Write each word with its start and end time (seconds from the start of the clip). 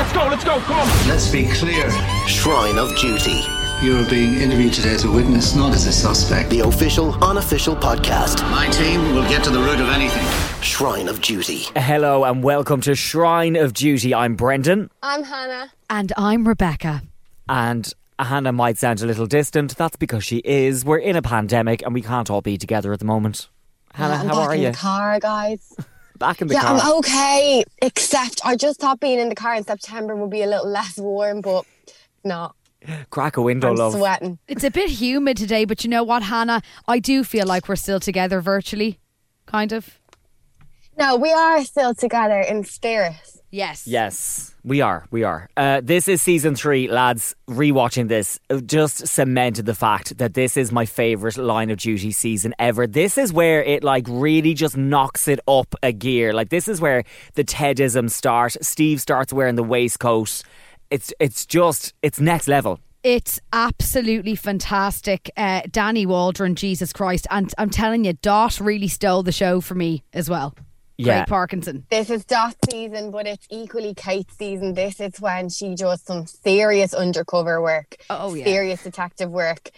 Let's 0.00 0.12
go, 0.14 0.26
let's 0.28 0.44
go, 0.44 0.58
come 0.60 0.78
on. 0.78 1.08
Let's 1.08 1.30
be 1.30 1.46
clear. 1.46 1.90
Shrine 2.26 2.78
of 2.78 2.96
Duty, 2.96 3.42
You're 3.82 4.08
being 4.08 4.40
interviewed 4.40 4.72
today 4.72 4.94
as 4.94 5.04
a 5.04 5.10
witness, 5.10 5.54
not 5.54 5.74
as 5.74 5.86
a 5.86 5.92
suspect. 5.92 6.48
the 6.48 6.60
official, 6.60 7.22
unofficial 7.22 7.76
podcast. 7.76 8.40
My 8.50 8.66
team 8.68 9.14
will 9.14 9.28
get 9.28 9.44
to 9.44 9.50
the 9.50 9.58
root 9.60 9.78
of 9.78 9.90
anything. 9.90 10.24
Shrine 10.62 11.06
of 11.06 11.20
Duty. 11.20 11.64
Hello 11.76 12.24
and 12.24 12.42
welcome 12.42 12.80
to 12.80 12.94
Shrine 12.94 13.56
of 13.56 13.74
Duty. 13.74 14.14
I'm 14.14 14.36
Brendan, 14.36 14.90
I'm 15.02 15.22
Hannah. 15.22 15.70
And 15.90 16.12
I'm 16.16 16.48
Rebecca. 16.48 17.02
and 17.48 17.92
Hannah 18.18 18.52
might 18.52 18.78
sound 18.78 19.02
a 19.02 19.06
little 19.06 19.26
distant. 19.26 19.76
That's 19.76 19.96
because 19.96 20.24
she 20.24 20.38
is. 20.46 20.82
We're 20.82 20.96
in 20.98 21.14
a 21.16 21.22
pandemic 21.22 21.82
and 21.82 21.92
we 21.92 22.00
can't 22.00 22.30
all 22.30 22.40
be 22.40 22.56
together 22.56 22.94
at 22.94 23.00
the 23.00 23.04
moment. 23.04 23.48
Hannah, 23.92 24.14
I'm 24.14 24.28
how 24.28 24.36
back 24.36 24.48
are 24.48 24.54
in 24.54 24.62
you? 24.62 24.70
the 24.70 24.76
car, 24.78 25.20
guys. 25.20 25.76
Back 26.20 26.42
in 26.42 26.48
the 26.48 26.54
yeah, 26.54 26.60
car. 26.60 26.80
I'm 26.80 26.92
okay. 26.98 27.64
Except 27.80 28.42
I 28.44 28.54
just 28.54 28.78
thought 28.78 29.00
being 29.00 29.18
in 29.18 29.30
the 29.30 29.34
car 29.34 29.54
in 29.54 29.64
September 29.64 30.14
would 30.14 30.30
be 30.30 30.42
a 30.42 30.46
little 30.46 30.68
less 30.68 30.98
warm, 30.98 31.40
but 31.40 31.64
not. 32.22 32.54
Crack 33.08 33.38
a 33.38 33.42
window, 33.42 33.70
I'm 33.70 33.76
love. 33.76 33.94
sweating. 33.94 34.38
It's 34.46 34.62
a 34.62 34.70
bit 34.70 34.90
humid 34.90 35.38
today, 35.38 35.64
but 35.64 35.82
you 35.82 35.88
know 35.88 36.04
what, 36.04 36.22
Hannah? 36.22 36.60
I 36.86 36.98
do 36.98 37.24
feel 37.24 37.46
like 37.46 37.68
we're 37.68 37.76
still 37.76 38.00
together 38.00 38.42
virtually, 38.42 38.98
kind 39.46 39.72
of. 39.72 39.98
No, 40.98 41.16
we 41.16 41.32
are 41.32 41.64
still 41.64 41.94
together 41.94 42.38
in 42.38 42.64
spirit. 42.64 43.39
Yes. 43.50 43.86
Yes, 43.86 44.54
we 44.62 44.80
are. 44.80 45.06
We 45.10 45.24
are. 45.24 45.48
Uh, 45.56 45.80
this 45.82 46.06
is 46.06 46.22
season 46.22 46.54
three, 46.54 46.86
lads. 46.86 47.34
Rewatching 47.48 48.08
this 48.08 48.38
uh, 48.48 48.60
just 48.60 49.08
cemented 49.08 49.66
the 49.66 49.74
fact 49.74 50.18
that 50.18 50.34
this 50.34 50.56
is 50.56 50.70
my 50.70 50.86
favourite 50.86 51.36
line 51.36 51.70
of 51.70 51.78
duty 51.78 52.12
season 52.12 52.54
ever. 52.60 52.86
This 52.86 53.18
is 53.18 53.32
where 53.32 53.62
it 53.62 53.82
like 53.82 54.06
really 54.08 54.54
just 54.54 54.76
knocks 54.76 55.26
it 55.26 55.40
up 55.48 55.74
a 55.82 55.92
gear. 55.92 56.32
Like 56.32 56.50
this 56.50 56.68
is 56.68 56.80
where 56.80 57.02
the 57.34 57.44
Tedism 57.44 58.08
start. 58.08 58.56
Steve 58.62 59.00
starts 59.00 59.32
wearing 59.32 59.56
the 59.56 59.64
waistcoat. 59.64 60.42
It's 60.90 61.12
it's 61.18 61.44
just 61.44 61.92
it's 62.02 62.20
next 62.20 62.46
level. 62.46 62.78
It's 63.02 63.40
absolutely 63.52 64.36
fantastic. 64.36 65.30
Uh, 65.36 65.62
Danny 65.70 66.04
Waldron, 66.04 66.54
Jesus 66.54 66.92
Christ. 66.92 67.26
And 67.30 67.52
I'm 67.56 67.70
telling 67.70 68.04
you, 68.04 68.12
Dot 68.12 68.60
really 68.60 68.88
stole 68.88 69.22
the 69.22 69.32
show 69.32 69.60
for 69.60 69.74
me 69.74 70.04
as 70.12 70.28
well. 70.28 70.54
Yeah. 71.00 71.20
Craig 71.20 71.28
Parkinson. 71.28 71.86
This 71.90 72.10
is 72.10 72.24
Dot's 72.24 72.56
season, 72.70 73.10
but 73.10 73.26
it's 73.26 73.46
equally 73.50 73.94
Kate's 73.94 74.36
season. 74.36 74.74
This 74.74 75.00
is 75.00 75.20
when 75.20 75.48
she 75.48 75.74
does 75.74 76.02
some 76.02 76.26
serious 76.26 76.92
undercover 76.94 77.60
work, 77.62 77.96
Oh, 78.10 78.34
yeah. 78.34 78.44
serious 78.44 78.82
detective 78.82 79.30
work, 79.30 79.70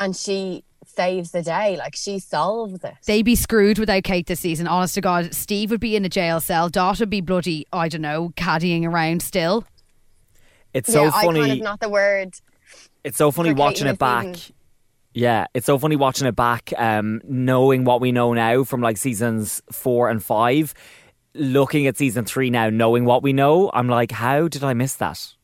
and 0.00 0.14
she 0.16 0.64
saves 0.86 1.30
the 1.32 1.42
day. 1.42 1.76
Like 1.76 1.94
she 1.96 2.18
solves 2.18 2.82
it. 2.84 2.94
They'd 3.06 3.22
be 3.22 3.34
screwed 3.36 3.78
without 3.78 4.04
Kate 4.04 4.26
this 4.26 4.40
season. 4.40 4.66
Honest 4.66 4.94
to 4.94 5.00
God, 5.00 5.34
Steve 5.34 5.70
would 5.70 5.80
be 5.80 5.96
in 5.96 6.04
a 6.04 6.08
jail 6.08 6.40
cell. 6.40 6.68
Dot 6.68 7.00
would 7.00 7.10
be 7.10 7.20
bloody, 7.20 7.66
I 7.72 7.88
don't 7.88 8.00
know, 8.02 8.30
caddying 8.36 8.84
around 8.86 9.22
still. 9.22 9.64
It's 10.74 10.92
so 10.92 11.04
yeah, 11.04 11.10
funny. 11.10 11.40
icon 11.40 11.50
is 11.56 11.62
not 11.62 11.80
the 11.80 11.88
word. 11.88 12.34
It's 13.04 13.16
so 13.16 13.30
funny 13.30 13.50
for 13.50 13.56
watching 13.56 13.86
in 13.86 13.94
it 13.94 13.98
back. 13.98 14.24
season. 14.36 14.54
Yeah, 15.14 15.46
it's 15.54 15.66
so 15.66 15.78
funny 15.78 15.96
watching 15.96 16.26
it 16.26 16.36
back, 16.36 16.72
um, 16.76 17.20
knowing 17.24 17.84
what 17.84 18.00
we 18.00 18.12
know 18.12 18.32
now 18.34 18.64
from 18.64 18.80
like 18.80 18.96
seasons 18.96 19.62
four 19.72 20.08
and 20.08 20.22
five. 20.22 20.74
Looking 21.34 21.86
at 21.86 21.96
season 21.96 22.24
three 22.24 22.50
now, 22.50 22.68
knowing 22.70 23.04
what 23.04 23.22
we 23.22 23.32
know, 23.32 23.70
I'm 23.72 23.88
like, 23.88 24.10
how 24.12 24.48
did 24.48 24.64
I 24.64 24.74
miss 24.74 24.94
that? 24.94 25.34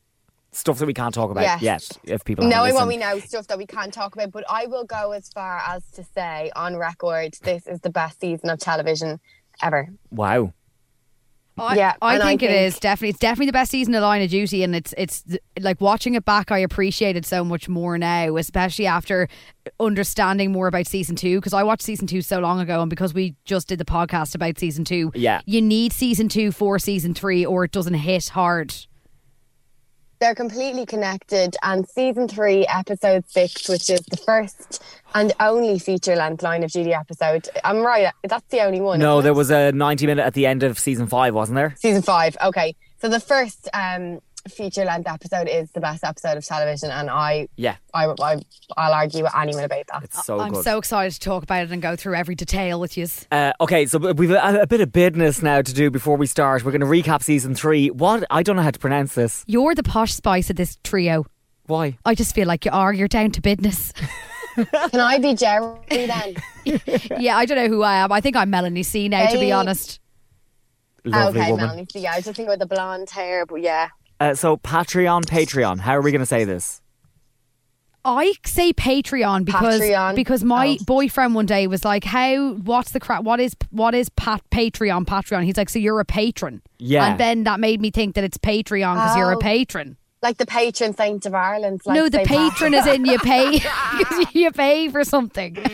Stuff 0.51 0.79
that 0.79 0.87
we 0.87 0.95
can't 0.95 1.15
talk 1.15 1.31
about 1.31 1.43
Yes. 1.43 1.63
yet. 1.63 1.89
If 2.05 2.25
people 2.25 2.47
knowing 2.47 2.75
what 2.75 2.89
we 2.89 2.97
know, 2.97 3.19
stuff 3.19 3.47
that 3.49 3.59
we 3.59 3.67
can't 3.67 3.93
talk 3.93 4.15
about. 4.15 4.31
But 4.33 4.45
I 4.49 4.67
will 4.67 4.85
go 4.85 5.13
as 5.13 5.29
far 5.29 5.61
as 5.67 5.85
to 5.93 6.05
say, 6.05 6.51
on 6.57 6.77
record, 6.77 7.35
this 7.43 7.67
is 7.67 7.81
the 7.81 7.91
best 7.91 8.21
season 8.21 8.51
of 8.51 8.59
television 8.61 9.21
ever. 9.63 9.89
Wow. 10.11 10.53
I, 11.57 11.77
Yeah, 11.77 11.95
I 12.03 12.15
and 12.15 12.23
I 12.23 12.27
think 12.27 12.43
it 12.43 12.51
is 12.51 12.79
definitely. 12.81 13.11
It's 13.11 13.19
definitely 13.19 13.47
the 13.47 13.53
best 13.53 13.71
season 13.71 13.95
of 13.95 14.03
Line 14.03 14.23
of 14.23 14.31
Duty, 14.31 14.65
and 14.65 14.75
it's 14.75 14.93
it's 14.99 15.25
like 15.61 15.81
watching 15.81 16.15
it 16.15 16.25
back. 16.25 16.51
I 16.51 16.59
appreciate 16.59 17.17
it 17.17 17.25
so 17.25 17.45
much 17.45 17.69
more 17.69 17.97
now, 17.97 18.37
especially 18.37 18.87
after 18.87 19.29
understanding 19.79 20.51
more 20.51 20.67
about 20.67 20.87
season 20.87 21.15
two. 21.15 21.39
Because 21.39 21.53
I 21.55 21.63
watched 21.63 21.83
season 21.83 22.07
two 22.07 22.23
so 22.23 22.41
long 22.41 22.59
ago, 22.61 22.81
and 22.81 22.91
because 22.91 23.15
we 23.15 23.37
just 23.45 23.69
did 23.69 23.79
the 23.79 23.85
podcast 23.85 24.35
about 24.35 24.59
season 24.59 24.85
two, 24.85 25.13
Yeah. 25.15 25.41
you 25.47 25.63
need 25.63 25.93
season 25.93 26.29
two 26.29 26.51
for 26.51 26.79
season 26.79 27.15
three, 27.15 27.47
or 27.47 27.65
it 27.65 27.71
doesn't 27.71 27.95
hit 27.95 28.29
hard. 28.31 28.75
They're 30.21 30.35
completely 30.35 30.87
connected. 30.87 31.57
And 31.63 31.87
season 31.89 32.29
three, 32.29 32.67
episode 32.67 33.29
six, 33.29 33.69
which 33.69 33.91
is 33.91 34.01
the 34.11 34.17
first 34.17 34.83
and 35.15 35.33
only 35.41 35.79
feature 35.79 36.17
length 36.17 36.43
line 36.43 36.63
of 36.63 36.71
duty 36.73 36.93
episode. 36.93 37.49
I'm 37.65 37.79
right. 37.79 38.13
That's 38.29 38.47
the 38.51 38.61
only 38.61 38.81
one. 38.81 38.99
No, 38.99 39.19
isn't 39.19 39.25
there 39.25 39.33
it? 39.33 39.37
was 39.37 39.51
a 39.51 39.73
90 39.73 40.07
minute 40.07 40.25
at 40.25 40.35
the 40.35 40.47
end 40.47 40.63
of 40.63 40.79
season 40.79 41.07
five, 41.07 41.35
wasn't 41.35 41.57
there? 41.57 41.75
season 41.79 42.03
five. 42.03 42.37
Okay. 42.43 42.75
So 42.99 43.09
the 43.09 43.21
first 43.21 43.69
um, 43.75 44.21
feature 44.49 44.85
length 44.85 45.09
episode 45.09 45.49
is 45.49 45.71
the 45.73 45.81
best 45.81 46.05
episode 46.05 46.37
of 46.37 46.45
television. 46.45 46.91
And 46.91 47.09
I, 47.11 47.49
Yeah, 47.57 47.77
I, 47.93 48.07
I, 48.21 48.41
I'll 48.77 48.93
argue 48.93 49.23
with 49.23 49.35
anyone 49.37 49.65
about 49.65 49.87
that. 49.93 50.05
it's 50.05 50.25
so 50.25 50.41
I'm 50.41 50.53
good. 50.53 50.65
so 50.65 50.79
excited 50.79 51.13
to 51.13 51.21
talk 51.21 51.43
about 51.43 51.65
it 51.65 51.71
and 51.73 51.81
go 51.81 51.97
through 51.97 52.15
every 52.15 52.35
detail 52.35 52.81
with 52.81 52.97
you. 52.97 53.07
Uh, 53.31 53.53
okay, 53.61 53.87
so 53.87 53.99
we've 53.99 54.31
a, 54.31 54.61
a 54.63 54.67
bit 54.67 54.81
of 54.81 54.93
business 54.93 55.43
now 55.43 55.63
to 55.63 55.75
do 55.75 55.91
before 55.91 56.17
we 56.17 56.27
start. 56.27 56.65
We're 56.65 56.73
going 56.73 56.81
to 56.81 56.87
recap 56.87 57.23
season 57.23 57.55
three. 57.55 57.91
What? 57.91 58.25
I 58.31 58.43
don't 58.43 58.57
know 58.57 58.63
how 58.63 58.71
to 58.71 58.79
pronounce 58.79 59.15
this. 59.15 59.45
You're 59.47 59.75
the 59.75 59.83
posh 59.83 60.15
spice 60.15 60.51
of 60.51 60.57
this 60.57 60.79
trio. 60.83 61.27
Why? 61.67 61.99
I 62.05 62.15
just 62.15 62.35
feel 62.35 62.47
like 62.47 62.65
you 62.65 62.71
are. 62.73 62.93
You're 62.93 63.09
down 63.09 63.31
to 63.33 63.41
business. 63.41 63.93
Can 64.55 65.01
I 65.01 65.19
be 65.19 65.35
Geri 65.35 65.77
then? 65.89 66.35
yeah, 67.21 67.37
I 67.37 67.45
don't 67.47 67.57
know 67.59 67.69
who 67.69 67.83
I 67.83 67.97
am. 67.97 68.13
I 68.13 68.21
think 68.21 68.37
I'm 68.37 68.51
Melanie 68.51 68.83
C 68.83 69.09
now, 69.09 69.27
to 69.27 69.39
be 69.39 69.47
Hey. 69.47 69.53
honest. 69.53 70.01
Lovely 71.05 71.41
okay, 71.41 71.51
woman. 71.51 71.67
Melanie. 71.67 71.87
So 71.91 71.99
yeah, 71.99 72.13
I 72.13 72.17
was 72.17 72.25
just 72.25 72.37
thinking 72.37 72.53
about 72.55 72.67
the 72.67 72.75
blonde 72.75 73.11
hair, 73.11 73.45
but 73.47 73.57
yeah. 73.57 73.89
Uh, 74.21 74.35
so 74.35 74.57
Patreon, 74.57 75.23
Patreon. 75.27 75.81
How 75.81 75.97
are 75.97 76.01
we 76.03 76.11
going 76.13 76.21
to 76.21 76.27
say 76.27 76.45
this? 76.45 76.81
I 78.07 78.35
say 78.45 78.73
Patreon 78.75 79.47
because 79.47 79.81
Patreon? 79.81 80.15
because 80.15 80.45
my 80.45 80.77
Oh. 80.81 80.85
boyfriend 80.85 81.35
one 81.35 81.47
day 81.47 81.67
was 81.67 81.85
like, 81.87 82.05
"How? 82.05 82.53
What's 82.57 82.91
the 82.93 83.01
crap? 83.01 83.25
What 83.25 83.41
is 83.41 83.57
what 83.71 83.95
is 83.95 84.11
pat 84.11 84.43
Patreon? 84.51 85.07
Patreon?" 85.07 85.45
He's 85.45 85.57
like, 85.57 85.71
"So 85.71 85.79
you're 85.79 86.01
a 86.01 86.05
patron?" 86.05 86.61
Yeah. 86.79 87.07
And 87.07 87.19
then 87.19 87.45
that 87.45 87.61
made 87.61 87.81
me 87.81 87.91
think 87.91 88.15
that 88.17 88.23
it's 88.25 88.37
Patreon 88.37 88.95
because 88.97 89.17
you're 89.17 89.33
a 89.33 89.37
Oh. 89.37 89.41
patron. 89.41 89.97
Like 90.25 90.39
the 90.39 90.47
patron 90.47 90.97
saint 90.97 91.27
of 91.27 91.35
Ireland. 91.35 91.83
Like 91.85 91.97
no, 91.97 92.09
the 92.09 92.25
Saint 92.25 92.29
patron 92.29 92.73
is 92.73 92.87
in 92.87 93.05
you 93.05 93.19
pay 93.19 93.61
you 94.33 94.51
pay 94.53 94.89
for 94.89 95.05
something. 95.05 95.59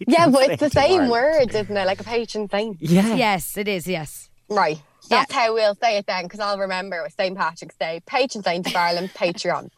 Yeah, 0.00 0.28
but 0.30 0.50
it's 0.50 0.60
the 0.60 0.70
same 0.70 1.02
Ireland. 1.02 1.10
word, 1.10 1.54
isn't 1.54 1.76
it? 1.76 1.86
Like 1.86 2.00
a 2.00 2.04
patron 2.04 2.48
saint. 2.48 2.78
Yeah. 2.80 3.14
yes, 3.14 3.56
it 3.56 3.68
is. 3.68 3.86
Yes. 3.86 4.30
Right. 4.48 4.82
Yeah. 5.10 5.18
That's 5.18 5.32
how 5.32 5.52
we'll 5.54 5.74
say 5.74 5.98
it 5.98 6.06
then, 6.06 6.24
because 6.24 6.40
I'll 6.40 6.58
remember 6.58 6.96
it 6.96 7.02
was 7.04 7.14
St. 7.14 7.36
Patrick's 7.36 7.76
Day. 7.76 8.00
Patron 8.06 8.42
saint 8.42 8.66
of 8.66 8.74
Ireland, 8.74 9.10
Patreon. 9.14 9.68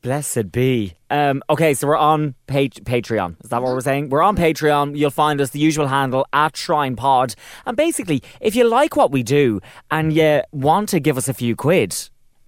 Blessed 0.00 0.52
be. 0.52 0.94
Um, 1.10 1.42
okay, 1.50 1.74
so 1.74 1.88
we're 1.88 1.96
on 1.96 2.34
pa- 2.46 2.80
Patreon. 2.92 3.36
Is 3.42 3.50
that 3.50 3.62
what 3.62 3.72
we're 3.72 3.80
saying? 3.80 4.10
We're 4.10 4.22
on 4.22 4.36
Patreon. 4.36 4.96
You'll 4.96 5.10
find 5.10 5.40
us 5.40 5.50
the 5.50 5.58
usual 5.58 5.88
handle 5.88 6.24
at 6.32 6.56
Shrine 6.56 6.94
Pod. 6.94 7.34
And 7.66 7.76
basically, 7.76 8.22
if 8.40 8.54
you 8.54 8.66
like 8.68 8.96
what 8.96 9.10
we 9.10 9.22
do 9.24 9.60
and 9.90 10.12
you 10.12 10.42
want 10.52 10.88
to 10.90 11.00
give 11.00 11.18
us 11.18 11.28
a 11.28 11.34
few 11.34 11.56
quid, 11.56 11.96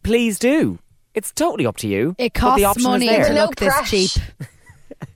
please 0.07 0.39
do. 0.39 0.79
It's 1.15 1.33
totally 1.33 1.67
up 1.67 1.77
to 1.79 1.89
you. 1.89 2.15
It 2.19 2.33
But 2.35 2.41
costs 2.41 2.59
the 2.61 2.65
option 2.65 2.83
money 2.91 3.07
is 3.07 3.13
there. 3.13 3.29
to 3.29 3.35
No 3.35 3.45
look 3.47 3.57
this 3.57 3.73
crash. 3.73 3.91
cheap. 3.91 4.11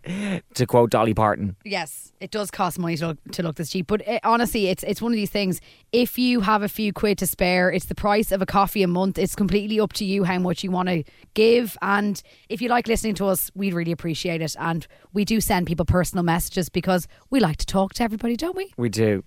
to 0.54 0.66
quote 0.66 0.90
Dolly 0.90 1.14
Parton. 1.14 1.56
Yes, 1.64 2.12
it 2.20 2.30
does 2.30 2.50
cost 2.50 2.78
money 2.78 2.96
to 2.96 3.08
look, 3.08 3.18
to 3.32 3.42
look 3.42 3.56
this 3.56 3.70
cheap, 3.70 3.86
but 3.86 4.00
it, 4.06 4.20
honestly, 4.24 4.66
it's 4.68 4.82
it's 4.82 5.00
one 5.00 5.12
of 5.12 5.16
these 5.16 5.30
things. 5.30 5.60
If 5.92 6.18
you 6.18 6.40
have 6.40 6.62
a 6.62 6.68
few 6.68 6.92
quid 6.92 7.18
to 7.18 7.26
spare, 7.26 7.70
it's 7.70 7.86
the 7.86 7.94
price 7.94 8.32
of 8.32 8.42
a 8.42 8.46
coffee 8.46 8.82
a 8.82 8.88
month. 8.88 9.18
It's 9.18 9.34
completely 9.34 9.78
up 9.78 9.92
to 9.94 10.04
you 10.04 10.24
how 10.24 10.38
much 10.38 10.64
you 10.64 10.70
want 10.70 10.88
to 10.88 11.04
give, 11.34 11.76
and 11.82 12.20
if 12.48 12.60
you 12.60 12.68
like 12.68 12.88
listening 12.88 13.14
to 13.16 13.26
us, 13.26 13.50
we'd 13.54 13.74
really 13.74 13.92
appreciate 13.92 14.42
it. 14.42 14.56
And 14.58 14.86
we 15.12 15.24
do 15.24 15.40
send 15.40 15.66
people 15.66 15.84
personal 15.86 16.24
messages 16.24 16.68
because 16.68 17.06
we 17.30 17.40
like 17.40 17.58
to 17.58 17.66
talk 17.66 17.94
to 17.94 18.02
everybody, 18.02 18.36
don't 18.36 18.56
we? 18.56 18.72
We 18.76 18.88
do. 18.88 19.22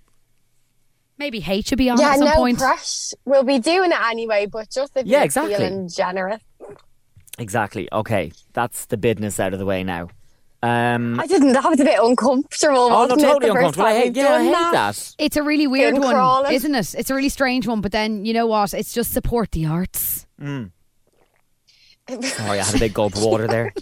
Maybe 1.18 1.40
hate 1.40 1.68
should 1.68 1.78
be 1.78 1.88
on 1.90 1.98
yeah, 1.98 2.10
at 2.10 2.18
some 2.18 2.28
no 2.28 2.34
point. 2.34 2.58
press. 2.58 3.14
We'll 3.24 3.44
be 3.44 3.58
doing 3.60 3.92
it 3.92 4.00
anyway, 4.10 4.46
but 4.46 4.68
just 4.70 4.96
if 4.96 5.06
Yeah, 5.06 5.18
you're 5.18 5.24
exactly. 5.26 5.54
feeling 5.54 5.88
generous. 5.88 6.42
Exactly. 7.38 7.88
Okay, 7.92 8.32
that's 8.52 8.86
the 8.86 8.96
business 8.96 9.38
out 9.40 9.52
of 9.52 9.58
the 9.58 9.66
way 9.66 9.84
now. 9.84 10.08
Um, 10.62 11.20
I 11.20 11.26
didn't. 11.26 11.52
That 11.52 11.64
was 11.68 11.78
a 11.78 11.84
bit 11.84 11.98
uncomfortable. 12.02 12.78
oh, 12.78 12.88
no, 12.88 12.96
wasn't 13.00 13.20
it, 13.20 13.24
totally 13.24 13.50
the 13.50 13.56
uncomfortable. 13.56 13.86
I 13.86 13.92
hate, 13.94 14.06
we've 14.14 14.16
yeah, 14.16 14.32
I 14.34 14.44
hate 14.44 14.72
that. 14.72 15.14
It's 15.18 15.36
a 15.36 15.42
really 15.42 15.66
weird 15.66 15.94
Skin 15.94 16.02
one, 16.02 16.14
crawling. 16.14 16.52
isn't 16.54 16.74
it? 16.74 16.94
It's 16.96 17.10
a 17.10 17.14
really 17.14 17.28
strange 17.28 17.66
one, 17.66 17.80
but 17.82 17.92
then 17.92 18.24
you 18.24 18.32
know 18.32 18.46
what? 18.46 18.72
It's 18.72 18.94
just 18.94 19.12
support 19.12 19.50
the 19.52 19.66
arts. 19.66 20.26
Sorry, 20.40 20.70
I 22.08 22.56
had 22.64 22.74
a 22.74 22.78
big 22.78 22.94
gulp 22.94 23.14
of 23.14 23.22
water 23.22 23.46
there. 23.46 23.72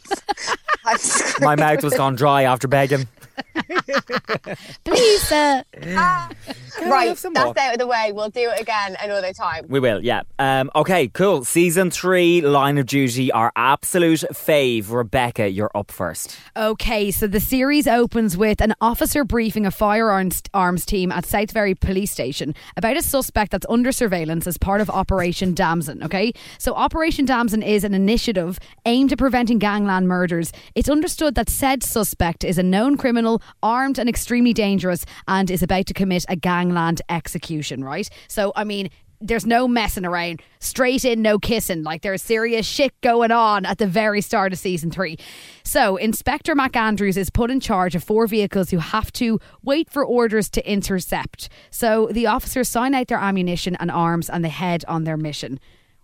My 1.41 1.55
mouth 1.57 1.83
was 1.83 1.95
gone 1.95 2.17
dry 2.17 2.43
after 2.43 2.69
begging. 2.69 3.07
Please, 4.85 5.33
uh, 5.33 5.63
right. 5.77 7.07
That's 7.07 7.25
more? 7.25 7.55
out 7.59 7.75
of 7.75 7.79
the 7.79 7.87
way. 7.87 8.13
We'll 8.13 8.31
do 8.31 8.51
it 8.51 8.61
again 8.61 8.97
another 9.03 9.33
time. 9.33 9.67
We 9.69 9.81
will, 9.81 10.03
yeah. 10.03 10.23
Um, 10.39 10.71
okay, 10.75 11.09
cool. 11.09 11.45
Season 11.45 11.91
three, 11.91 12.41
Line 12.41 12.79
of 12.79 12.87
Duty, 12.87 13.31
our 13.33 13.53
absolute 13.57 14.25
fave. 14.33 14.91
Rebecca, 14.91 15.49
you're 15.49 15.71
up 15.75 15.91
first. 15.91 16.37
Okay, 16.57 17.11
so 17.11 17.27
the 17.27 17.41
series 17.41 17.87
opens 17.87 18.37
with 18.37 18.61
an 18.61 18.75
officer 18.81 19.25
briefing 19.25 19.67
a 19.67 19.71
firearms 19.71 20.43
arms 20.55 20.85
team 20.85 21.13
at 21.13 21.25
Southbury 21.25 21.79
Police 21.79 22.11
Station 22.11 22.55
about 22.77 22.97
a 22.97 23.03
suspect 23.03 23.53
that's 23.53 23.67
under 23.69 23.93
surveillance 23.93 24.47
as 24.47 24.59
part 24.59 24.81
of 24.81 24.91
Operation 24.91 25.55
Damson. 25.55 26.03
Okay, 26.03 26.33
so 26.59 26.75
Operation 26.75 27.25
Damson 27.25 27.63
is 27.63 27.85
an 27.85 27.95
initiative 27.95 28.59
aimed 28.87 29.13
at 29.13 29.19
preventing 29.19 29.59
gangland 29.59 30.09
murders. 30.09 30.53
It's 30.75 30.89
understood 30.89 31.35
that 31.37 31.49
said 31.49 31.83
suspect 31.83 32.45
is 32.45 32.59
a 32.59 32.63
known 32.63 32.97
criminal, 32.97 33.22
armed 33.63 33.99
and 33.99 34.09
extremely 34.09 34.53
dangerous, 34.53 35.05
and 35.29 35.51
is 35.51 35.63
about 35.63 35.87
to 35.87 35.95
commit 35.95 36.25
a 36.29 36.37
gangland 36.37 37.03
execution. 37.09 37.85
Right? 37.85 38.09
So, 38.29 38.53
I 38.57 38.65
mean 38.65 38.91
there's 39.23 39.47
no 39.47 39.69
messing 39.69 40.05
around. 40.05 40.43
Straight 40.59 41.05
in, 41.05 41.23
no 41.23 41.39
kissing. 41.39 41.83
Like 41.85 42.03
there's 42.03 42.23
serious 42.23 42.67
shit 42.67 42.93
going 43.01 43.31
on 43.31 43.65
at 43.65 43.79
the 43.79 43.87
very 43.87 44.21
start 44.21 44.53
of 44.53 44.59
season 44.59 44.91
three. 44.91 45.17
So 45.65 45.97
Inspector 45.97 46.53
McAndrews 46.53 47.17
is 47.17 47.31
put 47.31 47.51
in 47.51 47.61
charge 47.61 47.95
of 47.95 48.03
four 48.03 48.27
vehicles 48.27 48.71
who 48.71 48.79
have 48.79 49.13
to 49.13 49.39
wait 49.63 49.89
for 49.89 50.05
orders 50.05 50.51
to 50.51 50.71
intercept. 50.71 51.49
So 51.71 52.09
the 52.11 52.27
officers 52.27 52.69
sign 52.69 52.95
out 52.95 53.07
their 53.07 53.19
ammunition 53.19 53.77
and 53.77 53.91
arms 53.91 54.29
and 54.29 54.45
they 54.45 54.49
head 54.49 54.85
on 54.89 55.05
their 55.05 55.17
mission. 55.17 55.61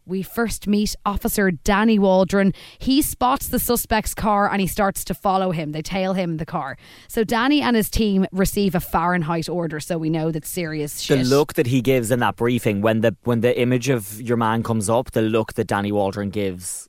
We 0.08 0.22
first 0.22 0.66
meet 0.66 0.96
Officer 1.04 1.50
Danny 1.50 1.98
Waldron. 1.98 2.54
He 2.78 3.02
spots 3.02 3.46
the 3.48 3.58
suspect's 3.58 4.14
car 4.14 4.50
and 4.50 4.58
he 4.60 4.66
starts 4.66 5.04
to 5.04 5.14
follow 5.14 5.50
him. 5.50 5.72
They 5.72 5.82
tail 5.82 6.14
him 6.14 6.30
in 6.32 6.36
the 6.38 6.46
car. 6.46 6.78
So 7.08 7.24
Danny 7.24 7.60
and 7.60 7.76
his 7.76 7.90
team 7.90 8.26
receive 8.32 8.74
a 8.74 8.80
Fahrenheit 8.80 9.48
order, 9.50 9.80
so 9.80 9.98
we 9.98 10.08
know 10.08 10.30
that 10.30 10.46
serious 10.46 11.00
shit. 11.00 11.18
The 11.18 11.24
look 11.24 11.52
that 11.54 11.66
he 11.66 11.82
gives 11.82 12.10
in 12.10 12.20
that 12.20 12.36
briefing 12.36 12.80
when 12.80 13.02
the 13.02 13.14
when 13.24 13.42
the 13.42 13.58
image 13.60 13.90
of 13.90 14.20
your 14.22 14.38
man 14.38 14.62
comes 14.62 14.88
up, 14.88 15.10
the 15.10 15.20
look 15.22 15.52
that 15.54 15.66
Danny 15.66 15.92
Waldron 15.92 16.30
gives. 16.30 16.88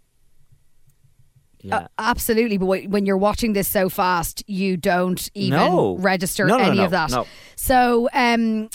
Yeah. 1.61 1.75
Uh, 1.75 1.87
absolutely, 1.97 2.57
but 2.57 2.67
when 2.87 3.05
you're 3.05 3.17
watching 3.17 3.51
this 3.51 3.67
so 3.67 3.89
fast, 3.89 4.43
you 4.47 4.77
don't 4.77 5.29
even 5.33 5.59
No. 5.59 5.97
register 5.97 6.45
No, 6.45 6.57
no, 6.57 6.63
any 6.63 6.79
of 6.79 6.91
that. 6.91 7.11
no. 7.11 7.25
So, 7.57 8.07
um, 8.13 8.69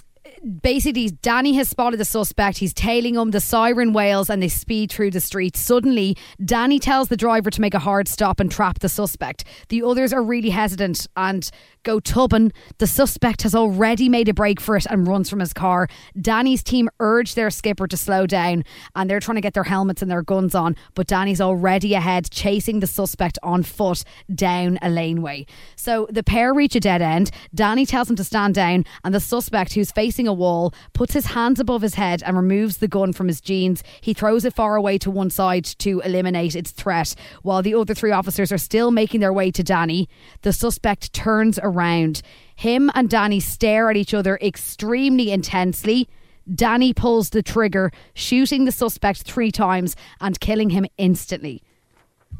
basically, 0.44 1.10
Danny 1.22 1.54
has 1.54 1.68
spotted 1.68 1.98
the 1.98 2.04
suspect. 2.04 2.58
He's 2.58 2.74
tailing 2.74 3.14
him. 3.14 3.30
The 3.30 3.40
siren 3.40 3.92
wails 3.92 4.28
and 4.28 4.42
they 4.42 4.48
speed 4.48 4.90
through 4.90 5.12
the 5.12 5.20
street. 5.20 5.56
Suddenly, 5.56 6.16
Danny 6.44 6.78
tells 6.78 7.08
the 7.08 7.16
driver 7.16 7.50
to 7.50 7.60
make 7.60 7.74
a 7.74 7.78
hard 7.78 8.08
stop 8.08 8.40
and 8.40 8.50
trap 8.50 8.80
the 8.80 8.88
suspect. 8.88 9.44
The 9.68 9.82
others 9.82 10.12
are 10.12 10.22
really 10.22 10.50
hesitant 10.50 11.06
and 11.16 11.50
go 11.82 12.00
tubbing. 12.00 12.52
The 12.78 12.86
suspect 12.86 13.42
has 13.42 13.54
already 13.54 14.08
made 14.08 14.28
a 14.28 14.34
break 14.34 14.60
for 14.60 14.76
it 14.76 14.86
and 14.86 15.06
runs 15.06 15.30
from 15.30 15.40
his 15.40 15.52
car. 15.52 15.88
Danny's 16.20 16.62
team 16.62 16.88
urge 17.00 17.34
their 17.34 17.50
skipper 17.50 17.86
to 17.86 17.96
slow 17.96 18.26
down 18.26 18.64
and 18.94 19.08
they're 19.08 19.20
trying 19.20 19.36
to 19.36 19.40
get 19.42 19.54
their 19.54 19.64
helmets 19.64 20.02
and 20.02 20.10
their 20.10 20.22
guns 20.22 20.54
on, 20.54 20.76
but 20.94 21.06
Danny's 21.06 21.40
already 21.40 21.94
ahead, 21.94 22.30
chasing 22.30 22.80
the 22.80 22.86
suspect 22.86 23.38
on 23.42 23.62
foot 23.62 24.04
down 24.34 24.78
a 24.82 24.90
laneway. 24.90 25.46
So 25.76 26.06
the 26.10 26.22
pair 26.22 26.54
reach 26.54 26.74
a 26.74 26.80
dead 26.80 27.02
end. 27.02 27.30
Danny 27.54 27.86
tells 27.86 28.08
him 28.08 28.16
to 28.16 28.24
stand 28.24 28.54
down, 28.54 28.84
and 29.04 29.14
the 29.14 29.20
suspect, 29.20 29.74
who's 29.74 29.92
facing 29.92 30.26
a 30.26 30.33
wall, 30.34 30.74
puts 30.92 31.14
his 31.14 31.26
hands 31.26 31.60
above 31.60 31.82
his 31.82 31.94
head 31.94 32.22
and 32.24 32.36
removes 32.36 32.78
the 32.78 32.88
gun 32.88 33.12
from 33.12 33.28
his 33.28 33.40
jeans. 33.40 33.82
He 34.00 34.14
throws 34.14 34.44
it 34.44 34.54
far 34.54 34.76
away 34.76 34.98
to 34.98 35.10
one 35.10 35.30
side 35.30 35.64
to 35.64 36.00
eliminate 36.00 36.54
its 36.54 36.70
threat, 36.70 37.14
while 37.42 37.62
the 37.62 37.74
other 37.74 37.94
three 37.94 38.12
officers 38.12 38.52
are 38.52 38.58
still 38.58 38.90
making 38.90 39.20
their 39.20 39.32
way 39.32 39.50
to 39.50 39.62
Danny. 39.62 40.08
The 40.42 40.52
suspect 40.52 41.12
turns 41.12 41.58
around. 41.62 42.22
Him 42.56 42.90
and 42.94 43.08
Danny 43.08 43.40
stare 43.40 43.90
at 43.90 43.96
each 43.96 44.14
other 44.14 44.38
extremely 44.40 45.30
intensely. 45.32 46.08
Danny 46.52 46.92
pulls 46.92 47.30
the 47.30 47.42
trigger, 47.42 47.90
shooting 48.12 48.64
the 48.64 48.72
suspect 48.72 49.22
three 49.22 49.50
times 49.50 49.96
and 50.20 50.38
killing 50.40 50.70
him 50.70 50.86
instantly. 50.98 51.62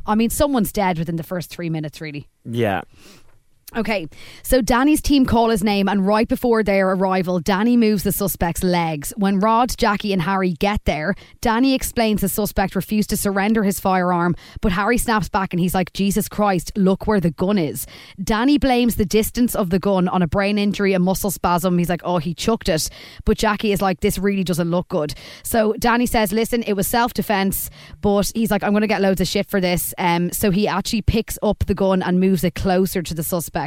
I 0.06 0.14
mean, 0.14 0.30
someone's 0.30 0.72
dead 0.72 0.98
within 0.98 1.16
the 1.16 1.22
first 1.22 1.50
three 1.50 1.70
minutes, 1.70 2.00
really. 2.00 2.28
Yeah. 2.44 2.82
Okay, 3.76 4.06
so 4.44 4.62
Danny's 4.62 5.02
team 5.02 5.26
call 5.26 5.48
his 5.48 5.64
name, 5.64 5.88
and 5.88 6.06
right 6.06 6.28
before 6.28 6.62
their 6.62 6.92
arrival, 6.92 7.40
Danny 7.40 7.76
moves 7.76 8.04
the 8.04 8.12
suspect's 8.12 8.62
legs. 8.62 9.12
When 9.16 9.40
Rod, 9.40 9.74
Jackie, 9.76 10.12
and 10.12 10.22
Harry 10.22 10.52
get 10.52 10.84
there, 10.84 11.16
Danny 11.40 11.74
explains 11.74 12.20
the 12.20 12.28
suspect 12.28 12.76
refused 12.76 13.10
to 13.10 13.16
surrender 13.16 13.64
his 13.64 13.80
firearm, 13.80 14.36
but 14.60 14.70
Harry 14.70 14.96
snaps 14.96 15.28
back 15.28 15.52
and 15.52 15.58
he's 15.58 15.74
like, 15.74 15.92
Jesus 15.92 16.28
Christ, 16.28 16.70
look 16.76 17.08
where 17.08 17.18
the 17.18 17.32
gun 17.32 17.58
is. 17.58 17.84
Danny 18.22 18.58
blames 18.58 18.94
the 18.94 19.04
distance 19.04 19.56
of 19.56 19.70
the 19.70 19.80
gun 19.80 20.06
on 20.06 20.22
a 20.22 20.28
brain 20.28 20.56
injury, 20.56 20.92
a 20.92 21.00
muscle 21.00 21.32
spasm. 21.32 21.76
He's 21.76 21.88
like, 21.88 22.02
oh, 22.04 22.18
he 22.18 22.32
chucked 22.32 22.68
it. 22.68 22.88
But 23.24 23.38
Jackie 23.38 23.72
is 23.72 23.82
like, 23.82 24.00
this 24.00 24.18
really 24.18 24.44
doesn't 24.44 24.70
look 24.70 24.86
good. 24.86 25.14
So 25.42 25.72
Danny 25.80 26.06
says, 26.06 26.32
listen, 26.32 26.62
it 26.62 26.74
was 26.74 26.86
self 26.86 27.12
defense, 27.12 27.70
but 28.00 28.30
he's 28.36 28.52
like, 28.52 28.62
I'm 28.62 28.70
going 28.70 28.82
to 28.82 28.86
get 28.86 29.00
loads 29.00 29.20
of 29.20 29.26
shit 29.26 29.48
for 29.48 29.60
this. 29.60 29.92
Um, 29.98 30.30
so 30.30 30.52
he 30.52 30.68
actually 30.68 31.02
picks 31.02 31.40
up 31.42 31.64
the 31.66 31.74
gun 31.74 32.02
and 32.02 32.20
moves 32.20 32.44
it 32.44 32.54
closer 32.54 33.02
to 33.02 33.14
the 33.14 33.24
suspect. 33.24 33.63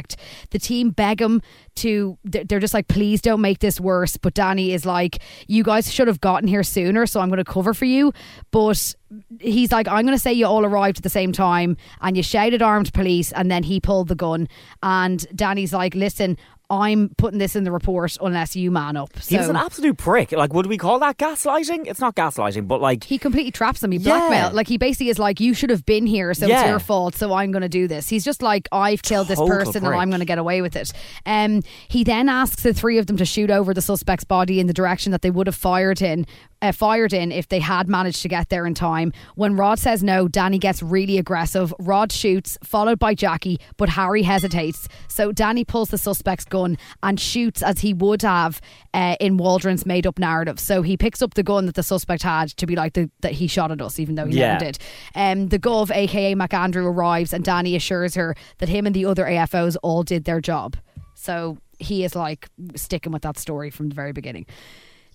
The 0.50 0.58
team 0.58 0.90
beg 0.90 1.20
him 1.20 1.40
to, 1.76 2.18
they're 2.24 2.58
they're 2.58 2.60
just 2.60 2.74
like, 2.74 2.88
please 2.88 3.20
don't 3.20 3.40
make 3.40 3.60
this 3.60 3.80
worse. 3.80 4.16
But 4.16 4.34
Danny 4.34 4.72
is 4.72 4.84
like, 4.84 5.22
you 5.46 5.62
guys 5.62 5.92
should 5.92 6.08
have 6.08 6.20
gotten 6.20 6.48
here 6.48 6.64
sooner, 6.64 7.06
so 7.06 7.20
I'm 7.20 7.28
going 7.28 7.38
to 7.38 7.44
cover 7.44 7.72
for 7.72 7.84
you. 7.84 8.12
But 8.50 8.96
he's 9.38 9.70
like, 9.70 9.86
I'm 9.86 10.04
going 10.04 10.16
to 10.16 10.18
say 10.18 10.32
you 10.32 10.44
all 10.46 10.64
arrived 10.64 10.98
at 10.98 11.02
the 11.04 11.08
same 11.08 11.30
time 11.30 11.76
and 12.00 12.16
you 12.16 12.24
shouted 12.24 12.62
armed 12.62 12.92
police, 12.92 13.30
and 13.32 13.48
then 13.48 13.62
he 13.62 13.78
pulled 13.78 14.08
the 14.08 14.16
gun. 14.16 14.48
And 14.82 15.24
Danny's 15.36 15.72
like, 15.72 15.94
listen, 15.94 16.36
I'm 16.70 17.10
putting 17.16 17.38
this 17.38 17.56
in 17.56 17.64
the 17.64 17.72
report 17.72 18.16
unless 18.20 18.54
you 18.54 18.70
man 18.70 18.96
up. 18.96 19.18
He 19.18 19.38
was 19.38 19.48
an 19.48 19.56
absolute 19.56 19.96
prick. 19.96 20.32
Like, 20.32 20.52
would 20.52 20.66
we 20.66 20.76
call 20.76 20.98
that 20.98 21.16
gaslighting? 21.16 21.86
It's 21.86 22.00
not 22.00 22.14
gaslighting, 22.14 22.68
but 22.68 22.82
like, 22.82 23.04
he 23.04 23.16
completely 23.16 23.50
traps 23.50 23.80
them. 23.80 23.90
He 23.90 23.98
Yeah. 23.98 24.50
Like 24.52 24.68
he 24.68 24.76
basically 24.76 25.08
is 25.08 25.18
like, 25.18 25.40
you 25.40 25.54
should 25.54 25.70
have 25.70 25.86
been 25.86 26.06
here, 26.06 26.34
so 26.34 26.46
Yeah. 26.46 26.60
it's 26.60 26.68
your 26.68 26.78
fault. 26.78 27.14
So 27.14 27.32
I'm 27.32 27.52
going 27.52 27.62
to 27.62 27.68
do 27.70 27.88
this. 27.88 28.08
He's 28.10 28.24
just 28.24 28.42
like, 28.42 28.68
I've 28.70 29.02
killed 29.02 29.28
this 29.28 29.38
Total 29.38 29.58
person, 29.58 29.84
and. 29.84 29.94
I'm 29.94 30.10
going 30.10 30.20
to 30.20 30.26
get 30.26 30.38
away 30.38 30.60
with 30.60 30.76
it. 30.76 30.92
Um, 31.24 31.62
he 31.88 32.04
then 32.04 32.28
asks 32.28 32.62
the 32.62 32.74
three 32.74 32.98
of 32.98 33.06
them 33.06 33.16
to 33.16 33.24
shoot 33.24 33.50
over 33.50 33.72
the 33.72 33.82
suspect's 33.82 34.24
body 34.24 34.60
in 34.60 34.66
the 34.66 34.74
direction 34.74 35.10
that 35.12 35.22
they 35.22 35.30
would 35.30 35.46
have 35.46 35.56
fired 35.56 36.02
in. 36.02 36.26
Uh, 36.60 36.72
fired 36.72 37.12
in 37.12 37.30
if 37.30 37.46
they 37.46 37.60
had 37.60 37.86
managed 37.88 38.20
to 38.20 38.26
get 38.28 38.48
there 38.48 38.66
in 38.66 38.74
time. 38.74 39.12
When 39.36 39.54
Rod 39.54 39.78
says 39.78 40.02
no, 40.02 40.26
Danny 40.26 40.58
gets 40.58 40.82
really 40.82 41.16
aggressive. 41.16 41.72
Rod 41.78 42.10
shoots, 42.10 42.58
followed 42.64 42.98
by 42.98 43.14
Jackie, 43.14 43.60
but 43.76 43.90
Harry 43.90 44.22
hesitates. 44.24 44.88
So 45.06 45.30
Danny 45.30 45.64
pulls 45.64 45.90
the 45.90 45.98
suspect's 45.98 46.44
gun 46.44 46.76
and 47.00 47.20
shoots 47.20 47.62
as 47.62 47.78
he 47.78 47.94
would 47.94 48.22
have 48.22 48.60
uh, 48.92 49.14
in 49.20 49.36
Waldron's 49.36 49.86
made 49.86 50.04
up 50.04 50.18
narrative. 50.18 50.58
So 50.58 50.82
he 50.82 50.96
picks 50.96 51.22
up 51.22 51.34
the 51.34 51.44
gun 51.44 51.66
that 51.66 51.76
the 51.76 51.84
suspect 51.84 52.24
had 52.24 52.48
to 52.56 52.66
be 52.66 52.74
like 52.74 52.94
the, 52.94 53.08
that 53.20 53.32
he 53.34 53.46
shot 53.46 53.70
at 53.70 53.80
us, 53.80 54.00
even 54.00 54.16
though 54.16 54.26
he 54.26 54.36
Yeah. 54.40 54.54
never 54.54 54.64
did. 54.64 54.78
Um, 55.14 55.46
the 55.50 55.60
Gov, 55.60 55.94
aka 55.94 56.34
MacAndrew, 56.34 56.86
arrives 56.86 57.32
and 57.32 57.44
Danny 57.44 57.76
assures 57.76 58.16
her 58.16 58.34
that 58.58 58.68
him 58.68 58.84
and 58.84 58.96
the 58.96 59.04
other 59.06 59.24
AFOs 59.26 59.76
all 59.84 60.02
did 60.02 60.24
their 60.24 60.40
job. 60.40 60.76
So 61.14 61.58
he 61.78 62.02
is 62.02 62.16
like 62.16 62.48
sticking 62.74 63.12
with 63.12 63.22
that 63.22 63.38
story 63.38 63.70
from 63.70 63.90
the 63.90 63.94
very 63.94 64.10
beginning. 64.12 64.46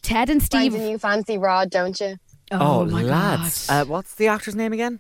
Ted 0.04 0.30
and 0.30 0.44
Steve. 0.44 0.72
Brendan, 0.72 0.92
you 0.92 0.98
fancy 1.00 1.38
Rod, 1.38 1.70
don't 1.72 2.00
you? 2.00 2.18
oh, 2.52 2.86
my 2.86 3.02
lads. 3.02 3.68
God. 3.68 3.74
Uh, 3.82 3.86
what's 3.86 4.14
the 4.16 4.28
actor's 4.28 4.56
name 4.56 4.74
again? 4.74 5.00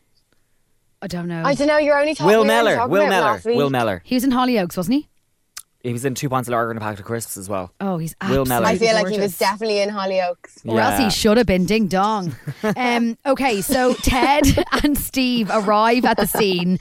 I 1.01 1.07
don't 1.07 1.27
know. 1.27 1.43
I 1.45 1.53
don't 1.53 1.67
know. 1.67 1.77
You're 1.77 1.99
only 1.99 2.15
talking. 2.15 2.27
Will 2.27 2.43
we 2.43 2.47
were 2.47 2.53
only 2.53 2.63
Mellor. 2.63 2.75
talking 2.77 2.91
Will 2.91 3.01
about 3.01 3.05
him 3.05 3.09
Mellor. 3.11 3.31
last 3.33 3.45
week. 3.45 3.57
Will 3.57 3.69
Mellor. 3.69 4.01
he 4.05 4.15
was 4.15 4.23
in 4.23 4.31
Hollyoaks, 4.31 4.77
wasn't 4.77 4.95
he? 4.95 5.09
He 5.83 5.91
was 5.91 6.05
in 6.05 6.15
two 6.15 6.29
pints 6.29 6.47
of 6.47 6.53
lager 6.53 6.71
and 6.71 6.77
a 6.77 6.81
packet 6.81 7.01
of 7.01 7.05
crisps 7.05 7.35
as 7.35 7.49
well. 7.49 7.73
Oh, 7.81 7.97
he's 7.97 8.15
Will 8.29 8.45
Mellor. 8.45 8.65
absolutely 8.65 8.69
I 8.69 8.77
feel 8.77 8.95
like 8.95 9.07
he 9.11 9.17
gorgeous. 9.17 9.33
was 9.33 9.37
definitely 9.37 9.79
in 9.81 9.89
Hollyoaks. 9.89 10.65
Or 10.65 10.79
else 10.79 10.97
Yeah. 10.97 11.03
he 11.05 11.09
should 11.09 11.35
have 11.37 11.45
been 11.45 11.65
ding 11.65 11.87
dong. 11.89 12.33
um, 12.77 13.17
okay, 13.25 13.59
so 13.61 13.93
Ted 13.95 14.45
and 14.83 14.97
Steve 14.97 15.49
arrive 15.51 16.05
at 16.05 16.15
the 16.15 16.25
scene, 16.25 16.79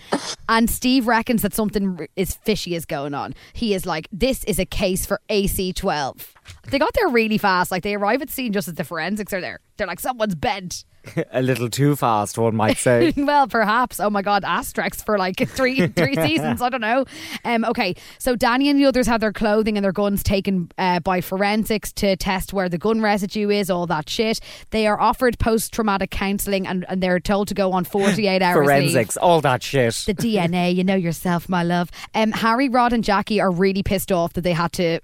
and 0.48 0.70
Steve 0.70 1.08
reckons 1.08 1.42
that 1.42 1.52
something 1.52 1.96
r- 1.98 2.08
is 2.14 2.36
fishy 2.36 2.76
is 2.76 2.84
going 2.86 3.12
on. 3.12 3.34
He 3.54 3.74
is 3.74 3.86
like, 3.86 4.06
"This 4.12 4.44
is 4.44 4.60
a 4.60 4.64
case 4.66 5.04
for 5.04 5.20
AC12." 5.28 6.24
They 6.70 6.78
got 6.78 6.92
there 6.94 7.08
really 7.08 7.38
fast. 7.38 7.72
Like 7.72 7.82
they 7.82 7.94
arrive 7.96 8.22
at 8.22 8.28
the 8.28 8.34
scene 8.34 8.52
just 8.52 8.68
as 8.68 8.74
the 8.74 8.84
forensics 8.84 9.32
are 9.32 9.40
there. 9.40 9.58
They're 9.78 9.86
like, 9.88 9.98
"Someone's 10.00 10.36
bent." 10.36 10.84
a 11.32 11.42
little 11.42 11.68
too 11.68 11.96
fast, 11.96 12.38
one 12.38 12.54
might 12.54 12.78
say. 12.78 13.12
well, 13.16 13.46
perhaps. 13.46 14.00
Oh 14.00 14.10
my 14.10 14.22
God, 14.22 14.42
Asterix 14.42 15.04
for 15.04 15.18
like 15.18 15.36
three 15.48 15.86
three 15.88 16.14
seasons. 16.14 16.62
I 16.62 16.68
don't 16.68 16.80
know. 16.80 17.04
Um, 17.44 17.64
okay, 17.64 17.94
so 18.18 18.36
Danny 18.36 18.68
and 18.68 18.78
the 18.78 18.86
others 18.86 19.06
have 19.06 19.20
their 19.20 19.32
clothing 19.32 19.76
and 19.76 19.84
their 19.84 19.92
guns 19.92 20.22
taken 20.22 20.70
uh, 20.78 21.00
by 21.00 21.20
forensics 21.20 21.92
to 21.94 22.16
test 22.16 22.52
where 22.52 22.68
the 22.68 22.78
gun 22.78 23.00
residue 23.00 23.50
is, 23.50 23.70
all 23.70 23.86
that 23.86 24.08
shit. 24.08 24.40
They 24.70 24.86
are 24.86 25.00
offered 25.00 25.38
post 25.38 25.72
traumatic 25.72 26.10
counselling 26.10 26.66
and, 26.66 26.84
and 26.88 27.02
they're 27.02 27.20
told 27.20 27.48
to 27.48 27.54
go 27.54 27.72
on 27.72 27.84
forty 27.84 28.26
eight 28.26 28.42
hours. 28.42 28.66
leave. 28.66 28.92
Forensics, 28.92 29.16
all 29.16 29.40
that 29.40 29.62
shit. 29.62 29.94
The 30.06 30.14
DNA, 30.14 30.74
you 30.74 30.84
know 30.84 30.94
yourself, 30.94 31.48
my 31.48 31.62
love. 31.62 31.90
Um, 32.14 32.32
Harry, 32.32 32.68
Rod, 32.68 32.92
and 32.92 33.02
Jackie 33.04 33.40
are 33.40 33.50
really 33.50 33.82
pissed 33.82 34.12
off 34.12 34.34
that 34.34 34.42
they 34.42 34.52
had 34.52 34.72
to. 34.74 35.00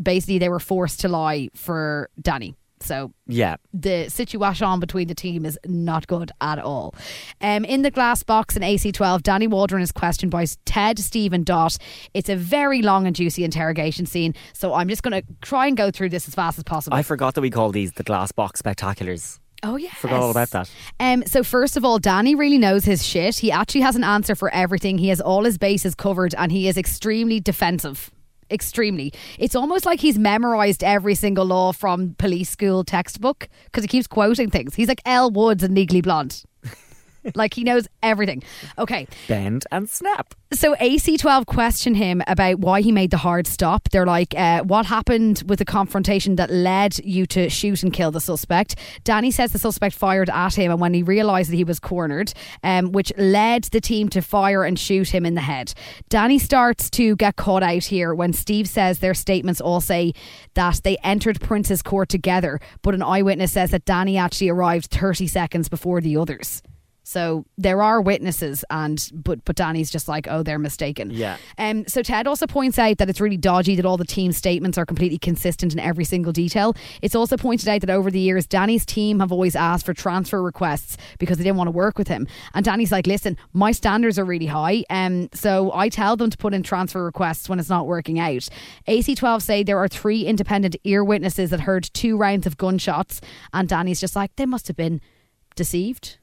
Basically, 0.00 0.38
they 0.38 0.48
were 0.48 0.60
forced 0.60 1.00
to 1.00 1.08
lie 1.08 1.48
for 1.54 2.10
Danny. 2.20 2.54
So 2.88 3.12
yeah. 3.26 3.56
the 3.72 4.08
situation 4.08 4.80
between 4.80 5.08
the 5.08 5.14
team 5.14 5.44
is 5.44 5.58
not 5.66 6.06
good 6.06 6.32
at 6.40 6.58
all. 6.58 6.94
Um, 7.40 7.64
in 7.64 7.82
the 7.82 7.90
glass 7.90 8.22
box 8.22 8.56
in 8.56 8.62
AC12, 8.62 9.22
Danny 9.22 9.46
Waldron 9.46 9.82
is 9.82 9.92
questioned 9.92 10.32
by 10.32 10.46
Ted, 10.64 10.98
Steve, 10.98 11.32
and 11.32 11.44
Dot. 11.44 11.76
It's 12.14 12.30
a 12.30 12.36
very 12.36 12.80
long 12.82 13.06
and 13.06 13.14
juicy 13.14 13.44
interrogation 13.44 14.06
scene, 14.06 14.34
so 14.54 14.72
I'm 14.74 14.88
just 14.88 15.02
going 15.02 15.22
to 15.22 15.26
try 15.42 15.66
and 15.66 15.76
go 15.76 15.90
through 15.90 16.08
this 16.08 16.26
as 16.26 16.34
fast 16.34 16.58
as 16.58 16.64
possible. 16.64 16.96
I 16.96 17.02
forgot 17.02 17.34
that 17.34 17.42
we 17.42 17.50
call 17.50 17.70
these 17.70 17.92
the 17.92 18.02
glass 18.02 18.32
box 18.32 18.62
spectaculars. 18.62 19.38
Oh 19.62 19.76
yeah, 19.76 19.92
Forgot 19.94 20.22
all 20.22 20.30
about 20.30 20.50
that. 20.50 20.70
Um, 21.00 21.24
so 21.26 21.42
first 21.42 21.76
of 21.76 21.84
all, 21.84 21.98
Danny 21.98 22.34
really 22.34 22.58
knows 22.58 22.84
his 22.84 23.04
shit. 23.04 23.36
He 23.36 23.50
actually 23.50 23.80
has 23.80 23.96
an 23.96 24.04
answer 24.04 24.34
for 24.34 24.54
everything. 24.54 24.98
He 24.98 25.08
has 25.08 25.20
all 25.20 25.44
his 25.44 25.58
bases 25.58 25.94
covered, 25.94 26.34
and 26.36 26.52
he 26.52 26.68
is 26.68 26.78
extremely 26.78 27.40
defensive. 27.40 28.10
Extremely. 28.50 29.12
It's 29.38 29.54
almost 29.54 29.84
like 29.84 30.00
he's 30.00 30.18
memorized 30.18 30.82
every 30.82 31.14
single 31.14 31.44
law 31.44 31.72
from 31.72 32.14
police 32.18 32.48
school 32.48 32.82
textbook 32.82 33.48
because 33.66 33.84
he 33.84 33.88
keeps 33.88 34.06
quoting 34.06 34.50
things. 34.50 34.74
He's 34.74 34.88
like 34.88 35.02
Elle 35.04 35.30
Woods 35.30 35.62
and 35.62 35.74
Legally 35.74 36.00
Blonde. 36.00 36.42
Like 37.34 37.54
he 37.54 37.64
knows 37.64 37.88
everything. 38.02 38.42
Okay. 38.78 39.06
Bend 39.26 39.66
and 39.70 39.88
snap. 39.88 40.34
So 40.50 40.74
AC12 40.76 41.44
question 41.44 41.94
him 41.94 42.22
about 42.26 42.60
why 42.60 42.80
he 42.80 42.90
made 42.90 43.10
the 43.10 43.18
hard 43.18 43.46
stop. 43.46 43.90
They're 43.90 44.06
like, 44.06 44.34
uh, 44.34 44.62
what 44.62 44.86
happened 44.86 45.42
with 45.46 45.58
the 45.58 45.66
confrontation 45.66 46.36
that 46.36 46.48
led 46.48 46.98
you 47.00 47.26
to 47.26 47.50
shoot 47.50 47.82
and 47.82 47.92
kill 47.92 48.10
the 48.10 48.20
suspect? 48.20 48.76
Danny 49.04 49.30
says 49.30 49.52
the 49.52 49.58
suspect 49.58 49.94
fired 49.94 50.30
at 50.30 50.54
him, 50.54 50.70
and 50.70 50.80
when 50.80 50.94
he 50.94 51.02
realised 51.02 51.50
that 51.52 51.56
he 51.56 51.64
was 51.64 51.78
cornered, 51.78 52.32
um, 52.62 52.92
which 52.92 53.12
led 53.18 53.64
the 53.64 53.80
team 53.80 54.08
to 54.08 54.22
fire 54.22 54.64
and 54.64 54.78
shoot 54.78 55.10
him 55.10 55.26
in 55.26 55.34
the 55.34 55.42
head. 55.42 55.74
Danny 56.08 56.38
starts 56.38 56.88
to 56.90 57.14
get 57.16 57.36
caught 57.36 57.62
out 57.62 57.84
here 57.84 58.14
when 58.14 58.32
Steve 58.32 58.70
says 58.70 59.00
their 59.00 59.14
statements 59.14 59.60
all 59.60 59.82
say 59.82 60.14
that 60.54 60.80
they 60.82 60.96
entered 61.04 61.42
Prince's 61.42 61.82
court 61.82 62.08
together, 62.08 62.58
but 62.80 62.94
an 62.94 63.02
eyewitness 63.02 63.52
says 63.52 63.70
that 63.72 63.84
Danny 63.84 64.16
actually 64.16 64.48
arrived 64.48 64.90
30 64.90 65.26
seconds 65.26 65.68
before 65.68 66.00
the 66.00 66.16
others. 66.16 66.62
So 67.08 67.46
there 67.56 67.80
are 67.80 68.02
witnesses, 68.02 68.66
and 68.68 69.10
but 69.14 69.42
but 69.46 69.56
Danny's 69.56 69.90
just 69.90 70.08
like, 70.08 70.28
oh, 70.28 70.42
they're 70.42 70.58
mistaken. 70.58 71.10
Yeah. 71.10 71.38
Um. 71.56 71.88
So 71.88 72.02
Ted 72.02 72.26
also 72.26 72.46
points 72.46 72.78
out 72.78 72.98
that 72.98 73.08
it's 73.08 73.18
really 73.18 73.38
dodgy 73.38 73.76
that 73.76 73.86
all 73.86 73.96
the 73.96 74.04
team 74.04 74.30
statements 74.30 74.76
are 74.76 74.84
completely 74.84 75.16
consistent 75.16 75.72
in 75.72 75.78
every 75.78 76.04
single 76.04 76.32
detail. 76.32 76.76
It's 77.00 77.14
also 77.14 77.38
pointed 77.38 77.66
out 77.66 77.80
that 77.80 77.88
over 77.88 78.10
the 78.10 78.20
years, 78.20 78.46
Danny's 78.46 78.84
team 78.84 79.20
have 79.20 79.32
always 79.32 79.56
asked 79.56 79.86
for 79.86 79.94
transfer 79.94 80.42
requests 80.42 80.98
because 81.18 81.38
they 81.38 81.44
didn't 81.44 81.56
want 81.56 81.68
to 81.68 81.72
work 81.72 81.96
with 81.96 82.08
him. 82.08 82.26
And 82.52 82.62
Danny's 82.62 82.92
like, 82.92 83.06
listen, 83.06 83.38
my 83.54 83.72
standards 83.72 84.18
are 84.18 84.26
really 84.26 84.44
high, 84.44 84.84
um. 84.90 85.30
So 85.32 85.72
I 85.72 85.88
tell 85.88 86.14
them 86.14 86.28
to 86.28 86.36
put 86.36 86.52
in 86.52 86.62
transfer 86.62 87.02
requests 87.02 87.48
when 87.48 87.58
it's 87.58 87.70
not 87.70 87.86
working 87.86 88.20
out. 88.20 88.50
AC12 88.86 89.40
say 89.40 89.62
there 89.62 89.78
are 89.78 89.88
three 89.88 90.26
independent 90.26 90.76
ear 90.84 91.02
witnesses 91.02 91.48
that 91.50 91.60
heard 91.60 91.88
two 91.94 92.18
rounds 92.18 92.46
of 92.46 92.58
gunshots, 92.58 93.22
and 93.54 93.66
Danny's 93.66 93.98
just 93.98 94.14
like, 94.14 94.36
they 94.36 94.44
must 94.44 94.66
have 94.68 94.76
been 94.76 95.00
deceived. 95.56 96.18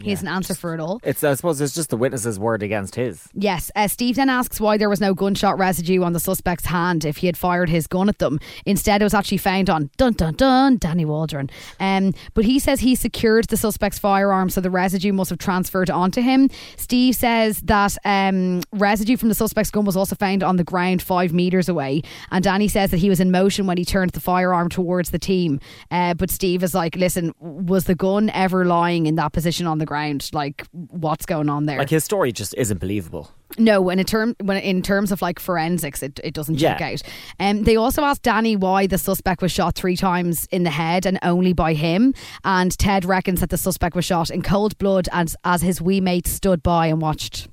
He 0.00 0.10
has 0.10 0.22
an 0.22 0.28
answer 0.28 0.54
for 0.54 0.74
it 0.74 0.80
all. 0.80 1.00
It's 1.02 1.22
I 1.22 1.34
suppose 1.34 1.60
it's 1.60 1.74
just 1.74 1.90
the 1.90 1.96
witness's 1.96 2.38
word 2.38 2.62
against 2.62 2.94
his. 2.94 3.28
Yes. 3.34 3.70
Uh, 3.76 3.88
Steve 3.88 4.16
then 4.16 4.30
asks 4.30 4.60
why 4.60 4.76
there 4.76 4.88
was 4.88 5.00
no 5.00 5.14
gunshot 5.14 5.58
residue 5.58 6.02
on 6.02 6.12
the 6.12 6.20
suspect's 6.20 6.66
hand 6.66 7.04
if 7.04 7.18
he 7.18 7.26
had 7.26 7.36
fired 7.36 7.68
his 7.68 7.86
gun 7.86 8.08
at 8.08 8.18
them. 8.18 8.40
Instead, 8.64 9.02
it 9.02 9.04
was 9.04 9.14
actually 9.14 9.38
found 9.38 9.68
on 9.68 9.90
dun 9.98 10.14
dun 10.14 10.34
dun 10.34 10.78
Danny 10.78 11.04
Waldron. 11.04 11.50
Um, 11.78 12.14
but 12.34 12.44
he 12.44 12.58
says 12.58 12.80
he 12.80 12.94
secured 12.94 13.48
the 13.48 13.56
suspect's 13.56 13.98
firearm, 13.98 14.48
so 14.48 14.60
the 14.60 14.70
residue 14.70 15.12
must 15.12 15.30
have 15.30 15.38
transferred 15.38 15.90
onto 15.90 16.22
him. 16.22 16.48
Steve 16.76 17.14
says 17.14 17.60
that 17.62 17.96
um, 18.04 18.62
residue 18.72 19.16
from 19.16 19.28
the 19.28 19.34
suspect's 19.34 19.70
gun 19.70 19.84
was 19.84 19.96
also 19.96 20.16
found 20.16 20.42
on 20.42 20.56
the 20.56 20.64
ground 20.64 21.02
five 21.02 21.32
meters 21.32 21.68
away. 21.68 22.02
And 22.30 22.42
Danny 22.42 22.68
says 22.68 22.90
that 22.92 22.98
he 22.98 23.10
was 23.10 23.20
in 23.20 23.30
motion 23.30 23.66
when 23.66 23.76
he 23.76 23.84
turned 23.84 24.12
the 24.12 24.20
firearm 24.20 24.68
towards 24.68 25.10
the 25.10 25.18
team. 25.18 25.60
Uh, 25.90 26.14
but 26.14 26.30
Steve 26.30 26.62
is 26.62 26.74
like, 26.74 26.96
listen, 26.96 27.34
was 27.38 27.84
the 27.84 27.94
gun 27.94 28.30
ever 28.30 28.64
lying 28.64 29.06
in 29.06 29.16
that 29.16 29.32
position 29.32 29.66
on 29.66 29.81
the 29.82 29.86
ground? 29.86 30.30
Like, 30.32 30.66
what's 30.72 31.26
going 31.26 31.48
on 31.50 31.66
there? 31.66 31.78
Like 31.78 31.90
his 31.90 32.04
story 32.04 32.32
just 32.32 32.54
isn't 32.56 32.78
believable. 32.78 33.30
No, 33.58 33.90
in 33.90 34.02
term 34.04 34.34
when 34.40 34.56
in 34.56 34.80
terms 34.80 35.12
of 35.12 35.20
like 35.20 35.38
forensics, 35.38 36.02
it, 36.02 36.18
it 36.24 36.32
doesn't 36.32 36.56
check 36.56 36.80
Yeah. 36.80 36.86
out. 36.92 37.02
Um, 37.38 37.64
they 37.64 37.76
also 37.76 38.02
asked 38.02 38.22
Danny 38.22 38.56
why 38.56 38.86
the 38.86 38.96
suspect 38.96 39.42
was 39.42 39.52
shot 39.52 39.74
three 39.74 39.96
times 39.96 40.46
in 40.50 40.62
the 40.62 40.70
head 40.70 41.04
and 41.04 41.18
only 41.22 41.52
by 41.52 41.74
him. 41.74 42.14
And 42.44 42.76
Ted 42.78 43.04
reckons 43.04 43.40
that 43.40 43.50
the 43.50 43.58
suspect 43.58 43.94
was 43.94 44.06
shot 44.06 44.30
in 44.30 44.40
cold 44.40 44.78
blood 44.78 45.06
and 45.12 45.34
as 45.44 45.60
his 45.60 45.82
wee 45.82 46.00
mate 46.00 46.26
stood 46.26 46.62
by 46.62 46.86
and 46.86 47.02
watched. 47.02 47.48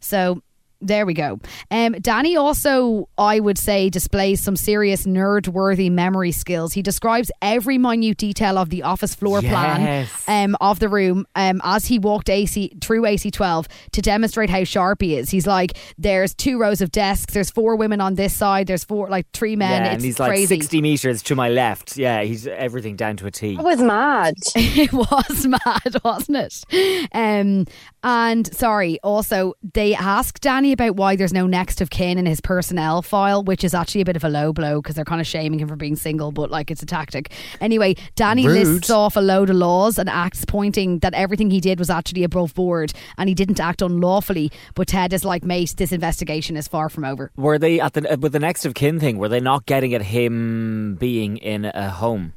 So 0.00 0.42
there 0.82 1.06
we 1.06 1.14
go. 1.14 1.40
Um, 1.70 1.92
Danny 2.00 2.36
also, 2.36 3.08
I 3.16 3.40
would 3.40 3.58
say, 3.58 3.88
displays 3.88 4.40
some 4.42 4.56
serious 4.56 5.06
nerd-worthy 5.06 5.88
memory 5.90 6.32
skills. 6.32 6.72
He 6.72 6.82
describes 6.82 7.30
every 7.40 7.78
minute 7.78 8.16
detail 8.16 8.58
of 8.58 8.70
the 8.70 8.82
office 8.82 9.14
floor 9.14 9.40
plan 9.40 10.06
um, 10.28 10.56
of 10.60 10.78
the 10.80 10.88
room 10.88 11.26
um, 11.36 11.60
as 11.64 11.86
he 11.86 11.98
walked 11.98 12.28
AC 12.28 12.72
through 12.80 13.02
AC12 13.02 13.66
to 13.92 14.02
demonstrate 14.02 14.50
how 14.50 14.64
sharp 14.64 15.00
he 15.02 15.16
is. 15.16 15.30
He's 15.30 15.46
like, 15.46 15.76
"There's 15.98 16.34
two 16.34 16.58
rows 16.58 16.80
of 16.80 16.90
desks. 16.92 17.32
There's 17.34 17.50
four 17.50 17.76
women 17.76 18.00
on 18.00 18.14
this 18.16 18.34
side. 18.34 18.66
There's 18.66 18.84
four, 18.84 19.08
like 19.08 19.26
three 19.32 19.56
men. 19.56 19.82
yeah, 19.82 19.86
it's 19.88 19.94
and 19.94 20.04
he's 20.04 20.18
like 20.18 20.30
crazy." 20.30 20.46
sixty 20.56 20.80
meters 20.82 21.22
to 21.24 21.34
my 21.36 21.48
left. 21.48 21.96
Yeah, 21.96 22.22
he's 22.22 22.46
everything 22.46 22.96
down 22.96 23.16
to 23.18 23.26
a 23.26 23.30
T. 23.30 23.56
It 23.62 23.64
was 23.64 23.80
mad. 23.80 24.34
it 24.56 24.92
was 24.92 25.46
mad, 25.46 25.96
wasn't 26.04 26.38
it? 26.38 27.08
Um, 27.12 27.66
and 28.02 28.52
sorry, 28.54 28.98
also 29.02 29.54
they 29.74 29.94
ask 29.94 30.40
Danny 30.40 30.72
about 30.72 30.96
why 30.96 31.16
there's 31.16 31.32
no 31.32 31.46
next 31.46 31.80
of 31.80 31.90
kin 31.90 32.18
in 32.18 32.26
his 32.26 32.40
personnel 32.40 33.02
file, 33.02 33.42
which 33.44 33.62
is 33.64 33.74
actually 33.74 34.00
a 34.00 34.04
bit 34.04 34.16
of 34.16 34.24
a 34.24 34.28
low 34.28 34.52
blow 34.52 34.82
because 34.82 34.96
they're 34.96 35.04
kind 35.04 35.20
of 35.20 35.26
shaming 35.26 35.60
him 35.60 35.68
for 35.68 35.76
being 35.76 35.96
single, 35.96 36.32
but 36.32 36.50
like 36.50 36.70
it's 36.70 36.82
a 36.82 36.86
tactic. 36.86 37.32
Anyway, 37.60 37.94
Danny 38.16 38.46
Rude. 38.46 38.66
lists 38.66 38.90
off 38.90 39.16
a 39.16 39.20
load 39.20 39.50
of 39.50 39.56
laws 39.56 39.98
and 39.98 40.08
acts 40.08 40.44
pointing 40.44 40.98
that 41.00 41.14
everything 41.14 41.50
he 41.50 41.60
did 41.60 41.78
was 41.78 41.90
actually 41.90 42.24
above 42.24 42.54
board 42.54 42.92
and 43.18 43.28
he 43.28 43.34
didn't 43.34 43.60
act 43.60 43.82
unlawfully. 43.82 44.50
But 44.74 44.88
Ted 44.88 45.12
is 45.12 45.24
like, 45.24 45.44
mate, 45.44 45.74
this 45.76 45.92
investigation 45.92 46.56
is 46.56 46.66
far 46.66 46.88
from 46.88 47.04
over. 47.04 47.30
Were 47.36 47.58
they 47.58 47.80
at 47.80 47.94
the 47.94 48.18
with 48.20 48.32
the 48.32 48.40
next 48.40 48.64
of 48.64 48.74
kin 48.74 48.98
thing? 48.98 49.18
Were 49.18 49.28
they 49.28 49.40
not 49.40 49.66
getting 49.66 49.94
at 49.94 50.02
him 50.02 50.96
being 50.96 51.36
in 51.36 51.66
a 51.66 51.90
home? 51.90 52.34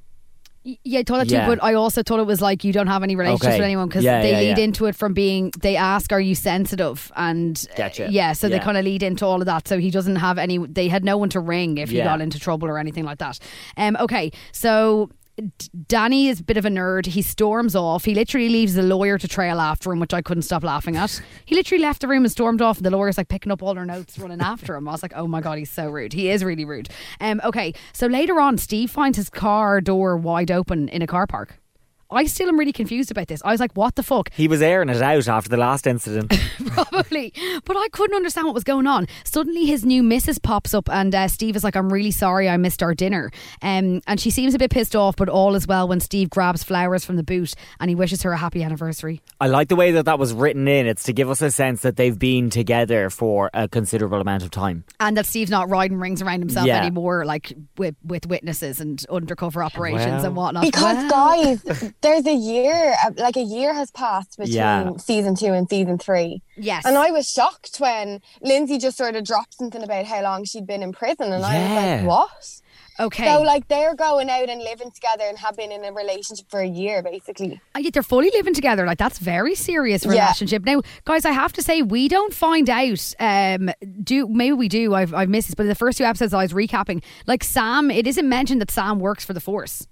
Yeah, 0.84 1.02
I 1.02 1.04
thought 1.04 1.22
it 1.28 1.32
Yeah. 1.32 1.46
too, 1.46 1.52
but 1.56 1.64
I 1.64 1.76
also 1.76 2.02
thought 2.02 2.20
it 2.20 2.26
was 2.26 2.42
like 2.42 2.64
you 2.64 2.74
don't 2.74 2.88
have 2.88 3.04
any 3.04 3.16
relationships 3.16 3.46
Okay. 3.46 3.58
with 3.60 3.66
anyone 3.66 3.88
because 3.88 4.04
Yeah, 4.04 4.22
they 4.24 4.32
yeah, 4.32 4.40
lead 4.40 4.58
yeah. 4.58 4.64
into 4.64 4.88
it 4.88 4.96
from 4.96 5.14
being 5.14 5.52
they 5.60 5.76
ask, 5.76 6.12
"Are 6.12 6.20
you 6.20 6.34
sensitive?" 6.34 7.12
and 7.16 7.64
uh, 7.74 7.78
Gotcha. 7.78 8.08
yeah, 8.10 8.34
so 8.34 8.50
they 8.50 8.56
Yeah. 8.56 8.64
kind 8.64 8.76
of 8.78 8.84
lead 8.84 9.04
into 9.04 9.26
all 9.28 9.40
of 9.42 9.46
that. 9.46 9.68
So 9.68 9.78
he 9.78 9.92
doesn't 9.92 10.16
have 10.16 10.40
any. 10.40 10.58
They 10.58 10.88
had 10.88 11.06
no 11.06 11.18
one 11.18 11.30
to 11.30 11.40
ring 11.40 11.78
if 11.78 11.92
he 11.92 11.98
Yeah. 11.98 12.06
got 12.06 12.20
into 12.20 12.40
trouble 12.40 12.68
or 12.68 12.80
anything 12.80 13.04
like 13.06 13.20
that. 13.20 13.38
Um, 13.78 13.96
okay, 14.00 14.32
so. 14.52 15.10
Danny 15.88 16.28
is 16.28 16.40
a 16.40 16.44
bit 16.44 16.58
of 16.58 16.66
a 16.66 16.70
nerd. 16.70 17.08
He 17.08 17.22
storms 17.22 17.76
off. 17.76 18.06
He 18.06 18.16
literally 18.16 18.50
leaves 18.50 18.74
the 18.76 18.84
lawyer 18.84 19.18
to 19.18 19.28
trail 19.28 19.60
after 19.60 19.92
him, 19.92 20.00
which 20.00 20.14
I 20.14 20.22
couldn't 20.22 20.44
stop 20.44 20.64
laughing 20.64 20.96
at. 20.96 21.22
He 21.46 21.56
literally 21.56 21.82
left 21.82 22.02
the 22.02 22.08
room 22.08 22.24
and 22.24 22.32
stormed 22.32 22.62
off, 22.62 22.78
and 22.78 22.86
the 22.86 22.90
lawyer's 22.90 23.18
like 23.18 23.28
picking 23.28 23.52
up 23.52 23.62
all 23.62 23.76
her 23.76 23.86
notes, 23.86 24.18
running 24.18 24.42
after 24.42 24.76
him. 24.76 24.88
I 24.88 24.92
was 24.92 25.04
like, 25.04 25.14
oh 25.16 25.28
my 25.28 25.42
God, 25.42 25.58
he's 25.58 25.70
so 25.70 25.90
rude. 25.90 26.14
He 26.14 26.30
is 26.30 26.44
really 26.44 26.66
rude. 26.66 26.90
Um, 27.20 27.42
okay, 27.44 27.74
so 27.92 28.08
later 28.08 28.40
on, 28.40 28.58
Steve 28.58 28.90
finds 28.90 29.18
his 29.18 29.30
car 29.30 29.82
door 29.82 30.16
wide 30.16 30.52
open 30.52 30.88
in 30.90 31.02
a 31.02 31.08
car 31.08 31.28
park. 31.28 31.60
I 32.12 32.26
still 32.26 32.48
am 32.50 32.58
really 32.60 32.72
confused 32.72 33.10
about 33.12 33.28
this. 33.28 33.42
I 33.44 33.52
was 33.52 33.60
like, 33.60 33.72
what 33.74 33.96
the 33.96 34.04
fuck? 34.04 34.32
He 34.34 34.48
was 34.48 34.62
airing 34.62 34.90
it 34.90 35.02
out 35.02 35.28
after 35.28 35.50
the 35.50 35.58
last 35.58 35.88
incident. 35.88 36.34
Probably. 36.68 37.34
But 37.66 37.78
I 37.78 37.88
couldn't 37.90 38.16
understand 38.16 38.46
what 38.46 38.54
was 38.54 38.64
going 38.64 38.88
on. 38.88 39.08
Suddenly 39.24 39.66
his 39.66 39.84
new 39.86 40.04
missus 40.04 40.38
pops 40.38 40.74
up 40.74 40.90
and 40.90 41.14
uh, 41.16 41.28
Steve 41.28 41.56
is 41.56 41.64
like, 41.64 41.76
I'm 41.76 41.92
really 41.92 42.12
sorry 42.12 42.48
I 42.48 42.58
missed 42.58 42.84
our 42.84 42.94
dinner. 42.94 43.32
Um, 43.62 44.02
and 44.08 44.20
she 44.20 44.30
seems 44.30 44.54
a 44.54 44.58
bit 44.58 44.72
pissed 44.72 44.96
off, 44.96 45.16
but 45.16 45.30
all 45.30 45.56
is 45.56 45.68
well 45.68 45.88
when 45.88 46.00
Steve 46.00 46.30
grabs 46.30 46.64
flowers 46.64 47.04
from 47.06 47.16
the 47.16 47.24
boot 47.24 47.54
and 47.80 47.90
he 47.90 47.96
wishes 47.96 48.22
her 48.24 48.32
a 48.34 48.38
happy 48.38 48.62
anniversary. 48.64 49.22
I 49.42 49.48
like 49.48 49.70
the 49.70 49.76
way 49.76 49.92
that 49.92 50.06
that 50.06 50.20
was 50.20 50.34
written 50.34 50.68
in. 50.68 50.88
It's 50.88 51.04
to 51.04 51.14
give 51.14 51.30
us 51.30 51.42
a 51.42 51.50
sense 51.52 51.82
that 51.82 51.96
they've 51.98 52.18
been 52.18 52.50
together 52.50 53.10
for 53.10 53.50
a 53.54 53.68
considerable 53.68 54.22
amount 54.22 54.44
of 54.44 54.52
time. 54.52 54.84
And 55.00 55.18
that 55.18 55.26
Steve's 55.26 55.52
not 55.52 55.70
riding 55.70 55.98
rings 56.00 56.22
around 56.22 56.40
himself 56.40 56.68
Yeah. 56.68 56.80
anymore, 56.82 57.26
like 57.26 57.54
with, 57.78 57.96
with 58.04 58.28
witnesses 58.28 58.80
and 58.80 59.04
undercover 59.10 59.64
operations 59.64 60.06
Well. 60.18 60.26
and 60.26 60.36
whatnot. 60.36 60.64
Because 60.64 60.96
Well, 60.98 61.58
guys, 61.66 61.92
there's 62.06 62.26
a 62.26 62.34
year, 62.34 62.96
uh, 63.04 63.12
like 63.18 63.36
a 63.36 63.42
year 63.44 63.74
has 63.74 63.92
passed 63.92 64.38
between 64.38 64.56
Yeah. 64.56 64.92
season 64.98 65.36
two 65.36 65.54
and 65.54 65.68
season 65.70 65.98
three. 65.98 66.42
Yes. 66.56 66.86
And 66.86 66.98
I 66.98 67.12
was 67.12 67.30
shocked 67.30 67.78
when 67.80 68.22
Lindsay 68.42 68.78
just 68.78 68.98
sort 68.98 69.16
of 69.16 69.24
dropped 69.26 69.56
something 69.56 69.84
about 69.84 70.06
how 70.06 70.22
long 70.22 70.46
she'd 70.46 70.66
been 70.68 70.82
in 70.84 70.94
prison, 70.94 71.34
and 71.34 71.44
I 71.44 71.60
was 71.60 71.72
like, 72.02 72.08
"What?" 72.08 72.62
Okay. 72.98 73.26
So 73.26 73.42
like 73.42 73.68
they're 73.68 73.94
going 73.96 74.30
out 74.30 74.48
and 74.48 74.62
living 74.62 74.90
together 74.92 75.26
and 75.28 75.38
have 75.40 75.58
been 75.58 75.70
in 75.72 75.84
a 75.84 75.92
relationship 75.92 76.50
for 76.50 76.62
a 76.62 76.68
year, 76.68 77.04
basically. 77.04 77.60
And 77.74 77.84
yet 77.84 77.92
they're 77.94 78.02
fully 78.04 78.32
living 78.34 78.54
together. 78.54 78.86
Like 78.86 78.98
that's 79.00 79.20
very 79.20 79.54
serious 79.54 80.06
Yeah. 80.06 80.12
relationship. 80.12 80.64
Now, 80.64 80.82
guys, 81.04 81.26
I 81.26 81.32
have 81.32 81.52
to 81.54 81.62
say 81.62 81.82
we 81.82 82.08
don't 82.08 82.34
find 82.34 82.70
out. 82.70 83.14
Um, 83.20 83.70
do 84.02 84.28
maybe 84.30 84.54
we 84.54 84.70
do? 84.70 84.94
I've 84.94 85.14
I've 85.14 85.28
missed 85.30 85.50
this, 85.50 85.56
but 85.56 85.64
in 85.64 85.70
the 85.70 85.76
first 85.76 85.98
two 85.98 86.06
episodes 86.06 86.34
I 86.34 86.44
was 86.44 86.54
recapping, 86.54 87.04
like 87.28 87.44
Sam, 87.44 87.92
it 87.92 88.08
isn't 88.08 88.30
mentioned 88.30 88.62
that 88.62 88.72
Sam 88.72 89.00
works 89.00 89.26
for 89.26 89.34
the 89.34 89.42
Force. 89.42 89.88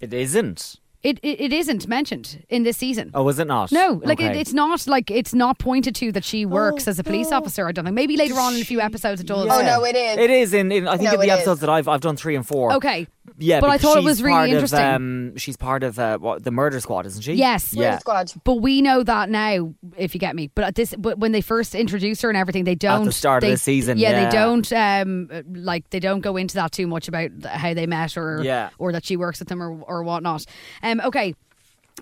It 0.00 0.12
isn't. 0.12 0.76
It 1.02 1.18
it, 1.22 1.40
it 1.40 1.52
isn't 1.52 1.88
mentioned 1.88 2.44
in 2.50 2.62
this 2.62 2.76
season. 2.76 3.10
Oh, 3.14 3.26
is 3.30 3.38
it 3.38 3.46
not? 3.46 3.72
No, 3.72 4.02
like 4.04 4.20
it, 4.20 4.36
it's 4.36 4.52
not 4.52 4.86
like 4.86 5.10
it's 5.10 5.32
not 5.32 5.58
pointed 5.58 5.94
to 5.94 6.12
that 6.12 6.24
she 6.24 6.44
oh, 6.44 6.48
works 6.48 6.86
as 6.86 6.98
a 6.98 7.04
police 7.04 7.32
officer. 7.32 7.66
I 7.66 7.72
don't 7.72 7.86
think. 7.86 7.94
Maybe 7.94 8.18
later 8.18 8.38
on 8.38 8.54
in 8.54 8.60
a 8.60 8.64
few 8.64 8.82
episodes 8.82 9.22
it 9.22 9.26
does. 9.26 9.48
Oh 9.50 9.62
no, 9.62 9.84
it 9.84 9.96
is. 9.96 10.18
It 10.18 10.30
is 10.30 10.52
in, 10.52 10.70
in 10.70 10.86
I 10.86 10.98
think 10.98 11.10
No, 11.10 11.14
in 11.14 11.20
the 11.20 11.30
episodes 11.30 11.58
is. 11.58 11.60
that 11.62 11.70
I've 11.70 11.88
I've 11.88 12.02
done 12.02 12.16
three 12.16 12.36
and 12.36 12.46
four. 12.46 12.74
Okay. 12.74 13.06
Yeah, 13.38 13.60
But 13.60 13.70
I 13.70 13.78
thought 13.78 13.98
it 13.98 14.04
was 14.04 14.22
really 14.22 14.34
part 14.34 14.48
of, 14.48 14.54
interesting. 14.54 14.80
um, 14.80 15.36
she's 15.36 15.56
part 15.56 15.82
of 15.82 15.98
uh, 15.98 16.18
what, 16.18 16.42
the 16.42 16.50
murder 16.50 16.80
squad, 16.80 17.06
isn't 17.06 17.22
she? 17.22 17.34
Yes. 17.34 17.72
Yeah. 17.72 17.98
Squad. 17.98 18.32
But 18.44 18.56
we 18.56 18.82
know 18.82 19.02
that 19.02 19.28
now, 19.28 19.74
if 19.96 20.14
you 20.14 20.20
get 20.20 20.34
me. 20.34 20.48
But 20.54 20.64
at 20.64 20.74
this, 20.74 20.94
but 20.98 21.18
when 21.18 21.32
they 21.32 21.40
first 21.40 21.74
introduce 21.74 22.22
her 22.22 22.28
and 22.30 22.36
everything, 22.36 22.64
they 22.64 22.74
don't. 22.74 23.12
start 23.12 23.44
of 23.44 23.50
the 23.50 23.56
season, 23.56 23.98
yeah, 23.98 24.10
yeah. 24.10 24.24
they 24.24 24.36
don't. 24.36 24.72
Um, 24.72 25.28
like 25.54 25.88
they 25.90 26.00
don't 26.00 26.20
go 26.20 26.36
into 26.36 26.54
that 26.56 26.72
too 26.72 26.86
much 26.86 27.08
about 27.08 27.30
how 27.44 27.74
they 27.74 27.86
met 27.86 28.16
or 28.16 28.42
Yeah. 28.42 28.70
or 28.78 28.92
that 28.92 29.04
she 29.04 29.16
works 29.16 29.38
with 29.38 29.48
them 29.48 29.62
or 29.62 29.80
or 29.82 30.02
whatnot. 30.02 30.44
Um, 30.82 31.00
okay. 31.02 31.34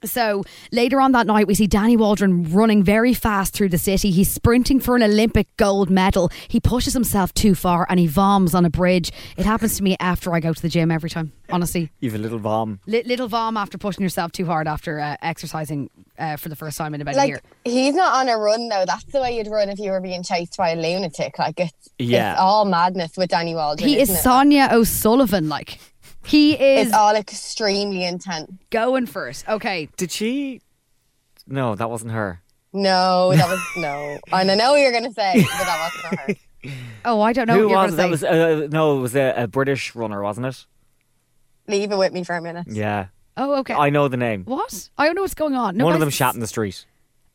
So 0.04 0.44
later 0.72 1.00
on 1.00 1.12
that 1.12 1.26
night, 1.26 1.46
we 1.46 1.54
see 1.54 1.66
Danny 1.66 1.96
Waldron 1.96 2.52
running 2.52 2.82
very 2.82 3.14
fast 3.14 3.54
through 3.54 3.68
the 3.70 3.78
city. 3.78 4.10
He's 4.10 4.30
sprinting 4.30 4.80
for 4.80 4.96
an 4.96 5.02
Olympic 5.02 5.48
gold 5.56 5.90
medal. 5.90 6.30
He 6.48 6.60
pushes 6.60 6.92
himself 6.94 7.32
too 7.34 7.54
far 7.54 7.86
and 7.88 7.98
he 7.98 8.06
voms 8.08 8.54
on 8.54 8.64
a 8.64 8.70
bridge. 8.70 9.10
It 9.36 9.44
happens 9.46 9.76
to 9.78 9.82
me 9.82 9.96
after 10.00 10.32
I 10.34 10.40
go 10.40 10.52
to 10.52 10.62
the 10.62 10.68
gym 10.68 10.90
every 10.90 11.10
time. 11.10 11.32
Honestly, 11.50 11.90
You've 12.00 12.14
a 12.14 12.18
little 12.18 12.38
vom. 12.38 12.78
Li- 12.86 13.02
little 13.04 13.26
vom 13.28 13.56
after 13.56 13.78
pushing 13.78 14.02
yourself 14.02 14.32
too 14.32 14.44
hard 14.46 14.68
after 14.68 15.00
uh, 15.00 15.16
exercising 15.22 15.88
uh, 16.18 16.36
for 16.36 16.48
the 16.50 16.56
first 16.56 16.76
time 16.76 16.94
in 16.94 17.00
about 17.00 17.14
a 17.14 17.18
Like 17.18 17.28
year. 17.28 17.40
he's 17.64 17.94
not 17.94 18.14
on 18.16 18.28
a 18.28 18.36
run 18.38 18.68
though. 18.68 18.84
That's 18.86 19.04
the 19.04 19.20
way 19.20 19.36
you'd 19.36 19.48
run 19.48 19.68
if 19.70 19.78
you 19.78 19.90
were 19.90 20.00
being 20.00 20.22
chased 20.22 20.56
by 20.58 20.70
a 20.70 20.76
lunatic. 20.76 21.38
Like 21.38 21.58
it's 21.58 21.88
Yeah. 21.98 22.32
it's 22.32 22.40
all 22.40 22.64
madness 22.66 23.16
with 23.16 23.30
Danny 23.30 23.54
Waldron. 23.54 23.88
He 23.88 23.96
is 23.96 24.10
isn't 24.10 24.16
it? 24.16 24.22
Sonia 24.22 24.68
O'Sullivan. 24.70 25.48
Like 25.48 25.78
he 26.28 26.52
is 26.54 26.86
It's 26.88 26.96
all 26.96 27.14
extremely 27.16 28.04
intense. 28.04 28.50
going 28.70 29.06
first. 29.06 29.48
Okay, 29.48 29.88
Did 29.96 30.10
she? 30.12 30.60
No, 31.46 31.74
that 31.74 31.88
wasn't 31.90 32.12
her. 32.12 32.42
No, 32.72 33.32
that 33.34 33.48
was 33.48 33.60
no. 33.78 34.18
And 34.32 34.50
I 34.50 34.54
know 34.54 34.72
what 34.72 34.80
you're 34.80 34.92
gonna 34.92 35.12
say, 35.12 35.32
but 35.42 35.48
that 35.48 35.90
wasn't 36.04 36.20
her. 36.20 36.34
Oh, 37.04 37.20
I 37.20 37.32
don't 37.32 37.46
know. 37.46 37.54
Who 37.54 37.68
what 37.68 37.70
you're 37.70 37.82
was? 37.84 37.96
That 37.96 38.02
gonna 38.02 38.10
was 38.10 38.20
say. 38.20 38.64
uh, 38.64 38.68
no, 38.70 38.98
it 38.98 39.00
was 39.00 39.14
a, 39.16 39.32
a 39.44 39.46
British 39.46 39.94
runner, 39.94 40.20
wasn't 40.22 40.46
it? 40.46 40.66
Leave 41.68 41.92
it 41.92 41.96
with 41.96 42.12
me 42.12 42.24
for 42.24 42.34
a 42.36 42.42
minute. 42.42 42.66
Yeah, 42.68 43.06
Oh, 43.36 43.60
okay. 43.60 43.74
I 43.74 43.90
know 43.90 44.08
the 44.08 44.16
name. 44.16 44.44
what? 44.44 44.90
I 44.98 45.06
don't 45.06 45.14
know 45.14 45.22
what's 45.22 45.34
going 45.34 45.54
on. 45.54 45.76
No, 45.76 45.84
One 45.84 45.94
of 45.94 46.00
them 46.00 46.10
shot 46.10 46.34
in 46.34 46.40
the 46.40 46.46
street. 46.48 46.84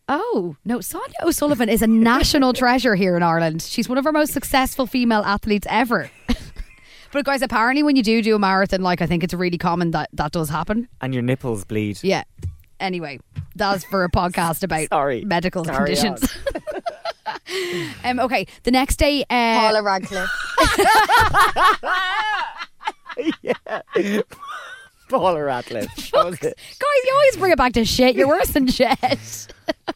Oh 0.10 0.58
no, 0.66 0.82
Sonia 0.82 1.16
O'Sullivan 1.24 1.70
is 1.70 1.82
a 1.82 1.88
national 1.88 2.52
treasure 2.64 2.94
here 2.96 3.16
in 3.16 3.24
Ireland. 3.24 3.62
She's 3.62 3.88
one 3.88 3.98
of 3.98 4.06
our 4.06 4.12
most 4.12 4.34
successful 4.34 4.86
female 4.86 5.22
athletes 5.24 5.66
ever. 5.70 6.12
But 7.14 7.26
guys, 7.26 7.44
apparently, 7.44 7.84
when 7.84 7.96
you 7.96 8.04
do 8.04 8.22
do 8.22 8.36
a 8.36 8.40
marathon, 8.40 8.82
like 8.82 9.02
I 9.02 9.06
think 9.06 9.24
it's 9.24 9.36
really 9.36 9.60
common 9.60 9.92
that 9.92 10.10
that 10.14 10.32
does 10.32 10.50
happen. 10.50 10.90
And 11.00 11.14
your 11.14 11.24
nipples 11.24 11.64
bleed. 11.64 12.00
Yeah. 12.02 12.24
Anyway, 12.80 13.20
that's 13.56 13.86
for 13.86 14.04
a 14.04 14.10
podcast 14.10 14.64
about 14.64 14.90
Sorry. 14.90 15.24
medical 15.24 15.64
Carry 15.64 15.96
conditions. 15.96 16.36
um, 18.04 18.20
okay, 18.20 18.48
the 18.64 18.72
next 18.72 18.98
day, 18.98 19.24
uh, 19.30 19.60
Paula 19.60 19.84
Radcliffe. 19.84 20.30
Yeah. 23.44 23.54
Paula 25.08 25.44
Radcliffe. 25.44 26.12
That 26.12 26.26
was 26.26 26.34
it. 26.42 26.42
guys, 26.42 27.04
you 27.06 27.14
always 27.14 27.38
bring 27.38 27.52
it 27.52 27.58
back 27.60 27.74
to 27.74 27.86
shit. 27.86 28.16
You're 28.16 28.28
worse 28.28 28.50
than 28.50 28.66
shit. 28.66 28.98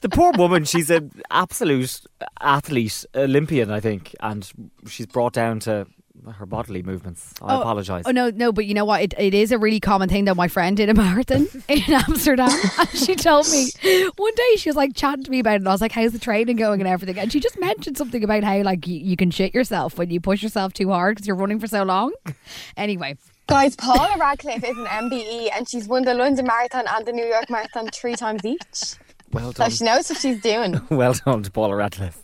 the 0.01 0.09
poor 0.09 0.33
woman, 0.33 0.65
she's 0.65 0.91
an 0.91 1.11
absolute 1.31 1.99
athlete, 2.39 3.05
Olympian, 3.15 3.71
I 3.71 3.79
think, 3.79 4.15
and 4.19 4.47
she's 4.87 5.07
brought 5.07 5.33
down 5.33 5.59
to 5.61 5.87
her 6.33 6.45
bodily 6.45 6.83
movements. 6.83 7.33
I 7.41 7.55
oh, 7.55 7.61
apologise. 7.61 8.03
Oh 8.05 8.11
no, 8.11 8.29
no, 8.29 8.51
but 8.51 8.65
you 8.65 8.73
know 8.73 8.85
what? 8.85 9.01
It, 9.01 9.13
it 9.17 9.33
is 9.33 9.51
a 9.51 9.57
really 9.57 9.79
common 9.79 10.09
thing 10.09 10.25
that 10.25 10.35
my 10.35 10.47
friend 10.47 10.77
did 10.77 10.89
a 10.89 10.93
marathon 10.93 11.47
in 11.67 11.81
Amsterdam, 11.87 12.49
and 12.77 12.89
she 12.93 13.15
told 13.15 13.49
me 13.49 13.69
one 14.15 14.35
day 14.35 14.55
she 14.57 14.69
was 14.69 14.75
like 14.75 14.95
chatting 14.95 15.23
to 15.23 15.31
me 15.31 15.39
about 15.39 15.53
it. 15.53 15.55
And 15.57 15.67
I 15.67 15.71
was 15.71 15.81
like, 15.81 15.91
"How's 15.91 16.11
the 16.11 16.19
training 16.19 16.57
going 16.57 16.81
and 16.81 16.87
everything?" 16.87 17.17
And 17.17 17.31
she 17.31 17.39
just 17.39 17.59
mentioned 17.59 17.97
something 17.97 18.23
about 18.23 18.43
how 18.43 18.61
like 18.61 18.87
you, 18.87 18.99
you 18.99 19.15
can 19.15 19.31
shit 19.31 19.53
yourself 19.53 19.97
when 19.97 20.09
you 20.09 20.19
push 20.19 20.43
yourself 20.43 20.73
too 20.73 20.89
hard 20.89 21.15
because 21.15 21.27
you're 21.27 21.35
running 21.35 21.59
for 21.59 21.67
so 21.67 21.83
long. 21.83 22.13
Anyway, 22.77 23.17
Guys, 23.47 23.75
Paula 23.75 24.15
Radcliffe 24.19 24.63
is 24.63 24.77
an 24.77 24.85
MBE 24.85 25.49
and 25.53 25.67
she's 25.67 25.87
won 25.87 26.03
the 26.03 26.13
London 26.13 26.45
Marathon 26.45 26.85
and 26.87 27.05
the 27.05 27.11
New 27.11 27.25
York 27.25 27.49
Marathon 27.49 27.87
three 27.87 28.15
times 28.15 28.43
each. 28.45 28.95
well 29.31 29.51
done. 29.51 29.71
So 29.71 29.77
she 29.77 29.83
knows 29.85 30.09
what 30.09 30.19
she's 30.19 30.41
doing. 30.41 30.81
well 30.89 31.13
done 31.13 31.43
to 31.43 31.51
Paula 31.51 31.75
Radcliffe. 31.75 32.21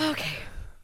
Okay. 0.00 0.36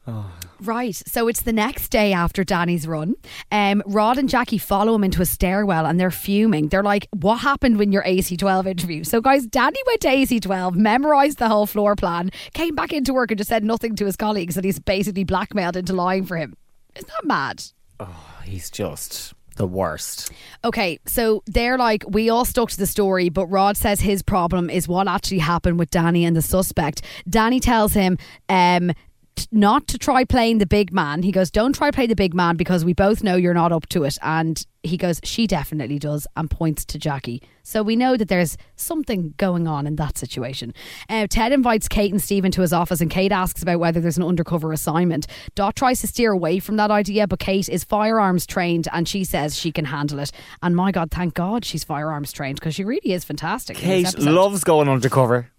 Oh, 0.06 0.30
Right, 0.62 1.00
so 1.06 1.26
it's 1.28 1.40
the 1.40 1.52
next 1.52 1.88
day 1.88 2.12
after 2.12 2.44
Danny's 2.44 2.86
run. 2.86 3.14
Um, 3.50 3.82
Rod 3.86 4.18
and 4.18 4.28
Jackie 4.28 4.58
follow 4.58 4.94
him 4.94 5.04
into 5.04 5.22
a 5.22 5.26
stairwell 5.26 5.86
and 5.86 5.98
they're 5.98 6.10
fuming. 6.10 6.68
They're 6.68 6.82
like, 6.82 7.08
What 7.12 7.36
happened 7.36 7.78
when 7.78 7.92
your 7.92 8.02
AC12 8.02 8.66
interview? 8.66 9.04
So, 9.04 9.20
guys, 9.20 9.46
Danny 9.46 9.80
went 9.86 10.00
to 10.02 10.08
AC12, 10.08 10.74
memorised 10.74 11.38
the 11.38 11.48
whole 11.48 11.66
floor 11.66 11.96
plan, 11.96 12.30
came 12.52 12.74
back 12.74 12.92
into 12.92 13.14
work 13.14 13.30
and 13.30 13.38
just 13.38 13.48
said 13.48 13.64
nothing 13.64 13.96
to 13.96 14.06
his 14.06 14.16
colleagues 14.16 14.56
and 14.56 14.64
he's 14.64 14.78
basically 14.78 15.24
blackmailed 15.24 15.76
into 15.76 15.94
lying 15.94 16.26
for 16.26 16.36
him. 16.36 16.54
Isn't 16.94 17.08
that 17.08 17.26
mad? 17.26 17.64
Oh, 17.98 18.40
he's 18.44 18.70
just 18.70 19.32
the 19.56 19.66
worst. 19.66 20.32
Okay, 20.64 20.98
so 21.06 21.42
they're 21.46 21.76
like, 21.78 22.04
we 22.08 22.30
all 22.30 22.44
stuck 22.44 22.70
to 22.70 22.78
the 22.78 22.86
story, 22.86 23.28
but 23.28 23.46
Rod 23.46 23.76
says 23.76 24.00
his 24.00 24.22
problem 24.22 24.70
is 24.70 24.88
what 24.88 25.06
actually 25.06 25.38
happened 25.38 25.78
with 25.78 25.90
Danny 25.90 26.24
and 26.24 26.36
the 26.36 26.42
suspect. 26.42 27.02
Danny 27.28 27.60
tells 27.60 27.92
him, 27.92 28.16
um, 28.48 28.92
t- 29.40 29.46
not 29.52 29.86
to 29.88 29.98
try 29.98 30.24
playing 30.24 30.58
the 30.58 30.66
big 30.66 30.92
man. 30.92 31.22
He 31.22 31.32
goes, 31.32 31.50
Don't 31.50 31.74
try 31.74 31.90
play 31.90 32.06
the 32.06 32.14
big 32.14 32.34
man 32.34 32.56
because 32.56 32.84
we 32.84 32.92
both 32.92 33.22
know 33.22 33.36
you're 33.36 33.54
not 33.54 33.72
up 33.72 33.88
to 33.90 34.04
it. 34.04 34.16
And 34.22 34.64
he 34.82 34.96
goes, 34.96 35.20
She 35.24 35.46
definitely 35.46 35.98
does, 35.98 36.26
and 36.36 36.50
points 36.50 36.84
to 36.86 36.98
Jackie. 36.98 37.42
So 37.62 37.82
we 37.82 37.96
know 37.96 38.16
that 38.16 38.28
there's 38.28 38.56
something 38.76 39.34
going 39.36 39.68
on 39.68 39.86
in 39.86 39.96
that 39.96 40.18
situation. 40.18 40.74
Uh, 41.08 41.26
Ted 41.28 41.52
invites 41.52 41.88
Kate 41.88 42.10
and 42.10 42.20
Steve 42.20 42.48
to 42.50 42.60
his 42.62 42.72
office, 42.72 43.00
and 43.00 43.10
Kate 43.10 43.32
asks 43.32 43.62
about 43.62 43.80
whether 43.80 44.00
there's 44.00 44.16
an 44.16 44.24
undercover 44.24 44.72
assignment. 44.72 45.26
Dot 45.54 45.76
tries 45.76 46.00
to 46.00 46.06
steer 46.06 46.32
away 46.32 46.58
from 46.58 46.76
that 46.76 46.90
idea, 46.90 47.26
but 47.26 47.38
Kate 47.38 47.68
is 47.68 47.84
firearms 47.84 48.46
trained 48.46 48.88
and 48.92 49.06
she 49.06 49.24
says 49.24 49.56
she 49.56 49.70
can 49.72 49.84
handle 49.84 50.18
it. 50.18 50.32
And 50.62 50.74
my 50.74 50.90
God, 50.90 51.10
thank 51.10 51.34
God 51.34 51.64
she's 51.64 51.84
firearms 51.84 52.32
trained 52.32 52.58
because 52.58 52.74
she 52.74 52.84
really 52.84 53.12
is 53.12 53.24
fantastic. 53.24 53.76
Kate 53.76 54.18
loves 54.18 54.64
going 54.64 54.88
undercover. 54.88 55.50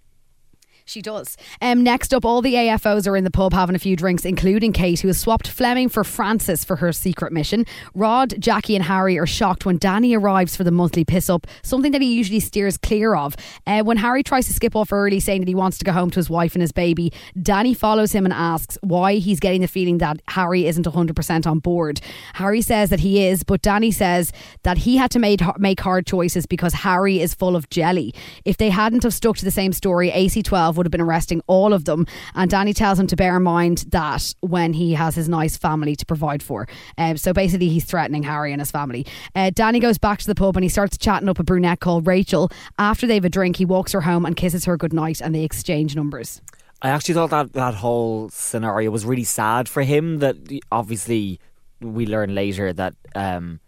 She 0.92 1.02
does. 1.02 1.38
Um, 1.62 1.84
next 1.84 2.14
up, 2.14 2.26
all 2.26 2.42
the 2.42 2.56
AFOs 2.56 3.08
are 3.08 3.16
in 3.16 3.24
the 3.24 3.32
pub 3.32 3.54
having 3.54 3.78
a 3.78 3.80
few 3.80 3.96
drinks, 3.96 4.26
including 4.26 4.74
Kate, 4.74 5.00
who 5.00 5.08
has 5.08 5.18
swapped 5.18 5.48
Fleming 5.48 5.88
for 5.88 6.04
Francis 6.04 6.66
for 6.66 6.76
her 6.76 6.92
secret 6.92 7.32
mission. 7.32 7.66
Rod, 7.96 8.34
Jackie, 8.40 8.76
and 8.76 8.84
Harry 8.84 9.18
are 9.18 9.26
shocked 9.26 9.66
when 9.66 9.78
Danny 9.78 10.14
arrives 10.14 10.54
for 10.54 10.66
the 10.66 10.72
monthly 10.72 11.06
piss 11.06 11.30
up, 11.30 11.48
something 11.64 11.94
that 11.94 12.02
he 12.02 12.14
usually 12.14 12.42
steers 12.42 12.76
clear 12.76 13.16
of. 13.16 13.38
Uh, 13.66 13.84
when 13.84 13.96
Harry 13.96 14.22
tries 14.22 14.48
to 14.48 14.54
skip 14.54 14.76
off 14.76 14.92
early, 14.92 15.22
saying 15.22 15.40
that 15.40 15.48
he 15.48 15.56
wants 15.56 15.78
to 15.78 15.86
go 15.86 15.94
home 15.94 16.10
to 16.12 16.20
his 16.20 16.30
wife 16.30 16.56
and 16.56 16.62
his 16.62 16.74
baby, 16.74 17.14
Danny 17.42 17.74
follows 17.74 18.12
him 18.12 18.26
and 18.26 18.34
asks 18.34 18.78
why 18.82 19.16
he's 19.16 19.40
getting 19.40 19.62
the 19.62 19.70
feeling 19.70 20.00
that 20.00 20.22
Harry 20.28 20.68
isn't 20.68 20.86
100% 20.86 21.48
on 21.48 21.60
board. 21.60 22.02
Harry 22.34 22.62
says 22.62 22.90
that 22.90 23.00
he 23.00 23.26
is, 23.26 23.44
but 23.44 23.62
Danny 23.62 23.92
says 23.92 24.34
that 24.64 24.80
he 24.80 24.98
had 24.98 25.10
to 25.12 25.20
make, 25.20 25.40
make 25.58 25.80
hard 25.80 26.06
choices 26.06 26.46
because 26.46 26.74
Harry 26.74 27.22
is 27.22 27.34
full 27.34 27.56
of 27.56 27.70
jelly. 27.70 28.14
If 28.44 28.58
they 28.58 28.72
hadn't 28.72 29.04
have 29.04 29.14
stuck 29.14 29.38
to 29.38 29.46
the 29.46 29.52
same 29.52 29.72
story, 29.72 30.12
AC12 30.12 30.81
would 30.82 30.88
have 30.88 30.92
been 30.92 31.00
arresting 31.00 31.44
all 31.46 31.74
of 31.74 31.86
them. 31.86 32.08
And 32.34 32.50
Danny 32.50 32.74
tells 32.74 33.00
him 33.00 33.06
to 33.06 33.16
bear 33.16 33.38
in 33.38 33.44
mind 33.44 33.86
that 33.90 34.34
when 34.40 34.74
he 34.74 34.96
has 34.96 35.14
his 35.14 35.30
nice 35.30 35.56
family 35.56 35.96
to 35.96 36.06
provide 36.08 36.42
for. 36.42 36.68
Um, 36.98 37.18
so 37.18 37.34
basically, 37.34 37.70
he's 37.70 37.86
threatening 37.86 38.24
Harry 38.24 38.52
and 38.52 38.60
his 38.60 38.72
family. 38.72 39.06
Uh, 39.36 39.52
Danny 39.54 39.80
goes 39.80 40.00
back 40.00 40.20
to 40.20 40.28
the 40.28 40.36
pub 40.36 40.58
and 40.58 40.64
he 40.64 40.70
starts 40.70 40.98
chatting 40.98 41.30
up 41.30 41.38
a 41.38 41.44
brunette 41.44 41.80
called 41.82 42.08
Rachel. 42.08 42.50
After 42.80 43.06
they 43.06 43.16
have 43.16 43.26
a 43.26 43.30
drink, 43.30 43.58
he 43.58 43.66
walks 43.66 43.92
her 43.92 44.02
home 44.02 44.26
and 44.26 44.36
kisses 44.36 44.66
her 44.66 44.78
goodnight 44.78 45.22
and 45.22 45.36
they 45.36 45.44
exchange 45.44 45.96
numbers. 45.96 46.42
I 46.82 46.90
actually 46.90 47.14
thought 47.14 47.30
that 47.30 47.54
that 47.54 47.76
whole 47.76 48.30
scenario 48.30 48.90
was 48.90 49.06
really 49.06 49.24
sad 49.24 49.70
for 49.70 49.84
him. 49.84 50.18
That 50.18 50.38
obviously 50.72 51.40
we 51.80 52.08
learn 52.08 52.34
later 52.34 52.74
that 52.74 52.96
um, 53.14 53.60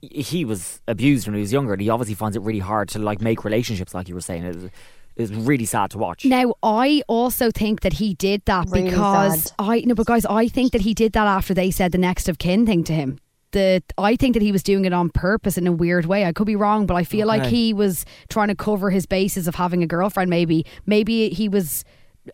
he 0.00 0.44
was 0.44 0.80
abused 0.88 1.26
when 1.26 1.34
he 1.34 1.40
was 1.40 1.52
younger, 1.52 1.72
and 1.72 1.82
he 1.82 1.90
obviously 1.90 2.14
finds 2.14 2.36
it 2.36 2.42
really 2.42 2.60
hard 2.60 2.88
to 2.90 2.98
like 2.98 3.20
make 3.20 3.44
relationships, 3.44 3.94
like 3.94 4.08
you 4.08 4.14
were 4.14 4.20
saying. 4.20 4.70
It 5.16 5.22
was, 5.22 5.30
it 5.30 5.36
was 5.36 5.46
really 5.46 5.64
sad 5.64 5.90
to 5.92 5.98
watch. 5.98 6.24
Now, 6.24 6.54
I 6.62 7.02
also 7.08 7.50
think 7.50 7.80
that 7.80 7.94
he 7.94 8.14
did 8.14 8.42
that 8.44 8.66
Really 8.70 8.90
because 8.90 9.44
sad. 9.44 9.52
I 9.58 9.80
no, 9.86 9.94
but 9.94 10.06
guys, 10.06 10.24
I 10.26 10.48
think 10.48 10.72
that 10.72 10.82
he 10.82 10.94
did 10.94 11.12
that 11.12 11.26
after 11.26 11.54
they 11.54 11.70
said 11.70 11.92
the 11.92 11.98
next 11.98 12.28
of 12.28 12.38
kin 12.38 12.66
thing 12.66 12.84
to 12.84 12.92
him. 12.92 13.18
The 13.52 13.82
I 13.96 14.16
think 14.16 14.34
that 14.34 14.42
he 14.42 14.52
was 14.52 14.62
doing 14.62 14.84
it 14.84 14.92
on 14.92 15.08
purpose 15.08 15.56
in 15.56 15.66
a 15.66 15.72
weird 15.72 16.04
way. 16.06 16.24
I 16.26 16.32
could 16.32 16.46
be 16.46 16.56
wrong, 16.56 16.84
but 16.86 16.94
I 16.94 17.04
feel 17.04 17.26
like 17.26 17.46
he 17.46 17.72
was 17.72 18.04
trying 18.28 18.48
to 18.48 18.54
cover 18.54 18.90
his 18.90 19.06
bases 19.06 19.48
of 19.48 19.54
having 19.54 19.82
a 19.82 19.86
girlfriend. 19.86 20.28
Maybe, 20.28 20.66
maybe 20.84 21.30
he 21.30 21.48
was 21.48 21.84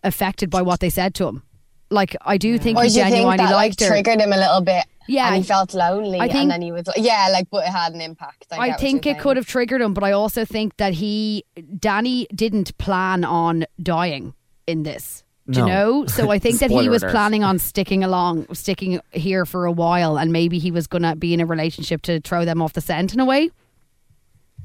affected 0.03 0.51
by 0.51 0.63
what 0.63 0.81
they 0.81 0.91
said 0.91 1.15
to 1.17 1.27
him. 1.29 1.43
Like 1.91 2.17
I 2.23 2.39
do 2.39 2.59
think 2.59 2.79
Or 2.79 2.85
he 2.85 2.89
do 2.89 2.95
you 2.97 3.03
think 3.03 3.15
genuinely 3.15 3.37
that 3.45 3.53
like 3.53 3.79
her. 3.79 3.87
triggered 3.87 4.21
him 4.21 4.33
a 4.33 4.37
little 4.39 4.63
bit? 4.63 4.87
Yeah. 5.09 5.27
and 5.29 5.37
he 5.37 5.43
felt 5.43 5.75
lonely, 5.75 6.19
I 6.19 6.29
think- 6.29 6.35
and 6.43 6.51
then 6.51 6.63
he 6.63 6.73
was 6.73 6.87
like, 6.87 6.97
yeah, 6.99 7.29
like, 7.33 7.49
but 7.51 7.65
it 7.65 7.71
had 7.71 7.93
an 7.95 8.01
impact. 8.01 8.47
I, 8.53 8.71
I 8.71 8.73
think 8.75 9.05
you're 9.07 9.15
it 9.17 9.21
could 9.21 9.37
have 9.37 9.47
triggered 9.47 9.81
him, 9.81 9.95
but 9.95 10.05
I 10.05 10.13
also 10.13 10.45
think 10.45 10.77
that 10.79 10.95
he, 10.95 11.45
Danny, 11.79 12.27
didn't 12.35 12.77
plan 12.79 13.25
on 13.25 13.65
dying 13.83 14.35
in 14.67 14.83
this. 14.85 15.25
Do 15.51 15.61
you 15.61 15.67
No. 15.67 15.73
know? 15.73 16.07
So 16.09 16.31
I 16.31 16.39
think 16.39 16.61
that 16.61 16.71
he 16.71 16.89
was 16.89 17.03
planning 17.03 17.43
on 17.43 17.59
sticking 17.59 18.05
along, 18.05 18.47
sticking 18.55 19.01
here 19.11 19.45
for 19.45 19.67
a 19.67 19.73
while, 19.73 20.17
and 20.17 20.33
maybe 20.33 20.59
he 20.61 20.71
was 20.71 20.87
going 20.87 21.03
to 21.03 21.17
be 21.17 21.35
in 21.35 21.41
a 21.41 21.47
relationship 21.47 22.03
to 22.03 22.21
throw 22.21 22.45
them 22.45 22.63
off 22.63 22.73
the 22.75 22.81
scent 22.81 23.13
in 23.13 23.19
a 23.21 23.25
way. 23.25 23.51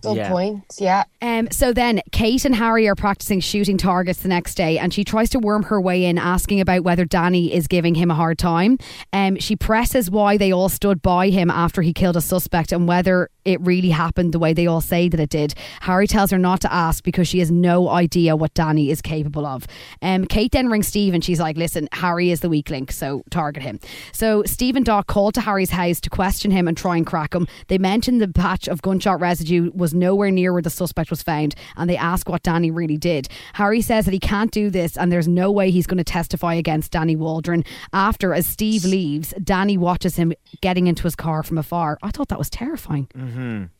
Good 0.01 0.17
Yeah. 0.17 0.29
point. 0.29 0.63
Yeah. 0.79 1.03
Um, 1.21 1.47
so 1.51 1.73
then 1.73 2.01
Kate 2.11 2.45
and 2.45 2.55
Harry 2.55 2.87
are 2.87 2.95
practicing 2.95 3.39
shooting 3.39 3.77
targets 3.77 4.21
the 4.21 4.27
next 4.29 4.55
day, 4.55 4.77
and 4.77 4.93
she 4.93 5.03
tries 5.03 5.29
to 5.31 5.39
worm 5.39 5.63
her 5.63 5.81
way 5.81 6.05
in, 6.05 6.17
asking 6.17 6.61
about 6.61 6.83
whether 6.83 7.03
Danny 7.05 7.53
is 7.53 7.67
giving 7.67 7.95
him 7.95 8.11
a 8.11 8.15
hard 8.15 8.37
time. 8.37 8.77
Um, 9.11 9.37
she 9.37 9.55
presses 9.55 10.09
why 10.11 10.37
they 10.37 10.51
all 10.53 10.69
stood 10.69 11.01
by 11.01 11.29
him 11.29 11.49
after 11.49 11.81
he 11.81 11.93
killed 11.93 12.15
a 12.17 12.21
suspect 12.21 12.71
and 12.71 12.87
whether 12.87 13.29
it 13.47 13.61
really 13.61 13.89
happened 13.89 14.33
the 14.33 14.39
way 14.39 14.53
they 14.53 14.67
all 14.67 14.81
say 14.81 15.07
that 15.07 15.19
it 15.19 15.29
did. 15.29 15.55
Harry 15.81 16.05
tells 16.05 16.31
her 16.31 16.37
not 16.37 16.59
to 16.61 16.73
ask 16.73 17.03
because 17.03 17.27
she 17.27 17.39
has 17.39 17.49
no 17.49 17.89
idea 17.89 18.35
what 18.35 18.53
Danny 18.53 18.91
is 18.91 19.01
capable 19.01 19.45
of. 19.45 19.65
Um, 20.01 20.25
Kate 20.25 20.51
then 20.51 20.67
rings 20.67 20.87
Steve 20.87 21.13
and 21.13 21.23
she's 21.23 21.39
like, 21.39 21.57
"Listen, 21.57 21.87
Harry 21.93 22.29
is 22.29 22.41
the 22.41 22.49
weak 22.49 22.69
link, 22.69 22.91
so 22.91 23.23
target 23.29 23.63
him." 23.63 23.79
So 24.11 24.43
Steve 24.43 24.75
and 24.75 24.85
Dot 24.85 25.07
called 25.07 25.33
to 25.35 25.41
Harry's 25.41 25.69
house 25.69 26.01
to 26.01 26.09
question 26.09 26.51
him 26.51 26.67
and 26.67 26.75
try 26.75 26.97
and 26.97 27.05
crack 27.05 27.33
him. 27.33 27.47
They 27.67 27.77
mentioned 27.77 28.21
the 28.21 28.27
patch 28.27 28.67
of 28.67 28.81
gunshot 28.81 29.19
residue 29.21 29.71
was 29.73 29.93
nowhere 29.93 30.29
near 30.29 30.51
where 30.51 30.61
the 30.61 30.69
suspect 30.69 31.09
was 31.09 31.23
found, 31.23 31.55
and 31.77 31.89
they 31.89 31.97
ask 31.97 32.27
what 32.27 32.43
Danny 32.43 32.69
really 32.69 32.97
did. 32.97 33.29
Harry 33.53 33.81
says 33.81 34.05
that 34.05 34.13
he 34.13 34.19
can't 34.19 34.51
do 34.51 34.69
this, 34.69 34.97
and 34.97 35.09
there's 35.11 35.27
no 35.27 35.51
way 35.51 35.71
he's 35.71 35.87
going 35.87 35.97
to 35.97 36.03
testify 36.03 36.53
against 36.53 36.91
Danny 36.91 37.15
Waldron. 37.15 37.63
After, 37.93 38.33
as 38.33 38.45
Steve 38.45 38.83
leaves, 38.83 39.33
Danny 39.41 39.77
watches 39.77 40.17
him 40.17 40.33
getting 40.61 40.87
into 40.87 41.03
his 41.03 41.15
car 41.15 41.43
from 41.43 41.57
afar. 41.57 41.97
I 42.03 42.11
thought 42.11 42.27
that 42.27 42.39
was 42.39 42.49
terrifying. 42.49 43.07
Mm-hmm. 43.37 43.76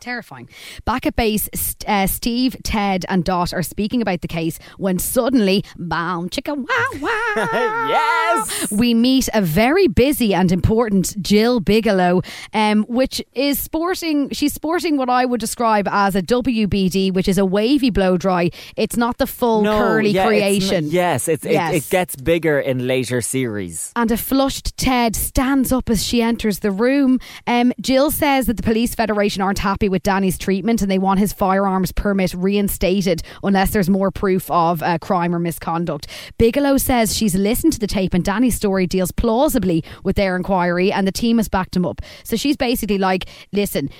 Terrifying. 0.00 0.48
Back 0.84 1.06
at 1.06 1.16
base, 1.16 1.48
St- 1.54 1.88
uh, 1.88 2.06
Steve, 2.06 2.56
Ted, 2.62 3.04
and 3.08 3.24
Dot 3.24 3.52
are 3.52 3.62
speaking 3.62 4.00
about 4.02 4.20
the 4.20 4.28
case 4.28 4.58
when 4.76 4.98
suddenly, 4.98 5.64
bam, 5.76 6.28
chicka 6.28 6.56
wow 6.56 7.00
wow. 7.00 7.88
yes. 7.88 8.70
We 8.70 8.94
meet 8.94 9.28
a 9.34 9.42
very 9.42 9.88
busy 9.88 10.34
and 10.34 10.52
important 10.52 11.20
Gill 11.22 11.60
Biggeloe, 11.60 12.22
um, 12.54 12.84
which 12.88 13.22
is 13.34 13.58
sporting. 13.58 14.30
She's 14.30 14.52
sporting 14.52 14.96
what 14.96 15.10
I 15.10 15.24
would 15.24 15.40
describe 15.40 15.88
as 15.88 16.14
a 16.14 16.22
WBD, 16.22 17.12
which 17.12 17.28
is 17.28 17.38
a 17.38 17.44
wavy 17.44 17.90
blow 17.90 18.16
dry. 18.16 18.50
It's 18.76 18.96
not 18.96 19.18
the 19.18 19.26
full 19.26 19.64
curly 19.64 20.10
yeah, 20.10 20.26
creation. 20.26 20.84
n- 20.86 20.90
yes, 20.90 21.28
it's, 21.28 21.44
Yes. 21.44 21.72
It, 21.74 21.76
it 21.86 21.90
gets 21.90 22.16
bigger 22.16 22.60
in 22.60 22.86
later 22.86 23.20
series. 23.20 23.92
and 23.96 24.10
a 24.12 24.16
flushed 24.16 24.76
Ted 24.76 25.16
stands 25.16 25.72
up 25.72 25.88
as 25.90 26.04
she 26.04 26.20
enters 26.22 26.58
the 26.60 26.70
room. 26.70 27.18
Um, 27.46 27.72
Gill 27.80 28.10
says 28.10 28.46
that 28.46 28.56
the 28.56 28.62
Police 28.62 28.94
Federation 28.94 29.42
aren't 29.42 29.58
happy 29.60 29.87
with 29.88 30.02
Danny's 30.02 30.38
treatment 30.38 30.82
and 30.82 30.90
they 30.90 30.98
want 30.98 31.20
his 31.20 31.32
firearms 31.32 31.92
permit 31.92 32.34
reinstated 32.34 33.22
unless 33.42 33.70
there's 33.70 33.90
more 33.90 34.10
proof 34.10 34.50
of 34.50 34.82
uh, 34.82 34.98
crime 34.98 35.34
or 35.34 35.38
misconduct. 35.38 36.06
Biggeloe 36.38 36.78
says 36.78 37.16
she's 37.16 37.34
listened 37.34 37.72
to 37.74 37.78
the 37.78 37.86
tape 37.86 38.14
and 38.14 38.24
Danny's 38.24 38.54
story 38.54 38.86
deals 38.86 39.12
plausibly 39.12 39.84
with 40.04 40.16
their 40.16 40.36
inquiry 40.36 40.92
and 40.92 41.06
the 41.06 41.12
team 41.12 41.38
has 41.38 41.48
backed 41.48 41.76
him 41.76 41.84
up. 41.84 42.00
So 42.24 42.36
she's 42.36 42.56
basically 42.56 42.98
like, 42.98 43.26
listen, 43.52 43.90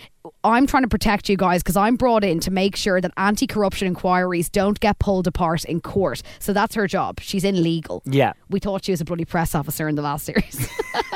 I'm 0.44 0.66
trying 0.66 0.82
to 0.82 0.88
protect 0.88 1.28
you 1.28 1.36
guys 1.36 1.62
because 1.62 1.76
I'm 1.76 1.96
brought 1.96 2.24
in 2.24 2.40
to 2.40 2.50
make 2.50 2.76
sure 2.76 3.00
that 3.00 3.12
anti 3.16 3.46
corruption 3.46 3.86
inquiries 3.88 4.48
don't 4.48 4.78
get 4.80 4.98
pulled 4.98 5.26
apart 5.26 5.64
in 5.64 5.80
court. 5.80 6.22
So 6.38 6.52
that's 6.52 6.74
her 6.74 6.86
job. 6.86 7.20
She's 7.20 7.44
in 7.44 7.62
legal. 7.62 8.02
Yeah. 8.04 8.32
We 8.50 8.60
thought 8.60 8.84
she 8.84 8.92
was 8.92 9.00
a 9.00 9.04
bloody 9.04 9.24
press 9.24 9.54
officer 9.54 9.88
in 9.88 9.94
the 9.94 10.02
last 10.02 10.24
series. 10.24 10.68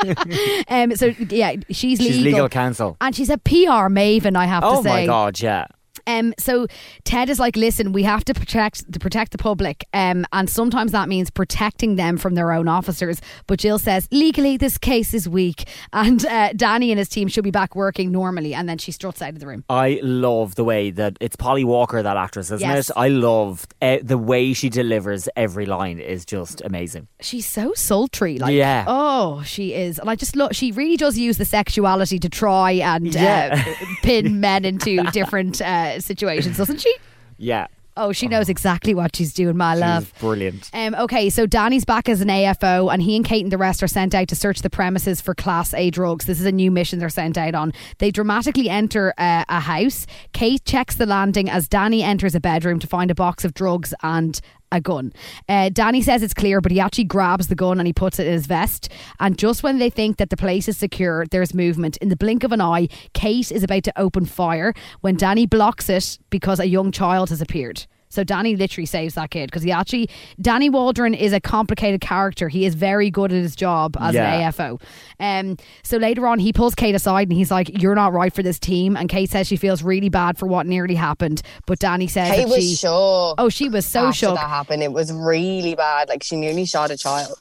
um, 0.68 0.96
so 0.96 1.07
yeah, 1.29 1.57
she's 1.70 1.98
legal. 1.98 2.14
She's 2.14 2.25
legal 2.25 2.48
counsel. 2.48 2.96
And 3.01 3.14
she's 3.14 3.31
a 3.31 3.38
PR 3.38 3.88
maven, 3.88 4.37
I 4.37 4.46
have 4.46 4.64
Oh 4.64 4.79
to 4.79 4.83
say. 4.83 4.90
Oh, 4.90 4.94
my 5.01 5.07
god, 5.07 5.40
yeah. 5.40 5.66
Um, 6.06 6.34
so 6.38 6.66
Ted 7.04 7.28
is 7.30 7.38
like, 7.38 7.56
listen, 7.56 7.92
we 7.92 8.02
have 8.02 8.24
to 8.24 8.34
protect 8.34 8.92
to 8.92 8.98
protect 8.98 9.32
the 9.32 9.38
public, 9.38 9.86
um, 9.92 10.24
and 10.32 10.48
sometimes 10.48 10.92
that 10.92 11.08
means 11.08 11.30
protecting 11.30 11.96
them 11.96 12.16
from 12.18 12.34
their 12.34 12.52
own 12.52 12.68
officers. 12.68 13.20
But 13.46 13.58
Gill 13.60 13.78
says 13.78 14.08
legally 14.10 14.56
this 14.56 14.78
case 14.78 15.14
is 15.14 15.28
weak, 15.28 15.68
and 15.92 16.24
uh, 16.26 16.52
Danny 16.54 16.90
and 16.90 16.98
his 16.98 17.08
team 17.08 17.28
should 17.28 17.44
be 17.44 17.50
back 17.50 17.74
working 17.76 18.12
normally. 18.12 18.54
And 18.54 18.68
then 18.68 18.78
she 18.78 18.92
struts 18.92 19.22
out 19.22 19.30
of 19.30 19.38
the 19.40 19.46
room. 19.46 19.64
I 19.68 20.00
love 20.02 20.54
the 20.54 20.64
way 20.64 20.90
that 20.90 21.16
it's 21.20 21.36
Polly 21.36 21.64
Walker, 21.64 22.02
that 22.02 22.16
actress, 22.16 22.50
isn't 22.50 22.60
Yes. 22.68 22.90
it? 22.90 22.96
I 22.96 23.08
love 23.08 23.66
uh, 23.80 23.98
the 24.02 24.18
way 24.18 24.52
she 24.52 24.68
delivers 24.68 25.28
every 25.36 25.66
line 25.66 25.98
is 25.98 26.24
just 26.24 26.60
amazing. 26.62 27.08
She's 27.20 27.46
so 27.46 27.72
sultry, 27.74 28.38
like 28.38 28.54
Yeah. 28.54 28.84
oh, 28.86 29.42
she 29.44 29.74
is, 29.74 29.98
and 29.98 30.08
I 30.10 30.14
just 30.16 30.36
look. 30.36 30.52
She 30.54 30.72
really 30.72 30.96
does 30.96 31.16
use 31.18 31.38
the 31.38 31.44
sexuality 31.44 32.18
to 32.18 32.28
try 32.28 32.72
and 32.72 33.12
Yeah. 33.14 33.64
uh, 33.66 33.84
pin 34.02 34.40
men 34.40 34.64
into 34.64 35.02
different 35.12 35.60
uh, 35.96 36.00
situations, 36.00 36.57
doesn't 36.57 36.81
she? 36.81 36.94
Yeah, 37.38 37.66
Oh, 37.94 38.12
she 38.12 38.26
knows 38.26 38.48
exactly 38.48 38.94
what 38.94 39.14
she's 39.14 39.35
doing, 39.35 39.57
my 39.57 39.74
love. 39.74 40.05
she's 40.05 40.20
brilliant. 40.20 40.70
Um, 40.72 40.94
okay, 40.94 41.28
so 41.28 41.44
Danny's 41.44 41.85
back 41.85 42.09
as 42.09 42.22
an 42.22 42.28
AFO, 42.28 42.90
and 42.92 43.02
he 43.02 43.16
and 43.16 43.24
Kate 43.24 43.42
and 43.44 43.52
the 43.52 43.59
rest 43.59 43.83
are 43.83 43.88
sent 43.88 44.14
out 44.14 44.28
to 44.28 44.37
search 44.37 44.62
the 44.62 44.70
premises 44.70 45.20
for 45.20 45.35
Class 45.35 45.74
A 45.74 45.90
drugs. 45.90 46.24
This 46.24 46.40
is 46.40 46.46
a 46.46 46.52
new 46.52 46.70
mission 46.70 46.98
they're 47.00 47.11
sent 47.11 47.37
out 47.37 47.55
on. 47.55 47.72
They 47.98 48.11
dramatically 48.11 48.70
enter 48.70 49.12
uh, 49.18 49.44
a 49.46 49.61
house. 49.61 50.07
Kate 50.33 50.64
checks 50.64 50.94
the 50.94 51.05
landing 51.05 51.50
as 51.50 51.68
Danny 51.68 52.02
enters 52.02 52.35
a 52.35 52.40
bedroom 52.40 52.78
to 52.78 52.87
find 52.87 53.11
a 53.11 53.14
box 53.14 53.44
of 53.44 53.52
drugs 53.52 53.92
and 54.02 54.40
a 54.72 54.80
gun. 54.80 55.12
Uh, 55.48 55.68
Danny 55.68 56.02
says 56.02 56.22
it's 56.22 56.35
clear, 56.35 56.61
but 56.61 56.72
he 56.72 56.80
actually 56.80 57.04
grabs 57.04 57.46
the 57.46 57.54
gun 57.54 57.78
and 57.78 57.87
he 57.87 57.92
puts 57.92 58.18
it 58.18 58.26
in 58.26 58.32
his 58.32 58.46
vest. 58.46 58.88
And 59.20 59.38
just 59.38 59.62
when 59.62 59.78
they 59.78 59.90
think 59.90 60.16
that 60.16 60.30
the 60.30 60.37
place 60.37 60.66
is 60.66 60.76
secure, 60.76 61.26
there's 61.30 61.54
movement. 61.54 61.96
In 61.98 62.08
the 62.08 62.16
blink 62.16 62.42
of 62.42 62.52
an 62.52 62.61
eye, 62.61 62.88
Kate 63.12 63.52
is 63.52 63.62
about 63.62 63.85
to 63.85 64.00
open 64.00 64.26
fire 64.26 64.74
when 65.00 65.16
Danny 65.16 65.46
blocks 65.46 65.88
it 65.88 66.18
because 66.30 66.58
a 66.58 66.66
young 66.66 66.90
child 66.90 67.28
has 67.28 67.40
appeared. 67.40 67.87
So 68.12 68.25
Danny 68.25 68.57
literally 68.57 68.85
saves 68.87 69.14
that 69.14 69.31
kid 69.31 69.46
because 69.46 69.62
he 69.62 69.72
actually 69.72 70.11
Danny 70.40 70.68
Waldron 70.68 71.14
is 71.14 71.33
a 71.33 71.40
complicated 71.40 72.01
character. 72.03 72.48
He 72.48 72.66
is 72.66 72.75
very 72.75 73.11
good 73.11 73.33
at 73.33 73.38
his 73.42 73.57
job 73.57 73.96
as 73.98 74.14
Yeah. 74.14 74.33
an 74.35 74.53
AFO. 74.53 74.81
Um, 75.18 75.57
so 75.83 75.96
later 75.96 76.27
on, 76.27 76.38
he 76.38 76.53
pulls 76.53 76.75
Kate 76.75 76.94
aside 76.94 77.29
and 77.29 77.37
he's 77.37 77.51
like, 77.51 77.81
"You're 77.83 77.94
not 77.94 78.12
right 78.12 78.33
for 78.33 78.42
this 78.42 78.59
team." 78.59 78.96
And 78.96 79.09
Kate 79.09 79.31
says 79.31 79.46
she 79.46 79.57
feels 79.57 79.83
really 79.83 80.11
bad 80.11 80.37
for 80.37 80.46
what 80.46 80.66
nearly 80.66 80.94
happened, 80.94 81.40
but 81.66 81.79
Danny 81.79 82.07
says 82.07 82.31
Kate 82.31 82.42
that 82.42 82.48
was 82.48 82.57
she, 82.62 82.75
shook. 82.75 83.35
oh, 83.38 83.48
she 83.48 83.68
was 83.70 83.87
so 83.87 84.09
after 84.09 84.18
shook, 84.18 84.35
that 84.37 84.48
happened. 84.48 84.83
It 84.83 84.92
was 84.92 85.11
really 85.12 85.75
bad. 85.75 86.09
Like 86.11 86.22
she 86.22 86.37
nearly 86.37 86.66
shot 86.66 86.90
a 86.90 86.96
child. 86.98 87.33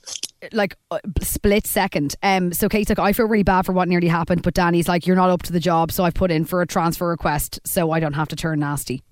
like 0.54 0.76
uh, 0.90 1.00
split 1.22 1.68
second. 1.68 2.16
Um, 2.24 2.54
so 2.54 2.70
Kate's 2.70 2.90
like, 2.90 3.00
"I 3.00 3.12
feel 3.14 3.26
really 3.28 3.44
bad 3.44 3.66
for 3.66 3.74
what 3.74 3.88
nearly 3.90 4.08
happened," 4.08 4.42
but 4.42 4.54
Danny's 4.54 4.88
like, 4.88 5.06
"You're 5.06 5.16
not 5.18 5.30
up 5.30 5.44
to 5.44 5.52
the 5.52 5.60
job, 5.60 5.92
so 5.92 6.04
I've 6.06 6.14
put 6.14 6.32
in 6.32 6.46
for 6.46 6.62
a 6.62 6.68
transfer 6.68 7.10
request, 7.10 7.60
so 7.66 7.92
I 7.92 8.00
don't 8.00 8.14
have 8.14 8.30
to 8.30 8.36
turn 8.36 8.60
nasty." 8.62 9.04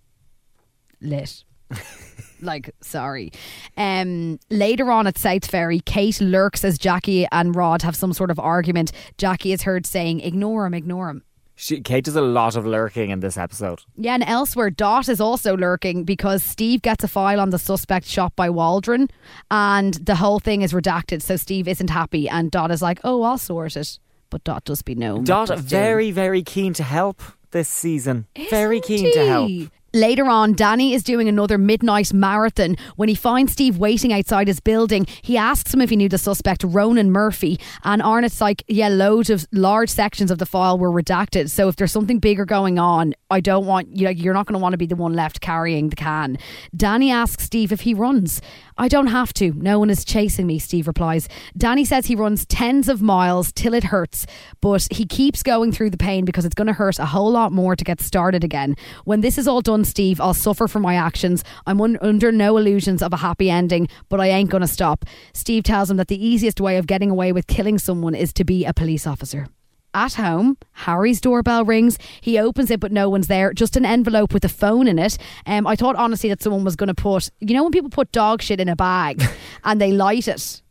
Lit. 1.01 1.43
like 2.41 2.73
sorry 2.81 3.31
um 3.75 4.39
later 4.49 4.89
on 4.91 5.05
at 5.07 5.17
south 5.17 5.45
ferry 5.45 5.81
kate 5.81 6.21
lurks 6.21 6.63
as 6.63 6.77
jackie 6.77 7.27
and 7.31 7.55
rod 7.55 7.81
have 7.81 7.95
some 7.95 8.13
sort 8.13 8.31
of 8.31 8.39
argument 8.39 8.91
jackie 9.17 9.51
is 9.51 9.63
heard 9.63 9.85
saying 9.85 10.21
ignore 10.21 10.65
him 10.65 10.73
ignore 10.73 11.09
him 11.09 11.23
She, 11.55 11.81
Kate 11.81 12.05
does 12.05 12.15
a 12.15 12.21
lot 12.21 12.55
of 12.55 12.65
lurking 12.65 13.09
in 13.09 13.19
this 13.19 13.37
episode. 13.37 13.81
yeah 13.97 14.13
and 14.13 14.23
elsewhere 14.23 14.69
dot 14.69 15.09
is 15.09 15.19
also 15.19 15.57
lurking 15.57 16.05
because 16.05 16.41
steve 16.41 16.81
gets 16.81 17.03
a 17.03 17.09
file 17.09 17.41
on 17.41 17.49
the 17.49 17.59
suspect 17.59 18.05
shot 18.05 18.33
by 18.37 18.49
waldron 18.49 19.09
and 19.51 19.95
the 19.95 20.15
whole 20.15 20.39
thing 20.39 20.61
is 20.61 20.71
redacted 20.71 21.21
so 21.21 21.35
steve 21.35 21.67
isn't 21.67 21.89
happy 21.89 22.29
and 22.29 22.51
dot 22.51 22.71
is 22.71 22.81
like 22.81 23.01
oh 23.03 23.21
i'll 23.23 23.37
sort 23.37 23.75
it 23.75 23.99
but 24.29 24.43
dot 24.45 24.63
does 24.63 24.81
be 24.81 24.95
known 24.95 25.25
Dot 25.25 25.49
very, 25.59 26.11
very 26.11 26.43
keen 26.43 26.71
to 26.75 26.83
help 26.83 27.21
this 27.51 27.67
season. 27.67 28.27
very 28.51 28.77
Isn't 28.77 28.87
keen 28.87 29.13
to 29.13 29.25
help. 29.25 29.51
Later 29.93 30.25
on, 30.25 30.53
Danny 30.53 30.93
is 30.93 31.01
doing 31.03 31.27
another 31.27 31.57
midnight 31.57 32.13
marathon. 32.13 32.75
When 32.95 33.09
he 33.09 33.15
finds 33.15 33.53
Steve 33.53 33.77
waiting 33.77 34.13
outside 34.13 34.47
his 34.47 34.59
building, 34.59 35.07
he 35.23 35.35
asks 35.35 35.73
him 35.73 35.81
if 35.81 35.89
he 35.89 35.95
knew 35.95 36.09
the 36.09 36.19
suspect, 36.19 36.63
Ronan 36.63 37.11
Murphy. 37.11 37.59
And 37.83 38.01
Arnott's 38.01 38.39
like, 38.39 38.63
yeah, 38.67 38.89
loads 38.89 39.31
of 39.31 39.47
large 39.51 39.89
sections 39.89 40.29
of 40.29 40.37
the 40.37 40.45
file 40.45 40.77
were 40.77 40.91
redacted. 40.91 41.49
So 41.49 41.69
if 41.69 41.75
there's 41.75 41.91
something 41.91 42.19
bigger 42.19 42.45
going 42.45 42.77
on, 42.77 43.15
I 43.31 43.39
don't 43.39 43.65
want 43.65 43.95
you. 43.95 44.05
Know, 44.05 44.11
you're 44.11 44.33
not 44.33 44.45
going 44.45 44.59
to 44.59 44.61
want 44.61 44.73
to 44.73 44.77
be 44.77 44.85
the 44.85 44.95
one 44.95 45.13
left 45.13 45.41
carrying 45.41 45.89
the 45.89 45.95
can. 45.95 46.37
Danny 46.75 47.11
asks 47.11 47.45
Steve 47.45 47.71
if 47.71 47.81
he 47.81 47.93
runs. 47.93 48.41
I 48.79 48.87
don't 48.87 49.07
have 49.07 49.33
to. 49.33 49.51
No 49.57 49.77
one 49.77 49.89
is 49.89 50.05
chasing 50.05 50.47
me, 50.47 50.57
Steve 50.57 50.87
replies. 50.87 51.27
Danny 51.57 51.83
says 51.83 52.05
he 52.05 52.15
runs 52.15 52.45
tens 52.45 52.87
of 52.87 53.01
miles 53.01 53.51
till 53.51 53.73
it 53.73 53.83
hurts, 53.83 54.25
but 54.61 54.87
he 54.89 55.05
keeps 55.05 55.43
going 55.43 55.73
through 55.73 55.89
the 55.89 55.97
pain 55.97 56.23
because 56.23 56.45
it's 56.45 56.55
going 56.55 56.67
to 56.67 56.73
hurt 56.73 56.97
a 56.97 57.05
whole 57.05 57.29
lot 57.29 57.51
more 57.51 57.75
to 57.75 57.83
get 57.83 57.99
started 57.99 58.41
again. 58.41 58.77
When 59.03 59.19
this 59.19 59.37
is 59.37 59.49
all 59.49 59.59
done, 59.59 59.83
Steve, 59.83 60.21
I'll 60.21 60.33
suffer 60.33 60.65
for 60.65 60.79
my 60.79 60.95
actions. 60.95 61.43
I'm 61.67 61.81
un- 61.81 61.97
under 61.99 62.31
no 62.31 62.55
illusions 62.55 63.03
of 63.03 63.11
a 63.11 63.17
happy 63.17 63.49
ending, 63.49 63.89
but 64.07 64.21
I 64.21 64.27
ain't 64.27 64.49
going 64.49 64.61
to 64.61 64.67
stop. 64.67 65.03
Steve 65.33 65.63
tells 65.63 65.91
him 65.91 65.97
that 65.97 66.07
the 66.07 66.25
easiest 66.25 66.61
way 66.61 66.77
of 66.77 66.87
getting 66.87 67.11
away 67.11 67.33
with 67.33 67.47
killing 67.47 67.79
someone 67.79 68.15
is 68.15 68.31
to 68.31 68.45
be 68.45 68.63
a 68.63 68.73
police 68.73 69.05
officer. 69.05 69.49
At 69.93 70.13
home, 70.13 70.57
Harry's 70.73 71.19
doorbell 71.19 71.65
rings. 71.65 71.97
He 72.21 72.37
opens 72.37 72.69
it, 72.69 72.79
but 72.79 72.91
no 72.91 73.09
one's 73.09 73.27
there. 73.27 73.53
Just 73.53 73.75
an 73.75 73.85
envelope 73.85 74.33
with 74.33 74.45
a 74.45 74.49
phone 74.49 74.87
in 74.87 74.99
it. 74.99 75.17
Um, 75.47 75.65
I 75.65 75.75
thought 75.75 75.95
honestly 75.95 76.29
that 76.29 76.43
someone 76.43 76.63
was 76.63 76.75
going 76.75 76.89
to 76.89 76.93
put, 76.93 77.31
you 77.39 77.55
know, 77.55 77.63
when 77.63 77.71
people 77.71 77.89
put 77.89 78.11
dog 78.11 78.41
shit 78.43 78.59
in 78.59 78.69
a 78.69 78.75
bag 78.75 79.23
and 79.63 79.81
they 79.81 79.91
light 79.91 80.27
it. 80.27 80.61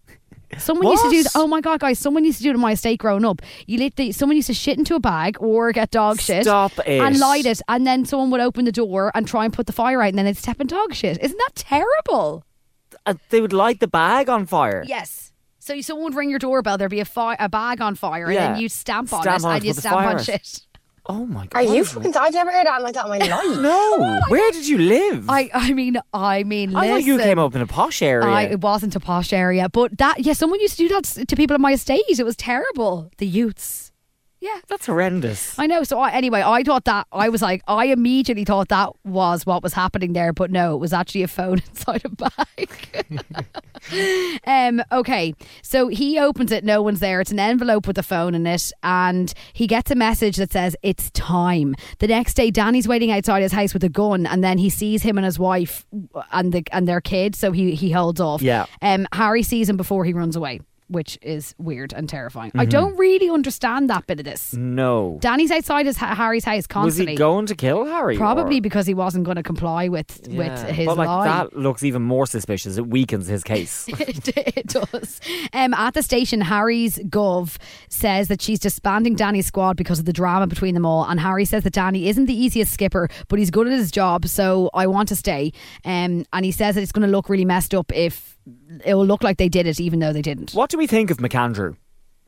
Someone 0.56 0.86
used 0.86 1.02
to 1.04 1.10
do. 1.10 1.22
What? 1.24 1.32
Oh 1.34 1.46
my 1.46 1.60
god, 1.60 1.80
guys! 1.80 1.98
Someone 1.98 2.24
used 2.24 2.38
to 2.38 2.44
do 2.44 2.50
it 2.50 2.54
in 2.54 2.60
my 2.60 2.72
estate 2.72 2.98
growing 3.00 3.22
up. 3.24 3.42
You 3.66 3.78
literally, 3.78 4.12
someone 4.12 4.34
used 4.36 4.46
to 4.46 4.54
shit 4.54 4.78
into 4.78 4.94
a 4.94 4.98
bag 5.00 5.36
or 5.40 5.72
get 5.72 5.90
dog 5.90 6.20
shit, 6.20 6.44
Stop 6.44 6.72
it. 6.86 7.02
and 7.02 7.18
light 7.18 7.44
it, 7.44 7.60
and 7.68 7.86
then 7.86 8.06
someone 8.06 8.30
would 8.30 8.40
open 8.40 8.64
the 8.64 8.72
door 8.72 9.10
and 9.14 9.28
try 9.28 9.44
and 9.44 9.52
put 9.52 9.66
the 9.66 9.74
fire 9.74 10.00
out, 10.00 10.08
and 10.08 10.16
then 10.16 10.24
they'd 10.24 10.38
step 10.38 10.58
in 10.58 10.66
dog 10.66 10.94
shit. 10.94 11.18
Isn't 11.22 11.36
that 11.36 11.54
terrible? 11.54 12.44
Uh, 13.04 13.14
they 13.28 13.42
would 13.42 13.52
light 13.52 13.80
the 13.80 13.88
bag 13.88 14.30
on 14.30 14.46
fire. 14.46 14.82
Yes. 14.86 15.27
So 15.68 15.80
someone 15.82 16.04
would 16.04 16.14
ring 16.14 16.30
your 16.30 16.38
doorbell. 16.38 16.78
There'd 16.78 16.90
be 16.90 17.00
a, 17.00 17.04
fi- 17.04 17.36
a 17.38 17.48
bag 17.48 17.82
on 17.82 17.94
fire, 17.94 18.26
and 18.26 18.36
then 18.36 18.60
you 18.60 18.68
stamp 18.70 19.12
on 19.12 19.20
Stamp 19.22 19.40
it, 19.40 19.44
on 19.44 19.52
it, 19.52 19.56
and 19.56 19.64
you 19.66 19.70
put 19.72 19.76
the 19.76 19.80
stamp 19.82 19.96
fire 19.96 20.08
on 20.08 20.14
out. 20.16 20.24
shit. 20.24 20.60
Oh 21.10 21.24
my 21.24 21.46
god. 21.46 21.58
Are 21.66 21.74
you 21.74 21.84
fucking? 21.86 22.14
I've 22.18 22.34
never 22.34 22.52
heard 22.52 22.66
that 22.66 22.82
like 22.82 22.92
that 22.92 23.04
in 23.06 23.10
my 23.10 23.16
life. 23.18 23.30
No. 23.30 23.70
Oh 23.98 24.20
Where 24.28 24.52
did 24.52 24.68
you 24.68 24.76
live? 24.76 25.30
I, 25.30 25.48
I 25.54 25.72
mean, 25.72 25.96
I 26.12 26.42
mean, 26.44 26.76
I 26.76 26.88
thought 26.88 27.02
you 27.02 27.14
listen. 27.16 27.28
came 27.30 27.38
up 27.38 27.54
in 27.54 27.62
a 27.62 27.66
posh 27.66 28.02
area. 28.02 28.28
I, 28.28 28.42
it 28.42 28.60
wasn't 28.60 28.94
a 28.94 29.00
posh 29.00 29.32
area, 29.32 29.70
but 29.70 29.96
that 29.96 30.16
yeah, 30.20 30.34
someone 30.34 30.60
used 30.60 30.76
to 30.76 30.86
do 30.86 30.88
that 30.90 31.06
s- 31.06 31.24
to 31.26 31.34
people 31.34 31.54
in 31.54 31.62
my 31.62 31.72
estate. 31.72 32.02
It 32.10 32.22
was 32.24 32.36
terrible. 32.36 33.10
The 33.16 33.26
youths. 33.26 33.87
Yeah, 34.40 34.60
That's 34.68 34.86
horrendous. 34.86 35.58
I 35.58 35.66
know. 35.66 35.82
So 35.82 35.98
I, 35.98 36.10
anyway, 36.12 36.42
I 36.42 36.62
thought 36.62 36.84
that 36.84 37.08
I 37.10 37.28
was 37.28 37.42
like, 37.42 37.62
I 37.66 37.86
immediately 37.86 38.44
thought 38.44 38.68
that 38.68 38.90
was 39.04 39.44
what 39.44 39.64
was 39.64 39.72
happening 39.72 40.12
there, 40.12 40.32
but 40.32 40.52
no, 40.52 40.74
it 40.74 40.78
was 40.78 40.92
actually 40.92 41.24
a 41.24 41.28
phone 41.28 41.58
inside 41.68 42.02
a 42.04 42.08
bag. 42.08 43.46
um. 44.46 44.82
Okay. 44.92 45.34
So 45.62 45.88
he 45.88 46.18
opens 46.20 46.52
it. 46.52 46.62
No 46.64 46.82
one's 46.82 47.00
there. 47.00 47.20
It's 47.20 47.32
an 47.32 47.40
envelope 47.40 47.86
with 47.88 47.98
a 47.98 48.02
phone 48.02 48.34
in 48.34 48.46
it, 48.46 48.70
and 48.84 49.32
he 49.52 49.66
gets 49.66 49.90
a 49.90 49.96
message 49.96 50.36
that 50.36 50.52
says 50.52 50.76
it's 50.82 51.10
time. 51.12 51.74
The 51.98 52.06
next 52.06 52.34
day, 52.34 52.50
Danny's 52.52 52.86
waiting 52.86 53.10
outside 53.10 53.42
his 53.42 53.52
house 53.52 53.74
with 53.74 53.82
a 53.82 53.88
gun, 53.88 54.24
and 54.26 54.44
then 54.44 54.58
he 54.58 54.70
sees 54.70 55.02
him 55.02 55.18
and 55.18 55.24
his 55.24 55.38
wife 55.38 55.84
and 56.32 56.52
the 56.52 56.62
and 56.70 56.86
their 56.86 57.00
kid. 57.00 57.34
So 57.34 57.50
he 57.50 57.74
he 57.74 57.90
holds 57.90 58.20
off. 58.20 58.40
Yeah. 58.40 58.66
Um. 58.82 59.08
Harry 59.12 59.42
sees 59.42 59.68
him 59.68 59.76
before 59.76 60.04
he 60.04 60.12
runs 60.12 60.36
away. 60.36 60.60
Which 60.88 61.18
is 61.20 61.54
weird 61.58 61.92
and 61.92 62.08
terrifying. 62.08 62.52
I 62.54 62.64
don't 62.64 62.96
really 62.96 63.28
understand 63.28 63.90
that 63.90 64.06
bit 64.06 64.20
of 64.20 64.24
this. 64.24 64.54
No. 64.54 65.18
Danny's 65.20 65.50
outside 65.50 65.86
his 65.86 65.98
Harry's 65.98 66.44
house 66.44 66.66
constantly. 66.66 67.12
Was 67.12 67.18
he 67.18 67.18
going 67.18 67.46
to 67.46 67.54
kill 67.54 67.84
Harry? 67.84 68.16
Probably 68.16 68.58
or- 68.58 68.62
because 68.62 68.86
he 68.86 68.94
wasn't 68.94 69.24
going 69.24 69.36
to 69.36 69.42
comply 69.42 69.88
with 69.88 70.26
with 70.28 70.62
his 70.68 70.86
but 70.86 70.96
like 70.96 71.06
lie. 71.08 71.24
that 71.26 71.56
looks 71.56 71.82
even 71.82 72.02
more 72.02 72.26
suspicious. 72.26 72.78
It 72.78 72.86
weakens 72.86 73.26
his 73.26 73.44
case. 73.44 73.86
it, 73.88 74.28
it 74.36 74.66
does. 74.66 75.20
Um, 75.52 75.74
at 75.74 75.94
the 75.94 76.02
station, 76.02 76.40
Harry's 76.40 76.98
gov 76.98 77.56
says 77.88 78.28
that 78.28 78.40
she's 78.40 78.58
disbanding 78.58 79.14
Danny's 79.14 79.46
squad 79.46 79.76
because 79.76 79.98
of 79.98 80.04
the 80.04 80.12
drama 80.12 80.46
between 80.46 80.74
them 80.74 80.86
all. 80.86 81.04
And 81.04 81.20
Harry 81.20 81.44
says 81.44 81.64
that 81.64 81.72
Danny 81.74 82.08
isn't 82.08 82.26
the 82.26 82.34
easiest 82.34 82.72
skipper, 82.72 83.08
but 83.28 83.38
he's 83.38 83.50
good 83.50 83.66
at 83.66 83.72
his 83.72 83.90
job, 83.90 84.26
so 84.26 84.70
I 84.74 84.86
want 84.86 85.08
to 85.10 85.16
stay. 85.16 85.52
Um, 85.84 86.24
and 86.32 86.44
he 86.44 86.52
says 86.52 86.74
that 86.76 86.82
it's 86.82 86.92
going 86.92 87.06
to 87.06 87.12
look 87.12 87.28
really 87.28 87.44
messed 87.44 87.74
up 87.74 87.92
if 87.94 88.37
it 88.84 88.94
will 88.94 89.06
look 89.06 89.22
like 89.22 89.36
they 89.36 89.48
did 89.48 89.66
it, 89.66 89.80
even 89.80 89.98
though 89.98 90.12
they 90.12 90.22
didn't. 90.22 90.52
what 90.52 90.70
do 90.70 90.78
we 90.78 90.86
think 90.86 91.10
of 91.10 91.18
McAndrew? 91.18 91.76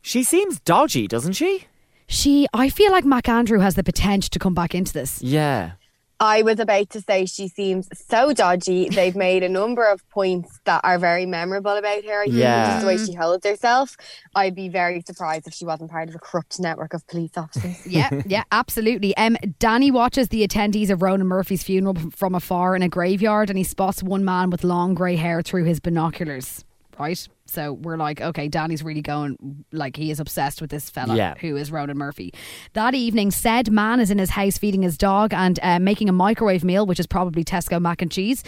She 0.03 0.23
seems 0.23 0.61
dodgy, 0.61 1.07
doesn't 1.07 1.35
she? 1.35 1.65
She, 2.07 2.47
I 2.53 2.71
feel 2.71 2.91
like 2.91 3.05
MacAndrew 3.05 3.61
has 3.63 3.75
the 3.75 3.85
potential 3.85 4.29
to 4.31 4.39
come 4.39 4.55
back 4.55 4.75
into 4.75 4.93
this. 4.93 5.23
Yeah. 5.23 5.73
I 6.21 6.43
was 6.43 6.61
about 6.61 6.91
to 6.91 7.01
say 7.01 7.25
she 7.25 7.49
seems 7.49 7.89
so 7.95 8.35
dodgy. 8.35 8.91
They've 8.91 9.17
made 9.17 9.43
a 9.43 9.49
number 9.49 9.87
of 9.87 10.07
points 10.11 10.61
that 10.65 10.83
are 10.85 10.99
very 10.99 11.25
memorable 11.25 11.73
about 11.73 12.05
her. 12.05 12.27
Yeah. 12.27 12.67
Just 12.67 12.81
the 12.83 12.87
way 12.87 12.99
she 12.99 13.15
holds 13.15 13.47
herself. 13.47 13.97
I'd 14.35 14.55
be 14.55 14.69
very 14.69 15.01
surprised 15.01 15.47
if 15.47 15.55
she 15.55 15.65
wasn't 15.65 15.91
part 15.91 16.11
of 16.11 16.15
a 16.15 16.19
corrupt 16.19 16.61
network 16.61 16.93
of 16.93 17.07
police 17.07 17.39
officers. 17.39 17.87
yeah, 17.87 18.11
yeah, 18.27 18.45
absolutely. 18.53 19.17
Um, 19.17 19.39
Danny 19.59 19.91
watches 19.91 20.29
the 20.29 20.47
attendees 20.47 20.91
of 20.91 21.01
Ronan 21.01 21.27
Murphy's 21.27 21.63
funeral 21.63 21.97
from 22.11 22.35
afar 22.35 22.77
in 22.77 22.83
a 22.83 22.89
graveyard, 22.89 23.49
and 23.49 23.57
he 23.57 23.65
spots 23.65 24.03
one 24.03 24.25
man 24.25 24.51
with 24.51 24.63
long 24.63 24.93
grey 24.93 25.17
hair 25.17 25.41
through 25.41 25.65
his 25.65 25.81
binoculars. 25.81 26.65
Right, 26.99 27.27
so 27.51 27.73
we're 27.73 27.97
like, 27.97 28.21
okay, 28.21 28.49
Danny's 28.49 28.83
really 28.83 29.03
going 29.03 29.65
like 29.73 29.97
he 29.97 30.11
is 30.11 30.21
obsessed 30.21 30.61
with 30.61 30.71
this 30.71 30.89
fella 30.89 31.17
Yeah. 31.17 31.35
who 31.41 31.57
is 31.57 31.73
Ronan 31.73 31.99
Murphy. 31.99 32.33
That 32.75 32.95
evening, 32.95 33.31
said 33.31 33.71
man 33.71 33.99
is 34.01 34.11
in 34.11 34.19
his 34.19 34.31
house 34.31 34.57
feeding 34.59 34.83
his 34.83 34.97
dog 34.97 35.35
and 35.35 35.59
uh, 35.63 35.79
making 35.81 36.09
a 36.09 36.13
microwave 36.13 36.63
meal, 36.65 36.87
which 36.87 37.01
is 37.01 37.07
probably 37.07 37.45
Tesco 37.45 37.81
mac 37.81 38.03
and 38.03 38.11
cheese. 38.11 38.45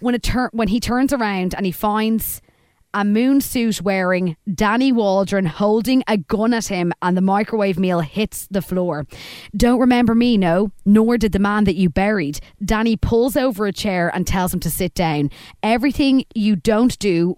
When 0.00 0.14
it 0.14 0.22
tur- 0.22 0.50
when 0.52 0.68
he 0.68 0.78
turns 0.80 1.12
around 1.12 1.54
and 1.54 1.66
he 1.66 1.72
finds 1.72 2.40
a 2.94 3.04
moon 3.04 3.40
suit 3.40 3.82
wearing 3.82 4.36
Danny 4.52 4.92
Waldron 4.92 5.46
holding 5.46 6.02
a 6.08 6.16
gun 6.16 6.54
at 6.54 6.66
him 6.66 6.92
and 7.02 7.16
the 7.16 7.20
microwave 7.20 7.78
meal 7.78 8.00
hits 8.00 8.46
the 8.50 8.62
floor. 8.62 9.06
Don't 9.56 9.80
remember 9.80 10.14
me, 10.14 10.36
no, 10.36 10.70
nor 10.84 11.18
did 11.18 11.32
the 11.32 11.38
man 11.38 11.64
that 11.64 11.76
you 11.76 11.88
buried. 11.88 12.40
Danny 12.64 12.96
pulls 12.96 13.36
over 13.36 13.66
a 13.66 13.72
chair 13.72 14.10
and 14.14 14.26
tells 14.26 14.52
him 14.52 14.60
to 14.60 14.70
sit 14.70 14.94
down. 14.94 15.30
Everything 15.62 16.24
you 16.34 16.56
don't 16.56 16.98
do, 16.98 17.36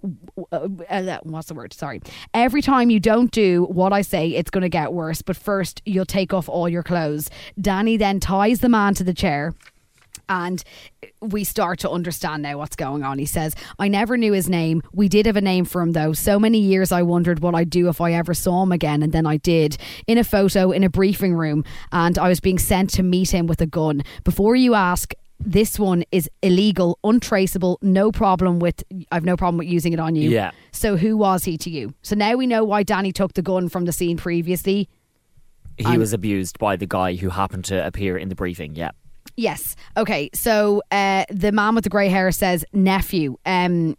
uh, 0.51 0.67
uh, 0.89 1.19
what's 1.23 1.47
the 1.47 1.53
word? 1.53 1.73
Sorry. 1.73 2.01
Every 2.33 2.61
time 2.61 2.89
you 2.89 2.99
don't 2.99 3.31
do 3.31 3.65
what 3.65 3.91
I 3.91 4.01
say, 4.01 4.29
it's 4.29 4.51
going 4.51 4.61
to 4.61 4.69
get 4.69 4.93
worse. 4.93 5.21
But 5.21 5.35
first, 5.35 5.81
you'll 5.85 6.05
take 6.05 6.33
off 6.33 6.47
all 6.47 6.69
your 6.69 6.83
clothes. 6.83 7.29
Danny 7.59 7.97
then 7.97 8.19
ties 8.19 8.59
the 8.59 8.69
man 8.69 8.93
to 8.95 9.03
the 9.03 9.13
chair 9.13 9.53
and 10.29 10.63
we 11.21 11.43
start 11.43 11.79
to 11.79 11.89
understand 11.89 12.43
now 12.43 12.57
what's 12.57 12.75
going 12.75 13.03
on. 13.03 13.19
He 13.19 13.25
says, 13.25 13.55
I 13.79 13.87
never 13.87 14.15
knew 14.15 14.31
his 14.31 14.47
name. 14.47 14.81
We 14.93 15.09
did 15.09 15.25
have 15.25 15.35
a 15.35 15.41
name 15.41 15.65
for 15.65 15.81
him 15.81 15.91
though. 15.91 16.13
So 16.13 16.39
many 16.39 16.59
years 16.59 16.91
I 16.91 17.01
wondered 17.01 17.39
what 17.39 17.55
I'd 17.55 17.69
do 17.69 17.89
if 17.89 17.99
I 17.99 18.13
ever 18.13 18.33
saw 18.33 18.63
him 18.63 18.71
again. 18.71 19.03
And 19.03 19.11
then 19.11 19.25
I 19.25 19.37
did 19.37 19.77
in 20.07 20.17
a 20.17 20.23
photo 20.23 20.71
in 20.71 20.83
a 20.83 20.89
briefing 20.89 21.33
room. 21.33 21.65
And 21.91 22.17
I 22.17 22.29
was 22.29 22.39
being 22.39 22.59
sent 22.59 22.91
to 22.91 23.03
meet 23.03 23.33
him 23.33 23.47
with 23.47 23.59
a 23.59 23.65
gun. 23.65 24.03
Before 24.23 24.55
you 24.55 24.75
ask, 24.75 25.13
this 25.39 25.79
one 25.79 26.03
is 26.11 26.29
illegal, 26.43 26.99
untraceable, 27.03 27.79
no 27.81 28.11
problem 28.11 28.59
with, 28.59 28.83
I've 29.11 29.23
no 29.23 29.37
problem 29.37 29.57
with 29.57 29.67
using 29.67 29.93
it 29.93 29.99
on 29.99 30.15
you. 30.15 30.29
Yeah. 30.29 30.51
So 30.73 30.97
who 30.97 31.15
was 31.15 31.45
he 31.45 31.57
to 31.59 31.69
you? 31.69 31.93
So 32.01 32.15
now 32.15 32.35
we 32.35 32.45
know 32.45 32.63
why 32.65 32.83
Danny 32.83 33.13
took 33.13 33.33
the 33.33 33.41
gun 33.41 33.69
from 33.69 33.85
the 33.85 33.93
scene 33.93 34.17
previously. 34.17 34.89
He 35.77 35.97
was 35.97 36.11
abused 36.11 36.59
by 36.59 36.75
the 36.75 36.85
guy 36.85 37.15
who 37.15 37.29
happened 37.29 37.63
to 37.65 37.87
appear 37.87 38.17
in 38.17 38.27
the 38.27 38.35
briefing. 38.35 38.75
Yeah. 38.75 38.91
Yes. 39.39 39.77
Okay. 39.95 40.29
So 40.33 40.81
uh, 40.91 41.23
the 41.29 41.53
man 41.53 41.73
with 41.73 41.85
the 41.85 41.89
grey 41.89 42.09
hair 42.09 42.29
says 42.29 42.65
nephew. 42.73 43.37
Um, 43.45 43.95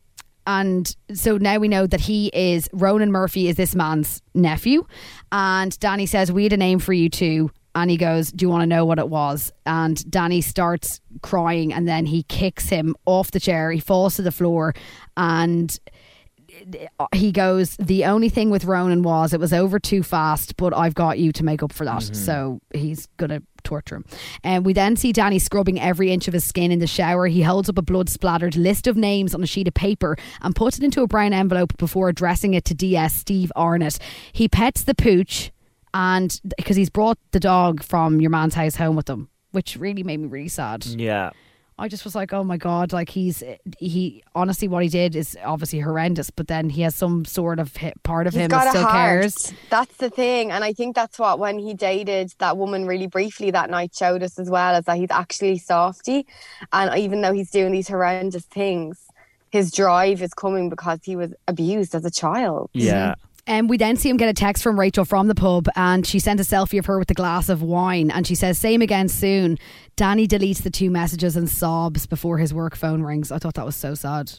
and 0.46 0.94
so 1.14 1.38
now 1.38 1.56
we 1.56 1.66
know 1.66 1.86
that 1.86 2.00
he 2.00 2.30
is 2.34 2.68
Ronan 2.74 3.10
Murphy 3.10 3.48
is 3.48 3.56
this 3.56 3.74
man's 3.74 4.20
nephew. 4.34 4.84
And 5.32 5.78
Danny 5.80 6.04
says, 6.04 6.30
We 6.30 6.42
had 6.42 6.52
a 6.52 6.58
name 6.58 6.78
for 6.78 6.92
you 6.92 7.08
too. 7.08 7.50
And 7.74 7.90
he 7.90 7.96
goes, 7.96 8.30
Do 8.30 8.44
you 8.44 8.50
want 8.50 8.62
to 8.62 8.66
know 8.66 8.84
what 8.84 8.98
it 8.98 9.08
was? 9.08 9.50
And 9.64 10.10
Danny 10.10 10.42
starts 10.42 11.00
crying 11.22 11.72
and 11.72 11.88
then 11.88 12.04
he 12.04 12.22
kicks 12.24 12.68
him 12.68 12.94
off 13.06 13.30
the 13.30 13.40
chair. 13.40 13.72
He 13.72 13.80
falls 13.80 14.16
to 14.16 14.22
the 14.22 14.32
floor 14.32 14.74
and 15.16 15.78
he 17.14 17.32
goes, 17.32 17.76
The 17.76 18.04
only 18.04 18.28
thing 18.28 18.50
with 18.50 18.64
Ronan 18.64 19.02
was 19.02 19.32
it 19.32 19.40
was 19.40 19.52
over 19.52 19.78
too 19.78 20.02
fast, 20.02 20.56
but 20.56 20.76
I've 20.76 20.94
got 20.94 21.18
you 21.18 21.32
to 21.32 21.44
make 21.44 21.62
up 21.62 21.72
for 21.72 21.84
that. 21.84 22.02
Mm-hmm. 22.02 22.14
So 22.14 22.60
he's 22.72 23.06
going 23.16 23.30
to 23.30 23.42
torture 23.62 23.96
him. 23.96 24.04
And 24.42 24.64
we 24.64 24.72
then 24.72 24.96
see 24.96 25.12
Danny 25.12 25.38
scrubbing 25.38 25.80
every 25.80 26.10
inch 26.10 26.28
of 26.28 26.34
his 26.34 26.44
skin 26.44 26.72
in 26.72 26.78
the 26.78 26.86
shower. 26.86 27.26
He 27.26 27.42
holds 27.42 27.68
up 27.68 27.78
a 27.78 27.82
blood 27.82 28.08
splattered 28.08 28.56
list 28.56 28.86
of 28.86 28.96
names 28.96 29.34
on 29.34 29.42
a 29.42 29.46
sheet 29.46 29.68
of 29.68 29.74
paper 29.74 30.16
and 30.40 30.54
puts 30.54 30.78
it 30.78 30.84
into 30.84 31.02
a 31.02 31.06
brown 31.06 31.32
envelope 31.32 31.76
before 31.76 32.08
addressing 32.08 32.54
it 32.54 32.64
to 32.66 32.74
DS 32.74 33.14
Steve 33.14 33.52
Arnott. 33.56 33.98
He 34.32 34.48
pets 34.48 34.82
the 34.82 34.94
pooch 34.94 35.52
and 35.92 36.40
because 36.56 36.76
he's 36.76 36.90
brought 36.90 37.18
the 37.32 37.40
dog 37.40 37.82
from 37.82 38.20
your 38.20 38.30
man's 38.30 38.54
house 38.54 38.76
home 38.76 38.96
with 38.96 39.08
him, 39.08 39.28
which 39.50 39.76
really 39.76 40.02
made 40.02 40.20
me 40.20 40.28
really 40.28 40.48
sad. 40.48 40.86
Yeah. 40.86 41.30
I 41.80 41.88
just 41.88 42.04
was 42.04 42.14
like, 42.14 42.32
oh 42.34 42.44
my 42.44 42.58
god, 42.58 42.92
like 42.92 43.08
he's 43.08 43.42
he 43.78 44.22
honestly 44.34 44.68
what 44.68 44.82
he 44.82 44.90
did 44.90 45.16
is 45.16 45.36
obviously 45.42 45.80
horrendous, 45.80 46.30
but 46.30 46.46
then 46.46 46.68
he 46.68 46.82
has 46.82 46.94
some 46.94 47.24
sort 47.24 47.58
of 47.58 47.74
hit, 47.74 48.00
part 48.02 48.26
of 48.26 48.34
He's 48.34 48.42
him 48.42 48.50
that 48.50 48.68
still 48.68 48.82
heart. 48.82 48.92
cares. 48.92 49.52
That's 49.70 49.96
the 49.96 50.10
thing, 50.10 50.50
and 50.52 50.62
I 50.62 50.74
think 50.74 50.94
that's 50.94 51.18
what 51.18 51.38
when 51.38 51.58
he 51.58 51.72
dated 51.72 52.34
that 52.38 52.58
woman 52.58 52.86
really 52.86 53.06
briefly 53.06 53.50
that 53.52 53.70
night 53.70 53.94
showed 53.94 54.22
us 54.22 54.38
as 54.38 54.50
well, 54.50 54.76
is 54.76 54.84
that 54.84 54.98
he's 54.98 55.10
actually 55.10 55.56
softy, 55.56 56.26
and 56.72 56.96
even 56.98 57.22
though 57.22 57.32
he's 57.32 57.50
doing 57.50 57.72
these 57.72 57.88
horrendous 57.88 58.44
things, 58.44 59.06
his 59.50 59.72
drive 59.72 60.20
is 60.20 60.34
coming 60.34 60.68
because 60.68 61.00
he 61.02 61.16
was 61.16 61.32
abused 61.48 61.94
as 61.94 62.04
a 62.04 62.10
child. 62.10 62.68
Yeah. 62.74 63.14
And 63.50 63.68
we 63.68 63.78
then 63.78 63.96
see 63.96 64.08
him 64.08 64.16
get 64.16 64.28
a 64.28 64.32
text 64.32 64.62
from 64.62 64.78
Rachel 64.78 65.04
from 65.04 65.26
the 65.26 65.34
pub, 65.34 65.66
and 65.74 66.06
she 66.06 66.20
sent 66.20 66.38
a 66.38 66.44
selfie 66.44 66.78
of 66.78 66.86
her 66.86 67.00
with 67.00 67.10
a 67.10 67.14
glass 67.14 67.48
of 67.48 67.62
wine, 67.62 68.08
and 68.08 68.24
she 68.24 68.36
says, 68.36 68.58
"Same 68.58 68.80
again 68.80 69.08
soon." 69.08 69.58
Danny 69.96 70.28
deletes 70.28 70.62
the 70.62 70.70
two 70.70 70.88
messages 70.88 71.34
and 71.34 71.50
sobs 71.50 72.06
before 72.06 72.38
his 72.38 72.54
work 72.54 72.76
phone 72.76 73.02
rings. 73.02 73.32
I 73.32 73.38
thought 73.38 73.54
that 73.54 73.66
was 73.66 73.74
so 73.74 73.96
sad. 73.96 74.30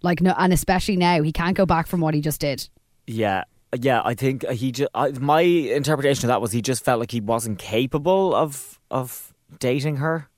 Like 0.00 0.22
no, 0.22 0.34
and 0.38 0.54
especially 0.54 0.96
now 0.96 1.20
he 1.20 1.32
can't 1.32 1.54
go 1.54 1.66
back 1.66 1.86
from 1.86 2.00
what 2.00 2.14
he 2.14 2.22
just 2.22 2.40
did. 2.40 2.66
Yeah. 3.06 3.44
Yeah, 3.78 4.00
I 4.02 4.14
think 4.14 4.48
he 4.48 4.72
just. 4.72 4.88
I, 4.94 5.10
my 5.10 5.42
interpretation 5.42 6.24
of 6.24 6.28
that 6.28 6.40
was 6.40 6.52
he 6.52 6.62
just 6.62 6.82
felt 6.82 6.98
like 6.98 7.10
he 7.10 7.20
wasn't 7.20 7.58
capable 7.58 8.34
of 8.34 8.80
of 8.90 9.34
dating 9.58 9.96
her. 9.96 10.30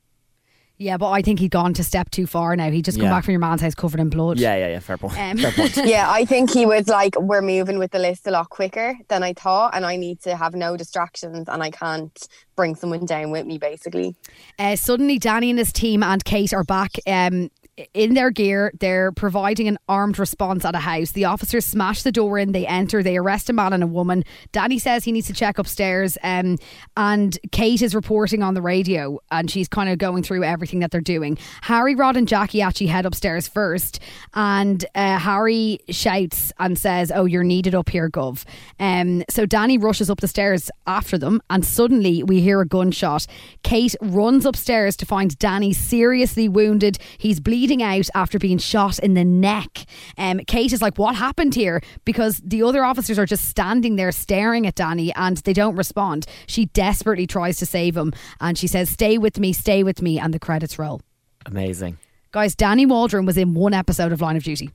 Yeah, 0.80 0.96
but 0.96 1.10
I 1.10 1.22
think 1.22 1.40
he'd 1.40 1.50
gone 1.50 1.74
to 1.74 1.82
step 1.82 2.08
too 2.10 2.26
far 2.26 2.54
now. 2.54 2.70
He 2.70 2.82
just 2.82 2.98
come 2.98 3.06
Yeah. 3.06 3.10
back 3.10 3.24
from 3.24 3.32
your 3.32 3.40
man's 3.40 3.60
house 3.60 3.74
covered 3.74 3.98
in 3.98 4.10
blood. 4.10 4.38
Yeah, 4.38 4.54
yeah, 4.56 4.68
yeah. 4.68 4.78
Fair 4.78 4.96
point. 4.96 5.18
Um, 5.18 5.36
fair 5.36 5.50
point. 5.50 5.76
yeah, 5.84 6.08
I 6.08 6.24
think 6.24 6.50
he 6.52 6.66
was 6.66 6.86
like, 6.86 7.18
we're 7.20 7.42
moving 7.42 7.78
with 7.80 7.90
the 7.90 7.98
list 7.98 8.28
a 8.28 8.30
lot 8.30 8.48
quicker 8.50 8.96
than 9.08 9.24
I 9.24 9.32
thought, 9.32 9.74
and 9.74 9.84
I 9.84 9.96
need 9.96 10.20
to 10.22 10.36
have 10.36 10.54
no 10.54 10.76
distractions, 10.76 11.48
and 11.48 11.62
I 11.64 11.70
can't 11.72 12.28
bring 12.54 12.76
someone 12.76 13.06
down 13.06 13.32
with 13.32 13.44
me, 13.44 13.58
basically. 13.58 14.14
Uh, 14.58 14.76
suddenly, 14.76 15.18
Danny 15.18 15.50
and 15.50 15.58
his 15.58 15.72
team 15.72 16.02
and 16.04 16.24
Kate 16.24 16.52
are 16.54 16.64
back 16.64 16.92
um, 17.08 17.50
in 17.94 18.14
their 18.14 18.30
gear. 18.30 18.72
They're 18.78 19.12
providing 19.12 19.68
an 19.68 19.78
armed 19.88 20.18
response 20.18 20.64
at 20.64 20.74
a 20.74 20.78
house. 20.78 21.12
The 21.12 21.24
officers 21.24 21.64
smash 21.64 22.02
the 22.02 22.12
door 22.12 22.38
in, 22.38 22.52
they 22.52 22.66
enter, 22.66 23.02
they 23.02 23.16
arrest 23.16 23.50
a 23.50 23.52
man 23.52 23.72
and 23.72 23.82
a 23.82 23.86
woman. 23.86 24.24
Danny 24.52 24.78
says 24.78 25.04
he 25.04 25.12
needs 25.12 25.26
to 25.28 25.32
check 25.32 25.58
upstairs, 25.58 26.18
um, 26.22 26.58
and 26.96 27.38
Kate 27.52 27.82
is 27.82 27.94
reporting 27.94 28.42
on 28.42 28.54
the 28.54 28.62
radio 28.62 29.18
and 29.30 29.50
she's 29.50 29.68
kind 29.68 29.88
of 29.88 29.98
going 29.98 30.22
through 30.22 30.44
everything 30.44 30.80
that 30.80 30.90
they're 30.90 31.00
doing. 31.00 31.38
Harry, 31.62 31.94
Rod, 31.94 32.16
and 32.16 32.26
Jackie 32.26 32.62
actually 32.62 32.88
head 32.88 33.06
upstairs 33.06 33.48
first, 33.48 34.00
and 34.34 34.84
uh, 34.94 35.18
Harry 35.18 35.78
shouts 35.90 36.52
and 36.58 36.78
says, 36.78 37.12
Oh, 37.14 37.24
you're 37.24 37.44
needed 37.44 37.74
up 37.74 37.88
here, 37.88 38.08
Gov. 38.08 38.44
Um, 38.80 39.22
so 39.28 39.46
Danny 39.46 39.78
rushes 39.78 40.10
up 40.10 40.20
the 40.20 40.28
stairs 40.28 40.70
after 40.86 41.18
them, 41.18 41.40
and 41.50 41.64
suddenly 41.64 42.22
we 42.22 42.40
hear 42.40 42.60
a 42.60 42.66
gunshot. 42.66 43.26
Kate 43.62 43.94
runs 44.00 44.44
upstairs 44.44 44.96
to 44.96 45.06
find 45.06 45.38
Danny 45.38 45.72
seriously 45.72 46.48
wounded. 46.48 46.98
He's 47.18 47.40
bleeding 47.40 47.67
out 47.76 48.08
after 48.14 48.38
being 48.38 48.58
shot 48.58 48.98
in 48.98 49.14
the 49.14 49.24
neck. 49.24 49.84
Um, 50.16 50.40
Kate 50.46 50.72
is 50.72 50.82
like, 50.82 50.98
What 50.98 51.14
happened 51.14 51.54
here? 51.54 51.80
Because 52.04 52.38
the 52.44 52.62
other 52.62 52.84
officers 52.84 53.18
are 53.18 53.26
just 53.26 53.48
standing 53.48 53.96
there 53.96 54.12
staring 54.12 54.66
at 54.66 54.74
Danny 54.74 55.12
and 55.14 55.36
they 55.38 55.52
don't 55.52 55.76
respond. 55.76 56.26
She 56.46 56.66
desperately 56.66 57.26
tries 57.26 57.58
to 57.58 57.66
save 57.66 57.96
him 57.96 58.12
and 58.40 58.56
she 58.56 58.66
says, 58.66 58.90
Stay 58.90 59.18
with 59.18 59.38
me, 59.38 59.52
stay 59.52 59.82
with 59.82 60.02
me. 60.02 60.18
And 60.18 60.32
the 60.32 60.38
credits 60.38 60.78
roll. 60.78 61.00
Amazing. 61.46 61.98
Guys, 62.30 62.54
Danny 62.54 62.84
Waldron 62.84 63.26
was 63.26 63.38
in 63.38 63.54
one 63.54 63.74
episode 63.74 64.12
of 64.12 64.20
Line 64.20 64.36
of 64.36 64.42
Duty. 64.42 64.70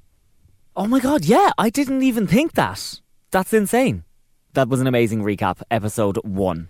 Oh 0.76 0.88
my 0.88 1.00
god, 1.00 1.26
yeah, 1.26 1.52
I 1.58 1.70
didn't 1.70 2.02
even 2.02 2.26
think 2.26 2.54
that. 2.54 3.00
That's 3.32 3.54
insane. 3.54 4.04
That 4.54 4.70
was 4.70 4.82
an 4.82 4.88
amazing 4.88 5.22
recap. 5.24 5.62
Episode 5.70 6.18
one. 6.24 6.70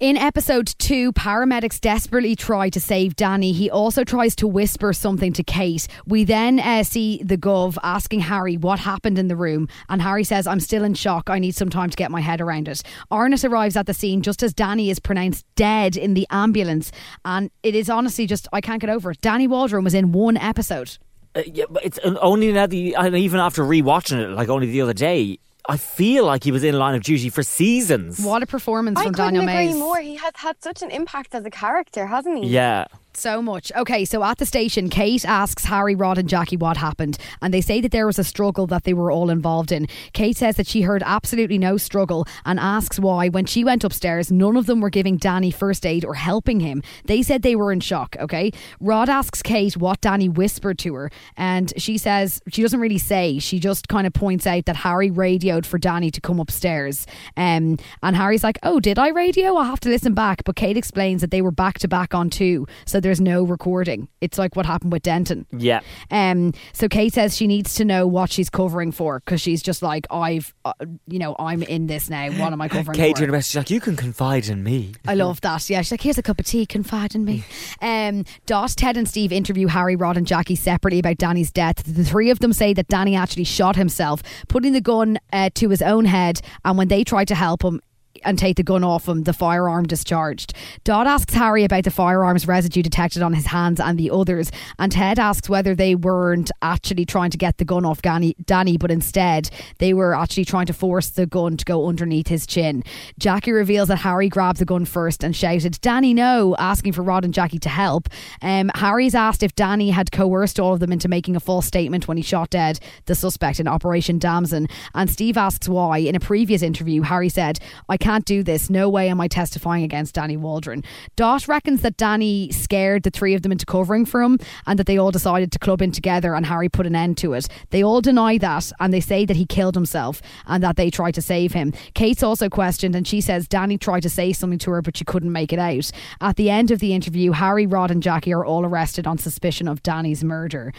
In 0.00 0.16
episode 0.16 0.68
two, 0.78 1.12
paramedics 1.12 1.78
desperately 1.78 2.34
try 2.34 2.70
to 2.70 2.80
save 2.80 3.16
Danny. 3.16 3.52
He 3.52 3.70
also 3.70 4.02
tries 4.02 4.34
to 4.36 4.48
whisper 4.48 4.94
something 4.94 5.30
to 5.34 5.42
Kate. 5.42 5.86
We 6.06 6.24
then 6.24 6.58
uh, 6.58 6.84
see 6.84 7.22
the 7.22 7.36
Gov 7.36 7.76
asking 7.82 8.20
Harry 8.20 8.56
what 8.56 8.78
happened 8.78 9.18
in 9.18 9.28
the 9.28 9.36
room, 9.36 9.68
and 9.90 10.00
Harry 10.00 10.24
says, 10.24 10.46
I'm 10.46 10.58
still 10.58 10.84
in 10.84 10.94
shock. 10.94 11.28
I 11.28 11.38
need 11.38 11.54
some 11.54 11.68
time 11.68 11.90
to 11.90 11.96
get 11.96 12.10
my 12.10 12.22
head 12.22 12.40
around 12.40 12.66
it. 12.66 12.82
Arnott 13.10 13.44
arrives 13.44 13.76
at 13.76 13.84
the 13.84 13.92
scene 13.92 14.22
just 14.22 14.42
as 14.42 14.54
Danny 14.54 14.88
is 14.88 14.98
pronounced 14.98 15.44
dead 15.54 15.98
in 15.98 16.14
the 16.14 16.26
ambulance, 16.30 16.92
and 17.26 17.50
it 17.62 17.74
is 17.74 17.90
honestly 17.90 18.26
just, 18.26 18.48
I 18.54 18.62
can't 18.62 18.80
get 18.80 18.88
over 18.88 19.10
it. 19.10 19.20
Danny 19.20 19.46
Waldron 19.46 19.84
was 19.84 19.92
in 19.92 20.12
one 20.12 20.38
episode. 20.38 20.96
Uh, 21.34 21.42
yeah, 21.44 21.66
but 21.68 21.84
it's 21.84 21.98
uh, 22.02 22.16
only 22.22 22.50
now 22.52 22.66
the 22.66 22.96
even 22.98 23.38
after 23.38 23.62
rewatching 23.64 24.18
it, 24.18 24.30
like 24.30 24.48
only 24.48 24.66
the 24.66 24.80
other 24.80 24.94
day, 24.94 25.38
I 25.70 25.76
feel 25.76 26.24
like 26.26 26.42
he 26.44 26.52
was 26.52 26.64
in 26.64 26.78
Line 26.78 26.94
of 26.96 27.02
Duty 27.02 27.30
for 27.30 27.42
seasons. 27.42 28.20
What 28.20 28.42
a 28.42 28.46
performance 28.46 28.98
I 28.98 29.04
from 29.04 29.14
couldn't 29.14 29.34
Daniel 29.34 29.44
agree 29.48 29.66
Mays. 29.68 29.76
more. 29.76 29.98
He 30.00 30.16
has 30.16 30.32
had 30.34 30.60
such 30.62 30.82
an 30.82 30.90
impact 30.90 31.34
as 31.34 31.44
a 31.44 31.50
character, 31.50 32.06
hasn't 32.06 32.42
he? 32.44 32.48
Yeah. 32.50 32.86
So 33.12 33.42
much. 33.42 33.72
Okay, 33.76 34.04
so 34.04 34.22
at 34.22 34.38
the 34.38 34.46
station, 34.46 34.88
Kate 34.88 35.24
asks 35.24 35.64
Harry, 35.64 35.94
Rod, 35.94 36.16
and 36.16 36.28
Jackie 36.28 36.56
what 36.56 36.76
happened, 36.76 37.18
and 37.42 37.52
they 37.52 37.60
say 37.60 37.80
that 37.80 37.90
there 37.90 38.06
was 38.06 38.18
a 38.18 38.24
struggle 38.24 38.66
that 38.68 38.84
they 38.84 38.94
were 38.94 39.10
all 39.10 39.30
involved 39.30 39.72
in. 39.72 39.88
Kate 40.12 40.36
says 40.36 40.56
that 40.56 40.68
she 40.68 40.82
heard 40.82 41.02
absolutely 41.04 41.58
no 41.58 41.76
struggle 41.76 42.24
and 42.46 42.60
asks 42.60 43.00
why, 43.00 43.28
when 43.28 43.46
she 43.46 43.64
went 43.64 43.82
upstairs, 43.82 44.30
none 44.30 44.56
of 44.56 44.66
them 44.66 44.80
were 44.80 44.90
giving 44.90 45.16
Danny 45.16 45.50
first 45.50 45.84
aid 45.84 46.04
or 46.04 46.14
helping 46.14 46.60
him. 46.60 46.82
They 47.04 47.22
said 47.22 47.42
they 47.42 47.56
were 47.56 47.72
in 47.72 47.80
shock, 47.80 48.16
okay? 48.20 48.52
Rod 48.78 49.08
asks 49.08 49.42
Kate 49.42 49.76
what 49.76 50.00
Danny 50.00 50.28
whispered 50.28 50.78
to 50.78 50.94
her, 50.94 51.10
and 51.36 51.72
she 51.76 51.98
says 51.98 52.40
she 52.48 52.62
doesn't 52.62 52.80
really 52.80 52.98
say. 52.98 53.38
She 53.40 53.58
just 53.58 53.88
kind 53.88 54.06
of 54.06 54.12
points 54.12 54.46
out 54.46 54.66
that 54.66 54.76
Harry 54.76 55.10
radioed 55.10 55.66
for 55.66 55.78
Danny 55.78 56.12
to 56.12 56.20
come 56.20 56.38
upstairs. 56.38 57.06
Um, 57.36 57.78
and 58.02 58.16
Harry's 58.16 58.44
like, 58.44 58.58
Oh, 58.62 58.78
did 58.78 58.98
I 58.98 59.08
radio? 59.08 59.56
I'll 59.56 59.64
have 59.64 59.80
to 59.80 59.88
listen 59.88 60.14
back. 60.14 60.44
But 60.44 60.56
Kate 60.56 60.76
explains 60.76 61.20
that 61.22 61.32
they 61.32 61.42
were 61.42 61.50
back 61.50 61.80
to 61.80 61.88
back 61.88 62.14
on 62.14 62.30
two. 62.30 62.66
So 62.86 62.99
so 63.00 63.02
there's 63.02 63.20
no 63.20 63.44
recording. 63.44 64.08
It's 64.20 64.36
like 64.36 64.56
what 64.56 64.66
happened 64.66 64.92
with 64.92 65.02
Denton. 65.02 65.46
Yeah. 65.52 65.80
Um, 66.10 66.52
so 66.74 66.86
Kate 66.86 67.14
says 67.14 67.34
she 67.34 67.46
needs 67.46 67.74
to 67.76 67.84
know 67.86 68.06
what 68.06 68.30
she's 68.30 68.50
covering 68.50 68.92
for 68.92 69.20
because 69.20 69.40
she's 69.40 69.62
just 69.62 69.80
like, 69.80 70.06
I've, 70.10 70.52
uh, 70.66 70.74
you 71.06 71.18
know, 71.18 71.34
I'm 71.38 71.62
in 71.62 71.86
this 71.86 72.10
now. 72.10 72.30
What 72.32 72.52
am 72.52 72.60
I 72.60 72.68
covering 72.68 72.96
Kate 72.96 73.16
for? 73.16 73.20
doing 73.20 73.30
the 73.30 73.38
best. 73.38 73.50
She's 73.50 73.56
like, 73.56 73.70
you 73.70 73.80
can 73.80 73.96
confide 73.96 74.48
in 74.48 74.62
me. 74.62 74.92
I 75.08 75.14
love 75.14 75.40
that. 75.40 75.70
Yeah, 75.70 75.80
she's 75.80 75.92
like, 75.92 76.02
here's 76.02 76.18
a 76.18 76.22
cup 76.22 76.40
of 76.40 76.44
tea, 76.44 76.66
confide 76.66 77.14
in 77.14 77.24
me. 77.24 77.44
Um, 77.82 78.24
Dot, 78.46 78.70
Ted, 78.76 78.96
and 78.96 79.08
Steve 79.08 79.32
interview 79.32 79.66
Harry, 79.66 79.96
Rod, 79.96 80.16
and 80.16 80.26
Jackie 80.26 80.54
separately 80.54 80.98
about 80.98 81.16
Danny's 81.16 81.50
death. 81.50 81.82
The 81.84 82.04
three 82.04 82.30
of 82.30 82.40
them 82.40 82.52
say 82.52 82.74
that 82.74 82.88
Danny 82.88 83.16
actually 83.16 83.44
shot 83.44 83.76
himself, 83.76 84.22
putting 84.48 84.72
the 84.72 84.80
gun 84.80 85.18
uh, 85.32 85.48
to 85.54 85.70
his 85.70 85.80
own 85.80 86.04
head, 86.04 86.40
and 86.64 86.76
when 86.76 86.88
they 86.88 87.04
tried 87.04 87.28
to 87.28 87.34
help 87.34 87.64
him, 87.64 87.80
and 88.24 88.38
take 88.38 88.56
the 88.56 88.62
gun 88.62 88.84
off 88.84 89.08
him, 89.08 89.24
the 89.24 89.32
firearm 89.32 89.86
discharged. 89.86 90.52
Dot 90.84 91.06
asks 91.06 91.34
Harry 91.34 91.64
about 91.64 91.84
the 91.84 91.90
firearms 91.90 92.46
residue 92.46 92.82
detected 92.82 93.22
on 93.22 93.32
his 93.32 93.46
hands 93.46 93.80
and 93.80 93.98
the 93.98 94.10
others, 94.10 94.50
and 94.78 94.92
Ted 94.92 95.18
asks 95.18 95.48
whether 95.48 95.74
they 95.74 95.94
weren't 95.94 96.50
actually 96.62 97.04
trying 97.04 97.30
to 97.30 97.38
get 97.38 97.58
the 97.58 97.64
gun 97.64 97.84
off 97.84 98.02
Danny, 98.02 98.76
but 98.76 98.90
instead 98.90 99.50
they 99.78 99.94
were 99.94 100.14
actually 100.14 100.44
trying 100.44 100.66
to 100.66 100.72
force 100.72 101.10
the 101.10 101.26
gun 101.26 101.56
to 101.56 101.64
go 101.64 101.86
underneath 101.86 102.28
his 102.28 102.46
chin. 102.46 102.82
Jackie 103.18 103.52
reveals 103.52 103.88
that 103.88 103.96
Harry 103.96 104.28
grabbed 104.28 104.58
the 104.58 104.64
gun 104.64 104.84
first 104.84 105.24
and 105.24 105.34
shouted, 105.34 105.80
Danny, 105.80 106.12
no, 106.14 106.56
asking 106.58 106.92
for 106.92 107.02
Rod 107.02 107.24
and 107.24 107.34
Jackie 107.34 107.58
to 107.60 107.68
help. 107.68 108.08
Um, 108.42 108.70
Harry's 108.74 109.14
asked 109.14 109.42
if 109.42 109.54
Danny 109.54 109.90
had 109.90 110.12
coerced 110.12 110.60
all 110.60 110.74
of 110.74 110.80
them 110.80 110.92
into 110.92 111.08
making 111.08 111.36
a 111.36 111.40
false 111.40 111.66
statement 111.66 112.08
when 112.08 112.16
he 112.16 112.22
shot 112.22 112.50
dead 112.50 112.80
the 113.06 113.14
suspect 113.14 113.60
in 113.60 113.68
Operation 113.68 114.18
Damson, 114.18 114.66
and 114.94 115.08
Steve 115.08 115.36
asks 115.36 115.68
why. 115.68 115.98
In 115.98 116.14
a 116.14 116.20
previous 116.20 116.62
interview, 116.62 117.02
Harry 117.02 117.28
said, 117.28 117.58
I 117.88 117.96
can't 118.00 118.24
do 118.24 118.42
this. 118.42 118.70
No 118.70 118.88
way 118.88 119.08
am 119.08 119.20
I 119.20 119.28
testifying 119.28 119.84
against 119.84 120.14
Danny 120.14 120.36
Waldron. 120.36 120.82
Dot 121.16 121.46
reckons 121.46 121.82
that 121.82 121.96
Danny 121.96 122.50
scared 122.50 123.02
the 123.02 123.10
three 123.10 123.34
of 123.34 123.42
them 123.42 123.52
into 123.52 123.66
covering 123.66 124.04
for 124.04 124.22
him 124.22 124.38
and 124.66 124.78
that 124.78 124.86
they 124.86 124.98
all 124.98 125.10
decided 125.10 125.52
to 125.52 125.58
club 125.58 125.82
in 125.82 125.92
together 125.92 126.34
and 126.34 126.46
Harry 126.46 126.68
put 126.68 126.86
an 126.86 126.96
end 126.96 127.16
to 127.18 127.34
it. 127.34 127.46
They 127.70 127.84
all 127.84 128.00
deny 128.00 128.38
that 128.38 128.72
and 128.80 128.92
they 128.92 129.00
say 129.00 129.24
that 129.24 129.36
he 129.36 129.46
killed 129.46 129.74
himself 129.74 130.20
and 130.46 130.62
that 130.62 130.76
they 130.76 130.90
tried 130.90 131.14
to 131.14 131.22
save 131.22 131.52
him. 131.52 131.72
Kate's 131.94 132.22
also 132.22 132.48
questioned 132.48 132.96
and 132.96 133.06
she 133.06 133.20
says 133.20 133.46
Danny 133.46 133.78
tried 133.78 134.02
to 134.02 134.10
say 134.10 134.32
something 134.32 134.58
to 134.60 134.70
her 134.72 134.82
but 134.82 134.96
she 134.96 135.04
couldn't 135.04 135.32
make 135.32 135.52
it 135.52 135.58
out. 135.58 135.90
At 136.20 136.36
the 136.36 136.50
end 136.50 136.70
of 136.70 136.80
the 136.80 136.94
interview, 136.94 137.32
Harry, 137.32 137.66
Rod, 137.66 137.90
and 137.90 138.02
Jackie 138.02 138.32
are 138.32 138.44
all 138.44 138.64
arrested 138.64 139.06
on 139.06 139.18
suspicion 139.18 139.68
of 139.68 139.82
Danny's 139.82 140.24
murder. 140.24 140.72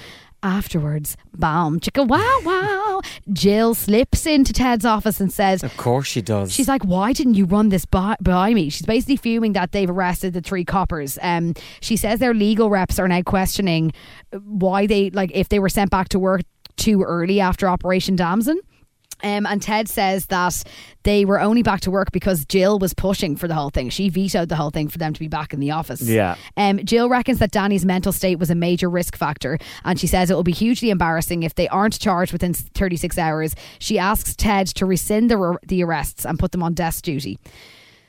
Afterwards, 0.43 1.17
bam, 1.37 1.79
chicka 1.79 2.07
wow 2.07 2.39
wow. 2.43 3.01
Gill 3.31 3.75
slips 3.75 4.25
into 4.25 4.53
Ted's 4.53 4.85
office 4.85 5.19
and 5.19 5.31
says, 5.31 5.63
Of 5.63 5.77
course 5.77 6.07
she 6.07 6.21
does. 6.21 6.51
She's 6.51 6.67
like, 6.67 6.83
why 6.83 7.13
didn't 7.13 7.35
you 7.35 7.45
run 7.45 7.69
this 7.69 7.85
by, 7.85 8.15
by 8.21 8.53
me? 8.53 8.69
She's 8.69 8.85
basically 8.85 9.17
fuming 9.17 9.53
that 9.53 9.71
they've 9.71 9.89
arrested 9.89 10.33
the 10.33 10.41
three 10.41 10.65
coppers. 10.65 11.19
Um, 11.21 11.53
she 11.79 11.95
says 11.95 12.19
their 12.19 12.33
legal 12.33 12.69
reps 12.69 12.97
are 12.97 13.07
now 13.07 13.21
questioning 13.21 13.93
why 14.31 14.87
they, 14.87 15.11
like, 15.11 15.31
if 15.33 15.49
they 15.49 15.59
were 15.59 15.69
sent 15.69 15.91
back 15.91 16.09
to 16.09 16.19
work 16.19 16.41
too 16.75 17.03
early 17.03 17.39
after 17.39 17.69
Operation 17.69 18.15
Damson. 18.15 18.59
Um, 19.23 19.45
and 19.45 19.61
Ted 19.61 19.87
says 19.87 20.27
that 20.27 20.63
they 21.03 21.25
were 21.25 21.39
only 21.39 21.63
back 21.63 21.81
to 21.81 21.91
work 21.91 22.11
because 22.11 22.45
Gill 22.45 22.79
was 22.79 22.93
pushing 22.93 23.35
for 23.35 23.47
the 23.47 23.53
whole 23.53 23.69
thing. 23.69 23.89
She 23.89 24.09
vetoed 24.09 24.49
the 24.49 24.55
whole 24.55 24.69
thing 24.69 24.87
for 24.87 24.97
them 24.97 25.13
to 25.13 25.19
be 25.19 25.27
back 25.27 25.53
in 25.53 25.59
the 25.59 25.71
office. 25.71 26.01
Yeah. 26.01 26.35
Um, 26.57 26.77
Gill 26.77 27.09
reckons 27.09 27.39
that 27.39 27.51
Danny's 27.51 27.85
mental 27.85 28.11
state 28.11 28.39
was 28.39 28.49
a 28.49 28.55
major 28.55 28.89
risk 28.89 29.15
factor, 29.15 29.57
and 29.83 29.99
she 29.99 30.07
says 30.07 30.29
it 30.29 30.35
will 30.35 30.43
be 30.43 30.51
hugely 30.51 30.89
embarrassing 30.89 31.43
if 31.43 31.55
they 31.55 31.67
aren't 31.69 31.99
charged 31.99 32.33
within 32.33 32.53
36 32.53 33.17
hours. 33.17 33.55
She 33.79 33.97
asks 33.97 34.35
Ted 34.35 34.67
to 34.67 34.85
rescind 34.85 35.29
the, 35.29 35.57
the 35.67 35.83
arrests 35.83 36.25
and 36.25 36.37
put 36.39 36.51
them 36.51 36.63
on 36.63 36.73
desk 36.73 37.03
duty. 37.03 37.39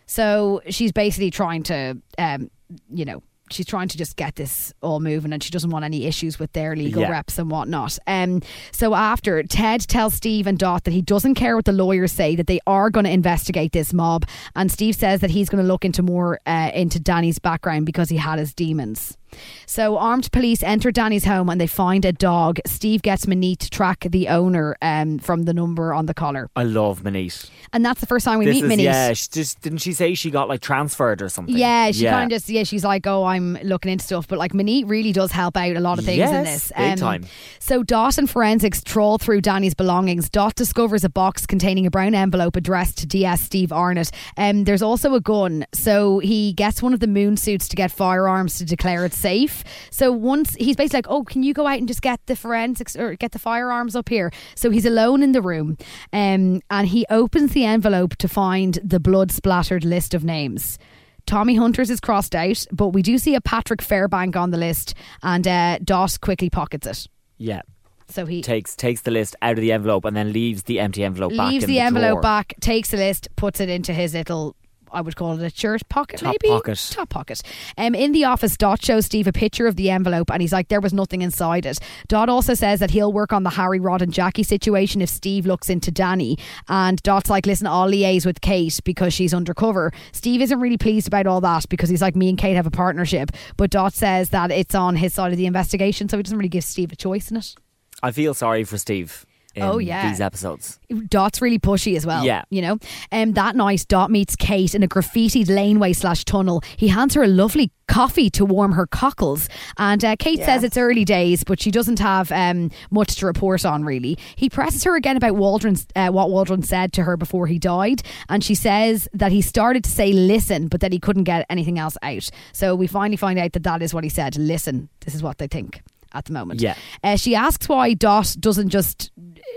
So 0.07 0.61
she's 0.69 0.93
basically 0.93 1.31
trying 1.31 1.63
to, 1.65 1.99
um, 2.19 2.51
you 2.91 3.05
know, 3.05 3.23
she's 3.53 3.67
trying 3.67 3.89
to 3.89 3.99
just 3.99 4.17
get 4.17 4.37
this 4.37 4.73
all 4.83 5.01
moving 5.01 5.33
and 5.33 5.43
she 5.43 5.51
doesn't 5.51 5.71
want 5.71 5.85
any 5.85 6.07
issues 6.07 6.39
with 6.39 6.53
their 6.53 6.75
legal 6.77 7.03
Yeah. 7.03 7.11
reps 7.11 7.39
and 7.39 7.51
whatnot. 7.51 7.99
Um, 8.07 8.43
so 8.73 8.95
after 8.95 9.43
Ted 9.43 9.83
tells 9.83 10.15
Steve 10.15 10.47
and 10.47 10.59
Dot 10.59 10.85
that 10.85 10.93
he 10.93 11.03
doesn't 11.03 11.35
care 11.35 11.57
what 11.57 11.65
the 11.65 11.73
lawyers 11.73 12.13
say, 12.13 12.35
that 12.37 12.47
they 12.47 12.61
are 12.67 12.91
going 12.91 13.05
to 13.05 13.11
investigate 13.11 13.73
this 13.73 13.93
mob, 13.93 14.25
and 14.57 14.71
Steve 14.73 14.97
says 14.97 15.21
that 15.21 15.31
he's 15.31 15.49
going 15.49 15.63
to 15.63 15.69
look 15.69 15.85
into 15.85 16.03
more 16.03 16.41
uh, 16.47 16.71
into 16.75 16.99
Danny's 17.01 17.39
background 17.39 17.87
because 17.87 18.09
he 18.09 18.17
had 18.17 18.39
his 18.39 18.55
demons. 18.55 19.17
So 19.67 19.97
armed 19.99 20.31
police 20.33 20.63
enter 20.63 20.91
Danny's 20.91 21.25
home 21.25 21.49
and 21.49 21.61
they 21.61 21.67
find 21.67 22.05
a 22.05 22.13
dog. 22.13 22.59
Steve 22.67 23.03
gets 23.03 23.27
Maneet 23.27 23.59
to 23.59 23.71
track 23.71 24.07
the 24.09 24.29
owner 24.29 24.77
um, 24.83 25.19
from 25.19 25.45
the 25.45 25.55
number 25.55 25.93
on 25.95 26.07
the 26.07 26.15
collar, 26.15 26.49
I 26.57 26.65
love 26.65 27.03
Maneet. 27.03 27.49
and 27.73 27.85
that's 27.85 28.01
the 28.01 28.07
first 28.07 28.25
time 28.25 28.39
we 28.39 28.45
this 28.47 28.57
meet 28.57 28.65
is, 28.65 28.71
Maneet. 28.73 28.85
Yeah, 28.85 29.13
she 29.13 29.29
just 29.31 29.61
didn't 29.63 29.79
she 29.79 29.93
say 29.93 30.15
she 30.15 30.31
got 30.31 30.49
like 30.49 30.61
transferred 30.61 31.23
or 31.23 31.29
something? 31.29 31.57
Yeah, 31.57 31.91
she 31.93 32.05
kind 32.05 32.25
of 32.25 32.37
just 32.37 32.49
yeah, 32.49 32.65
she's 32.65 32.85
like, 32.85 33.07
oh, 33.07 33.25
I'm 33.25 33.55
looking 33.63 33.91
into 33.91 34.05
stuff, 34.05 34.29
but 34.29 34.39
like 34.39 34.53
Maneet 34.53 34.89
really 34.89 35.13
does 35.13 35.33
help 35.33 35.57
out 35.57 35.77
a 35.77 35.81
lot 35.81 35.99
of 35.99 36.05
things 36.05 36.19
in 36.19 36.35
Yes, 36.45 36.69
this. 36.69 36.73
Um, 36.77 36.91
big 36.91 36.99
time. 36.99 37.27
So 37.59 37.83
Dot 37.83 38.19
and 38.19 38.29
forensics 38.29 38.83
trawl 38.83 39.19
through 39.19 39.41
Danny's 39.41 39.75
belongings. 39.75 40.29
Dot 40.29 40.55
discovers 40.55 41.05
a 41.05 41.09
box 41.09 41.47
containing 41.47 41.87
a 41.87 41.91
brown 41.91 42.15
envelope 42.15 42.57
addressed 42.57 42.99
to 42.99 43.07
DS 43.07 43.41
Steve 43.41 43.73
Arnott. 43.73 44.11
Um, 44.37 44.65
there's 44.65 44.83
also 44.83 45.15
a 45.15 45.21
gun, 45.21 45.67
so 45.73 46.19
he 46.19 46.53
gets 46.53 46.83
one 46.83 46.93
of 46.95 47.01
the 47.01 47.07
moon 47.07 47.37
suits 47.37 47.69
to 47.69 47.77
get 47.77 47.91
firearms 47.91 48.59
to 48.59 48.65
declare 48.65 49.05
it 49.05 49.13
safe. 49.23 49.65
So 49.91 50.13
once 50.13 50.55
he's 50.57 50.77
basically 50.77 50.99
like, 50.99 51.09
oh, 51.09 51.25
can 51.25 51.43
you 51.43 51.55
go 51.55 51.67
out 51.67 51.79
and 51.79 51.89
just 51.89 52.03
get 52.03 52.21
the 52.27 52.37
forensics 52.37 52.97
or 52.97 53.15
get 53.15 53.33
the 53.33 53.39
firearms 53.39 53.97
up 53.97 54.09
here? 54.09 54.31
So 54.55 54.71
he's 54.71 54.85
alone 54.85 55.23
in 55.23 55.33
the 55.33 55.43
room, 55.43 55.79
um, 56.13 56.61
and 56.71 56.89
he 56.89 57.07
opens 57.09 57.53
the 57.53 57.65
envelope 57.65 58.17
to 58.17 58.29
find 58.29 58.79
the 58.85 59.01
blood 59.01 59.31
splattered 59.31 59.85
list 59.85 60.15
of 60.15 60.25
names. 60.25 60.79
Tommy 61.27 61.55
Hunters 61.55 61.89
is 61.89 62.01
crossed 62.01 62.35
out, 62.35 62.67
but 62.73 62.89
we 62.89 63.03
do 63.03 63.17
see 63.17 63.35
a 63.35 63.41
Patrick 63.41 63.81
Fairbank 63.81 64.37
on 64.37 64.51
the 64.51 64.59
list, 64.59 64.95
and 65.23 65.47
uh, 65.47 65.79
Dot 65.85 66.19
quickly 66.21 66.51
pockets 66.51 66.87
it. 66.87 67.07
Yeah. 67.39 67.63
So 68.09 68.27
he 68.27 68.43
Takes 68.43 68.77
takes 68.77 69.03
the 69.03 69.11
list 69.11 69.37
out 69.41 69.53
of 69.53 69.61
the 69.61 69.73
envelope 69.73 70.05
and 70.05 70.15
then 70.15 70.33
leaves 70.33 70.65
the 70.65 70.81
empty 70.81 71.03
envelope 71.03 71.35
back 71.35 71.51
leaves 71.51 71.65
in 71.65 71.71
the, 71.71 71.81
envelope 71.81 72.15
drawer. 72.15 72.21
back, 72.21 72.55
takes 72.61 72.91
the 72.91 72.99
list, 72.99 73.29
puts 73.37 73.59
it 73.61 73.69
into 73.71 73.95
his 73.95 74.13
little. 74.13 74.55
I 74.93 75.01
would 75.01 75.17
call 75.17 75.33
it 75.33 75.43
a 75.43 75.51
shirt 75.51 75.89
pocket, 75.89 76.21
Top 76.21 76.33
maybe 76.33 76.53
pocket. 76.53 76.89
top 76.93 77.09
pocket. 77.09 77.43
Um, 77.79 77.95
in 77.95 78.13
the 78.13 78.25
office, 78.25 78.57
Dot 78.57 78.85
shows 78.85 79.07
Steve 79.07 79.27
a 79.27 79.33
picture 79.33 79.67
of 79.67 79.77
the 79.77 79.91
envelope, 79.91 80.31
and 80.31 80.43
he's 80.43 80.53
like, 80.53 80.69
"There 80.69 80.81
was 80.81 80.93
nothing 80.93 81.23
inside 81.23 81.67
it." 81.67 81.79
Dot 82.09 82.29
also 82.29 82.55
says 82.55 82.81
that 82.81 82.91
he'll 82.91 83.13
work 83.13 83.33
on 83.33 83.43
the 83.43 83.51
Harry, 83.51 83.81
Rod, 83.81 84.03
and 84.03 84.13
Jackie 84.13 84.43
situation 84.43 85.01
if 85.01 85.09
Steve 85.09 85.47
looks 85.47 85.71
into 85.71 85.91
Danny. 85.91 86.37
And 86.69 87.03
Dot's 87.03 87.31
like, 87.31 87.47
"Listen, 87.47 87.67
I'll 87.67 87.91
liaise 87.91 88.27
with 88.27 88.41
Kate 88.41 88.79
because 88.85 89.15
she's 89.15 89.33
undercover." 89.35 89.93
Steve 90.13 90.43
isn't 90.43 90.61
really 90.61 90.79
pleased 90.79 91.09
about 91.09 91.27
all 91.27 91.41
that 91.41 91.69
because 91.69 91.89
he's 91.89 92.03
like, 92.03 92.15
"Me 92.17 92.29
and 92.29 92.39
Kate 92.39 92.57
have 92.57 92.67
a 92.67 92.71
partnership," 92.71 93.31
but 93.57 93.71
Dot 93.71 93.95
says 93.95 94.31
that 94.31 94.51
it's 94.51 94.75
on 94.75 94.97
his 94.97 95.15
side 95.15 95.33
of 95.33 95.39
the 95.39 95.47
investigation, 95.47 96.09
so 96.09 96.17
he 96.17 96.23
doesn't 96.23 96.39
really 96.39 96.49
give 96.49 96.65
Steve 96.65 96.93
a 96.93 96.97
choice 96.97 97.31
in 97.31 97.37
it. 97.39 97.55
I 98.03 98.11
feel 98.11 98.35
sorry 98.35 98.65
for 98.65 98.79
Steve. 98.79 99.25
Oh, 99.57 99.79
yeah. 99.79 100.09
these 100.09 100.21
episodes. 100.21 100.79
Dot's 101.09 101.43
really 101.43 101.59
pushy 101.59 101.97
as 101.97 102.07
well. 102.07 102.25
Yeah. 102.25 102.43
You 102.51 102.63
know? 102.63 102.79
Um, 103.11 103.33
that 103.33 103.57
night, 103.57 103.85
Dot 103.89 104.11
meets 104.11 104.37
Kate 104.37 104.75
in 104.75 104.83
a 104.83 104.89
graffitied 104.89 105.49
laneway 105.49 105.93
slash 105.93 106.25
tunnel. 106.25 106.63
He 106.77 106.89
hands 106.89 107.15
her 107.15 107.23
a 107.23 107.29
lovely 107.29 107.71
coffee 107.89 108.31
to 108.31 108.45
warm 108.45 108.73
her 108.73 108.87
cockles. 108.87 109.49
And 109.77 110.03
uh, 110.05 110.17
Kate 110.19 110.39
says 110.43 110.65
it's 110.65 110.79
early 110.79 111.05
days, 111.05 111.45
but 111.45 111.61
she 111.61 111.71
doesn't 111.71 111.99
have 111.99 112.33
um, 112.33 112.71
much 112.91 113.17
to 113.17 113.27
report 113.27 113.67
on, 113.67 113.85
really. 113.85 114.19
He 114.37 114.49
presses 114.49 114.85
her 114.85 114.97
again 114.97 115.17
about 115.17 115.37
Waldron's, 115.37 115.87
uh, 115.95 116.09
what 116.09 116.31
Waldron 116.31 116.63
said 116.63 116.93
to 116.95 117.03
her 117.03 117.17
before 117.19 117.47
he 117.47 117.59
died. 117.59 118.03
And 118.31 118.43
she 118.43 118.55
says 118.55 119.09
that 119.13 119.33
he 119.33 119.43
started 119.43 119.85
to 119.85 119.91
say 119.91 120.13
listen, 120.13 120.69
but 120.69 120.81
that 120.81 120.93
he 120.93 120.99
couldn't 120.99 121.25
get 121.25 121.45
anything 121.51 121.79
else 121.79 121.99
out. 122.03 122.31
So 122.53 122.75
we 122.75 122.87
finally 122.87 123.17
find 123.19 123.39
out 123.39 123.53
that 123.53 123.65
that 123.65 123.83
is 123.83 123.93
what 123.93 124.05
he 124.05 124.11
said 124.11 124.37
listen. 124.37 124.89
This 125.01 125.15
is 125.15 125.23
what 125.23 125.37
they 125.39 125.47
think 125.47 125.83
at 126.15 126.25
the 126.25 126.33
moment. 126.33 126.61
Yeah. 126.61 126.75
Uh, 127.03 127.17
she 127.17 127.35
asks 127.35 127.69
why 127.69 127.95
Dot 127.95 128.37
doesn't 128.39 128.71
just. 128.71 129.11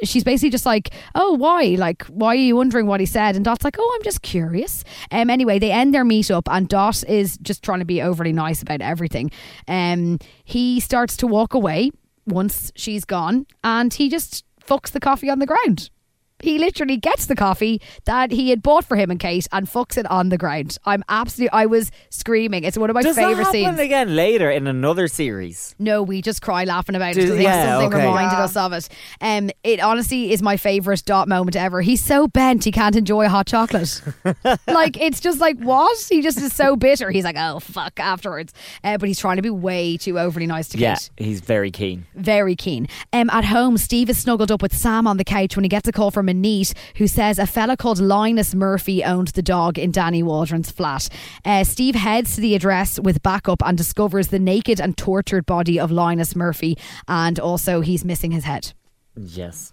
She's 0.04 0.24
basically 0.24 0.50
just 0.50 0.66
like, 0.66 0.94
oh, 1.16 1.34
why? 1.34 1.76
Like, 1.78 2.04
why 2.06 2.30
are 2.30 2.36
you 2.36 2.56
wondering 2.56 2.88
what 2.88 3.00
he 3.00 3.06
said? 3.06 3.36
And 3.36 3.46
Dot's 3.46 3.64
like, 3.64 3.78
oh, 3.80 3.92
I'm 3.96 4.04
just 4.04 4.22
curious. 4.22 4.84
Um, 5.12 5.30
anyway, 5.30 5.60
they 5.60 5.72
end 5.72 5.94
their 5.94 6.06
meetup, 6.06 6.44
and 6.52 6.68
Dot 6.68 7.04
is 7.08 7.38
just 7.38 7.64
trying 7.64 7.80
to 7.80 7.86
be 7.86 8.02
overly 8.02 8.34
nice 8.34 8.62
about 8.62 8.82
everything. 8.82 9.32
Um, 9.68 10.20
he 10.44 10.80
starts 10.80 11.18
to 11.18 11.28
walk 11.28 11.54
away 11.54 11.92
once 12.28 12.72
she's 12.76 13.06
gone, 13.06 13.46
and 13.64 13.94
he 13.94 14.10
just 14.10 14.44
fucks 14.66 14.92
the 14.92 15.00
coffee 15.00 15.30
on 15.30 15.40
the 15.40 15.46
ground. 15.46 15.90
He 16.40 16.60
literally 16.60 16.98
gets 16.98 17.28
the 17.28 17.36
coffee 17.36 17.82
that 18.04 18.32
he 18.32 18.50
had 18.50 18.62
bought 18.62 18.84
for 18.84 18.98
him 18.98 19.10
and 19.10 19.20
Kate 19.20 19.48
and 19.54 19.68
fucks 19.68 19.98
it 19.98 20.06
on 20.12 20.30
the 20.30 20.38
ground. 20.38 20.78
I'm 20.86 21.04
absolutely, 21.08 21.52
I 21.58 21.66
was 21.66 21.92
screaming. 22.10 22.64
It's 22.66 22.78
one 22.78 22.90
of 22.90 22.94
my 22.94 23.02
Does 23.04 23.16
favorite 23.16 23.36
that 23.36 23.44
happen 23.46 23.54
scenes. 23.54 23.80
again 23.80 24.16
later 24.16 24.52
in 24.52 24.68
another 24.68 25.08
series? 25.08 25.76
No, 25.80 26.04
we 26.04 26.22
just 26.22 26.42
cry 26.42 26.66
laughing 26.66 26.96
about 26.96 27.12
it 27.12 27.22
Do- 27.22 27.22
because 27.28 27.40
yeah, 27.42 27.80
something 27.80 27.94
okay. 27.98 28.06
reminded 28.08 28.36
Yeah. 28.38 28.44
us 28.44 28.56
of 28.58 28.74
it. 28.74 28.90
Um, 29.22 29.50
it 29.64 29.80
honestly 29.80 30.32
is 30.34 30.42
my 30.42 30.58
favourite 30.58 31.04
dot 31.06 31.28
moment 31.30 31.56
ever. 31.56 31.82
He's 31.82 32.04
so 32.04 32.28
bent 32.28 32.66
he 32.66 32.72
can't 32.72 32.96
enjoy 32.98 33.28
hot 33.30 33.48
chocolate. 33.48 34.02
like 34.68 35.00
it's 35.00 35.22
just 35.22 35.40
like 35.40 35.58
what? 35.60 35.98
He 36.10 36.22
just 36.22 36.38
is 36.40 36.54
so 36.54 36.76
bitter. 36.76 37.12
He's 37.12 37.24
like, 37.24 37.38
oh 37.38 37.60
fuck 37.60 38.00
afterwards. 38.00 38.54
Uh, 38.84 38.98
but 38.98 39.08
he's 39.08 39.20
trying 39.20 39.38
to 39.38 39.42
be 39.42 39.50
way 39.50 39.98
too 39.98 40.20
overly 40.20 40.48
nice 40.48 40.68
to 40.70 40.78
Yeah, 40.78 40.96
Kate. 40.96 41.10
Yeah, 41.18 41.26
he's 41.28 41.40
very 41.42 41.72
keen. 41.72 42.06
Very 42.14 42.56
keen. 42.56 42.88
Um, 43.14 43.30
at 43.30 43.46
home, 43.46 43.78
Steve 43.78 44.10
is 44.10 44.18
snuggled 44.18 44.52
up 44.52 44.62
with 44.62 44.76
Sam 44.76 45.08
on 45.08 45.18
the 45.18 45.24
couch 45.24 45.56
when 45.56 45.64
he 45.64 45.70
gets 45.70 45.88
a 45.88 45.92
call 45.92 46.12
from 46.12 46.25
from 46.26 46.42
Aneet, 46.42 46.74
who 46.98 47.08
says 47.08 47.38
a 47.38 47.46
fella 47.46 47.78
called 47.78 48.00
Linus 48.00 48.56
Murphy 48.56 49.04
owned 49.04 49.30
the 49.30 49.42
dog 49.42 49.78
in 49.78 49.92
Danny 49.92 50.24
Waldron's 50.24 50.72
flat. 50.72 51.08
Uh, 51.44 51.64
Steve 51.64 51.96
heads 51.96 52.36
to 52.36 52.42
the 52.42 52.56
address 52.56 53.00
with 53.00 53.22
backup 53.22 53.62
and 53.66 53.78
discovers 53.78 54.30
the 54.30 54.40
naked 54.40 54.80
and 54.82 54.98
tortured 54.98 55.46
body 55.46 55.80
of 55.80 55.92
Linus 55.92 56.36
Murphy, 56.36 56.78
and 57.08 57.40
also 57.40 57.82
he's 57.82 58.04
missing 58.04 58.32
his 58.32 58.44
head. 58.44 58.74
Yes. 59.16 59.72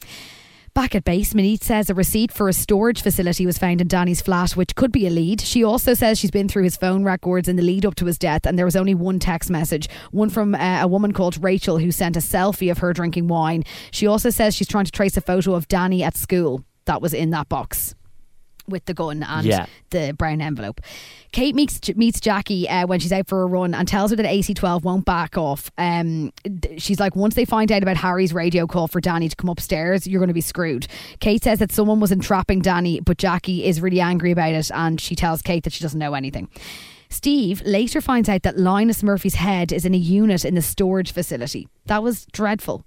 Back 0.74 0.94
at 0.94 1.04
base, 1.04 1.34
Maneet 1.34 1.62
says 1.62 1.90
a 1.90 1.94
receipt 1.94 2.32
for 2.32 2.48
a 2.48 2.52
storage 2.54 3.02
facility 3.02 3.44
was 3.44 3.58
found 3.58 3.82
in 3.82 3.88
Danny's 3.88 4.22
flat, 4.22 4.52
which 4.52 4.74
could 4.74 4.90
be 4.90 5.06
a 5.06 5.10
lead. 5.10 5.42
She 5.42 5.62
also 5.62 5.92
says 5.92 6.18
she's 6.18 6.30
been 6.30 6.48
through 6.48 6.62
his 6.62 6.78
phone 6.78 7.04
records 7.04 7.46
in 7.46 7.56
the 7.56 7.62
lead 7.62 7.84
up 7.84 7.94
to 7.96 8.06
his 8.06 8.16
death, 8.16 8.46
and 8.46 8.58
there 8.58 8.64
was 8.64 8.74
only 8.74 8.94
one 8.94 9.18
text 9.18 9.50
message, 9.50 9.86
one 10.12 10.30
from 10.30 10.54
uh, 10.54 10.80
a 10.80 10.88
woman 10.88 11.12
called 11.12 11.44
Rachel 11.44 11.76
who 11.76 11.92
sent 11.92 12.16
a 12.16 12.20
selfie 12.20 12.70
of 12.70 12.78
her 12.78 12.94
drinking 12.94 13.28
wine. 13.28 13.64
She 13.90 14.06
also 14.06 14.30
says 14.30 14.56
she's 14.56 14.66
trying 14.66 14.86
to 14.86 14.90
trace 14.90 15.14
a 15.18 15.20
photo 15.20 15.54
of 15.54 15.68
Danny 15.68 16.02
at 16.02 16.16
school 16.16 16.64
that 16.86 17.02
was 17.02 17.12
in 17.12 17.28
that 17.30 17.50
box 17.50 17.94
with 18.68 18.84
the 18.84 18.94
gun 18.94 19.22
and 19.22 19.46
Yeah. 19.46 19.66
the 19.90 20.12
brown 20.16 20.40
envelope. 20.40 20.80
Kate 21.32 21.54
meets 21.54 21.80
meets 21.96 22.20
Jackie 22.20 22.68
uh, 22.68 22.86
when 22.86 23.00
she's 23.00 23.12
out 23.12 23.26
for 23.26 23.42
a 23.42 23.46
run 23.46 23.74
and 23.74 23.88
tells 23.88 24.10
her 24.10 24.16
that 24.16 24.26
AC12 24.26 24.82
won't 24.82 25.04
back 25.04 25.36
off. 25.38 25.70
Um, 25.78 26.32
she's 26.78 27.00
like, 27.00 27.16
once 27.16 27.34
they 27.34 27.44
find 27.44 27.72
out 27.72 27.82
about 27.82 27.96
Harry's 27.96 28.32
radio 28.34 28.66
call 28.66 28.86
for 28.88 29.00
Danny 29.00 29.28
to 29.28 29.36
come 29.36 29.48
upstairs, 29.50 30.06
you're 30.06 30.20
going 30.20 30.28
to 30.28 30.34
be 30.34 30.40
screwed. 30.40 30.86
Kate 31.20 31.42
says 31.42 31.58
that 31.60 31.72
someone 31.72 32.00
was 32.00 32.12
entrapping 32.12 32.60
Danny, 32.60 33.00
but 33.00 33.18
Jackie 33.18 33.64
is 33.64 33.80
really 33.80 34.00
angry 34.00 34.30
about 34.30 34.52
it, 34.52 34.70
and 34.74 35.00
she 35.00 35.14
tells 35.14 35.40
Kate 35.42 35.64
that 35.64 35.72
she 35.72 35.82
doesn't 35.82 35.98
know 35.98 36.14
anything. 36.14 36.48
Steve 37.08 37.62
later 37.66 38.00
finds 38.00 38.28
out 38.28 38.42
that 38.42 38.56
Linus 38.58 39.02
Murphy's 39.02 39.34
head 39.34 39.70
is 39.72 39.84
in 39.84 39.94
a 39.94 39.98
unit 39.98 40.44
in 40.44 40.54
the 40.54 40.62
storage 40.62 41.12
facility. 41.12 41.68
That 41.86 42.02
was 42.02 42.24
dreadful. 42.32 42.84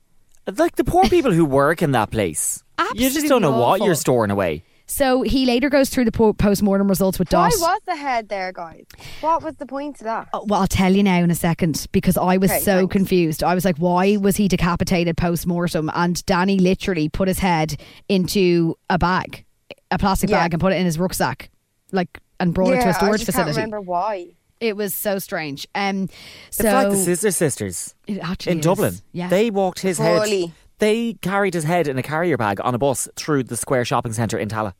Like 0.57 0.75
the 0.75 0.83
poor 0.83 1.03
people 1.05 1.31
who 1.31 1.45
work 1.45 1.81
in 1.81 1.91
that 1.91 2.11
place. 2.11 2.63
you 2.95 3.09
just 3.09 3.27
don't 3.27 3.41
know 3.41 3.49
Absolutely 3.49 3.59
what 3.79 3.81
you're 3.85 3.95
storing 3.95 4.31
away. 4.31 4.63
So 4.87 5.23
he 5.23 5.45
later 5.45 5.69
goes 5.69 5.89
through 5.89 6.05
the 6.05 6.11
po- 6.11 6.33
post-mortem 6.33 6.87
results 6.87 7.17
with 7.17 7.31
Why 7.33 7.49
Dot. 7.49 7.59
was 7.59 7.81
the 7.87 7.95
head 7.95 8.29
there, 8.29 8.51
guys? 8.51 8.85
What 9.21 9.43
was 9.43 9.55
the 9.55 9.65
point 9.65 9.99
of 9.99 10.05
that? 10.05 10.29
Oh, 10.33 10.45
Well, 10.47 10.61
I'll 10.61 10.67
tell 10.67 10.93
you 10.93 11.01
now 11.01 11.17
in 11.23 11.31
a 11.31 11.35
second 11.35 11.87
because 11.91 12.17
I 12.17 12.37
was 12.37 12.51
Okay, 12.51 12.59
so 12.59 12.77
thanks. 12.79 12.91
confused. 12.93 13.43
I 13.43 13.55
was 13.55 13.65
like, 13.65 13.77
why 13.77 14.17
was 14.17 14.35
he 14.37 14.47
decapitated 14.47 15.17
post 15.17 15.47
mortem? 15.47 15.89
And 15.95 16.23
Danny 16.25 16.59
literally 16.59 17.09
put 17.09 17.27
his 17.27 17.39
head 17.39 17.81
into 18.09 18.77
a 18.89 18.97
bag, 18.99 19.43
a 19.89 19.97
plastic 19.97 20.29
Yeah. 20.29 20.41
bag, 20.43 20.53
and 20.53 20.61
put 20.61 20.71
it 20.71 20.75
in 20.77 20.85
his 20.85 20.99
rucksack, 20.99 21.49
like, 21.91 22.19
and 22.39 22.53
brought 22.53 22.73
it 22.73 22.77
to 22.81 22.83
Yeah, 22.83 22.89
a 22.91 22.93
storage 22.93 23.13
I 23.13 23.17
just 23.17 23.25
facility. 23.25 23.53
Can't 23.55 23.57
remember 23.71 23.81
why. 23.81 24.27
It 24.61 24.77
was 24.77 24.93
so 24.95 25.19
strange. 25.19 25.67
Um, 25.75 26.07
so 26.49 26.63
it's 26.63 26.73
like 26.73 26.89
the 26.91 26.95
Scissor 26.97 27.31
Sisters 27.31 27.93
It 28.07 28.19
actually 28.19 28.53
in 28.53 28.59
is. 28.59 28.65
Dublin. 28.65 28.93
Yeah. 29.11 29.27
They 29.29 29.49
walked 29.49 29.79
his 29.79 29.97
Fully. 29.97 30.41
head. 30.41 30.51
They 30.79 31.13
carried 31.21 31.53
his 31.53 31.63
head 31.63 31.87
in 31.87 31.97
a 31.97 32.03
carrier 32.03 32.37
bag 32.37 32.59
on 32.61 32.75
a 32.75 32.77
bus 32.77 33.07
through 33.15 33.43
the 33.43 33.57
Square 33.57 33.85
Shopping 33.85 34.13
Centre 34.13 34.37
in 34.37 34.49
Tallaght. 34.49 34.73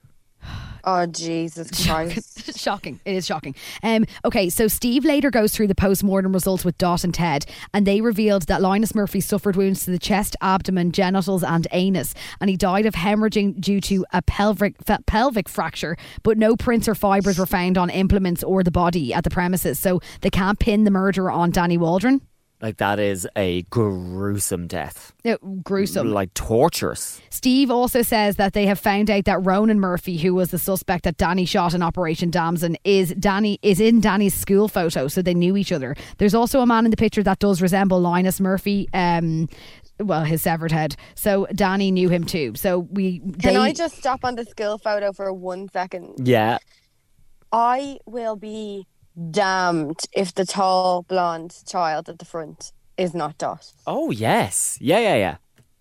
Oh 0.88 1.08
Jesus 1.08 1.84
Christ! 1.84 2.60
shocking. 2.60 3.00
It 3.06 3.16
is 3.16 3.26
shocking. 3.26 3.56
Um, 3.82 4.06
okay, 4.24 4.50
so 4.50 4.68
Steve 4.68 5.04
later 5.04 5.32
goes 5.32 5.52
through 5.52 5.66
the 5.66 5.74
post 5.74 6.04
mortem 6.04 6.32
results 6.32 6.64
with 6.64 6.78
Dot 6.78 7.04
and 7.04 7.12
Ted, 7.14 7.48
and 7.74 7.88
they 7.88 8.02
revealed 8.02 8.44
that 8.44 8.62
Linus 8.62 8.94
Murphy 8.94 9.20
suffered 9.20 9.56
wounds 9.56 9.84
to 9.86 9.92
the 9.92 9.98
chest, 9.98 10.36
abdomen, 10.42 10.92
genitals, 10.92 11.44
and 11.44 11.68
anus, 11.72 12.14
and 12.40 12.52
he 12.52 12.56
died 12.56 12.86
of 12.86 12.94
hemorrhaging 12.94 13.60
due 13.60 13.82
to 13.82 14.06
a 14.14 14.22
pelvic 14.22 14.76
fe- 14.86 15.00
pelvic 15.08 15.50
fracture. 15.50 15.98
But 16.22 16.38
no 16.38 16.56
prints 16.56 16.88
or 16.88 16.94
fibres 16.94 17.40
were 17.40 17.48
found 17.48 17.80
on 17.80 17.90
implements 17.90 18.44
or 18.44 18.62
the 18.62 18.70
body 18.70 19.12
at 19.12 19.24
the 19.24 19.32
premises, 19.32 19.80
so 19.80 20.02
they 20.22 20.30
can't 20.30 20.60
pin 20.60 20.84
the 20.84 20.92
murder 20.92 21.32
on 21.32 21.50
Danny 21.50 21.80
Waldron. 21.80 22.22
Like 22.62 22.78
that 22.78 23.00
is 23.00 23.28
a 23.36 23.64
gruesome 23.64 24.68
death. 24.68 25.14
Uh, 25.26 25.36
gruesome. 25.62 26.12
Like 26.12 26.34
torturous. 26.34 27.22
Steve 27.30 27.70
also 27.70 28.02
says 28.02 28.38
that 28.38 28.54
they 28.54 28.66
have 28.66 28.80
found 28.80 29.12
out 29.12 29.26
that 29.26 29.46
Ronan 29.46 29.80
Murphy, 29.80 30.18
who 30.18 30.34
was 30.34 30.52
the 30.52 30.58
suspect 30.58 31.04
that 31.04 31.18
Danny 31.18 31.46
shot 31.46 31.74
in 31.74 31.84
Operation 31.84 32.32
Damson, 32.32 32.78
is 32.86 33.14
Danny 33.16 33.60
is 33.62 33.82
in 33.82 34.00
Danny's 34.00 34.34
school 34.34 34.68
photo, 34.68 35.08
so 35.08 35.22
they 35.22 35.34
knew 35.34 35.58
each 35.58 35.72
other. 35.72 35.96
There's 36.18 36.34
also 36.34 36.62
a 36.62 36.66
man 36.66 36.86
in 36.86 36.92
the 36.92 36.98
picture 36.98 37.24
that 37.24 37.40
does 37.40 37.62
resemble 37.62 38.00
Linus 38.00 38.40
Murphy. 38.40 38.88
Um, 38.94 39.50
well, 40.00 40.24
his 40.24 40.42
severed 40.42 40.72
head. 40.72 40.96
So 41.16 41.48
Danny 41.54 41.92
knew 41.92 42.10
him 42.10 42.24
too. 42.24 42.54
So 42.56 42.80
we. 42.80 43.20
Can 43.42 43.58
I 43.58 43.74
just 43.74 43.98
stop 43.98 44.24
on 44.24 44.36
the 44.36 44.46
school 44.46 44.78
photo 44.78 45.12
for 45.12 45.32
one 45.34 45.70
second? 45.70 46.26
Yeah. 46.26 46.58
I 47.52 48.00
will 48.06 48.36
be 48.36 48.88
damned 49.32 50.00
if 50.14 50.34
the 50.34 50.46
tall 50.46 51.04
blonde 51.04 51.56
child 51.66 52.10
at 52.10 52.20
the 52.20 52.26
front 52.26 52.72
is 52.98 53.14
not 53.14 53.38
Dot. 53.38 53.72
Oh 53.88 54.12
yes. 54.12 54.78
Yeah, 54.82 55.00
yeah, 55.00 55.16
yeah. 55.16 55.38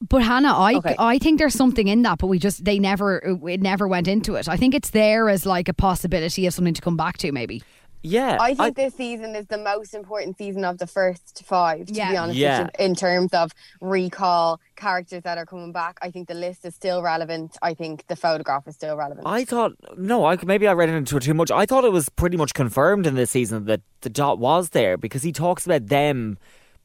But 0.08 0.22
Hannah, 0.22 0.52
I 0.52 0.74
Okay. 0.74 0.94
I 0.98 1.18
think 1.18 1.38
there's 1.38 1.54
something 1.54 1.88
in 1.88 2.02
that, 2.02 2.18
but 2.18 2.26
we 2.26 2.38
just 2.38 2.64
they 2.64 2.78
never 2.78 3.38
it 3.46 3.60
never 3.60 3.88
went 3.88 4.08
into 4.08 4.34
it. 4.34 4.48
I 4.48 4.56
think 4.56 4.74
it's 4.74 4.90
there 4.90 5.28
as 5.28 5.46
like 5.46 5.68
a 5.68 5.74
possibility 5.74 6.46
of 6.46 6.54
something 6.54 6.74
to 6.74 6.82
come 6.82 6.96
back 6.96 7.18
to, 7.18 7.32
maybe. 7.32 7.62
Yeah. 8.06 8.36
I 8.38 8.54
think 8.54 8.76
this 8.76 8.94
season 8.94 9.34
is 9.34 9.46
the 9.46 9.56
most 9.56 9.94
important 9.94 10.36
season 10.36 10.62
of 10.64 10.76
the 10.78 10.86
first 10.86 11.42
five, 11.44 11.86
to 11.86 11.92
Yeah. 11.94 12.10
be 12.10 12.16
honest 12.18 12.38
Yeah. 12.38 12.62
with 12.64 12.70
you, 12.78 12.84
in 12.84 12.94
terms 12.94 13.32
of 13.32 13.50
recall, 13.80 14.60
characters 14.76 15.22
that 15.22 15.38
are 15.38 15.46
coming 15.46 15.72
back. 15.72 15.98
I 16.02 16.10
think 16.10 16.28
the 16.28 16.34
list 16.34 16.64
is 16.66 16.74
still 16.74 17.00
relevant. 17.02 17.56
I 17.62 17.72
think 17.74 18.06
the 18.08 18.16
photograph 18.16 18.68
is 18.68 18.74
still 18.74 18.96
relevant. 18.96 19.26
I 19.26 19.44
thought 19.46 19.72
no, 19.96 20.26
I 20.26 20.36
maybe 20.44 20.68
I 20.68 20.72
read 20.74 20.90
into 20.90 21.16
it 21.16 21.22
too 21.22 21.34
much. 21.34 21.50
I 21.50 21.64
thought 21.64 21.84
it 21.84 21.92
was 21.92 22.08
pretty 22.10 22.36
much 22.36 22.52
confirmed 22.54 23.06
in 23.06 23.14
this 23.14 23.30
season 23.30 23.64
that 23.64 23.80
the 24.02 24.10
dot 24.10 24.38
was 24.38 24.70
there 24.70 24.96
because 24.98 25.22
he 25.22 25.32
talks 25.32 25.64
about 25.64 25.86
them 25.86 26.36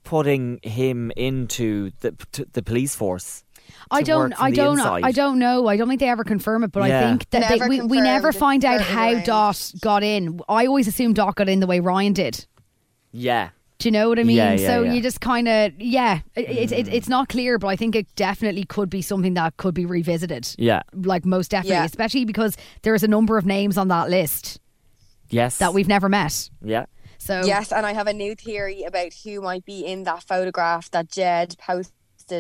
putting 0.06 0.60
him 0.64 1.12
into 1.18 1.92
the 2.00 2.16
t- 2.32 2.46
the 2.54 2.62
police 2.64 2.96
force. 2.96 3.44
I 3.92 4.02
don't. 4.02 4.34
I 4.42 4.52
don't. 4.52 4.78
inside. 4.80 5.04
I 5.04 5.12
don't 5.12 5.40
know. 5.40 5.68
I 5.68 5.78
don't 5.78 5.88
think 5.88 6.00
they 6.00 6.10
ever 6.10 6.24
confirm 6.24 6.64
it, 6.64 6.72
but 6.72 6.84
I 6.84 7.02
think 7.02 7.30
that 7.32 7.50
they, 7.50 7.68
we, 7.68 7.82
we 7.82 8.02
never 8.02 8.32
find 8.32 8.64
out 8.66 8.82
how 8.82 9.12
around. 9.14 9.26
Dot 9.26 9.74
got 9.82 10.04
in. 10.04 10.40
I 10.48 10.66
always 10.66 10.88
assumed 10.88 11.16
Dot 11.16 11.36
got 11.36 11.50
in 11.50 11.60
the 11.60 11.68
way 11.68 11.80
Ryan 11.80 12.14
did. 12.14 12.46
Yeah. 13.12 13.50
Do 13.80 13.88
you 13.88 13.94
know 13.94 14.10
what 14.10 14.20
I 14.20 14.24
mean? 14.24 14.36
Yeah, 14.36 14.54
yeah, 14.56 14.68
so 14.68 14.84
yeah. 14.84 14.92
you 14.92 15.02
just 15.02 15.22
kind 15.22 15.48
of 15.48 15.72
yeah. 15.80 16.20
It, 16.36 16.50
it, 16.50 16.72
it, 16.74 16.88
it's 16.94 17.08
not 17.08 17.30
clear, 17.30 17.58
but 17.58 17.68
I 17.68 17.78
think 17.78 17.96
it 17.96 18.14
definitely 18.16 18.66
could 18.66 18.90
be 18.90 19.02
something 19.02 19.36
that 19.36 19.56
could 19.56 19.74
be 19.74 19.86
revisited. 19.86 20.54
Yeah. 20.58 20.82
Like 20.94 21.26
most 21.26 21.52
definitely, 21.52 21.76
Yeah. 21.78 21.86
especially 21.86 22.26
because 22.26 22.58
there 22.82 22.94
is 22.94 23.04
a 23.04 23.08
number 23.08 23.38
of 23.38 23.46
names 23.46 23.78
on 23.78 23.88
that 23.88 24.10
list 24.10 24.60
Yes. 25.30 25.60
that 25.60 25.74
we've 25.74 25.88
never 25.88 26.10
met. 26.10 26.50
Yeah. 26.62 26.88
So 27.20 27.44
Yes, 27.46 27.72
and 27.72 27.86
I 27.86 27.94
have 27.94 28.08
a 28.08 28.14
new 28.14 28.36
theory 28.36 28.84
about 28.84 29.14
who 29.24 29.40
might 29.42 29.64
be 29.64 29.86
in 29.86 30.04
that 30.04 30.24
photograph 30.24 30.92
that 30.92 31.10
Jed 31.10 31.56
posted 31.58 31.94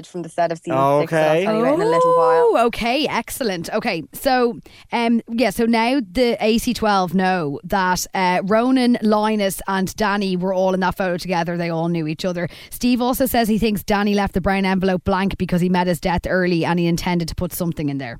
from 0.07 0.21
the 0.21 0.29
set 0.29 0.51
of 0.51 0.57
season 0.59 0.99
six. 1.01 1.11
that 1.11 1.23
I'll 1.23 1.31
Okay. 1.37 1.43
tell 1.45 1.53
you 1.55 1.61
about 1.61 1.73
in 1.75 1.81
a 1.81 1.85
little 1.85 2.15
while. 2.15 2.43
Oh, 2.51 2.65
okay, 2.67 3.07
excellent. 3.07 3.69
Okay, 3.73 4.03
so 4.13 4.59
um, 4.91 5.21
yeah, 5.29 5.49
so 5.49 5.65
now 5.65 5.99
the 5.99 6.37
AC12 6.41 7.13
know 7.13 7.59
that 7.63 8.05
uh, 8.13 8.41
Ronan, 8.43 8.97
Linus, 9.01 9.61
and 9.67 9.93
Danny 9.95 10.35
were 10.37 10.53
all 10.53 10.73
in 10.73 10.79
that 10.81 10.95
photo 10.95 11.17
together. 11.17 11.57
They 11.57 11.69
all 11.69 11.89
knew 11.89 12.07
each 12.07 12.25
other. 12.25 12.47
Steve 12.69 13.01
also 13.01 13.25
says 13.25 13.47
he 13.47 13.57
thinks 13.57 13.83
Danny 13.83 14.13
left 14.13 14.33
the 14.33 14.41
brown 14.41 14.65
envelope 14.65 15.03
blank 15.03 15.37
because 15.37 15.61
he 15.61 15.69
met 15.69 15.87
his 15.87 15.99
death 15.99 16.21
early 16.27 16.65
and 16.65 16.79
he 16.79 16.87
intended 16.87 17.27
to 17.27 17.35
put 17.35 17.53
something 17.53 17.89
in 17.89 17.97
there. 17.97 18.19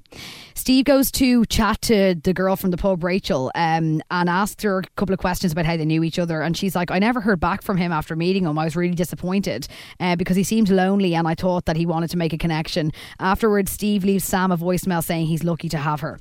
Steve 0.55 0.85
goes 0.85 1.09
to 1.11 1.45
chat 1.45 1.81
to 1.83 2.15
the 2.15 2.33
girl 2.33 2.55
from 2.55 2.71
the 2.71 2.77
pub, 2.77 3.03
Rachel, 3.03 3.51
um, 3.55 4.01
and 4.11 4.29
asks 4.29 4.63
her 4.63 4.79
a 4.79 4.83
couple 4.97 5.13
of 5.13 5.19
questions 5.19 5.51
about 5.53 5.65
how 5.65 5.77
they 5.77 5.85
knew 5.85 6.03
each 6.03 6.19
other. 6.19 6.41
And 6.41 6.55
she's 6.57 6.75
like, 6.75 6.91
I 6.91 6.99
never 6.99 7.21
heard 7.21 7.39
back 7.39 7.61
from 7.61 7.77
him 7.77 7.91
after 7.91 8.15
meeting 8.15 8.45
him. 8.45 8.57
I 8.59 8.65
was 8.65 8.75
really 8.75 8.95
disappointed 8.95 9.67
uh, 9.99 10.15
because 10.15 10.35
he 10.35 10.43
seemed 10.43 10.69
lonely 10.69 11.15
and 11.15 11.27
I 11.27 11.35
thought 11.35 11.58
that 11.65 11.75
he 11.75 11.85
wanted 11.85 12.09
to 12.11 12.17
make 12.17 12.33
a 12.33 12.37
connection. 12.37 12.91
Afterwards, 13.19 13.71
Steve 13.71 14.03
leaves 14.03 14.23
Sam 14.23 14.51
a 14.51 14.57
voicemail 14.57 15.03
saying 15.03 15.27
he's 15.27 15.43
lucky 15.43 15.69
to 15.69 15.77
have 15.77 16.01
her. 16.01 16.19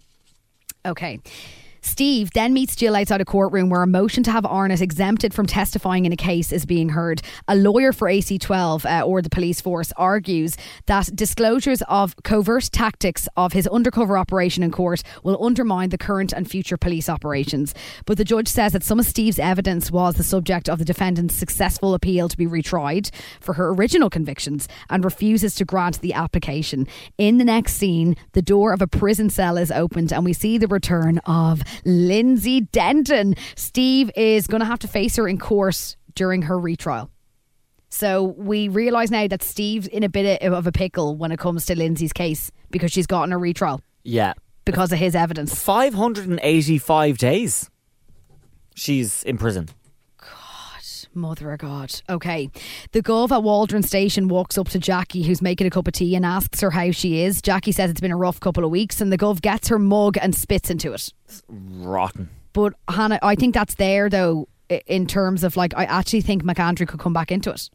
Okay. 0.87 1.21
Steve 1.89 2.31
then 2.33 2.53
meets 2.53 2.77
Gill 2.77 2.95
outside 2.95 3.21
a 3.21 3.25
courtroom 3.25 3.71
where 3.71 3.83
a 3.83 3.87
motion 3.87 4.23
to 4.25 4.31
have 4.31 4.45
Arnott 4.45 4.83
exempted 4.83 5.33
from 5.33 5.47
testifying 5.47 6.05
in 6.05 6.13
a 6.13 6.17
case 6.17 6.53
is 6.53 6.67
being 6.67 6.91
heard. 6.91 7.23
A 7.49 7.57
lawyer 7.57 7.93
for 7.93 8.09
AC12 8.09 8.85
uh, 8.85 9.05
or 9.05 9.23
the 9.23 9.31
police 9.31 9.61
force 9.61 9.93
argues 9.97 10.57
that 10.87 11.11
disclosures 11.17 11.83
of 11.89 12.15
covert 12.23 12.69
tactics 12.73 13.27
of 13.37 13.55
his 13.55 13.67
undercover 13.67 14.19
operation 14.19 14.63
in 14.63 14.71
court 14.71 15.03
will 15.23 15.43
undermine 15.43 15.89
the 15.89 15.99
current 15.99 16.33
and 16.33 16.49
future 16.49 16.77
police 16.77 17.09
operations. 17.09 17.75
But 18.05 18.19
the 18.19 18.25
judge 18.25 18.49
says 18.49 18.73
that 18.75 18.85
some 18.85 19.01
of 19.01 19.07
Steve's 19.07 19.39
evidence 19.39 19.91
was 19.91 20.17
the 20.17 20.23
subject 20.23 20.69
of 20.69 20.79
the 20.79 20.85
defendant's 20.85 21.35
successful 21.35 21.95
appeal 21.95 22.29
to 22.29 22.37
be 22.37 22.47
retried 22.47 23.11
for 23.41 23.55
her 23.55 23.71
original 23.71 24.11
convictions 24.11 24.69
and 24.91 25.05
refuses 25.05 25.55
to 25.55 25.65
grant 25.65 26.01
the 26.01 26.13
application. 26.13 26.87
In 27.17 27.39
the 27.39 27.45
next 27.45 27.75
scene, 27.75 28.15
the 28.33 28.43
door 28.43 28.75
of 28.75 28.83
a 28.83 28.87
prison 28.87 29.31
cell 29.31 29.57
is 29.57 29.73
opened 29.73 30.13
and 30.13 30.25
we 30.25 30.35
see 30.35 30.59
the 30.59 30.69
return 30.69 31.19
of 31.25 31.63
Lindsay 31.85 32.61
Denton. 32.63 33.35
Steve 33.57 34.11
is 34.17 34.47
going 34.47 34.61
to 34.61 34.67
have 34.67 34.79
to 34.81 34.89
face 34.89 35.17
her 35.17 35.29
in 35.29 35.39
court 35.39 35.97
during 36.15 36.43
her 36.43 36.59
retrial. 36.59 37.11
So 37.91 38.23
we 38.25 38.69
realise 38.69 39.11
now 39.11 39.27
that 39.29 39.43
Steve's 39.43 39.87
in 39.87 40.03
a 40.03 40.09
bit 40.09 40.43
of 40.43 40.67
a 40.67 40.73
pickle 40.73 41.17
when 41.17 41.33
it 41.33 41.39
comes 41.39 41.65
to 41.67 41.77
Lindsay's 41.77 42.13
case 42.13 42.51
because 42.71 42.93
she's 42.93 43.07
gotten 43.07 43.33
a 43.33 43.39
retrial 43.39 43.81
Yeah. 44.05 44.35
because 44.65 44.93
of 44.93 44.99
his 44.99 45.15
evidence. 45.15 45.55
585 45.55 47.17
days 47.19 47.71
she's 48.75 49.23
in 49.25 49.39
prison. 49.39 49.69
Mother 51.19 51.53
of 51.53 51.59
God. 51.59 52.01
Okay. 52.09 52.51
The 52.93 53.03
Gov 53.03 53.31
at 53.31 53.43
Waldron 53.43 53.83
Station 53.83 54.29
walks 54.29 54.57
up 54.57 54.69
to 54.71 54.79
Jackie, 54.79 55.23
who's 55.23 55.43
making 55.43 55.67
a 55.67 55.71
cup 55.71 55.87
of 55.87 55.93
tea, 55.93 56.15
and 56.15 56.25
asks 56.25 56.61
her 56.61 56.71
how 56.71 56.91
she 56.91 57.23
is. 57.23 57.43
Jackie 57.43 57.73
says 57.73 57.91
it's 57.91 58.01
been 58.01 58.13
a 58.13 58.17
rough 58.17 58.41
couple 58.41 58.65
of 58.65 58.71
weeks, 58.71 59.01
and 59.01 59.13
the 59.13 59.19
Gov 59.19 59.41
gets 59.41 59.69
her 59.69 59.79
mug 59.79 60.17
and 60.21 60.35
spits 60.35 60.71
into 60.71 60.93
it. 60.93 61.13
Rotten. 61.49 62.31
But 62.53 62.75
Hannah, 62.89 63.19
I 63.23 63.35
think 63.35 63.55
that's 63.55 63.75
there 63.75 64.09
though, 64.09 64.49
in 64.87 65.07
terms 65.07 65.45
of 65.45 65.57
like, 65.57 65.73
I 65.77 65.85
actually 65.85 66.23
think 66.23 66.43
McAndrew 66.43 66.89
could 66.89 67.01
come 67.01 67.13
back 67.13 67.31
into 67.31 67.51
it. 67.51 67.69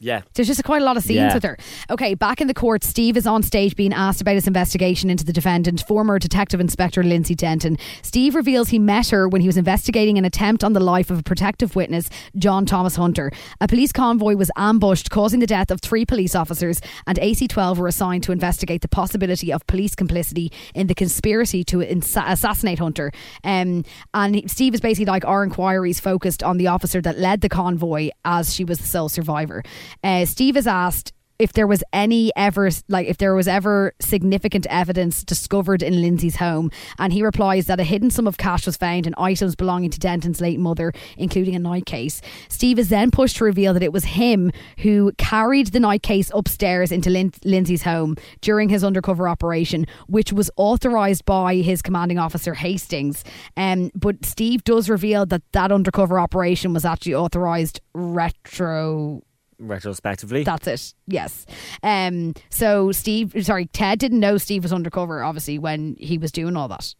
Yeah. 0.00 0.22
There's 0.34 0.48
just 0.48 0.62
quite 0.64 0.82
a 0.82 0.84
lot 0.84 0.96
of 0.96 1.02
scenes 1.02 1.16
Yeah. 1.16 1.34
with 1.34 1.42
her. 1.42 1.56
Okay, 1.90 2.14
back 2.14 2.40
in 2.40 2.46
the 2.48 2.54
court, 2.54 2.84
Steve 2.84 3.16
is 3.16 3.26
on 3.26 3.42
stage 3.42 3.74
being 3.76 3.92
asked 3.92 4.20
about 4.20 4.34
his 4.34 4.46
investigation 4.46 5.10
into 5.10 5.24
the 5.24 5.32
defendant, 5.32 5.82
former 5.86 6.18
Detective 6.18 6.60
Inspector 6.60 7.02
Lindsay 7.02 7.34
Denton. 7.34 7.76
Steve 8.02 8.34
reveals 8.34 8.68
he 8.68 8.78
met 8.78 9.08
her 9.08 9.28
when 9.28 9.40
he 9.40 9.46
was 9.46 9.56
investigating 9.56 10.18
an 10.18 10.24
attempt 10.24 10.62
on 10.62 10.72
the 10.72 10.80
life 10.80 11.10
of 11.10 11.18
a 11.18 11.22
protective 11.22 11.74
witness, 11.76 12.08
John 12.36 12.66
Thomas 12.66 12.96
Hunter. 12.96 13.30
A 13.60 13.68
police 13.68 13.92
convoy 13.92 14.34
was 14.36 14.50
ambushed, 14.56 15.10
causing 15.10 15.40
the 15.40 15.46
death 15.46 15.70
of 15.70 15.80
three 15.80 16.04
police 16.04 16.34
officers, 16.34 16.80
and 17.06 17.18
AC12 17.18 17.78
were 17.78 17.88
assigned 17.88 18.22
to 18.24 18.32
investigate 18.32 18.82
the 18.82 18.88
possibility 18.88 19.52
of 19.52 19.66
police 19.66 19.94
complicity 19.94 20.52
in 20.74 20.86
the 20.86 20.94
conspiracy 20.94 21.64
to 21.64 21.78
insa- 21.78 22.28
assassinate 22.28 22.78
Hunter. 22.78 23.10
Um, 23.44 23.84
and 24.14 24.50
Steve 24.50 24.74
is 24.74 24.80
basically 24.80 25.06
like 25.06 25.24
our 25.24 25.42
inquiries 25.44 26.00
focused 26.00 26.42
on 26.42 26.58
the 26.58 26.66
officer 26.68 27.00
that 27.02 27.18
led 27.18 27.40
the 27.40 27.48
convoy 27.48 28.10
as 28.24 28.54
she 28.54 28.64
was 28.64 28.78
the 28.78 28.86
sole 28.86 29.08
survivor. 29.08 29.62
Uh, 30.02 30.24
Steve 30.24 30.56
is 30.56 30.66
asked 30.66 31.12
if 31.38 31.52
there 31.52 31.66
was 31.66 31.84
any 31.92 32.32
ever 32.36 32.68
like 32.88 33.06
if 33.06 33.18
there 33.18 33.34
was 33.34 33.46
ever 33.46 33.94
significant 34.00 34.66
evidence 34.68 35.22
discovered 35.22 35.82
in 35.82 36.00
Lindsay's 36.00 36.36
home 36.36 36.70
and 36.98 37.12
he 37.12 37.22
replies 37.22 37.66
that 37.66 37.78
a 37.78 37.84
hidden 37.84 38.10
sum 38.10 38.26
of 38.26 38.38
cash 38.38 38.66
was 38.66 38.76
found 38.76 39.06
in 39.06 39.14
items 39.16 39.54
belonging 39.54 39.90
to 39.90 40.00
Denton's 40.00 40.40
late 40.40 40.58
mother 40.58 40.92
including 41.16 41.54
a 41.54 41.58
night 41.58 41.86
case. 41.86 42.20
Steve 42.48 42.78
is 42.78 42.88
then 42.88 43.10
pushed 43.10 43.36
to 43.36 43.44
reveal 43.44 43.72
that 43.72 43.82
it 43.82 43.92
was 43.92 44.04
him 44.04 44.50
who 44.78 45.12
carried 45.16 45.68
the 45.68 45.80
night 45.80 46.02
case 46.02 46.30
upstairs 46.34 46.90
into 46.90 47.08
Lin- 47.08 47.32
Lindsay's 47.44 47.82
home 47.82 48.16
during 48.40 48.68
his 48.68 48.82
undercover 48.82 49.28
operation 49.28 49.86
which 50.08 50.32
was 50.32 50.50
authorized 50.56 51.24
by 51.24 51.56
his 51.56 51.82
commanding 51.82 52.18
officer 52.18 52.54
Hastings. 52.54 53.22
Um, 53.56 53.90
but 53.94 54.24
Steve 54.24 54.64
does 54.64 54.90
reveal 54.90 55.24
that 55.26 55.42
that 55.52 55.70
undercover 55.70 56.18
operation 56.18 56.72
was 56.72 56.84
actually 56.84 57.14
authorized 57.14 57.80
retro 57.94 59.22
Retrospectively. 59.58 60.44
that's 60.44 60.66
it. 60.66 60.94
Yes. 61.06 61.46
Um. 61.82 62.34
So 62.50 62.92
Steve, 62.92 63.34
sorry, 63.44 63.66
Ted 63.66 63.98
didn't 63.98 64.20
know 64.20 64.38
Steve 64.38 64.62
was 64.62 64.72
undercover. 64.72 65.22
Obviously, 65.22 65.58
when 65.58 65.96
he 65.98 66.18
was 66.18 66.30
doing 66.32 66.56
all 66.56 66.68
that, 66.68 66.94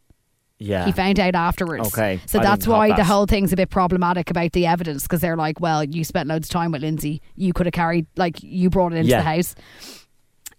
yeah. 0.58 0.84
he 0.84 0.92
found 0.92 1.20
out 1.20 1.34
afterwards. 1.34 1.86
Okay, 1.88 2.20
So 2.26 2.40
I 2.40 2.42
that's 2.42 2.66
why 2.66 2.88
have 2.88 2.96
the 2.96 3.04
whole 3.04 3.26
thing's 3.26 3.52
a 3.52 3.56
bit 3.56 3.70
problematic 3.70 4.30
about 4.30 4.52
the 4.52 4.66
evidence 4.66 5.04
because 5.04 5.20
they're 5.20 5.36
like, 5.36 5.60
well, 5.60 5.84
you 5.84 6.02
spent 6.04 6.28
loads 6.28 6.48
of 6.48 6.52
time 6.52 6.72
with 6.72 6.82
Lindsay. 6.82 7.22
You 7.36 7.52
could 7.52 7.66
have 7.66 7.72
carried, 7.74 8.06
like, 8.16 8.42
you 8.42 8.68
brought 8.70 8.92
it 8.92 8.96
into 8.96 9.10
Yeah. 9.10 9.18
the 9.18 9.22
house. 9.24 9.54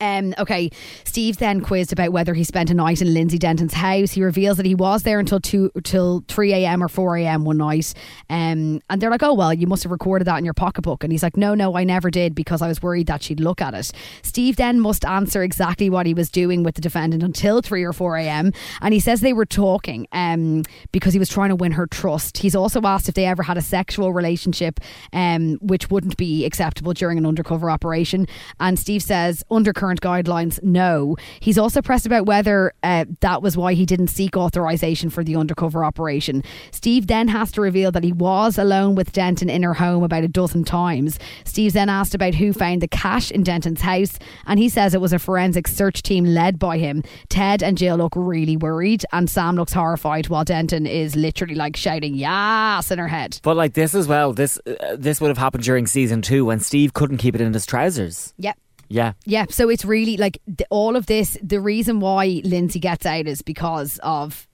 Um, 0.02 0.34
okay, 0.38 0.70
Steve 1.04 1.38
then 1.38 1.62
quizzed 1.62 1.92
about 1.92 2.12
whether 2.12 2.34
he 2.34 2.44
spent 2.44 2.70
a 2.70 2.74
night 2.74 3.02
in 3.02 3.14
Lindsay 3.14 3.38
Denton's 3.38 3.74
house. 3.74 4.12
He 4.12 4.24
reveals 4.24 4.58
that 4.58 4.66
he 4.66 4.76
was 4.76 5.04
there 5.04 5.20
until 5.20 5.40
two 5.40 5.72
till 5.84 6.24
three 6.28 6.54
a.m. 6.54 6.82
or 6.82 6.88
four 6.88 7.18
a.m. 7.18 7.44
one 7.44 7.58
night. 7.58 7.94
Um, 8.30 8.82
and 8.90 9.02
they're 9.02 9.10
like, 9.10 9.24
"Oh 9.24 9.34
well, 9.34 9.54
you 9.54 9.68
must 9.68 9.84
have 9.84 9.92
recorded 9.92 10.26
that 10.26 10.38
in 10.38 10.46
your 10.46 10.54
pocketbook." 10.54 11.04
And 11.04 11.12
he's 11.12 11.24
like, 11.24 11.36
"No, 11.36 11.54
no, 11.54 11.76
I 11.76 11.84
never 11.84 12.10
did 12.10 12.34
because 12.34 12.62
I 12.62 12.68
was 12.68 12.82
worried 12.82 13.08
that 13.08 13.24
she'd 13.24 13.40
look 13.40 13.62
at 13.62 13.74
it." 13.74 13.92
Steve 14.22 14.56
then 14.56 14.80
must 14.80 15.04
answer 15.06 15.44
exactly 15.44 15.90
what 15.90 16.06
he 16.06 16.14
was 16.14 16.30
doing 16.30 16.64
with 16.64 16.76
the 16.76 16.82
defendant 16.82 17.24
until 17.24 17.62
three 17.62 17.84
or 17.84 17.94
four 17.94 18.16
a.m. 18.16 18.54
And 18.82 18.94
he 18.94 19.00
says 19.00 19.22
they 19.22 19.34
were 19.34 19.46
talking 19.46 20.08
um, 20.14 20.64
because 20.92 21.14
he 21.14 21.20
was 21.20 21.30
trying 21.30 21.50
to 21.50 21.56
win 21.56 21.74
her 21.74 21.88
trust. 21.88 22.38
He's 22.38 22.56
also 22.56 22.82
asked 22.84 23.10
if 23.10 23.16
they 23.16 23.26
ever 23.26 23.44
had 23.44 23.58
a 23.58 23.62
sexual 23.62 24.14
relationship, 24.14 24.80
um, 25.12 25.58
which 25.62 25.90
wouldn't 25.90 26.16
be 26.18 26.46
acceptable 26.46 26.94
during 26.94 27.18
an 27.18 27.26
undercover 27.26 27.70
operation. 27.70 28.28
And 28.60 28.80
Steve 28.80 29.04
says, 29.04 29.44
under 29.52 29.74
current 29.90 30.02
guidelines, 30.02 30.62
no. 30.62 31.16
He's 31.40 31.58
also 31.58 31.82
pressed 31.82 32.06
about 32.06 32.28
whether 32.28 32.74
uh, 32.84 33.06
that 33.22 33.42
was 33.42 33.58
why 33.58 33.74
he 33.74 33.88
didn't 33.88 34.10
seek 34.10 34.38
authorization 34.38 35.10
for 35.10 35.24
the 35.24 35.36
undercover 35.36 35.84
operation. 35.84 36.44
Steve 36.70 37.08
then 37.08 37.28
has 37.28 37.52
to 37.54 37.62
reveal 37.62 37.92
that 37.92 38.04
he 38.04 38.12
was 38.12 38.60
alone 38.60 38.94
with 38.94 39.12
Denton 39.12 39.50
in 39.50 39.64
her 39.64 39.74
home 39.74 40.04
about 40.04 40.24
a 40.24 40.28
dozen 40.28 40.64
times. 40.64 41.18
Steve's 41.44 41.74
then 41.74 41.90
asked 41.90 42.14
about 42.14 42.36
who 42.36 42.54
found 42.54 42.82
the 42.82 42.88
cash 42.88 43.32
in 43.32 43.42
Denton's 43.42 43.82
house, 43.82 44.20
and 44.46 44.60
he 44.60 44.70
says 44.70 44.94
it 44.94 45.02
was 45.02 45.14
a 45.14 45.18
forensic 45.18 45.68
search 45.68 46.04
team 46.04 46.24
led 46.24 46.60
by 46.60 46.78
him. 46.78 47.04
Ted 47.30 47.64
and 47.64 47.76
Gill 47.76 47.98
look 47.98 48.14
really 48.16 48.58
worried, 48.58 49.04
and 49.12 49.28
Sam 49.28 49.56
looks 49.56 49.74
horrified, 49.74 50.30
while 50.30 50.44
Denton 50.44 50.86
is 50.86 51.16
literally 51.16 51.56
like 51.56 51.76
shouting 51.76 52.14
"Yes" 52.14 52.92
in 52.92 53.00
her 53.00 53.08
head. 53.08 53.40
But 53.42 53.58
like 53.58 53.74
this 53.74 53.96
as 53.96 54.08
well, 54.08 54.34
this 54.34 54.60
uh, 54.68 54.96
this 55.00 55.20
would 55.20 55.30
have 55.30 55.40
happened 55.40 55.64
during 55.64 55.88
season 55.88 56.22
two 56.22 56.46
when 56.46 56.60
Steve 56.60 56.94
couldn't 56.94 57.18
keep 57.18 57.34
it 57.34 57.42
in 57.42 57.54
his 57.54 57.66
trousers. 57.66 58.36
Yep. 58.38 58.56
Yeah. 58.90 59.14
Yeah, 59.26 59.46
so 59.50 59.70
it's 59.70 59.86
really 59.86 60.18
like 60.18 60.42
the, 60.48 60.66
all 60.70 60.96
of 60.96 61.06
this. 61.06 61.38
The 61.42 61.62
reason 61.62 62.00
why 62.00 62.42
Lindsay 62.44 62.80
gets 62.80 63.06
out 63.06 63.28
is 63.28 63.42
because 63.42 64.00
of 64.04 64.49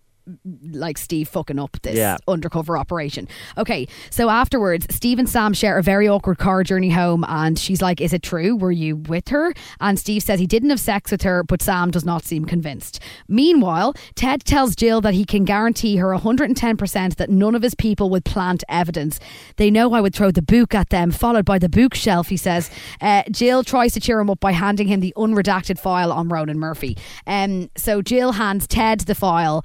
like 0.72 0.98
Steve 0.98 1.28
fucking 1.30 1.60
up 1.60 1.78
this 1.84 1.96
Yeah. 1.96 2.18
undercover 2.28 2.78
operation. 2.78 3.28
Okay, 3.58 3.88
so 4.10 4.30
afterwards, 4.30 4.88
Steve 4.90 5.20
and 5.20 5.30
Sam 5.30 5.54
share 5.54 5.78
a 5.78 5.84
very 5.84 6.08
awkward 6.08 6.38
car 6.38 6.64
journey 6.64 6.90
home, 6.90 7.24
and 7.28 7.58
she's 7.60 7.82
like, 7.82 8.02
"Is 8.02 8.14
it 8.14 8.24
true? 8.24 8.56
Were 8.56 8.72
you 8.72 8.96
with 8.96 9.30
her?" 9.30 9.54
And 9.80 10.00
Steve 10.00 10.24
says 10.24 10.40
he 10.40 10.48
didn't 10.48 10.70
have 10.70 10.80
sex 10.80 11.12
with 11.12 11.22
her, 11.24 11.44
but 11.44 11.62
Sam 11.62 11.92
does 11.92 12.06
not 12.06 12.24
seem 12.24 12.46
convinced. 12.46 13.00
Meanwhile, 13.28 13.94
Ted 14.16 14.44
tells 14.46 14.76
Gill 14.76 15.02
that 15.02 15.14
he 15.14 15.26
can 15.26 15.44
guarantee 15.46 15.98
her 15.98 16.14
110% 16.14 17.18
that 17.18 17.30
none 17.30 17.56
of 17.56 17.62
his 17.62 17.76
people 17.76 18.10
would 18.10 18.26
plant 18.26 18.64
evidence. 18.70 19.20
They 19.58 19.70
know 19.70 19.94
I 19.94 20.02
would 20.02 20.16
throw 20.16 20.32
the 20.32 20.42
book 20.42 20.74
at 20.74 20.90
them, 20.90 21.12
followed 21.12 21.46
by 21.46 21.60
the 21.60 21.70
bookshelf. 21.70 22.30
He 22.30 22.38
says. 22.38 22.70
Uh, 23.02 23.24
Gill 23.32 23.64
tries 23.64 23.94
to 23.94 24.00
cheer 24.00 24.20
him 24.20 24.30
up 24.30 24.40
by 24.40 24.52
handing 24.52 24.88
him 24.88 25.00
the 25.00 25.14
unredacted 25.18 25.78
file 25.80 26.12
on 26.12 26.30
Ronan 26.30 26.58
Murphy. 26.60 26.98
Um, 27.28 27.70
so 27.76 28.02
Gill 28.02 28.34
hands 28.34 28.68
Ted 28.68 29.02
the 29.02 29.16
file 29.16 29.64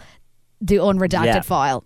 the 0.60 0.76
unredacted 0.76 1.24
Yeah. 1.26 1.40
file. 1.42 1.84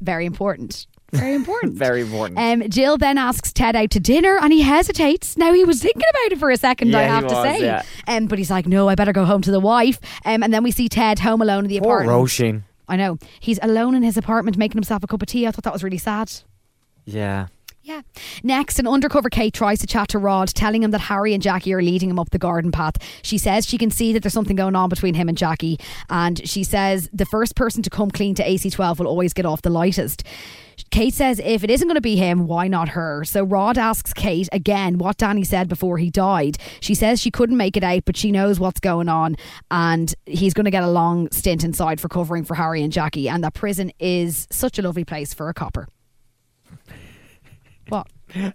Very 0.00 0.26
important. 0.26 0.86
Very 1.12 1.34
important. 1.34 1.74
Very 1.76 2.00
important. 2.00 2.38
Um, 2.38 2.60
Gill 2.68 2.96
then 2.96 3.18
asks 3.18 3.52
Ted 3.52 3.76
out 3.76 3.90
to 3.90 4.00
dinner 4.00 4.38
and 4.40 4.52
he 4.52 4.62
hesitates. 4.62 5.36
Now, 5.36 5.52
he 5.52 5.62
was 5.64 5.82
thinking 5.82 6.02
about 6.10 6.32
it 6.32 6.38
for 6.38 6.50
a 6.50 6.56
second, 6.56 6.94
I 6.96 7.02
Yeah, 7.02 7.06
he 7.06 7.10
have 7.12 7.26
to 7.28 7.34
say. 7.42 7.60
yeah. 7.64 7.82
Um, 8.08 8.26
but 8.26 8.38
he's 8.38 8.50
like, 8.50 8.66
no, 8.66 8.88
I 8.88 8.94
better 8.94 9.12
go 9.12 9.24
home 9.26 9.42
to 9.42 9.50
the 9.50 9.60
wife. 9.60 10.00
Um, 10.24 10.42
and 10.42 10.52
then 10.54 10.62
we 10.62 10.70
see 10.70 10.88
Ted 10.88 11.18
home 11.18 11.42
alone 11.42 11.64
in 11.64 11.68
the 11.70 11.80
Poor 11.80 12.00
apartment. 12.00 12.18
Roisin. 12.28 12.62
I 12.88 12.96
know. 12.96 13.18
He's 13.40 13.58
alone 13.62 13.94
in 13.94 14.02
his 14.02 14.16
apartment 14.16 14.56
making 14.56 14.76
himself 14.78 15.04
a 15.04 15.06
cup 15.06 15.20
of 15.22 15.28
tea. 15.28 15.46
I 15.46 15.50
thought 15.50 15.64
that 15.64 15.72
was 15.72 15.84
really 15.84 15.98
sad. 15.98 16.32
Yeah. 17.04 17.48
Yeah. 17.84 18.02
Next, 18.44 18.78
an 18.78 18.86
undercover 18.86 19.28
Kate 19.28 19.52
tries 19.52 19.80
to 19.80 19.88
chat 19.88 20.06
to 20.10 20.18
Rod, 20.18 20.48
telling 20.48 20.84
him 20.84 20.92
that 20.92 21.00
Harry 21.00 21.34
and 21.34 21.42
Jackie 21.42 21.74
are 21.74 21.82
leading 21.82 22.10
him 22.10 22.18
up 22.18 22.30
the 22.30 22.38
garden 22.38 22.70
path. 22.70 22.94
She 23.22 23.38
says 23.38 23.66
she 23.66 23.76
can 23.76 23.90
see 23.90 24.12
that 24.12 24.22
there's 24.22 24.32
something 24.32 24.54
going 24.54 24.76
on 24.76 24.88
between 24.88 25.14
him 25.14 25.28
and 25.28 25.36
Jackie, 25.36 25.80
and 26.08 26.46
she 26.48 26.62
says 26.62 27.10
the 27.12 27.26
first 27.26 27.56
person 27.56 27.82
to 27.82 27.90
come 27.90 28.12
clean 28.12 28.36
to 28.36 28.44
AC12 28.44 29.00
will 29.00 29.08
always 29.08 29.32
get 29.32 29.46
off 29.46 29.62
the 29.62 29.70
lightest. 29.70 30.22
Kate 30.90 31.12
says 31.12 31.40
if 31.44 31.64
it 31.64 31.70
isn't 31.70 31.88
going 31.88 31.96
to 31.96 32.00
be 32.00 32.14
him, 32.14 32.46
why 32.46 32.68
not 32.68 32.90
her? 32.90 33.24
So 33.24 33.42
Rod 33.42 33.76
asks 33.76 34.12
Kate 34.12 34.48
again 34.52 34.98
what 34.98 35.16
Danny 35.16 35.42
said 35.42 35.68
before 35.68 35.98
he 35.98 36.08
died. 36.08 36.58
She 36.80 36.94
says 36.94 37.20
she 37.20 37.32
couldn't 37.32 37.56
make 37.56 37.76
it 37.76 37.82
out, 37.82 38.04
but 38.04 38.16
she 38.16 38.30
knows 38.30 38.60
what's 38.60 38.78
going 38.78 39.08
on, 39.08 39.34
and 39.72 40.14
he's 40.26 40.54
going 40.54 40.66
to 40.66 40.70
get 40.70 40.84
a 40.84 40.90
long 40.90 41.28
stint 41.32 41.64
inside 41.64 42.00
for 42.00 42.08
covering 42.08 42.44
for 42.44 42.54
Harry 42.54 42.80
and 42.80 42.92
Jackie, 42.92 43.28
and 43.28 43.42
that 43.42 43.54
prison 43.54 43.90
is 43.98 44.46
such 44.52 44.78
a 44.78 44.82
lovely 44.82 45.04
place 45.04 45.34
for 45.34 45.48
a 45.48 45.54
copper. 45.54 45.88
What? 47.88 48.06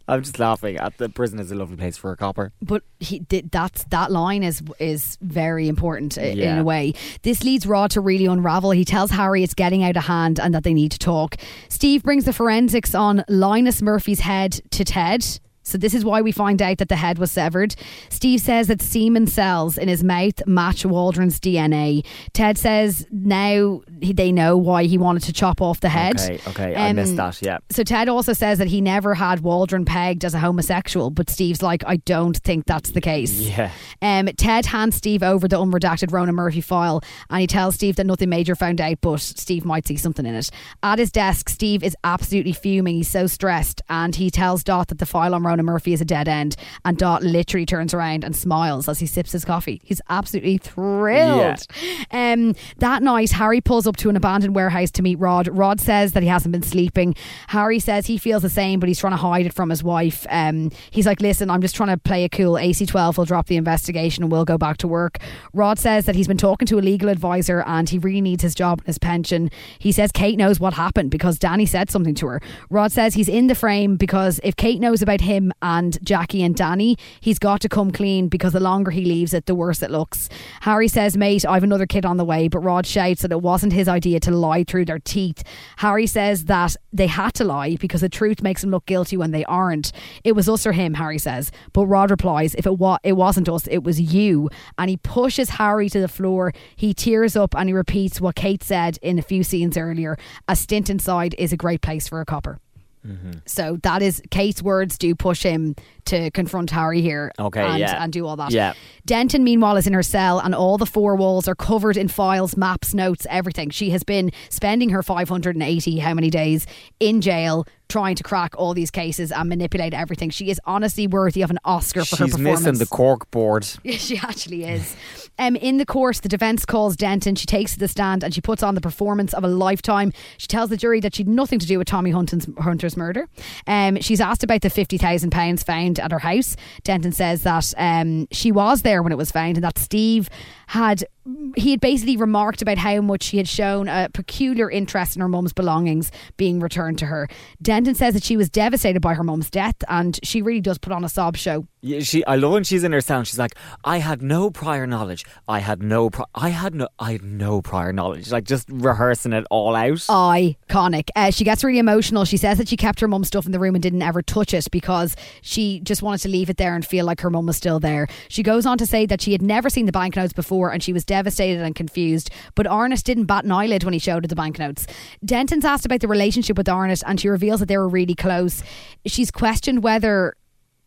I'm 0.08 0.24
just 0.24 0.40
laughing 0.40 0.78
at 0.78 0.98
the 0.98 1.08
prison 1.08 1.38
is 1.40 1.52
a 1.52 1.56
lovely 1.56 1.78
place 1.78 1.98
for 1.98 2.12
a 2.12 2.18
copper. 2.18 2.52
but 2.64 2.82
he 3.00 3.20
did 3.20 3.52
that's 3.52 3.84
that 3.86 4.12
line 4.12 4.42
is 4.42 4.64
is 4.80 5.18
very 5.22 5.68
important 5.68 6.18
in 6.18 6.38
Yeah. 6.38 6.60
a 6.60 6.64
way. 6.64 6.94
This 7.22 7.44
leads 7.44 7.68
Rod 7.68 7.92
to 7.92 8.02
really 8.02 8.26
unravel. 8.26 8.72
He 8.72 8.84
tells 8.86 9.12
Harry 9.12 9.44
it's 9.44 9.54
getting 9.54 9.84
out 9.84 9.96
of 9.96 10.06
hand 10.06 10.40
and 10.40 10.54
that 10.56 10.64
they 10.64 10.74
need 10.74 10.92
to 10.94 10.98
talk. 11.00 11.36
Steve 11.70 12.02
brings 12.02 12.26
the 12.26 12.34
forensics 12.34 12.96
on 12.96 13.24
Linus 13.30 13.82
Murphy's 13.84 14.22
head 14.22 14.60
to 14.72 14.84
Ted. 14.84 15.40
So 15.68 15.78
this 15.78 15.94
is 15.94 16.06
why 16.06 16.22
we 16.22 16.32
find 16.32 16.62
out 16.62 16.78
that 16.78 16.90
the 16.90 16.96
head 16.96 17.20
was 17.20 17.32
severed. 17.32 17.76
Steve 18.10 18.42
says 18.42 18.68
that 18.68 18.82
semen 18.82 19.28
cells 19.28 19.78
in 19.78 19.88
his 19.88 20.04
mouth 20.04 20.46
match 20.48 20.86
Waldron's 20.86 21.40
DNA. 21.40 22.06
Ted 22.34 22.58
says 22.58 23.06
now 23.12 23.82
they 23.88 24.32
know 24.32 24.56
why 24.58 24.84
he 24.86 24.98
wanted 24.98 25.24
to 25.24 25.34
chop 25.34 25.62
off 25.62 25.80
the 25.80 25.90
head. 25.90 26.20
Okay, 26.20 26.40
okay, 26.48 26.76
I 26.76 26.90
Um, 26.90 26.96
missed 26.96 27.16
that. 27.18 27.42
Yeah. 27.42 27.58
So 27.70 27.84
Ted 27.84 28.10
also 28.10 28.34
says 28.34 28.58
that 28.60 28.68
he 28.68 28.82
never 28.82 29.14
had 29.16 29.42
Waldron 29.42 29.86
pegged 29.86 30.24
as 30.24 30.34
a 30.34 30.40
homosexual, 30.40 31.10
but 31.10 31.30
Steve's 31.30 31.62
like, 31.62 31.84
I 31.86 31.98
don't 31.98 32.38
think 32.38 32.66
that's 32.66 32.92
the 32.92 33.02
case. 33.02 33.34
Yeah. 33.42 33.72
Um, 34.02 34.28
Ted 34.38 34.68
hands 34.68 34.96
Steve 34.96 35.24
over 35.24 35.48
the 35.48 35.58
unredacted 35.58 36.12
Ronan 36.12 36.36
Murphy 36.36 36.62
file 36.62 37.02
and 37.30 37.42
he 37.42 37.48
tells 37.48 37.76
Steve 37.76 37.96
that 37.98 38.06
nothing 38.06 38.30
major 38.30 38.56
found 38.56 38.80
out, 38.80 38.98
but 39.02 39.20
Steve 39.20 39.66
might 39.66 39.88
see 39.88 39.98
something 39.98 40.26
in 40.26 40.36
it. 40.36 40.50
At 40.84 41.00
his 41.00 41.12
desk, 41.12 41.50
Steve 41.50 41.84
is 41.84 41.96
absolutely 42.04 42.54
fuming. 42.54 42.96
He's 42.96 43.10
so 43.10 43.28
stressed 43.28 43.82
and 43.90 44.16
he 44.16 44.30
tells 44.30 44.64
Dot 44.64 44.88
that 44.90 45.00
the 45.00 45.06
file 45.06 45.34
on 45.36 45.44
Ronan 45.44 45.57
Fiona 45.58 45.64
Murphy 45.64 45.94
is 45.94 46.02
a 46.02 46.06
dead 46.06 46.28
end. 46.28 46.56
And 46.86 46.98
Dot 46.98 47.24
literally 47.24 47.66
turns 47.66 47.94
around 47.94 48.24
and 48.24 48.36
smiles 48.36 48.88
as 48.88 49.00
he 49.00 49.08
sips 49.08 49.32
his 49.32 49.44
coffee. 49.44 49.82
He's 49.84 50.02
absolutely 50.10 50.58
thrilled. 50.58 51.66
Um, 52.12 52.56
that 52.78 53.02
night, 53.02 53.32
Harry 53.32 53.62
pulls 53.62 53.88
up 53.88 53.98
to 53.98 54.10
an 54.10 54.16
abandoned 54.16 54.56
warehouse 54.56 54.92
to 54.92 55.02
meet 55.02 55.16
Rod. 55.16 55.48
Rod 55.48 55.80
says 55.80 56.14
that 56.14 56.24
he 56.24 56.30
hasn't 56.30 56.52
been 56.52 56.64
sleeping. 56.64 57.16
Harry 57.48 57.80
says 57.80 58.06
he 58.06 58.18
feels 58.18 58.44
the 58.44 58.50
same, 58.50 58.80
but 58.80 58.88
he's 58.88 59.00
trying 59.00 59.14
to 59.14 59.18
hide 59.18 59.46
it 59.46 59.54
from 59.54 59.70
his 59.70 59.84
wife. 59.84 60.26
Um, 60.30 60.72
he's 60.92 61.06
like, 61.06 61.22
listen, 61.22 61.50
I'm 61.50 61.62
just 61.62 61.76
trying 61.76 61.90
to 61.90 61.98
play 61.98 62.24
a 62.24 62.30
cool. 62.30 62.54
AC12 62.54 63.18
We'll 63.18 63.26
drop 63.26 63.48
the 63.48 63.58
investigation 63.58 64.24
and 64.24 64.32
we'll 64.32 64.46
go 64.46 64.58
back 64.58 64.78
to 64.78 64.88
work. 64.88 65.18
Rod 65.54 65.80
says 65.80 66.06
that 66.06 66.16
he's 66.16 66.28
been 66.28 66.38
talking 66.38 66.68
to 66.68 66.78
a 66.78 66.82
legal 66.82 67.10
advisor 67.10 67.64
and 67.66 67.90
he 67.90 67.98
really 67.98 68.22
needs 68.22 68.44
his 68.44 68.54
job 68.54 68.80
and 68.80 68.88
his 68.88 69.00
pension. 69.00 69.50
He 69.80 69.92
says 69.92 70.12
Kate 70.12 70.38
knows 70.38 70.60
what 70.60 70.74
happened 70.76 71.10
because 71.10 71.40
Danny 71.40 71.66
said 71.66 71.90
something 71.90 72.14
to 72.16 72.28
her. 72.28 72.42
Rod 72.70 72.92
says 72.92 73.16
he's 73.16 73.30
in 73.30 73.48
the 73.48 73.56
frame 73.56 73.96
because 73.96 74.40
if 74.44 74.56
Kate 74.56 74.80
knows 74.80 75.02
about 75.02 75.22
him 75.22 75.47
and 75.62 75.98
Jackie 76.04 76.44
and 76.44 76.56
Danny, 76.56 76.98
he's 77.20 77.40
got 77.40 77.62
to 77.62 77.70
come 77.70 77.92
clean 77.92 78.28
because 78.28 78.54
the 78.54 78.60
longer 78.60 78.92
he 78.92 79.06
leaves 79.06 79.34
it, 79.34 79.46
the 79.46 79.56
worse 79.56 79.82
it 79.82 79.92
looks. 79.92 80.30
Harry 80.62 80.88
says, 80.88 81.18
mate, 81.18 81.46
I've 81.46 81.64
another 81.64 81.86
kid 81.86 82.06
on 82.06 82.18
the 82.18 82.26
way, 82.26 82.48
but 82.48 82.60
Rod 82.60 82.86
shouts 82.86 83.22
that 83.22 83.32
it 83.32 83.42
wasn't 83.42 83.74
his 83.74 83.88
idea 83.88 84.20
to 84.22 84.32
lie 84.32 84.64
through 84.64 84.86
their 84.86 85.00
teeth. 85.00 85.44
Harry 85.78 86.08
says 86.08 86.46
that 86.46 86.76
they 86.92 87.08
had 87.08 87.34
to 87.36 87.44
lie 87.44 87.76
because 87.76 88.02
the 88.02 88.10
truth 88.10 88.42
makes 88.42 88.62
them 88.62 88.72
look 88.72 88.86
guilty 88.86 89.18
when 89.18 89.32
they 89.32 89.46
aren't. 89.46 89.92
It 90.24 90.34
was 90.34 90.50
us 90.50 90.66
or 90.66 90.72
him, 90.72 90.96
Harry 90.96 91.20
says. 91.20 91.52
But 91.74 91.86
Rod 91.88 92.12
replies, 92.12 92.56
if 92.56 92.66
it, 92.66 92.78
wa- 92.78 93.00
it 93.04 93.14
wasn't 93.14 93.50
us, 93.50 93.68
it 93.68 93.84
was 93.84 94.00
you. 94.00 94.50
And 94.78 94.90
he 94.90 94.98
pushes 94.98 95.52
Harry 95.52 95.90
to 95.90 96.00
the 96.00 96.08
floor. 96.08 96.54
He 96.76 96.94
tears 96.94 97.36
up 97.36 97.56
and 97.56 97.70
he 97.70 97.74
repeats 97.74 98.20
what 98.22 98.36
Kate 98.36 98.64
said 98.64 98.98
in 99.02 99.20
a 99.20 99.22
few 99.22 99.44
scenes 99.44 99.78
earlier 99.78 100.18
a 100.48 100.56
stint 100.56 100.90
inside 100.90 101.36
is 101.38 101.54
a 101.54 101.58
great 101.58 101.82
place 101.82 102.08
for 102.08 102.22
a 102.22 102.26
copper. 102.26 102.60
Mm-hmm. 103.08 103.32
So 103.46 103.78
that 103.84 104.02
is 104.02 104.22
Kate's 104.32 104.62
words 104.62 104.98
do 104.98 105.16
push 105.16 105.44
him 105.44 105.76
to 106.06 106.32
confront 106.32 106.72
Harry 106.72 107.02
here 107.02 107.32
Okay, 107.40 107.62
and, 107.62 107.80
yeah. 107.80 108.04
and 108.04 108.12
do 108.12 108.26
all 108.26 108.36
that. 108.38 108.52
Yeah. 108.52 108.74
Denton, 109.06 109.44
meanwhile, 109.44 109.78
is 109.78 109.88
in 109.88 109.94
her 109.94 110.04
cell, 110.04 110.40
and 110.40 110.54
all 110.54 110.78
the 110.78 110.86
four 110.86 111.16
walls 111.16 111.48
are 111.48 111.56
covered 111.56 111.98
in 111.98 112.08
files, 112.08 112.58
maps, 112.58 112.94
notes, 112.94 113.26
everything. 113.30 113.70
She 113.70 113.90
has 113.92 114.04
been 114.04 114.32
spending 114.50 114.90
her 114.90 115.04
580 115.04 116.00
how 116.00 116.14
many 116.14 116.30
days 116.30 116.66
in 117.00 117.22
jail 117.22 117.66
trying 117.90 118.16
to 118.16 118.24
crack 118.24 118.54
all 118.58 118.74
these 118.74 118.92
cases 118.92 119.32
and 119.32 119.50
manipulate 119.50 119.94
everything. 119.94 120.30
She 120.30 120.50
is 120.50 120.60
honestly 120.66 121.08
worthy 121.08 121.42
of 121.42 121.50
an 121.52 121.60
Oscar 121.66 122.06
for 122.06 122.18
her 122.18 122.26
performance. 122.26 122.60
She's 122.60 122.66
missing 122.66 122.80
the 122.80 122.86
cork 122.86 123.30
board. 123.32 123.68
Yeah, 123.84 123.96
she 123.98 124.18
actually 124.18 124.66
is. 124.66 124.96
Um, 125.40 125.56
in 125.56 125.78
the 125.78 125.86
course, 125.86 126.20
the 126.20 126.28
defence 126.28 126.66
calls 126.66 126.98
Denton. 126.98 127.36
She 127.36 127.46
takes 127.46 127.76
the 127.76 127.88
stand 127.88 128.24
and 128.24 128.34
she 128.34 128.42
puts 128.42 128.62
on 128.64 128.76
the 128.76 128.82
performance 128.82 129.34
of 129.34 129.44
a 129.44 129.48
lifetime. 129.48 130.12
She 130.38 130.48
tells 130.48 130.70
the 130.70 130.78
jury 130.78 131.00
that 131.02 131.16
she'd 131.16 131.28
nothing 131.28 131.60
to 131.60 131.66
do 131.66 131.78
with 131.78 131.88
Tommy 131.88 132.12
Hunton's, 132.12 132.48
Hunter's 132.60 132.98
murder. 132.98 133.28
Um, 133.66 134.02
she's 134.02 134.20
asked 134.20 134.44
about 134.44 134.62
the 134.62 134.70
fifty 134.70 134.98
thousand 134.98 135.30
pounds 135.32 135.64
found 135.64 136.00
at 136.00 136.12
her 136.12 136.20
house. 136.20 136.56
Denton 136.84 137.12
says 137.14 137.44
that 137.44 137.74
um, 137.78 138.28
she 138.32 138.52
was 138.52 138.82
there 138.82 139.02
when 139.04 139.12
it 139.12 139.18
was 139.18 139.32
found 139.32 139.58
and 139.58 139.64
that 139.64 139.78
Steve 139.78 140.30
had 140.68 141.06
he 141.56 141.72
had 141.72 141.80
basically 141.80 142.18
remarked 142.18 142.62
about 142.62 142.78
how 142.78 143.02
much 143.02 143.24
she 143.24 143.38
had 143.38 143.48
shown 143.48 143.88
a 143.88 144.10
peculiar 144.14 144.70
interest 144.70 145.16
in 145.16 145.22
her 145.22 145.28
mum's 145.28 145.54
belongings 145.54 146.12
being 146.38 146.60
returned 146.60 146.98
to 147.00 147.06
her. 147.06 147.28
Denton 147.62 147.96
says 147.96 148.14
that 148.14 148.24
she 148.24 148.38
was 148.38 148.50
devastated 148.50 149.02
by 149.02 149.14
her 149.14 149.24
mum's 149.24 149.50
death 149.50 149.76
and 149.88 150.20
she 150.24 150.42
really 150.42 150.62
does 150.62 150.78
put 150.78 150.94
on 150.94 151.04
a 151.04 151.10
sob 151.10 151.36
show. 151.36 151.66
Yeah, 151.82 152.00
she. 152.00 152.26
I 152.26 152.36
love 152.36 152.54
when 152.54 152.64
she's 152.64 152.84
in 152.84 152.92
her 152.92 153.02
sound. 153.02 153.28
She's 153.28 153.40
like, 153.40 153.54
I 153.84 154.00
had 154.00 154.22
no 154.22 154.50
prior 154.50 154.88
knowledge. 154.88 155.24
I 155.48 155.60
had 155.60 155.82
no. 155.82 156.10
Pri- 156.10 156.26
I 156.34 156.50
had 156.50 156.74
no. 156.74 156.88
I 157.00 157.14
had 157.14 157.24
no 157.24 157.62
prior 157.62 157.94
knowledge. 157.94 158.32
Like 158.32 158.46
just 158.46 158.68
rehearsing 158.70 159.32
it 159.32 159.46
all 159.52 159.76
out. 159.76 159.98
iconic. 159.98 161.10
Uh, 161.16 161.32
she 161.32 161.44
gets 161.44 161.64
really 161.64 161.80
emotional. 161.80 162.26
She 162.26 162.38
says 162.38 162.58
that 162.58 162.68
she 162.68 162.78
kept 162.78 163.00
her 163.00 163.08
mum's 163.08 163.28
stuff 163.28 163.46
in 163.46 163.52
the 163.52 163.60
room 163.60 163.76
and 163.76 163.82
didn't 163.82 164.02
ever 164.02 164.22
touch 164.22 164.54
it 164.54 164.68
because 164.72 165.16
she 165.42 165.80
just 165.82 166.02
wanted 166.02 166.22
to 166.22 166.30
leave 166.30 166.50
it 166.50 166.58
there 166.58 166.76
and 166.76 166.86
feel 166.86 167.06
like 167.06 167.22
her 167.22 167.30
mum 167.30 167.46
was 167.46 167.58
still 167.58 167.80
there. 167.80 168.08
She 168.28 168.44
goes 168.44 168.66
on 168.66 168.78
to 168.80 168.86
say 168.86 169.06
that 169.06 169.22
she 169.22 169.32
had 169.32 169.42
never 169.42 169.70
seen 169.70 169.86
the 169.86 169.92
banknotes 169.92 170.34
before 170.34 170.72
and 170.72 170.82
she 170.82 170.92
was 170.94 171.06
devastated 171.18 171.62
and 171.62 171.74
confused. 171.74 172.30
But 172.54 172.68
Arnott 172.68 173.04
didn't 173.04 173.26
bat 173.26 173.44
an 173.44 173.52
eyelid 173.52 173.84
when 173.84 173.94
he 173.94 174.00
showed 174.00 174.24
her 174.24 174.28
the 174.28 174.36
banknotes. 174.36 174.86
Denton's 175.26 175.66
asked 175.66 175.86
about 175.86 176.02
the 176.02 176.08
relationship 176.08 176.58
with 176.58 176.70
Arnott 176.70 177.02
and 177.06 177.20
she 177.20 177.28
reveals 177.28 177.60
that 177.60 177.68
they 177.68 177.78
were 177.78 177.90
really 177.90 178.16
close. 178.16 178.64
She's 179.06 179.32
questioned 179.32 179.84
whether 179.84 180.36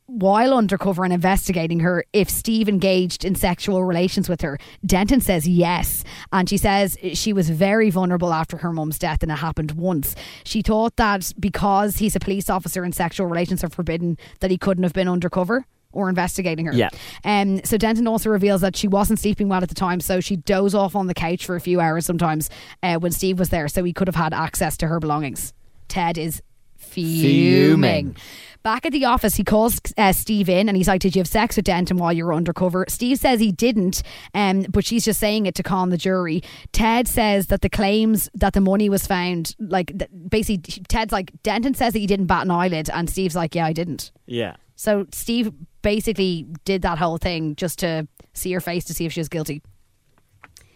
while 0.07 0.55
undercover 0.55 1.05
and 1.05 1.13
investigating 1.13 1.81
her 1.81 2.05
if 2.13 2.29
Steve 2.29 2.69
engaged 2.69 3.25
in 3.25 3.35
sexual 3.35 3.85
relations 3.85 4.29
with 4.29 4.41
her. 4.41 4.59
Denton 4.85 5.21
says 5.21 5.47
yes. 5.49 6.05
And 6.33 6.49
she 6.49 6.57
says 6.57 6.97
she 7.15 7.33
was 7.33 7.49
very 7.51 7.91
vulnerable 7.91 8.33
after 8.33 8.57
her 8.59 8.73
mum's 8.73 8.99
death 8.99 9.23
and 9.23 9.31
it 9.31 9.37
happened 9.37 9.73
once. 9.73 10.15
She 10.45 10.63
thought 10.63 10.97
that 10.97 11.33
because 11.39 11.99
he's 11.99 12.17
a 12.17 12.21
police 12.21 12.51
officer 12.51 12.83
and 12.83 12.95
sexual 12.95 13.27
relations 13.27 13.63
are 13.63 13.71
forbidden, 13.71 14.19
that 14.41 14.51
he 14.51 14.59
couldn't 14.59 14.85
have 14.85 14.93
been 14.93 15.09
undercover. 15.09 15.65
Or 15.93 16.09
investigating 16.09 16.67
her. 16.67 16.73
Yeah. 16.73 16.91
Um, 17.25 17.65
so 17.65 17.77
Denton 17.77 18.07
also 18.07 18.31
reveals 18.31 18.61
that 18.61 18.77
she 18.77 18.87
wasn't 18.87 19.19
sleeping 19.19 19.49
well 19.49 19.63
at 19.63 19.69
the 19.69 19.75
time, 19.75 20.01
so 20.01 20.21
she 20.21 20.37
dozed 20.37 20.75
off 20.75 20.95
on 20.95 21.09
the 21.09 21.15
couch 21.15 21.45
for 21.45 21.57
a 21.57 21.61
few 21.61 21.81
hours 21.81 22.07
sometimes 22.07 22.49
uh, 22.83 22.97
when 22.97 23.11
Steve 23.11 23.41
was 23.41 23.49
there, 23.49 23.67
so 23.67 23.83
he 23.83 23.93
could 23.93 24.07
have 24.07 24.15
had 24.15 24.33
access 24.33 24.77
to 24.77 24.87
her 24.87 25.01
belongings. 25.01 25.53
Ted 25.89 26.17
is 26.17 26.43
fuming. 26.77 27.21
Fuming. 27.21 28.17
Back 28.63 28.85
at 28.85 28.93
the 28.93 29.07
office, 29.07 29.37
he 29.37 29.45
calls 29.45 29.81
uh, 29.97 30.13
Steve 30.13 30.49
in 30.51 30.69
and 30.69 30.77
he's 30.77 30.87
like, 30.89 31.01
Did 31.01 31.17
you 31.17 31.21
have 31.21 31.29
sex 31.29 31.57
with 31.57 31.65
Denton 31.65 31.97
while 31.97 32.13
you 32.13 32.27
were 32.27 32.35
undercover? 32.35 32.85
Steve 32.89 33.19
says 33.19 33.41
he 33.41 33.53
didn't, 33.53 34.03
um, 34.35 34.67
but 34.69 34.85
she's 34.85 35.05
just 35.05 35.19
saying 35.19 35.47
it 35.47 35.55
to 35.55 35.63
calm 35.63 35.89
the 35.89 35.97
jury. 35.97 36.43
Ted 36.73 37.09
says 37.09 37.47
that 37.47 37.63
the 37.63 37.71
claims 37.71 38.29
that 38.35 38.53
the 38.53 38.61
money 38.61 38.91
was 38.91 39.07
found, 39.07 39.57
like, 39.59 39.99
th- 39.99 40.11
basically, 40.29 40.59
Ted's 40.89 41.11
like, 41.11 41.33
Denton 41.43 41.73
says 41.73 41.95
that 41.95 42.01
he 42.01 42.07
didn't 42.07 42.27
bat 42.27 42.45
an 42.45 42.51
eyelid, 42.51 42.91
and 42.91 43.09
Steve's 43.09 43.37
like, 43.37 43.55
Yeah, 43.55 43.65
I 43.65 43.73
didn't. 43.73 44.13
Yeah. 44.27 44.57
So 44.77 45.07
Steve 45.13 45.53
basically 45.83 46.47
did 46.65 46.83
that 46.83 46.99
whole 46.99 47.19
thing 47.19 47.57
just 47.57 47.79
to 47.81 48.07
see 48.33 48.53
her 48.53 48.61
face 48.61 48.85
to 48.85 48.95
see 48.95 49.07
if 49.07 49.13
she 49.13 49.21
was 49.21 49.29
guilty. 49.29 49.63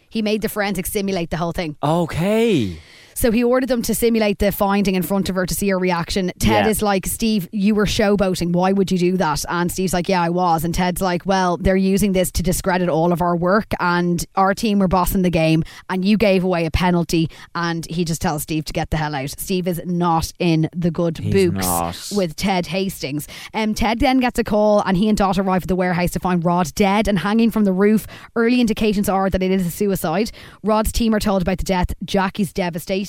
He 0.08 0.22
made 0.22 0.42
the 0.42 0.48
forensics 0.48 0.92
simulate 0.92 1.30
the 1.30 1.36
whole 1.36 1.52
thing. 1.52 1.76
Okay. 1.82 2.78
So 3.14 3.30
he 3.30 3.44
ordered 3.44 3.68
them 3.68 3.82
to 3.82 3.94
simulate 3.94 4.38
the 4.38 4.50
finding 4.52 4.94
in 4.94 5.02
front 5.02 5.28
of 5.28 5.36
her 5.36 5.46
to 5.46 5.54
see 5.54 5.68
her 5.68 5.78
reaction. 5.78 6.32
Ted 6.38 6.64
Yeah. 6.64 6.68
is 6.70 6.82
like, 6.82 7.06
Steve, 7.06 7.48
you 7.52 7.74
were 7.74 7.86
showboating. 7.86 8.52
Why 8.52 8.72
would 8.72 8.90
you 8.90 8.98
do 8.98 9.16
that? 9.18 9.44
And 9.48 9.70
Steve's 9.70 9.92
like, 9.92 10.08
Yeah, 10.08 10.20
I 10.22 10.30
was. 10.30 10.64
And 10.64 10.74
Ted's 10.74 11.00
like, 11.00 11.24
Well, 11.24 11.56
they're 11.56 11.76
using 11.76 12.12
this 12.12 12.30
to 12.32 12.42
discredit 12.42 12.88
all 12.88 13.12
of 13.12 13.20
our 13.22 13.36
work, 13.36 13.72
and 13.80 14.24
our 14.36 14.54
team 14.54 14.78
were 14.78 14.88
bossing 14.88 15.22
the 15.22 15.30
game, 15.30 15.62
and 15.88 16.04
you 16.04 16.16
gave 16.16 16.42
away 16.44 16.66
a 16.66 16.70
penalty. 16.70 17.30
And 17.54 17.86
he 17.86 18.04
just 18.04 18.20
tells 18.20 18.42
Steve 18.42 18.64
to 18.66 18.72
get 18.72 18.90
the 18.90 18.96
hell 18.96 19.14
out. 19.14 19.30
Steve 19.38 19.68
is 19.68 19.80
not 19.84 20.32
in 20.38 20.68
the 20.74 20.90
good 20.90 21.18
He's 21.18 21.50
books 21.50 21.66
not. 21.66 22.08
with 22.16 22.34
Ted 22.36 22.66
Hastings. 22.66 23.28
Um, 23.52 23.74
Ted 23.74 24.00
then 24.00 24.18
gets 24.18 24.38
a 24.38 24.44
call, 24.44 24.80
and 24.80 24.96
he 24.96 25.08
and 25.08 25.16
Dot 25.16 25.38
arrive 25.38 25.62
at 25.62 25.68
the 25.68 25.76
warehouse 25.76 26.10
to 26.12 26.18
find 26.20 26.44
Rod 26.44 26.74
dead 26.74 27.06
and 27.08 27.18
hanging 27.20 27.50
from 27.50 27.64
the 27.64 27.72
roof. 27.72 28.06
Early 28.34 28.60
indications 28.60 29.08
are 29.08 29.30
that 29.30 29.42
it 29.42 29.50
is 29.50 29.66
a 29.66 29.70
suicide. 29.70 30.30
Rod's 30.62 30.90
team 30.92 31.14
are 31.14 31.20
told 31.20 31.42
about 31.42 31.58
the 31.58 31.64
death. 31.64 31.94
Jackie's 32.04 32.52
devastated. 32.52 33.03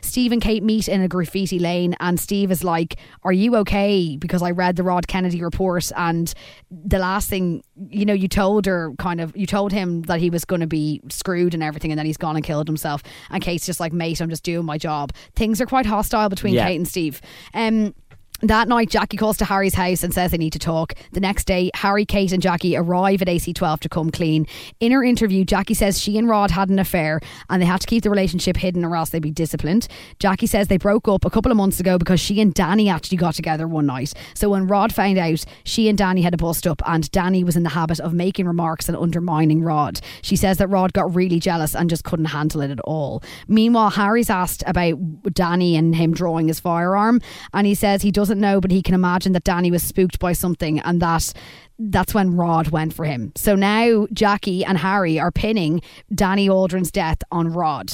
Steve 0.00 0.32
and 0.32 0.40
Kate 0.42 0.62
meet 0.62 0.88
in 0.88 1.00
a 1.00 1.08
graffiti 1.08 1.58
lane, 1.58 1.94
and 2.00 2.18
Steve 2.18 2.50
is 2.50 2.62
like, 2.64 2.96
"Are 3.22 3.32
you 3.32 3.56
okay?" 3.56 4.16
Because 4.16 4.42
I 4.42 4.50
read 4.50 4.76
the 4.76 4.82
Rod 4.82 5.06
Kennedy 5.08 5.42
report, 5.42 5.90
and 5.96 6.32
the 6.70 6.98
last 6.98 7.28
thing 7.28 7.62
you 7.88 8.04
know, 8.04 8.12
you 8.12 8.28
told 8.28 8.66
her 8.66 8.92
kind 8.98 9.20
of, 9.20 9.34
you 9.36 9.46
told 9.46 9.72
him 9.72 10.02
that 10.02 10.20
he 10.20 10.28
was 10.30 10.44
going 10.44 10.60
to 10.60 10.66
be 10.66 11.00
screwed 11.08 11.54
and 11.54 11.62
everything, 11.62 11.90
and 11.90 11.98
then 11.98 12.06
he's 12.06 12.18
gone 12.18 12.36
and 12.36 12.44
killed 12.44 12.68
himself. 12.68 13.02
And 13.30 13.42
Kate's 13.42 13.66
just 13.66 13.80
like, 13.80 13.92
"Mate, 13.92 14.20
I'm 14.20 14.28
just 14.30 14.42
doing 14.44 14.66
my 14.66 14.78
job." 14.78 15.12
Things 15.34 15.60
are 15.60 15.66
quite 15.66 15.86
hostile 15.86 16.28
between 16.28 16.54
Yeah. 16.54 16.66
Kate 16.66 16.76
and 16.76 16.86
Steve. 16.86 17.20
Um, 17.54 17.94
that 18.42 18.68
night, 18.68 18.90
Jackie 18.90 19.16
calls 19.16 19.36
to 19.38 19.44
Harry's 19.44 19.74
house 19.74 20.02
and 20.02 20.12
says 20.14 20.30
they 20.30 20.38
need 20.38 20.52
to 20.52 20.58
talk. 20.58 20.94
The 21.12 21.20
next 21.20 21.44
day, 21.44 21.70
Harry, 21.74 22.04
Kate, 22.04 22.32
and 22.32 22.42
Jackie 22.42 22.76
arrive 22.76 23.22
at 23.22 23.28
AC12 23.28 23.80
to 23.80 23.88
come 23.88 24.10
clean. 24.10 24.46
In 24.80 24.92
her 24.92 25.04
interview, 25.04 25.44
Jackie 25.44 25.74
says 25.74 26.00
she 26.00 26.16
and 26.16 26.28
Rod 26.28 26.50
had 26.50 26.70
an 26.70 26.78
affair 26.78 27.20
and 27.48 27.60
they 27.60 27.66
had 27.66 27.80
to 27.80 27.86
keep 27.86 28.02
the 28.02 28.10
relationship 28.10 28.56
hidden 28.56 28.84
or 28.84 28.96
else 28.96 29.10
they'd 29.10 29.20
be 29.20 29.30
disciplined. 29.30 29.88
Jackie 30.18 30.46
says 30.46 30.68
they 30.68 30.78
broke 30.78 31.08
up 31.08 31.24
a 31.24 31.30
couple 31.30 31.52
of 31.52 31.56
months 31.56 31.80
ago 31.80 31.98
because 31.98 32.20
she 32.20 32.40
and 32.40 32.54
Danny 32.54 32.88
actually 32.88 33.18
got 33.18 33.34
together 33.34 33.68
one 33.68 33.86
night. 33.86 34.12
So 34.34 34.50
when 34.50 34.66
Rod 34.66 34.92
found 34.92 35.18
out, 35.18 35.44
she 35.64 35.88
and 35.88 35.98
Danny 35.98 36.22
had 36.22 36.34
a 36.34 36.38
bust 36.38 36.66
up 36.66 36.82
and 36.86 37.10
Danny 37.10 37.44
was 37.44 37.56
in 37.56 37.62
the 37.62 37.70
habit 37.70 38.00
of 38.00 38.14
making 38.14 38.46
remarks 38.46 38.88
and 38.88 38.96
undermining 38.96 39.62
Rod. 39.62 40.00
She 40.22 40.36
says 40.36 40.58
that 40.58 40.68
Rod 40.68 40.92
got 40.92 41.14
really 41.14 41.40
jealous 41.40 41.74
and 41.74 41.90
just 41.90 42.04
couldn't 42.04 42.26
handle 42.26 42.60
it 42.62 42.70
at 42.70 42.80
all. 42.80 43.22
Meanwhile, 43.48 43.90
Harry's 43.90 44.30
asked 44.30 44.62
about 44.66 44.98
Danny 45.32 45.76
and 45.76 45.94
him 45.94 46.12
drawing 46.14 46.48
his 46.48 46.60
firearm, 46.60 47.20
and 47.52 47.66
he 47.66 47.74
says 47.74 48.02
he 48.02 48.10
doesn't 48.10 48.29
know, 48.38 48.60
but 48.60 48.70
he 48.70 48.82
can 48.82 48.94
imagine 48.94 49.32
that 49.32 49.44
Danny 49.44 49.70
was 49.70 49.82
spooked 49.82 50.18
by 50.18 50.32
something, 50.32 50.78
and 50.80 51.00
that 51.02 51.32
that's 51.78 52.14
when 52.14 52.36
Rod 52.36 52.68
went 52.68 52.92
for 52.92 53.04
him. 53.06 53.32
So 53.34 53.56
now 53.56 54.06
Jackie 54.12 54.64
and 54.64 54.78
Harry 54.78 55.18
are 55.18 55.30
pinning 55.32 55.80
Danny 56.14 56.48
Waldron's 56.48 56.90
death 56.90 57.18
on 57.32 57.52
Rod. 57.52 57.92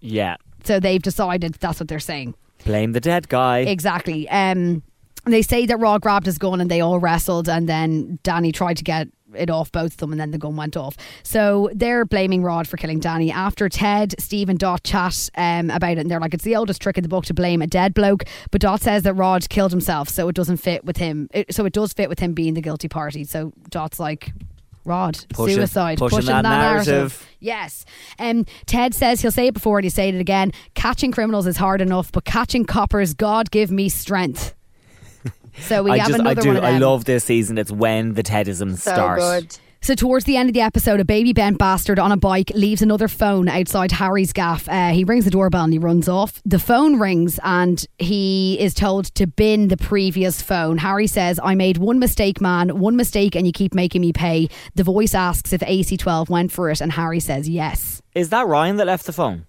Yeah. 0.00 0.36
So 0.64 0.78
they've 0.78 1.02
decided 1.02 1.54
that's 1.54 1.80
what 1.80 1.88
they're 1.88 1.98
saying. 1.98 2.34
Blame 2.64 2.92
the 2.92 3.00
dead 3.00 3.28
guy. 3.28 3.60
Exactly. 3.60 4.28
Um, 4.28 4.82
they 5.24 5.42
say 5.42 5.66
that 5.66 5.76
Rod 5.78 6.02
grabbed 6.02 6.26
his 6.26 6.38
gun 6.38 6.60
and 6.60 6.70
they 6.70 6.80
all 6.80 6.98
wrestled, 6.98 7.48
and 7.48 7.68
then 7.68 8.18
Danny 8.22 8.52
tried 8.52 8.76
to 8.76 8.84
get 8.84 9.08
it 9.36 9.50
off 9.50 9.72
both 9.72 9.92
of 9.92 9.96
them, 9.98 10.12
and 10.12 10.20
then 10.20 10.30
the 10.30 10.38
gun 10.38 10.56
went 10.56 10.76
off. 10.76 10.96
So 11.22 11.70
they're 11.74 12.04
blaming 12.04 12.42
Rod 12.42 12.66
for 12.68 12.76
killing 12.76 13.00
Danny. 13.00 13.30
After 13.30 13.68
Ted, 13.68 14.14
Steve, 14.18 14.48
and 14.48 14.58
Dot 14.58 14.82
chat 14.82 15.30
um, 15.36 15.70
about 15.70 15.92
it, 15.92 15.98
and 15.98 16.10
they're 16.10 16.20
like, 16.20 16.34
it's 16.34 16.44
the 16.44 16.56
oldest 16.56 16.80
trick 16.82 16.96
in 16.98 17.02
the 17.02 17.08
book 17.08 17.24
to 17.26 17.34
blame 17.34 17.62
a 17.62 17.66
dead 17.66 17.94
bloke. 17.94 18.24
But 18.50 18.60
Dot 18.60 18.80
says 18.80 19.02
that 19.04 19.14
Rod 19.14 19.48
killed 19.48 19.70
himself, 19.72 20.08
so 20.08 20.28
it 20.28 20.34
doesn't 20.34 20.58
fit 20.58 20.84
with 20.84 20.96
him. 20.96 21.28
It, 21.32 21.54
so 21.54 21.64
it 21.64 21.72
does 21.72 21.92
fit 21.92 22.08
with 22.08 22.18
him 22.18 22.32
being 22.32 22.54
the 22.54 22.60
guilty 22.62 22.88
party. 22.88 23.24
So 23.24 23.52
Dot's 23.68 23.98
like, 23.98 24.32
Rod, 24.84 25.24
Pushing- 25.28 25.56
suicide, 25.56 25.98
pushing 25.98 26.24
that 26.26 26.42
narrative. 26.42 27.24
Yes. 27.38 27.84
Um, 28.18 28.46
Ted 28.66 28.94
says 28.94 29.20
he'll 29.20 29.30
say 29.30 29.46
it 29.46 29.54
before 29.54 29.78
and 29.78 29.84
he'll 29.84 29.92
say 29.92 30.08
it 30.08 30.14
again. 30.16 30.52
Catching 30.74 31.12
criminals 31.12 31.46
is 31.46 31.56
hard 31.56 31.80
enough, 31.80 32.10
but 32.10 32.24
catching 32.24 32.64
coppers, 32.64 33.14
God 33.14 33.50
give 33.50 33.70
me 33.70 33.88
strength. 33.88 34.54
So 35.60 35.82
we 35.82 35.92
I 35.92 35.98
have 35.98 36.08
just, 36.08 36.20
I 36.20 36.34
do, 36.34 36.48
one 36.48 36.56
of 36.58 36.64
I 36.64 36.78
love 36.78 37.04
this 37.04 37.24
season. 37.24 37.58
It's 37.58 37.70
when 37.72 38.14
the 38.14 38.22
Tedisms 38.22 38.78
So 38.78 38.92
start. 38.92 39.18
good. 39.20 39.58
So 39.84 39.96
towards 39.96 40.26
the 40.26 40.36
end 40.36 40.48
of 40.48 40.54
the 40.54 40.60
episode, 40.60 41.00
a 41.00 41.04
baby 41.04 41.32
bent 41.32 41.58
bastard 41.58 41.98
on 41.98 42.12
a 42.12 42.16
bike 42.16 42.52
leaves 42.54 42.82
another 42.82 43.08
phone 43.08 43.48
outside 43.48 43.90
Harry's 43.90 44.32
gaff. 44.32 44.68
Uh, 44.68 44.90
he 44.90 45.02
rings 45.02 45.24
the 45.24 45.30
doorbell 45.32 45.64
and 45.64 45.72
he 45.72 45.78
runs 45.80 46.08
off. 46.08 46.40
The 46.44 46.60
phone 46.60 47.00
rings 47.00 47.40
and 47.42 47.84
he 47.98 48.56
is 48.60 48.74
told 48.74 49.06
to 49.16 49.26
bin 49.26 49.66
the 49.66 49.76
previous 49.76 50.40
phone. 50.40 50.78
Harry 50.78 51.08
says, 51.08 51.40
"I 51.42 51.56
made 51.56 51.78
one 51.78 51.98
mistake, 51.98 52.40
man. 52.40 52.78
One 52.78 52.94
mistake, 52.94 53.34
and 53.34 53.44
you 53.44 53.52
keep 53.52 53.74
making 53.74 54.02
me 54.02 54.12
pay." 54.12 54.48
The 54.76 54.84
voice 54.84 55.16
asks 55.16 55.52
if 55.52 55.62
AC12 55.62 56.30
went 56.30 56.52
for 56.52 56.70
it, 56.70 56.80
and 56.80 56.92
Harry 56.92 57.18
says 57.18 57.48
yes. 57.48 58.00
Is 58.14 58.28
that 58.28 58.46
Ryan 58.46 58.76
that 58.76 58.86
left 58.86 59.04
the 59.06 59.12
phone, 59.12 59.46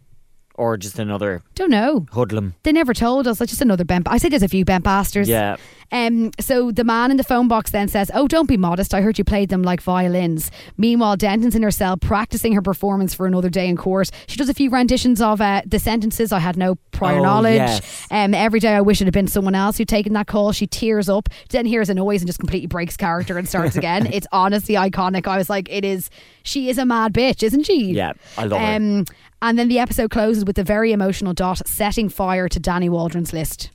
or 0.55 0.77
just 0.77 0.99
another 0.99 1.41
Don't 1.55 1.71
know. 1.71 2.05
hoodlum? 2.11 2.53
They 2.63 2.71
never 2.71 2.93
told 2.93 3.27
us. 3.27 3.41
It's 3.41 3.51
just 3.51 3.61
another 3.61 3.83
bent. 3.85 4.07
I 4.07 4.17
say 4.17 4.29
there's 4.29 4.43
a 4.43 4.47
few 4.47 4.65
bent 4.65 4.83
bastards. 4.83 5.27
Yeah. 5.29 5.57
Um, 5.91 6.31
so 6.39 6.71
the 6.71 6.83
man 6.83 7.11
in 7.11 7.17
the 7.17 7.23
phone 7.23 7.47
box 7.47 7.69
then 7.69 7.87
says, 7.87 8.09
"Oh, 8.15 8.27
don't 8.27 8.47
be 8.47 8.57
modest. 8.57 8.95
I 8.95 9.01
heard 9.01 9.19
you 9.19 9.23
played 9.23 9.49
them 9.49 9.61
like 9.61 9.79
violins." 9.79 10.49
Meanwhile, 10.75 11.17
Denton's 11.17 11.55
in 11.55 11.61
her 11.61 11.69
cell 11.69 11.97
practicing 11.97 12.53
her 12.53 12.63
performance 12.63 13.13
for 13.13 13.27
another 13.27 13.49
day 13.49 13.67
in 13.67 13.77
court. 13.77 14.09
She 14.27 14.37
does 14.37 14.49
a 14.49 14.55
few 14.55 14.71
renditions 14.71 15.21
of 15.21 15.39
uh, 15.39 15.61
the 15.67 15.77
sentences. 15.77 16.31
I 16.31 16.39
had 16.39 16.57
no 16.57 16.75
prior 16.91 17.19
Oh, 17.19 17.23
knowledge. 17.23 17.57
yes. 17.57 18.07
Um, 18.09 18.33
every 18.33 18.59
day 18.59 18.73
I 18.73 18.81
wish 18.81 19.01
it 19.01 19.05
had 19.05 19.13
been 19.13 19.27
someone 19.27 19.53
else 19.53 19.77
who'd 19.77 19.87
taken 19.87 20.13
that 20.13 20.25
call. 20.25 20.51
She 20.51 20.65
tears 20.65 21.09
up, 21.09 21.29
then 21.49 21.67
hears 21.67 21.89
a 21.89 21.93
noise 21.93 22.21
and 22.21 22.27
just 22.27 22.39
completely 22.39 22.67
breaks 22.67 22.97
character 22.97 23.37
and 23.37 23.47
starts 23.47 23.75
again. 23.75 24.07
it's 24.13 24.25
honestly 24.31 24.73
iconic. 24.75 25.27
I 25.27 25.37
was 25.37 25.49
like, 25.49 25.69
"It 25.69 25.85
is." 25.85 26.09
She 26.45 26.69
is 26.69 26.77
a 26.79 26.85
mad 26.85 27.13
bitch, 27.13 27.43
isn't 27.43 27.65
she? 27.65 27.91
Yeah, 27.93 28.13
I 28.37 28.45
love 28.45 28.59
her. 28.59 28.75
um, 28.75 29.05
And 29.43 29.59
then 29.59 29.67
the 29.67 29.77
episode 29.77 30.09
closes 30.09 30.45
with 30.45 30.55
the 30.55 30.63
very 30.63 30.93
emotional 30.93 31.33
Dot 31.33 31.67
setting 31.67 32.07
fire 32.07 32.47
to 32.47 32.59
Danny 32.61 32.87
Waldron's 32.87 33.33
list. 33.33 33.71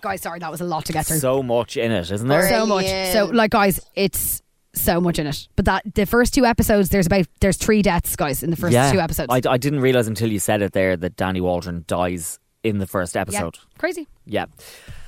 Guys, 0.00 0.22
sorry, 0.22 0.38
that 0.38 0.52
was 0.52 0.60
a 0.60 0.64
lot 0.64 0.84
to 0.84 0.92
get 0.92 1.04
through. 1.04 1.18
So 1.18 1.42
much 1.42 1.76
in 1.76 1.90
it, 1.90 2.12
isn't 2.12 2.28
there? 2.28 2.48
So 2.48 2.64
much. 2.64 2.86
So, 3.12 3.24
like, 3.24 3.50
guys, 3.50 3.80
it's 3.96 4.40
so 4.72 5.00
much 5.00 5.18
in 5.18 5.26
it. 5.26 5.48
But 5.56 5.64
that 5.64 5.94
the 5.96 6.06
first 6.06 6.32
two 6.32 6.44
episodes, 6.44 6.90
there's 6.90 7.06
about 7.06 7.26
there's 7.40 7.56
three 7.56 7.82
deaths, 7.82 8.14
guys, 8.14 8.44
in 8.44 8.50
the 8.50 8.56
first 8.56 8.72
yeah. 8.72 8.92
two 8.92 9.00
episodes. 9.00 9.30
I, 9.30 9.40
I 9.50 9.56
didn't 9.56 9.80
realize 9.80 10.06
until 10.06 10.30
you 10.30 10.38
said 10.38 10.62
it 10.62 10.74
there 10.74 10.96
that 10.96 11.16
Danny 11.16 11.40
Waldron 11.40 11.82
dies 11.88 12.38
in 12.64 12.78
the 12.78 12.86
first 12.86 13.14
yeah, 13.14 13.20
episode. 13.20 13.58
crazy. 13.78 14.08
Yeah. 14.26 14.46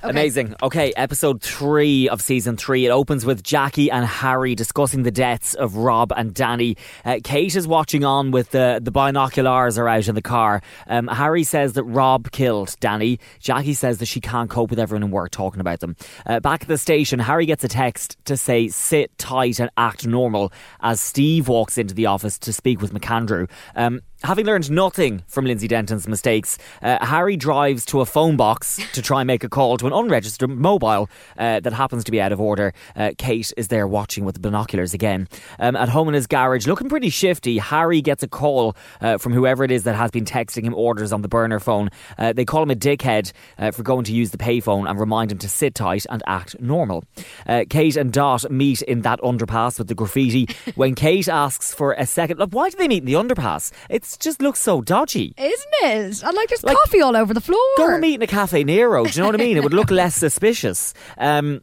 Amazing. 0.03 0.55
Okay, 0.63 0.93
episode 0.95 1.43
three 1.43 2.09
of 2.09 2.21
season 2.21 2.57
three. 2.57 2.87
It 2.87 2.91
opens 2.91 3.25
with 3.25 3.43
Jackie 3.43 3.91
and 3.91 4.07
Harry 4.07 4.55
discussing 4.55 5.03
the 5.03 5.11
deaths 5.11 5.55
of 5.55 5.77
Rob 5.77 6.13
and 6.15 6.33
Danny. 6.33 6.77
Uh, 7.05 7.19
Kate 7.25 7.57
is 7.57 7.67
watching 7.67 8.05
on 8.05 8.31
with 8.31 8.51
the, 8.51 8.79
the 8.81 8.93
binoculars 8.93 9.79
are 9.79 9.89
out 9.89 10.07
in 10.07 10.15
the 10.15 10.23
car. 10.23 10.63
Um, 10.87 11.09
Harry 11.09 11.43
says 11.43 11.73
that 11.73 11.85
Rob 11.85 12.31
killed 12.31 12.77
Danny. 12.79 13.19
Jackie 13.41 13.75
says 13.75 13.99
that 13.99 14.07
she 14.07 14.21
can't 14.21 14.51
cope 14.51 14.71
with 14.71 14.79
everyone 14.79 15.03
in 15.03 15.11
work 15.11 15.31
talking 15.31 15.61
about 15.61 15.81
them. 15.81 15.97
Uh, 16.25 16.39
back 16.39 16.63
at 16.63 16.69
the 16.69 16.79
station, 16.79 17.19
Harry 17.19 17.47
gets 17.47 17.65
a 17.65 17.69
text 17.69 18.17
to 18.27 18.37
say 18.37 18.69
sit 18.69 19.17
tight 19.19 19.59
and 19.59 19.71
act 19.77 20.07
normal 20.07 20.53
as 20.81 21.01
Steve 21.01 21.49
walks 21.49 21.79
into 21.79 21.95
the 21.95 22.07
office 22.07 22.39
to 22.41 22.53
speak 22.53 22.81
with 22.81 22.93
McAndrew. 22.93 23.49
Um, 23.75 24.03
Having 24.27 24.47
learned 24.47 24.71
nothing 24.73 25.23
from 25.29 25.45
Lindsay 25.45 25.69
Denton's 25.69 26.09
mistakes, 26.09 26.59
uh, 26.83 26.99
Harry 27.01 27.37
drives 27.37 27.85
to 27.87 28.01
a 28.01 28.05
phone 28.05 28.37
box 28.37 28.81
to 28.93 29.01
try 29.01 29.21
and 29.21 29.27
make 29.29 29.45
a 29.45 29.49
call 29.49 29.77
to 29.77 29.87
an 29.87 29.93
unregistered 29.93 30.51
mobile 30.51 31.09
uh, 31.39 31.61
that 31.61 31.73
happens 31.73 32.03
to 32.03 32.11
be 32.11 32.21
out 32.21 32.33
of 32.33 32.41
order. 32.41 32.73
Uh, 32.97 33.13
Kate 33.19 33.53
is 33.57 33.69
there 33.69 33.87
watching 33.87 34.25
with 34.25 34.35
the 34.35 34.41
binoculars 34.41 34.93
again. 34.93 35.29
Um, 35.61 35.77
at 35.77 35.89
home 35.89 36.09
in 36.09 36.15
his 36.15 36.27
garage, 36.27 36.67
looking 36.67 36.89
pretty 36.89 37.09
shifty, 37.09 37.59
Harry 37.59 38.03
gets 38.03 38.25
a 38.25 38.27
call 38.27 38.75
uh, 39.01 39.17
from 39.17 39.33
whoever 39.33 39.63
it 39.63 39.71
is 39.71 39.85
that 39.85 39.95
has 39.95 40.11
been 40.11 40.25
texting 40.25 40.65
him 40.65 40.75
orders 40.75 41.13
on 41.13 41.23
the 41.23 41.29
burner 41.29 41.61
phone. 41.61 41.89
Uh, 42.19 42.33
they 42.33 42.45
call 42.45 42.65
him 42.65 42.73
a 42.73 42.75
dickhead 42.75 43.31
uh, 43.59 43.71
for 43.71 43.85
going 43.85 44.03
to 44.07 44.13
use 44.13 44.33
the 44.33 44.39
payphone 44.39 44.91
and 44.91 44.99
remind 44.99 45.31
him 45.31 45.39
to 45.39 45.49
sit 45.49 45.77
tight 45.77 46.05
and 46.11 46.25
act 46.27 46.61
normal. 46.61 47.05
Uh, 47.47 47.63
Kate 47.71 47.95
and 47.95 48.13
Dot 48.13 48.51
meet 48.51 48.83
in 48.83 49.03
that 49.03 49.21
underpass 49.21 49.79
with 49.79 49.87
the 49.87 49.95
graffiti. 49.95 50.49
when 50.75 50.97
Kate 50.97 51.29
asks 51.29 51.73
for 51.73 51.93
a 51.93 52.07
second, 52.07 52.41
look, 52.41 52.51
why 52.51 52.71
do 52.71 52.77
they 52.77 52.89
meet 52.89 53.05
in 53.05 53.07
the 53.07 53.13
underpass? 53.13 53.71
It 54.17 54.21
just 54.21 54.41
looks 54.41 54.61
so 54.61 54.81
dodgy. 54.81 55.35
Isn't 55.37 55.75
it? 55.83 56.23
And 56.23 56.35
like, 56.37 56.49
there's 56.49 56.65
Like- 56.65 56.77
coffee 56.85 57.03
all 57.03 57.15
over 57.17 57.35
the 57.35 57.41
floor. 57.41 57.61
Go 57.77 57.91
and 57.93 58.01
meet 58.01 58.15
in 58.15 58.23
a 58.23 58.27
Caffè 58.27 58.65
Nero. 58.65 59.05
Do 59.05 59.11
you 59.11 59.21
know 59.21 59.27
what 59.29 59.35
I 59.35 59.45
mean? 59.45 59.57
It 59.59 59.63
would 59.63 59.75
look 59.75 59.91
less 59.91 60.15
suspicious. 60.27 60.95
Um, 61.19 61.61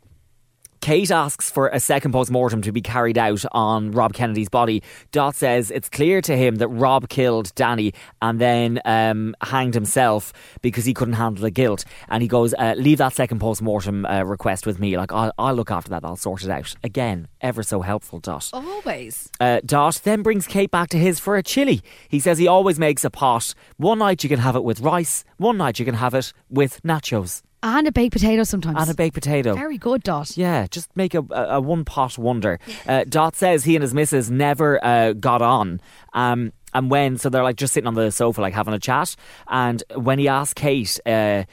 Kate 0.83 1.11
asks 1.11 1.49
for 1.49 1.69
a 1.69 1.79
second 1.79 2.11
post 2.11 2.29
mortem 2.29 2.61
to 2.61 2.73
be 2.73 2.81
carried 2.81 3.17
out 3.17 3.45
on 3.53 3.91
Rob 3.91 4.13
Kennedy's 4.13 4.49
body. 4.49 4.83
Dot 5.13 5.33
says 5.33 5.71
it's 5.71 5.87
clear 5.87 6.19
to 6.19 6.35
him 6.35 6.55
that 6.55 6.67
Rob 6.67 7.07
killed 7.07 7.55
Danny 7.55 7.93
and 8.21 8.37
then 8.37 8.81
um, 8.83 9.33
hanged 9.41 9.75
himself 9.75 10.33
because 10.61 10.83
he 10.83 10.93
couldn't 10.93 11.13
handle 11.13 11.41
the 11.41 11.51
guilt. 11.51 11.85
And 12.09 12.21
he 12.21 12.27
goes, 12.27 12.53
uh, 12.55 12.75
"Leave 12.75 12.97
that 12.97 13.13
second 13.13 13.39
post 13.39 13.61
mortem 13.61 14.05
uh, 14.05 14.23
request 14.23 14.65
with 14.65 14.77
me. 14.77 14.97
Like 14.97 15.13
I'll, 15.13 15.31
I'll 15.37 15.53
look 15.53 15.71
after 15.71 15.89
that. 15.91 16.03
I'll 16.03 16.17
sort 16.17 16.43
it 16.43 16.49
out." 16.49 16.75
Again, 16.83 17.29
ever 17.39 17.63
so 17.63 17.79
helpful. 17.79 18.19
Dot. 18.19 18.49
Always. 18.51 19.29
Uh, 19.39 19.61
Dot 19.65 20.01
then 20.03 20.21
brings 20.21 20.47
Kate 20.47 20.69
back 20.69 20.89
to 20.89 20.97
his 20.97 21.17
for 21.17 21.37
a 21.37 21.43
chili. 21.43 21.79
He 22.09 22.19
says 22.19 22.39
he 22.39 22.47
always 22.49 22.77
makes 22.77 23.05
a 23.05 23.09
pot. 23.09 23.55
One 23.77 23.99
night 23.99 24.21
you 24.21 24.27
can 24.27 24.39
have 24.39 24.57
it 24.57 24.65
with 24.65 24.81
rice, 24.81 25.23
one 25.37 25.55
night 25.55 25.79
you 25.79 25.85
can 25.85 25.95
have 25.95 26.13
it 26.13 26.33
with 26.49 26.81
nachos 26.83 27.41
And 27.63 27.87
a 27.87 27.91
baked 27.93 28.11
potato 28.13 28.43
sometimes. 28.43 28.77
and 28.77 28.89
a 28.91 28.93
baked 28.93 29.13
potato. 29.15 29.55
Very 29.55 29.77
good, 29.77 30.03
Dot. 30.03 30.35
Yeah, 30.35 30.67
just 30.69 30.93
make 30.97 31.15
a, 31.15 31.23
a, 31.31 31.55
a 31.55 31.61
one 31.61 31.85
pot 31.85 32.17
wonder. 32.17 32.59
Uh, 32.85 33.05
Dot 33.07 33.35
says 33.37 33.63
he 33.63 33.75
and 33.75 33.81
his 33.81 33.93
missus 33.93 34.29
never 34.29 34.83
uh, 34.83 35.13
got 35.13 35.41
on. 35.41 35.79
Um, 36.13 36.51
and 36.73 36.91
when, 36.91 37.17
so 37.17 37.29
they're 37.29 37.43
like 37.43 37.55
just 37.55 37.73
sitting 37.73 37.87
on 37.87 37.93
the 37.93 38.11
sofa, 38.11 38.41
like 38.41 38.53
having 38.53 38.73
a 38.73 38.79
chat. 38.79 39.15
And 39.47 39.81
when 39.95 40.19
he 40.19 40.27
asked 40.27 40.55
Kate, 40.55 40.99
uh, 41.05 41.45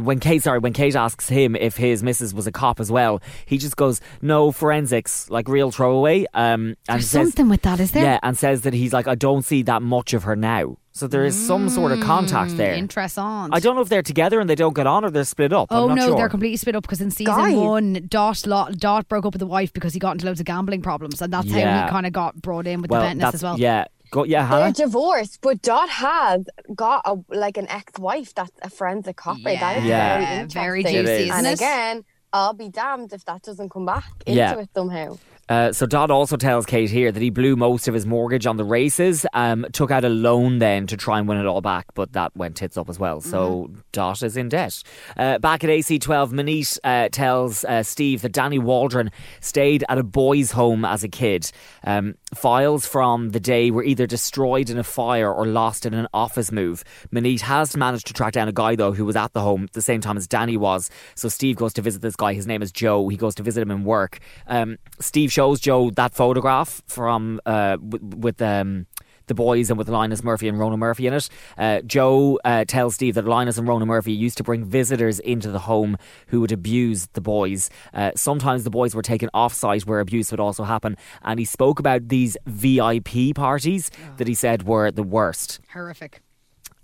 when 0.00 0.18
Kate, 0.18 0.42
sorry, 0.42 0.58
when 0.58 0.72
Kate 0.72 0.94
asks 0.96 1.28
him 1.28 1.54
if 1.56 1.76
his 1.76 2.02
missus 2.02 2.34
was 2.34 2.46
a 2.46 2.52
cop 2.52 2.80
as 2.80 2.90
well, 2.90 3.22
he 3.46 3.58
just 3.58 3.76
goes, 3.76 4.00
no, 4.20 4.52
forensics, 4.52 5.30
like 5.30 5.48
real 5.48 5.70
throwaway. 5.70 6.26
Um, 6.34 6.60
and 6.70 6.76
There's 6.88 7.08
says, 7.08 7.28
something 7.28 7.48
with 7.48 7.62
that, 7.62 7.80
is 7.80 7.92
there? 7.92 8.04
Yeah, 8.04 8.20
and 8.22 8.36
says 8.36 8.62
that 8.62 8.74
he's 8.74 8.92
like, 8.92 9.06
I 9.06 9.14
don't 9.14 9.44
see 9.44 9.62
that 9.62 9.82
much 9.82 10.14
of 10.14 10.24
her 10.24 10.36
now. 10.36 10.76
So 10.96 11.08
there 11.08 11.24
is 11.24 11.34
some 11.34 11.68
sort 11.68 11.90
of 11.90 12.00
contact 12.00 12.56
there. 12.56 12.72
Interessant. 12.76 13.50
I 13.52 13.58
don't 13.58 13.74
know 13.74 13.82
if 13.82 13.88
they're 13.88 14.00
together 14.00 14.38
and 14.38 14.48
they 14.48 14.54
don't 14.54 14.76
get 14.76 14.86
on 14.86 15.04
or 15.04 15.10
they're 15.10 15.24
split 15.24 15.52
up. 15.52 15.66
Oh 15.72 15.82
I'm 15.82 15.88
not 15.88 15.94
no, 15.96 16.06
sure. 16.06 16.16
they're 16.16 16.28
completely 16.28 16.56
split 16.56 16.76
up 16.76 16.84
because 16.84 17.00
in 17.00 17.10
season 17.10 17.34
Guys. 17.34 17.56
one, 17.56 18.06
Dot 18.08 18.46
lo- 18.46 18.68
Dot 18.70 19.08
broke 19.08 19.26
up 19.26 19.32
with 19.32 19.40
the 19.40 19.46
wife 19.46 19.72
because 19.72 19.92
he 19.92 19.98
got 19.98 20.12
into 20.12 20.26
loads 20.26 20.38
of 20.38 20.46
gambling 20.46 20.82
problems, 20.82 21.20
and 21.20 21.32
that's 21.32 21.50
how 21.50 21.56
he 21.58 21.90
kind 21.90 22.06
of 22.06 22.12
got 22.12 22.40
brought 22.40 22.68
in 22.68 22.80
with 22.80 22.92
well, 22.92 23.02
the 23.02 23.08
Ventness 23.08 23.20
that's, 23.20 23.34
as 23.34 23.42
well. 23.42 23.58
Yeah, 23.58 23.86
go, 24.10 24.24
yeah, 24.24 24.48
They're 24.48 24.86
divorced, 24.86 25.40
but 25.42 25.62
Dot 25.62 25.88
has 25.88 26.44
got 26.74 27.02
a 27.04 27.16
like 27.34 27.56
an 27.56 27.68
ex-wife 27.68 28.34
that's 28.34 28.52
a 28.62 28.70
forensic 28.70 29.16
copper. 29.16 29.42
that 29.44 29.76
is 29.78 29.84
Yeah. 29.84 30.14
very 30.18 30.24
Yeah, 30.24 30.40
interesting. 30.42 30.60
very 30.62 30.82
juicy, 30.84 31.30
and 31.30 31.46
again, 31.46 32.04
I'll 32.32 32.52
be 32.54 32.68
damned 32.68 33.12
if 33.12 33.24
that 33.26 33.42
doesn't 33.42 33.68
come 33.70 33.86
back 33.86 34.04
into 34.26 34.38
Yeah. 34.38 34.58
it 34.58 34.68
somehow. 34.74 35.16
Uh, 35.46 35.70
so 35.72 35.84
Dot 35.84 36.10
also 36.10 36.38
tells 36.38 36.64
Kate 36.64 36.88
here 36.88 37.12
that 37.12 37.20
he 37.22 37.28
blew 37.28 37.54
most 37.54 37.86
of 37.86 37.92
his 37.92 38.06
mortgage 38.06 38.46
on 38.46 38.56
the 38.56 38.64
races, 38.64 39.26
um, 39.34 39.66
took 39.74 39.90
out 39.90 40.02
a 40.02 40.08
loan 40.08 40.58
then 40.58 40.86
to 40.86 40.96
try 40.96 41.18
and 41.18 41.28
win 41.28 41.36
it 41.36 41.44
all 41.44 41.60
back, 41.60 41.84
but 41.92 42.14
that 42.14 42.34
went 42.34 42.56
tits 42.56 42.78
up 42.78 42.88
as 42.88 42.98
well. 42.98 43.20
So 43.20 43.70
Dot 43.92 44.22
is 44.22 44.38
in 44.38 44.48
debt. 44.48 44.82
Uh, 45.18 45.36
back 45.38 45.62
at 45.62 45.68
AC12, 45.68 46.32
Maneet 46.32 46.78
uh, 46.82 47.10
tells 47.12 47.62
uh, 47.66 47.82
Steve 47.82 48.22
that 48.22 48.32
Danny 48.32 48.58
Waldron 48.58 49.10
stayed 49.40 49.84
at 49.90 49.98
a 49.98 50.02
boys' 50.02 50.52
home 50.52 50.82
as 50.82 51.04
a 51.04 51.08
kid. 51.08 51.52
Um, 51.86 52.14
files 52.34 52.86
from 52.86 53.30
the 53.30 53.40
day 53.40 53.70
were 53.70 53.84
either 53.84 54.06
destroyed 54.06 54.70
in 54.70 54.78
a 54.78 54.84
fire 54.84 55.32
or 55.32 55.46
lost 55.46 55.86
in 55.86 55.94
an 55.94 56.06
office 56.12 56.52
move. 56.52 56.84
Maneet 57.12 57.40
has 57.40 57.76
managed 57.76 58.06
to 58.08 58.12
track 58.12 58.32
down 58.32 58.48
a 58.48 58.52
guy 58.52 58.76
though 58.76 58.92
who 58.92 59.04
was 59.04 59.16
at 59.16 59.32
the 59.32 59.40
home 59.40 59.64
at 59.64 59.72
the 59.72 59.82
same 59.82 60.00
time 60.00 60.16
as 60.16 60.26
Danny 60.26 60.56
was. 60.56 60.90
So 61.14 61.28
Steve 61.28 61.56
goes 61.56 61.72
to 61.74 61.82
visit 61.82 62.02
this 62.02 62.16
guy. 62.16 62.34
His 62.34 62.46
name 62.46 62.62
is 62.62 62.72
Joe. 62.72 63.08
He 63.08 63.16
goes 63.16 63.34
to 63.36 63.42
visit 63.42 63.62
him 63.62 63.70
in 63.70 63.84
work. 63.84 64.18
Um, 64.46 64.78
Steve 65.00 65.32
shows 65.32 65.60
Joe 65.60 65.90
that 65.90 66.14
photograph 66.14 66.82
from 66.86 67.40
uh, 67.46 67.76
with, 67.80 68.02
with 68.02 68.42
um, 68.42 68.86
the 69.26 69.34
boys 69.34 69.70
and 69.70 69.78
with 69.78 69.88
Linus 69.88 70.22
Murphy 70.22 70.48
and 70.48 70.58
Ronan 70.58 70.78
Murphy 70.78 71.06
in 71.06 71.14
it. 71.14 71.28
Uh, 71.56 71.80
Joe 71.82 72.38
uh, 72.44 72.64
tells 72.64 72.94
Steve 72.94 73.14
that 73.14 73.24
Linus 73.24 73.58
and 73.58 73.66
Rona 73.66 73.86
Murphy 73.86 74.12
used 74.12 74.36
to 74.38 74.42
bring 74.42 74.64
visitors 74.64 75.18
into 75.20 75.50
the 75.50 75.60
home 75.60 75.96
who 76.28 76.40
would 76.40 76.52
abuse 76.52 77.06
the 77.12 77.20
boys. 77.20 77.70
Uh, 77.92 78.12
sometimes 78.16 78.64
the 78.64 78.70
boys 78.70 78.94
were 78.94 79.02
taken 79.02 79.30
off 79.34 79.54
site 79.54 79.86
where 79.86 80.00
abuse 80.00 80.30
would 80.30 80.40
also 80.40 80.64
happen. 80.64 80.96
And 81.22 81.38
he 81.38 81.44
spoke 81.44 81.78
about 81.78 82.08
these 82.08 82.36
VIP 82.46 83.34
parties 83.34 83.90
that 84.16 84.28
he 84.28 84.34
said 84.34 84.64
were 84.64 84.90
the 84.90 85.02
worst. 85.02 85.60
Horrific. 85.72 86.20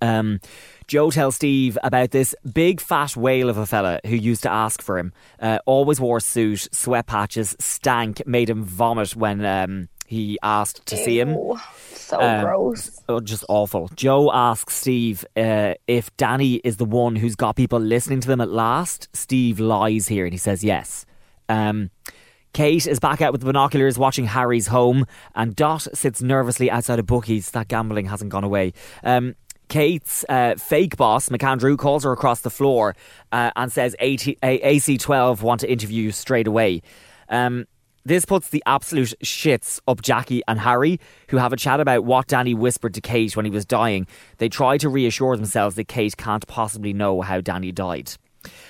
Um, 0.03 0.41
Joe 0.87 1.11
tells 1.11 1.37
Steve 1.37 1.79
about 1.83 2.11
this 2.11 2.35
big 2.53 2.81
fat 2.81 3.17
whale 3.17 3.49
of 3.49 3.59
a 3.59 3.67
fella 3.67 4.01
who 4.07 4.17
used 4.17 4.43
to 4.43 4.51
ask 4.51 4.83
for 4.83 4.99
him. 4.99 5.13
Uh, 5.39 5.59
always 5.67 6.01
wore 6.01 6.17
a 6.19 6.21
suit, 6.21 6.69
sweat 6.73 7.07
patches, 7.07 7.55
stank, 7.61 8.27
made 8.27 8.49
him 8.51 8.65
vomit 8.65 9.15
when 9.15 9.45
um, 9.45 9.89
he 10.11 10.39
asked 10.43 10.85
to 10.87 10.97
see 10.97 11.19
him. 11.21 11.37
So 11.95 12.21
Um, 12.21 12.45
gross. 12.45 13.01
Oh, 13.09 13.21
just 13.21 13.45
awful. 13.49 13.89
Joe 13.95 14.33
asks 14.33 14.75
Steve 14.75 15.25
uh, 15.37 15.75
if 15.87 16.15
Danny 16.17 16.57
is 16.65 16.77
the 16.79 16.85
one 16.85 17.15
who's 17.15 17.37
got 17.37 17.55
people 17.55 17.79
listening 17.79 18.21
to 18.21 18.27
them 18.29 18.41
at 18.41 18.51
last. 18.51 19.09
Steve 19.13 19.61
lies 19.61 20.09
here 20.09 20.25
and 20.25 20.35
he 20.35 20.39
says 20.39 20.65
yes. 20.65 21.07
Um, 21.49 21.91
Kate 22.53 22.85
is 22.89 22.99
back 22.99 23.21
out 23.23 23.31
with 23.31 23.41
the 23.43 23.47
binoculars 23.47 23.97
watching 23.97 24.25
Harry's 24.27 24.67
home, 24.67 25.07
and 25.37 25.55
Dot 25.55 25.87
sits 25.95 26.21
nervously 26.21 26.69
outside 26.69 26.99
of 26.99 27.07
bookies. 27.07 27.53
That 27.53 27.69
gambling 27.69 28.07
hasn't 28.07 28.31
gone 28.33 28.43
away. 28.43 28.73
Um, 29.05 29.37
Kate's 29.69 30.25
uh, 30.29 30.57
fake 30.57 30.97
boss, 30.97 31.29
McAndrew, 31.29 31.79
calls 31.79 32.03
her 32.03 32.11
across 32.11 32.41
the 32.41 32.51
floor 32.51 32.97
uh, 33.31 33.53
and 33.55 33.71
says 33.73 33.95
AT- 34.01 34.27
A- 34.43 34.79
AC12 34.81 35.43
want 35.43 35.61
to 35.61 35.71
interview 35.71 36.03
you 36.07 36.11
straight 36.11 36.49
away. 36.49 36.83
Um, 37.29 37.67
this 38.05 38.25
puts 38.25 38.49
the 38.49 38.63
absolute 38.67 39.15
shits 39.23 39.81
up 39.87 40.03
Jackie 40.03 40.43
and 40.49 40.61
Harry, 40.61 41.01
who 41.29 41.37
have 41.37 41.53
a 41.53 41.57
chat 41.57 41.81
about 41.81 42.05
what 42.05 42.29
Danny 42.29 42.55
whispered 42.55 42.95
to 42.95 43.01
Kate 43.01 43.37
when 43.37 43.45
he 43.45 43.51
was 43.51 43.65
dying. 43.65 44.07
They 44.39 44.49
try 44.49 44.79
to 44.79 44.89
reassure 44.89 45.37
themselves 45.37 45.77
that 45.77 45.89
Kate 45.89 46.17
can't 46.17 46.47
possibly 46.47 46.93
know 46.93 47.21
how 47.21 47.41
Danny 47.41 47.73
died. 47.73 48.13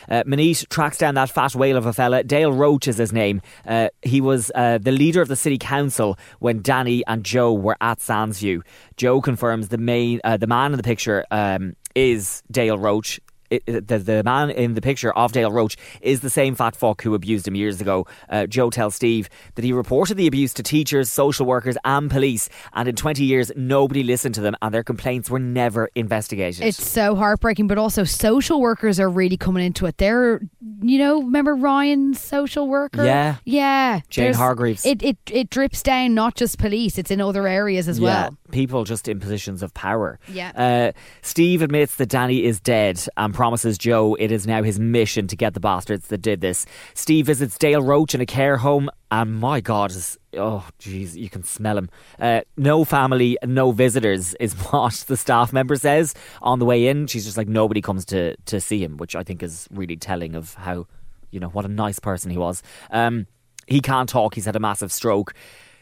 Uh, 0.09 0.25
Maneet 0.25 0.69
tracks 0.69 0.99
down 0.99 1.15
that 1.15 1.31
fat 1.31 1.55
whale 1.55 1.77
of 1.77 1.87
a 1.87 1.93
fella. 1.93 2.25
Dale 2.25 2.53
Roach 2.53 2.89
is 2.89 2.99
his 2.99 3.13
name. 3.13 3.41
Uh, 3.65 3.89
he 4.03 4.21
was 4.21 4.51
uh, 4.55 4.79
the 4.79 4.91
leader 4.93 5.23
of 5.23 5.29
the 5.29 5.37
city 5.37 5.59
council 5.59 6.19
when 6.41 6.63
Danny 6.63 7.05
and 7.07 7.25
Joe 7.25 7.53
were 7.53 7.77
at 7.81 7.99
Sandsview. 7.99 8.63
Joe 8.97 9.21
confirms 9.21 9.69
the 9.69 9.79
main, 9.79 10.21
uh, 10.25 10.37
the 10.37 10.49
man 10.49 10.73
in 10.73 10.77
the 10.77 10.83
picture 10.83 11.25
um, 11.31 11.77
is 11.95 12.43
Dale 12.51 12.79
Roach. 12.79 13.21
It, 13.51 13.67
the, 13.67 13.99
the 13.99 14.23
man 14.23 14.51
in 14.51 14.75
the 14.75 14.81
picture 14.81 15.13
of 15.13 15.33
Dale 15.33 15.51
Roach 15.51 15.77
is 16.01 16.21
the 16.21 16.31
same 16.31 16.55
fat 16.55 16.77
fuck 16.77 17.03
who 17.03 17.15
abused 17.15 17.49
him 17.49 17.55
years 17.55 17.81
ago. 17.81 18.07
Uh, 18.29 18.47
Joe 18.47 18.71
tells 18.71 18.95
Steve 18.95 19.29
that 19.57 19.65
he 19.65 19.73
reported 19.73 20.17
the 20.17 20.27
abuse 20.27 20.55
to 20.55 20.63
teachers, 20.63 21.11
social 21.11 21.47
workers, 21.47 21.77
and 21.85 22.11
police, 22.11 22.49
and 22.73 22.89
in 22.89 22.97
20 22.97 23.25
years, 23.25 23.51
nobody 23.57 24.03
listened 24.03 24.35
to 24.37 24.41
them, 24.41 24.55
and 24.63 24.73
their 24.73 24.85
complaints 24.85 25.29
were 25.29 25.39
never 25.39 25.89
investigated. 25.95 26.65
It's 26.65 26.85
so 26.87 27.15
heartbreaking, 27.15 27.67
but 27.67 27.79
also 27.79 28.05
social 28.05 28.61
workers 28.61 29.01
are 29.01 29.09
really 29.09 29.37
coming 29.37 29.65
into 29.65 29.87
it. 29.87 29.99
They're, 29.99 30.41
you 30.83 30.99
know, 30.99 31.23
remember 31.23 31.55
Ryan's 31.57 32.21
social 32.21 32.69
worker? 32.69 33.05
Yeah. 33.05 33.37
yeah. 33.45 34.01
Jane 34.09 34.35
Hargreaves. 34.35 34.87
It 34.87 35.03
it 35.03 35.17
it 35.31 35.51
drips 35.51 35.83
down 35.83 36.15
not 36.15 36.35
just 36.37 36.59
police; 36.59 36.99
it's 36.99 37.11
in 37.11 37.21
other 37.21 37.47
areas 37.49 37.89
as 37.89 38.01
well. 38.01 38.37
people 38.51 38.85
just 38.85 39.09
in 39.09 39.21
positions 39.21 39.63
of 39.63 39.73
power. 39.75 40.19
Yeah. 40.29 40.53
Uh, 40.55 40.93
Steve 41.23 41.63
admits 41.63 41.97
that 41.97 42.09
Danny 42.09 42.45
is 42.45 42.61
dead 42.61 43.01
and 43.17 43.35
promises 43.41 43.79
Joe 43.79 44.19
it 44.21 44.31
is 44.31 44.47
now 44.47 44.63
his 44.63 44.79
mission 44.79 45.27
to 45.29 45.35
get 45.35 45.55
the 45.55 45.61
bastards 45.61 46.09
that 46.09 46.19
did 46.19 46.43
this. 46.43 46.67
Steve 46.93 47.25
visits 47.25 47.57
Dale 47.57 47.81
Roach 47.81 48.15
in 48.15 48.21
a 48.21 48.27
care 48.27 48.59
home, 48.59 48.91
and 49.11 49.41
my 49.41 49.63
God, 49.63 49.95
oh 50.37 50.69
jeez, 50.79 51.17
you 51.17 51.31
can 51.31 51.43
smell 51.43 51.79
him. 51.79 51.89
Uh, 52.19 52.43
no 52.59 52.85
family, 52.85 53.39
no 53.43 53.73
visitors 53.73 54.35
is 54.41 54.53
what 54.53 54.93
the 55.09 55.17
staff 55.17 55.55
member 55.55 55.77
says 55.77 56.15
on 56.43 56.59
the 56.59 56.67
way 56.67 56.89
in. 56.89 57.07
She's 57.07 57.25
just 57.25 57.39
like 57.39 57.49
nobody 57.49 57.81
comes 57.81 58.05
to 58.07 58.37
to 58.37 58.61
see 58.61 58.85
him, 58.85 58.99
which 58.99 59.17
I 59.17 59.23
think 59.23 59.43
is 59.43 59.67
really 59.71 59.97
telling 59.97 60.35
of 60.35 60.53
how 60.53 60.87
you 61.31 61.41
know 61.41 61.49
what 61.49 61.65
a 61.65 61.69
nice 61.69 61.99
person 61.99 62.31
he 62.31 62.37
was. 62.37 62.63
Um, 62.91 63.27
he 63.67 63.81
can't 63.81 64.07
talk. 64.07 64.35
He's 64.35 64.45
had 64.45 64.57
a 64.57 64.61
massive 64.61 64.93
stroke. 64.93 65.33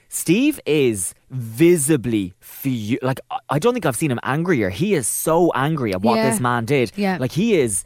Steve 0.09 0.59
is 0.67 1.15
visibly 1.31 2.33
fu- 2.41 2.97
like 3.03 3.21
I- 3.51 3.59
don't 3.59 3.75
think 3.75 3.85
I've 3.87 3.97
seen 3.97 4.11
him 4.11 4.21
angrier. 4.23 4.71
He 4.71 4.95
is 4.95 5.07
so 5.07 5.53
angry 5.55 5.93
at 5.93 6.01
what 6.03 6.17
Yeah. 6.17 6.31
this 6.31 6.41
man 6.41 6.65
did. 6.65 6.93
Yeah. 6.97 7.19
Like 7.21 7.33
he 7.33 7.55
is 7.61 7.85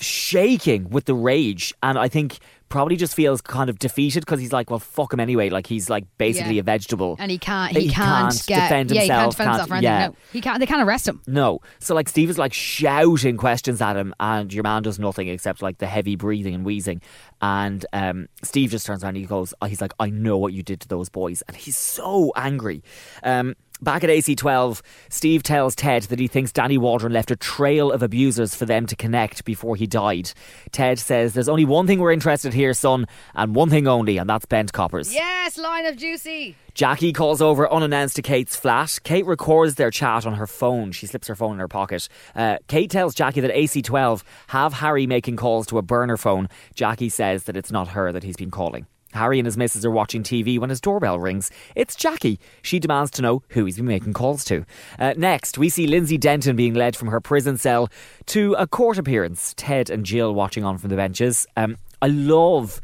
shaking 0.00 0.88
with 0.90 1.04
the 1.04 1.14
rage 1.14 1.74
and 1.82 1.98
I 1.98 2.08
think 2.08 2.38
probably 2.70 2.96
just 2.96 3.14
feels 3.14 3.42
kind 3.42 3.68
of 3.68 3.78
defeated 3.78 4.20
because 4.20 4.40
he's 4.40 4.52
like, 4.52 4.70
well, 4.70 4.78
fuck 4.78 5.12
him 5.12 5.20
anyway. 5.20 5.50
Like 5.50 5.66
he's 5.66 5.90
like 5.90 6.04
basically 6.16 6.54
Yeah. 6.54 6.60
a 6.60 6.62
vegetable. 6.62 7.16
And 7.18 7.30
he 7.30 7.36
can't. 7.36 7.76
He, 7.76 7.88
He 7.88 7.88
can't, 7.90 8.32
can't 8.32 8.46
get. 8.46 8.62
defend 8.62 8.90
yeah, 8.92 9.02
he 9.02 9.08
can't 9.08 9.20
himself, 9.22 9.32
defend 9.34 9.50
himself. 9.50 9.68
can't- 9.68 9.84
anything, 9.84 10.00
yeah. 10.00 10.06
no. 10.08 10.14
he 10.32 10.40
can't. 10.40 10.60
They 10.60 10.66
can't 10.66 10.82
arrest 10.88 11.06
him. 11.08 11.20
No. 11.26 11.60
So 11.80 11.94
like 11.94 12.08
Steve 12.08 12.30
is 12.30 12.38
like 12.38 12.54
shouting 12.54 13.36
questions 13.36 13.82
at 13.82 13.96
him 13.96 14.14
and 14.18 14.52
your 14.54 14.62
man 14.62 14.82
does 14.82 14.98
nothing 14.98 15.28
except 15.28 15.60
like 15.60 15.78
the 15.78 15.86
heavy 15.86 16.16
breathing 16.16 16.54
and 16.54 16.64
wheezing. 16.64 17.02
And 17.42 17.84
um, 17.92 18.28
Steve 18.42 18.70
just 18.70 18.86
turns 18.86 19.02
around 19.04 19.10
and 19.10 19.18
he 19.18 19.26
goes, 19.26 19.52
oh, 19.60 19.66
he's 19.66 19.80
like, 19.80 19.92
I 20.00 20.08
know 20.10 20.38
what 20.38 20.52
you 20.52 20.62
did 20.62 20.80
to 20.80 20.88
those 20.88 21.08
boys. 21.08 21.42
And 21.48 21.56
he's 21.56 21.76
so 21.76 22.32
angry. 22.36 22.82
Um, 23.22 23.56
Back 23.82 24.04
at 24.04 24.10
AC12, 24.10 24.82
Steve 25.08 25.42
tells 25.42 25.74
Ted 25.74 26.02
that 26.04 26.18
he 26.18 26.28
thinks 26.28 26.52
Danny 26.52 26.76
Waldron 26.76 27.14
left 27.14 27.30
a 27.30 27.36
trail 27.36 27.90
of 27.90 28.02
abusers 28.02 28.54
for 28.54 28.66
them 28.66 28.84
to 28.86 28.94
connect 28.94 29.46
before 29.46 29.74
he 29.74 29.86
died. 29.86 30.32
Ted 30.70 30.98
says, 30.98 31.32
There's 31.32 31.48
only 31.48 31.64
one 31.64 31.86
thing 31.86 31.98
we're 31.98 32.12
interested 32.12 32.52
here, 32.52 32.74
son, 32.74 33.06
and 33.34 33.54
one 33.54 33.70
thing 33.70 33.88
only, 33.88 34.18
and 34.18 34.28
that's 34.28 34.44
bent 34.44 34.74
coppers. 34.74 35.14
Yes, 35.14 35.56
line 35.56 35.86
of 35.86 35.96
juicy. 35.96 36.56
Jackie 36.74 37.14
calls 37.14 37.40
over 37.40 37.70
unannounced 37.70 38.16
to 38.16 38.22
Kate's 38.22 38.54
flat. 38.54 38.98
Kate 39.02 39.24
records 39.24 39.76
their 39.76 39.90
chat 39.90 40.26
on 40.26 40.34
her 40.34 40.46
phone. 40.46 40.92
She 40.92 41.06
slips 41.06 41.28
her 41.28 41.34
phone 41.34 41.54
in 41.54 41.58
her 41.58 41.68
pocket. 41.68 42.06
Uh, 42.34 42.58
Kate 42.68 42.90
tells 42.90 43.14
Jackie 43.14 43.40
that 43.40 43.50
AC12 43.50 44.22
have 44.48 44.74
Harry 44.74 45.06
making 45.06 45.36
calls 45.36 45.66
to 45.68 45.78
a 45.78 45.82
burner 45.82 46.18
phone. 46.18 46.48
Jackie 46.74 47.08
says 47.08 47.44
that 47.44 47.56
it's 47.56 47.72
not 47.72 47.88
her 47.88 48.12
that 48.12 48.24
he's 48.24 48.36
been 48.36 48.50
calling. 48.50 48.86
Harry 49.12 49.38
and 49.38 49.46
his 49.46 49.56
missus 49.56 49.84
are 49.84 49.90
watching 49.90 50.22
TV 50.22 50.58
when 50.58 50.70
his 50.70 50.80
doorbell 50.80 51.18
rings. 51.18 51.50
It's 51.74 51.94
Jackie. 51.94 52.38
She 52.62 52.78
demands 52.78 53.10
to 53.12 53.22
know 53.22 53.42
who 53.50 53.64
he's 53.64 53.76
been 53.76 53.86
making 53.86 54.12
calls 54.12 54.44
to. 54.44 54.64
Uh, 54.98 55.14
next, 55.16 55.58
we 55.58 55.68
see 55.68 55.86
Lindsay 55.86 56.18
Denton 56.18 56.56
being 56.56 56.74
led 56.74 56.96
from 56.96 57.08
her 57.08 57.20
prison 57.20 57.56
cell 57.56 57.88
to 58.26 58.54
a 58.54 58.66
court 58.66 58.98
appearance. 58.98 59.54
Ted 59.56 59.90
and 59.90 60.04
Gill 60.04 60.34
watching 60.34 60.64
on 60.64 60.78
from 60.78 60.90
the 60.90 60.96
benches. 60.96 61.46
Um, 61.56 61.76
I 62.02 62.06
love 62.06 62.80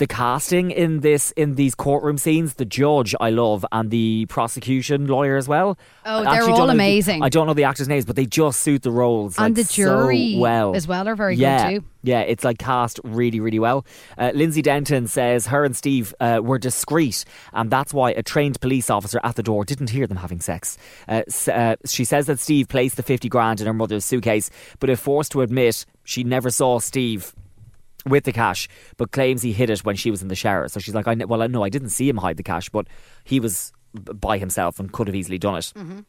the 0.00 0.06
casting 0.08 0.70
in 0.72 1.00
this 1.00 1.30
in 1.32 1.54
these 1.54 1.74
courtroom 1.76 2.18
scenes 2.18 2.54
the 2.54 2.64
judge 2.64 3.14
i 3.20 3.30
love 3.30 3.64
and 3.70 3.90
the 3.90 4.26
prosecution 4.26 5.06
lawyer 5.06 5.36
as 5.36 5.46
well. 5.46 5.78
Oh, 6.04 6.24
I 6.24 6.34
they're 6.40 6.50
all 6.50 6.56
don't 6.56 6.66
the- 6.68 6.72
amazing. 6.72 7.22
i 7.22 7.28
don't 7.28 7.46
know 7.46 7.54
the 7.54 7.64
actors 7.64 7.86
names 7.86 8.04
but 8.04 8.16
they 8.16 8.26
just 8.26 8.60
suit 8.60 8.82
the 8.82 8.90
roles 8.90 9.38
And 9.38 9.56
like, 9.56 9.66
the 9.66 9.72
jury 9.72 10.34
so 10.34 10.40
well. 10.40 10.74
as 10.74 10.88
well 10.88 11.06
are 11.08 11.14
very 11.14 11.36
good 11.36 11.68
too. 11.80 11.84
yeah 12.02 12.20
it's 12.22 12.42
like 12.44 12.58
cast 12.58 12.98
really 13.04 13.38
really 13.40 13.58
well. 13.58 13.84
Uh, 14.18 14.32
lindsay 14.34 14.62
denton 14.62 15.06
says 15.06 15.46
her 15.46 15.64
and 15.64 15.76
steve 15.76 16.12
uh, 16.18 16.40
were 16.42 16.58
discreet 16.58 17.24
and 17.52 17.70
that's 17.70 17.94
why 17.94 18.10
a 18.12 18.22
trained 18.22 18.60
police 18.60 18.90
officer 18.90 19.20
at 19.22 19.36
the 19.36 19.42
door 19.42 19.64
didn't 19.64 19.90
hear 19.90 20.06
them 20.06 20.16
having 20.16 20.40
sex. 20.40 20.76
Uh, 21.08 21.22
uh, 21.52 21.76
she 21.86 22.04
says 22.04 22.26
that 22.26 22.40
steve 22.40 22.68
placed 22.68 22.96
the 22.96 23.02
50 23.02 23.28
grand 23.28 23.60
in 23.60 23.66
her 23.66 23.74
mother's 23.74 24.04
suitcase 24.04 24.50
but 24.80 24.90
if 24.90 24.98
forced 24.98 25.30
to 25.32 25.42
admit 25.42 25.84
she 26.04 26.24
never 26.24 26.50
saw 26.50 26.78
steve 26.80 27.34
with 28.06 28.24
the 28.24 28.32
cash, 28.32 28.68
but 28.96 29.12
claims 29.12 29.42
he 29.42 29.52
hid 29.52 29.70
it 29.70 29.80
when 29.80 29.96
she 29.96 30.10
was 30.10 30.22
in 30.22 30.28
the 30.28 30.34
shower. 30.34 30.68
So 30.68 30.80
she's 30.80 30.94
like, 30.94 31.06
I 31.06 31.14
well, 31.14 31.42
I 31.42 31.46
know 31.46 31.64
I 31.64 31.68
didn't 31.68 31.90
see 31.90 32.08
him 32.08 32.16
hide 32.18 32.36
the 32.36 32.42
cash, 32.42 32.68
but 32.68 32.86
he 33.24 33.40
was 33.40 33.72
by 33.92 34.38
himself 34.38 34.78
and 34.78 34.92
could 34.92 35.06
have 35.08 35.16
easily 35.16 35.38
done 35.38 35.56
it. 35.56 35.72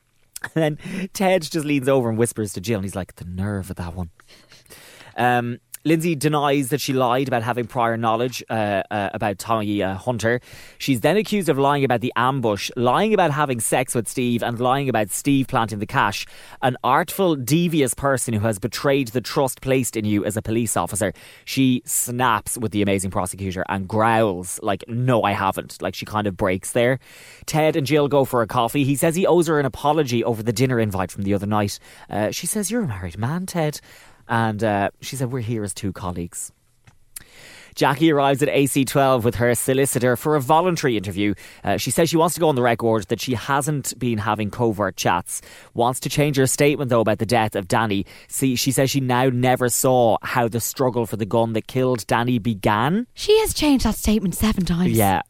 And 0.56 0.78
then 0.80 1.10
Ted 1.14 1.44
just 1.44 1.66
leans 1.68 1.88
over 1.88 2.10
and 2.10 2.18
whispers 2.18 2.54
to 2.54 2.62
Gill, 2.62 2.78
and 2.78 2.84
he's 2.84 2.96
like, 2.96 3.16
the 3.18 3.26
nerve 3.26 3.70
of 3.70 3.76
that 3.76 3.94
one. 3.94 4.10
Um, 5.16 5.60
Lindsay 5.84 6.16
denies 6.16 6.70
that 6.70 6.80
she 6.80 6.94
lied 6.94 7.28
about 7.28 7.42
having 7.42 7.66
prior 7.66 7.98
knowledge 7.98 8.44
uh, 8.50 8.84
uh, 8.92 9.10
about 9.14 9.40
Tommy 9.40 9.82
uh, 9.82 9.96
Hunter. 9.96 10.40
She's 10.78 11.02
then 11.02 11.18
accused 11.18 11.50
of 11.50 11.58
lying 11.58 11.84
about 11.84 12.02
the 12.02 12.14
ambush, 12.16 12.70
lying 12.76 13.14
about 13.14 13.32
having 13.32 13.60
sex 13.60 13.96
with 13.96 14.08
Steve, 14.08 14.44
and 14.44 14.60
lying 14.60 14.90
about 14.90 15.10
Steve 15.10 15.48
planting 15.48 15.80
the 15.80 15.88
cash. 15.88 16.28
An 16.62 16.78
artful, 16.84 17.36
devious 17.36 17.94
person 17.96 18.34
who 18.34 18.42
has 18.42 18.60
betrayed 18.60 19.08
the 19.10 19.22
trust 19.22 19.62
placed 19.62 19.98
in 19.98 20.06
you 20.06 20.24
as 20.24 20.38
a 20.38 20.42
police 20.42 20.78
officer. 20.78 21.14
She 21.46 21.82
snaps 21.86 22.58
with 22.58 22.72
the 22.72 22.84
amazing 22.84 23.10
prosecutor 23.10 23.66
and 23.68 23.88
growls, 23.88 24.60
like, 24.62 24.84
No, 24.88 25.24
I 25.24 25.32
haven't. 25.32 25.82
Like, 25.82 25.96
she 25.96 26.06
kind 26.06 26.28
of 26.28 26.38
breaks 26.38 26.74
there. 26.74 27.00
Ted 27.48 27.76
and 27.76 27.88
Gill 27.88 28.08
go 28.08 28.24
for 28.24 28.44
a 28.44 28.48
coffee. 28.48 28.84
He 28.84 28.96
says 28.96 29.16
he 29.16 29.26
owes 29.26 29.48
her 29.48 29.60
an 29.60 29.66
apology 29.66 30.24
over 30.24 30.44
the 30.44 30.54
dinner 30.54 30.80
invite 30.80 31.12
from 31.12 31.24
the 31.24 31.34
other 31.34 31.48
night. 31.48 31.80
Uh, 32.10 32.30
she 32.30 32.46
says, 32.46 32.70
You're 32.70 32.84
a 32.84 32.88
married 32.88 33.18
man, 33.18 33.48
Ted. 33.48 33.80
And 34.32 34.64
uh, 34.64 34.90
she 35.02 35.18
said, 35.18 35.32
We're 35.32 35.42
here 35.42 35.64
as 35.64 35.74
two 35.76 35.92
colleagues. 35.92 36.52
Jackie 37.76 38.12
arrives 38.12 38.42
at 38.42 38.50
AC12 38.50 39.24
with 39.24 39.36
her 39.36 39.54
solicitor 39.56 40.18
for 40.18 40.36
a 40.36 40.42
voluntary 40.42 40.98
interview. 40.98 41.34
Uh, 41.64 41.78
she 41.78 41.90
says 41.90 42.10
she 42.10 42.18
wants 42.18 42.34
to 42.36 42.42
go 42.42 42.50
on 42.50 42.56
the 42.56 42.62
record 42.62 43.06
that 43.06 43.22
she 43.22 43.34
hasn't 43.34 43.98
been 43.98 44.18
having 44.18 44.50
covert 44.50 44.98
chats. 44.98 45.42
Wants 45.74 46.00
to 46.02 46.10
change 46.10 46.36
her 46.38 46.48
statement, 46.48 46.90
though, 46.90 47.00
about 47.00 47.20
the 47.20 47.26
death 47.26 47.56
of 47.56 47.68
Danny. 47.68 48.06
See, 48.28 48.56
she 48.56 48.72
says 48.72 48.90
she 48.90 49.00
now 49.00 49.30
never 49.30 49.70
saw 49.70 50.18
how 50.22 50.48
the 50.48 50.60
struggle 50.60 51.06
for 51.06 51.16
the 51.18 51.26
gun 51.26 51.54
that 51.54 51.68
killed 51.68 52.06
Danny 52.08 52.40
began. 52.40 53.08
She 53.14 53.38
has 53.40 53.54
changed 53.54 53.86
that 53.86 53.96
statement 53.96 54.36
seven 54.36 54.66
times. 54.66 54.92
Yeah. 54.92 55.22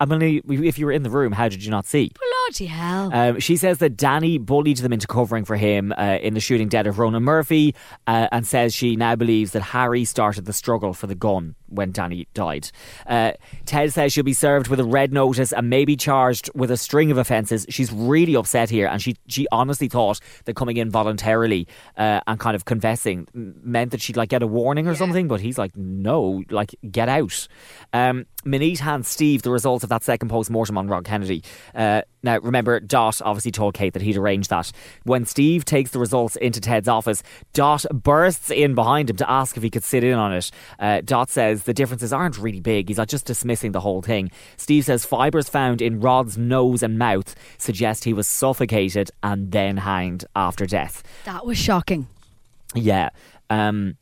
I 0.00 0.06
mean, 0.06 0.40
if 0.48 0.78
you 0.78 0.86
were 0.86 0.92
in 0.92 1.02
the 1.02 1.10
room, 1.10 1.32
how 1.32 1.48
did 1.48 1.62
you 1.62 1.70
not 1.70 1.84
see? 1.84 2.10
Well, 2.18 2.29
Bloody 2.50 2.66
hell. 2.66 3.10
Um, 3.14 3.38
she 3.38 3.56
says 3.56 3.78
that 3.78 3.96
Danny 3.96 4.36
bullied 4.36 4.78
them 4.78 4.92
into 4.92 5.06
covering 5.06 5.44
for 5.44 5.54
him 5.54 5.94
uh, 5.96 6.18
in 6.20 6.34
the 6.34 6.40
shooting 6.40 6.68
dead 6.68 6.88
of 6.88 6.98
Ronan 6.98 7.22
Murphy 7.22 7.76
uh, 8.08 8.26
and 8.32 8.44
says 8.44 8.74
she 8.74 8.96
now 8.96 9.14
believes 9.14 9.52
that 9.52 9.62
Harry 9.62 10.04
started 10.04 10.46
the 10.46 10.52
struggle 10.52 10.92
for 10.92 11.06
the 11.06 11.14
gun 11.14 11.54
when 11.68 11.92
Danny 11.92 12.26
died. 12.34 12.72
Uh, 13.06 13.32
Ted 13.66 13.92
says 13.92 14.12
she'll 14.12 14.24
be 14.24 14.32
served 14.32 14.66
with 14.66 14.80
a 14.80 14.84
red 14.84 15.12
notice 15.12 15.52
and 15.52 15.70
maybe 15.70 15.94
charged 15.94 16.50
with 16.52 16.72
a 16.72 16.76
string 16.76 17.12
of 17.12 17.18
offences. 17.18 17.66
She's 17.68 17.92
really 17.92 18.34
upset 18.34 18.68
here 18.68 18.88
and 18.88 19.00
she, 19.00 19.14
she 19.28 19.46
honestly 19.52 19.86
thought 19.86 20.18
that 20.46 20.56
coming 20.56 20.76
in 20.76 20.90
voluntarily 20.90 21.68
uh, 21.96 22.20
and 22.26 22.40
kind 22.40 22.56
of 22.56 22.64
confessing 22.64 23.28
meant 23.32 23.92
that 23.92 24.00
she'd 24.00 24.16
like 24.16 24.30
get 24.30 24.42
a 24.42 24.48
warning 24.48 24.88
or 24.88 24.96
something, 24.96 25.28
but 25.28 25.40
he's 25.40 25.56
like, 25.56 25.76
no, 25.76 26.42
like 26.50 26.74
get 26.90 27.08
out. 27.08 27.46
Um, 27.92 28.26
Maneet 28.44 28.78
hands 28.78 29.08
Steve 29.08 29.42
the 29.42 29.50
results 29.50 29.84
of 29.84 29.90
that 29.90 30.02
second 30.02 30.28
post 30.28 30.50
mortem 30.50 30.78
on 30.78 30.88
Rod 30.88 31.04
Kennedy. 31.04 31.42
Uh, 31.74 32.02
now, 32.22 32.38
remember, 32.38 32.80
Dot 32.80 33.20
obviously 33.22 33.50
told 33.50 33.74
Kate 33.74 33.92
that 33.92 34.02
he'd 34.02 34.16
arranged 34.16 34.50
that. 34.50 34.72
When 35.04 35.24
Steve 35.24 35.64
takes 35.64 35.90
the 35.90 35.98
results 35.98 36.36
into 36.36 36.60
Ted's 36.60 36.88
office, 36.88 37.22
Dot 37.52 37.84
bursts 37.92 38.50
in 38.50 38.74
behind 38.74 39.10
him 39.10 39.16
to 39.16 39.30
ask 39.30 39.56
if 39.56 39.62
he 39.62 39.70
could 39.70 39.84
sit 39.84 40.04
in 40.04 40.14
on 40.14 40.32
it. 40.32 40.50
Uh, 40.78 41.00
Dot 41.02 41.30
says 41.30 41.64
the 41.64 41.74
differences 41.74 42.12
aren't 42.12 42.38
really 42.38 42.60
big. 42.60 42.88
He's 42.88 42.98
like 42.98 43.08
just 43.08 43.26
dismissing 43.26 43.72
the 43.72 43.80
whole 43.80 44.02
thing. 44.02 44.30
Steve 44.56 44.84
says 44.84 45.04
fibres 45.04 45.48
found 45.48 45.80
in 45.80 46.00
Rod's 46.00 46.36
nose 46.36 46.82
and 46.82 46.98
mouth 46.98 47.34
suggest 47.58 48.04
he 48.04 48.12
was 48.12 48.28
suffocated 48.28 49.10
and 49.22 49.50
then 49.50 49.78
hanged 49.78 50.24
after 50.36 50.66
death. 50.66 51.02
That 51.24 51.46
was 51.46 51.58
shocking. 51.58 52.06
Yeah. 52.74 53.10
Um, 53.48 53.96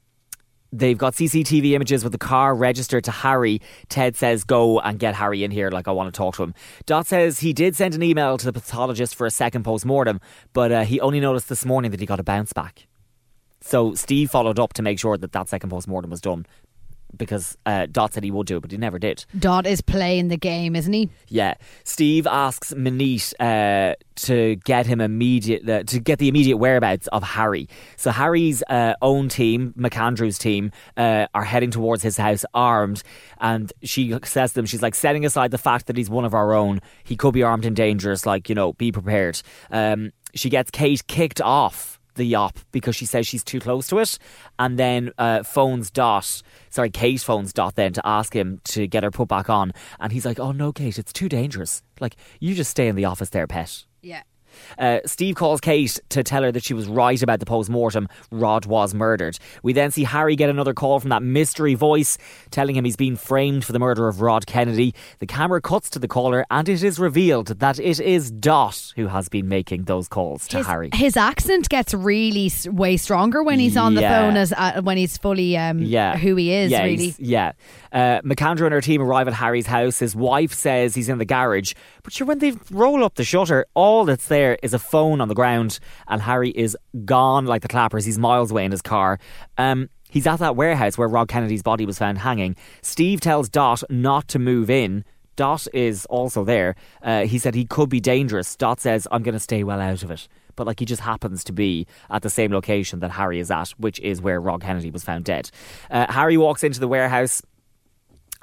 they've 0.72 0.98
got 0.98 1.14
CCTV 1.14 1.72
images 1.72 2.02
with 2.02 2.12
the 2.12 2.18
car 2.18 2.54
registered 2.54 3.04
to 3.04 3.10
Harry. 3.10 3.60
Ted 3.88 4.16
says, 4.16 4.44
Go 4.44 4.80
and 4.80 4.98
get 4.98 5.14
Harry 5.14 5.44
in 5.44 5.50
here, 5.50 5.70
like 5.70 5.88
I 5.88 5.92
want 5.92 6.12
to 6.12 6.16
talk 6.16 6.36
to 6.36 6.42
him. 6.42 6.54
Dot 6.86 7.06
says 7.06 7.40
he 7.40 7.52
did 7.52 7.76
send 7.76 7.94
an 7.94 8.02
email 8.02 8.38
to 8.38 8.46
the 8.46 8.52
pathologist 8.52 9.14
for 9.14 9.26
a 9.26 9.30
second 9.30 9.64
post 9.64 9.84
mortem, 9.84 10.20
but 10.52 10.72
uh, 10.72 10.84
he 10.84 11.00
only 11.00 11.20
noticed 11.20 11.48
this 11.48 11.64
morning 11.64 11.90
that 11.90 12.00
he 12.00 12.06
got 12.06 12.20
a 12.20 12.24
bounce 12.24 12.52
back. 12.52 12.86
So 13.60 13.94
Steve 13.94 14.30
followed 14.30 14.58
up 14.58 14.72
to 14.74 14.82
make 14.82 14.98
sure 14.98 15.16
that 15.16 15.32
that 15.32 15.48
second 15.48 15.70
post 15.70 15.88
mortem 15.88 16.10
was 16.10 16.20
done 16.20 16.46
because 17.16 17.56
uh, 17.66 17.86
Dot 17.90 18.14
said 18.14 18.24
he 18.24 18.30
would 18.30 18.46
do 18.46 18.56
it, 18.56 18.60
but 18.60 18.70
he 18.70 18.76
never 18.76 18.98
did. 18.98 19.24
Dot 19.38 19.66
is 19.66 19.80
playing 19.80 20.28
the 20.28 20.36
game, 20.36 20.76
isn't 20.76 20.92
he? 20.92 21.10
Yeah. 21.28 21.54
Steve 21.84 22.26
asks 22.26 22.72
Maneet 22.74 23.34
uh, 23.40 23.94
to 24.16 24.56
get 24.56 24.86
him 24.86 25.00
immediate 25.00 25.68
uh, 25.68 25.82
to 25.84 25.98
get 26.00 26.18
the 26.18 26.28
immediate 26.28 26.56
whereabouts 26.56 27.06
of 27.08 27.22
Harry. 27.22 27.68
So 27.96 28.10
Harry's 28.10 28.62
uh, 28.68 28.94
own 29.02 29.28
team, 29.28 29.74
McAndrew's 29.78 30.38
team, 30.38 30.72
uh, 30.96 31.26
are 31.34 31.44
heading 31.44 31.70
towards 31.70 32.02
his 32.02 32.16
house 32.16 32.44
armed, 32.54 33.02
and 33.40 33.72
she 33.82 34.16
says 34.24 34.50
to 34.50 34.56
them, 34.56 34.66
she's 34.66 34.82
like, 34.82 34.94
setting 34.94 35.24
aside 35.24 35.50
the 35.50 35.58
fact 35.58 35.86
that 35.86 35.96
he's 35.96 36.10
one 36.10 36.24
of 36.24 36.34
our 36.34 36.54
own, 36.54 36.80
he 37.04 37.16
could 37.16 37.34
be 37.34 37.42
armed 37.42 37.64
and 37.64 37.76
dangerous. 37.76 38.26
Like 38.26 38.48
you 38.48 38.54
know, 38.54 38.72
be 38.74 38.92
prepared. 38.92 39.40
Um, 39.70 40.12
she 40.34 40.50
gets 40.50 40.70
Kate 40.70 41.06
kicked 41.06 41.40
off 41.40 41.97
the 42.18 42.26
yop 42.26 42.58
because 42.70 42.94
she 42.94 43.06
says 43.06 43.26
she's 43.26 43.42
too 43.42 43.60
close 43.60 43.88
to 43.88 43.98
it, 43.98 44.18
and 44.58 44.78
then 44.78 45.10
uh, 45.16 45.42
phones 45.42 45.90
Dot. 45.90 46.42
Sorry, 46.68 46.90
Kate 46.90 47.20
phones 47.20 47.54
Dot 47.54 47.74
then 47.76 47.94
to 47.94 48.06
ask 48.06 48.34
him 48.34 48.60
to 48.64 48.86
get 48.86 49.02
her 49.02 49.10
put 49.10 49.28
back 49.28 49.48
on, 49.48 49.72
and 49.98 50.12
he's 50.12 50.26
like, 50.26 50.38
"Oh 50.38 50.52
no, 50.52 50.72
Kate, 50.72 50.98
it's 50.98 51.12
too 51.12 51.30
dangerous. 51.30 51.82
Like 51.98 52.16
you 52.40 52.54
just 52.54 52.70
stay 52.70 52.88
in 52.88 52.96
the 52.96 53.06
office 53.06 53.30
there, 53.30 53.46
pet." 53.46 53.84
Yeah. 54.02 54.22
Uh, 54.78 55.00
Steve 55.06 55.34
calls 55.34 55.60
Kate 55.60 55.98
to 56.10 56.22
tell 56.22 56.42
her 56.42 56.52
that 56.52 56.64
she 56.64 56.74
was 56.74 56.86
right 56.86 57.22
about 57.22 57.40
the 57.40 57.46
post 57.46 57.70
mortem. 57.70 58.08
Rod 58.30 58.66
was 58.66 58.94
murdered. 58.94 59.38
We 59.62 59.72
then 59.72 59.90
see 59.90 60.04
Harry 60.04 60.36
get 60.36 60.50
another 60.50 60.74
call 60.74 61.00
from 61.00 61.10
that 61.10 61.22
mystery 61.22 61.74
voice 61.74 62.18
telling 62.50 62.76
him 62.76 62.84
he's 62.84 62.96
been 62.96 63.16
framed 63.16 63.64
for 63.64 63.72
the 63.72 63.78
murder 63.78 64.08
of 64.08 64.20
Rod 64.20 64.46
Kennedy. 64.46 64.94
The 65.18 65.26
camera 65.26 65.60
cuts 65.60 65.90
to 65.90 65.98
the 65.98 66.08
caller, 66.08 66.44
and 66.50 66.68
it 66.68 66.82
is 66.82 66.98
revealed 66.98 67.58
that 67.58 67.78
it 67.78 68.00
is 68.00 68.30
Dot 68.30 68.92
who 68.96 69.06
has 69.06 69.28
been 69.28 69.48
making 69.48 69.84
those 69.84 70.08
calls 70.08 70.46
to 70.48 70.58
his, 70.58 70.66
Harry. 70.66 70.90
His 70.92 71.16
accent 71.16 71.68
gets 71.68 71.94
really 71.94 72.50
way 72.66 72.96
stronger 72.96 73.42
when 73.42 73.58
he's 73.58 73.76
on 73.76 73.94
the 73.94 74.02
phone 74.02 74.36
as 74.36 74.52
uh, 74.52 74.80
when 74.82 74.96
he's 74.96 75.16
fully 75.18 75.56
um, 75.56 75.80
yeah. 75.80 76.16
who 76.16 76.36
he 76.36 76.52
is. 76.52 76.70
yeah, 76.70 76.84
really, 76.84 77.14
Yeah. 77.18 77.52
Uh, 77.92 78.20
McAndrew 78.22 78.64
and 78.64 78.72
her 78.72 78.80
team 78.80 79.00
arrive 79.00 79.28
at 79.28 79.34
Harry's 79.34 79.66
house. 79.66 79.98
His 79.98 80.14
wife 80.14 80.52
says 80.52 80.94
he's 80.94 81.08
in 81.08 81.18
the 81.18 81.24
garage, 81.24 81.74
but 82.02 82.12
sure, 82.12 82.26
when 82.26 82.38
they 82.38 82.54
roll 82.70 83.04
up 83.04 83.14
the 83.14 83.24
shutter, 83.24 83.66
all 83.74 84.04
that's 84.04 84.28
there 84.28 84.47
is 84.62 84.74
a 84.74 84.78
phone 84.78 85.20
on 85.20 85.28
the 85.28 85.34
ground, 85.34 85.78
and 86.06 86.22
Harry 86.22 86.50
is 86.50 86.76
gone 87.04 87.46
like 87.46 87.62
the 87.62 87.68
clappers. 87.68 88.04
He's 88.04 88.18
miles 88.18 88.50
away 88.50 88.64
in 88.64 88.70
his 88.70 88.82
car. 88.82 89.18
Um, 89.56 89.88
he's 90.10 90.26
at 90.26 90.38
that 90.38 90.56
warehouse 90.56 90.96
where 90.96 91.08
Rod 91.08 91.28
Kennedy's 91.28 91.62
body 91.62 91.86
was 91.86 91.98
found 91.98 92.18
hanging. 92.18 92.56
Steve 92.82 93.20
tells 93.20 93.48
Dot 93.48 93.82
not 93.90 94.28
to 94.28 94.38
move 94.38 94.70
in. 94.70 95.04
Dot 95.36 95.66
is 95.72 96.04
also 96.06 96.44
there. 96.44 96.74
Uh, 97.02 97.24
he 97.24 97.38
said 97.38 97.54
he 97.54 97.64
could 97.64 97.88
be 97.88 98.00
dangerous. 98.00 98.56
Dot 98.56 98.80
says, 98.80 99.06
I'm 99.12 99.22
going 99.22 99.34
to 99.34 99.40
stay 99.40 99.62
well 99.62 99.80
out 99.80 100.02
of 100.02 100.10
it. 100.10 100.26
But 100.56 100.66
like 100.66 100.80
he 100.80 100.84
just 100.84 101.02
happens 101.02 101.44
to 101.44 101.52
be 101.52 101.86
at 102.10 102.22
the 102.22 102.30
same 102.30 102.52
location 102.52 102.98
that 103.00 103.12
Harry 103.12 103.38
is 103.38 103.48
at, 103.48 103.68
which 103.78 104.00
is 104.00 104.20
where 104.20 104.40
Rod 104.40 104.62
Kennedy 104.62 104.90
was 104.90 105.04
found 105.04 105.24
dead. 105.24 105.50
Uh, 105.88 106.12
Harry 106.12 106.36
walks 106.36 106.64
into 106.64 106.80
the 106.80 106.88
warehouse 106.88 107.40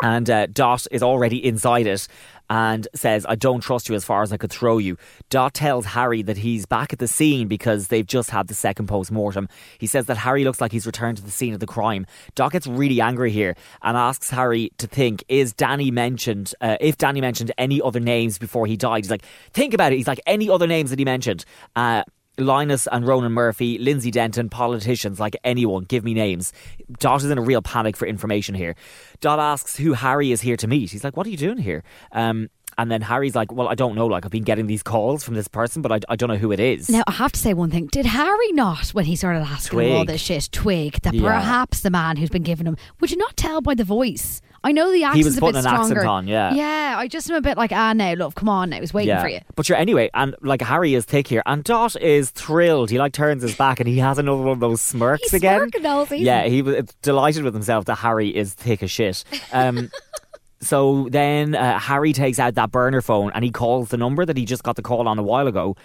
and 0.01 0.29
uh, 0.29 0.47
Dot 0.47 0.87
is 0.91 1.03
already 1.03 1.45
inside 1.45 1.87
it 1.87 2.07
and 2.49 2.87
says, 2.93 3.25
I 3.27 3.35
don't 3.35 3.61
trust 3.61 3.89
you 3.89 3.95
as 3.95 4.03
far 4.03 4.21
as 4.21 4.31
I 4.31 4.37
could 4.37 4.51
throw 4.51 4.77
you. 4.77 4.97
Dot 5.29 5.53
tells 5.53 5.85
Harry 5.85 6.21
that 6.23 6.37
he's 6.37 6.65
back 6.65 6.93
at 6.93 6.99
the 6.99 7.07
scene 7.07 7.47
because 7.47 7.87
they've 7.87 8.05
just 8.05 8.29
had 8.29 8.47
the 8.47 8.53
second 8.53 8.87
post 8.87 9.11
mortem. 9.11 9.47
He 9.79 9.87
says 9.87 10.05
that 10.05 10.17
Harry 10.17 10.43
looks 10.43 10.61
like 10.61 10.71
he's 10.71 10.85
returned 10.85 11.17
to 11.17 11.23
the 11.23 11.31
scene 11.31 11.53
of 11.53 11.59
the 11.59 11.65
crime. 11.65 12.05
Dot 12.35 12.51
gets 12.51 12.67
really 12.67 13.01
angry 13.01 13.31
here 13.31 13.55
and 13.81 13.97
asks 13.97 14.29
Harry 14.29 14.71
to 14.77 14.87
think, 14.87 15.23
is 15.27 15.53
Danny 15.53 15.91
mentioned, 15.91 16.53
uh, 16.61 16.77
if 16.79 16.97
Danny 16.97 17.21
mentioned 17.21 17.51
any 17.57 17.81
other 17.81 17.99
names 17.99 18.37
before 18.37 18.67
he 18.67 18.77
died? 18.77 19.03
He's 19.03 19.11
like, 19.11 19.25
think 19.51 19.73
about 19.73 19.93
it. 19.93 19.97
He's 19.97 20.07
like, 20.07 20.21
any 20.25 20.49
other 20.49 20.67
names 20.67 20.89
that 20.89 20.99
he 20.99 21.05
mentioned? 21.05 21.45
Uh, 21.75 22.03
Linus 22.37 22.87
and 22.91 23.07
Ronan 23.07 23.31
Murphy, 23.31 23.77
Lindsay 23.77 24.11
Denton, 24.11 24.49
politicians 24.49 25.19
like 25.19 25.35
anyone, 25.43 25.83
give 25.83 26.03
me 26.03 26.13
names. 26.13 26.53
Dot 26.99 27.23
is 27.23 27.29
in 27.29 27.37
a 27.37 27.41
real 27.41 27.61
panic 27.61 27.95
for 27.95 28.05
information 28.05 28.55
here. 28.55 28.75
Dot 29.21 29.39
asks 29.39 29.77
who 29.77 29.93
Harry 29.93 30.31
is 30.31 30.41
here 30.41 30.57
to 30.57 30.67
meet. 30.67 30.91
He's 30.91 31.03
like, 31.03 31.15
What 31.15 31.27
are 31.27 31.29
you 31.29 31.37
doing 31.37 31.57
here? 31.57 31.83
Um, 32.11 32.49
and 32.77 32.91
then 32.91 33.01
Harry's 33.01 33.35
like, 33.35 33.51
Well, 33.51 33.67
I 33.67 33.75
don't 33.75 33.95
know. 33.95 34.07
Like, 34.07 34.25
I've 34.25 34.31
been 34.31 34.43
getting 34.43 34.67
these 34.67 34.83
calls 34.83 35.23
from 35.23 35.33
this 35.35 35.47
person, 35.47 35.81
but 35.81 35.91
I, 35.91 35.99
I 36.09 36.15
don't 36.15 36.29
know 36.29 36.37
who 36.37 36.51
it 36.51 36.59
is. 36.59 36.89
Now 36.89 37.03
I 37.07 37.11
have 37.11 37.31
to 37.33 37.39
say 37.39 37.53
one 37.53 37.71
thing: 37.71 37.87
Did 37.87 38.05
Harry 38.05 38.51
not, 38.51 38.89
when 38.89 39.05
he 39.05 39.15
started 39.15 39.41
asking 39.41 39.79
him 39.79 39.91
all 39.97 40.05
this 40.05 40.21
shit, 40.21 40.49
twig 40.51 41.01
that 41.01 41.13
Yeah. 41.13 41.21
perhaps 41.23 41.81
the 41.81 41.89
man 41.89 42.17
who's 42.17 42.29
been 42.29 42.43
giving 42.43 42.65
him? 42.65 42.77
Would 42.99 43.11
you 43.11 43.17
not 43.17 43.35
tell 43.37 43.61
by 43.61 43.75
the 43.75 43.83
voice? 43.83 44.41
I 44.63 44.71
know 44.71 44.91
the 44.91 45.03
accent's 45.03 45.25
was 45.27 45.37
a 45.37 45.41
bit 45.41 45.49
an 45.57 45.67
accent 45.67 45.99
stronger. 45.99 46.07
on, 46.07 46.27
yeah. 46.27 46.51
yeah. 46.55 46.95
I 46.97 47.07
just 47.07 47.29
am 47.29 47.35
a 47.35 47.41
bit 47.41 47.55
like, 47.55 47.71
ah, 47.71 47.93
now, 47.93 48.15
love, 48.15 48.33
come 48.33 48.49
on, 48.49 48.71
now, 48.71 48.79
he's 48.79 48.95
waiting 48.95 49.15
for 49.19 49.27
you. 49.27 49.39
But 49.55 49.67
sure, 49.67 49.77
anyway, 49.77 50.09
and 50.15 50.35
like 50.41 50.59
Harry 50.63 50.95
is 50.95 51.05
thick 51.05 51.27
here, 51.27 51.43
and 51.45 51.63
Dot 51.63 51.95
is 52.01 52.31
thrilled. 52.31 52.89
He 52.89 52.97
like 52.97 53.13
turns 53.13 53.43
his 53.43 53.55
back, 53.55 53.79
and 53.79 53.87
he 53.87 53.99
has 53.99 54.17
another 54.17 54.41
one 54.41 54.53
of 54.53 54.59
those 54.59 54.81
smirks 54.81 55.21
He's 55.25 55.35
again. 55.35 55.69
smirking 55.69 56.05
season. 56.07 56.25
Yeah, 56.25 56.45
he 56.47 56.63
was 56.63 56.83
delighted 57.03 57.43
with 57.43 57.53
himself 57.53 57.85
that 57.85 57.97
Harry 57.97 58.35
is 58.35 58.55
thick 58.55 58.81
as 58.81 58.89
shit. 58.89 59.23
Um, 59.53 59.91
so 60.65 61.07
then 61.09 61.55
uh, 61.55 61.79
Harry 61.79 62.13
takes 62.13 62.39
out 62.39 62.55
that 62.55 62.71
burner 62.71 63.01
phone 63.01 63.31
and 63.33 63.43
he 63.43 63.51
calls 63.51 63.89
the 63.89 63.97
number 63.97 64.25
that 64.25 64.37
he 64.37 64.45
just 64.45 64.63
got 64.63 64.75
the 64.75 64.81
call 64.81 65.07
on 65.07 65.19
a 65.19 65.23
while 65.23 65.47
ago. 65.47 65.75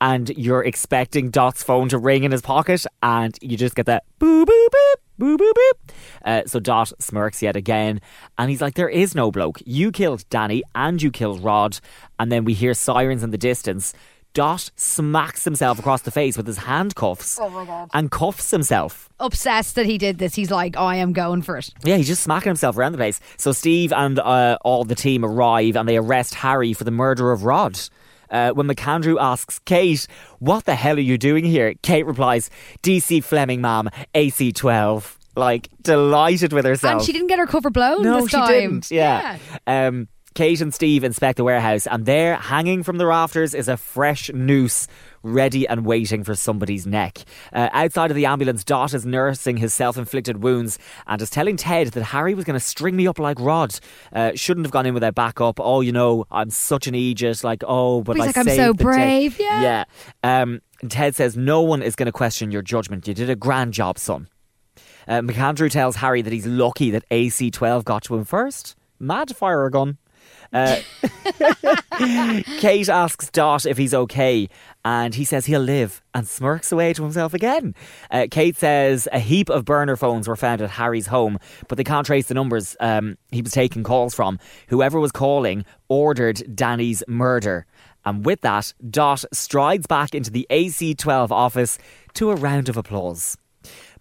And 0.00 0.28
you're 0.30 0.64
expecting 0.64 1.30
Dot's 1.30 1.62
phone 1.62 1.88
to 1.88 1.98
ring 1.98 2.24
in 2.24 2.32
his 2.32 2.42
pocket, 2.42 2.84
and 3.02 3.38
you 3.40 3.56
just 3.56 3.74
get 3.74 3.86
that 3.86 4.04
boo 4.18 4.44
boo 4.44 4.68
boop 4.70 4.94
boo 5.18 5.36
boo 5.36 5.52
boop. 5.52 5.94
Uh, 6.24 6.42
so 6.46 6.60
Dot 6.60 6.92
smirks 6.98 7.42
yet 7.42 7.56
again, 7.56 8.00
and 8.36 8.50
he's 8.50 8.60
like, 8.60 8.74
"There 8.74 8.88
is 8.88 9.14
no 9.14 9.30
bloke. 9.30 9.60
You 9.64 9.92
killed 9.92 10.28
Danny, 10.30 10.62
and 10.74 11.00
you 11.00 11.10
killed 11.10 11.42
Rod." 11.42 11.78
And 12.18 12.30
then 12.30 12.44
we 12.44 12.54
hear 12.54 12.74
sirens 12.74 13.22
in 13.22 13.30
the 13.30 13.38
distance. 13.38 13.94
Dot 14.34 14.70
smacks 14.74 15.44
himself 15.44 15.78
across 15.78 16.02
the 16.02 16.10
face 16.10 16.36
with 16.36 16.46
his 16.46 16.58
handcuffs 16.58 17.38
Oh 17.40 17.88
and 17.94 18.10
cuffs 18.10 18.50
himself. 18.50 19.08
Obsessed 19.20 19.76
that 19.76 19.86
he 19.86 19.96
did 19.96 20.18
this. 20.18 20.34
He's 20.34 20.50
like, 20.50 20.76
I 20.76 20.96
am 20.96 21.12
going 21.12 21.40
for 21.42 21.56
it. 21.56 21.70
Yeah, 21.84 21.96
he's 21.96 22.08
just 22.08 22.22
smacking 22.24 22.50
himself 22.50 22.76
around 22.76 22.92
the 22.92 22.98
place. 22.98 23.20
So 23.38 23.52
Steve 23.52 23.92
and 23.92 24.18
uh, 24.18 24.58
all 24.62 24.84
the 24.84 24.96
team 24.96 25.24
arrive 25.24 25.76
and 25.76 25.88
they 25.88 25.96
arrest 25.96 26.34
Harry 26.34 26.72
for 26.72 26.82
the 26.84 26.90
murder 26.90 27.30
of 27.30 27.44
Rod. 27.44 27.78
Uh, 28.28 28.50
when 28.50 28.66
McAndrew 28.66 29.18
asks 29.20 29.60
Kate, 29.60 30.06
What 30.40 30.64
the 30.64 30.74
hell 30.74 30.96
are 30.96 31.00
you 31.00 31.16
doing 31.16 31.44
here? 31.44 31.74
Kate 31.82 32.04
replies, 32.04 32.50
DC 32.82 33.22
Fleming, 33.22 33.60
ma'am, 33.60 33.88
AC 34.16 34.50
12. 34.50 35.18
Like, 35.36 35.68
delighted 35.82 36.52
with 36.52 36.64
herself. 36.64 36.94
And 36.94 37.02
she 37.06 37.12
didn't 37.12 37.26
get 37.28 37.38
her 37.38 37.46
cover 37.46 37.70
blown 37.70 38.02
No, 38.02 38.20
this 38.22 38.30
she 38.30 38.36
time. 38.36 38.48
didn't. 38.50 38.90
Yeah. 38.90 39.38
Um, 39.66 40.08
Kate 40.34 40.60
and 40.60 40.74
Steve 40.74 41.04
inspect 41.04 41.36
the 41.36 41.44
warehouse, 41.44 41.86
and 41.86 42.06
there, 42.06 42.34
hanging 42.34 42.82
from 42.82 42.98
the 42.98 43.06
rafters, 43.06 43.54
is 43.54 43.68
a 43.68 43.76
fresh 43.76 44.32
noose 44.32 44.88
ready 45.22 45.66
and 45.68 45.86
waiting 45.86 46.24
for 46.24 46.34
somebody's 46.34 46.86
neck. 46.86 47.18
Uh, 47.52 47.68
outside 47.72 48.10
of 48.10 48.16
the 48.16 48.26
ambulance, 48.26 48.64
Dot 48.64 48.92
is 48.94 49.06
nursing 49.06 49.56
his 49.56 49.72
self 49.72 49.96
inflicted 49.96 50.42
wounds 50.42 50.78
and 51.06 51.22
is 51.22 51.30
telling 51.30 51.56
Ted 51.56 51.88
that 51.88 52.02
Harry 52.02 52.34
was 52.34 52.44
going 52.44 52.58
to 52.58 52.64
string 52.64 52.96
me 52.96 53.06
up 53.06 53.20
like 53.20 53.38
Rod. 53.38 53.78
Uh, 54.12 54.32
shouldn't 54.34 54.66
have 54.66 54.72
gone 54.72 54.86
in 54.86 54.94
without 54.94 55.14
backup. 55.14 55.60
Oh, 55.60 55.80
you 55.80 55.92
know, 55.92 56.24
I'm 56.32 56.50
such 56.50 56.88
an 56.88 56.96
aegis. 56.96 57.44
Like, 57.44 57.62
oh, 57.66 58.02
but 58.02 58.16
he's 58.16 58.24
I 58.24 58.26
like, 58.26 58.36
"I'm 58.38 58.44
so 58.46 58.72
the 58.72 58.78
day." 58.78 58.84
brave, 58.84 59.38
yeah. 59.38 59.62
Yeah. 59.62 60.42
Um, 60.42 60.60
Ted 60.88 61.14
says, 61.14 61.36
No 61.36 61.62
one 61.62 61.80
is 61.80 61.94
going 61.94 62.06
to 62.06 62.12
question 62.12 62.50
your 62.50 62.62
judgment. 62.62 63.06
You 63.06 63.14
did 63.14 63.30
a 63.30 63.36
grand 63.36 63.72
job, 63.72 63.98
son. 63.98 64.28
Uh, 65.06 65.20
McAndrew 65.20 65.70
tells 65.70 65.96
Harry 65.96 66.22
that 66.22 66.32
he's 66.32 66.46
lucky 66.46 66.90
that 66.90 67.04
AC 67.10 67.50
12 67.50 67.84
got 67.84 68.02
to 68.04 68.16
him 68.16 68.24
first. 68.24 68.74
Mad 68.98 69.36
fire 69.36 69.66
a 69.66 69.70
gun. 69.70 69.98
Uh, 70.54 70.76
Kate 72.60 72.88
asks 72.88 73.28
Dot 73.30 73.66
if 73.66 73.76
he's 73.76 73.92
okay, 73.92 74.48
and 74.84 75.14
he 75.14 75.24
says 75.24 75.46
he'll 75.46 75.60
live 75.60 76.00
and 76.14 76.28
smirks 76.28 76.70
away 76.70 76.92
to 76.92 77.02
himself 77.02 77.34
again. 77.34 77.74
Uh, 78.10 78.28
Kate 78.30 78.56
says 78.56 79.08
a 79.12 79.18
heap 79.18 79.50
of 79.50 79.64
burner 79.64 79.96
phones 79.96 80.28
were 80.28 80.36
found 80.36 80.62
at 80.62 80.70
Harry's 80.70 81.08
home, 81.08 81.38
but 81.68 81.76
they 81.76 81.84
can't 81.84 82.06
trace 82.06 82.28
the 82.28 82.34
numbers 82.34 82.76
um, 82.78 83.18
he 83.32 83.42
was 83.42 83.52
taking 83.52 83.82
calls 83.82 84.14
from. 84.14 84.38
Whoever 84.68 85.00
was 85.00 85.12
calling 85.12 85.64
ordered 85.88 86.42
Danny's 86.54 87.02
murder. 87.08 87.66
And 88.04 88.24
with 88.24 88.42
that, 88.42 88.74
Dot 88.88 89.24
strides 89.32 89.86
back 89.86 90.14
into 90.14 90.30
the 90.30 90.46
AC12 90.50 91.30
office 91.30 91.78
to 92.14 92.30
a 92.30 92.36
round 92.36 92.68
of 92.68 92.76
applause. 92.76 93.36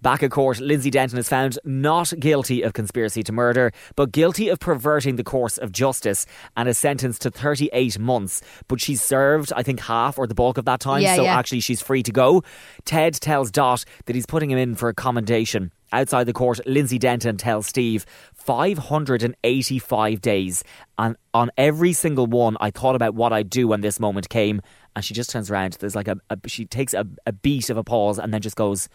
Back 0.03 0.21
at 0.21 0.31
court, 0.31 0.59
Lindsay 0.59 0.89
Denton 0.89 1.17
is 1.17 1.29
found 1.29 1.57
not 1.63 2.11
guilty 2.19 2.61
of 2.61 2.73
conspiracy 2.73 3.23
to 3.23 3.31
murder, 3.31 3.71
but 3.95 4.11
guilty 4.11 4.49
of 4.49 4.59
perverting 4.59 5.15
the 5.15 5.23
course 5.23 5.57
of 5.57 5.71
justice 5.71 6.25
and 6.57 6.67
is 6.67 6.77
sentenced 6.77 7.21
to 7.21 7.31
38 7.31 7.97
months. 7.99 8.41
But 8.67 8.81
she's 8.81 9.01
served, 9.01 9.53
I 9.55 9.63
think, 9.63 9.79
half 9.79 10.17
or 10.17 10.27
the 10.27 10.35
bulk 10.35 10.57
of 10.57 10.65
that 10.65 10.81
time, 10.81 11.03
Yeah, 11.03 11.15
so 11.15 11.23
yeah. 11.23 11.39
actually 11.39 11.61
she's 11.61 11.81
free 11.81 12.03
to 12.03 12.11
go. 12.11 12.43
Ted 12.83 13.13
tells 13.13 13.49
Dot 13.49 13.85
that 14.05 14.13
he's 14.13 14.25
putting 14.25 14.51
him 14.51 14.57
in 14.57 14.75
for 14.75 14.89
a 14.89 14.93
commendation. 14.93 15.71
Outside 15.93 16.25
the 16.25 16.33
court, 16.33 16.59
Lindsay 16.65 16.99
Denton 16.99 17.37
tells 17.37 17.67
Steve 17.67 18.05
585 18.33 20.19
days. 20.19 20.65
And 20.97 21.15
on 21.33 21.49
every 21.57 21.93
single 21.93 22.27
one, 22.27 22.57
I 22.59 22.71
thought 22.71 22.95
about 22.95 23.15
what 23.15 23.31
I'd 23.31 23.49
do 23.49 23.69
when 23.69 23.79
this 23.79 24.01
moment 24.01 24.27
came. 24.27 24.61
And 24.97 25.05
she 25.05 25.13
just 25.13 25.29
turns 25.29 25.49
around. 25.49 25.77
There's 25.79 25.95
like 25.95 26.09
a, 26.09 26.17
a 26.29 26.37
she 26.47 26.65
takes 26.65 26.93
a, 26.93 27.07
a 27.25 27.31
beat 27.31 27.69
of 27.69 27.77
a 27.77 27.83
pause 27.85 28.19
and 28.19 28.33
then 28.33 28.41
just 28.41 28.57
goes, 28.57 28.89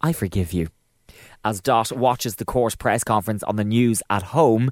I 0.00 0.12
forgive 0.12 0.52
you. 0.52 0.68
As 1.44 1.60
Dot 1.60 1.92
watches 1.92 2.36
the 2.36 2.44
court 2.44 2.78
press 2.78 3.04
conference 3.04 3.42
on 3.44 3.56
the 3.56 3.64
news 3.64 4.02
at 4.10 4.22
home, 4.22 4.70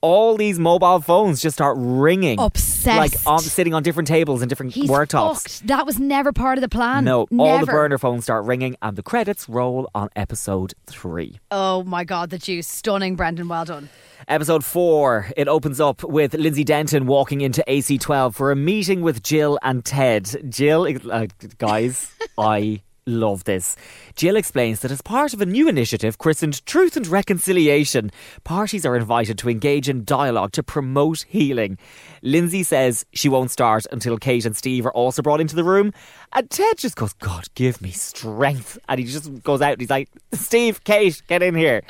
all 0.00 0.36
these 0.36 0.58
mobile 0.58 1.00
phones 1.00 1.40
just 1.42 1.56
start 1.56 1.76
ringing. 1.78 2.38
Obsessed. 2.38 2.96
Like 2.96 3.26
on, 3.26 3.40
sitting 3.40 3.74
on 3.74 3.82
different 3.82 4.06
tables 4.06 4.42
and 4.42 4.48
different 4.48 4.72
He's 4.72 4.88
worktops. 4.88 5.42
fucked. 5.42 5.66
That 5.66 5.84
was 5.86 5.98
never 5.98 6.32
part 6.32 6.56
of 6.56 6.62
the 6.62 6.68
plan. 6.68 7.04
No, 7.04 7.26
never. 7.30 7.50
all 7.50 7.58
the 7.60 7.66
burner 7.66 7.98
phones 7.98 8.24
start 8.24 8.44
ringing 8.44 8.76
and 8.80 8.96
the 8.96 9.02
credits 9.02 9.48
roll 9.48 9.90
on 9.94 10.08
episode 10.16 10.72
three. 10.86 11.38
Oh 11.50 11.82
my 11.84 12.04
god, 12.04 12.30
the 12.30 12.38
juice. 12.38 12.68
Stunning, 12.68 13.16
Brendan. 13.16 13.48
Well 13.48 13.64
done. 13.64 13.88
Episode 14.26 14.62
4, 14.64 15.32
it 15.36 15.48
opens 15.48 15.80
up 15.80 16.02
with 16.04 16.34
Lindsay 16.34 16.64
Denton 16.64 17.06
walking 17.06 17.40
into 17.40 17.64
AC12 17.66 18.34
for 18.34 18.50
a 18.50 18.56
meeting 18.56 19.00
with 19.00 19.22
Gill 19.22 19.58
and 19.62 19.82
Ted. 19.84 20.50
Gill, 20.50 20.86
uh, 21.10 21.26
guys, 21.56 22.12
I 22.38 22.82
love 23.08 23.44
this. 23.44 23.74
Gill 24.14 24.36
explains 24.36 24.80
that 24.80 24.90
as 24.90 25.02
part 25.02 25.34
of 25.34 25.40
a 25.40 25.46
new 25.46 25.68
initiative 25.68 26.18
christened 26.18 26.64
Truth 26.66 26.96
and 26.96 27.06
Reconciliation, 27.06 28.10
parties 28.44 28.86
are 28.86 28.96
invited 28.96 29.38
to 29.38 29.50
engage 29.50 29.88
in 29.88 30.04
dialogue 30.04 30.52
to 30.52 30.62
promote 30.62 31.24
healing. 31.28 31.78
Lindsay 32.22 32.62
says 32.62 33.04
she 33.12 33.28
won't 33.28 33.50
start 33.50 33.86
until 33.90 34.18
Kate 34.18 34.44
and 34.44 34.56
Steve 34.56 34.86
are 34.86 34.92
also 34.92 35.22
brought 35.22 35.40
into 35.40 35.56
the 35.56 35.64
room. 35.64 35.92
And 36.32 36.48
Ted 36.50 36.78
just 36.78 36.96
goes, 36.96 37.12
God, 37.14 37.46
give 37.54 37.80
me 37.80 37.90
strength. 37.90 38.78
And 38.88 39.00
he 39.00 39.06
just 39.06 39.42
goes 39.42 39.62
out 39.62 39.72
and 39.72 39.80
he's 39.80 39.90
like, 39.90 40.08
Steve, 40.32 40.84
Kate, 40.84 41.20
get 41.28 41.42
in 41.42 41.54
here. 41.54 41.82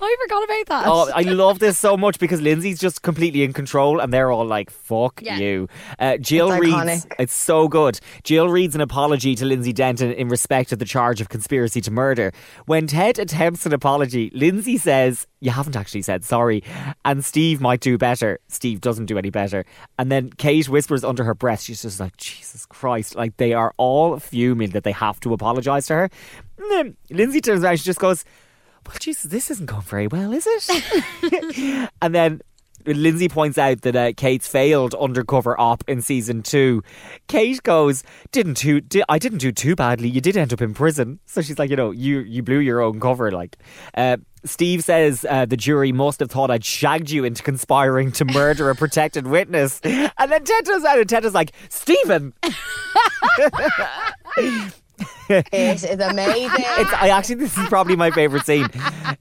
I 0.00 0.16
forgot 0.22 0.44
about 0.44 0.66
that. 0.66 0.84
Oh, 0.86 1.10
I 1.14 1.22
love 1.32 1.58
this 1.58 1.78
so 1.78 1.96
much 1.96 2.18
because 2.18 2.40
Lindsay's 2.40 2.78
just 2.80 3.02
completely 3.02 3.42
in 3.42 3.52
control 3.52 4.00
and 4.00 4.12
they're 4.12 4.30
all 4.30 4.46
like, 4.46 4.70
fuck 4.70 5.20
Yeah. 5.22 5.38
you. 5.38 5.68
Uh, 5.98 6.16
Gill 6.20 6.50
It's 6.52 6.60
reads, 6.60 6.74
iconic. 6.76 7.12
it's 7.18 7.34
so 7.34 7.68
good. 7.68 8.00
Gill 8.22 8.48
reads 8.48 8.74
an 8.74 8.80
apology 8.80 9.34
to 9.36 9.44
Lindsay 9.44 9.72
Denton 9.72 10.12
in 10.12 10.28
respect 10.28 10.72
of 10.72 10.78
the 10.78 10.84
charge 10.84 11.20
of 11.20 11.28
conspiracy 11.28 11.80
to 11.82 11.90
murder. 11.90 12.32
When 12.66 12.86
Ted 12.86 13.18
attempts 13.18 13.66
an 13.66 13.72
apology, 13.72 14.30
Lindsay 14.34 14.78
says, 14.78 15.26
You 15.40 15.50
haven't 15.50 15.76
actually 15.76 16.02
said 16.02 16.24
sorry. 16.24 16.62
And 17.04 17.24
Steve 17.24 17.60
might 17.60 17.80
do 17.80 17.98
better. 17.98 18.38
Steve 18.48 18.80
doesn't 18.80 19.06
do 19.06 19.18
any 19.18 19.30
better. 19.30 19.64
And 19.98 20.10
then 20.10 20.30
Kate 20.30 20.68
whispers 20.68 21.04
under 21.04 21.24
her 21.24 21.34
breath, 21.34 21.60
She's 21.62 21.82
just 21.82 22.00
like, 22.00 22.16
Jesus 22.16 22.66
Christ. 22.66 23.14
Like 23.14 23.36
they 23.36 23.52
are 23.52 23.72
all 23.76 24.18
fuming 24.18 24.70
that 24.70 24.84
they 24.84 24.92
have 24.92 25.20
to 25.20 25.32
apologise 25.32 25.86
to 25.88 25.94
her. 25.94 26.10
And 26.58 26.70
then 26.70 26.96
Lindsay 27.10 27.40
turns 27.40 27.64
around, 27.64 27.78
she 27.78 27.84
just 27.84 27.98
goes, 27.98 28.24
well, 28.86 28.96
Jesus, 28.98 29.24
this 29.24 29.50
isn't 29.50 29.66
going 29.66 29.82
very 29.82 30.06
well, 30.06 30.32
is 30.32 30.46
it? 30.48 31.90
and 32.02 32.14
then 32.14 32.40
Lindsay 32.86 33.28
points 33.28 33.56
out 33.56 33.80
that 33.82 33.96
uh, 33.96 34.12
Kate's 34.16 34.46
failed 34.46 34.94
undercover 34.94 35.58
op 35.58 35.84
in 35.88 36.02
season 36.02 36.42
two. 36.42 36.82
Kate 37.28 37.62
goes, 37.62 38.02
"Didn't 38.30 38.56
too, 38.56 38.80
di- 38.80 39.04
I 39.08 39.18
didn't 39.18 39.38
do 39.38 39.52
too 39.52 39.74
badly. 39.74 40.08
You 40.08 40.20
did 40.20 40.36
end 40.36 40.52
up 40.52 40.60
in 40.60 40.74
prison." 40.74 41.18
So 41.26 41.40
she's 41.40 41.58
like, 41.58 41.70
"You 41.70 41.76
know, 41.76 41.90
you 41.92 42.20
you 42.20 42.42
blew 42.42 42.58
your 42.58 42.80
own 42.82 43.00
cover." 43.00 43.30
Like, 43.30 43.56
uh, 43.96 44.18
Steve 44.44 44.84
says 44.84 45.24
uh, 45.28 45.46
the 45.46 45.56
jury 45.56 45.92
must 45.92 46.20
have 46.20 46.30
thought 46.30 46.50
I'd 46.50 46.64
shagged 46.64 47.10
you 47.10 47.24
into 47.24 47.42
conspiring 47.42 48.12
to 48.12 48.24
murder 48.26 48.68
a 48.68 48.74
protected 48.74 49.26
witness, 49.26 49.80
and 49.82 50.30
then 50.30 50.44
Ted 50.44 50.66
turns 50.66 50.84
out 50.84 50.98
and 50.98 51.08
Ted 51.08 51.24
is 51.24 51.34
like, 51.34 51.52
"Stephen." 51.70 52.34
It 55.28 55.48
is 55.52 55.84
amazing. 55.84 56.50
It's, 56.78 56.92
I 56.92 57.08
actually, 57.08 57.36
this 57.36 57.56
is 57.56 57.66
probably 57.68 57.96
my 57.96 58.10
favorite 58.10 58.44
scene. 58.44 58.68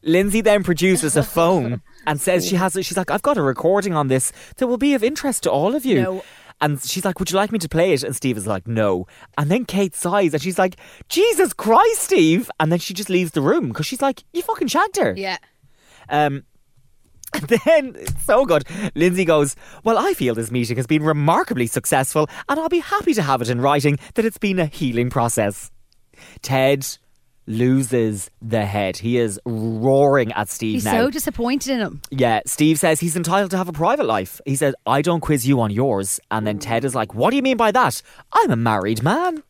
Lindsay 0.02 0.42
then 0.42 0.64
produces 0.64 1.16
a 1.16 1.24
phone 1.24 1.82
and 2.06 2.20
says 2.20 2.46
she 2.48 2.56
has. 2.56 2.74
She's 2.74 2.98
like, 2.98 3.10
I've 3.10 3.22
got 3.22 3.38
a 3.38 3.42
recording 3.42 3.94
on 3.94 4.08
this 4.08 4.32
that 4.58 4.68
will 4.68 4.78
be 4.78 4.94
of 4.94 5.04
interest 5.04 5.44
to 5.44 5.52
all 5.52 5.76
of 5.76 5.86
you. 5.86 6.02
No. 6.02 6.24
And 6.62 6.82
she's 6.82 7.04
like, 7.04 7.20
Would 7.20 7.32
you 7.32 7.38
like 7.38 7.52
me 7.52 7.60
to 7.60 7.70
play 7.70 7.94
it? 7.94 8.04
And 8.04 8.16
Steve 8.16 8.38
is 8.38 8.48
like, 8.48 8.68
No. 8.68 9.08
And 9.38 9.50
then 9.50 9.66
Kate 9.66 9.96
sighs 9.96 10.34
and 10.34 10.42
she's 10.42 10.60
like, 10.60 10.76
Jesus 11.10 11.54
Christ, 11.54 12.02
Steve. 12.02 12.50
And 12.60 12.72
then 12.72 12.80
she 12.80 12.94
just 12.94 13.10
leaves 13.10 13.32
the 13.32 13.42
room 13.42 13.70
because 13.70 13.86
she's 13.86 14.02
like, 14.02 14.24
You 14.34 14.42
fucking 14.42 14.68
shagged 14.68 14.98
her. 14.98 15.14
Yeah. 15.18 15.38
Um, 16.10 16.44
and 17.34 17.44
then, 17.66 17.96
it's 18.00 18.24
so 18.26 18.46
good. 18.46 18.64
Lindsay 18.96 19.26
goes, 19.26 19.56
Well, 19.84 19.98
I 19.98 20.14
feel 20.14 20.36
this 20.36 20.52
meeting 20.52 20.78
has 20.78 20.88
been 20.88 21.04
remarkably 21.04 21.68
successful, 21.68 22.30
and 22.50 22.60
I'll 22.60 22.70
be 22.70 22.80
happy 22.80 23.14
to 23.14 23.22
have 23.22 23.42
it 23.42 23.50
in 23.50 23.62
writing 23.62 23.98
that 24.16 24.26
it's 24.26 24.38
been 24.38 24.60
a 24.60 24.66
healing 24.66 25.10
process. 25.10 25.72
Ted 26.42 26.86
loses 27.46 28.32
the 28.42 28.66
head. 28.66 28.98
He 28.98 29.18
is 29.18 29.40
roaring 29.46 30.32
at 30.32 30.48
Steve 30.50 30.76
He's 30.76 30.86
now. 30.86 30.94
so 30.94 31.10
disappointed 31.10 31.74
in 31.74 31.80
him. 31.82 32.02
yeah, 32.10 32.40
Steve 32.46 32.80
says 32.80 33.02
he's 33.02 33.18
entitled 33.18 33.52
to 33.52 33.58
have 33.58 33.68
a 33.68 33.74
private 33.74 34.06
life. 34.06 34.40
He 34.46 34.56
says, 34.56 34.74
I 34.86 35.02
don't 35.02 35.20
quiz 35.20 35.46
you 35.46 35.60
on 35.60 35.70
yours. 35.72 36.20
And 36.32 36.48
then 36.48 36.60
Ted 36.60 36.86
is 36.86 36.96
like, 36.96 37.14
What 37.14 37.32
do 37.32 37.36
you 37.36 37.42
mean 37.42 37.58
by 37.58 37.72
that? 37.72 38.02
I'm 38.32 38.52
a 38.52 38.56
married 38.56 39.04
man. 39.04 39.44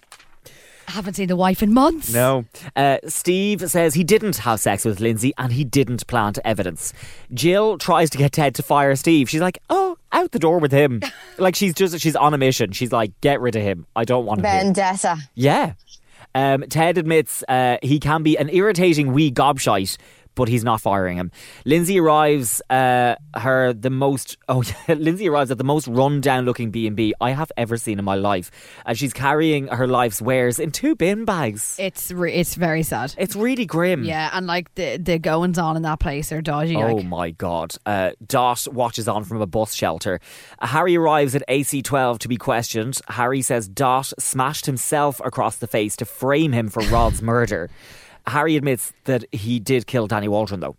I 0.87 0.91
haven't 0.91 1.15
seen 1.15 1.27
the 1.27 1.35
wife 1.35 1.63
in 1.63 1.73
months. 1.73 2.13
No. 2.13 2.45
Uh, 2.75 2.97
Steve 3.07 3.69
says 3.69 3.93
he 3.93 4.03
didn't 4.03 4.37
have 4.37 4.59
sex 4.59 4.85
with 4.85 4.99
Lindsay 4.99 5.33
and 5.37 5.51
he 5.53 5.63
didn't 5.63 6.05
plant 6.07 6.39
evidence. 6.43 6.93
Gill 7.33 7.77
tries 7.77 8.09
to 8.11 8.17
get 8.17 8.31
Ted 8.33 8.55
to 8.55 8.63
fire 8.63 8.95
Steve. 8.95 9.29
She's 9.29 9.41
like, 9.41 9.59
oh, 9.69 9.97
out 10.11 10.31
the 10.31 10.39
door 10.39 10.59
with 10.59 10.71
him. 10.71 11.01
like 11.37 11.55
she's 11.55 11.73
just, 11.73 11.99
she's 11.99 12.15
on 12.15 12.33
a 12.33 12.37
mission. 12.37 12.71
She's 12.71 12.91
like, 12.91 13.11
get 13.21 13.41
rid 13.41 13.55
of 13.55 13.63
him. 13.63 13.85
I 13.95 14.03
don't 14.05 14.25
want 14.25 14.39
him 14.39 14.45
here." 14.45 14.61
Vendetta. 14.61 15.17
Yeah. 15.35 15.73
Um, 16.35 16.63
Ted 16.69 16.97
admits 16.97 17.43
uh, 17.47 17.77
he 17.83 17.99
can 17.99 18.23
be 18.23 18.37
an 18.37 18.49
irritating 18.49 19.13
wee 19.13 19.31
gobshite, 19.31 19.97
but 20.35 20.47
he's 20.47 20.63
not 20.63 20.81
firing 20.81 21.17
him. 21.17 21.31
Lindsay 21.65 21.99
arrives 21.99 22.61
uh, 22.69 23.15
her 23.35 23.73
the 23.73 23.89
most 23.89 24.37
oh 24.49 24.63
yeah, 24.63 24.95
Lindsay 24.95 25.29
arrives 25.29 25.51
at 25.51 25.57
the 25.57 25.63
most 25.63 25.87
run 25.87 26.21
down 26.21 26.45
looking 26.45 26.71
B 26.71 26.87
and 26.87 26.95
B 26.95 27.13
I 27.21 27.31
have 27.31 27.51
ever 27.57 27.77
seen 27.77 27.99
in 27.99 28.05
my 28.05 28.15
life, 28.15 28.51
and 28.85 28.97
she's 28.97 29.13
carrying 29.13 29.67
her 29.67 29.87
life's 29.87 30.21
wares 30.21 30.59
in 30.59 30.71
two 30.71 30.95
bin 30.95 31.25
bags. 31.25 31.77
It's 31.79 32.11
re- 32.11 32.33
it's 32.33 32.55
very 32.55 32.83
sad. 32.83 33.13
It's 33.17 33.35
really 33.35 33.65
grim. 33.65 34.03
Yeah, 34.03 34.29
and 34.33 34.47
like 34.47 34.73
the 34.75 34.97
the 34.97 35.19
goings 35.19 35.57
on 35.57 35.75
in 35.75 35.83
that 35.83 35.99
place 35.99 36.31
are 36.31 36.41
dodgy. 36.41 36.75
Oh 36.75 36.95
like. 36.95 37.05
my 37.05 37.31
god. 37.31 37.75
Uh, 37.85 38.11
Dot 38.25 38.67
watches 38.71 39.07
on 39.07 39.23
from 39.23 39.41
a 39.41 39.47
bus 39.47 39.73
shelter. 39.73 40.19
Harry 40.61 40.95
arrives 40.95 41.35
at 41.35 41.43
AC12 41.47 42.19
to 42.19 42.27
be 42.27 42.37
questioned. 42.37 42.99
Harry 43.07 43.41
says 43.41 43.67
Dot 43.67 44.11
smashed 44.19 44.65
himself 44.65 45.21
across 45.23 45.57
the 45.57 45.67
face 45.67 45.95
to 45.97 46.05
frame 46.05 46.51
him 46.51 46.69
for 46.69 46.81
Rod's 46.83 47.21
murder. 47.21 47.69
Harry 48.27 48.55
admits 48.55 48.93
that 49.05 49.25
he 49.31 49.59
did 49.59 49.87
kill 49.87 50.07
Danny 50.07 50.27
Waldron, 50.27 50.59
though. 50.59 50.75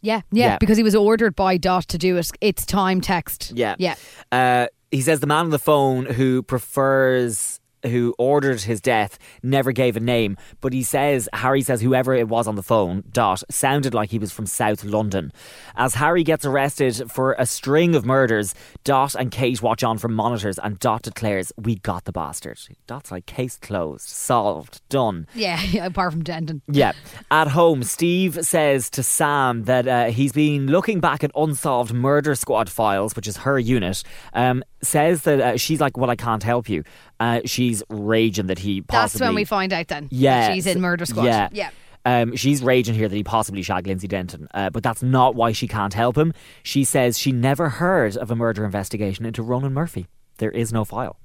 Yeah, 0.00 0.20
yeah, 0.30 0.46
Yeah. 0.46 0.58
because 0.58 0.76
he 0.76 0.82
was 0.82 0.94
ordered 0.94 1.34
by 1.34 1.56
Dot 1.56 1.88
to 1.88 1.98
do 1.98 2.16
it. 2.18 2.30
It's 2.40 2.66
time 2.66 3.00
text. 3.00 3.52
Yeah. 3.54 3.74
Yeah. 3.78 3.94
Uh, 4.30 4.66
he 4.90 5.00
says 5.00 5.20
the 5.20 5.26
man 5.26 5.46
on 5.46 5.50
the 5.50 5.58
phone 5.58 6.04
who 6.06 6.42
prefers. 6.42 7.58
Who 7.84 8.14
ordered 8.18 8.62
his 8.62 8.80
death 8.80 9.18
never 9.42 9.72
gave 9.72 9.96
a 9.96 10.00
name, 10.00 10.36
but 10.60 10.72
he 10.72 10.82
says, 10.82 11.28
Harry 11.32 11.62
says, 11.62 11.80
whoever 11.80 12.14
it 12.14 12.28
was 12.28 12.46
on 12.46 12.56
the 12.56 12.62
phone, 12.62 13.04
Dot, 13.12 13.42
sounded 13.50 13.94
like 13.94 14.10
he 14.10 14.18
was 14.18 14.32
from 14.32 14.46
South 14.46 14.84
London. 14.84 15.32
As 15.76 15.94
Harry 15.94 16.24
gets 16.24 16.44
arrested 16.44 17.10
for 17.10 17.34
a 17.38 17.46
string 17.46 17.94
of 17.94 18.04
murders, 18.04 18.54
Dot 18.84 19.14
and 19.14 19.30
Kate 19.30 19.60
watch 19.62 19.84
on 19.84 19.98
from 19.98 20.14
monitors, 20.14 20.58
and 20.58 20.78
Dot 20.78 21.02
declares, 21.02 21.52
We 21.56 21.76
got 21.76 22.04
the 22.04 22.12
bastard. 22.12 22.58
Dot's 22.86 23.10
like, 23.10 23.26
case 23.26 23.56
closed, 23.56 24.08
solved, 24.08 24.80
done. 24.88 25.26
Yeah, 25.34 25.86
apart 25.86 26.12
from 26.12 26.22
Denton. 26.24 26.62
Yeah. 26.68 26.92
At 27.30 27.48
home, 27.48 27.82
Steve 27.82 28.38
says 28.46 28.88
to 28.90 29.02
Sam 29.02 29.64
that 29.64 29.86
uh, 29.86 30.04
he's 30.06 30.32
been 30.32 30.68
looking 30.68 31.00
back 31.00 31.22
at 31.22 31.30
unsolved 31.34 31.92
murder 31.92 32.34
squad 32.34 32.70
files, 32.70 33.14
which 33.16 33.28
is 33.28 33.38
her 33.38 33.58
unit. 33.58 34.02
Um, 34.32 34.62
says 34.84 35.22
that 35.22 35.40
uh, 35.40 35.56
she's 35.56 35.80
like, 35.80 35.96
"Well, 35.96 36.10
I 36.10 36.16
can't 36.16 36.42
help 36.42 36.68
you." 36.68 36.84
Uh, 37.20 37.40
she's 37.44 37.82
raging 37.88 38.46
that 38.46 38.58
he 38.58 38.80
possibly. 38.82 39.18
That's 39.18 39.20
when 39.28 39.34
we 39.34 39.44
find 39.44 39.72
out 39.72 39.88
then. 39.88 40.08
Yeah, 40.10 40.52
She's 40.52 40.66
in 40.66 40.80
Murder 40.80 41.06
Squad. 41.06 41.24
Yeah, 41.24 41.48
Yeah. 41.52 41.70
Um, 42.06 42.36
she's 42.36 42.62
raging 42.62 42.94
here 42.94 43.08
that 43.08 43.16
he 43.16 43.24
possibly 43.24 43.62
shagged 43.62 43.86
Lindsay 43.86 44.06
Denton, 44.06 44.46
uh, 44.52 44.68
but 44.68 44.82
that's 44.82 45.02
not 45.02 45.34
why 45.34 45.52
she 45.52 45.66
can't 45.66 45.94
help 45.94 46.18
him. 46.18 46.34
She 46.62 46.84
says 46.84 47.18
she 47.18 47.32
never 47.32 47.70
heard 47.70 48.16
of 48.18 48.30
a 48.30 48.36
murder 48.36 48.64
investigation 48.64 49.24
into 49.24 49.42
Ronan 49.42 49.72
Murphy. 49.72 50.06
There 50.36 50.50
is 50.50 50.70
no 50.72 50.84
file. 50.84 51.16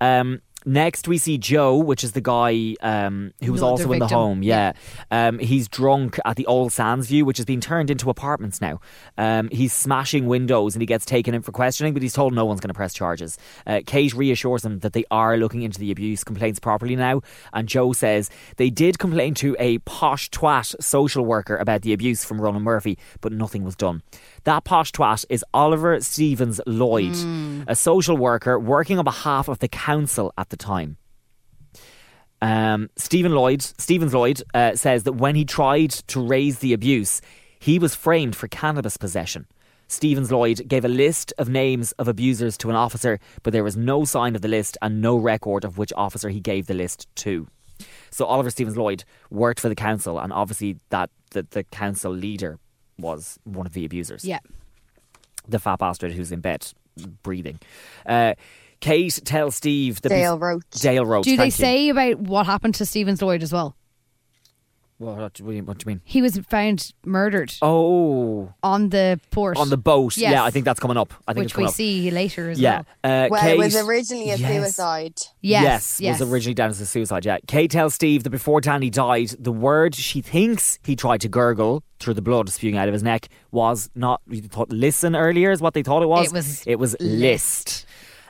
Um, 0.00 0.42
next, 0.66 1.08
we 1.08 1.16
see 1.16 1.38
Joe, 1.38 1.76
which 1.78 2.04
is 2.04 2.12
the 2.12 2.20
guy 2.20 2.74
um, 2.80 3.32
who 3.42 3.52
was 3.52 3.62
Another 3.62 3.70
also 3.70 3.92
in 3.92 3.98
the 4.00 4.04
victim. 4.04 4.18
home. 4.18 4.42
Yeah, 4.42 4.72
um, 5.10 5.38
he's 5.38 5.68
drunk 5.68 6.18
at 6.24 6.36
the 6.36 6.44
Old 6.46 6.72
Sands 6.72 7.06
View, 7.06 7.24
which 7.24 7.38
has 7.38 7.46
been 7.46 7.60
turned 7.60 7.90
into 7.90 8.10
apartments 8.10 8.60
now. 8.60 8.80
Um, 9.16 9.48
he's 9.50 9.72
smashing 9.72 10.26
windows 10.26 10.74
and 10.74 10.82
he 10.82 10.86
gets 10.86 11.06
taken 11.06 11.34
in 11.34 11.42
for 11.42 11.52
questioning, 11.52 11.94
but 11.94 12.02
he's 12.02 12.12
told 12.12 12.34
no 12.34 12.44
one's 12.44 12.60
going 12.60 12.68
to 12.68 12.74
press 12.74 12.92
charges. 12.92 13.38
Uh, 13.66 13.80
Kate 13.86 14.12
reassures 14.12 14.64
him 14.64 14.80
that 14.80 14.92
they 14.92 15.04
are 15.10 15.36
looking 15.36 15.62
into 15.62 15.78
the 15.78 15.90
abuse 15.90 16.24
complaints 16.24 16.58
properly 16.58 16.96
now, 16.96 17.22
and 17.52 17.68
Joe 17.68 17.92
says 17.92 18.28
they 18.56 18.68
did 18.68 18.98
complain 18.98 19.34
to 19.34 19.56
a 19.58 19.78
posh 19.78 20.28
twat 20.30 20.74
social 20.82 21.24
worker 21.24 21.56
about 21.56 21.82
the 21.82 21.92
abuse 21.92 22.24
from 22.24 22.40
Ronan 22.40 22.62
Murphy, 22.62 22.98
but 23.20 23.32
nothing 23.32 23.62
was 23.64 23.76
done. 23.76 24.02
That 24.46 24.62
posh 24.62 24.92
twat 24.92 25.24
is 25.28 25.44
Oliver 25.52 26.00
Stephens-Lloyd, 26.00 27.66
a 27.66 27.74
social 27.74 28.16
worker 28.16 28.60
working 28.60 28.96
on 28.96 29.04
behalf 29.04 29.48
of 29.48 29.58
the 29.58 29.66
council 29.66 30.32
at 30.38 30.50
the 30.50 30.56
time. 30.56 30.98
Um, 32.40 32.88
Stephen 32.94 33.32
Lloyd, 33.32 33.60
Stephens-Lloyd, 33.62 34.44
uh, 34.54 34.76
says 34.76 35.02
that 35.02 35.14
when 35.14 35.34
he 35.34 35.44
tried 35.44 35.90
to 35.90 36.24
raise 36.24 36.60
the 36.60 36.74
abuse, 36.74 37.20
he 37.58 37.80
was 37.80 37.96
framed 37.96 38.36
for 38.36 38.46
cannabis 38.46 38.96
possession. 38.96 39.48
Stephens-Lloyd 39.88 40.68
gave 40.68 40.84
a 40.84 40.88
list 40.88 41.32
of 41.38 41.48
names 41.48 41.90
of 41.98 42.06
abusers 42.06 42.56
to 42.58 42.70
an 42.70 42.76
officer, 42.76 43.18
but 43.42 43.52
there 43.52 43.64
was 43.64 43.76
no 43.76 44.04
sign 44.04 44.36
of 44.36 44.42
the 44.42 44.48
list 44.48 44.78
and 44.80 45.02
no 45.02 45.16
record 45.16 45.64
of 45.64 45.76
which 45.76 45.92
officer 45.96 46.28
he 46.28 46.38
gave 46.38 46.68
the 46.68 46.74
list 46.74 47.08
to. 47.16 47.48
So 48.10 48.26
Oliver 48.26 48.50
Stephens-Lloyd 48.50 49.02
worked 49.28 49.58
for 49.58 49.68
the 49.68 49.74
council, 49.74 50.20
and 50.20 50.32
obviously 50.32 50.78
that 50.90 51.10
the, 51.32 51.44
the 51.50 51.64
council 51.64 52.12
leader 52.12 52.60
was 52.98 53.38
one 53.44 53.66
of 53.66 53.72
the 53.72 53.84
abusers 53.84 54.24
Yeah. 54.24 54.38
the 55.48 55.58
fat 55.58 55.78
bastard 55.78 56.12
who's 56.12 56.32
in 56.32 56.40
bed 56.40 56.66
breathing. 57.22 57.58
Uh, 58.06 58.34
Kate 58.80 59.20
tells 59.24 59.56
Steve 59.56 60.00
that 60.02 60.08
Dale 60.10 60.38
Roach. 60.38 60.62
Dale 60.70 61.04
Roach. 61.06 61.24
Do 61.24 61.36
they 61.36 61.46
you. 61.46 61.50
say 61.50 61.88
about 61.88 62.18
what 62.18 62.46
happened 62.46 62.74
to 62.76 62.86
Stephens-Lloyd 62.86 63.42
as 63.42 63.52
well? 63.52 63.74
What, 64.98 65.16
what, 65.18 65.32
do 65.34 65.44
you- 65.52 65.62
what 65.62 65.76
do 65.78 65.84
you 65.84 65.88
mean? 65.94 66.00
He 66.04 66.22
was 66.22 66.38
found 66.48 66.92
murdered 67.04 67.52
Oh, 67.60 68.52
on 68.62 68.88
the 68.88 69.20
port. 69.30 69.58
on 69.58 69.68
the 69.68 69.76
boat. 69.76 70.16
Yes. 70.16 70.32
Yeah, 70.32 70.42
I 70.44 70.50
think 70.50 70.64
that's 70.64 70.80
coming 70.80 70.96
up. 70.96 71.12
I 71.28 71.34
think 71.34 71.44
it's 71.44 71.52
which 71.52 71.56
we 71.58 71.64
coming 71.64 71.68
up. 71.68 71.74
see 71.74 72.10
later 72.10 72.48
as 72.50 72.58
Yeah. 72.58 72.82
well. 73.04 73.26
Uh, 73.26 73.28
Well, 73.30 73.46
it 73.48 73.58
was 73.58 73.76
originally 73.76 74.30
a 74.30 74.36
yes. 74.36 74.50
suicide. 74.50 75.14
Yes, 75.42 76.00
yes. 76.00 76.20
was 76.20 76.30
originally 76.30 76.54
down 76.54 76.70
as 76.70 76.80
a 76.80 76.86
suicide. 76.86 77.24
Yeah, 77.26 77.38
Kate 77.46 77.70
tells 77.70 77.94
Steve 77.94 78.22
that 78.24 78.30
before 78.30 78.60
Danny 78.60 78.90
died, 78.90 79.32
the 79.38 79.52
word 79.52 79.94
she 79.94 80.20
thinks 80.22 80.78
he 80.84 80.96
tried 80.96 81.20
to 81.20 81.28
gurgle 81.28 81.82
through 81.98 82.14
the 82.14 82.20
blood 82.22 82.48
spewing 82.50 82.76
out 82.76 82.88
of 82.88 82.92
his 82.92 83.02
neck 83.02 83.28
was 83.50 83.88
not. 83.94 84.20
We 84.26 84.40
thought 84.40 84.70
listen 84.70 85.16
earlier 85.16 85.50
is 85.50 85.62
what 85.62 85.72
they 85.72 85.82
thought 85.82 86.02
it 86.02 86.08
was. 86.08 86.26
It 86.26 86.32
was 86.32 86.62
It 86.66 86.78
was 86.78 86.96
list. 87.00 87.85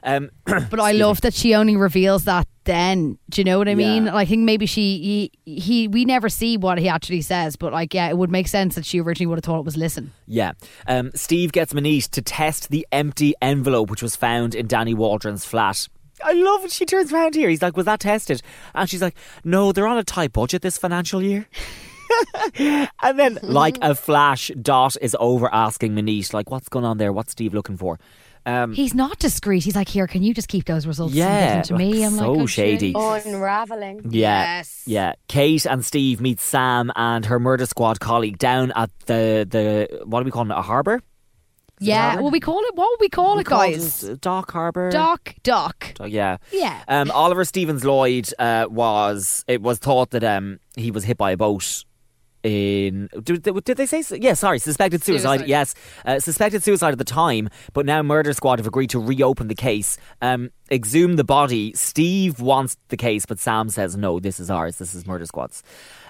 Um, 0.06 0.30
But 0.44 0.80
I 0.80 0.92
love 0.92 1.20
that 1.22 1.34
she 1.34 1.54
only 1.54 1.76
reveals 1.76 2.24
that 2.24 2.46
then. 2.64 3.18
Do 3.28 3.40
you 3.40 3.44
know 3.44 3.58
what 3.58 3.68
I 3.68 3.74
mean? 3.74 4.06
Yeah. 4.06 4.14
I 4.14 4.24
think 4.24 4.44
maybe 4.44 4.64
she 4.64 5.30
he, 5.44 5.58
he 5.58 5.88
we 5.88 6.04
never 6.04 6.28
see 6.28 6.56
what 6.56 6.78
he 6.78 6.88
actually 6.88 7.22
says, 7.22 7.56
but 7.56 7.72
like 7.72 7.92
yeah, 7.92 8.08
it 8.08 8.16
would 8.16 8.30
make 8.30 8.46
sense 8.48 8.76
that 8.76 8.86
she 8.86 9.00
originally 9.00 9.26
would 9.26 9.38
have 9.38 9.44
thought 9.44 9.58
it 9.58 9.64
was 9.64 9.76
listen. 9.76 10.12
Yeah. 10.26 10.52
Um, 10.86 11.10
Steve 11.14 11.52
gets 11.52 11.74
Manise 11.74 12.08
to 12.10 12.22
test 12.22 12.70
the 12.70 12.86
empty 12.92 13.34
envelope 13.42 13.90
which 13.90 14.02
was 14.02 14.16
found 14.16 14.54
in 14.54 14.68
Danny 14.68 14.94
Waldron's 14.94 15.44
flat. 15.44 15.88
I 16.24 16.32
love 16.32 16.64
it. 16.64 16.70
She 16.70 16.86
turns 16.86 17.12
around 17.12 17.34
here. 17.34 17.48
He's 17.48 17.62
like, 17.62 17.76
Was 17.76 17.86
that 17.86 18.00
tested? 18.00 18.42
And 18.74 18.88
she's 18.88 19.02
like, 19.02 19.16
No, 19.44 19.72
they're 19.72 19.88
on 19.88 19.98
a 19.98 20.04
tight 20.04 20.32
budget 20.32 20.62
this 20.62 20.78
financial 20.78 21.20
year. 21.20 21.48
and 22.58 23.18
then, 23.18 23.38
like 23.42 23.78
a 23.82 23.94
flash, 23.94 24.50
Dot 24.62 24.96
is 25.00 25.16
over 25.18 25.52
asking 25.52 25.94
Manise, 25.94 26.32
like, 26.32 26.50
What's 26.50 26.68
going 26.68 26.84
on 26.84 26.98
there? 26.98 27.12
What's 27.12 27.32
Steve 27.32 27.52
looking 27.52 27.76
for? 27.76 27.98
Um, 28.46 28.72
He's 28.74 28.94
not 28.94 29.18
discreet. 29.18 29.64
He's 29.64 29.74
like, 29.74 29.88
here, 29.88 30.06
can 30.06 30.22
you 30.22 30.32
just 30.32 30.46
keep 30.48 30.64
those 30.66 30.86
results 30.86 31.12
Yeah, 31.14 31.26
and 31.26 31.62
give 31.62 31.68
them 31.68 31.78
to 31.78 31.84
me? 31.84 32.04
I'm 32.04 32.12
so 32.12 32.32
like, 32.32 32.40
oh, 32.42 32.46
shady. 32.46 32.92
jeez. 32.94 33.26
Unraveling. 33.26 34.02
Yeah, 34.10 34.58
Yes. 34.58 34.82
yeah. 34.86 35.12
Kate 35.28 35.66
and 35.66 35.84
Steve 35.84 36.20
meet 36.20 36.38
Sam 36.40 36.92
and 36.94 37.26
her 37.26 37.40
murder 37.40 37.66
squad 37.66 37.98
colleague 38.00 38.38
down 38.38 38.72
at 38.76 38.90
the 39.06 39.46
the 39.50 40.04
what 40.06 40.20
do 40.20 40.24
we 40.24 40.30
call 40.30 40.44
it? 40.50 40.56
A 40.56 40.62
harbour? 40.62 41.00
Yeah, 41.78 42.10
harbour? 42.10 42.22
what 42.22 42.32
we 42.32 42.40
call 42.40 42.60
it? 42.60 42.74
What 42.74 42.88
would 42.92 43.00
we 43.00 43.08
call 43.08 43.34
We 43.34 43.40
it, 43.42 43.44
call 43.46 43.58
guys? 43.58 44.04
it 44.04 44.20
Dock 44.22 44.50
Harbour. 44.52 44.90
Doc, 44.90 45.34
Doc. 45.42 45.92
Dock, 45.94 46.08
Yeah. 46.10 46.38
Yeah. 46.50 46.82
Um, 46.88 47.10
Oliver 47.10 47.44
Stephens-Lloyd 47.44 48.30
uh, 48.38 48.66
was. 48.70 49.44
It 49.46 49.60
was 49.60 49.78
thought 49.78 50.10
that 50.10 50.24
um, 50.24 50.58
he 50.76 50.90
was 50.90 51.04
hit 51.04 51.18
by 51.18 51.32
a 51.32 51.36
boat. 51.36 51.84
In 52.46 53.08
did, 53.24 53.42
did 53.42 53.76
they 53.76 53.86
say? 53.86 54.02
su- 54.02 54.18
Yeah, 54.20 54.34
sorry, 54.34 54.60
suspected 54.60 55.02
suicide. 55.02 55.38
Suicide. 55.40 55.48
Yes, 55.48 55.74
uh, 56.04 56.20
suspected 56.20 56.62
suicide 56.62 56.92
at 56.92 56.98
the 56.98 57.04
time, 57.04 57.48
but 57.72 57.84
now 57.86 58.02
murder 58.02 58.32
squad 58.32 58.60
have 58.60 58.66
agreed 58.68 58.90
to 58.90 59.00
reopen 59.00 59.48
the 59.48 59.54
case, 59.56 59.98
um, 60.22 60.50
exhume 60.70 61.16
the 61.16 61.24
body. 61.24 61.72
Steve 61.74 62.38
wants 62.40 62.76
the 62.88 62.96
case, 62.96 63.26
but 63.26 63.40
Sam 63.40 63.68
says 63.68 63.96
no. 63.96 64.20
This 64.20 64.38
is 64.38 64.48
ours. 64.48 64.76
This 64.78 64.94
is 64.94 65.06
murder 65.08 65.26
squad's. 65.26 65.64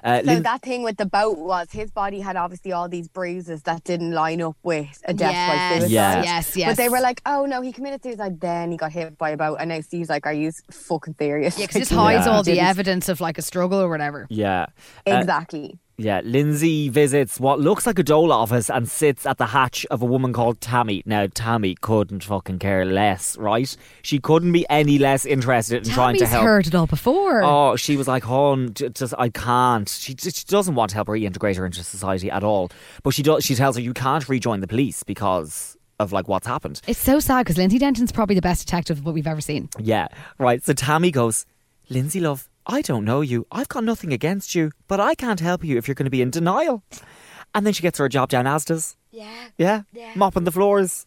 Uh, 0.05 0.19
So 0.21 0.27
Lin- 0.27 0.43
that 0.43 0.61
thing 0.63 0.83
with 0.83 0.99
the 0.99 1.07
boat 1.07 1.39
was 1.39 1.71
his 1.73 1.91
body 1.91 2.21
had 2.21 2.37
obviously 2.37 2.71
all 2.73 2.89
these 2.89 3.09
bruises 3.09 3.63
that 3.63 3.83
didn't 3.85 4.13
line 4.13 4.43
up 4.43 4.57
with 4.63 5.03
a 5.07 5.15
death 5.15 5.33
by 5.49 5.57
suicide. 5.79 5.91
Yeah. 5.91 6.23
yes, 6.23 6.55
yes. 6.57 6.69
But 6.71 6.77
they 6.77 6.89
were 6.91 7.01
like, 7.01 7.23
"Oh 7.25 7.47
no, 7.47 7.63
he 7.63 7.73
committed 7.73 8.03
suicide. 8.03 8.41
Then 8.41 8.71
he 8.73 8.77
got 8.77 8.93
hit 8.93 9.17
by 9.17 9.31
a 9.31 9.37
boat." 9.39 9.57
And 9.59 9.71
now 9.71 9.81
Steve's 9.81 10.11
like, 10.11 10.27
"Are 10.27 10.35
you 10.35 10.53
fucking 10.71 11.15
serious?" 11.19 11.59
yeah, 11.59 11.65
because 11.67 11.81
this 11.89 11.93
Like, 11.93 12.17
hides 12.17 12.27
no, 12.27 12.33
all 12.33 12.43
the 12.43 12.61
evidence 12.61 13.09
of 13.09 13.21
like 13.23 13.39
a 13.39 13.43
struggle 13.43 13.81
or 13.81 13.89
whatever. 13.89 14.27
yeah, 14.29 14.67
Uh, 15.07 15.17
Exactly. 15.21 15.79
Yeah, 15.99 16.21
Lindsay 16.25 16.91
visits 16.91 17.41
what 17.41 17.59
looks 17.59 17.87
like 17.87 17.99
a 17.99 18.03
dole 18.03 18.31
office 18.31 18.69
and 18.69 18.87
sits 18.87 19.25
at 19.25 19.39
the 19.39 19.47
hatch 19.47 19.87
of 19.91 20.03
a 20.03 20.05
woman 20.05 20.33
called 20.35 20.61
Tammy. 20.61 21.03
Now, 21.07 21.27
Tammy 21.27 21.75
couldn't 21.81 22.23
fucking 22.25 22.59
care 22.59 22.85
less, 22.85 23.37
right? 23.39 23.75
She 24.03 24.19
couldn't 24.19 24.53
be 24.53 24.67
any 24.69 24.99
less 24.99 25.25
interested 25.25 25.87
in 25.87 25.93
trying 25.95 26.15
to 26.17 26.19
Tammy's 26.21 26.31
help. 26.33 26.45
heard 26.45 26.67
it 26.67 26.75
all 26.75 26.87
before. 26.87 27.43
Oh, 27.43 27.77
she 27.77 27.97
was 27.97 28.07
like, 28.07 28.25
"Hon, 28.25 28.75
j- 28.75 28.91
just 28.91 29.15
I 29.19 29.31
can't." 29.31 29.89
She 29.89 30.13
just 30.15 30.37
she 30.39 30.45
doesn't 30.45 30.75
want 30.75 30.91
to 30.91 30.97
help 30.97 31.09
reintegrate 31.09 31.57
her 31.57 31.65
into 31.65 31.83
society 31.83 32.31
at 32.31 32.45
all. 32.45 32.71
But 33.03 33.15
she 33.15 33.23
does. 33.23 33.45
She 33.45 33.55
tells 33.55 33.77
her 33.77 33.83
you 33.83 33.95
can't 33.95 34.29
rejoin 34.29 34.61
the 34.61 34.69
police 34.69 35.03
because 35.03 35.79
of 35.99 36.13
like 36.13 36.29
what's 36.29 36.47
happened. 36.47 36.83
It's 36.87 37.01
so 37.01 37.21
sad 37.21 37.45
because 37.47 37.57
Lindsay 37.57 37.79
Denton's 37.79 38.13
probably 38.13 38.35
the 38.35 38.43
best 38.43 38.67
detective 38.67 39.03
that 39.03 39.13
we've 39.13 39.27
ever 39.27 39.41
seen. 39.41 39.71
Yeah, 39.79 40.09
right. 40.39 40.63
So 40.63 40.75
Tammy 40.75 41.11
goes, 41.11 41.47
Lindsay, 41.89 42.21
love, 42.21 42.51
I 42.67 42.83
don't 42.83 43.05
know 43.05 43.21
you. 43.21 43.47
I've 43.53 43.69
got 43.69 43.85
nothing 43.85 44.13
against 44.13 44.55
you, 44.55 44.73
but 44.89 44.99
I 45.01 45.15
can't 45.15 45.41
help 45.41 45.65
you 45.65 45.79
if 45.79 45.87
you're 45.87 45.95
going 45.95 46.05
to 46.07 46.11
be 46.11 46.23
in 46.23 46.31
denial. 46.31 46.83
And 47.55 47.65
then 47.65 47.73
she 47.73 47.83
gets 47.83 47.99
her 47.99 48.09
job 48.09 48.29
down 48.29 48.45
Asda's. 48.45 48.97
Yeah. 49.13 49.31
Yeah, 49.57 49.83
Yeah. 49.93 50.13
mopping 50.17 50.45
the 50.45 50.53
floors. 50.53 51.07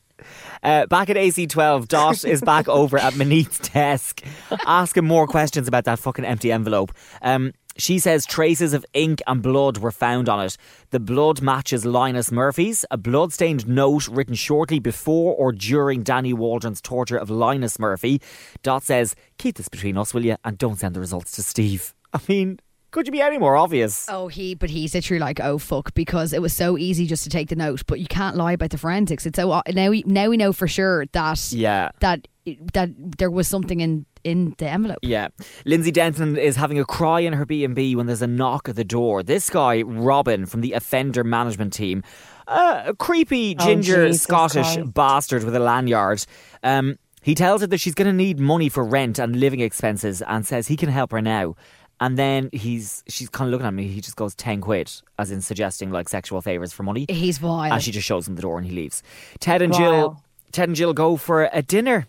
Uh, 0.64 0.86
back 0.88 1.10
at 1.10 1.16
AC12, 1.16 1.88
Dot 1.88 2.26
is 2.26 2.42
back 2.42 2.68
over 2.80 2.98
at 2.98 3.14
Maneet's 3.14 3.60
desk, 3.70 4.22
asking 4.66 5.06
more 5.06 5.28
questions 5.28 5.68
about 5.68 5.86
that 5.86 6.00
fucking 6.00 6.26
empty 6.26 6.52
envelope. 6.52 6.92
Um, 7.22 7.54
she 7.80 8.00
says 8.00 8.26
traces 8.26 8.74
of 8.74 8.86
ink 8.94 9.22
and 9.28 9.42
blood 9.42 9.78
were 9.78 9.92
found 9.92 10.30
on 10.30 10.44
it. 10.46 10.58
The 10.92 11.00
blood 11.00 11.42
matches 11.42 11.86
Linus 11.86 12.32
Murphy's, 12.32 12.86
a 12.92 12.98
blood-stained 12.98 13.68
note 13.68 14.08
written 14.08 14.36
shortly 14.36 14.80
before 14.80 15.36
or 15.36 15.52
during 15.52 16.04
Danny 16.04 16.34
Waldron's 16.34 16.82
torture 16.82 17.18
of 17.18 17.30
Linus 17.30 17.80
Murphy. 17.80 18.22
Dot 18.64 18.84
says, 18.84 19.16
"Keep 19.38 19.56
this 19.56 19.70
between 19.70 19.98
us, 19.98 20.14
will 20.14 20.26
you, 20.26 20.36
and 20.44 20.58
don't 20.58 20.78
send 20.80 20.96
the 20.96 21.00
results 21.00 21.32
to 21.34 21.44
Steve." 21.44 21.94
I 22.14 22.20
mean, 22.28 22.60
could 22.92 23.06
you 23.06 23.12
be 23.12 23.22
any 23.22 23.38
more 23.38 23.56
obvious? 23.56 24.08
Oh, 24.10 24.30
he, 24.30 24.56
but 24.56 24.72
he's 24.72 24.96
literally 24.96 25.20
like, 25.20 25.40
oh 25.40 25.60
fuck, 25.60 25.94
because 25.94 26.34
it 26.34 26.42
was 26.42 26.54
so 26.54 26.76
easy 26.76 27.06
just 27.06 27.24
to 27.24 27.30
take 27.30 27.50
the 27.50 27.56
note, 27.56 27.84
but 27.86 28.00
you 28.00 28.08
can't 28.08 28.36
lie 28.36 28.54
about 28.54 28.72
the 28.72 28.80
forensics. 28.80 29.28
It's 29.28 29.36
so 29.38 29.52
uh, 29.52 29.62
now 29.74 29.92
we 29.92 30.04
now 30.08 30.28
we 30.30 30.38
know 30.38 30.52
for 30.54 30.68
sure 30.68 31.06
that 31.12 31.52
Yeah. 31.52 31.90
that 32.00 32.28
that 32.74 32.90
there 33.18 33.30
was 33.32 33.48
something 33.48 33.80
in 33.82 34.06
in 34.24 34.54
the 34.58 34.68
envelope. 34.68 34.98
Yeah. 35.02 35.30
Lindsay 35.66 35.92
Denton 35.92 36.36
is 36.38 36.56
having 36.58 36.78
a 36.80 36.84
cry 36.86 37.22
in 37.22 37.32
her 37.34 37.46
B&B 37.46 37.96
when 37.96 38.06
there's 38.06 38.22
a 38.22 38.28
knock 38.28 38.68
at 38.68 38.76
the 38.76 38.84
door. 38.84 39.24
This 39.24 39.50
guy, 39.50 39.82
Robin, 39.84 40.46
from 40.46 40.60
the 40.62 40.74
offender 40.74 41.24
management 41.24 41.72
team, 41.72 42.04
uh, 42.48 42.84
a 42.88 42.94
creepy 42.96 43.56
Oh, 43.58 43.66
ginger 43.66 44.08
Jesus 44.08 44.24
Scottish 44.24 44.76
Christ. 44.76 44.94
bastard 44.94 45.44
with 45.46 45.56
a 45.56 45.60
lanyard. 45.60 46.26
Um, 46.64 46.98
he 47.22 47.34
tells 47.34 47.62
her 47.62 47.68
that 47.68 47.80
she's 47.80 47.94
going 47.96 48.08
to 48.08 48.14
need 48.14 48.40
money 48.40 48.68
for 48.68 48.84
rent 48.84 49.20
and 49.20 49.40
living 49.40 49.62
expenses 49.62 50.22
and 50.22 50.46
says 50.46 50.68
he 50.68 50.76
can 50.76 50.90
help 50.90 51.12
her 51.12 51.22
now. 51.22 51.56
And 52.02 52.18
then 52.18 52.50
he's 52.54 53.04
she's 53.08 53.30
kind 53.30 53.48
of 53.48 53.52
looking 53.52 53.68
at 53.68 53.74
me. 53.74 53.88
He 53.88 54.00
just 54.02 54.16
goes 54.18 54.34
ten 54.36 54.60
quid, 54.62 54.90
as 55.18 55.32
in 55.32 55.42
suggesting 55.42 55.92
like 55.92 56.08
sexual 56.10 56.42
favors 56.42 56.72
for 56.74 56.84
money. 56.84 57.06
He's 57.10 57.38
vile. 57.38 57.72
And 57.74 57.82
she 57.84 57.92
just 57.92 58.06
shows 58.08 58.26
him 58.28 58.36
the 58.36 58.42
door 58.42 58.58
and 58.58 58.66
he 58.66 58.74
leaves. 58.74 59.02
Ted 59.40 59.62
and 59.62 59.74
Gill, 59.74 60.22
Ted 60.54 60.70
and 60.70 60.78
Gill 60.78 60.94
go 60.94 61.16
for 61.18 61.50
a 61.54 61.62
dinner. 61.62 62.08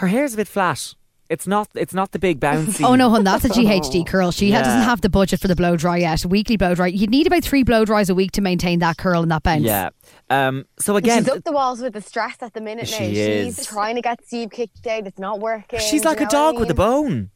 Her 0.00 0.06
hair's 0.08 0.34
a 0.34 0.38
bit 0.38 0.48
flat. 0.48 0.94
It's 1.28 1.46
not. 1.46 1.68
It's 1.76 1.94
not 1.94 2.10
the 2.10 2.18
big 2.18 2.40
bouncy. 2.40 2.84
Oh 2.88 2.96
no, 2.96 3.08
hun, 3.10 3.22
that's 3.22 3.44
a 3.44 3.48
GHD 3.50 4.04
curl. 4.12 4.32
She 4.32 4.48
Yeah. 4.48 4.62
doesn't 4.62 4.82
have 4.82 5.00
the 5.00 5.08
budget 5.08 5.38
for 5.40 5.46
the 5.46 5.54
blow 5.54 5.76
dry 5.76 5.98
yet. 5.98 6.24
Weekly 6.26 6.56
blow 6.56 6.74
dry. 6.74 6.88
You'd 6.88 7.10
need 7.10 7.26
about 7.28 7.44
three 7.44 7.62
blow 7.62 7.84
dries 7.84 8.10
a 8.10 8.14
week 8.16 8.32
to 8.32 8.40
maintain 8.40 8.80
that 8.80 8.96
curl 8.96 9.22
and 9.22 9.30
that 9.30 9.42
bounce. 9.44 9.62
Yeah. 9.62 9.90
Um. 10.28 10.64
So 10.80 10.96
again, 10.96 11.22
she's 11.22 11.28
up 11.32 11.44
the 11.44 11.52
walls 11.52 11.80
with 11.82 11.92
the 11.92 12.00
stress 12.00 12.36
at 12.40 12.52
the 12.54 12.60
minute 12.60 12.90
now. 12.90 12.98
She 12.98 13.14
she's 13.14 13.64
trying 13.66 13.94
to 13.94 14.02
get 14.02 14.26
Steve 14.26 14.50
kicked 14.50 14.84
out. 14.88 15.06
It's 15.06 15.18
not 15.20 15.38
working. 15.38 15.78
she's 15.78 16.04
like 16.04 16.18
you 16.18 16.26
a 16.26 16.32
know 16.32 16.40
what 16.40 16.48
I 16.48 16.52
dog 16.52 16.60
with 16.60 16.70
a 16.70 16.74
bone. 16.74 17.30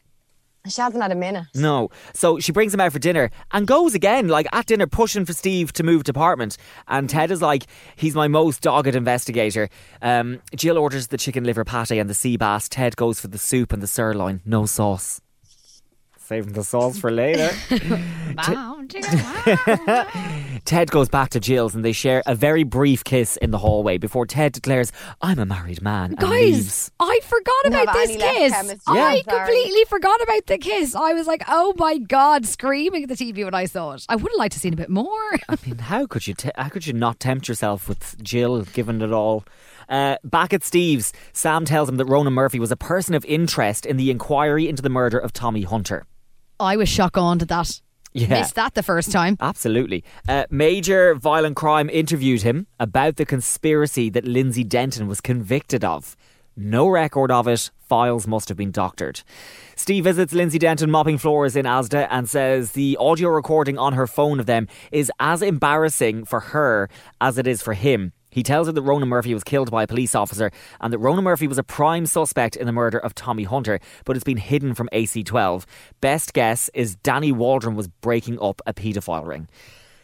She 0.67 0.81
hasn't 0.81 1.03
had 1.03 1.13
a 1.13 1.15
minute. 1.15 1.45
No. 1.55 1.91
So 2.15 2.41
she 2.41 2.51
brings 2.51 2.73
him 2.73 2.81
out 2.81 2.93
for 2.93 2.99
dinner 2.99 3.31
and 3.53 3.67
goes 3.67 3.95
again, 3.95 4.29
like 4.29 4.47
at 4.53 4.65
dinner, 4.67 4.87
pushing 4.87 5.27
for 5.27 5.35
Steve 5.35 5.75
to 5.75 5.83
move 5.83 6.05
department. 6.05 6.57
And 6.89 7.09
Ted 7.09 7.31
is 7.31 7.43
like, 7.43 7.67
he's 7.97 8.15
my 8.15 8.29
most 8.29 8.63
dogged 8.63 8.95
investigator. 8.95 9.69
Um, 10.01 10.41
Gill 10.57 10.79
orders 10.79 11.09
the 11.09 11.19
chicken 11.19 11.45
liver 11.45 11.65
pate 11.65 11.91
and 11.91 12.09
the 12.09 12.15
sea 12.15 12.39
bass. 12.39 12.69
Ted 12.71 12.97
goes 12.97 13.21
for 13.21 13.29
the 13.29 13.39
soup 13.39 13.75
and 13.75 13.83
the 13.83 13.87
sirloin, 13.87 14.41
no 14.47 14.65
sauce. 14.65 15.21
Saving 16.25 16.55
the 16.55 16.65
sauce 16.65 16.99
for 16.99 17.11
later. 17.11 17.51
Ted 20.65 20.91
goes 20.91 21.11
back 21.11 21.29
to 21.31 21.41
Gill's 21.41 21.75
and 21.75 21.85
they 21.85 21.93
share 21.93 22.23
a 22.25 22.35
very 22.35 22.63
brief 22.63 23.05
kiss 23.05 23.37
in 23.37 23.51
the 23.51 23.59
hallway 23.59 23.99
before 23.99 24.25
Ted 24.25 24.53
declares, 24.53 24.91
I'm 25.21 25.39
a 25.39 25.45
married 25.45 25.83
man. 25.83 26.13
And 26.13 26.19
Guys, 26.19 26.31
leaves. 26.31 26.91
I 26.99 27.21
forgot 27.23 27.67
about 27.67 27.87
but 27.87 27.95
this 27.95 28.11
Annie 28.13 28.23
kiss. 28.23 28.53
chemistry. 28.53 28.99
I 28.99 29.23
completely 29.29 29.85
forgot 29.85 30.23
about 30.23 30.47
the 30.47 30.57
kiss. 30.57 30.95
I 30.95 31.13
was 31.13 31.27
like, 31.27 31.43
oh 31.47 31.75
my 31.77 31.99
God, 31.99 32.47
screaming 32.47 33.03
at 33.03 33.11
the 33.11 33.17
TV 33.17 33.45
when 33.45 33.55
I 33.55 33.67
saw 33.67 33.93
it. 33.93 34.07
I 34.09 34.17
would 34.17 34.33
have 34.33 34.39
liked 34.39 34.55
to 34.55 34.61
seen 34.61 34.73
a 34.73 34.77
bit 34.77 34.89
more. 34.89 35.33
I 35.49 35.59
mean, 35.67 35.77
how 35.77 36.07
could 36.07 36.27
you? 36.27 36.33
Te- 36.33 36.53
how 36.57 36.71
could 36.71 36.87
you 36.87 36.95
not 36.95 37.21
tempt 37.21 37.49
yourself 37.49 37.87
with 37.87 38.17
Gill, 38.23 38.63
given 38.63 39.03
it 39.03 39.13
all? 39.13 39.45
Uh, 39.91 40.17
back 40.25 40.55
at 40.55 40.65
Steve's, 40.65 41.13
Sam 41.35 41.67
tells 41.67 41.91
him 41.91 41.99
that 41.99 42.07
Ronan 42.07 42.33
Murphy 42.33 42.59
was 42.59 42.73
a 42.73 42.77
person 42.77 43.15
of 43.15 43.27
interest 43.27 43.85
in 43.85 43.99
the 43.99 44.11
inquiry 44.11 44.67
into 44.67 44.83
the 44.83 44.89
murder 44.89 45.19
of 45.19 45.35
Tommy 45.35 45.63
Hunter. 45.63 46.07
I 46.61 46.77
was 46.77 46.89
shocked 46.89 47.17
on 47.17 47.39
to 47.41 47.45
that. 47.47 47.81
Yeah. 48.13 48.29
Missed 48.29 48.55
that 48.55 48.75
the 48.75 48.83
first 48.83 49.11
time. 49.11 49.37
Absolutely. 49.41 50.05
Uh, 50.29 50.45
Major 50.49 51.17
Violent 51.17 51.57
Crime 51.57 51.91
interviewed 51.91 52.43
him 52.43 52.69
about 52.79 53.17
the 53.17 53.27
conspiracy 53.27 54.09
that 54.11 54.25
Lindsay 54.25 54.63
Denton 54.63 55.09
was 55.09 55.21
convicted 55.21 55.85
of. 55.85 56.17
No 56.57 56.87
record 56.87 57.33
of 57.33 57.49
it. 57.49 57.73
Files 57.81 58.29
must 58.29 58.49
have 58.49 58.57
been 58.57 58.71
doctored. 58.71 59.23
Steve 59.75 60.05
visits 60.05 60.33
Lindsay 60.33 60.59
Denton 60.59 60.91
mopping 60.91 61.19
floors 61.19 61.57
in 61.57 61.67
Asda 61.67 62.07
and 62.09 62.29
says 62.29 62.73
the 62.73 62.97
audio 63.01 63.31
recording 63.31 63.77
on 63.79 63.95
her 63.95 64.07
phone 64.07 64.39
of 64.39 64.47
them 64.47 64.69
is 64.93 65.11
as 65.19 65.43
embarrassing 65.43 66.25
for 66.25 66.39
her 66.39 66.89
as 67.21 67.37
it 67.37 67.49
is 67.49 67.63
for 67.63 67.75
him. 67.75 68.13
He 68.35 68.43
tells 68.43 68.67
her 68.67 68.73
that 68.73 68.83
Ronan 68.83 69.09
Murphy 69.09 69.33
was 69.33 69.45
killed 69.45 69.71
by 69.71 69.85
a 69.85 69.87
police 69.87 70.17
officer 70.17 70.51
and 70.81 70.93
that 70.93 70.99
Ronan 70.99 71.23
Murphy 71.23 71.47
was 71.47 71.57
a 71.57 71.63
prime 71.63 72.05
suspect 72.05 72.57
in 72.57 72.67
the 72.67 72.73
murder 72.73 72.99
of 72.99 73.15
Tommy 73.15 73.45
Hunter, 73.45 73.79
but 74.05 74.17
it's 74.17 74.25
been 74.25 74.39
hidden 74.39 74.75
from 74.75 74.89
AC12. 74.93 75.65
Best 76.01 76.33
guess 76.35 76.69
is 76.75 76.97
Danny 76.97 77.31
Waldron 77.31 77.77
was 77.77 77.87
breaking 77.87 78.41
up 78.43 78.61
a 78.67 78.75
paedophile 78.75 79.25
ring. 79.25 79.47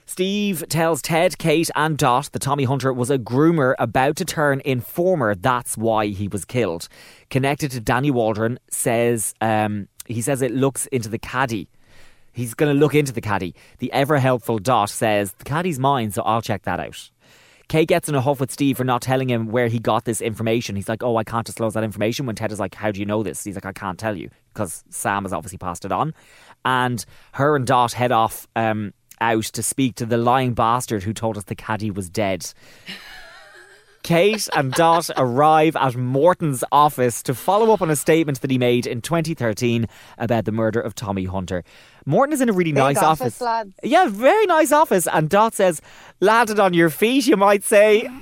Steve 0.07 0.65
tells 0.69 1.03
Ted, 1.03 1.39
Kate, 1.39 1.71
and 1.75 1.99
Dot 1.99 2.31
that 2.31 2.39
Tommy 2.39 2.63
Hunter 2.63 2.93
was 2.93 3.11
a 3.11 3.19
groomer 3.19 3.75
about 3.81 4.15
to 4.17 4.25
turn 4.25 4.63
informer. 4.65 5.35
That's 5.35 5.77
why 5.77 6.07
he 6.07 6.29
was 6.29 6.45
killed. 6.45 6.87
Connected 7.31 7.73
to 7.73 7.81
Danny 7.81 8.13
Waldron, 8.13 8.61
says 8.71 9.35
um, 9.41 9.89
he 10.07 10.23
says 10.23 10.41
it 10.41 10.53
looks 10.53 10.87
into 10.87 11.09
the 11.09 11.19
caddy. 11.19 11.69
He's 12.33 12.55
going 12.55 12.73
to 12.73 12.79
look 12.79 12.95
into 12.95 13.13
the 13.13 13.21
caddy. 13.21 13.57
The 13.79 13.93
ever 13.93 14.21
helpful 14.21 14.61
Dot 14.61 14.91
says 14.91 15.33
the 15.33 15.45
caddy's 15.45 15.81
mine, 15.81 16.13
so 16.13 16.23
I'll 16.23 16.43
check 16.43 16.63
that 16.63 16.79
out. 16.79 17.11
Kay 17.71 17.87
gets 17.87 18.09
in 18.09 18.17
a 18.17 18.21
huff 18.21 18.41
with 18.41 18.51
Steve 18.51 18.77
for 18.77 18.83
not 18.83 19.01
telling 19.01 19.31
him 19.31 19.47
where 19.47 19.69
he 19.69 19.79
got 19.79 20.05
this 20.05 20.21
information. 20.21 20.75
He's 20.75 20.89
like, 20.89 21.05
"Oh, 21.05 21.15
I 21.15 21.23
can't 21.23 21.47
disclose 21.47 21.75
that 21.75 21.85
information." 21.85 22.27
When 22.27 22.35
Ted 22.35 22.51
is 22.51 22.59
like, 22.59 22.75
"How 22.75 22.91
do 22.91 22.99
you 22.99 23.07
know 23.07 23.23
this?" 23.23 23.45
He's 23.45 23.55
like, 23.55 23.65
"I 23.65 23.73
can't 23.73 23.97
tell 23.97 24.17
you 24.17 24.29
because 24.53 24.83
Sam 24.91 25.23
has 25.23 25.33
obviously 25.33 25.59
passed 25.59 25.85
it 25.85 25.93
on." 25.93 26.13
And 26.65 27.05
her 27.35 27.55
and 27.55 27.65
Dot 27.65 27.93
head 27.93 28.11
off 28.11 28.49
um, 28.57 28.93
out 29.21 29.45
to 29.45 29.63
speak 29.63 29.95
to 29.95 30.05
the 30.05 30.17
lying 30.17 30.53
bastard 30.53 31.05
who 31.05 31.13
told 31.13 31.39
us 31.39 31.45
the 31.45 31.55
caddy 31.55 31.93
was 31.93 32.11
dead. 32.11 32.53
Kate 34.03 34.49
and 34.57 34.73
Dot 34.73 35.09
arrive 35.17 35.77
at 35.77 35.95
Morton's 35.95 36.65
office 36.73 37.23
to 37.23 37.35
follow 37.35 37.73
up 37.73 37.83
on 37.83 37.91
a 37.91 37.97
statement 37.97 38.41
that 38.41 38.51
he 38.51 38.59
made 38.59 38.87
in 38.87 39.01
2013 39.01 39.87
about 40.19 40.45
the 40.45 40.53
murder 40.53 40.81
of 40.81 40.95
Tommy 40.95 41.27
Hunter. 41.27 41.63
Morton 42.11 42.33
is 42.33 42.41
in 42.41 42.49
a 42.49 42.53
really 42.53 42.73
Big 42.73 42.79
nice 42.83 42.99
office, 42.99 43.41
office. 43.41 43.41
lads. 43.41 43.75
Yeah, 43.83 44.09
very 44.09 44.47
nice 44.47 44.73
office. 44.73 45.07
And 45.07 45.31
Dot 45.31 45.55
says, 45.55 45.81
landed 46.21 46.59
on 46.61 46.75
your 46.75 46.91
feet, 46.91 47.27
you 47.27 47.37
might 47.37 47.63
say. 47.65 48.09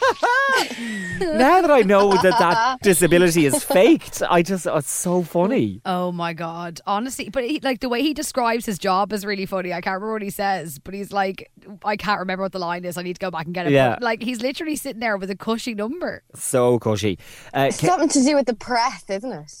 now 1.20 1.60
that 1.60 1.70
I 1.70 1.82
know 1.82 2.10
that 2.10 2.22
that 2.38 2.78
disability 2.82 3.44
is 3.46 3.62
faked, 3.62 4.22
I 4.28 4.42
just, 4.42 4.66
oh, 4.66 4.76
it's 4.78 4.90
so 4.90 5.22
funny. 5.22 5.80
Oh 5.84 6.10
my 6.10 6.32
god! 6.32 6.80
Honestly, 6.86 7.28
but 7.28 7.44
he, 7.44 7.60
like 7.60 7.80
the 7.80 7.88
way 7.88 8.00
he 8.02 8.14
describes 8.14 8.64
his 8.66 8.78
job 8.78 9.12
is 9.12 9.24
really 9.26 9.46
funny. 9.46 9.72
I 9.72 9.80
can't 9.82 9.94
remember 9.94 10.14
what 10.14 10.22
he 10.22 10.30
says, 10.30 10.78
but 10.78 10.94
he's 10.94 11.12
like, 11.12 11.50
I 11.84 11.96
can't 11.96 12.18
remember 12.20 12.42
what 12.42 12.52
the 12.52 12.58
line 12.58 12.84
is. 12.84 12.96
I 12.96 13.02
need 13.02 13.14
to 13.14 13.20
go 13.20 13.30
back 13.30 13.44
and 13.46 13.54
get 13.54 13.66
it. 13.66 13.72
Yeah. 13.72 13.90
But, 13.90 14.02
like 14.02 14.22
he's 14.22 14.40
literally 14.40 14.76
sitting 14.76 15.00
there 15.00 15.16
with 15.16 15.30
a 15.30 15.36
cushy 15.36 15.74
number. 15.74 16.22
So 16.34 16.78
cushy. 16.78 17.18
Uh, 17.54 17.66
It's 17.68 17.80
Ka- 17.80 17.88
something 17.88 18.08
to 18.08 18.22
do 18.24 18.34
with 18.36 18.46
the 18.46 18.54
press, 18.54 19.04
isn't 19.08 19.32
it? 19.32 19.52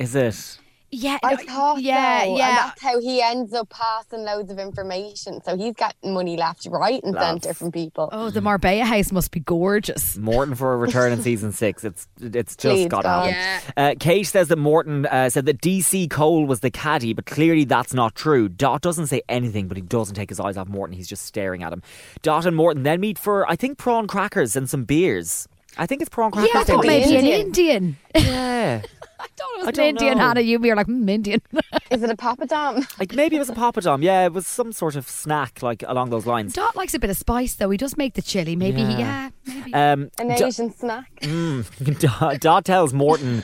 is 0.00 0.14
it? 0.14 0.58
Yeah, 0.90 1.18
I 1.22 1.36
thought 1.36 1.82
yeah, 1.82 2.24
so. 2.24 2.36
yeah. 2.36 2.48
And 2.48 2.56
that's 2.58 2.82
how 2.82 2.98
he 3.00 3.20
ends 3.20 3.52
up 3.52 3.68
passing 3.68 4.24
loads 4.24 4.50
of 4.50 4.58
information. 4.58 5.42
So 5.44 5.56
he's 5.56 5.74
got 5.74 5.94
money 6.02 6.36
left, 6.36 6.66
right, 6.70 7.02
and 7.04 7.14
Lads. 7.14 7.44
centre 7.44 7.54
from 7.54 7.72
people. 7.72 8.08
Oh, 8.10 8.30
the 8.30 8.40
Marbella 8.40 8.84
house 8.84 9.12
must 9.12 9.30
be 9.30 9.40
gorgeous. 9.40 10.16
Morton 10.16 10.54
for 10.54 10.72
a 10.72 10.76
return 10.78 11.12
in 11.12 11.20
season 11.20 11.52
six. 11.52 11.84
It's 11.84 12.08
it's 12.20 12.56
just 12.56 12.74
Please, 12.74 12.88
got 12.88 13.02
to 13.02 13.08
God. 13.08 13.30
happen. 13.32 13.72
Uh, 13.76 13.94
Kate 14.00 14.22
says 14.22 14.48
that 14.48 14.56
Morton 14.56 15.04
uh, 15.06 15.28
said 15.28 15.44
that 15.46 15.60
DC 15.60 16.08
Cole 16.10 16.46
was 16.46 16.60
the 16.60 16.70
caddy, 16.70 17.12
but 17.12 17.26
clearly 17.26 17.64
that's 17.64 17.92
not 17.92 18.14
true. 18.14 18.48
Dot 18.48 18.80
doesn't 18.80 19.08
say 19.08 19.20
anything, 19.28 19.68
but 19.68 19.76
he 19.76 19.82
doesn't 19.82 20.14
take 20.14 20.30
his 20.30 20.40
eyes 20.40 20.56
off 20.56 20.68
Morton. 20.68 20.96
He's 20.96 21.08
just 21.08 21.26
staring 21.26 21.62
at 21.62 21.72
him. 21.72 21.82
Dot 22.22 22.46
and 22.46 22.56
Morton 22.56 22.82
then 22.82 23.00
meet 23.00 23.18
for 23.18 23.46
I 23.50 23.56
think 23.56 23.76
prawn 23.76 24.06
crackers 24.06 24.56
and 24.56 24.70
some 24.70 24.84
beers. 24.84 25.46
I 25.76 25.86
think 25.86 26.00
it's 26.00 26.08
prawn 26.08 26.30
crackers. 26.30 26.50
Yeah, 26.54 26.60
I 26.60 26.64
they 26.64 26.72
thought 26.72 26.86
maybe 26.86 27.14
an 27.16 27.26
Indian. 27.26 27.40
Indian. 27.46 27.96
Yeah, 28.14 28.82
I 29.20 29.26
thought 29.36 29.48
it 29.54 29.58
was 29.58 29.66
I 29.66 29.68
an 29.68 29.74
don't 29.74 29.86
Indian. 29.88 30.18
know. 30.18 30.24
Hannah, 30.26 30.40
you 30.40 30.58
were 30.58 30.74
like 30.76 30.86
mm, 30.86 31.10
Indian. 31.10 31.40
Is 31.90 32.02
it 32.02 32.10
a 32.10 32.16
papadom? 32.16 32.86
like 32.98 33.14
maybe 33.14 33.36
it 33.36 33.38
was 33.38 33.48
a 33.48 33.54
papadom. 33.54 34.02
Yeah, 34.02 34.26
it 34.26 34.32
was 34.32 34.46
some 34.46 34.72
sort 34.72 34.94
of 34.96 35.08
snack 35.08 35.62
like 35.62 35.82
along 35.86 36.10
those 36.10 36.26
lines. 36.26 36.52
Dot 36.52 36.76
likes 36.76 36.94
a 36.94 36.98
bit 36.98 37.10
of 37.10 37.16
spice 37.16 37.54
though. 37.54 37.70
He 37.70 37.78
does 37.78 37.96
make 37.96 38.14
the 38.14 38.22
chili. 38.22 38.54
Maybe 38.56 38.84
he, 38.84 38.92
Yeah. 38.92 39.30
yeah, 39.46 39.54
maybe. 39.54 39.74
Um, 39.74 40.10
An 40.18 40.36
Do- 40.36 40.46
Asian 40.46 40.72
snack? 40.72 41.10
Mm. 41.22 41.98
Dot, 42.20 42.40
Dot 42.40 42.64
tells 42.64 42.92
Morton 42.92 43.42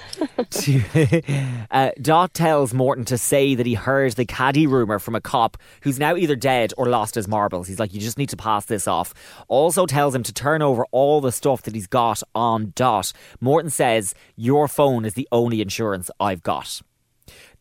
to 0.51 1.23
uh, 1.71 1.91
Dot 2.01 2.35
tells 2.35 2.75
Morton 2.75 3.05
to 3.07 3.19
say 3.19 3.55
that 3.55 3.67
he 3.67 3.75
heard 3.75 4.13
the 4.13 4.25
caddy 4.27 4.67
rumor 4.67 4.99
from 4.99 5.15
a 5.15 5.21
cop 5.21 5.57
who's 5.83 5.99
now 5.99 6.15
either 6.17 6.37
dead 6.37 6.73
or 6.77 6.87
lost 6.89 7.15
his 7.15 7.27
marbles. 7.29 7.67
He's 7.69 7.79
like, 7.81 7.95
you 7.95 8.01
just 8.01 8.19
need 8.19 8.29
to 8.31 8.37
pass 8.37 8.67
this 8.67 8.87
off. 8.87 9.15
Also 9.49 9.87
tells 9.87 10.15
him 10.15 10.23
to 10.25 10.33
turn 10.33 10.63
over 10.63 10.85
all 10.91 11.21
the 11.21 11.33
stuff 11.33 11.63
that 11.63 11.75
he's 11.75 11.87
got 11.87 12.23
on 12.35 12.73
Dot. 12.77 13.13
Morton 13.41 13.71
says, 13.71 14.15
"Your 14.37 14.69
phone 14.69 15.05
is 15.05 15.15
the 15.15 15.27
only 15.33 15.61
insurance 15.65 16.11
I've 16.21 16.43
got." 16.45 16.81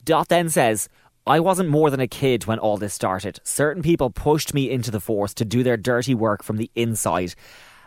Dot 0.04 0.28
then 0.30 0.50
says, 0.50 0.90
I 1.26 1.40
wasn't 1.40 1.70
more 1.70 1.90
than 1.90 2.02
a 2.02 2.08
kid 2.08 2.46
when 2.46 2.60
all 2.60 2.76
this 2.78 2.94
started. 2.94 3.40
Certain 3.44 3.82
people 3.82 4.10
pushed 4.10 4.54
me 4.54 4.70
into 4.70 4.92
the 4.92 5.00
force 5.00 5.34
to 5.36 5.46
do 5.46 5.64
their 5.64 5.78
dirty 5.78 6.14
work 6.14 6.44
from 6.44 6.58
the 6.58 6.70
inside. 6.76 7.34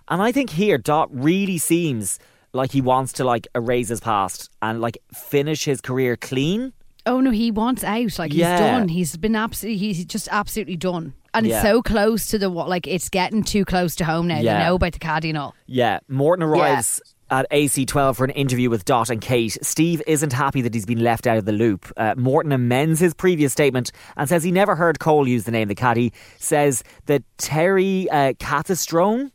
And 0.08 0.22
I 0.22 0.32
think 0.32 0.50
here 0.50 0.78
Dot 0.78 1.08
really 1.12 1.58
seems 1.58 2.18
like 2.54 2.72
he 2.72 2.80
wants 2.80 3.12
to 3.14 3.24
like 3.24 3.46
erase 3.54 3.88
his 3.90 4.00
past 4.00 4.48
and 4.62 4.80
like 4.80 4.96
finish 5.12 5.64
his 5.66 5.80
career 5.82 6.16
clean. 6.16 6.72
oh 7.04 7.20
no, 7.20 7.30
he 7.30 7.50
wants 7.50 7.84
out. 7.84 8.18
Like 8.18 8.32
Yeah. 8.32 8.52
he's 8.52 8.60
done. 8.60 8.88
He's 8.88 9.16
been 9.18 9.36
absolutely. 9.36 9.76
He's 9.78 10.04
just 10.06 10.28
absolutely 10.32 10.76
done. 10.76 11.12
And 11.34 11.46
Yeah. 11.46 11.56
it's 11.56 11.62
so 11.62 11.82
close 11.82 12.28
to 12.28 12.38
the 12.38 12.48
what? 12.48 12.68
Like 12.70 12.86
it's 12.86 13.10
getting 13.10 13.44
too 13.44 13.64
close 13.66 13.94
to 13.96 14.04
home 14.06 14.26
now. 14.28 14.38
Yeah. 14.38 14.58
They 14.58 14.64
know 14.64 14.76
about 14.76 14.92
the 14.94 14.98
caddy 14.98 15.28
and 15.28 15.36
all. 15.38 15.54
Yeah, 15.66 16.00
Morton 16.08 16.42
arrives 16.42 17.02
at 17.30 17.50
AC12 17.50 18.16
for 18.16 18.24
an 18.24 18.30
interview 18.30 18.70
with 18.70 18.84
Dot 18.84 19.10
and 19.10 19.20
Kate. 19.20 19.58
Steve 19.62 20.02
isn't 20.06 20.32
happy 20.32 20.62
that 20.62 20.72
he's 20.72 20.86
been 20.86 21.00
left 21.00 21.26
out 21.26 21.36
of 21.36 21.44
the 21.44 21.52
loop. 21.52 21.92
Uh, 21.96 22.14
Morton 22.16 22.52
amends 22.52 23.00
his 23.00 23.14
previous 23.14 23.52
statement 23.52 23.92
and 24.16 24.28
says 24.28 24.44
he 24.44 24.52
never 24.52 24.76
heard 24.76 25.00
Cole 25.00 25.26
use 25.26 25.44
the 25.44 25.50
name 25.50 25.68
the 25.68 25.74
caddy. 25.74 26.12
Says 26.38 26.84
that 27.06 27.22
Terry 27.38 28.08
uh, 28.10 28.32
Catastrone, 28.34 29.30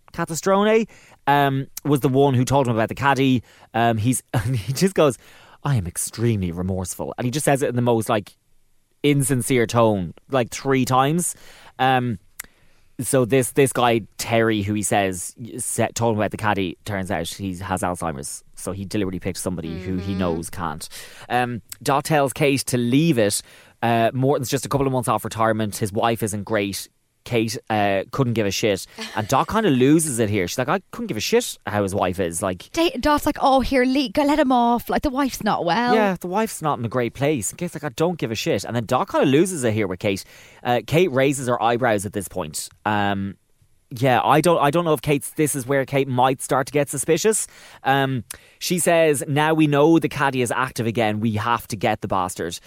um, 1.28 1.68
was 1.84 2.00
the 2.02 2.10
one 2.10 2.34
who 2.34 2.46
told 2.46 2.68
him 2.68 2.76
about 2.76 2.90
the 2.90 2.96
caddy. 2.96 3.44
Um, 3.74 3.98
he's 3.98 4.24
he 4.54 4.74
just 4.74 4.96
goes, 4.96 5.18
"I 5.64 5.76
am 5.76 5.88
extremely 5.88 6.52
remorseful," 6.52 7.14
and 7.18 7.26
he 7.26 7.32
just 7.32 7.46
says 7.46 7.62
it 7.62 7.70
in 7.70 7.76
the 7.76 7.82
most 7.82 8.10
like 8.10 8.36
insincere 9.04 9.66
tone, 9.66 10.14
like 10.30 10.52
three 10.52 10.86
times. 10.86 11.36
Um, 11.80 12.20
so 13.06 13.26
this 13.26 13.52
this 13.52 13.73
guy 13.73 14.02
Terry, 14.18 14.61
who 14.61 14.73
he 14.73 14.84
says 14.84 15.36
set, 15.57 15.95
told 15.95 16.14
him 16.14 16.19
about 16.19 16.32
the 16.32 16.38
caddy, 16.38 16.78
turns 16.86 17.11
out 17.11 17.28
he 17.28 17.56
has 17.57 17.82
Alzheimer's. 17.82 18.44
So 18.56 18.72
he 18.72 18.86
deliberately 18.86 19.19
picked 19.19 19.40
somebody 19.40 19.80
who 19.80 19.98
he 19.98 20.14
knows 20.14 20.49
can't. 20.49 20.88
Um, 21.30 21.61
Dot 21.82 22.06
tells 22.06 22.34
Kate 22.34 22.60
to 22.68 22.78
leave 22.78 23.18
it. 23.18 23.41
Uh, 23.82 24.11
Morton's 24.14 24.49
just 24.49 24.65
a 24.65 24.69
couple 24.69 24.86
of 24.86 24.94
months 24.94 25.10
off 25.10 25.23
retirement. 25.23 25.78
His 25.78 25.91
wife 25.91 26.22
isn't 26.22 26.44
great. 26.44 26.88
Kate 27.23 27.57
uh, 27.69 28.03
couldn't 28.11 28.34
give 28.34 28.45
a 28.48 28.52
shit, 28.52 28.88
and 29.15 29.27
Dot 29.27 29.48
kind 29.48 29.65
of 29.65 29.73
loses 29.73 30.19
it 30.19 30.30
here. 30.30 30.48
She's 30.48 30.57
like, 30.57 30.69
I 30.69 30.81
couldn't 30.91 31.07
give 31.07 31.18
a 31.18 31.22
shit 31.22 31.57
how 31.68 31.84
his 31.84 31.93
wife 31.93 32.19
is. 32.19 32.41
Like, 32.41 32.72
Da- 32.72 32.98
Dot's 32.99 33.26
like, 33.26 33.38
oh, 33.41 33.60
here, 33.61 33.84
Lee, 33.85 34.10
go 34.10 34.23
let 34.23 34.39
him 34.39 34.52
off. 34.52 34.89
Like 34.89 35.02
the 35.03 35.10
wife's 35.10 35.43
not 35.43 35.65
well. 35.65 35.93
yeah, 35.95 36.15
the 36.19 36.27
wife's 36.27 36.61
not 36.61 36.80
in 36.80 36.85
a 36.85 36.89
great 36.89 37.14
place. 37.14 37.49
And 37.52 37.57
Kate's 37.60 37.76
like, 37.76 37.84
I 37.84 37.89
don't 37.89 38.18
give 38.18 38.31
a 38.31 38.35
shit. 38.35 38.64
And 38.64 38.76
then 38.76 38.85
Dot 38.85 39.07
kind 39.07 39.23
of 39.23 39.30
loses 39.30 39.64
it 39.64 39.73
here 39.73 39.88
with 39.88 39.99
Kate. 39.99 40.23
Uh, 40.64 40.81
Kate 40.85 41.11
raises 41.11 41.48
her 41.48 41.61
eyebrows 41.61 42.06
at 42.06 42.14
this 42.14 42.27
point. 42.27 42.69
Um, 42.85 43.35
yeah, 43.93 44.22
I 44.23 44.39
don't, 44.39 44.57
I 44.60 44.72
don't 44.72 44.85
know 44.85 44.93
if 44.93 45.02
Kate's. 45.02 45.31
This 45.31 45.53
is 45.53 45.68
where 45.68 45.85
Kate 45.85 46.07
might 46.07 46.41
start 46.41 46.65
to 46.68 46.72
get 46.73 46.89
suspicious. 46.89 47.45
Um, 47.84 48.23
she 48.57 48.80
says, 48.80 49.22
"Now 49.27 49.53
we 49.53 49.68
know 49.68 49.99
the 49.99 50.07
caddy 50.07 50.41
is 50.41 50.49
active 50.49 50.88
again. 50.88 51.19
We 51.19 51.34
have 51.34 51.68
to 51.68 51.76
get 51.76 51.99
the 51.99 52.07
bastard." 52.07 52.57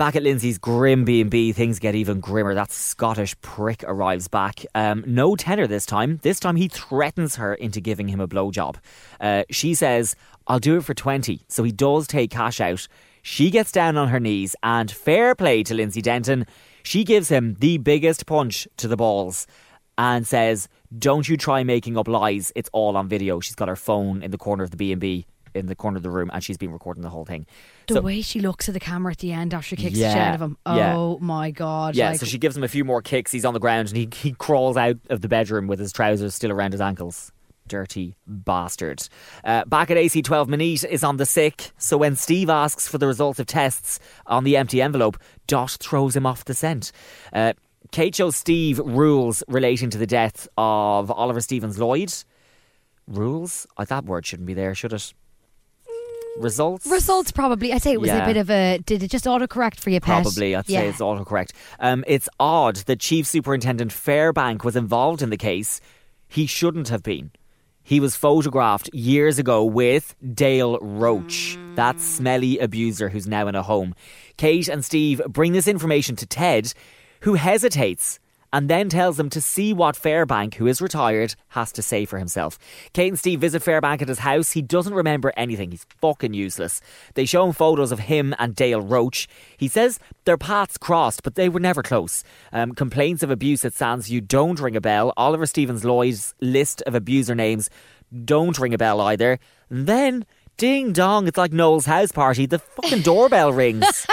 Back 0.00 0.16
at 0.16 0.22
Lindsay's 0.22 0.56
grim 0.56 1.04
B&B, 1.04 1.52
things 1.52 1.78
get 1.78 1.94
even 1.94 2.20
grimmer. 2.20 2.54
That 2.54 2.72
Scottish 2.72 3.38
prick 3.42 3.84
arrives 3.86 4.28
back. 4.28 4.64
Um, 4.74 5.04
no 5.06 5.36
tenor 5.36 5.66
this 5.66 5.84
time. 5.84 6.20
This 6.22 6.40
time 6.40 6.56
he 6.56 6.68
threatens 6.68 7.36
her 7.36 7.52
into 7.52 7.82
giving 7.82 8.08
him 8.08 8.18
a 8.18 8.26
blowjob. 8.26 8.76
Uh, 9.20 9.44
she 9.50 9.74
says, 9.74 10.16
I'll 10.46 10.58
do 10.58 10.78
it 10.78 10.84
for 10.84 10.94
20. 10.94 11.42
So 11.48 11.64
he 11.64 11.70
does 11.70 12.06
take 12.06 12.30
cash 12.30 12.62
out. 12.62 12.88
She 13.20 13.50
gets 13.50 13.72
down 13.72 13.98
on 13.98 14.08
her 14.08 14.18
knees 14.18 14.56
and 14.62 14.90
fair 14.90 15.34
play 15.34 15.62
to 15.64 15.74
Lindsay 15.74 16.00
Denton. 16.00 16.46
She 16.82 17.04
gives 17.04 17.28
him 17.28 17.56
the 17.60 17.76
biggest 17.76 18.24
punch 18.24 18.66
to 18.78 18.88
the 18.88 18.96
balls 18.96 19.46
and 19.98 20.26
says, 20.26 20.66
"Don't 20.98 21.28
you 21.28 21.36
try 21.36 21.62
making 21.62 21.98
up 21.98 22.08
lies. 22.08 22.52
It's 22.56 22.70
all 22.72 22.96
on 22.96 23.06
video." 23.06 23.38
She's 23.40 23.54
got 23.54 23.68
her 23.68 23.76
phone 23.76 24.22
in 24.22 24.30
the 24.30 24.38
corner 24.38 24.64
of 24.64 24.70
the 24.70 24.78
B&B 24.78 25.26
in 25.54 25.66
the 25.66 25.74
corner 25.74 25.96
of 25.96 26.02
the 26.02 26.10
room 26.10 26.30
and 26.32 26.42
she's 26.42 26.56
been 26.56 26.72
recording 26.72 27.02
the 27.02 27.10
whole 27.10 27.24
thing. 27.24 27.46
The 27.88 27.94
So- 27.94 28.00
way 28.02 28.20
she 28.22 28.40
looks 28.40 28.68
at 28.68 28.74
the 28.74 28.80
camera 28.80 29.12
at 29.12 29.18
the 29.18 29.32
end 29.32 29.52
after 29.54 29.68
she 29.68 29.76
kicks 29.76 29.98
the 29.98 30.04
shit 30.08 30.16
out 30.16 30.34
of 30.36 30.42
him. 30.42 30.56
yeah. 30.66 30.96
Oh 30.96 31.18
my 31.20 31.50
god. 31.50 31.94
Yeah, 31.96 32.10
like, 32.10 32.20
so 32.20 32.26
she 32.26 32.38
gives 32.38 32.56
him 32.56 32.62
a 32.64 32.68
few 32.68 32.84
more 32.84 33.02
kicks. 33.02 33.32
He's 33.32 33.44
on 33.44 33.54
the 33.54 33.60
ground 33.60 33.88
and 33.88 33.96
he, 33.96 34.08
he 34.14 34.32
crawls 34.32 34.76
out 34.76 34.96
of 35.08 35.20
the 35.20 35.28
bedroom 35.28 35.66
with 35.66 35.78
his 35.78 35.92
trousers 35.92 36.34
still 36.34 36.50
around 36.52 36.72
his 36.72 36.80
ankles. 36.80 37.32
Dirty 37.68 38.16
bastard. 38.26 39.06
Uh, 39.44 39.64
back 39.64 39.92
at 39.92 39.96
AC12, 39.96 40.48
Maneet 40.48 40.84
is 40.88 41.04
on 41.04 41.18
the 41.18 41.26
sick. 41.26 41.70
So 41.78 41.96
when 41.96 42.16
Steve 42.16 42.50
asks 42.50 42.88
for 42.88 42.98
the 42.98 43.06
results 43.06 43.38
of 43.38 43.46
tests 43.46 44.00
on 44.26 44.42
the 44.42 44.56
empty 44.56 44.82
envelope, 44.82 45.16
Dot 45.46 45.76
throws 45.80 46.16
him 46.16 46.26
off 46.26 46.44
the 46.44 46.54
scent. 46.54 46.90
Uh, 47.32 47.52
Kate 47.92 48.14
shows 48.14 48.34
Steve 48.34 48.78
rules 48.80 49.44
relating 49.46 49.88
to 49.90 49.98
the 49.98 50.06
death 50.06 50.48
of 50.58 51.10
Oliver 51.12 51.40
Stephens-Lloyd. 51.40 52.12
Rules? 53.06 53.66
Oh, 53.76 53.84
that 53.84 54.04
word 54.04 54.26
shouldn't 54.26 54.46
be 54.46 54.54
there, 54.54 54.74
should 54.74 54.92
it? 54.92 55.12
Results? 56.38 56.86
results 56.86 57.32
probably. 57.32 57.72
I'd 57.72 57.82
say 57.82 57.92
it 57.92 58.00
was 58.00 58.08
Yeah. 58.08 58.22
a 58.22 58.26
bit 58.26 58.36
of 58.36 58.50
a. 58.50 58.78
Did 58.78 59.02
it 59.02 59.10
just 59.10 59.24
autocorrect 59.24 59.78
for 59.80 59.90
you, 59.90 60.00
Pet? 60.00 60.22
Probably, 60.22 60.54
I'd 60.54 60.68
yeah. 60.68 60.80
say 60.80 60.88
it's 60.88 60.98
autocorrect. 61.00 61.50
Um, 61.78 62.04
it's 62.06 62.28
odd 62.38 62.76
that 62.76 63.00
Chief 63.00 63.26
Superintendent 63.26 63.92
Fairbank 63.92 64.64
was 64.64 64.76
involved 64.76 65.22
in 65.22 65.30
the 65.30 65.36
case. 65.36 65.80
He 66.28 66.46
shouldn't 66.46 66.88
have 66.88 67.02
been. 67.02 67.30
He 67.82 67.98
was 67.98 68.14
photographed 68.14 68.88
years 68.94 69.38
ago 69.38 69.64
with 69.64 70.14
Dale 70.34 70.78
Roach, 70.80 71.58
that 71.74 72.00
smelly 72.00 72.58
abuser 72.58 73.08
who's 73.08 73.26
now 73.26 73.48
in 73.48 73.54
a 73.56 73.62
home. 73.62 73.94
Kate 74.36 74.68
and 74.68 74.84
Steve 74.84 75.20
bring 75.28 75.52
this 75.52 75.66
information 75.66 76.14
to 76.16 76.26
Ted, 76.26 76.72
who 77.20 77.34
hesitates 77.34 78.20
and 78.52 78.68
then 78.68 78.88
tells 78.88 79.16
them 79.16 79.30
to 79.30 79.40
see 79.40 79.72
what 79.72 79.94
Fairbank, 79.96 80.54
who 80.54 80.66
is 80.66 80.80
retired, 80.82 81.34
has 81.48 81.72
to 81.72 81.82
say 81.82 82.04
for 82.04 82.18
himself. 82.18 82.58
Kate 82.92 83.08
and 83.08 83.18
Steve 83.18 83.40
visit 83.40 83.62
Fairbank 83.62 84.02
at 84.02 84.08
his 84.08 84.20
house. 84.20 84.52
He 84.52 84.62
doesn't 84.62 84.94
remember 84.94 85.32
anything. 85.36 85.70
He's 85.70 85.86
fucking 86.00 86.34
useless. 86.34 86.80
They 87.14 87.24
show 87.24 87.46
him 87.46 87.52
photos 87.52 87.92
of 87.92 88.00
him 88.00 88.34
and 88.38 88.54
Dale 88.54 88.80
Roach. 88.80 89.28
He 89.56 89.68
says 89.68 89.98
their 90.24 90.38
paths 90.38 90.78
crossed, 90.78 91.22
but 91.22 91.34
they 91.34 91.48
were 91.48 91.60
never 91.60 91.82
close. 91.82 92.24
Um, 92.52 92.72
complaints 92.72 93.22
of 93.22 93.30
abuse 93.30 93.64
at 93.64 93.74
Sands 93.74 94.08
View 94.08 94.20
don't 94.20 94.58
ring 94.58 94.76
a 94.76 94.80
bell. 94.80 95.12
Oliver 95.16 95.46
Stephens-Lloyd's 95.46 96.34
list 96.40 96.82
of 96.82 96.94
abuser 96.94 97.34
names 97.34 97.70
don't 98.24 98.58
ring 98.58 98.74
a 98.74 98.78
bell 98.78 99.00
either. 99.00 99.38
And 99.68 99.86
then, 99.86 100.26
ding 100.56 100.92
dong, 100.92 101.28
it's 101.28 101.38
like 101.38 101.52
Noel's 101.52 101.86
house 101.86 102.12
party. 102.12 102.46
The 102.46 102.58
fucking 102.58 103.02
doorbell 103.02 103.52
rings. 103.52 103.84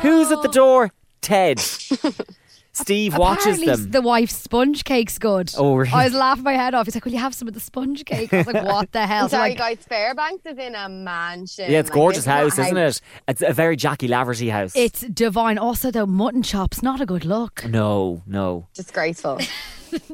Who's 0.00 0.32
at 0.32 0.42
the 0.42 0.50
door? 0.52 0.92
Ted. 1.20 1.62
Steve 2.72 3.16
watches 3.18 3.58
Apparently 3.60 3.66
them. 3.66 3.90
The 3.90 4.00
wife's 4.02 4.36
sponge 4.36 4.84
cake's 4.84 5.18
good. 5.18 5.52
Oh, 5.58 5.74
really? 5.76 5.90
I 5.92 6.04
was 6.04 6.14
laughing 6.14 6.44
my 6.44 6.52
head 6.52 6.74
off. 6.74 6.86
He's 6.86 6.94
like, 6.94 7.04
"Will 7.04 7.12
you 7.12 7.18
have 7.18 7.34
some 7.34 7.48
of 7.48 7.54
the 7.54 7.60
sponge 7.60 8.04
cake?" 8.04 8.32
I 8.32 8.38
was 8.38 8.46
like, 8.46 8.64
"What 8.64 8.92
the 8.92 9.06
hell?" 9.06 9.28
Sorry, 9.30 9.50
like, 9.50 9.58
guys. 9.58 9.78
Fairbanks 9.88 10.46
is 10.46 10.56
in 10.58 10.74
a 10.74 10.88
mansion. 10.88 11.70
yeah, 11.70 11.80
it's 11.80 11.90
Like, 11.90 11.94
gorgeous 11.94 12.18
it's 12.20 12.26
house, 12.26 12.58
isn't 12.58 12.76
it? 12.76 13.00
It's 13.28 13.42
a 13.42 13.52
very 13.52 13.76
Jackie 13.76 14.08
Laverty 14.08 14.50
house. 14.50 14.72
It's 14.76 15.00
divine. 15.00 15.58
Also, 15.58 15.90
though, 15.90 16.06
mutton 16.06 16.42
chops 16.42 16.82
not 16.82 17.00
a 17.00 17.06
good 17.06 17.24
look. 17.24 17.64
no, 17.64 18.22
no. 18.26 18.68
Disgraceful. 18.74 19.38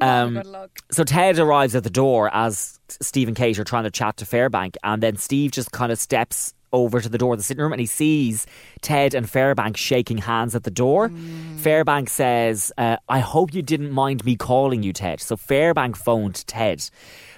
Um, 0.00 0.42
so 0.90 1.04
Ted 1.04 1.38
arrives 1.38 1.74
at 1.74 1.84
the 1.84 1.90
door 1.90 2.30
as 2.34 2.80
Steve 2.88 3.28
and 3.28 3.36
Kate 3.36 3.58
are 3.58 3.64
trying 3.64 3.84
to 3.84 3.90
chat 3.90 4.16
to 4.16 4.24
Fairbank, 4.24 4.76
and 4.82 5.02
then 5.02 5.16
Steve 5.16 5.50
just 5.50 5.70
kind 5.70 5.92
of 5.92 5.98
steps 5.98 6.54
over 6.76 7.00
to 7.00 7.08
the 7.08 7.18
door 7.18 7.32
of 7.32 7.38
the 7.38 7.42
sitting 7.42 7.62
room 7.62 7.72
and 7.72 7.80
he 7.80 7.86
sees 7.86 8.46
Ted 8.82 9.14
and 9.14 9.26
Fairbank 9.26 9.76
shaking 9.76 10.18
hands 10.18 10.54
at 10.54 10.64
the 10.64 10.70
door. 10.70 11.08
Fairbank 11.56 12.08
says, 12.08 12.70
uh, 12.76 12.96
I 13.08 13.20
hope 13.20 13.54
you 13.54 13.62
didn't 13.62 13.90
mind 13.90 14.24
me 14.24 14.36
calling 14.36 14.82
you 14.82 14.92
Ted. 14.92 15.20
So 15.20 15.36
Fairbank 15.36 15.96
phoned 15.96 16.46
Ted. 16.46 16.88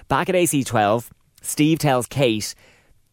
Back 0.09 0.27
at 0.29 0.35
AC12, 0.35 1.09
Steve 1.41 1.79
tells 1.79 2.05
Kate 2.07 2.53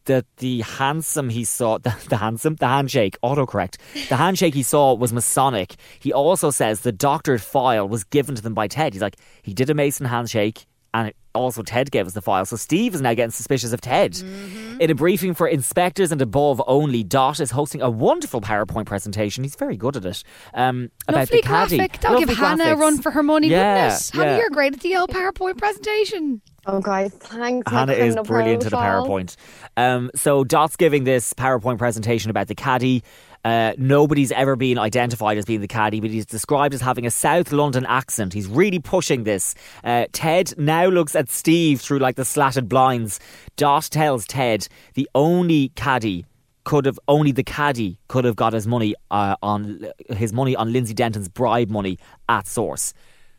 that 0.05 0.25
the 0.37 0.61
handsome 0.61 1.29
he 1.29 1.43
saw, 1.43 1.77
the, 1.77 1.95
the 2.09 2.17
handsome, 2.17 2.55
the 2.55 2.67
handshake, 2.67 3.17
autocorrect, 3.23 3.77
the 4.09 4.17
handshake 4.17 4.53
he 4.53 4.63
saw 4.63 4.93
was 4.93 5.13
Masonic. 5.13 5.75
He 5.99 6.11
also 6.11 6.49
says 6.49 6.81
the 6.81 6.91
doctored 6.91 7.41
file 7.41 7.87
was 7.87 8.03
given 8.03 8.35
to 8.35 8.41
them 8.41 8.53
by 8.53 8.67
Ted. 8.67 8.93
He's 8.93 9.01
like, 9.01 9.17
he 9.43 9.53
did 9.53 9.69
a 9.69 9.73
Mason 9.73 10.05
handshake, 10.05 10.65
and 10.93 11.13
also 11.33 11.61
Ted 11.61 11.91
gave 11.91 12.07
us 12.07 12.13
the 12.13 12.21
file. 12.21 12.45
So 12.45 12.55
Steve 12.55 12.95
is 12.95 13.01
now 13.01 13.13
getting 13.13 13.31
suspicious 13.31 13.71
of 13.71 13.81
Ted. 13.81 14.13
Mm-hmm. 14.13 14.81
In 14.81 14.89
a 14.89 14.95
briefing 14.95 15.33
for 15.33 15.47
inspectors 15.47 16.11
and 16.11 16.21
above 16.21 16.61
only, 16.67 17.03
Dot 17.03 17.39
is 17.39 17.51
hosting 17.51 17.81
a 17.81 17.89
wonderful 17.89 18.41
PowerPoint 18.41 18.85
presentation. 18.85 19.43
He's 19.43 19.55
very 19.55 19.77
good 19.77 19.95
at 19.95 20.05
it. 20.05 20.23
Um, 20.53 20.89
about 21.07 21.19
Lovely 21.19 21.41
the 21.41 21.47
caddy. 21.47 21.77
graphic. 21.77 22.01
That'll 22.01 22.19
give 22.19 22.29
Lovely 22.29 22.43
Hannah 22.43 22.73
a 22.73 22.75
run 22.75 23.01
for 23.01 23.11
her 23.11 23.23
money, 23.23 23.49
yeah, 23.49 23.85
wouldn't 23.85 24.01
it? 24.01 24.11
Hannah, 24.15 24.31
yeah. 24.31 24.37
you're 24.37 24.49
great 24.49 24.73
at 24.73 24.79
the 24.81 24.95
old 24.95 25.09
PowerPoint 25.09 25.57
presentation. 25.57 26.41
Oh, 26.65 26.81
guys, 26.81 27.13
thanks. 27.13 27.71
Hannah 27.71 27.93
is 27.93 28.15
criminal 28.15 28.23
brilliant 28.25 28.65
at 28.65 28.73
a. 28.73 28.75
PowerPoint. 28.75 29.35
Um, 29.77 30.11
so 30.15 30.43
Dot's 30.43 30.75
giving 30.75 31.05
this 31.05 31.33
PowerPoint 31.33 31.77
presentation 31.77 32.29
about 32.29 32.47
the 32.47 32.55
caddy. 32.55 33.03
Uh, 33.47 33.71
nobody's 33.77 34.33
ever 34.33 34.57
been 34.57 34.77
identified 34.77 35.37
as 35.37 35.45
being 35.45 35.61
the 35.61 35.69
caddy, 35.69 36.01
but 36.01 36.09
he's 36.09 36.25
described 36.25 36.73
as 36.73 36.81
having 36.81 37.05
a 37.05 37.09
South 37.09 37.53
London 37.53 37.85
accent. 37.85 38.33
He's 38.33 38.45
really 38.45 38.79
pushing 38.79 39.23
this. 39.23 39.55
Uh, 39.85 40.05
Ted 40.11 40.53
now 40.57 40.87
looks 40.87 41.15
at 41.15 41.29
Steve 41.29 41.79
through 41.79 41.99
like 41.99 42.17
the 42.17 42.25
slatted 42.25 42.67
blinds. 42.67 43.21
Dot 43.55 43.83
tells 43.89 44.27
Ted 44.27 44.67
the 44.95 45.09
only 45.15 45.69
caddy 45.75 46.25
could 46.65 46.85
have 46.85 46.99
only 47.07 47.31
the 47.31 47.41
caddy 47.41 47.97
could 48.09 48.25
have 48.25 48.35
got 48.35 48.51
his 48.51 48.67
money 48.67 48.95
uh, 49.11 49.37
on 49.41 49.93
his 50.09 50.33
money 50.33 50.53
on 50.53 50.73
Lindsay 50.73 50.93
Denton's 50.93 51.29
bribe 51.29 51.69
money 51.69 51.97
at 52.27 52.47
source. 52.47 52.93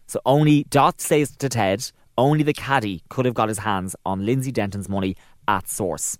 So 0.06 0.22
only 0.24 0.64
Dot 0.70 1.02
says 1.02 1.36
to 1.36 1.50
Ted, 1.50 1.84
only 2.16 2.44
the 2.44 2.54
caddy 2.54 3.02
could 3.10 3.26
have 3.26 3.34
got 3.34 3.50
his 3.50 3.58
hands 3.58 3.94
on 4.06 4.24
Lindsay 4.24 4.52
Denton's 4.52 4.88
money 4.88 5.16
at 5.46 5.68
source. 5.68 6.16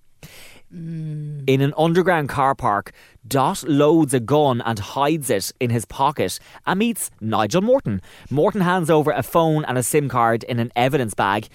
Mm. 0.75 1.45
In 1.47 1.61
an 1.63 1.73
underground 1.79 2.29
car 2.29 2.55
park, 2.55 2.93
Dot 3.27 3.63
loads 3.65 4.13
a 4.13 4.21
gun 4.21 4.61
and 4.61 4.79
hides 4.79 5.31
it 5.31 5.51
in 5.61 5.71
his 5.71 5.85
pocket 5.85 6.39
and 6.67 6.79
meets 6.79 7.11
Nigel 7.21 7.63
Morton. 7.63 8.03
Morton 8.31 8.61
hands 8.61 8.91
over 8.91 9.11
a 9.11 9.23
phone 9.23 9.65
and 9.65 9.79
a 9.79 9.83
SIM 9.83 10.09
card 10.09 10.45
in 10.45 10.59
an 10.59 10.73
evidence 10.77 11.15
bag. 11.15 11.49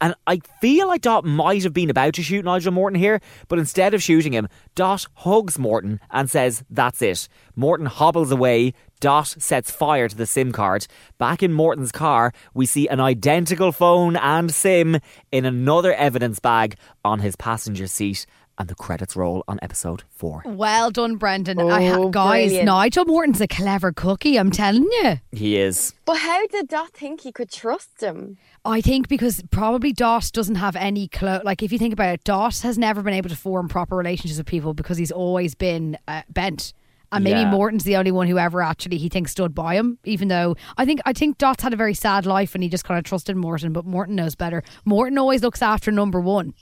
And 0.00 0.14
I 0.26 0.40
feel 0.60 0.86
like 0.86 1.02
Dot 1.02 1.24
might 1.24 1.64
have 1.64 1.72
been 1.72 1.90
about 1.90 2.14
to 2.14 2.22
shoot 2.22 2.44
Nigel 2.44 2.72
Morton 2.72 2.98
here, 2.98 3.20
but 3.48 3.58
instead 3.58 3.94
of 3.94 4.02
shooting 4.02 4.32
him, 4.32 4.48
Dot 4.74 5.06
hugs 5.14 5.58
Morton 5.58 6.00
and 6.10 6.30
says, 6.30 6.62
That's 6.70 7.02
it. 7.02 7.28
Morton 7.56 7.86
hobbles 7.86 8.30
away. 8.30 8.74
Dot 9.00 9.26
sets 9.26 9.70
fire 9.70 10.08
to 10.08 10.16
the 10.16 10.26
SIM 10.26 10.52
card. 10.52 10.86
Back 11.18 11.42
in 11.42 11.52
Morton's 11.52 11.92
car, 11.92 12.32
we 12.54 12.66
see 12.66 12.88
an 12.88 13.00
identical 13.00 13.72
phone 13.72 14.16
and 14.16 14.52
SIM 14.52 14.98
in 15.32 15.44
another 15.44 15.94
evidence 15.94 16.38
bag 16.38 16.76
on 17.04 17.20
his 17.20 17.36
passenger 17.36 17.86
seat. 17.86 18.26
And 18.60 18.68
the 18.68 18.74
credits 18.74 19.14
roll 19.14 19.44
on 19.46 19.60
episode 19.62 20.02
four. 20.10 20.42
Well 20.44 20.90
done, 20.90 21.14
Brendan. 21.14 21.60
I 21.60 21.86
ha- 21.86 21.94
Oh, 21.96 22.08
guys, 22.08 22.46
brilliant. 22.48 22.66
Nigel 22.66 23.04
Morton's 23.04 23.40
a 23.40 23.46
clever 23.46 23.92
cookie. 23.92 24.36
I'm 24.36 24.50
telling 24.50 24.82
you. 24.82 25.20
He 25.30 25.56
is. 25.58 25.94
But 26.04 26.16
how 26.18 26.44
did 26.48 26.66
Dot 26.66 26.90
think 26.92 27.20
he 27.20 27.30
could 27.30 27.52
trust 27.52 28.00
him? 28.02 28.36
I 28.64 28.80
think 28.80 29.06
because 29.06 29.42
probably 29.52 29.92
Dot 29.92 30.30
doesn't 30.32 30.56
have 30.56 30.74
any 30.74 31.06
clo 31.06 31.40
Like 31.44 31.62
if 31.62 31.70
you 31.70 31.78
think 31.78 31.92
about 31.92 32.14
it, 32.14 32.24
Dot 32.24 32.58
has 32.58 32.76
never 32.76 33.00
been 33.00 33.14
able 33.14 33.30
to 33.30 33.36
form 33.36 33.68
proper 33.68 33.94
relationships 33.94 34.38
with 34.38 34.46
people 34.48 34.74
because 34.74 34.98
he's 34.98 35.12
always 35.12 35.54
been 35.54 35.96
uh, 36.08 36.22
bent. 36.28 36.72
And 37.12 37.22
maybe 37.24 37.38
Yeah. 37.40 37.50
Morton's 37.52 37.84
the 37.84 37.96
only 37.96 38.10
one 38.10 38.26
who 38.26 38.38
ever 38.38 38.60
actually 38.60 38.98
he 38.98 39.08
thinks 39.08 39.30
stood 39.30 39.54
by 39.54 39.76
him. 39.76 39.98
Even 40.04 40.26
though 40.26 40.56
I 40.76 40.84
think 40.84 41.00
I 41.06 41.12
think 41.12 41.38
Dot's 41.38 41.62
had 41.62 41.72
a 41.72 41.76
very 41.76 41.94
sad 41.94 42.26
life 42.26 42.56
and 42.56 42.62
he 42.64 42.68
just 42.68 42.84
kind 42.84 42.98
of 42.98 43.04
trusted 43.04 43.36
Morton, 43.36 43.72
but 43.72 43.84
Morton 43.86 44.16
knows 44.16 44.34
better. 44.34 44.64
Morton 44.84 45.16
always 45.16 45.42
looks 45.42 45.62
after 45.62 45.92
number 45.92 46.20
one. 46.20 46.54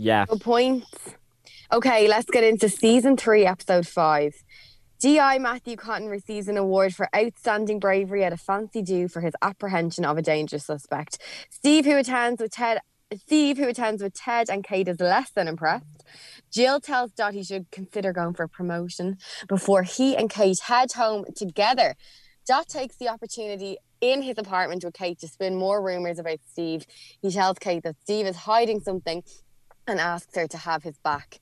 Yeah. 0.00 0.24
Good 0.24 0.40
point. 0.40 0.84
Okay, 1.70 2.08
let's 2.08 2.30
get 2.30 2.42
into 2.42 2.70
season 2.70 3.18
three, 3.18 3.44
episode 3.44 3.86
five. 3.86 4.32
DI 4.98 5.38
Matthew 5.38 5.76
Cottan 5.76 6.08
receives 6.08 6.48
an 6.48 6.56
award 6.56 6.94
for 6.94 7.08
outstanding 7.14 7.78
bravery 7.78 8.24
at 8.24 8.32
a 8.32 8.38
fancy 8.38 8.80
do 8.80 9.08
for 9.08 9.20
his 9.20 9.34
apprehension 9.42 10.06
of 10.06 10.16
a 10.16 10.22
dangerous 10.22 10.64
suspect. 10.64 11.18
Steve, 11.50 11.84
who 11.84 11.98
attends 11.98 12.40
with 12.40 12.50
Ted, 12.50 12.78
Steve, 13.14 13.58
who 13.58 13.68
attends 13.68 14.02
with 14.02 14.14
Ted 14.14 14.48
and 14.48 14.64
Kate, 14.64 14.88
is 14.88 15.00
less 15.00 15.30
than 15.32 15.48
impressed. 15.48 16.04
Gill 16.50 16.80
tells 16.80 17.10
Dot 17.10 17.34
he 17.34 17.44
should 17.44 17.70
consider 17.70 18.12
going 18.14 18.32
for 18.32 18.44
a 18.44 18.48
promotion 18.48 19.18
before 19.48 19.82
he 19.82 20.16
and 20.16 20.30
Kate 20.30 20.60
head 20.60 20.92
home 20.92 21.26
together. 21.36 21.94
Dot 22.46 22.68
takes 22.68 22.96
the 22.96 23.08
opportunity 23.08 23.76
in 24.00 24.22
his 24.22 24.38
apartment 24.38 24.82
with 24.82 24.94
Kate 24.94 25.18
to 25.18 25.28
spin 25.28 25.56
more 25.56 25.82
rumors 25.82 26.18
about 26.18 26.38
Steve. 26.50 26.86
He 27.20 27.30
tells 27.30 27.58
Kate 27.58 27.82
that 27.82 27.96
Steve 28.02 28.26
is 28.26 28.36
hiding 28.36 28.80
something 28.80 29.22
and 29.86 30.00
asks 30.00 30.34
her 30.36 30.46
to 30.48 30.58
have 30.58 30.82
his 30.82 30.98
back. 30.98 31.40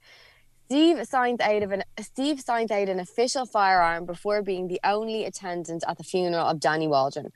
Steve 0.67 1.07
signs 1.07 1.41
out 1.41 1.63
of 1.63 1.73
an 1.73 1.83
Steve 1.99 2.41
signs 2.41 2.71
out 2.71 2.89
an 2.89 3.01
official 3.01 3.47
firearm 3.47 4.05
before 4.05 4.43
being 4.43 4.69
the 4.69 4.81
only 4.85 5.25
attendant 5.25 5.83
at 5.89 5.97
the 5.97 6.05
funeral 6.05 6.47
of 6.47 6.61
Danny 6.61 6.87
Waldron. 6.87 7.33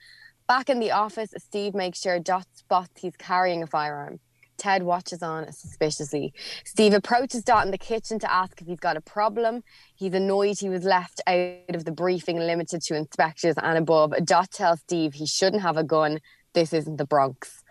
Back 0.47 0.69
in 0.69 0.81
the 0.81 0.91
office, 0.91 1.33
Steve 1.39 1.75
makes 1.75 2.01
sure 2.01 2.19
Dot 2.19 2.47
spots 2.53 3.01
he's 3.01 3.17
carrying 3.17 3.63
a 3.63 3.67
firearm. 3.67 4.21
Ted 4.59 4.83
watches 4.83 5.23
on 5.23 5.51
suspiciously. 5.51 6.35
Steve 6.65 6.93
approaches 6.93 7.43
Dot 7.43 7.65
in 7.65 7.71
the 7.71 7.79
kitchen 7.79 8.19
to 8.19 8.33
ask 8.33 8.61
if 8.61 8.67
he's 8.67 8.79
got 8.79 8.97
a 8.97 9.01
problem. 9.01 9.63
He's 9.95 10.13
annoyed 10.15 10.59
he 10.59 10.69
was 10.69 10.85
left 10.85 11.21
out 11.27 11.75
of 11.75 11.85
the 11.85 11.91
briefing 11.91 12.39
limited 12.39 12.83
to 12.83 12.97
inspectors 12.97 13.55
and 13.61 13.79
above. 13.79 14.13
Dot 14.25 14.51
tells 14.51 14.81
Steve 14.81 15.15
he 15.15 15.27
shouldn't 15.27 15.63
have 15.63 15.77
a 15.77 15.85
gun. 15.85 16.21
This 16.53 16.73
isn't 16.73 16.99
the 16.99 17.07
Bronx. 17.07 17.62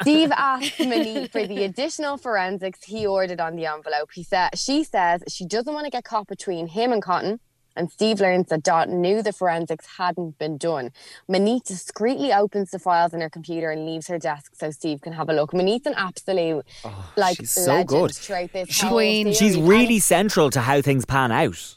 Steve 0.00 0.32
asks 0.32 0.78
Monique 0.80 1.30
for 1.30 1.46
the 1.46 1.64
additional 1.64 2.16
forensics 2.16 2.84
he 2.84 3.06
ordered 3.06 3.40
on 3.40 3.56
the 3.56 3.66
envelope. 3.66 4.10
He 4.14 4.22
said 4.22 4.58
she 4.58 4.82
says 4.84 5.22
she 5.28 5.44
doesn't 5.44 5.72
want 5.72 5.84
to 5.84 5.90
get 5.90 6.04
caught 6.04 6.26
between 6.26 6.68
him 6.68 6.92
and 6.92 7.02
Cottan. 7.02 7.40
And 7.76 7.92
Steve 7.92 8.18
learns 8.20 8.48
that 8.48 8.64
Dot 8.64 8.88
knew 8.88 9.22
the 9.22 9.32
forensics 9.32 9.86
hadn't 9.98 10.36
been 10.38 10.56
done. 10.58 10.90
Monique 11.28 11.62
discreetly 11.62 12.32
opens 12.32 12.72
the 12.72 12.80
files 12.80 13.14
in 13.14 13.20
her 13.20 13.30
computer 13.30 13.70
and 13.70 13.86
leaves 13.86 14.08
her 14.08 14.18
desk 14.18 14.52
so 14.56 14.72
Steve 14.72 15.00
can 15.00 15.12
have 15.12 15.28
a 15.28 15.32
look. 15.32 15.52
Monique's 15.54 15.86
an 15.86 15.94
absolute 15.96 16.64
Oh, 16.84 17.12
like 17.16 17.36
she's 17.36 17.52
so 17.52 17.66
legend 17.74 17.88
good. 17.88 18.14
throughout 18.16 18.52
this 18.52 18.68
She- 18.70 19.24
she's 19.32 19.52
series. 19.54 19.56
really 19.58 20.00
central 20.00 20.50
to 20.50 20.60
how 20.62 20.82
things 20.82 21.04
pan 21.04 21.30
out. 21.30 21.76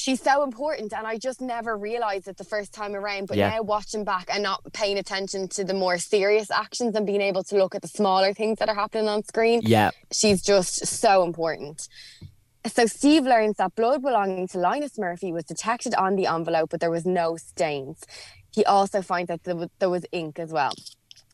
She's 0.00 0.22
so 0.22 0.42
important 0.42 0.92
and 0.96 1.06
I 1.06 1.18
just 1.18 1.40
never 1.40 1.76
realized 1.76 2.26
it 2.26 2.36
the 2.38 2.44
first 2.54 2.72
time 2.72 2.94
around 2.94 3.26
but 3.28 3.36
Yeah. 3.36 3.50
now 3.50 3.62
watching 3.62 4.04
back 4.04 4.26
and 4.32 4.42
not 4.42 4.60
paying 4.72 4.98
attention 4.98 5.48
to 5.48 5.64
the 5.64 5.74
more 5.74 5.98
serious 5.98 6.50
actions 6.50 6.96
and 6.96 7.04
being 7.06 7.20
able 7.20 7.44
to 7.44 7.56
look 7.56 7.74
at 7.74 7.82
the 7.82 7.88
smaller 7.88 8.32
things 8.32 8.58
that 8.58 8.68
are 8.68 8.74
happening 8.74 9.08
on 9.08 9.22
screen 9.24 9.60
Yeah. 9.62 9.90
she's 10.10 10.42
just 10.42 10.86
so 10.86 11.22
important 11.22 11.88
so 12.66 12.86
Steve 12.86 13.24
learns 13.24 13.56
that 13.56 13.74
blood 13.74 14.02
belonging 14.02 14.46
to 14.48 14.58
Linus 14.58 14.98
Murphy 14.98 15.32
was 15.32 15.44
detected 15.44 15.94
on 15.94 16.16
the 16.16 16.26
envelope 16.26 16.70
but 16.70 16.80
there 16.80 16.90
was 16.98 17.04
no 17.04 17.36
stains 17.36 18.02
he 18.52 18.64
also 18.64 19.00
finds 19.02 19.30
out 19.30 19.40
was, 19.46 19.68
there 19.78 19.90
was 19.90 20.04
ink 20.12 20.38
as 20.38 20.50
well 20.50 20.72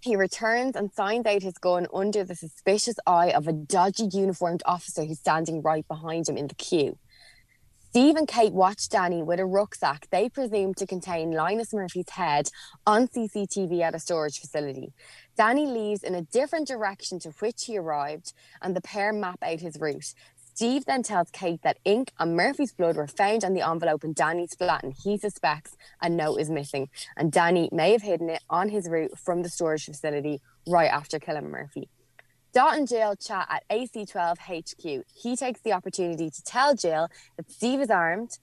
he 0.01 0.15
returns 0.17 0.77
and 0.77 0.93
signs 0.93 1.27
out 1.27 1.43
his 1.43 1.59
gun 1.59 1.87
under 1.93 2.23
the 2.25 2.35
suspicious 2.35 2.97
eye 3.07 3.31
of 3.31 3.47
a 3.49 3.53
dodgy 3.53 4.09
uniformed 4.13 4.63
officer 4.67 5.05
who's 5.05 5.19
standing 5.19 5.63
right 5.63 5.87
behind 5.89 6.29
him 6.29 6.37
in 6.37 6.47
the 6.49 6.55
queue 6.55 6.97
Steve 7.97 8.17
and 8.17 8.29
Kate 8.29 8.53
watch 8.53 8.91
Danny 8.91 9.23
with 9.23 9.41
a 9.41 9.47
rucksack 9.47 10.07
they 10.11 10.29
presume 10.29 10.75
to 10.75 10.87
contain 10.87 11.31
Linus 11.31 11.73
Murphy's 11.73 12.11
head 12.11 12.51
on 12.87 13.09
CCTV 13.09 13.81
at 13.81 13.95
a 13.95 13.99
storage 13.99 14.39
facility. 14.39 14.93
Danny 15.35 15.65
leaves 15.65 16.03
in 16.03 16.15
a 16.15 16.21
different 16.21 16.69
direction 16.69 17.19
to 17.21 17.31
which 17.39 17.65
he 17.65 17.79
arrived, 17.79 18.35
and 18.61 18.77
the 18.77 18.83
pair 18.83 19.15
map 19.15 19.39
out 19.43 19.61
his 19.61 19.81
route. 19.81 20.13
Steve 20.37 20.85
then 20.85 21.03
tells 21.03 21.31
Kate 21.31 21.63
that 21.63 21.79
ink 21.87 22.13
and 22.19 22.37
Murphy's 22.37 22.75
blood 22.75 22.97
were 22.97 23.07
found 23.07 23.45
on 23.45 23.55
the 23.55 23.67
envelope 23.67 24.05
in 24.05 24.13
Danny's 24.13 24.55
flat, 24.55 24.85
and 24.85 24.93
he 24.93 25.17
suspects 25.17 25.75
a 26.03 26.11
note 26.11 26.37
is 26.37 26.51
missing. 26.51 26.91
And 27.17 27.33
Danny 27.33 27.71
may 27.73 27.93
have 27.93 28.03
hidden 28.03 28.29
it 28.29 28.43
on 28.51 28.69
his 28.69 28.91
route 28.91 29.19
from 29.19 29.43
the 29.43 29.49
storage 29.49 29.87
facility 29.87 30.43
right 30.67 30.91
after 30.93 31.19
killing 31.19 31.49
Murphy. 31.49 31.89
Dot 32.53 32.77
and 32.77 32.89
Gill 32.89 33.17
chat 33.17 33.47
at 33.51 33.65
AC12 33.69 34.39
HQ. 34.39 35.05
He 35.15 35.37
takes 35.37 35.61
the 35.61 35.73
opportunity 35.73 36.31
to 36.31 36.43
tell 36.43 36.75
Gill 36.75 37.09
that 37.37 37.51
Steve 37.51 37.81
is 37.81 37.91
armed 37.91 38.39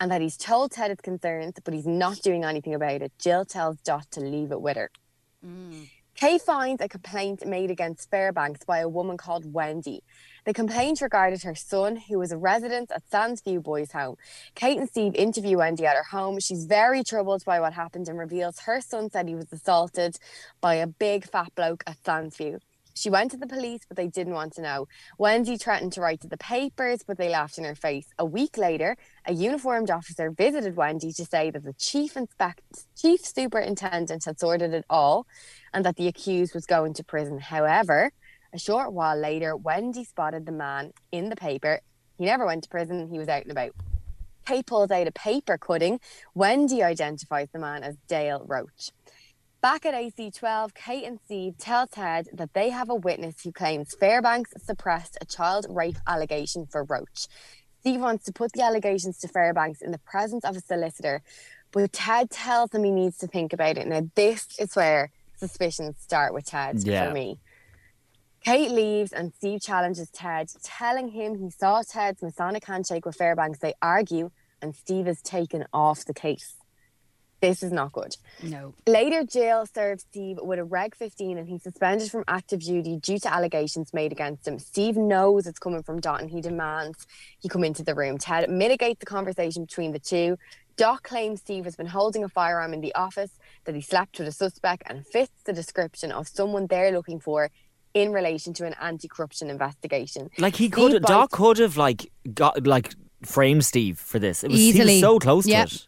and 0.00 0.10
that 0.10 0.20
he's 0.20 0.36
told 0.36 0.72
Ted 0.72 0.90
his 0.90 1.00
concerns, 1.00 1.54
but 1.64 1.74
he's 1.74 1.86
not 1.86 2.22
doing 2.22 2.44
anything 2.44 2.74
about 2.74 3.02
it. 3.02 3.12
Gill 3.22 3.44
tells 3.44 3.78
Dot 3.80 4.10
to 4.12 4.20
leave 4.20 4.52
it 4.52 4.60
with 4.60 4.76
her. 4.76 4.90
Mm. 5.44 5.88
Kay 6.18 6.36
finds 6.38 6.82
a 6.82 6.88
complaint 6.88 7.46
made 7.46 7.70
against 7.70 8.10
Fairbanks 8.10 8.64
by 8.64 8.78
a 8.78 8.88
woman 8.88 9.16
called 9.16 9.52
Wendy. 9.52 10.02
The 10.46 10.52
complaint 10.52 11.00
regarded 11.00 11.44
her 11.44 11.54
son, 11.54 11.94
who 11.94 12.18
was 12.18 12.32
a 12.32 12.36
resident 12.36 12.90
at 12.90 13.08
Sandsview 13.08 13.62
Boys 13.62 13.92
Home. 13.92 14.16
Kate 14.56 14.78
and 14.78 14.88
Steve 14.88 15.14
interview 15.14 15.58
Wendy 15.58 15.86
at 15.86 15.94
her 15.94 16.02
home. 16.02 16.40
She's 16.40 16.64
very 16.64 17.04
troubled 17.04 17.44
by 17.44 17.60
what 17.60 17.72
happened 17.72 18.08
and 18.08 18.18
reveals 18.18 18.58
her 18.60 18.80
son 18.80 19.10
said 19.10 19.28
he 19.28 19.36
was 19.36 19.52
assaulted 19.52 20.18
by 20.60 20.74
a 20.74 20.88
big 20.88 21.24
fat 21.24 21.54
bloke 21.54 21.84
at 21.86 22.02
Sandsview. 22.02 22.58
She 22.98 23.10
went 23.10 23.30
to 23.30 23.36
the 23.36 23.46
police, 23.46 23.82
but 23.86 23.96
they 23.96 24.08
didn't 24.08 24.34
want 24.34 24.54
to 24.54 24.62
know. 24.62 24.88
Wendy 25.18 25.56
threatened 25.56 25.92
to 25.92 26.00
write 26.00 26.20
to 26.22 26.28
the 26.28 26.36
papers, 26.36 27.04
but 27.06 27.16
they 27.16 27.28
laughed 27.28 27.56
in 27.56 27.64
her 27.64 27.76
face. 27.76 28.08
A 28.18 28.24
week 28.24 28.58
later, 28.58 28.96
a 29.24 29.32
uniformed 29.32 29.88
officer 29.88 30.32
visited 30.32 30.74
Wendy 30.74 31.12
to 31.12 31.24
say 31.24 31.50
that 31.52 31.62
the 31.62 31.74
chief 31.74 32.16
inspect 32.16 32.62
chief 32.96 33.24
superintendent 33.24 34.24
had 34.24 34.40
sorted 34.40 34.74
it 34.74 34.84
all 34.90 35.28
and 35.72 35.84
that 35.84 35.94
the 35.94 36.08
accused 36.08 36.54
was 36.54 36.66
going 36.66 36.92
to 36.94 37.04
prison. 37.04 37.38
However, 37.38 38.10
a 38.52 38.58
short 38.58 38.92
while 38.92 39.16
later, 39.16 39.54
Wendy 39.54 40.02
spotted 40.02 40.44
the 40.44 40.52
man 40.52 40.92
in 41.12 41.28
the 41.28 41.36
paper. 41.36 41.80
He 42.16 42.24
never 42.24 42.46
went 42.46 42.64
to 42.64 42.68
prison, 42.68 43.08
he 43.10 43.18
was 43.18 43.28
out 43.28 43.42
and 43.42 43.52
about. 43.52 43.72
Kate 44.44 44.66
pulls 44.66 44.90
out 44.90 45.06
a 45.06 45.12
paper 45.12 45.58
cutting. 45.58 46.00
Wendy 46.34 46.82
identifies 46.82 47.48
the 47.52 47.58
man 47.58 47.84
as 47.84 47.96
Dale 48.08 48.42
Roach. 48.46 48.90
Back 49.60 49.84
at 49.86 49.94
AC12, 49.94 50.72
Kate 50.74 51.04
and 51.04 51.18
Steve 51.24 51.58
tell 51.58 51.88
Ted 51.88 52.28
that 52.32 52.54
they 52.54 52.70
have 52.70 52.88
a 52.88 52.94
witness 52.94 53.42
who 53.42 53.50
claims 53.50 53.94
Fairbanks 53.98 54.52
suppressed 54.56 55.18
a 55.20 55.24
child 55.24 55.66
rape 55.68 55.96
allegation 56.06 56.66
for 56.66 56.84
Roach. 56.84 57.26
Steve 57.80 58.00
wants 58.00 58.24
to 58.26 58.32
put 58.32 58.52
the 58.52 58.62
allegations 58.62 59.18
to 59.18 59.28
Fairbanks 59.28 59.82
in 59.82 59.90
the 59.90 59.98
presence 59.98 60.44
of 60.44 60.56
a 60.56 60.60
solicitor, 60.60 61.22
but 61.72 61.92
Ted 61.92 62.30
tells 62.30 62.72
him 62.72 62.84
he 62.84 62.92
needs 62.92 63.18
to 63.18 63.26
think 63.26 63.52
about 63.52 63.76
it. 63.76 63.88
Now, 63.88 64.08
this 64.14 64.46
is 64.60 64.76
where 64.76 65.10
suspicions 65.36 65.96
start 65.98 66.32
with 66.32 66.46
Ted 66.46 66.78
Yeah. 66.84 67.08
for 67.08 67.14
me. 67.14 67.40
Kate 68.44 68.70
leaves 68.70 69.12
and 69.12 69.34
Steve 69.34 69.60
challenges 69.60 70.08
Ted, 70.10 70.50
telling 70.62 71.08
him 71.08 71.34
he 71.34 71.50
saw 71.50 71.82
Ted's 71.82 72.22
Masonic 72.22 72.64
handshake 72.64 73.04
with 73.04 73.16
Fairbanks. 73.16 73.58
They 73.58 73.74
argue, 73.82 74.30
and 74.62 74.76
Steve 74.76 75.08
is 75.08 75.20
taken 75.20 75.66
off 75.72 76.04
the 76.04 76.14
case. 76.14 76.54
This 77.40 77.62
is 77.62 77.70
not 77.72 77.92
good. 77.92 78.16
No. 78.42 78.74
Later, 78.86 79.22
Gill 79.24 79.64
served 79.66 80.00
Steve 80.00 80.38
with 80.42 80.58
a 80.58 80.64
Reg 80.64 80.96
15 80.96 81.38
and 81.38 81.48
he's 81.48 81.62
suspended 81.62 82.10
from 82.10 82.24
active 82.26 82.60
duty 82.60 82.96
due 82.96 83.18
to 83.20 83.32
allegations 83.32 83.94
made 83.94 84.10
against 84.10 84.46
him. 84.48 84.58
Steve 84.58 84.96
knows 84.96 85.46
it's 85.46 85.58
coming 85.60 85.82
from 85.84 86.00
Dot 86.00 86.20
and 86.20 86.30
he 86.30 86.40
demands 86.40 87.06
he 87.38 87.48
come 87.48 87.62
into 87.62 87.84
the 87.84 87.94
room. 87.94 88.18
Ted 88.18 88.50
mitigates 88.50 88.98
the 89.00 89.06
conversation 89.06 89.64
between 89.64 89.92
the 89.92 90.00
two. 90.00 90.36
Dot 90.76 91.02
claims 91.04 91.40
Steve 91.40 91.64
has 91.64 91.76
been 91.76 91.86
holding 91.86 92.24
a 92.24 92.28
firearm 92.28 92.72
in 92.72 92.80
the 92.80 92.94
office, 92.94 93.32
that 93.64 93.74
he 93.74 93.80
slept 93.80 94.18
with 94.18 94.28
a 94.28 94.32
suspect, 94.32 94.84
and 94.86 95.04
fits 95.06 95.32
the 95.44 95.52
description 95.52 96.12
of 96.12 96.28
someone 96.28 96.66
they're 96.68 96.92
looking 96.92 97.18
for 97.20 97.50
in 97.94 98.12
relation 98.12 98.52
to 98.54 98.64
an 98.64 98.74
anti 98.80 99.08
corruption 99.08 99.50
investigation. 99.50 100.30
Like 100.38 100.54
he 100.56 100.66
Steve 100.66 100.72
could, 100.72 100.92
bites- 101.02 101.06
Dot 101.08 101.30
could 101.32 101.58
have 101.58 101.76
like 101.76 102.10
got 102.32 102.64
like 102.66 102.94
framed 103.24 103.64
Steve 103.64 103.98
for 103.98 104.18
this. 104.20 104.44
It 104.44 104.50
was 104.50 104.58
he 104.60 104.68
Easily. 104.68 104.94
was 104.94 105.00
so 105.00 105.18
close 105.18 105.46
Yep. 105.46 105.68
to 105.68 105.74
it. 105.74 105.86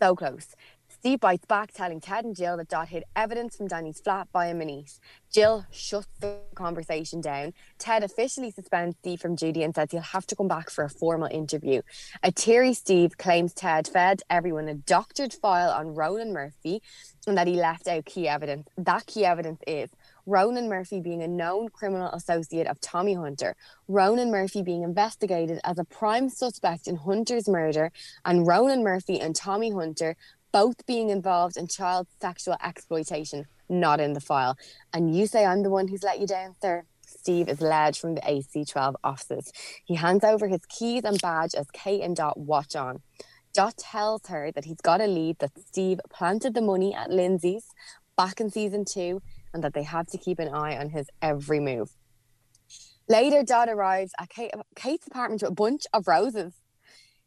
So 0.00 0.14
close. 0.14 0.54
Steve 0.88 1.20
bites 1.20 1.44
back, 1.46 1.72
telling 1.72 2.00
Ted 2.00 2.24
and 2.24 2.34
Gill 2.34 2.56
that 2.56 2.68
Dot 2.68 2.88
hid 2.88 3.04
evidence 3.14 3.56
from 3.56 3.68
Danny's 3.68 4.00
flat 4.00 4.28
by 4.32 4.46
a 4.46 4.54
Manise. 4.54 4.98
Gill 5.32 5.66
shuts 5.70 6.08
the 6.20 6.38
conversation 6.54 7.20
down. 7.20 7.52
Ted 7.78 8.02
officially 8.02 8.50
suspends 8.50 8.96
Steve 8.98 9.20
from 9.20 9.36
duty 9.36 9.62
and 9.62 9.74
says 9.74 9.90
he'll 9.90 10.00
have 10.00 10.26
to 10.26 10.36
come 10.36 10.48
back 10.48 10.70
for 10.70 10.84
a 10.84 10.90
formal 10.90 11.28
interview. 11.28 11.82
A 12.22 12.32
teary 12.32 12.74
Steve 12.74 13.18
claims 13.18 13.52
Ted 13.52 13.86
fed 13.86 14.22
everyone 14.30 14.68
a 14.68 14.74
doctored 14.74 15.32
file 15.32 15.70
on 15.70 15.94
Ronan 15.94 16.32
Murphy 16.32 16.82
and 17.26 17.36
that 17.36 17.46
he 17.46 17.54
left 17.54 17.88
out 17.88 18.04
key 18.04 18.28
evidence. 18.28 18.68
That 18.76 19.06
key 19.06 19.24
evidence 19.24 19.60
is 19.66 19.90
Ronan 20.26 20.68
Murphy 20.68 21.00
being 21.00 21.22
a 21.22 21.28
known 21.28 21.68
criminal 21.68 22.10
associate 22.10 22.66
of 22.66 22.80
Tommy 22.80 23.14
Hunter, 23.14 23.54
Ronan 23.86 24.32
Murphy 24.32 24.60
being 24.60 24.82
investigated 24.82 25.60
as 25.62 25.78
a 25.78 25.84
prime 25.84 26.28
suspect 26.28 26.88
in 26.88 26.96
Hunter's 26.96 27.48
murder, 27.48 27.92
and 28.24 28.44
Ronan 28.44 28.82
Murphy 28.82 29.20
and 29.20 29.36
Tommy 29.36 29.70
Hunter 29.70 30.16
both 30.50 30.84
being 30.86 31.10
involved 31.10 31.56
in 31.56 31.68
child 31.68 32.08
sexual 32.20 32.56
exploitation, 32.64 33.46
not 33.68 34.00
in 34.00 34.14
the 34.14 34.20
file. 34.20 34.56
And 34.92 35.14
you 35.14 35.26
say 35.26 35.44
I'm 35.44 35.62
the 35.62 35.70
one 35.70 35.86
who's 35.86 36.02
let 36.02 36.18
you 36.18 36.26
down, 36.26 36.56
sir? 36.60 36.84
Steve 37.06 37.48
is 37.48 37.60
led 37.60 37.96
from 37.96 38.16
the 38.16 38.20
AC12 38.22 38.94
offices. 39.04 39.52
He 39.84 39.94
hands 39.94 40.24
over 40.24 40.48
his 40.48 40.64
keys 40.68 41.04
and 41.04 41.20
badge 41.20 41.54
as 41.54 41.70
Kate 41.72 42.02
and 42.02 42.16
Dot 42.16 42.36
watch 42.36 42.74
on. 42.74 43.02
Dot 43.54 43.76
tells 43.76 44.26
her 44.26 44.50
that 44.52 44.64
he's 44.64 44.80
got 44.80 45.00
a 45.00 45.06
lead 45.06 45.38
that 45.38 45.52
Steve 45.68 46.00
planted 46.10 46.54
the 46.54 46.60
money 46.60 46.94
at 46.94 47.10
Lindsay's 47.10 47.66
back 48.16 48.40
in 48.40 48.50
season 48.50 48.84
two 48.84 49.22
and 49.56 49.64
that 49.64 49.72
they 49.72 49.82
have 49.84 50.06
to 50.08 50.18
keep 50.18 50.38
an 50.38 50.48
eye 50.48 50.76
on 50.76 50.90
his 50.90 51.08
every 51.22 51.60
move. 51.60 51.88
Later, 53.08 53.42
Dot 53.42 53.68
arrives 53.70 54.12
at 54.20 54.28
Kate, 54.28 54.50
Kate's 54.74 55.06
apartment 55.06 55.40
with 55.42 55.50
a 55.50 55.54
bunch 55.54 55.84
of 55.94 56.06
roses. 56.06 56.52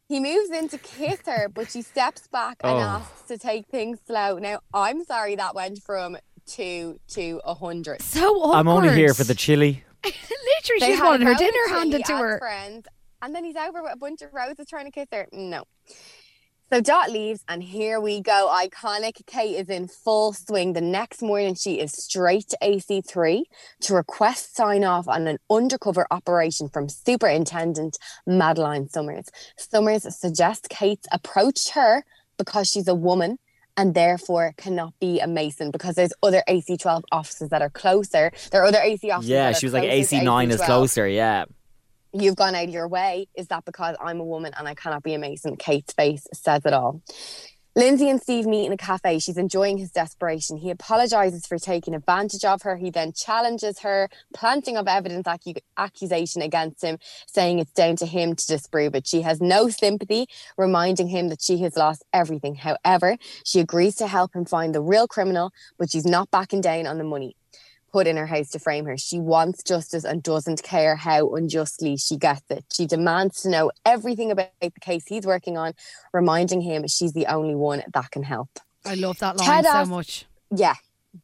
He 0.08 0.20
moves 0.20 0.50
in 0.50 0.68
to 0.68 0.78
kiss 0.78 1.18
her, 1.26 1.48
but 1.48 1.70
she 1.70 1.82
steps 1.82 2.28
back 2.28 2.58
and 2.62 2.72
Oh. 2.72 2.78
asks 2.78 3.22
to 3.28 3.36
take 3.38 3.66
things 3.66 3.98
slow. 4.06 4.38
Now, 4.38 4.60
I'm 4.72 5.04
sorry 5.04 5.34
that 5.36 5.54
went 5.56 5.82
from 5.82 6.16
two 6.46 7.00
to 7.08 7.40
a 7.44 7.54
hundred. 7.54 8.00
So 8.02 8.52
I'm 8.52 8.68
only 8.68 8.90
here 8.94 9.12
for 9.14 9.24
the 9.24 9.34
chili. 9.34 9.82
Literally, 10.04 10.80
They 10.80 10.86
she's 10.86 10.98
had 10.98 11.04
wanting 11.06 11.26
her 11.26 11.34
dinner 11.34 11.52
chili 11.66 11.78
handed 11.80 12.04
to 12.06 12.16
her. 12.16 12.38
Friends, 12.38 12.86
and 13.22 13.34
then 13.34 13.42
he's 13.44 13.56
over 13.56 13.82
with 13.82 13.92
a 13.92 13.96
bunch 13.96 14.22
of 14.22 14.32
roses 14.32 14.66
trying 14.68 14.84
to 14.84 14.90
kiss 14.92 15.08
her. 15.12 15.26
No. 15.32 15.64
So 16.72 16.80
Dot 16.80 17.10
leaves, 17.10 17.42
and 17.48 17.64
here 17.64 18.00
we 18.00 18.20
go. 18.20 18.48
Iconic 18.48 19.26
Kate 19.26 19.56
is 19.56 19.68
in 19.68 19.88
full 19.88 20.32
swing. 20.32 20.72
The 20.72 20.80
next 20.80 21.20
morning, 21.20 21.56
she 21.56 21.80
is 21.80 21.90
straight 21.90 22.46
to 22.50 22.58
AC3 22.62 23.42
to 23.80 23.94
request 23.94 24.54
sign 24.54 24.84
off 24.84 25.08
on 25.08 25.26
an 25.26 25.38
undercover 25.50 26.06
operation 26.12 26.68
from 26.68 26.88
Superintendent 26.88 27.98
Madeline 28.24 28.88
Summers. 28.88 29.26
Summers 29.56 30.16
suggests 30.16 30.68
Kate's 30.68 31.08
approached 31.10 31.70
her 31.70 32.04
because 32.38 32.70
she's 32.70 32.86
a 32.86 32.94
woman 32.94 33.40
and 33.76 33.94
therefore 33.94 34.54
cannot 34.56 34.94
be 35.00 35.18
a 35.18 35.26
Mason 35.26 35.72
because 35.72 35.96
there's 35.96 36.12
other 36.22 36.44
AC12 36.48 37.02
offices 37.10 37.48
that 37.48 37.62
are 37.62 37.70
closer. 37.70 38.30
There 38.52 38.62
are 38.62 38.66
other 38.66 38.80
AC 38.80 39.10
offices. 39.10 39.28
Yeah, 39.28 39.50
she 39.54 39.66
was 39.66 39.72
like 39.72 39.82
AC9 39.82 40.50
is 40.50 40.60
AC12 40.60 40.66
closer. 40.66 41.08
Yeah. 41.08 41.46
You've 42.12 42.36
gone 42.36 42.54
out 42.54 42.64
of 42.64 42.70
your 42.70 42.88
way. 42.88 43.28
Is 43.36 43.48
that 43.48 43.64
because 43.64 43.96
I'm 44.00 44.20
a 44.20 44.24
woman 44.24 44.52
and 44.58 44.66
I 44.66 44.74
cannot 44.74 45.02
be 45.02 45.14
a 45.14 45.18
Mason 45.18 45.56
Kate's 45.56 45.92
face 45.92 46.26
says 46.32 46.66
it 46.66 46.72
all. 46.72 47.02
Lindsay 47.76 48.10
and 48.10 48.20
Steve 48.20 48.46
meet 48.46 48.66
in 48.66 48.72
a 48.72 48.76
cafe. 48.76 49.20
She's 49.20 49.36
enjoying 49.36 49.78
his 49.78 49.92
desperation. 49.92 50.56
He 50.56 50.70
apologizes 50.70 51.46
for 51.46 51.56
taking 51.56 51.94
advantage 51.94 52.44
of 52.44 52.62
her. 52.62 52.76
He 52.76 52.90
then 52.90 53.12
challenges 53.12 53.78
her, 53.78 54.08
planting 54.34 54.76
of 54.76 54.88
evidence 54.88 55.28
accu- 55.28 55.62
accusation 55.76 56.42
against 56.42 56.82
him, 56.82 56.98
saying 57.28 57.60
it's 57.60 57.70
down 57.70 57.94
to 57.96 58.06
him 58.06 58.34
to 58.34 58.46
disprove 58.46 58.96
it. 58.96 59.06
She 59.06 59.22
has 59.22 59.40
no 59.40 59.68
sympathy, 59.68 60.26
reminding 60.58 61.06
him 61.06 61.28
that 61.28 61.40
she 61.40 61.58
has 61.58 61.76
lost 61.76 62.04
everything. 62.12 62.56
However, 62.56 63.16
she 63.44 63.60
agrees 63.60 63.94
to 63.96 64.08
help 64.08 64.34
him 64.34 64.44
find 64.44 64.74
the 64.74 64.82
real 64.82 65.06
criminal, 65.06 65.52
but 65.78 65.90
she's 65.90 66.04
not 66.04 66.28
backing 66.32 66.60
down 66.60 66.88
on 66.88 66.98
the 66.98 67.04
money 67.04 67.36
put 67.92 68.06
in 68.06 68.16
her 68.16 68.26
house 68.26 68.50
to 68.50 68.58
frame 68.58 68.84
her. 68.86 68.96
She 68.96 69.18
wants 69.18 69.62
justice 69.62 70.04
and 70.04 70.22
doesn't 70.22 70.62
care 70.62 70.96
how 70.96 71.34
unjustly 71.34 71.96
she 71.96 72.16
gets 72.16 72.42
it. 72.50 72.64
She 72.72 72.86
demands 72.86 73.42
to 73.42 73.50
know 73.50 73.70
everything 73.84 74.30
about 74.30 74.50
the 74.60 74.70
case 74.80 75.04
he's 75.06 75.26
working 75.26 75.56
on, 75.56 75.74
reminding 76.12 76.60
him 76.60 76.86
she's 76.86 77.12
the 77.12 77.26
only 77.26 77.54
one 77.54 77.82
that 77.92 78.10
can 78.10 78.22
help. 78.22 78.48
I 78.84 78.94
love 78.94 79.18
that 79.18 79.36
line 79.36 79.46
Ted 79.48 79.64
so 79.64 79.70
asks- 79.70 79.90
much. 79.90 80.26
Yeah, 80.54 80.74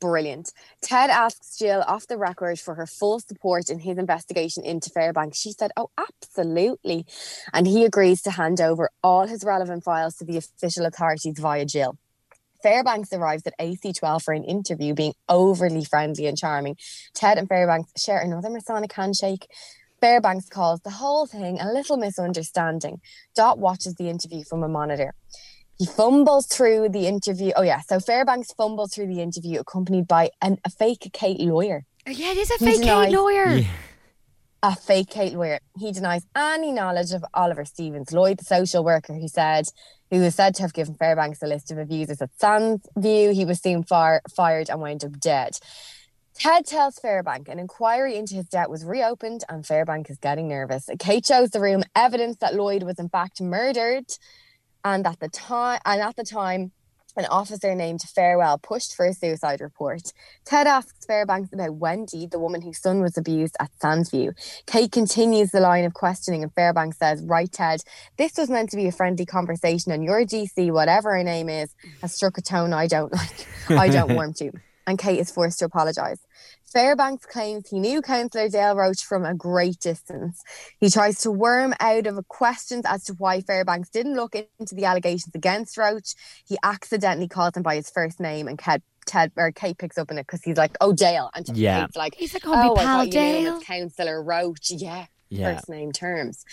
brilliant. 0.00 0.52
Ted 0.82 1.10
asks 1.10 1.56
Gill 1.58 1.82
off 1.86 2.06
the 2.06 2.16
record 2.18 2.60
for 2.60 2.74
her 2.74 2.86
full 2.86 3.20
support 3.20 3.70
in 3.70 3.80
his 3.80 3.98
investigation 3.98 4.64
into 4.64 4.90
Fairbanks. 4.90 5.38
She 5.38 5.52
said, 5.52 5.70
Oh, 5.76 5.90
absolutely. 5.98 7.06
And 7.52 7.66
he 7.66 7.84
agrees 7.84 8.22
to 8.22 8.30
hand 8.32 8.60
over 8.60 8.90
all 9.02 9.26
his 9.26 9.44
relevant 9.44 9.84
files 9.84 10.16
to 10.16 10.24
the 10.24 10.36
official 10.36 10.86
authorities 10.86 11.38
via 11.38 11.64
Gill. 11.64 11.98
Fairbanks 12.62 13.12
arrives 13.12 13.42
at 13.46 13.54
AC12 13.60 14.22
for 14.22 14.34
an 14.34 14.44
interview, 14.44 14.94
being 14.94 15.14
overly 15.28 15.84
friendly 15.84 16.26
and 16.26 16.36
charming. 16.38 16.76
Ted 17.14 17.38
and 17.38 17.48
Fairbanks 17.48 17.92
share 18.02 18.18
another 18.20 18.50
Masonic 18.50 18.92
handshake. 18.92 19.46
Fairbanks 20.00 20.48
calls 20.48 20.80
the 20.80 20.90
whole 20.90 21.26
thing 21.26 21.58
a 21.60 21.72
little 21.72 21.96
misunderstanding. 21.96 23.00
Dot 23.34 23.58
watches 23.58 23.94
the 23.94 24.08
interview 24.08 24.44
from 24.48 24.62
a 24.62 24.68
monitor. 24.68 25.14
He 25.78 25.86
fumbles 25.86 26.46
through 26.46 26.88
the 26.90 27.06
interview. 27.06 27.52
Oh, 27.56 27.62
yeah. 27.62 27.80
So 27.80 28.00
Fairbanks 28.00 28.52
fumbles 28.52 28.94
through 28.94 29.08
the 29.08 29.20
interview, 29.20 29.60
accompanied 29.60 30.06
by 30.08 30.30
an, 30.40 30.58
a 30.64 30.70
fake 30.70 31.10
Kate 31.12 31.40
lawyer. 31.40 31.84
Oh, 32.06 32.10
yeah, 32.10 32.30
it 32.32 32.38
is 32.38 32.50
a 32.50 32.54
He 32.58 32.64
fake 32.66 32.80
denies- 32.80 33.06
Kate 33.06 33.14
lawyer. 33.14 33.60
A 34.62 34.74
fake 34.74 35.10
Kate 35.10 35.34
lawyer. 35.34 35.60
He 35.78 35.92
denies 35.92 36.26
any 36.34 36.72
knowledge 36.72 37.12
of 37.12 37.24
Oliver 37.34 37.64
Stephens. 37.64 38.10
Lloyd, 38.10 38.38
the 38.38 38.44
social 38.44 38.82
worker, 38.82 39.12
who 39.12 39.28
said, 39.28 39.66
who 40.10 40.20
was 40.20 40.34
said 40.34 40.54
to 40.56 40.62
have 40.62 40.72
given 40.72 40.94
Fairbanks 40.94 41.42
a 41.42 41.46
list 41.46 41.70
of 41.70 41.78
abusers 41.78 42.22
at 42.22 42.30
Sands 42.38 42.86
View, 42.96 43.32
he 43.32 43.44
was 43.44 43.60
soon 43.60 43.82
far, 43.82 44.22
fired 44.34 44.70
and 44.70 44.80
wound 44.80 45.04
up 45.04 45.18
dead. 45.18 45.58
Ted 46.34 46.66
tells 46.66 46.98
Fairbank 46.98 47.48
an 47.48 47.58
inquiry 47.58 48.16
into 48.16 48.34
his 48.34 48.46
death 48.46 48.68
was 48.68 48.84
reopened 48.84 49.42
and 49.48 49.64
Fairbank 49.64 50.10
is 50.10 50.18
getting 50.18 50.48
nervous. 50.48 50.88
Kate 50.98 51.24
shows 51.24 51.50
the 51.50 51.60
room 51.60 51.82
evidence 51.94 52.36
that 52.38 52.54
Lloyd 52.54 52.82
was 52.82 52.98
in 52.98 53.08
fact 53.08 53.40
murdered 53.40 54.04
and 54.84 55.06
at 55.06 55.18
the 55.18 55.28
time 55.28 55.80
and 55.86 56.02
at 56.02 56.14
the 56.16 56.24
time 56.24 56.72
an 57.16 57.26
officer 57.26 57.74
named 57.74 58.02
Farewell 58.02 58.58
pushed 58.58 58.94
for 58.94 59.06
a 59.06 59.14
suicide 59.14 59.60
report. 59.60 60.12
Ted 60.44 60.66
asks 60.66 61.06
Fairbanks 61.06 61.52
about 61.52 61.74
Wendy, 61.74 62.26
the 62.26 62.38
woman 62.38 62.62
whose 62.62 62.80
son 62.80 63.00
was 63.00 63.16
abused 63.16 63.56
at 63.60 63.70
Sands 63.80 64.10
View. 64.10 64.32
Kate 64.66 64.92
continues 64.92 65.50
the 65.50 65.60
line 65.60 65.84
of 65.84 65.94
questioning, 65.94 66.42
and 66.42 66.52
Fairbanks 66.54 66.98
says, 66.98 67.22
Right, 67.22 67.50
Ted, 67.50 67.82
this 68.16 68.36
was 68.36 68.50
meant 68.50 68.70
to 68.70 68.76
be 68.76 68.86
a 68.86 68.92
friendly 68.92 69.26
conversation, 69.26 69.92
and 69.92 70.04
your 70.04 70.24
GC, 70.24 70.72
whatever 70.72 71.16
her 71.16 71.24
name 71.24 71.48
is, 71.48 71.74
has 72.02 72.14
struck 72.14 72.38
a 72.38 72.42
tone 72.42 72.72
I 72.72 72.86
don't 72.86 73.12
like, 73.12 73.46
I 73.70 73.88
don't 73.88 74.14
warm 74.14 74.34
to. 74.34 74.52
And 74.86 74.98
Kate 74.98 75.18
is 75.18 75.30
forced 75.30 75.58
to 75.58 75.64
apologise. 75.64 76.20
Fairbanks 76.64 77.26
claims 77.26 77.68
he 77.68 77.80
knew 77.80 78.02
Councillor 78.02 78.48
Dale 78.48 78.76
Roach 78.76 79.04
from 79.04 79.24
a 79.24 79.34
great 79.34 79.80
distance. 79.80 80.42
He 80.78 80.90
tries 80.90 81.20
to 81.20 81.30
worm 81.30 81.74
out 81.80 82.06
of 82.06 82.28
questions 82.28 82.84
as 82.86 83.04
to 83.04 83.14
why 83.14 83.40
Fairbanks 83.40 83.88
didn't 83.88 84.14
look 84.14 84.34
into 84.34 84.74
the 84.74 84.84
allegations 84.84 85.34
against 85.34 85.76
Roach. 85.76 86.14
He 86.46 86.56
accidentally 86.62 87.28
calls 87.28 87.56
him 87.56 87.62
by 87.62 87.76
his 87.76 87.90
first 87.90 88.20
name, 88.20 88.46
and 88.46 88.58
Ted, 88.58 88.82
Ted 89.06 89.32
or 89.36 89.50
Kate 89.52 89.78
picks 89.78 89.98
up 89.98 90.10
on 90.10 90.18
it 90.18 90.26
because 90.26 90.42
he's 90.42 90.56
like, 90.56 90.76
"Oh, 90.80 90.92
Dale," 90.92 91.30
and 91.34 91.48
Yeah. 91.56 91.80
Kate's 91.86 91.96
like, 91.96 92.14
He's 92.14 92.34
like, 92.34 92.46
"Oh, 92.46 92.50
me 92.62 92.68
"Oh, 92.68 92.76
I 92.76 92.82
pal 92.84 92.98
thought 92.98 93.06
you 93.06 93.20
knew 93.20 93.44
Dale." 93.44 93.60
Councillor 93.62 94.22
Roach." 94.22 94.70
Yeah, 94.70 95.06
Yeah. 95.30 95.54
first 95.54 95.68
name 95.68 95.92
terms. 95.92 96.44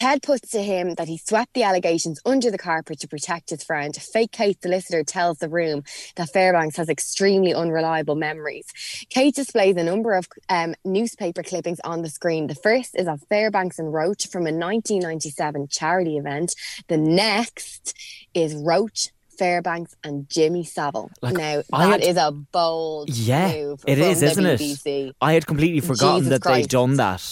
Ted 0.00 0.22
puts 0.22 0.50
to 0.52 0.62
him 0.62 0.94
that 0.94 1.08
he 1.08 1.18
swept 1.18 1.52
the 1.52 1.62
allegations 1.62 2.18
under 2.24 2.50
the 2.50 2.56
carpet 2.56 2.98
to 3.00 3.06
protect 3.08 3.50
his 3.50 3.62
friend. 3.62 3.94
Fake 3.94 4.32
Kate 4.32 4.60
solicitor 4.62 5.04
tells 5.04 5.38
the 5.38 5.48
room 5.48 5.82
that 6.16 6.30
Fairbanks 6.30 6.78
has 6.78 6.88
extremely 6.88 7.52
unreliable 7.52 8.14
memories. 8.14 8.64
Kate 9.10 9.34
displays 9.34 9.76
a 9.76 9.84
number 9.84 10.14
of 10.14 10.26
um, 10.48 10.74
newspaper 10.86 11.42
clippings 11.42 11.80
on 11.84 12.00
the 12.00 12.08
screen. 12.08 12.46
The 12.46 12.54
first 12.54 12.96
is 12.98 13.06
of 13.06 13.20
Fairbanks 13.28 13.78
and 13.78 13.92
Roach 13.92 14.26
from 14.28 14.42
a 14.42 14.52
1997 14.52 15.68
charity 15.68 16.16
event. 16.16 16.54
The 16.88 16.96
next 16.96 17.94
is 18.34 18.54
Roach. 18.54 19.10
Fairbanks 19.38 19.96
and 20.04 20.28
Jimmy 20.28 20.64
Savile. 20.64 21.10
Like, 21.22 21.32
now 21.32 21.62
that 21.70 21.90
had- 21.92 22.02
is 22.04 22.18
a 22.18 22.30
bold 22.30 23.08
Yeah, 23.08 23.50
move. 23.54 23.80
it 23.86 23.94
from 23.96 24.04
is, 24.04 24.20
the 24.20 24.26
isn't 24.26 24.44
BBC. 24.44 25.08
it? 25.08 25.16
I 25.18 25.32
had 25.32 25.46
completely 25.46 25.80
forgotten 25.80 26.24
Jesus 26.24 26.28
that 26.40 26.42
they'd 26.42 26.50
Christ. 26.68 26.68
done 26.70 26.96
that. 26.96 27.22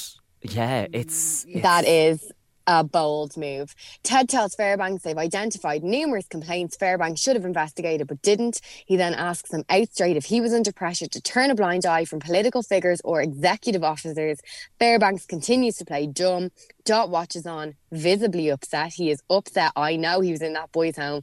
Yeah, 0.40 0.86
it's, 0.90 1.45
That 1.57 1.85
it's- 1.85 2.23
is 2.23 2.32
a 2.69 2.85
bold 2.85 3.35
move. 3.36 3.74
Ted 4.03 4.28
tells 4.28 4.55
Fairbanks 4.55 5.03
they've 5.03 5.16
identified 5.16 5.82
numerous 5.82 6.28
complaints 6.28 6.77
Fairbanks 6.77 7.20
should 7.20 7.35
have 7.35 7.47
investigated 7.47 8.07
but 8.07 8.20
didn't. 8.20 8.61
He 8.85 8.97
then 8.97 9.15
asks 9.15 9.53
him 9.53 9.65
out 9.70 9.90
straight 9.90 10.19
if 10.19 10.27
he 10.27 10.43
was 10.43 10.53
under 10.53 10.70
pressure 10.70 11.07
to 11.07 11.20
turn 11.20 11.51
a 11.51 11.55
blind 11.55 11.86
eye 11.86 12.05
from 12.05 12.20
political 12.20 12.62
figures 12.62 13.01
or 13.05 13.23
executive 13.23 13.82
officers. 13.82 14.39
Fairbanks 14.78 15.24
continues 15.24 15.77
to 15.77 15.86
play 15.86 16.07
dumb. 16.07 16.51
Dot 16.85 17.09
watches 17.09 17.47
on, 17.47 17.74
visibly 17.90 18.51
upset. 18.51 18.93
He 18.93 19.11
is 19.11 19.23
upset. 19.31 19.73
I 19.74 19.97
know 19.97 20.20
he 20.20 20.31
was 20.31 20.43
in 20.43 20.53
that 20.53 20.70
boy's 20.70 20.97
home. 20.97 21.23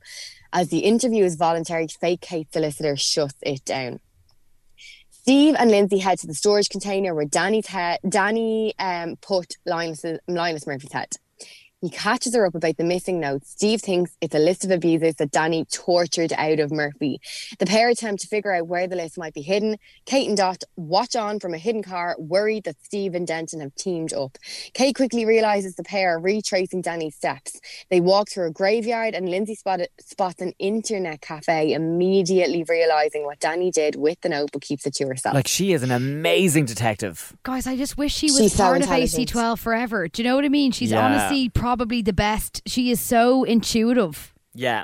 As 0.51 0.69
the 0.69 0.79
interview 0.79 1.23
is 1.23 1.35
voluntary, 1.35 1.87
fake 1.87 2.21
Kate 2.21 2.51
solicitor 2.51 2.97
shuts 2.97 3.35
it 3.43 3.63
down. 3.65 3.99
Steve 5.11 5.55
and 5.57 5.71
Lindsay 5.71 5.97
head 5.99 6.19
to 6.19 6.27
the 6.27 6.35
storage 6.35 6.69
container 6.69 7.13
where 7.13 7.25
Danny's 7.25 7.67
head, 7.67 7.99
Danny 8.07 8.73
um, 8.79 9.15
put 9.21 9.57
Linus, 9.65 10.05
Linus 10.27 10.67
Murphy's 10.67 10.93
head. 10.93 11.09
He 11.81 11.89
catches 11.89 12.33
her 12.33 12.45
up 12.45 12.55
about 12.55 12.77
the 12.77 12.83
missing 12.83 13.19
notes. 13.19 13.51
Steve 13.51 13.81
thinks 13.81 14.15
it's 14.21 14.33
a 14.33 14.39
list 14.39 14.65
of 14.65 14.71
abusers 14.71 15.15
that 15.15 15.29
Danny 15.31 15.65
tortured 15.65 16.33
out 16.35 16.59
of 16.59 16.71
Murphy. 16.71 17.19
The 17.59 17.65
pair 17.67 17.89
attempt 17.89 18.21
to 18.23 18.27
figure 18.27 18.53
out 18.53 18.67
where 18.67 18.87
the 18.87 18.95
list 18.95 19.17
might 19.17 19.33
be 19.33 19.41
hidden. 19.41 19.77
Kate 20.05 20.27
and 20.27 20.37
Dot 20.37 20.63
watch 20.77 21.15
on 21.15 21.39
from 21.39 21.53
a 21.53 21.57
hidden 21.59 21.83
car, 21.83 22.15
worried 22.17 22.63
that 22.63 22.77
Steve 22.81 23.13
and 23.13 23.27
Denton 23.27 23.59
have 23.59 23.75
teamed 23.75 24.13
up. 24.13 24.37
Kate 24.73 24.95
quickly 24.95 25.25
realizes 25.25 25.75
the 25.75 25.83
pair 25.83 26.15
are 26.15 26.19
retracing 26.19 26.81
Danny's 26.81 27.15
steps. 27.15 27.59
They 27.91 28.01
walk 28.01 28.29
through 28.29 28.47
a 28.47 28.51
graveyard, 28.51 29.13
and 29.13 29.29
Lindsay 29.29 29.53
spotted, 29.55 29.89
spots 29.99 30.41
an 30.41 30.53
internet 30.57 31.21
cafe, 31.21 31.73
immediately 31.73 32.63
realizing 32.67 33.25
what 33.25 33.39
Danny 33.39 33.69
did 33.69 33.95
with 33.95 34.19
the 34.21 34.29
note, 34.29 34.49
but 34.53 34.61
keeps 34.61 34.85
it 34.87 34.95
to 34.95 35.07
herself. 35.07 35.35
like 35.35 35.47
she 35.47 35.73
is 35.73 35.83
an 35.83 35.91
amazing 35.91 36.65
detective. 36.65 37.35
Guys, 37.43 37.67
I 37.67 37.75
just 37.75 37.97
wish 37.97 38.13
she 38.15 38.27
was 38.27 38.37
She's 38.37 38.53
so 38.53 38.63
part 38.63 38.81
of. 38.81 38.87
AC12 38.87 39.59
forever. 39.59 40.07
Do 40.07 40.21
you 40.23 40.27
know 40.27 40.35
what 40.35 40.45
I 40.45 40.49
mean? 40.49 40.71
She's 40.71 40.91
Yeah. 40.91 41.05
honestly 41.05 41.49
probably 41.65 42.03
the 42.03 42.13
best. 42.13 42.61
She 42.67 42.91
is 42.91 42.99
so 42.99 43.43
intuitive. 43.43 44.35
Yeah. 44.53 44.83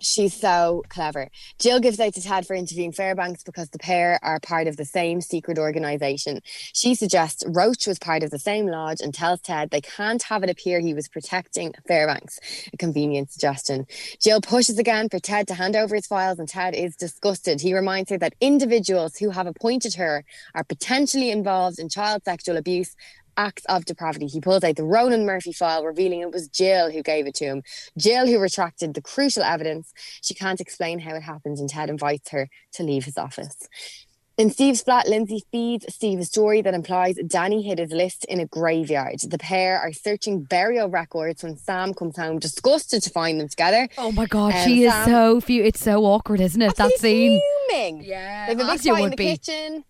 She's 0.00 0.32
so 0.32 0.82
clever. 0.88 1.28
Gill 1.58 1.80
gives 1.80 2.00
out 2.00 2.14
to 2.14 2.22
Ted 2.22 2.46
for 2.46 2.54
interviewing 2.54 2.92
Fairbanks 2.92 3.42
because 3.44 3.68
the 3.68 3.78
pair 3.78 4.18
are 4.22 4.40
part 4.40 4.66
of 4.66 4.78
the 4.78 4.86
same 4.86 5.20
secret 5.20 5.58
organisation. 5.58 6.40
She 6.46 6.94
suggests 6.94 7.44
Roach 7.46 7.86
was 7.86 7.98
part 7.98 8.22
of 8.22 8.30
the 8.30 8.38
same 8.38 8.66
lodge 8.66 9.02
and 9.02 9.12
tells 9.12 9.42
Ted 9.42 9.68
they 9.68 9.82
can't 9.82 10.22
have 10.22 10.42
it 10.42 10.48
appear 10.48 10.80
he 10.80 10.94
was 10.94 11.08
protecting 11.08 11.74
Fairbanks. 11.86 12.40
A 12.72 12.78
convenient 12.78 13.30
suggestion. 13.30 13.86
Gill 14.22 14.40
pushes 14.40 14.78
again 14.78 15.10
for 15.10 15.18
Ted 15.18 15.46
to 15.48 15.54
hand 15.54 15.76
over 15.76 15.94
his 15.94 16.06
files, 16.06 16.38
and 16.38 16.48
Ted 16.48 16.74
is 16.74 16.96
disgusted. 16.96 17.60
He 17.60 17.74
reminds 17.74 18.08
her 18.10 18.18
that 18.18 18.34
individuals 18.40 19.18
who 19.18 19.28
have 19.28 19.46
appointed 19.46 19.94
her 19.96 20.24
are 20.54 20.64
potentially 20.64 21.30
involved 21.30 21.78
in 21.78 21.90
child 21.90 22.22
sexual 22.24 22.56
abuse 22.56 22.96
acts 23.36 23.64
of 23.66 23.84
depravity. 23.84 24.26
He 24.26 24.40
pulls 24.40 24.64
out 24.64 24.76
the 24.76 24.84
Ronan 24.84 25.24
Murphy 25.26 25.52
file, 25.52 25.84
revealing 25.84 26.20
it 26.20 26.32
was 26.32 26.48
Gill 26.48 26.90
who 26.90 27.02
gave 27.02 27.26
it 27.26 27.34
to 27.36 27.44
him. 27.44 27.62
Gill, 27.98 28.26
who 28.26 28.38
retracted 28.38 28.94
the 28.94 29.02
crucial 29.02 29.42
evidence. 29.42 29.92
She 30.22 30.34
can't 30.34 30.60
explain 30.60 31.00
how 31.00 31.14
it 31.14 31.22
happened, 31.22 31.58
and 31.58 31.68
Ted 31.68 31.90
invites 31.90 32.30
her 32.30 32.48
to 32.74 32.82
leave 32.82 33.04
his 33.04 33.18
office. 33.18 33.56
In 34.36 34.50
Steve's 34.50 34.82
flat, 34.82 35.06
Lindsay 35.08 35.44
feeds 35.52 35.86
Steve 35.94 36.18
a 36.18 36.24
story 36.24 36.60
that 36.60 36.74
implies 36.74 37.14
Danny 37.24 37.62
hid 37.62 37.78
his 37.78 37.92
list 37.92 38.24
in 38.24 38.40
a 38.40 38.46
graveyard. 38.46 39.20
The 39.20 39.38
pair 39.38 39.78
are 39.78 39.92
searching 39.92 40.42
burial 40.42 40.88
records 40.88 41.44
when 41.44 41.56
Sam 41.56 41.94
comes 41.94 42.16
home, 42.16 42.40
disgusted 42.40 43.00
to 43.04 43.10
find 43.10 43.38
them 43.38 43.46
together. 43.48 43.88
Oh 43.96 44.10
my 44.10 44.26
god, 44.26 44.52
Um, 44.54 44.64
she 44.64 44.84
is 44.86 44.92
Sam- 44.92 45.06
so 45.06 45.40
few. 45.40 45.62
It's 45.62 45.80
so 45.80 46.04
awkward, 46.04 46.40
isn't 46.40 46.60
it? 46.60 46.74
That 46.74 46.90
scene. 46.98 47.40
Fuming. 47.70 48.02
Yeah, 48.02 48.46
They 48.46 48.52
have 48.56 48.68
a 48.68 48.72
big 48.72 48.80
fight 48.80 49.04
in 49.04 49.10
the 49.10 49.16
be. 49.16 49.24
kitchen. 49.38 49.84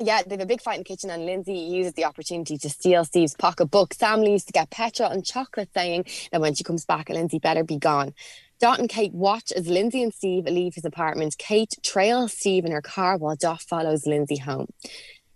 Yeah, 0.00 0.22
they 0.26 0.34
have 0.34 0.40
a 0.42 0.46
big 0.46 0.60
fight 0.60 0.74
in 0.74 0.80
the 0.80 0.84
kitchen, 0.84 1.10
and 1.10 1.24
Lindsay 1.24 1.54
uses 1.54 1.92
the 1.92 2.04
opportunity 2.04 2.58
to 2.58 2.68
steal 2.68 3.04
Steve's 3.04 3.34
pocketbook. 3.36 3.94
Sam 3.94 4.22
leaves 4.22 4.44
to 4.44 4.52
get 4.52 4.70
petrol 4.70 5.08
and 5.08 5.24
chocolate, 5.24 5.70
saying 5.72 6.06
that 6.32 6.40
when 6.40 6.54
she 6.54 6.64
comes 6.64 6.84
back, 6.84 7.08
Lindsay 7.08 7.38
better 7.38 7.62
be 7.62 7.78
gone. 7.78 8.12
Dot 8.60 8.80
and 8.80 8.88
Kate 8.88 9.12
watch 9.12 9.52
as 9.52 9.68
Lindsay 9.68 10.02
and 10.02 10.12
Steve 10.12 10.46
leave 10.46 10.74
his 10.74 10.84
apartment. 10.84 11.36
Kate 11.38 11.74
trails 11.82 12.32
Steve 12.32 12.64
in 12.64 12.72
her 12.72 12.82
car 12.82 13.16
while 13.16 13.36
Dot 13.36 13.62
follows 13.62 14.06
Lindsay 14.06 14.38
home. 14.38 14.66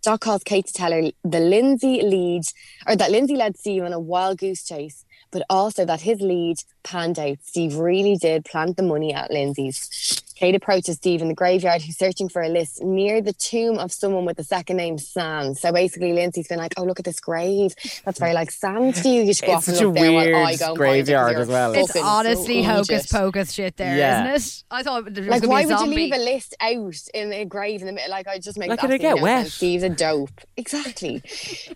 Dot 0.03 0.21
calls 0.21 0.43
Kate 0.43 0.67
to 0.67 0.73
tell 0.73 0.93
her 0.93 1.11
the 1.23 1.41
Lindsay 1.41 2.03
lead, 2.03 2.43
or 2.87 2.97
that 2.97 3.11
Lindsay 3.13 3.37
led 3.37 3.57
Steve 3.57 3.85
on 3.85 3.93
a 3.93 4.01
wild 4.01 4.39
goose 4.39 4.65
chase, 4.65 5.05
but 5.31 5.43
also 5.49 5.85
that 5.85 6.01
his 6.01 6.21
lead 6.21 6.57
panned 6.83 7.19
out. 7.19 7.39
Steve 7.43 7.77
really 7.77 8.17
did 8.17 8.45
plant 8.45 8.77
the 8.77 8.83
money 8.83 9.15
at 9.15 9.31
Lindsay's. 9.31 10.25
Kate 10.39 10.55
approaches 10.55 10.94
Steve 10.97 11.20
in 11.20 11.27
the 11.27 11.35
graveyard, 11.35 11.82
who's 11.82 11.98
searching 11.98 12.28
for 12.28 12.40
a 12.43 12.48
list 12.48 12.81
near 12.81 13.20
the 13.20 13.32
tomb 13.32 13.77
of 13.77 13.93
someone 13.93 14.24
with 14.24 14.36
the 14.36 14.44
second 14.44 14.77
name 14.77 14.97
Sam. 14.97 15.55
So 15.55 15.73
basically, 15.73 16.12
Lindsay's 16.12 16.47
been 16.47 16.59
like, 16.59 16.74
"Oh, 16.77 16.85
look 16.85 17.01
at 17.01 17.05
this 17.05 17.19
grave. 17.19 17.74
That's 18.05 18.20
very 18.20 18.35
like 18.35 18.52
Sam's 18.52 19.02
to 19.02 19.09
you. 19.09 19.23
You 19.23 19.35
should 19.35 19.47
go 19.47 19.56
It's 19.56 19.69
off 19.69 19.69
and 19.69 19.77
such 19.77 19.85
a 19.85 19.89
look 19.89 19.97
there 19.97 20.12
while 20.12 20.20
I 20.47 20.51
weird 20.51 20.59
go 20.60 20.66
and 20.69 20.77
graveyard 20.77 21.32
find 21.32 21.43
as 21.43 21.48
well. 21.48 21.74
It's 21.74 21.97
honestly 21.97 22.62
so 22.62 22.69
hocus 22.70 23.06
pocus 23.10 23.52
shit 23.52 23.77
there, 23.78 23.97
Yeah. 23.97 24.23
not 24.24 24.36
it? 24.36 24.62
I 24.70 24.82
thought 24.85 25.12
there 25.12 25.24
was 25.24 25.31
Like, 25.31 25.43
why 25.51 25.65
be 25.65 25.73
a 25.73 25.77
would 25.77 25.86
you 25.89 25.94
leave 25.97 26.12
a 26.15 26.19
list 26.19 26.55
out 26.60 26.94
in 27.15 27.32
a 27.32 27.44
grave 27.44 27.81
in 27.81 27.86
the 27.89 27.93
middle? 27.93 28.10
Like, 28.10 28.28
I 28.28 28.39
just 28.39 28.59
make 28.59 28.69
Like, 28.70 28.81
that 28.81 28.90
it'd 28.90 29.01
get 29.01 29.16
no 29.16 29.24
sense. 29.27 29.44
wet. 29.44 29.47
Steve's 29.48 29.82
a 29.82 29.89
dope. 29.89 30.40
Exactly. 30.56 31.20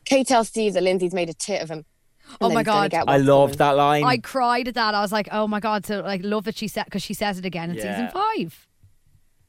Kate 0.05 0.26
tells 0.28 0.47
Steve 0.48 0.74
that 0.74 0.84
Lindsay's 0.84 1.12
made 1.14 1.28
a 1.30 1.34
tit 1.34 1.62
of 1.62 1.68
him. 1.68 1.84
Oh 2.40 2.49
my 2.49 2.62
that 2.62 2.70
he's 2.70 2.74
gonna 2.74 2.89
God. 2.89 3.09
I 3.09 3.16
what's 3.16 3.28
love 3.28 3.57
that 3.59 3.77
line. 3.77 4.05
I 4.05 4.19
cried 4.19 4.69
at 4.69 4.74
that. 4.74 4.94
I 4.94 5.01
was 5.01 5.12
like, 5.12 5.28
oh 5.32 5.47
my 5.47 5.61
god. 5.61 5.86
So 5.86 6.01
like, 6.01 6.23
love 6.24 6.44
that 6.44 6.57
she 6.57 6.69
said 6.69 6.85
because 6.85 7.03
she 7.03 7.15
says 7.15 7.39
it 7.39 7.44
again 7.44 7.70
in 7.70 7.77
season 7.77 8.09
five. 8.09 8.66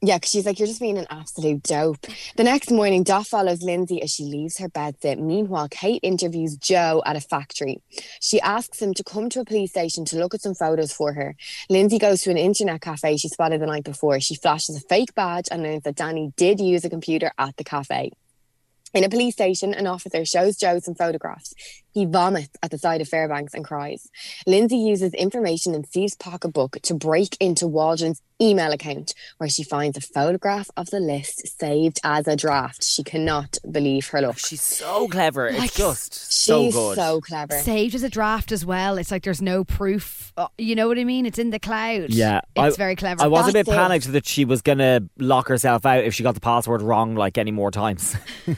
Yeah, 0.06 0.18
because 0.18 0.32
she's 0.32 0.44
like, 0.44 0.58
you're 0.58 0.68
just 0.68 0.80
being 0.80 0.98
an 0.98 1.06
absolute 1.08 1.62
dope. 1.62 2.06
The 2.36 2.44
next 2.44 2.70
morning, 2.70 3.04
Dot 3.04 3.26
follows 3.26 3.62
Lindsay 3.62 4.02
as 4.02 4.12
she 4.12 4.24
leaves 4.24 4.58
her 4.58 4.68
bedsit. 4.68 5.18
Meanwhile, 5.18 5.68
Kate 5.70 6.00
interviews 6.02 6.58
Joe 6.58 7.02
at 7.06 7.16
a 7.16 7.20
factory. 7.20 7.80
She 8.20 8.38
asks 8.42 8.82
him 8.82 8.92
to 8.94 9.04
come 9.04 9.30
to 9.30 9.40
a 9.40 9.44
police 9.46 9.70
station 9.70 10.04
to 10.06 10.18
look 10.18 10.34
at 10.34 10.42
some 10.42 10.54
photos 10.54 10.92
for 10.92 11.14
her. 11.14 11.36
Lindsay 11.70 11.98
goes 11.98 12.20
to 12.22 12.30
an 12.30 12.36
internet 12.36 12.82
cafe 12.82 13.16
she 13.16 13.28
spotted 13.28 13.62
the 13.62 13.66
night 13.66 13.84
before. 13.84 14.20
She 14.20 14.34
flashes 14.34 14.76
a 14.76 14.80
fake 14.80 15.14
badge 15.14 15.46
and 15.50 15.62
learns 15.62 15.84
that 15.84 15.96
Danny 15.96 16.34
did 16.36 16.60
use 16.60 16.84
a 16.84 16.90
computer 16.90 17.32
at 17.38 17.56
the 17.56 17.64
cafe. 17.64 18.10
In 18.94 19.02
a 19.04 19.08
police 19.08 19.34
station, 19.34 19.74
an 19.74 19.86
officer 19.88 20.24
shows 20.24 20.56
Joe 20.56 20.78
some 20.78 20.94
photographs. 20.94 21.52
He 21.92 22.06
vomits 22.06 22.50
at 22.62 22.70
the 22.70 22.78
side 22.78 23.00
of 23.00 23.08
Fairbanks 23.08 23.54
and 23.54 23.64
cries. 23.64 24.08
Lindsay 24.46 24.76
uses 24.76 25.14
information 25.14 25.74
in 25.74 25.84
Steve's 25.84 26.14
pocketbook 26.16 26.78
to 26.82 26.94
break 26.94 27.36
into 27.40 27.66
Waldron's 27.66 28.20
email 28.42 28.72
account, 28.72 29.14
where 29.38 29.48
she 29.48 29.62
finds 29.62 29.96
a 29.96 30.00
photograph 30.00 30.70
of 30.76 30.90
the 30.90 30.98
list 31.00 31.46
saved 31.58 32.00
as 32.04 32.26
a 32.28 32.36
draft. 32.36 32.82
She 32.84 33.02
cannot 33.04 33.58
believe 33.70 34.08
her 34.08 34.20
luck. 34.22 34.38
She's 34.38 34.60
so 34.60 35.06
clever. 35.08 35.52
Like, 35.52 35.64
it's 35.66 35.76
just 35.76 36.14
so 36.32 36.64
She's 36.64 36.74
good. 36.74 36.96
so 36.96 37.20
clever. 37.20 37.58
Saved 37.60 37.94
as 37.94 38.02
a 38.02 38.08
draft 38.10 38.50
as 38.52 38.64
well. 38.66 38.98
It's 38.98 39.10
like 39.12 39.22
there's 39.22 39.42
no 39.42 39.62
proof. 39.64 40.32
Uh, 40.36 40.48
you 40.58 40.74
know 40.74 40.88
what 40.88 40.98
I 40.98 41.04
mean? 41.04 41.26
It's 41.26 41.38
in 41.38 41.50
the 41.50 41.60
cloud. 41.60 42.10
Yeah, 42.10 42.40
it's 42.56 42.74
I- 42.74 42.78
very 42.78 42.96
clever. 42.96 43.22
I 43.22 43.28
was 43.28 43.48
a 43.48 43.52
bit 43.52 43.66
That's 43.66 43.76
it. 43.76 43.80
panicked 43.80 44.12
that 44.12 44.26
she 44.26 44.44
was 44.44 44.62
gonna 44.62 45.00
lock 45.18 45.46
herself 45.48 45.84
out 45.86 46.02
if 46.04 46.14
she 46.14 46.22
got 46.24 46.34
the 46.34 46.40
password 46.40 46.82
wrong 46.82 47.14
like 47.14 47.38
any 47.38 47.52
more 47.52 47.70
times. 47.70 48.16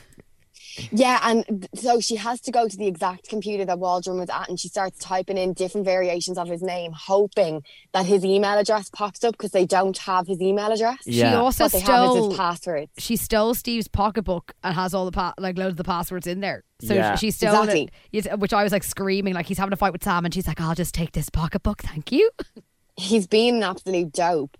Yeah, 0.90 1.20
and 1.23 1.69
so 1.74 2.01
she 2.01 2.16
has 2.16 2.40
to 2.43 2.51
go 2.51 2.69
to 2.69 2.77
the 2.77 2.86
exact 2.86 3.28
computer 3.28 3.65
that 3.65 3.78
Waldron 3.78 4.19
was 4.19 4.28
at, 4.31 4.48
and 4.48 4.59
she 4.59 4.69
starts 4.69 4.98
typing 4.98 5.36
in 5.39 5.53
different 5.53 5.85
variations 5.85 6.39
of 6.39 6.48
his 6.48 6.62
name, 6.62 6.93
hoping 6.93 7.62
that 7.93 8.07
his 8.07 8.24
email 8.24 8.59
address 8.59 8.90
pops 8.90 9.24
up 9.24 9.32
because 9.32 9.53
they 9.53 9.66
don't 9.66 9.97
have 9.98 10.27
his 10.27 10.40
email 10.40 10.73
address. 10.73 10.98
Yeah. 11.07 11.12
She 11.12 11.19
Yeah. 11.20 11.40
also 11.40 11.65
What 11.65 11.73
they 11.73 11.81
have 11.81 11.86
stole. 11.86 12.28
his 12.31 12.36
passwords. 12.39 12.93
she 12.98 13.16
stole 13.16 13.55
Steve's 13.55 13.89
pocketbook 13.89 14.55
and 14.62 14.74
has 14.74 14.94
all 14.94 15.05
the 15.05 15.12
pa- 15.12 15.35
like 15.39 15.57
loads 15.59 15.73
of 15.73 15.77
the 15.78 15.85
passwords 15.85 16.27
in 16.27 16.40
there. 16.40 16.65
So 16.82 16.94
Yeah. 16.94 17.15
she 17.16 17.31
stole 17.31 17.62
Exactly. 17.62 17.89
it, 18.12 18.39
which 18.39 18.53
I 18.53 18.62
was 18.62 18.73
like 18.73 18.85
screaming 18.85 19.35
like 19.35 19.47
he's 19.47 19.59
having 19.59 19.73
a 19.73 19.77
fight 19.77 19.93
with 19.93 20.05
Sam, 20.05 20.24
and 20.24 20.35
she's 20.35 20.47
like, 20.47 20.61
"I'll 20.61 20.74
just 20.74 20.94
take 20.94 21.12
this 21.12 21.31
pocketbook, 21.31 21.82
thank 21.82 22.12
you." 22.12 22.31
He's 22.98 23.27
been 23.27 23.57
an 23.57 23.62
absolute 23.62 24.11
dope. 24.12 24.57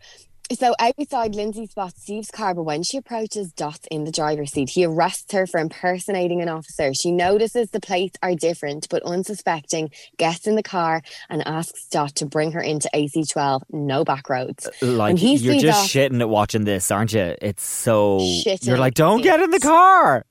So 0.53 0.77
outside, 0.79 1.35
Lindsay 1.35 1.67
spots 1.67 2.03
Steve's 2.03 2.31
car, 2.31 2.55
but 2.55 2.63
when 2.63 2.85
she 2.85 2.97
approaches 2.97 3.53
Dot 3.53 3.81
in 3.91 4.05
the 4.05 4.13
driver's 4.13 4.53
seat, 4.53 4.71
he 4.71 4.85
arrests 4.85 5.33
her 5.33 5.45
for 5.45 5.59
impersonating 5.59 6.41
an 6.41 6.49
officer. 6.49 6.95
She 6.95 7.11
notices 7.11 7.71
the 7.71 7.81
plates 7.81 8.17
are 8.23 8.35
different, 8.35 8.87
but 8.89 9.03
unsuspecting, 9.03 9.91
gets 10.19 10.47
in 10.47 10.55
the 10.55 10.63
car 10.63 11.03
and 11.29 11.47
asks 11.47 11.89
Dot 11.89 12.15
to 12.17 12.27
bring 12.27 12.53
her 12.53 12.61
into 12.61 12.89
AC12, 12.95 13.63
no 13.71 14.05
back 14.05 14.29
roads. 14.29 14.69
Uh, 14.81 14.87
like 14.87 15.09
When 15.09 15.17
he 15.17 15.35
you're 15.35 15.59
just 15.59 15.93
shitting 15.93 16.21
at 16.21 16.29
watching 16.29 16.65
this, 16.65 16.93
aren't 16.93 17.13
you? 17.13 17.35
It's 17.43 17.65
so 17.65 18.21
Shitting 18.21 18.67
you're 18.67 18.79
like, 18.79 18.95
don't 18.95 19.23
get 19.23 19.41
in 19.41 19.51
the 19.51 19.61
car. 19.61 20.25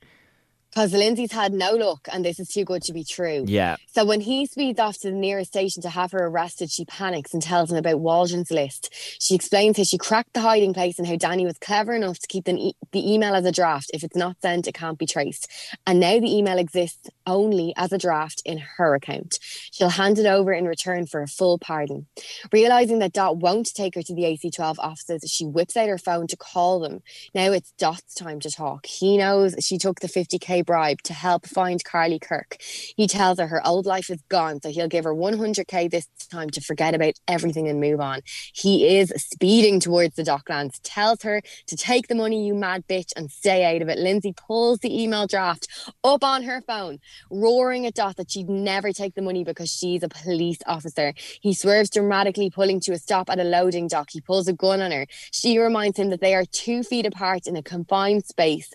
Because 0.76 0.91
Lindsay's 0.91 1.31
had 1.31 1.53
no 1.53 1.72
luck 1.72 2.10
and 2.11 2.26
this 2.26 2.38
is 2.38 2.49
too 2.49 2.65
good 2.65 2.81
to 2.84 2.91
be 2.91 3.06
true. 3.06 3.45
Yeah, 3.47 3.77
So 3.88 4.03
when 4.03 4.19
he 4.19 4.45
speeds 4.45 4.77
off 4.77 4.97
to 4.99 5.10
the 5.10 5.15
nearest 5.15 5.52
station 5.52 5.81
to 5.84 5.89
have 5.89 6.11
her 6.11 6.26
arrested, 6.27 6.69
she 6.69 6.84
panics 6.84 7.34
and 7.34 7.41
tells 7.41 7.72
him 7.72 7.77
about 7.77 8.02
Waldron's 8.02 8.52
list. 8.52 8.89
She 9.22 9.35
explains 9.35 9.77
how 9.77 9.84
she 9.84 9.97
cracked 9.97 10.34
the 10.34 10.41
hiding 10.41 10.73
place 10.73 10.99
and 10.99 11.07
how 11.07 11.15
Danny 11.15 11.45
was 11.45 11.57
clever 11.60 11.93
enough 11.93 12.19
to 12.19 12.27
keep 12.27 12.43
the, 12.43 12.56
e- 12.56 12.76
the 12.91 13.14
email 13.14 13.35
as 13.35 13.45
a 13.45 13.53
draft. 13.53 13.89
If 13.93 14.03
it's 14.03 14.18
not 14.18 14.35
sent, 14.41 14.68
it 14.68 14.73
can't 14.73 14.99
be 14.99 15.06
traced. 15.06 15.49
And 15.88 16.02
now 16.02 16.19
the 16.19 16.35
email 16.35 16.57
exists 16.57 17.10
only 17.26 17.73
as 17.77 17.93
a 17.93 17.97
draft 17.97 18.41
in 18.43 18.57
her 18.76 18.95
account. 18.95 19.39
She'll 19.72 19.88
hand 19.88 20.19
it 20.19 20.26
over 20.26 20.52
in 20.52 20.65
return 20.65 21.06
for 21.06 21.22
a 21.22 21.27
full 21.27 21.57
pardon. 21.57 22.07
Realizing 22.52 22.99
that 22.99 23.14
Dot 23.14 23.38
won't 23.38 23.73
take 23.73 23.95
her 23.95 24.03
to 24.03 24.14
the 24.14 24.23
AC12 24.23 24.76
offices, 24.80 25.31
she 25.31 25.45
whips 25.45 25.77
out 25.77 25.88
her 25.88 25.97
phone 25.97 26.27
to 26.27 26.35
call 26.35 26.81
them. 26.81 27.02
Now 27.34 27.53
it's 27.53 27.72
Dot's 27.77 28.14
time 28.14 28.41
to 28.41 28.52
talk. 28.52 28.85
He 28.85 29.15
knows 29.18 29.56
she 29.61 29.77
took 29.77 30.02
the 30.02 30.07
50k 30.10 30.64
bribe 30.65 31.01
to 31.03 31.13
help 31.13 31.45
find 31.45 31.83
Carly 31.83 32.19
Kirk. 32.19 32.57
He 32.95 33.07
tells 33.07 33.39
her 33.39 33.47
her 33.47 33.65
old 33.65 33.85
life 33.85 34.09
is 34.09 34.21
gone, 34.29 34.61
so 34.61 34.69
he'll 34.69 34.87
give 34.87 35.05
her 35.05 35.13
100k 35.13 35.89
this 35.89 36.07
time 36.31 36.49
to 36.51 36.61
forget 36.61 36.93
about 36.93 37.13
everything 37.27 37.67
and 37.67 37.79
move 37.79 37.99
on. 37.99 38.21
He 38.53 38.97
is 38.97 39.13
speeding 39.17 39.79
towards 39.79 40.15
the 40.15 40.23
docklands, 40.23 40.79
tells 40.83 41.21
her 41.23 41.41
to 41.67 41.75
take 41.75 42.07
the 42.07 42.15
money, 42.15 42.45
you 42.45 42.53
mad 42.53 42.87
bitch, 42.87 43.11
and 43.15 43.31
stay 43.31 43.75
out 43.75 43.81
of 43.81 43.89
it. 43.89 43.99
Lindsay 43.99 44.33
pulls 44.33 44.79
the 44.79 45.03
email 45.03 45.27
draft 45.27 45.67
up 46.03 46.23
on 46.23 46.43
her 46.43 46.61
phone, 46.61 46.99
roaring 47.29 47.85
at 47.85 47.93
Dot 47.93 48.17
that 48.17 48.31
she'd 48.31 48.49
never 48.49 48.91
take 48.91 49.15
the 49.15 49.21
money 49.21 49.43
because 49.43 49.69
she's 49.69 50.03
a 50.03 50.09
police 50.09 50.59
officer. 50.65 51.13
He 51.41 51.53
swerves 51.53 51.89
dramatically, 51.89 52.49
pulling 52.49 52.79
to 52.81 52.93
a 52.93 52.97
stop 52.97 53.29
at 53.29 53.39
a 53.39 53.43
loading 53.43 53.87
dock. 53.87 54.09
He 54.11 54.21
pulls 54.21 54.47
a 54.47 54.53
gun 54.53 54.81
on 54.81 54.91
her. 54.91 55.07
She 55.31 55.57
reminds 55.59 55.97
him 55.97 56.09
that 56.09 56.21
they 56.21 56.35
are 56.35 56.45
two 56.45 56.83
feet 56.83 57.05
apart 57.05 57.47
in 57.47 57.55
a 57.55 57.63
confined 57.63 58.25
space 58.25 58.71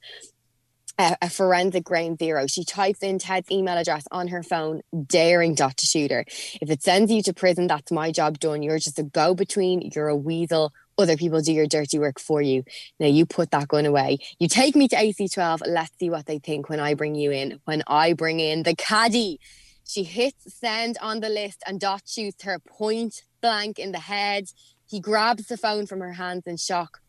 a, 1.01 1.17
a 1.23 1.31
forensic 1.31 1.85
ground 1.85 2.19
zero. 2.19 2.47
She 2.47 2.65
types 2.65 3.03
in 3.03 3.19
Ted's 3.19 3.51
email 3.51 3.77
address 3.77 4.05
on 4.11 4.29
her 4.29 4.43
phone, 4.43 4.83
daring 5.07 5.55
Dot 5.55 5.77
to 5.79 5.87
shoot 5.87 6.11
her. 6.11 6.25
If 6.61 6.71
it 6.71 6.83
sends 6.83 7.11
you 7.11 7.23
to 7.23 7.33
prison, 7.33 7.67
that's 7.67 7.91
my 7.91 8.13
job 8.13 8.39
done. 8.39 8.63
You're 8.63 8.79
just 8.79 8.99
a 8.99 9.03
go 9.03 9.35
between, 9.35 9.91
you're 9.95 10.09
a 10.09 10.17
weasel. 10.17 10.73
Other 10.99 11.17
people 11.17 11.41
do 11.41 11.53
your 11.53 11.67
dirty 11.67 11.99
work 11.99 12.21
for 12.21 12.43
you. 12.43 12.65
Now 12.99 13.07
you 13.07 13.25
put 13.25 13.51
that 13.53 13.69
gun 13.69 13.87
away. 13.87 14.19
You 14.39 14.49
take 14.49 14.77
me 14.77 14.87
to 14.89 14.97
AC12. 14.97 15.63
Let's 15.67 15.97
see 15.99 16.11
what 16.11 16.27
they 16.27 16.39
think 16.39 16.69
when 16.69 16.81
I 16.81 16.93
bring 16.93 17.15
you 17.15 17.31
in. 17.31 17.61
When 17.65 17.83
I 17.87 18.13
bring 18.13 18.41
in 18.41 18.65
the 18.65 18.75
caddy. 18.75 19.41
She 19.87 20.05
hits 20.05 20.55
send 20.55 20.99
on 21.01 21.21
the 21.21 21.31
list 21.31 21.63
and 21.67 21.81
Dot 21.81 22.03
shoots 22.07 22.45
her 22.45 22.59
point 22.59 23.23
blank 23.41 23.79
in 23.79 23.93
the 23.93 23.99
head. 23.99 24.51
He 24.87 25.01
grabs 25.01 25.47
the 25.47 25.57
phone 25.57 25.87
from 25.87 26.01
her 26.01 26.13
hands 26.13 26.47
in 26.47 26.59
shock 26.59 27.01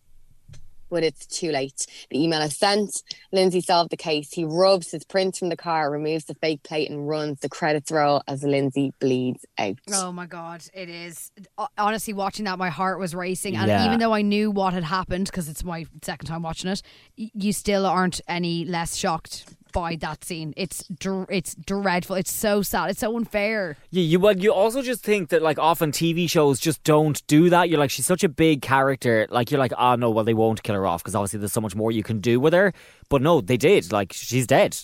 but 0.91 1.03
it's 1.03 1.25
too 1.25 1.49
late. 1.51 1.87
The 2.11 2.23
email 2.23 2.41
is 2.41 2.55
sent. 2.55 3.01
Lindsay 3.31 3.61
solved 3.61 3.89
the 3.89 3.97
case. 3.97 4.31
He 4.31 4.43
rubs 4.43 4.91
his 4.91 5.03
prints 5.03 5.39
from 5.39 5.49
the 5.49 5.57
car, 5.57 5.89
removes 5.89 6.25
the 6.25 6.35
fake 6.35 6.61
plate, 6.63 6.91
and 6.91 7.07
runs. 7.07 7.39
The 7.39 7.49
credits 7.49 7.89
roll 7.91 8.21
as 8.27 8.43
Lindsay 8.43 8.93
bleeds 8.99 9.43
out. 9.57 9.79
Oh 9.93 10.11
my 10.11 10.25
god, 10.27 10.63
it 10.73 10.89
is. 10.89 11.31
Honestly, 11.77 12.13
watching 12.13 12.45
that, 12.45 12.59
my 12.59 12.69
heart 12.69 12.99
was 12.99 13.15
racing, 13.15 13.55
and 13.55 13.67
Yeah. 13.67 13.85
even 13.85 13.99
though 13.99 14.13
I 14.13 14.21
knew 14.21 14.51
what 14.51 14.73
had 14.73 14.83
happened 14.83 15.25
because 15.25 15.47
it's 15.49 15.63
my 15.63 15.85
second 16.03 16.27
time 16.27 16.43
watching 16.43 16.69
it, 16.69 16.81
you 17.15 17.53
still 17.53 17.85
aren't 17.85 18.19
any 18.27 18.65
less 18.65 18.95
shocked 18.97 19.45
by 19.71 19.95
that 19.97 20.23
scene. 20.23 20.53
It's 20.57 20.83
dr- 20.87 21.27
it's 21.29 21.55
dreadful. 21.55 22.15
It's 22.15 22.31
so 22.31 22.61
sad. 22.61 22.89
It's 22.91 22.99
so 22.99 23.15
unfair. 23.15 23.77
Yeah, 23.89 24.03
you 24.03 24.19
well, 24.19 24.37
you 24.37 24.53
also 24.53 24.81
just 24.81 25.03
think 25.03 25.29
that 25.29 25.41
like 25.41 25.57
often 25.59 25.91
TV 25.91 26.29
shows 26.29 26.59
just 26.59 26.83
don't 26.83 27.25
do 27.27 27.49
that. 27.49 27.69
You're 27.69 27.79
like 27.79 27.91
she's 27.91 28.05
such 28.05 28.23
a 28.23 28.29
big 28.29 28.61
character. 28.61 29.27
Like 29.29 29.51
you're 29.51 29.59
like, 29.59 29.73
oh 29.77 29.95
no, 29.95 30.09
well 30.09 30.23
they 30.23 30.33
won't 30.33 30.63
kill 30.63 30.75
her 30.75 30.85
off 30.85 31.03
because 31.03 31.15
obviously 31.15 31.39
there's 31.39 31.53
so 31.53 31.61
much 31.61 31.75
more 31.75 31.91
you 31.91 32.03
can 32.03 32.19
do 32.19 32.39
with 32.39 32.53
her. 32.53 32.73
But 33.09 33.21
no, 33.21 33.41
they 33.41 33.57
did. 33.57 33.91
Like 33.91 34.13
she's 34.13 34.47
dead. 34.47 34.77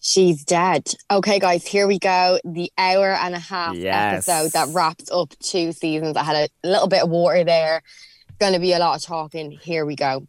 She's 0.00 0.44
dead. 0.44 0.94
Okay, 1.10 1.38
guys, 1.40 1.66
here 1.66 1.88
we 1.88 1.98
go. 1.98 2.38
The 2.44 2.70
hour 2.78 3.10
and 3.14 3.34
a 3.34 3.38
half 3.40 3.74
Yes. 3.74 4.28
episode 4.28 4.52
that 4.52 4.72
wraps 4.72 5.10
up 5.10 5.34
two 5.40 5.72
seasons. 5.72 6.16
I 6.16 6.22
had 6.22 6.36
a 6.36 6.68
little 6.68 6.86
bit 6.86 7.02
of 7.02 7.10
water 7.10 7.42
there. 7.42 7.82
Going 8.38 8.52
to 8.52 8.60
be 8.60 8.72
a 8.72 8.78
lot 8.78 8.94
of 8.96 9.02
talking. 9.02 9.50
Here 9.50 9.84
we 9.84 9.96
go. 9.96 10.28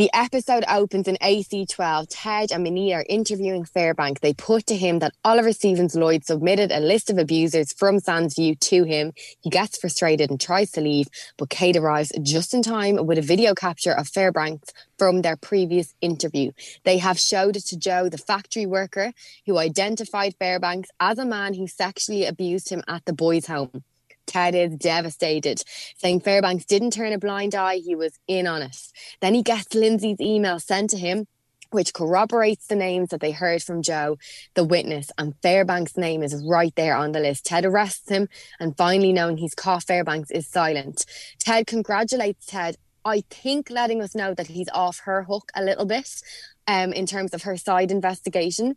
The 0.00 0.08
episode 0.14 0.64
opens 0.66 1.08
in 1.08 1.18
AC12. 1.20 2.06
Ted 2.08 2.52
and 2.52 2.66
Maneet 2.66 2.94
are 2.94 3.04
interviewing 3.06 3.66
Fairbank. 3.66 4.20
They 4.20 4.32
put 4.32 4.66
to 4.68 4.74
him 4.74 5.00
that 5.00 5.12
Oliver 5.26 5.52
Stephens-Lloyd 5.52 6.24
submitted 6.24 6.72
a 6.72 6.80
list 6.80 7.10
of 7.10 7.18
abusers 7.18 7.74
from 7.74 8.00
Sands 8.00 8.34
View 8.34 8.54
to 8.54 8.84
him. 8.84 9.12
He 9.42 9.50
gets 9.50 9.76
frustrated 9.76 10.30
and 10.30 10.40
tries 10.40 10.70
to 10.70 10.80
leave, 10.80 11.08
but 11.36 11.50
Kate 11.50 11.76
arrives 11.76 12.12
just 12.22 12.54
in 12.54 12.62
time 12.62 13.04
with 13.04 13.18
a 13.18 13.20
video 13.20 13.52
capture 13.52 13.92
of 13.92 14.08
Fairbanks 14.08 14.72
from 14.98 15.20
their 15.20 15.36
previous 15.36 15.94
interview. 16.00 16.52
They 16.84 16.96
have 16.96 17.20
showed 17.20 17.56
it 17.56 17.66
to 17.66 17.78
Joe, 17.78 18.08
the 18.08 18.16
factory 18.16 18.64
worker, 18.64 19.12
who 19.44 19.58
identified 19.58 20.34
Fairbanks 20.38 20.88
as 20.98 21.18
a 21.18 21.26
man 21.26 21.52
who 21.52 21.66
sexually 21.66 22.24
abused 22.24 22.70
him 22.70 22.82
at 22.88 23.04
the 23.04 23.12
boys' 23.12 23.48
home. 23.48 23.84
Ted 24.30 24.54
is 24.54 24.76
devastated, 24.76 25.60
saying 25.98 26.20
Fairbanks 26.20 26.64
didn't 26.64 26.92
turn 26.92 27.12
a 27.12 27.18
blind 27.18 27.56
eye, 27.56 27.78
he 27.78 27.96
was 27.96 28.16
in 28.28 28.46
on 28.46 28.62
it. 28.62 28.76
Then 29.20 29.34
he 29.34 29.42
gets 29.42 29.74
Lindsay's 29.74 30.20
email 30.20 30.60
sent 30.60 30.90
to 30.90 30.98
him. 30.98 31.26
Which 31.72 31.94
corroborates 31.94 32.66
the 32.66 32.74
names 32.74 33.10
that 33.10 33.20
they 33.20 33.30
heard 33.30 33.62
from 33.62 33.82
Joe, 33.82 34.18
the 34.54 34.64
witness, 34.64 35.12
and 35.16 35.36
Fairbanks' 35.40 35.96
name 35.96 36.24
is 36.24 36.44
right 36.44 36.74
there 36.74 36.96
on 36.96 37.12
the 37.12 37.20
list. 37.20 37.46
Ted 37.46 37.64
arrests 37.64 38.08
him, 38.08 38.28
and 38.58 38.76
finally, 38.76 39.12
knowing 39.12 39.36
he's 39.36 39.54
caught, 39.54 39.84
Fairbanks 39.84 40.32
is 40.32 40.48
silent. 40.48 41.06
Ted 41.38 41.68
congratulates 41.68 42.46
Ted 42.46 42.76
I 43.04 43.22
think 43.30 43.70
letting 43.70 44.02
us 44.02 44.14
know 44.14 44.34
that 44.34 44.48
he's 44.48 44.68
off 44.72 45.00
her 45.04 45.22
hook 45.24 45.50
a 45.54 45.62
little 45.62 45.86
bit 45.86 46.22
um, 46.66 46.92
in 46.92 47.06
terms 47.06 47.34
of 47.34 47.42
her 47.42 47.56
side 47.56 47.90
investigation. 47.90 48.76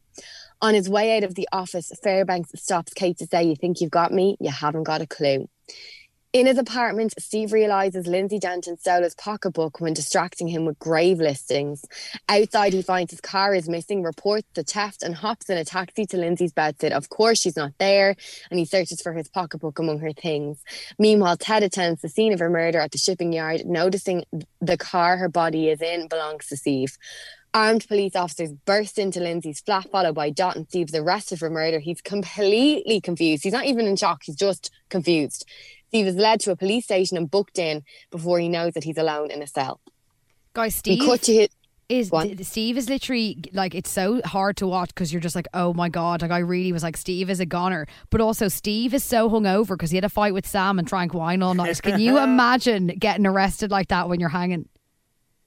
On 0.61 0.73
his 0.73 0.89
way 0.89 1.17
out 1.17 1.23
of 1.23 1.35
the 1.35 1.47
office, 1.51 1.91
Fairbanks 2.01 2.51
stops 2.55 2.93
Kate 2.93 3.17
to 3.17 3.27
say, 3.27 3.43
You 3.43 3.55
think 3.55 3.81
you've 3.81 3.91
got 3.91 4.11
me? 4.11 4.37
You 4.39 4.49
haven't 4.49 4.83
got 4.83 5.01
a 5.01 5.07
clue. 5.07 5.49
In 6.33 6.47
his 6.47 6.57
apartment, 6.57 7.13
Steve 7.19 7.53
realizes 7.53 8.07
Lindsay 8.07 8.39
Denton 8.39 8.75
stole 8.79 9.03
his 9.03 9.13
pocketbook 9.13 9.79
when 9.79 9.93
distracting 9.93 10.47
him 10.47 10.65
with 10.65 10.79
grave 10.79 11.19
listings. 11.19 11.85
Outside, 12.27 12.73
he 12.73 12.81
finds 12.81 13.11
his 13.11 13.21
car 13.21 13.53
is 13.53 13.69
missing, 13.69 14.01
reports 14.01 14.47
the 14.55 14.63
theft, 14.63 15.03
and 15.03 15.13
hops 15.13 15.47
in 15.51 15.59
a 15.59 15.63
taxi 15.63 16.07
to 16.07 16.17
Lindsay's 16.17 16.51
bedside. 16.51 16.91
Of 16.91 17.09
course, 17.09 17.39
she's 17.39 17.55
not 17.55 17.73
there, 17.77 18.15
and 18.49 18.57
he 18.57 18.65
searches 18.65 18.99
for 18.99 19.13
his 19.13 19.29
pocketbook 19.29 19.77
among 19.77 19.99
her 19.99 20.11
things. 20.11 20.63
Meanwhile, 20.97 21.37
Ted 21.37 21.61
attends 21.61 22.01
the 22.01 22.09
scene 22.09 22.33
of 22.33 22.39
her 22.39 22.49
murder 22.49 22.79
at 22.79 22.93
the 22.93 22.97
shipping 22.97 23.31
yard, 23.31 23.67
noticing 23.67 24.23
the 24.59 24.77
car 24.77 25.17
her 25.17 25.29
body 25.29 25.69
is 25.69 25.83
in 25.83 26.07
belongs 26.07 26.47
to 26.47 26.57
Steve. 26.57 26.97
Armed 27.53 27.87
police 27.87 28.15
officers 28.15 28.51
burst 28.65 28.97
into 28.97 29.19
Lindsay's 29.19 29.59
flat, 29.59 29.91
followed 29.91 30.15
by 30.15 30.31
Dot 30.31 30.55
and 30.55 30.67
Steve's 30.67 30.95
arrested 30.95 31.37
for 31.37 31.51
murder. 31.51 31.77
He's 31.77 32.01
completely 32.01 32.99
confused. 32.99 33.43
He's 33.43 33.53
not 33.53 33.65
even 33.65 33.85
in 33.85 33.95
shock, 33.95 34.23
he's 34.23 34.35
just 34.35 34.71
confused. 34.89 35.45
Steve 35.93 36.07
is 36.07 36.15
led 36.15 36.39
to 36.39 36.49
a 36.49 36.55
police 36.55 36.85
station 36.85 37.17
and 37.17 37.29
booked 37.29 37.59
in 37.59 37.83
before 38.09 38.39
he 38.39 38.49
knows 38.49 38.73
that 38.73 38.83
he's 38.83 38.97
alone 38.97 39.29
in 39.29 39.43
a 39.43 39.47
cell. 39.47 39.79
Guys, 40.53 40.73
Steve 40.73 40.99
We 41.01 41.05
cut 41.05 41.21
to 41.23 41.33
his, 41.33 41.49
is 41.87 42.09
Go 42.09 42.23
th- 42.23 42.39
Steve 42.45 42.77
is 42.77 42.89
literally 42.89 43.37
like 43.53 43.75
it's 43.75 43.91
so 43.91 44.19
hard 44.25 44.57
to 44.57 44.65
watch 44.65 44.87
because 44.89 45.13
you're 45.13 45.19
just 45.21 45.35
like 45.35 45.47
oh 45.53 45.73
my 45.73 45.89
god 45.89 46.21
like 46.23 46.31
I 46.31 46.39
really 46.39 46.71
was 46.71 46.81
like 46.81 46.95
Steve 46.97 47.29
is 47.29 47.39
a 47.41 47.45
goner 47.45 47.85
but 48.09 48.21
also 48.21 48.47
Steve 48.47 48.93
is 48.95 49.03
so 49.03 49.29
hungover 49.29 49.69
because 49.69 49.91
he 49.91 49.97
had 49.97 50.05
a 50.05 50.09
fight 50.09 50.33
with 50.33 50.47
Sam 50.47 50.79
and 50.79 50.87
drank 50.87 51.13
wine 51.13 51.43
all 51.43 51.53
night 51.53 51.79
can 51.81 51.99
you 51.99 52.17
imagine 52.23 52.87
getting 52.87 53.25
arrested 53.27 53.69
like 53.69 53.89
that 53.89 54.07
when 54.09 54.19
you're 54.21 54.29
hanging 54.29 54.69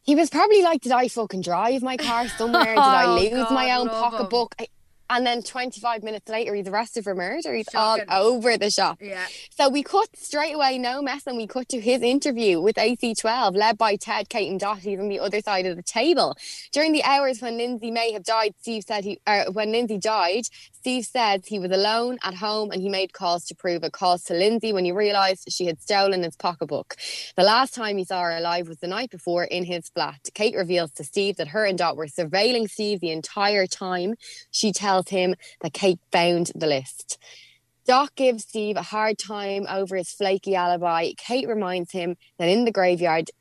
He 0.03 0.15
was 0.15 0.29
probably 0.31 0.63
like, 0.63 0.83
Did 0.83 0.93
I 0.93 1.09
fucking 1.09 1.41
drive 1.41 1.83
my 1.83 1.97
car 1.97 2.29
somewhere? 2.29 2.75
Did 2.75 2.79
I 2.79 3.05
Oh, 3.09 3.15
lose 3.17 3.31
God, 3.31 3.53
my 3.55 3.71
own 3.73 3.87
love 3.87 3.97
him. 3.97 4.11
pocketbook? 4.11 4.55
I- 4.61 4.69
And 5.09 5.25
then 5.25 5.43
25 5.43 6.03
minutes 6.03 6.29
later, 6.29 6.55
he's 6.55 6.67
arrested 6.67 7.05
for 7.05 7.15
murder. 7.15 7.55
He's 7.55 7.67
Shocking. 7.71 8.05
all 8.09 8.27
over 8.27 8.57
the 8.57 8.71
shop. 8.71 8.99
Yeah. 9.01 9.27
So 9.51 9.69
we 9.69 9.83
cut 9.83 10.09
straight 10.17 10.55
away, 10.55 10.79
no 10.79 11.01
mess, 11.01 11.27
and 11.27 11.37
we 11.37 11.47
cut 11.47 11.69
to 11.71 11.81
his 11.81 12.03
interview 12.03 12.61
with 12.61 12.77
AC12, 12.77 13.57
led 13.57 13.79
by 13.79 13.97
Ted, 13.97 14.29
Kate, 14.29 14.51
and 14.51 14.59
Dot. 14.59 14.79
He's 14.79 14.99
on 14.99 15.09
the 15.09 15.21
other 15.21 15.41
side 15.41 15.67
of 15.67 15.77
the 15.77 15.83
table. 15.83 16.37
During 16.73 16.93
the 16.93 17.05
hours 17.05 17.41
when 17.41 17.57
Lindsay 17.57 17.91
may 17.91 18.13
have 18.13 18.25
died, 18.25 18.55
Steve 18.61 18.83
said 18.87 19.05
he, 19.05 19.21
uh, 19.27 19.45
when 19.53 19.71
Lindsay 19.73 19.99
died, 19.99 20.45
Steve 20.87 21.05
says 21.05 21.45
he 21.45 21.59
was 21.59 21.73
alone 21.73 22.17
at 22.23 22.35
home 22.35 22.71
and 22.71 22.81
he 22.81 22.89
made 22.89 23.13
calls 23.13 23.45
to 23.45 23.57
prove 23.57 23.83
it. 23.83 23.91
Calls 23.91 24.23
to 24.23 24.35
Lindsay 24.35 24.73
when 24.73 24.85
he 24.85 24.93
realised 24.93 25.51
she 25.51 25.67
had 25.67 25.83
stolen 25.83 26.23
his 26.23 26.37
pocketbook. 26.37 26.95
The 27.35 27.43
last 27.43 27.75
time 27.75 27.99
he 27.99 28.05
saw 28.05 28.23
her 28.23 28.37
alive 28.37 28.69
was 28.69 28.79
the 28.79 28.87
night 28.87 29.11
before 29.11 29.43
in 29.43 29.65
his 29.65 29.89
flat. 29.89 30.29
Kate 30.35 30.55
reveals 30.55 30.93
to 30.93 31.03
Steve 31.03 31.39
that 31.39 31.49
her 31.49 31.65
and 31.65 31.77
Dot 31.77 31.97
were 31.97 32.07
surveilling 32.07 32.71
Steve 32.71 33.01
the 33.01 33.11
entire 33.11 33.67
time. 33.67 34.15
She 34.53 34.71
tells 34.71 35.09
him 35.09 35.35
that 35.61 35.73
Kate 35.73 35.99
found 36.13 36.53
the 36.55 36.69
list. 36.69 37.19
Dot 37.85 38.15
gives 38.15 38.45
Steve 38.45 38.77
a 38.77 38.83
hard 38.83 39.19
time 39.19 39.67
over 39.69 39.97
his 39.97 40.13
flaky 40.13 40.55
alibi. 40.55 41.11
Kate 41.17 41.49
reminds 41.49 41.91
him 41.91 42.17
that 42.39 42.49
in 42.49 42.65
the 42.65 42.71
graveyard, 42.71 43.33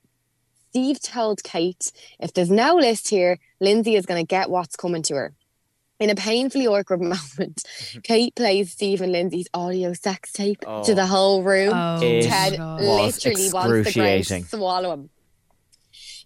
Steve 0.72 1.00
told 1.00 1.44
Kate, 1.44 1.92
if 2.20 2.34
there's 2.34 2.50
no 2.50 2.74
list 2.74 3.10
here, 3.10 3.38
Lindsay 3.62 3.96
is 3.96 4.08
going 4.08 4.20
to 4.20 4.28
get 4.28 4.50
what's 4.50 4.76
coming 4.76 5.04
to 5.04 5.14
her. 5.14 5.36
In 6.00 6.10
a 6.10 6.16
painfully 6.16 6.68
awkward 6.68 7.00
moment, 7.02 7.18
mm-hmm. 7.40 8.00
Kate 8.02 8.36
plays 8.36 8.72
Steve 8.72 9.02
and 9.02 9.12
Lindsay's 9.12 9.48
audio 9.54 9.94
sex 9.94 10.32
tape 10.34 10.64
Oh. 10.68 10.84
to 10.84 10.94
the 10.94 11.04
oh. 11.04 11.08
whole 11.08 11.44
room. 11.44 11.74
Oh, 11.74 12.00
Ted 12.00 12.60
literally 12.60 12.80
wants 13.00 13.24
the 13.24 13.32
ground 13.52 13.72
to 13.72 13.80
excruciating. 13.80 14.44
swallow 14.46 14.94
him. 14.94 15.10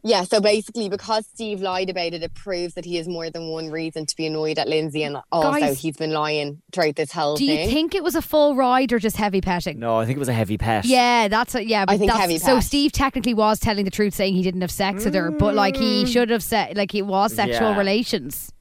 Yeah, 0.01 0.23
so 0.23 0.39
basically, 0.39 0.87
because 0.87 1.25
Steve 1.27 1.59
lied 1.61 1.89
about 1.89 2.13
it, 2.13 2.23
it 2.23 2.33
proves 2.33 2.75
that 2.75 2.85
he 2.85 2.95
has 2.95 3.07
more 3.07 3.29
than 3.29 3.49
one 3.49 3.69
reason 3.69 4.05
to 4.05 4.15
be 4.15 4.27
annoyed 4.27 4.57
at 4.57 4.67
Lindsay, 4.69 5.03
and 5.03 5.17
also 5.29 5.59
Guys, 5.59 5.81
he's 5.81 5.97
been 5.97 6.13
lying 6.13 6.61
throughout 6.71 6.95
this 6.95 7.11
whole 7.11 7.35
do 7.35 7.43
you 7.43 7.55
thing. 7.55 7.69
think 7.69 7.95
it 7.95 8.01
was 8.01 8.15
a 8.15 8.21
full 8.21 8.55
ride 8.55 8.93
or 8.93 8.99
just 8.99 9.17
heavy 9.17 9.41
petting 9.41 9.77
No, 9.77 9.97
I 9.97 10.05
think 10.05 10.15
it 10.15 10.19
was 10.19 10.29
a 10.29 10.33
heavy 10.33 10.57
pet. 10.57 10.85
yeah, 10.85 11.27
that's 11.27 11.53
a, 11.53 11.65
yeah. 11.65 11.83
I 11.85 11.97
think 11.97 12.11
that's, 12.11 12.21
heavy 12.21 12.37
so. 12.37 12.61
Steve 12.61 12.93
technically 12.93 13.33
was 13.33 13.59
telling 13.59 13.83
the 13.83 13.91
truth, 13.91 14.13
saying 14.15 14.33
he 14.35 14.41
didn't 14.41 14.61
have 14.61 14.71
sex 14.71 15.03
with 15.03 15.13
her, 15.15 15.31
but 15.31 15.53
like 15.53 15.75
he 15.75 16.05
mm. 16.05 16.07
should 16.07 16.29
have 16.29 16.43
said, 16.43 16.77
like 16.77 16.95
it 16.95 17.01
was 17.01 17.33
sexual 17.35 17.71
Yeah. 17.71 17.77
relations. 17.77 18.53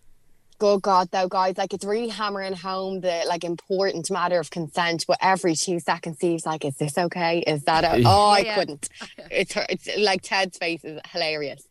Good 0.58 0.82
God, 0.82 1.08
though, 1.12 1.28
guys, 1.28 1.56
like 1.56 1.72
it's 1.72 1.84
really 1.84 2.08
hammering 2.08 2.54
home 2.54 3.00
the 3.00 3.22
like 3.28 3.44
important 3.44 4.10
matter 4.10 4.40
of 4.40 4.50
consent. 4.50 5.04
But 5.06 5.18
every 5.20 5.54
two 5.54 5.78
seconds, 5.78 6.16
Steve's 6.16 6.44
like, 6.44 6.64
"Is 6.64 6.76
this 6.76 6.98
okay? 6.98 7.40
Is 7.40 7.62
that? 7.64 7.84
O-? 7.84 8.02
Oh, 8.04 8.30
I 8.30 8.40
Yeah. 8.40 8.54
couldn't." 8.56 8.88
It's 9.30 9.54
it's 9.56 9.88
like 9.98 10.22
Ted's 10.22 10.58
face 10.58 10.84
is 10.84 11.00
hilarious. 11.12 11.62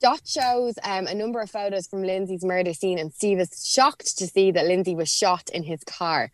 Dot 0.00 0.20
shows 0.24 0.74
um, 0.84 1.06
a 1.06 1.14
number 1.14 1.40
of 1.40 1.50
photos 1.50 1.86
from 1.86 2.02
Lindsay's 2.02 2.44
murder 2.44 2.74
scene, 2.74 2.98
and 2.98 3.12
Steve 3.12 3.38
is 3.40 3.50
shocked 3.64 4.18
to 4.18 4.26
see 4.26 4.50
that 4.52 4.66
Lindsay 4.66 4.94
was 4.94 5.08
shot 5.08 5.48
in 5.52 5.62
his 5.62 5.82
car. 5.84 6.30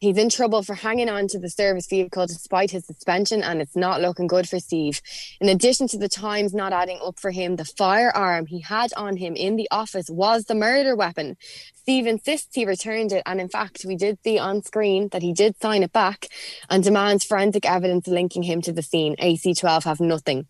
He's 0.00 0.16
in 0.16 0.28
trouble 0.28 0.62
for 0.62 0.74
hanging 0.74 1.08
on 1.08 1.26
to 1.28 1.40
the 1.40 1.50
service 1.50 1.88
vehicle 1.88 2.26
despite 2.28 2.70
his 2.70 2.86
suspension, 2.86 3.42
and 3.42 3.60
it's 3.60 3.74
not 3.74 4.00
looking 4.00 4.28
good 4.28 4.48
for 4.48 4.60
Steve. 4.60 5.00
In 5.40 5.48
addition 5.48 5.88
to 5.88 5.98
the 5.98 6.08
times 6.08 6.54
not 6.54 6.72
adding 6.72 7.00
up 7.04 7.18
for 7.18 7.32
him, 7.32 7.56
the 7.56 7.64
firearm 7.64 8.46
he 8.46 8.60
had 8.60 8.92
on 8.96 9.16
him 9.16 9.34
in 9.34 9.56
the 9.56 9.66
office 9.72 10.08
was 10.08 10.44
the 10.44 10.54
murder 10.54 10.94
weapon. 10.94 11.36
Steve 11.74 12.06
insists 12.06 12.54
he 12.54 12.64
returned 12.64 13.10
it, 13.10 13.24
and 13.26 13.40
in 13.40 13.48
fact, 13.48 13.84
we 13.84 13.96
did 13.96 14.18
see 14.22 14.38
on 14.38 14.62
screen 14.62 15.08
that 15.08 15.22
he 15.22 15.32
did 15.32 15.60
sign 15.60 15.82
it 15.82 15.92
back 15.92 16.28
and 16.70 16.84
demands 16.84 17.24
forensic 17.24 17.68
evidence 17.68 18.06
linking 18.06 18.44
him 18.44 18.60
to 18.62 18.72
the 18.72 18.82
scene. 18.82 19.16
AC12 19.16 19.82
have 19.82 20.00
nothing. 20.00 20.46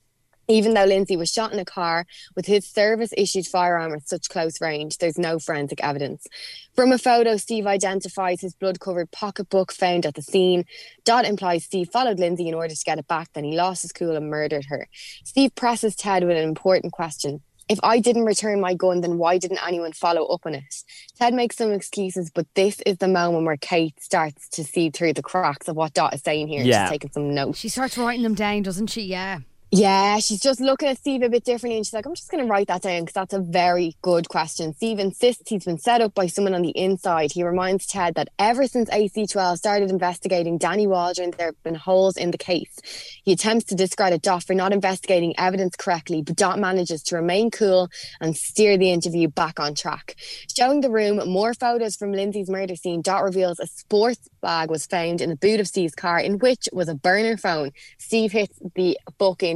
Even 0.51 0.73
though 0.73 0.87
Lindsay 0.87 1.17
was 1.17 1.31
shot 1.31 1.53
in 1.53 1.59
a 1.59 1.65
car 1.65 2.07
with 2.35 2.47
his 2.47 2.67
service 2.67 3.13
issued 3.17 3.47
firearm 3.47 3.93
at 3.93 4.09
such 4.09 4.31
close 4.31 4.63
range, 4.63 4.97
there's 4.97 5.19
no 5.19 5.39
forensic 5.39 5.85
evidence. 5.85 6.27
From 6.75 6.91
a 6.91 6.97
photo, 6.99 7.37
Steve 7.37 7.67
identifies 7.67 8.41
his 8.41 8.55
blood 8.55 8.81
covered 8.81 9.11
pocketbook 9.11 9.73
found 9.73 10.07
at 10.07 10.15
the 10.15 10.23
scene. 10.23 10.65
Dot 11.05 11.27
implies 11.27 11.65
Steve 11.65 11.91
followed 11.93 12.19
Lindsay 12.19 12.49
in 12.49 12.55
order 12.55 12.75
to 12.75 12.85
get 12.85 12.99
it 12.99 13.07
back, 13.07 13.31
then 13.35 13.45
he 13.45 13.57
lost 13.57 13.83
his 13.83 13.93
cool 13.93 14.17
and 14.17 14.31
murdered 14.31 14.65
her. 14.71 14.89
Steve 15.23 15.55
presses 15.55 15.95
Ted 15.95 16.25
with 16.25 16.37
an 16.37 16.49
important 16.49 16.95
question. 16.95 17.43
If 17.69 17.79
I 17.83 17.99
didn't 17.99 18.25
return 18.25 18.63
my 18.63 18.73
gun, 18.73 19.03
then 19.03 19.19
why 19.19 19.37
didn't 19.37 19.61
anyone 19.67 19.93
follow 19.93 20.25
up 20.29 20.47
on 20.47 20.55
it? 20.55 20.75
Ted 21.19 21.35
makes 21.35 21.57
some 21.57 21.71
excuses, 21.73 22.31
but 22.31 22.47
this 22.55 22.81
is 22.87 22.97
the 22.97 23.09
moment 23.09 23.45
where 23.45 23.59
Kate 23.59 24.03
starts 24.03 24.49
to 24.51 24.65
see 24.65 24.89
through 24.89 25.13
the 25.13 25.23
cracks 25.23 25.69
of 25.69 25.77
what 25.77 25.93
Dot 25.93 26.15
is 26.15 26.23
saying 26.23 26.49
here. 26.49 26.63
Yeah. 26.63 26.85
She's 26.85 26.93
taking 26.93 27.11
some 27.11 27.35
notes. 27.35 27.59
She 27.59 27.69
starts 27.69 27.99
writing 27.99 28.23
them 28.23 28.35
down, 28.35 28.63
doesn't 28.63 28.87
she? 28.87 29.03
Yeah. 29.03 29.41
Yeah, 29.71 30.19
she's 30.21 30.41
just 30.41 30.63
looking 30.63 30.89
at 30.89 30.97
Steve 30.97 31.21
a 31.21 31.29
bit 31.29 31.45
differently 31.45 31.77
and 31.77 31.85
she's 31.85 31.93
like, 31.93 32.07
I'm 32.07 32.15
just 32.15 32.31
going 32.31 32.43
to 32.43 32.51
write 32.51 32.69
that 32.69 32.81
down 32.81 33.03
because 33.03 33.13
that's 33.13 33.35
a 33.35 33.41
very 33.41 33.95
good 34.01 34.27
question. 34.31 34.73
Steve 34.73 34.99
insists 34.99 35.51
he's 35.51 35.67
been 35.67 35.77
set 35.77 36.01
up 36.01 36.15
by 36.15 36.27
someone 36.27 36.55
on 36.55 36.63
the 36.63 36.71
inside. 36.71 37.33
He 37.33 37.45
reminds 37.45 37.85
Ted 37.87 38.15
that 38.15 38.31
ever 38.39 38.67
since 38.67 38.89
AC12 38.89 39.59
started 39.59 39.91
investigating 39.91 40.57
Danny 40.57 40.87
Waldron, 40.87 41.33
there 41.33 41.49
have 41.49 41.63
been 41.65 41.75
holes 41.75 42.17
in 42.17 42.31
the 42.31 42.39
case. 42.39 42.79
He 43.25 43.33
attempts 43.33 43.67
to 43.67 43.75
discredit 43.75 44.23
Dot 44.23 44.43
for 44.43 44.55
not 44.55 44.73
investigating 44.73 45.35
evidence 45.37 45.77
correctly, 45.77 46.23
but 46.23 46.37
Dot 46.37 46.59
manages 46.59 47.03
to 47.03 47.17
remain 47.17 47.51
cool 47.51 47.91
and 48.23 48.35
steer 48.35 48.79
the 48.79 48.91
interview 48.91 49.29
back 49.29 49.61
on 49.61 49.75
track. 49.75 50.17
Showing 50.57 50.81
the 50.81 50.91
room 50.91 51.21
more 51.29 51.53
photos 51.53 51.95
from 51.95 52.13
Lindsay's 52.13 52.49
murder 52.49 52.75
scene, 52.75 53.03
Dot 53.03 53.23
reveals 53.23 53.61
a 53.61 53.67
sports 53.67 54.31
bag 54.41 54.71
was 54.71 54.87
found 54.87 55.21
in 55.21 55.29
the 55.29 55.37
boot 55.37 55.61
of 55.61 55.69
Steve's 55.69 55.95
car, 55.95 56.19
in 56.19 56.39
which 56.39 56.71
was 56.73 56.89
a 56.89 56.95
burner 56.95 57.37
phone. 57.37 57.73
Steve 57.99 58.33
hits 58.33 58.59
the 58.75 58.99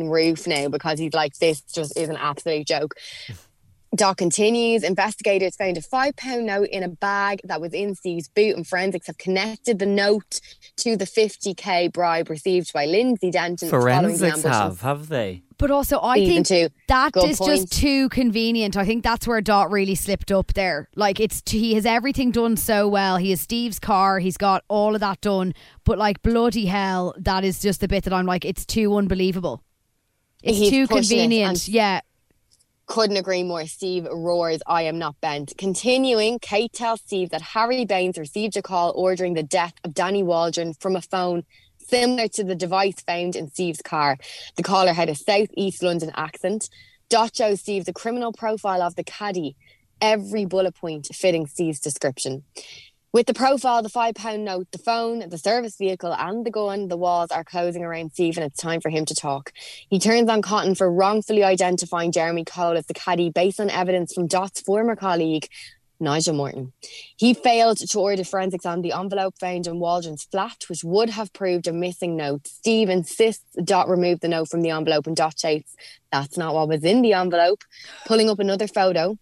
fucking 0.03 0.11
roof 0.11 0.47
now 0.47 0.69
because 0.69 0.99
he's 0.99 1.15
like, 1.15 1.37
this 1.39 1.61
just 1.63 1.97
is 1.97 2.09
an 2.09 2.17
absolute 2.17 2.67
joke. 2.67 2.95
Dot 3.95 4.17
continues. 4.17 4.85
Investigators 4.85 5.55
found 5.55 5.77
a 5.77 5.83
five 5.83 6.17
pound 6.17 6.47
note 6.47 6.69
in 6.69 6.83
a 6.83 6.89
bag 6.89 7.43
that 7.45 7.61
was 7.61 7.75
in 7.75 7.95
Steve's 7.95 8.27
boot, 8.27 8.57
and 8.57 8.67
forensics 8.67 9.07
have 9.07 9.19
connected 9.19 9.79
the 9.79 9.85
note 9.85 10.41
to 10.79 10.97
the 10.97 11.05
50k 11.05 11.93
bribe 11.93 12.31
received 12.31 12.73
by 12.73 12.87
Lindsay 12.87 13.31
Denton 13.31 13.69
following 13.69 14.13
the 14.13 14.19
Forensics 14.19 14.43
have, 14.45 14.81
have 14.81 15.09
they? 15.09 15.43
But 15.59 15.71
also, 15.71 16.01
I 16.01 16.17
Season 16.17 16.43
think 16.43 16.47
two. 16.47 16.75
that 16.89 17.13
Good 17.13 17.29
is 17.29 17.39
point. 17.39 17.51
just 17.51 17.73
too 17.73 18.09
convenient. 18.09 18.79
I 18.79 18.87
think 18.87 19.05
that's 19.05 19.29
where 19.29 19.43
Dot 19.43 19.71
really 19.71 19.95
slipped 19.95 20.33
up 20.33 20.55
there. 20.55 20.89
Like, 20.97 21.21
it's 21.21 21.43
t- 21.43 21.59
he 21.59 21.75
has 21.75 21.85
everything 21.85 22.31
done 22.31 22.57
so 22.57 22.89
well. 22.89 23.19
He 23.19 23.29
has 23.29 23.43
Steve's 23.43 23.79
car. 23.79 24.21
He's 24.21 24.39
got 24.39 24.65
all 24.69 24.95
of 24.95 25.03
that 25.03 25.21
done. 25.21 25.53
But 25.85 25.99
like, 25.99 26.23
bloody 26.23 26.65
hell, 26.65 27.15
that 27.19 27.45
is 27.45 27.61
just 27.61 27.83
the 27.83 27.89
bit 27.89 28.05
that 28.05 28.15
I'm 28.15 28.25
like, 28.25 28.47
it's 28.47 28.65
too 28.65 28.97
unbelievable. 28.97 29.63
It's 30.43 30.59
He's 30.59 30.71
too 30.71 30.83
it 30.83 30.89
convenient. 30.91 31.49
and- 31.67 31.69
yeah. 31.69 32.01
Couldn't 32.87 33.17
agree 33.17 33.43
more. 33.45 33.65
Steve 33.67 34.07
roars, 34.11 34.61
I 34.67 34.83
am 34.83 34.99
not 34.99 35.19
bent. 35.21 35.55
Continuing, 35.57 36.39
Kate 36.41 36.73
tells 36.73 37.01
Steve 37.01 37.31
that 37.31 37.41
Harry 37.41 37.85
Baines 37.85 38.19
received 38.19 38.57
a 38.57 38.63
call 38.63 38.93
ordering 38.95 39.35
the 39.35 39.43
death 39.43 39.73
of 39.85 39.95
Danny 39.95 40.23
Waldron 40.23 40.75
from 40.75 40.97
a 40.97 41.01
phone 41.01 41.45
similar 41.79 42.29
to 42.29 42.45
the 42.45 42.55
device 42.57 43.01
found 43.07 43.37
in 43.37 43.51
Steve's 43.51 43.81
car. 43.83 44.19
The 44.57 44.63
caller 44.63 44.93
had 44.93 45.09
a 45.09 45.15
South 45.15 45.49
East 45.57 45.83
London 45.83 46.11
accent. 46.17 46.69
Dot 47.09 47.35
shows 47.37 47.61
Steve 47.61 47.85
the 47.85 47.93
criminal 47.93 48.33
profile 48.33 48.83
of 48.83 48.97
the 48.97 49.05
caddy, 49.05 49.57
every 50.01 50.45
bullet 50.45 50.75
point 50.75 51.07
fitting 51.15 51.47
Steve's 51.47 51.81
description. 51.81 52.43
With 53.13 53.27
the 53.27 53.35
profile, 53.35 53.83
the 53.83 53.91
five 53.91 54.15
pound 54.15 54.47
note, 54.47 54.69
the 54.73 54.79
phone, 54.79 55.29
the 55.29 55.37
service 55.37 55.77
vehicle, 55.77 56.15
and 56.15 56.47
the 56.47 56.51
gun, 56.51 56.89
the 56.89 56.97
walls 56.97 57.31
are 57.31 57.45
closing 57.45 57.85
around 57.85 58.13
Steve, 58.13 58.39
and 58.39 58.47
it's 58.47 58.59
time 58.59 58.81
for 58.81 58.89
him 58.89 59.05
to 59.05 59.15
talk. 59.15 59.53
He 59.87 59.99
turns 59.99 60.31
on 60.31 60.41
Cottan 60.41 60.75
for 60.75 60.91
wrongfully 60.91 61.45
identifying 61.45 62.11
Jeremy 62.11 62.47
Cole 62.47 62.75
as 62.75 62.87
the 62.87 62.95
caddy 62.95 63.29
based 63.29 63.61
on 63.61 63.69
evidence 63.69 64.15
from 64.15 64.29
Dot's 64.29 64.63
former 64.63 64.97
colleague, 64.97 65.47
Nigel 66.01 66.35
Morton. 66.35 66.73
He 67.15 67.35
failed 67.35 67.77
to 67.87 67.99
order 68.01 68.25
forensics 68.25 68.65
on 68.65 68.81
the 68.81 68.93
envelope 68.93 69.35
found 69.39 69.67
in 69.67 69.79
Waldron's 69.79 70.25
flat, 70.25 70.65
which 70.71 70.83
would 70.83 71.11
have 71.11 71.35
proved 71.35 71.67
a 71.67 71.73
missing 71.75 72.17
note. 72.17 72.47
Steve 72.47 72.89
insists 72.89 73.45
Dot 73.63 73.91
removed 73.91 74.23
the 74.23 74.29
note 74.29 74.49
from 74.49 74.63
the 74.63 74.71
envelope, 74.71 75.07
and 75.07 75.15
Dot 75.15 75.39
shouts, 75.39 75.77
That's 76.11 76.39
not 76.39 76.55
what 76.55 76.67
was 76.67 76.83
in 76.83 77.03
the 77.03 77.13
envelope. 77.13 77.63
Pulling 78.07 78.31
up 78.31 78.39
another 78.39 78.67
photo, 78.67 79.19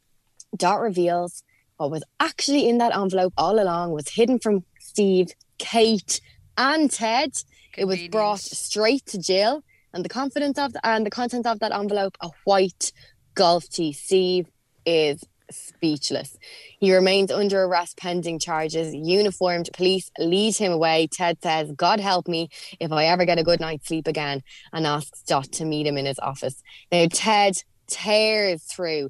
Dot 0.56 0.80
reveals 0.80 1.42
what 1.81 1.90
was 1.90 2.05
actually 2.20 2.69
in 2.69 2.77
that 2.77 2.94
envelope 2.94 3.32
all 3.39 3.59
along 3.59 3.93
was 3.93 4.07
hidden 4.07 4.39
from 4.39 4.65
Steve, 4.78 5.28
Kate, 5.57 6.20
and 6.59 6.90
Ted. 6.90 7.32
It 7.78 7.86
was 7.86 8.07
brought 8.09 8.40
straight 8.40 9.07
to 9.07 9.19
Gill, 9.19 9.65
and 9.94 10.05
the 10.05 10.11
confidence 10.11 10.59
of 10.59 10.74
the, 10.74 10.86
and 10.86 11.07
the 11.07 11.11
contents 11.11 11.48
of 11.48 11.59
that 11.61 11.73
envelope 11.73 12.19
a 12.20 12.28
white 12.44 12.93
golf 13.35 13.66
tee. 13.70 13.94
Steve 13.94 14.47
is 14.85 15.24
speechless. 15.51 16.36
He 16.78 16.94
remains 16.94 17.31
under 17.31 17.62
arrest 17.62 17.97
pending 17.97 18.40
charges. 18.40 18.94
Uniformed 18.94 19.70
police 19.73 20.11
lead 20.19 20.59
him 20.59 20.73
away. 20.73 21.09
Ted 21.11 21.39
says, 21.43 21.73
God 21.73 21.98
help 21.98 22.28
me 22.28 22.51
if 22.78 22.93
I 22.93 23.07
ever 23.07 23.24
get 23.24 23.39
a 23.39 23.43
good 23.43 23.59
night's 23.59 23.89
sleep 23.89 24.07
again, 24.07 24.43
and 24.74 24.86
asks 24.86 25.23
Dot 25.23 25.51
to 25.52 25.65
meet 25.65 25.86
him 25.86 25.97
in 25.97 26.05
his 26.05 26.19
office. 26.19 26.62
Now, 26.93 27.07
Ted 27.11 27.55
tears 27.86 28.65
through 28.65 29.09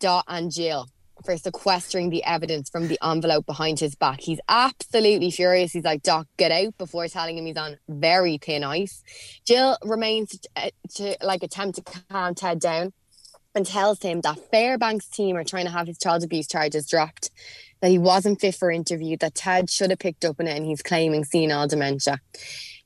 Dot 0.00 0.26
and 0.28 0.52
Gill 0.52 0.86
for 1.24 1.36
sequestering 1.36 2.10
the 2.10 2.24
evidence 2.24 2.70
from 2.70 2.88
the 2.88 2.98
envelope 3.02 3.46
behind 3.46 3.80
his 3.80 3.94
back. 3.94 4.20
He's 4.20 4.40
absolutely 4.48 5.30
furious. 5.30 5.72
He's 5.72 5.84
like, 5.84 6.02
Dot, 6.02 6.26
get 6.36 6.52
out 6.52 6.76
before 6.78 7.08
telling 7.08 7.38
him 7.38 7.46
he's 7.46 7.56
on 7.56 7.78
very 7.88 8.38
thin 8.38 8.64
ice. 8.64 9.02
Gill 9.46 9.76
remains 9.84 10.30
to, 10.30 10.48
uh, 10.56 10.70
to 10.96 11.16
like 11.22 11.42
attempt 11.42 11.76
to 11.76 12.02
calm 12.08 12.34
Ted 12.34 12.60
down 12.60 12.92
and 13.54 13.66
tells 13.66 14.02
him 14.02 14.20
that 14.20 14.38
Fairbanks 14.50 15.08
team 15.08 15.36
are 15.36 15.44
trying 15.44 15.66
to 15.66 15.72
have 15.72 15.86
his 15.86 15.98
child 15.98 16.22
abuse 16.22 16.46
charges 16.46 16.88
dropped, 16.88 17.30
that 17.80 17.90
he 17.90 17.98
wasn't 17.98 18.40
fit 18.40 18.54
for 18.54 18.70
interview, 18.70 19.16
that 19.18 19.34
Ted 19.34 19.70
should 19.70 19.90
have 19.90 19.98
picked 19.98 20.24
up 20.24 20.36
on 20.38 20.46
it 20.46 20.56
and 20.56 20.66
he's 20.66 20.82
claiming 20.82 21.24
senile 21.24 21.66
dementia. 21.66 22.20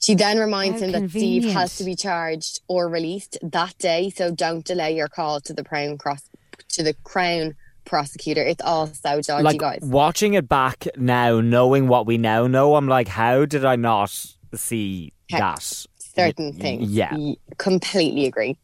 She 0.01 0.15
then 0.15 0.39
reminds 0.39 0.81
How 0.81 0.87
him 0.87 0.93
that 0.93 1.11
Steve 1.11 1.45
has 1.53 1.77
to 1.79 1.85
be 1.85 1.95
charged 1.95 2.61
or 2.69 2.89
released 2.89 3.39
that 3.43 3.77
day, 3.79 4.11
so 4.11 4.31
don't 4.31 4.65
delay 4.65 4.95
your 4.97 5.09
call 5.09 5.41
to 5.41 5.53
the 5.53 5.65
Crown 5.65 5.99
Cross 5.99 6.29
to 6.71 6.83
the 6.83 6.95
Crown 7.05 7.55
prosecutor. 7.85 8.43
It's 8.43 8.63
all 8.63 8.87
so 8.89 9.21
dodgy, 9.21 9.43
like 9.43 9.59
guys. 9.61 9.79
watching 9.83 10.35
it 10.35 10.49
back 10.49 10.87
now, 10.97 11.41
knowing 11.41 11.89
what 11.89 12.07
we 12.07 12.19
now 12.19 12.47
know, 12.47 12.77
I'm 12.77 12.89
like, 12.89 13.09
how 13.09 13.45
did 13.45 13.65
I 13.65 13.77
not 13.77 14.11
see 14.55 15.13
Okay. 15.33 15.41
that? 15.41 15.87
certain 16.17 16.53
Y- 16.55 16.63
things. 16.63 16.91
yeah. 16.93 17.13
Y- 17.17 17.35
completely 17.59 18.25
agree. 18.27 18.57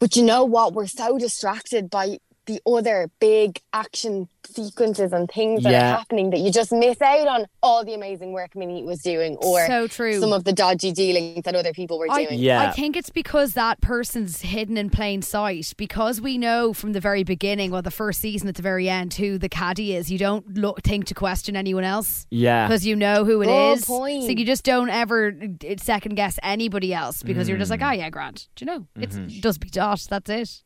But 0.00 0.16
you 0.16 0.24
know 0.24 0.44
what? 0.44 0.72
We're 0.74 0.88
so 0.88 1.18
distracted 1.18 1.88
by 1.88 2.18
the 2.50 2.60
other 2.66 3.08
big 3.20 3.60
action 3.72 4.28
sequences 4.44 5.12
and 5.12 5.30
things 5.30 5.62
that 5.62 5.70
Yeah. 5.70 5.92
are 5.94 5.98
happening 5.98 6.30
that 6.30 6.40
you 6.40 6.50
just 6.50 6.72
miss 6.72 7.00
out 7.00 7.28
on 7.28 7.46
all 7.62 7.84
the 7.84 7.94
amazing 7.94 8.32
work 8.32 8.54
Maneet 8.54 8.84
was 8.84 9.00
doing 9.02 9.36
or 9.36 9.64
So 9.66 9.86
true. 9.86 10.18
some 10.18 10.32
of 10.32 10.42
the 10.44 10.52
dodgy 10.52 10.90
dealings 10.92 11.44
that 11.44 11.54
other 11.54 11.72
people 11.72 11.98
were 11.98 12.10
I, 12.10 12.24
doing. 12.24 12.50
I 12.50 12.70
think 12.72 12.96
it's 12.96 13.10
because 13.10 13.54
that 13.54 13.80
person's 13.80 14.42
hidden 14.42 14.76
in 14.76 14.90
plain 14.90 15.22
sight. 15.22 15.72
Because 15.76 16.20
we 16.20 16.38
know 16.38 16.72
from 16.72 16.92
the 16.92 17.00
very 17.00 17.22
beginning, 17.22 17.70
well, 17.70 17.82
the 17.82 17.90
first 17.90 18.20
season 18.20 18.48
at 18.48 18.56
the 18.56 18.62
very 18.62 18.88
end, 18.88 19.14
who 19.14 19.38
the 19.38 19.48
caddy 19.48 19.94
is. 19.94 20.10
You 20.10 20.18
don't 20.18 20.54
look, 20.56 20.82
think 20.82 21.04
to 21.06 21.14
question 21.14 21.54
anyone 21.54 21.84
else. 21.84 22.26
Yeah. 22.30 22.66
Because 22.66 22.84
you 22.86 22.96
know 22.96 23.24
who 23.24 23.42
it 23.42 23.46
Good 23.46 23.78
is. 23.78 23.84
point. 23.84 24.24
So 24.24 24.30
you 24.30 24.44
just 24.44 24.64
don't 24.64 24.88
ever 24.90 25.32
second 25.78 26.16
guess 26.16 26.38
anybody 26.42 26.92
else 26.92 27.22
because 27.22 27.48
you're 27.48 27.58
just 27.58 27.70
like, 27.70 27.80
Mm. 27.80 27.88
oh, 27.90 27.92
yeah, 27.92 28.10
Grant. 28.10 28.48
Do 28.56 28.64
you 28.64 28.70
know? 28.72 28.86
It's 28.98 29.14
Mm-hmm. 29.16 29.40
just 29.40 29.60
be 29.60 29.68
Dot. 29.68 30.04
That's 30.10 30.30
it. 30.30 30.62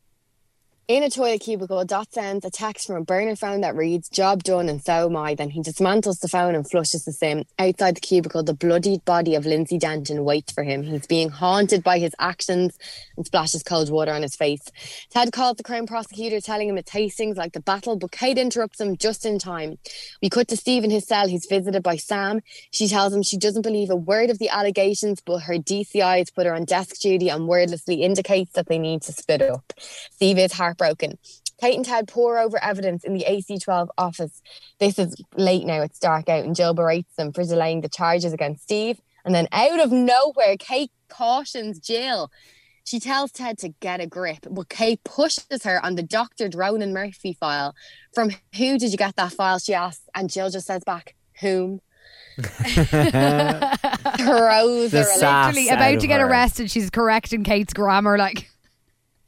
In 0.87 1.01
a 1.01 1.09
toilet 1.09 1.41
cubicle, 1.41 1.83
Dot 1.83 2.13
sends 2.13 2.45
a 2.45 2.51
text 2.51 2.85
from 2.85 2.97
a 2.97 3.03
burner 3.03 3.35
phone 3.35 3.61
that 3.61 3.75
reads, 3.75 4.07
Job 4.07 4.43
done 4.43 4.69
and 4.69 4.83
so 4.83 5.07
am 5.07 5.15
I. 5.15 5.33
Then 5.33 5.49
he 5.49 5.63
dismantles 5.63 6.19
the 6.19 6.27
phone 6.27 6.53
and 6.53 6.69
flushes 6.69 7.05
the 7.05 7.11
SIM. 7.11 7.43
Outside 7.57 7.95
the 7.95 8.01
cubicle, 8.01 8.43
the 8.43 8.53
bloodied 8.53 9.03
body 9.03 9.33
of 9.33 9.47
Lindsay 9.47 9.79
Denton 9.79 10.23
waits 10.23 10.53
for 10.53 10.63
him. 10.63 10.83
He's 10.83 11.07
being 11.07 11.29
haunted 11.29 11.83
by 11.83 11.97
his 11.97 12.13
actions 12.19 12.77
and 13.17 13.25
splashes 13.25 13.63
cold 13.63 13.89
water 13.89 14.13
on 14.13 14.21
his 14.21 14.35
face. 14.35 14.61
Ted 15.09 15.31
calls 15.31 15.57
the 15.57 15.63
Crown 15.63 15.87
prosecutor, 15.87 16.39
telling 16.39 16.69
him 16.69 16.77
it's 16.77 16.91
Hastings 16.91 17.35
like 17.35 17.53
the 17.53 17.61
battle, 17.61 17.95
but 17.95 18.11
Kate 18.11 18.37
interrupts 18.37 18.79
him 18.79 18.95
just 18.95 19.25
in 19.25 19.39
time. 19.39 19.79
We 20.21 20.29
cut 20.29 20.49
to 20.49 20.55
Steve 20.55 20.83
in 20.83 20.91
his 20.91 21.07
cell. 21.07 21.27
He's 21.27 21.47
visited 21.47 21.81
by 21.81 21.97
Sam. 21.97 22.41
She 22.69 22.87
tells 22.87 23.11
him 23.11 23.23
she 23.23 23.39
doesn't 23.39 23.63
believe 23.63 23.89
a 23.89 23.95
word 23.95 24.29
of 24.29 24.37
the 24.37 24.49
allegations, 24.49 25.19
but 25.19 25.39
her 25.39 25.55
DCI 25.55 26.19
has 26.19 26.29
put 26.29 26.45
her 26.45 26.53
on 26.53 26.65
desk 26.65 26.99
duty 26.99 27.29
and 27.29 27.47
wordlessly 27.47 28.03
indicates 28.03 28.51
that 28.51 28.67
they 28.67 28.77
need 28.77 29.01
to 29.01 29.13
split 29.13 29.41
up. 29.41 29.73
Steve 30.11 30.37
is 30.37 30.53
heartbroken. 30.53 30.74
Kate 30.77 31.75
and 31.75 31.85
Ted 31.85 32.07
pour 32.07 32.37
over 32.37 32.61
evidence 32.63 33.03
in 33.03 33.13
the 33.13 33.25
AC12 33.27 33.87
office. 33.97 34.41
This 34.79 34.99
is 34.99 35.15
late 35.35 35.65
now, 35.65 35.81
it's 35.81 35.99
dark 35.99 36.27
out, 36.29 36.43
and 36.43 36.55
Gill 36.55 36.73
berates 36.73 37.15
them 37.15 37.31
for 37.31 37.43
delaying 37.43 37.81
the 37.81 37.89
charges 37.89 38.33
against 38.33 38.63
Steve. 38.63 38.99
And 39.23 39.33
then 39.33 39.47
out 39.51 39.79
of 39.79 39.91
nowhere, 39.91 40.57
Kate 40.59 40.91
cautions 41.09 41.79
Gill. 41.79 42.29
She 42.83 42.99
tells 42.99 43.31
Ted 43.31 43.57
to 43.59 43.69
get 43.79 43.99
a 43.99 44.05
grip, 44.05 44.45
but 44.51 44.69
Kate 44.69 45.03
pushes 45.03 45.63
her 45.63 45.83
on 45.83 45.95
the 45.95 46.03
Dr. 46.03 46.49
Ronan 46.53 46.93
Murphy 46.93 47.33
file. 47.39 47.73
From 48.13 48.29
who 48.55 48.77
did 48.77 48.91
you 48.91 48.97
get 48.97 49.15
that 49.15 49.31
file? 49.33 49.57
She 49.57 49.73
asks, 49.73 50.03
and 50.13 50.29
Gill 50.29 50.51
just 50.51 50.67
says 50.67 50.83
back, 50.83 51.15
whom? 51.41 51.81
Throws 52.37 52.51
The 54.91 55.03
her 55.03 55.19
Literally 55.19 55.69
about 55.69 55.99
to 56.01 56.07
get 56.07 56.19
her. 56.19 56.27
arrested. 56.27 56.69
She's 56.69 56.89
correcting 56.89 57.43
Kate's 57.43 57.73
grammar. 57.73 58.17
Like, 58.17 58.49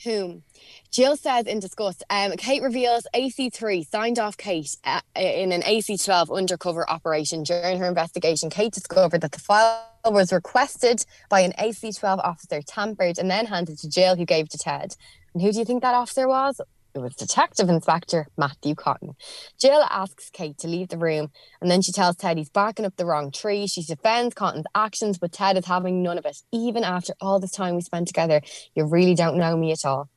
whom? 0.03 0.43
Gill 0.93 1.17
says 1.17 1.45
in 1.45 1.59
disgust, 1.59 2.03
um, 2.09 2.31
Kate 2.37 2.63
reveals 2.63 3.05
AC3 3.13 3.87
signed 3.87 4.19
off 4.19 4.37
Kate 4.37 4.75
uh, 4.83 5.01
in 5.15 5.51
an 5.51 5.61
AC12 5.61 6.35
undercover 6.35 6.89
operation. 6.89 7.43
During 7.43 7.79
her 7.79 7.87
investigation, 7.87 8.49
Kate 8.49 8.73
discovered 8.73 9.21
that 9.21 9.31
the 9.31 9.39
file 9.39 9.83
was 10.05 10.31
requested 10.31 11.05
by 11.29 11.41
an 11.41 11.53
AC12 11.53 12.19
officer, 12.19 12.61
tampered, 12.61 13.19
and 13.19 13.29
then 13.29 13.45
handed 13.45 13.77
to 13.79 13.87
Gill, 13.87 14.15
who 14.15 14.25
gave 14.25 14.49
to 14.49 14.57
Ted. 14.57 14.95
And 15.33 15.41
who 15.41 15.51
do 15.51 15.59
you 15.59 15.65
think 15.65 15.81
that 15.83 15.93
officer 15.93 16.27
was? 16.27 16.59
It 16.97 17.01
was 17.01 17.15
Detective 17.15 17.69
Inspector 17.69 18.27
Matthew 18.37 18.73
Cottan. 18.73 19.15
Gill 19.61 19.83
asks 19.83 20.31
Kate 20.31 20.57
to 20.57 20.67
leave 20.67 20.89
the 20.89 20.97
room, 20.97 21.29
and 21.61 21.69
then 21.69 21.83
she 21.83 21.91
tells 21.91 22.15
Ted 22.15 22.37
he's 22.37 22.49
barking 22.49 22.85
up 22.85 22.95
the 22.97 23.05
wrong 23.05 23.31
tree. 23.31 23.67
She 23.67 23.83
defends 23.83 24.33
Cottan's 24.33 24.65
actions, 24.73 25.19
but 25.19 25.31
Ted 25.31 25.57
is 25.57 25.65
having 25.65 26.01
none 26.01 26.17
of 26.17 26.25
it. 26.25 26.37
Even 26.51 26.83
after 26.83 27.13
all 27.21 27.39
this 27.39 27.51
time 27.51 27.75
we 27.75 27.81
spent 27.81 28.07
together, 28.07 28.41
you 28.73 28.85
really 28.85 29.13
don't 29.13 29.37
know 29.37 29.55
me 29.55 29.71
at 29.71 29.85
all. 29.85 30.09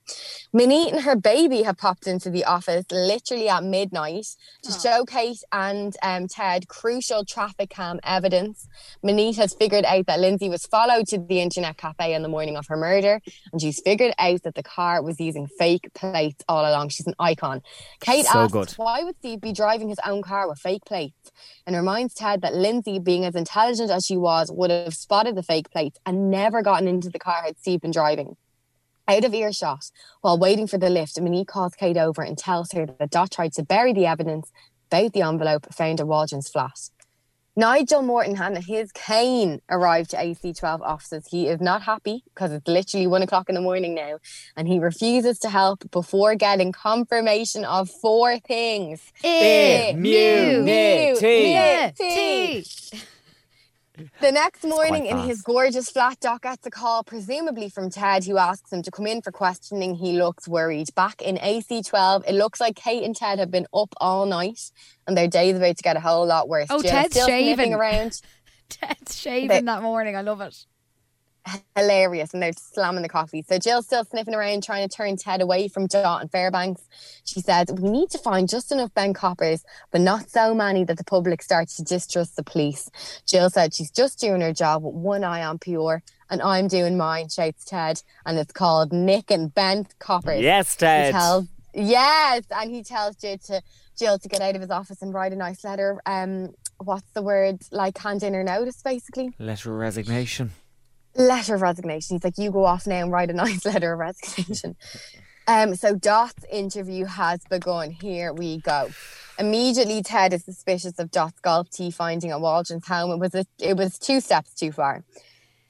Maneet 0.54 0.92
and 0.92 1.02
her 1.02 1.14
baby 1.14 1.62
have 1.62 1.76
popped 1.76 2.06
into 2.06 2.30
the 2.30 2.44
office 2.44 2.84
literally 2.90 3.48
at 3.48 3.62
midnight 3.62 4.26
to 4.62 4.72
show 4.72 5.04
Kate 5.04 5.42
and 5.52 5.94
um, 6.02 6.26
Ted 6.26 6.66
crucial 6.66 7.24
traffic 7.24 7.70
cam 7.70 8.00
evidence. 8.02 8.66
Maneet 9.04 9.36
has 9.36 9.54
figured 9.54 9.84
out 9.84 10.06
that 10.06 10.18
Lindsay 10.18 10.48
was 10.48 10.66
followed 10.66 11.06
to 11.08 11.18
the 11.18 11.40
internet 11.40 11.76
cafe 11.76 12.14
on 12.14 12.22
the 12.22 12.28
morning 12.28 12.56
of 12.56 12.66
her 12.68 12.76
murder, 12.76 13.20
and 13.52 13.60
she's 13.60 13.80
figured 13.80 14.14
out 14.18 14.42
that 14.42 14.54
the 14.54 14.62
car 14.62 15.02
was 15.02 15.20
using 15.20 15.46
fake 15.46 15.88
plates 15.94 16.42
all 16.48 16.64
along. 16.70 16.88
She's 16.88 17.06
an 17.06 17.14
icon. 17.18 17.62
Kate 18.00 18.24
So 18.24 18.40
asks, 18.40 18.52
good. 18.52 18.70
why 18.72 19.02
would 19.02 19.16
Steve 19.18 19.40
be 19.40 19.52
driving 19.52 19.88
his 19.88 20.00
own 20.06 20.22
car 20.22 20.48
with 20.48 20.58
fake 20.58 20.84
plates? 20.86 21.30
And 21.66 21.76
reminds 21.76 22.14
Ted 22.14 22.40
that 22.42 22.54
Lindsay, 22.54 22.98
being 22.98 23.24
as 23.24 23.34
intelligent 23.34 23.90
as 23.90 24.06
she 24.06 24.16
was, 24.16 24.50
would 24.50 24.70
have 24.70 24.94
spotted 24.94 25.36
the 25.36 25.42
fake 25.42 25.70
plates 25.70 25.98
and 26.06 26.30
never 26.30 26.62
gotten 26.62 26.88
into 26.88 27.10
the 27.10 27.18
car 27.18 27.42
had 27.44 27.58
Steve 27.58 27.80
been 27.82 27.90
driving. 27.90 28.36
Out 29.08 29.24
of 29.24 29.34
earshot, 29.34 29.90
while 30.20 30.38
waiting 30.38 30.66
for 30.68 30.78
the 30.78 30.88
lift, 30.88 31.16
Maneet 31.16 31.48
calls 31.48 31.74
Kate 31.74 31.96
over 31.96 32.22
and 32.22 32.38
tells 32.38 32.72
her 32.72 32.86
that 32.86 33.10
Dot 33.10 33.32
tried 33.32 33.52
to 33.54 33.64
bury 33.64 33.92
the 33.92 34.06
evidence 34.06 34.52
about 34.90 35.12
the 35.12 35.22
envelope 35.22 35.72
found 35.74 36.00
in 36.00 36.06
Waldron's 36.06 36.48
flat. 36.48 36.90
Nigel 37.60 38.00
Morton 38.00 38.40
and 38.40 38.64
his 38.64 38.90
cane 38.90 39.60
arrived 39.68 40.12
to 40.12 40.16
AC12 40.16 40.80
offices. 40.80 41.26
He 41.26 41.46
is 41.46 41.60
not 41.60 41.82
happy 41.82 42.24
because 42.32 42.52
it's 42.52 42.66
literally 42.66 43.06
one 43.06 43.20
o'clock 43.20 43.50
in 43.50 43.54
the 43.54 43.60
morning 43.60 43.94
now, 43.94 44.18
and 44.56 44.66
he 44.66 44.78
refuses 44.78 45.38
to 45.40 45.50
help 45.50 45.90
before 45.90 46.34
getting 46.36 46.72
confirmation 46.72 47.66
of 47.66 47.90
four 47.90 48.38
things. 48.38 49.02
Immunity. 49.22 50.64
The 54.20 54.32
next 54.32 54.64
morning, 54.64 55.06
in 55.06 55.18
his 55.20 55.42
gorgeous 55.42 55.90
flat, 55.90 56.18
Dot 56.20 56.42
gets 56.42 56.66
a 56.66 56.70
call, 56.70 57.02
presumably 57.04 57.68
from 57.68 57.90
Ted, 57.90 58.24
who 58.24 58.36
asks 58.38 58.72
him 58.72 58.82
to 58.82 58.90
come 58.90 59.06
in 59.06 59.22
for 59.22 59.30
questioning. 59.32 59.94
He 59.94 60.12
looks 60.18 60.46
worried. 60.48 60.88
Back 60.94 61.22
in 61.22 61.36
AC12, 61.36 62.24
it 62.28 62.34
looks 62.34 62.60
like 62.60 62.76
Kate 62.76 63.02
and 63.02 63.14
Ted 63.16 63.38
have 63.38 63.50
been 63.50 63.66
up 63.74 63.92
all 64.00 64.26
night, 64.26 64.70
and 65.06 65.16
their 65.16 65.28
day's 65.28 65.56
about 65.56 65.76
to 65.76 65.82
get 65.82 65.96
a 65.96 66.00
whole 66.00 66.26
lot 66.26 66.48
worse. 66.48 66.66
Oh, 66.70 66.80
Gill's 66.80 66.92
Ted's 66.92 67.14
still 67.14 67.26
shaving. 67.26 67.74
around. 67.74 68.20
Ted's 68.68 69.16
shaving 69.18 69.48
They- 69.48 69.60
that 69.62 69.82
morning. 69.82 70.16
I 70.16 70.20
love 70.22 70.40
it. 70.40 70.56
Hilarious 71.74 72.32
and 72.34 72.42
they're 72.42 72.52
slamming 72.52 73.02
the 73.02 73.08
coffee. 73.08 73.42
So 73.42 73.58
Gill's 73.58 73.86
still 73.86 74.04
sniffing 74.04 74.34
around 74.34 74.62
trying 74.62 74.88
to 74.88 74.94
turn 74.94 75.16
Ted 75.16 75.40
away 75.40 75.68
from 75.68 75.86
Dot 75.86 76.20
and 76.20 76.30
Fairbanks. 76.30 76.82
She 77.24 77.40
says, 77.40 77.68
We 77.72 77.90
need 77.90 78.10
to 78.10 78.18
find 78.18 78.48
just 78.48 78.70
enough 78.72 78.92
Ben 78.94 79.14
coppers, 79.14 79.64
but 79.90 80.00
not 80.00 80.28
so 80.30 80.54
many 80.54 80.84
that 80.84 80.98
the 80.98 81.04
public 81.04 81.42
starts 81.42 81.76
to 81.76 81.82
distrust 81.82 82.36
the 82.36 82.42
police. 82.42 82.90
Gill 83.26 83.50
said 83.50 83.74
she's 83.74 83.90
just 83.90 84.20
doing 84.20 84.40
her 84.40 84.52
job 84.52 84.82
with 84.82 84.94
one 84.94 85.24
eye 85.24 85.44
on 85.44 85.58
pure. 85.58 86.02
And 86.28 86.40
I'm 86.42 86.68
doing 86.68 86.96
mine, 86.96 87.28
shouts 87.28 87.64
Ted, 87.64 88.02
and 88.24 88.38
it's 88.38 88.52
called 88.52 88.92
Nick 88.92 89.32
and 89.32 89.52
Ben 89.52 89.86
Coppers. 89.98 90.40
Yes, 90.40 90.76
Ted. 90.76 91.12
tells, 91.12 91.48
yes, 91.74 92.44
and 92.52 92.70
he 92.70 92.84
tells 92.84 93.16
Gill 93.16 93.38
to 93.38 93.62
Gill 93.98 94.18
to 94.18 94.28
get 94.28 94.40
out 94.40 94.54
of 94.54 94.60
his 94.62 94.70
office 94.70 95.02
and 95.02 95.12
write 95.12 95.32
a 95.32 95.36
nice 95.36 95.64
letter. 95.64 96.00
Um, 96.06 96.54
what's 96.78 97.10
the 97.14 97.22
word? 97.22 97.58
Like 97.70 97.98
hand 97.98 98.22
in 98.22 98.32
her 98.34 98.44
notice, 98.44 98.80
basically 98.82 99.34
Letter 99.38 99.72
of 99.72 99.78
resignation. 99.78 100.52
Letter 101.14 101.54
of 101.54 101.62
resignation. 101.62 102.16
He's 102.16 102.24
like, 102.24 102.38
you 102.38 102.50
go 102.50 102.64
off 102.64 102.86
now 102.86 103.02
and 103.02 103.12
write 103.12 103.30
a 103.30 103.34
nice 103.34 103.64
letter 103.64 103.92
of 103.92 103.98
resignation. 103.98 104.76
um, 105.46 105.74
so 105.74 105.94
Dot's 105.94 106.44
interview 106.50 107.04
has 107.06 107.40
begun. 107.50 107.90
Here 107.90 108.32
we 108.32 108.58
go. 108.58 108.90
Immediately, 109.38 110.02
Ted 110.02 110.32
is 110.32 110.44
suspicious 110.44 110.98
of 110.98 111.10
Dot's 111.10 111.40
golf 111.40 111.70
tee 111.70 111.90
finding 111.90 112.30
at 112.30 112.40
Waldron's 112.40 112.86
home. 112.86 113.10
It 113.10 113.18
was 113.18 113.34
a, 113.34 113.46
it 113.58 113.76
was 113.76 113.98
two 113.98 114.20
steps 114.20 114.54
too 114.54 114.70
far. 114.70 115.02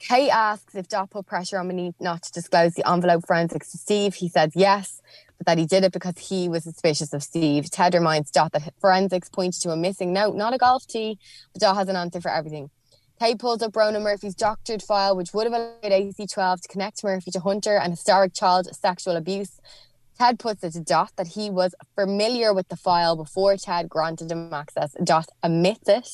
Kate 0.01 0.31
asks 0.31 0.73
if 0.73 0.87
Dot 0.87 1.11
put 1.11 1.27
pressure 1.27 1.59
on 1.59 1.69
Maneet 1.69 1.93
not 1.99 2.23
to 2.23 2.31
disclose 2.31 2.73
the 2.73 2.89
envelope 2.89 3.25
forensics 3.27 3.71
to 3.71 3.77
Steve. 3.77 4.15
He 4.15 4.29
says 4.29 4.51
yes, 4.55 4.99
but 5.37 5.45
that 5.45 5.59
he 5.59 5.65
did 5.67 5.83
it 5.83 5.91
because 5.91 6.17
he 6.17 6.49
was 6.49 6.63
suspicious 6.63 7.13
of 7.13 7.21
Steve. 7.21 7.69
Ted 7.69 7.93
reminds 7.93 8.31
Dot 8.31 8.51
that 8.53 8.73
forensics 8.81 9.29
points 9.29 9.59
to 9.59 9.69
a 9.69 9.75
missing 9.77 10.11
note, 10.11 10.35
not 10.35 10.55
a 10.55 10.57
golf 10.57 10.87
tee, 10.87 11.19
but 11.53 11.61
Dot 11.61 11.75
has 11.75 11.87
an 11.87 11.95
answer 11.95 12.19
for 12.19 12.31
everything. 12.31 12.71
Kate 13.21 13.37
pulls 13.37 13.61
up 13.61 13.75
Ronan 13.75 14.01
Murphy's 14.01 14.33
doctored 14.33 14.81
file, 14.81 15.15
which 15.15 15.31
would 15.31 15.45
have 15.45 15.53
allowed 15.53 15.83
AC12 15.83 16.61
to 16.61 16.67
connect 16.67 17.03
Murphy 17.03 17.29
to 17.29 17.39
Hunter 17.39 17.77
and 17.77 17.93
historic 17.93 18.33
child 18.33 18.67
sexual 18.75 19.15
abuse. 19.15 19.59
Ted 20.17 20.39
puts 20.39 20.63
it 20.63 20.73
to 20.73 20.79
Dot 20.79 21.11
that 21.17 21.27
he 21.27 21.51
was 21.51 21.75
familiar 21.93 22.51
with 22.51 22.67
the 22.69 22.75
file 22.75 23.15
before 23.15 23.57
Ted 23.57 23.87
granted 23.87 24.31
him 24.31 24.51
access. 24.51 24.95
Dot 25.03 25.27
admits 25.43 25.87
it, 25.87 26.09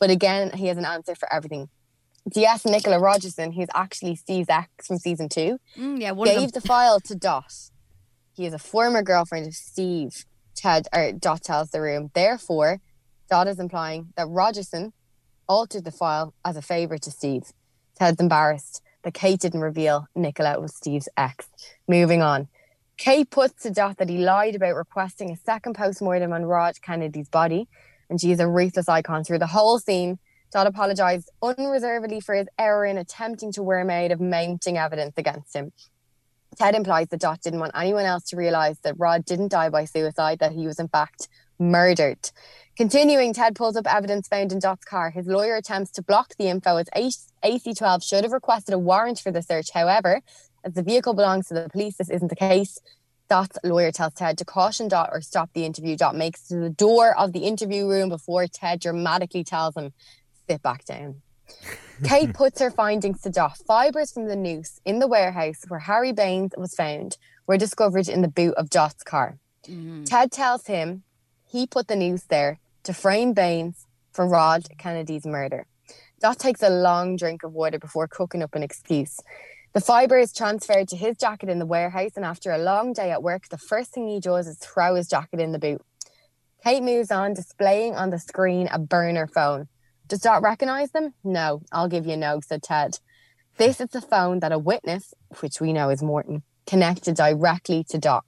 but 0.00 0.10
again, 0.10 0.50
he 0.50 0.66
has 0.66 0.76
an 0.76 0.84
answer 0.84 1.14
for 1.14 1.32
everything. 1.32 1.68
DS 2.28 2.64
Nicola 2.64 2.98
Rogerson, 2.98 3.52
who's 3.52 3.68
actually 3.72 4.16
Steve's 4.16 4.48
ex 4.48 4.84
from 4.84 4.98
season 4.98 5.28
two, 5.28 5.60
Mm, 5.76 6.00
yeah, 6.00 6.12
gave 6.24 6.50
the 6.50 6.60
file 6.60 6.98
to 6.98 7.14
Dot. 7.14 7.54
He 8.32 8.46
is 8.46 8.52
a 8.52 8.58
former 8.58 9.02
girlfriend 9.02 9.46
of 9.46 9.54
Steve. 9.54 10.24
Ted 10.56 10.88
or 10.92 11.12
Dot 11.12 11.44
tells 11.44 11.70
the 11.70 11.80
room. 11.80 12.10
Therefore, 12.14 12.80
Dot 13.30 13.46
is 13.46 13.60
implying 13.60 14.12
that 14.16 14.26
Rogerson 14.26 14.92
altered 15.48 15.84
the 15.84 15.90
file 15.90 16.34
as 16.44 16.56
a 16.56 16.62
favour 16.62 16.98
to 16.98 17.10
Steve. 17.10 17.52
Ted's 17.98 18.20
embarrassed 18.20 18.82
that 19.02 19.14
Kate 19.14 19.40
didn't 19.40 19.60
reveal 19.60 20.06
Nicola 20.14 20.60
was 20.60 20.74
Steve's 20.74 21.08
ex. 21.16 21.48
Moving 21.86 22.22
on. 22.22 22.48
Kate 22.96 23.30
puts 23.30 23.62
to 23.62 23.70
Dot 23.70 23.96
that 23.98 24.08
he 24.08 24.18
lied 24.18 24.56
about 24.56 24.74
requesting 24.74 25.30
a 25.30 25.36
second 25.36 25.74
postmortem 25.74 26.32
on 26.32 26.44
Rod 26.44 26.82
Kennedy's 26.82 27.28
body, 27.28 27.68
and 28.10 28.20
she 28.20 28.32
is 28.32 28.40
a 28.40 28.48
ruthless 28.48 28.88
icon 28.88 29.24
through 29.24 29.38
the 29.38 29.46
whole 29.46 29.78
scene. 29.78 30.18
Dot 30.52 30.66
apologised 30.66 31.30
unreservedly 31.42 32.20
for 32.20 32.34
his 32.34 32.48
error 32.58 32.84
in 32.84 32.98
attempting 32.98 33.52
to 33.52 33.62
worm 33.62 33.90
out 33.90 34.10
of 34.10 34.20
mounting 34.20 34.78
evidence 34.78 35.14
against 35.16 35.54
him. 35.54 35.72
Ted 36.56 36.74
implies 36.74 37.08
that 37.08 37.20
Dot 37.20 37.40
didn't 37.40 37.60
want 37.60 37.72
anyone 37.76 38.04
else 38.04 38.24
to 38.30 38.36
realise 38.36 38.78
that 38.78 38.98
Rod 38.98 39.24
didn't 39.24 39.52
die 39.52 39.68
by 39.68 39.84
suicide, 39.84 40.40
that 40.40 40.52
he 40.52 40.66
was 40.66 40.80
in 40.80 40.88
fact 40.88 41.28
murdered. 41.58 42.30
Continuing, 42.78 43.32
Ted 43.32 43.56
pulls 43.56 43.74
up 43.74 43.92
evidence 43.92 44.28
found 44.28 44.52
in 44.52 44.60
Dot's 44.60 44.84
car. 44.84 45.10
His 45.10 45.26
lawyer 45.26 45.56
attempts 45.56 45.90
to 45.90 46.02
block 46.02 46.36
the 46.38 46.46
info 46.46 46.76
as 46.76 46.86
AC12 46.94 48.04
should 48.04 48.22
have 48.22 48.30
requested 48.30 48.72
a 48.72 48.78
warrant 48.78 49.18
for 49.18 49.32
the 49.32 49.42
search. 49.42 49.72
However, 49.74 50.20
as 50.62 50.74
the 50.74 50.84
vehicle 50.84 51.12
belongs 51.12 51.48
to 51.48 51.54
the 51.54 51.68
police, 51.68 51.96
this 51.96 52.08
isn't 52.08 52.28
the 52.28 52.36
case. 52.36 52.78
Dot's 53.28 53.58
lawyer 53.64 53.90
tells 53.90 54.14
Ted 54.14 54.38
to 54.38 54.44
caution 54.44 54.86
Dot 54.86 55.10
or 55.12 55.20
stop 55.20 55.50
the 55.54 55.64
interview. 55.64 55.96
Dot 55.96 56.14
makes 56.14 56.46
to 56.46 56.54
the 56.54 56.70
door 56.70 57.18
of 57.18 57.32
the 57.32 57.40
interview 57.40 57.84
room 57.84 58.10
before 58.10 58.46
Ted 58.46 58.78
dramatically 58.78 59.42
tells 59.42 59.76
him, 59.76 59.92
sit 60.48 60.62
back 60.62 60.84
down. 60.84 61.22
Kate 62.04 62.32
puts 62.32 62.60
her 62.60 62.70
findings 62.70 63.22
to 63.22 63.30
Dot. 63.30 63.58
Fibres 63.66 64.12
from 64.12 64.28
the 64.28 64.36
noose 64.36 64.80
in 64.84 65.00
the 65.00 65.08
warehouse 65.08 65.62
where 65.66 65.80
Harry 65.80 66.12
Baines 66.12 66.52
was 66.56 66.76
found 66.76 67.16
were 67.44 67.56
discovered 67.56 68.08
in 68.08 68.22
the 68.22 68.28
boot 68.28 68.54
of 68.54 68.70
Dot's 68.70 69.02
car. 69.02 69.40
Mm-hmm. 69.66 70.04
Ted 70.04 70.30
tells 70.30 70.68
him 70.68 71.02
he 71.44 71.66
put 71.66 71.88
the 71.88 71.96
noose 71.96 72.22
there 72.22 72.60
to 72.88 72.94
frame 72.94 73.34
Baines 73.34 73.84
for 74.12 74.26
Rod 74.26 74.66
Kennedy's 74.78 75.26
murder. 75.26 75.66
Dot 76.22 76.38
takes 76.38 76.62
a 76.62 76.70
long 76.70 77.16
drink 77.16 77.42
of 77.42 77.52
water 77.52 77.78
before 77.78 78.08
cooking 78.08 78.42
up 78.42 78.54
an 78.54 78.62
excuse. 78.62 79.20
The 79.74 79.82
fibre 79.82 80.16
is 80.16 80.32
transferred 80.32 80.88
to 80.88 80.96
his 80.96 81.18
jacket 81.18 81.50
in 81.50 81.58
the 81.58 81.66
warehouse, 81.66 82.12
and 82.16 82.24
after 82.24 82.50
a 82.50 82.56
long 82.56 82.94
day 82.94 83.10
at 83.10 83.22
work, 83.22 83.50
the 83.50 83.58
first 83.58 83.92
thing 83.92 84.08
he 84.08 84.20
does 84.20 84.46
is 84.46 84.56
throw 84.56 84.94
his 84.94 85.06
jacket 85.06 85.38
in 85.38 85.52
the 85.52 85.58
boot. 85.58 85.82
Kate 86.64 86.82
moves 86.82 87.10
on, 87.10 87.34
displaying 87.34 87.94
on 87.94 88.08
the 88.08 88.18
screen 88.18 88.70
a 88.72 88.78
burner 88.78 89.26
phone. 89.26 89.68
Does 90.06 90.20
Dot 90.20 90.40
recognise 90.40 90.90
them? 90.92 91.12
No, 91.22 91.60
I'll 91.70 91.88
give 91.88 92.06
you 92.06 92.14
a 92.14 92.16
no, 92.16 92.40
said 92.40 92.62
Ted. 92.62 93.00
This 93.58 93.82
is 93.82 93.90
the 93.90 94.00
phone 94.00 94.40
that 94.40 94.50
a 94.50 94.58
witness, 94.58 95.12
which 95.40 95.60
we 95.60 95.74
know 95.74 95.90
is 95.90 96.02
Morton, 96.02 96.42
connected 96.66 97.16
directly 97.16 97.84
to 97.90 97.98
Dot. 97.98 98.24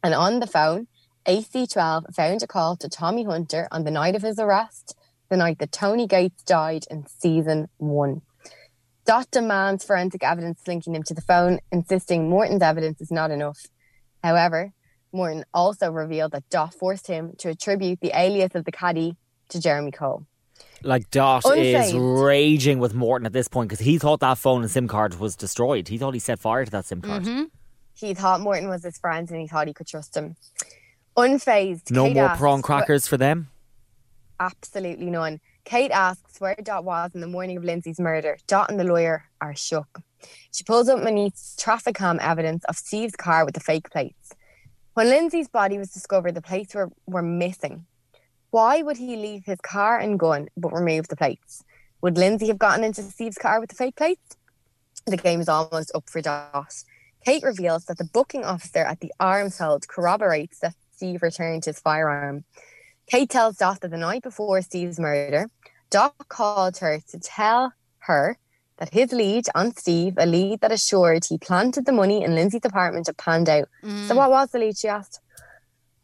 And 0.00 0.14
on 0.14 0.38
the 0.38 0.46
phone, 0.46 0.86
AC12 1.26 2.14
found 2.14 2.42
a 2.42 2.46
call 2.46 2.76
to 2.76 2.88
Tommy 2.88 3.24
Hunter 3.24 3.66
on 3.72 3.84
the 3.84 3.90
night 3.90 4.14
of 4.14 4.22
his 4.22 4.38
arrest, 4.38 4.96
the 5.28 5.36
night 5.36 5.58
that 5.58 5.72
Tony 5.72 6.06
Gates 6.06 6.42
died 6.44 6.84
in 6.90 7.06
season 7.06 7.68
one. 7.78 8.22
Dot 9.04 9.30
demands 9.30 9.84
forensic 9.84 10.22
evidence 10.22 10.62
linking 10.66 10.94
him 10.94 11.02
to 11.04 11.14
the 11.14 11.20
phone, 11.20 11.58
insisting 11.72 12.28
Morton's 12.28 12.62
evidence 12.62 13.00
is 13.00 13.10
not 13.10 13.30
enough. 13.30 13.66
However, 14.22 14.72
Morton 15.12 15.44
also 15.52 15.90
revealed 15.90 16.32
that 16.32 16.48
Dot 16.48 16.74
forced 16.74 17.06
him 17.06 17.34
to 17.38 17.48
attribute 17.48 18.00
the 18.00 18.12
alias 18.14 18.54
of 18.54 18.64
the 18.64 18.72
caddy 18.72 19.16
to 19.48 19.60
Jeremy 19.60 19.90
Cole. 19.90 20.26
Like 20.82 21.10
Dot 21.10 21.44
is 21.56 21.92
raging 21.94 22.78
with 22.78 22.94
Morton 22.94 23.26
at 23.26 23.32
this 23.32 23.48
point 23.48 23.68
because 23.68 23.84
he 23.84 23.98
thought 23.98 24.20
that 24.20 24.38
phone 24.38 24.62
and 24.62 24.70
SIM 24.70 24.86
card 24.88 25.18
was 25.18 25.34
destroyed. 25.34 25.88
He 25.88 25.98
thought 25.98 26.14
he 26.14 26.20
set 26.20 26.38
fire 26.38 26.64
to 26.64 26.70
that 26.70 26.84
SIM 26.84 27.00
card. 27.00 27.24
Mm-hmm. 27.24 27.44
He 27.94 28.14
thought 28.14 28.40
Morton 28.40 28.68
was 28.68 28.84
his 28.84 28.98
friend 28.98 29.28
and 29.30 29.40
he 29.40 29.46
thought 29.46 29.66
he 29.66 29.72
could 29.72 29.86
trust 29.86 30.16
him. 30.16 30.36
Unfazed. 31.16 31.90
No 31.90 32.04
Kate 32.04 32.14
more 32.14 32.24
asks, 32.26 32.38
prawn 32.38 32.60
"Wh- 32.60 32.64
crackers 32.64 33.06
for 33.06 33.16
them. 33.16 33.48
Absolutely 34.38 35.06
none. 35.06 35.40
Kate 35.64 35.90
asks 35.90 36.40
where 36.40 36.54
Dot 36.62 36.84
was 36.84 37.10
in 37.14 37.20
the 37.20 37.26
morning 37.26 37.56
of 37.56 37.64
Lindsay's 37.64 37.98
murder. 37.98 38.38
Dot 38.46 38.70
and 38.70 38.78
the 38.78 38.84
lawyer 38.84 39.24
are 39.40 39.54
shook. 39.56 40.00
She 40.52 40.62
pulls 40.62 40.88
up 40.88 41.00
Maneet's 41.00 41.56
traffic 41.56 41.96
cam 41.96 42.18
evidence 42.20 42.64
of 42.64 42.76
Steve's 42.76 43.16
car 43.16 43.44
with 43.44 43.54
the 43.54 43.60
fake 43.60 43.90
plates. 43.90 44.32
When 44.94 45.08
Lindsay's 45.08 45.48
body 45.48 45.78
was 45.78 45.90
discovered, 45.90 46.34
the 46.34 46.42
plates 46.42 46.74
were, 46.74 46.90
were 47.06 47.22
missing. 47.22 47.86
Why 48.50 48.82
would 48.82 48.96
he 48.96 49.16
leave 49.16 49.44
his 49.44 49.60
car 49.60 49.98
and 49.98 50.18
gun 50.18 50.48
but 50.56 50.72
remove 50.72 51.08
the 51.08 51.16
plates? 51.16 51.64
Would 52.00 52.16
Lindsay 52.16 52.46
have 52.48 52.58
gotten 52.58 52.84
into 52.84 53.02
Steve's 53.02 53.38
car 53.38 53.60
with 53.60 53.70
the 53.70 53.76
fake 53.76 53.96
plates? 53.96 54.36
The 55.06 55.16
game 55.16 55.40
is 55.40 55.48
almost 55.48 55.90
up 55.94 56.08
for 56.08 56.20
Dot. 56.20 56.84
Kate 57.24 57.42
reveals 57.42 57.86
that 57.86 57.98
the 57.98 58.04
booking 58.04 58.44
officer 58.44 58.78
at 58.78 59.00
the 59.00 59.12
arms 59.18 59.58
hold 59.58 59.88
corroborates 59.88 60.60
that 60.60 60.74
Steve 60.96 61.22
returned 61.22 61.64
his 61.64 61.78
firearm. 61.78 62.44
Kate 63.06 63.30
tells 63.30 63.56
Dot 63.56 63.80
that 63.82 63.90
the 63.90 63.96
night 63.96 64.22
before 64.22 64.60
Steve's 64.62 64.98
murder, 64.98 65.50
Dot 65.90 66.14
called 66.28 66.78
her 66.78 67.00
to 67.10 67.18
tell 67.18 67.72
her 67.98 68.38
that 68.78 68.92
his 68.92 69.12
lead 69.12 69.46
on 69.54 69.74
Steve, 69.74 70.14
a 70.18 70.26
lead 70.26 70.60
that 70.60 70.72
assured 70.72 71.24
he 71.24 71.38
planted 71.38 71.86
the 71.86 71.92
money 71.92 72.22
in 72.22 72.34
Lindsay's 72.34 72.64
apartment, 72.64 73.06
had 73.06 73.16
panned 73.16 73.48
out. 73.48 73.68
So 74.06 74.14
what 74.16 74.30
was 74.30 74.50
the 74.50 74.58
lead? 74.58 74.76
She 74.76 74.88
asked. 74.88 75.20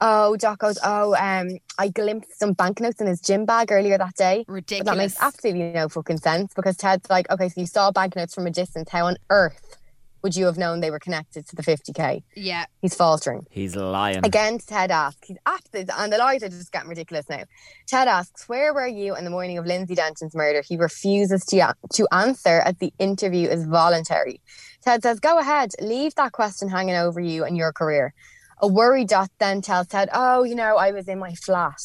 Oh, 0.00 0.36
Dot 0.36 0.58
goes, 0.58 0.78
oh, 0.82 1.14
um, 1.14 1.58
I 1.78 1.88
glimpsed 1.88 2.38
some 2.38 2.54
banknotes 2.54 3.00
in 3.00 3.06
his 3.06 3.20
gym 3.20 3.44
bag 3.44 3.70
earlier 3.70 3.96
that 3.98 4.16
day. 4.16 4.44
But 4.46 4.54
Ridiculous. 4.54 4.86
that 4.86 4.96
makes 4.96 5.16
absolutely 5.20 5.72
no 5.72 5.88
fucking 5.88 6.18
sense 6.18 6.52
because 6.54 6.76
Ted's 6.76 7.08
like, 7.08 7.30
okay, 7.30 7.48
so 7.48 7.60
you 7.60 7.66
saw 7.66 7.92
banknotes 7.92 8.34
from 8.34 8.46
a 8.46 8.50
distance. 8.50 8.90
How 8.90 9.06
on 9.06 9.16
earth 9.30 9.76
would 10.22 10.36
you 10.36 10.46
have 10.46 10.56
known 10.56 10.80
they 10.80 10.90
were 10.90 10.98
connected 10.98 11.46
to 11.48 11.56
the 11.56 11.62
50k? 11.62 12.22
Yeah. 12.36 12.66
He's 12.80 12.94
faltering. 12.94 13.46
He's 13.50 13.74
lying. 13.76 14.24
Again, 14.24 14.58
Ted 14.58 14.90
asks, 14.90 15.26
he's 15.26 15.36
absolute, 15.46 15.90
and 15.96 16.12
the 16.12 16.18
lies 16.18 16.42
are 16.42 16.48
just 16.48 16.72
getting 16.72 16.88
ridiculous 16.88 17.28
now. 17.28 17.42
Ted 17.86 18.08
asks, 18.08 18.48
Where 18.48 18.72
were 18.72 18.86
you 18.86 19.16
in 19.16 19.24
the 19.24 19.30
morning 19.30 19.58
of 19.58 19.66
Lindsay 19.66 19.94
Denton's 19.94 20.34
murder? 20.34 20.62
He 20.66 20.76
refuses 20.76 21.44
to, 21.46 21.74
to 21.94 22.08
answer 22.12 22.60
as 22.60 22.76
the 22.76 22.92
interview 22.98 23.48
is 23.48 23.66
voluntary. 23.66 24.40
Ted 24.82 25.02
says, 25.02 25.20
Go 25.20 25.38
ahead, 25.38 25.72
leave 25.80 26.14
that 26.14 26.32
question 26.32 26.68
hanging 26.68 26.96
over 26.96 27.20
you 27.20 27.44
and 27.44 27.56
your 27.56 27.72
career. 27.72 28.14
A 28.60 28.68
worried 28.68 29.08
Dot 29.08 29.30
then 29.38 29.60
tells 29.60 29.88
Ted, 29.88 30.08
Oh, 30.12 30.44
you 30.44 30.54
know, 30.54 30.76
I 30.76 30.92
was 30.92 31.08
in 31.08 31.18
my 31.18 31.34
flat. 31.34 31.80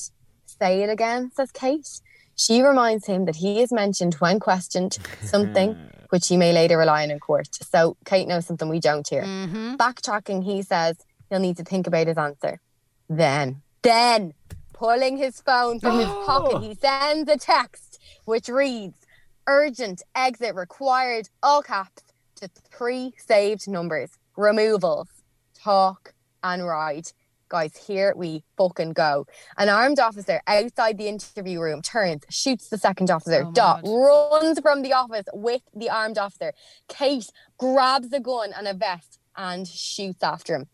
Say 0.46 0.84
it 0.84 0.90
again, 0.90 1.32
says 1.36 1.52
Kate. 1.52 2.02
She 2.36 2.62
reminds 2.62 3.08
him 3.08 3.26
that 3.26 3.38
he 3.38 3.62
has 3.62 3.72
mentioned 3.72 4.14
when 4.16 4.40
questioned 4.40 5.00
something 5.24 5.76
which 6.10 6.28
he 6.28 6.38
may 6.38 6.54
later 6.54 6.78
rely 6.78 7.04
on 7.04 7.12
in 7.12 7.20
court. 7.20 7.48
So 7.54 7.98
Kate 8.06 8.28
knows 8.28 8.46
something 8.46 8.70
we 8.70 8.80
don't 8.80 9.08
hear. 9.08 9.24
Mm-hmm. 9.24 9.76
Backtracking, 9.76 10.44
he 10.44 10.62
says 10.62 10.98
he'll 11.30 11.40
need 11.40 11.58
to 11.58 11.64
think 11.64 11.88
about 11.88 12.08
his 12.08 12.18
answer. 12.18 12.60
Then, 13.10 13.62
then, 13.82 14.34
pulling 14.74 15.18
his 15.18 15.42
phone 15.42 15.80
from 15.80 16.00
his 16.00 16.08
pocket, 16.26 16.62
he 16.62 16.76
sends 16.76 17.30
a 17.30 17.38
text 17.38 18.00
which 18.26 18.50
reads, 18.50 18.96
urgent 19.48 20.02
exit 20.14 20.54
required, 20.56 21.30
all 21.42 21.62
caps, 21.62 22.04
to 22.36 22.50
three 22.72 23.14
saved 23.18 23.68
numbers. 23.68 24.12
Removals, 24.36 25.08
talk 25.56 26.14
and 26.44 26.66
ride. 26.66 27.08
Guys, 27.50 27.78
here 27.78 28.14
we 28.16 28.44
fucking 28.58 28.92
go. 28.92 29.26
An 29.58 29.70
armed 29.70 30.00
officer 30.00 30.42
outside 30.48 30.98
the 30.98 31.08
interview 31.08 31.62
room 31.62 31.82
turns, 31.82 32.24
shoots 32.30 32.68
the 32.68 32.78
second 32.78 33.10
officer. 33.10 33.46
Oh, 33.46 33.52
Dot 33.52 33.84
God. 33.84 33.90
runs 33.90 34.60
from 34.60 34.82
the 34.82 34.92
office 34.94 35.26
with 35.34 35.62
the 35.74 35.90
armed 35.90 36.18
officer. 36.18 36.54
Kate 36.90 37.30
grabs 37.58 38.12
a 38.12 38.20
gun 38.20 38.52
and 38.58 38.68
a 38.68 38.74
vest 38.74 39.20
and 39.38 39.66
shoots 39.68 40.24
after 40.24 40.56
him. 40.56 40.66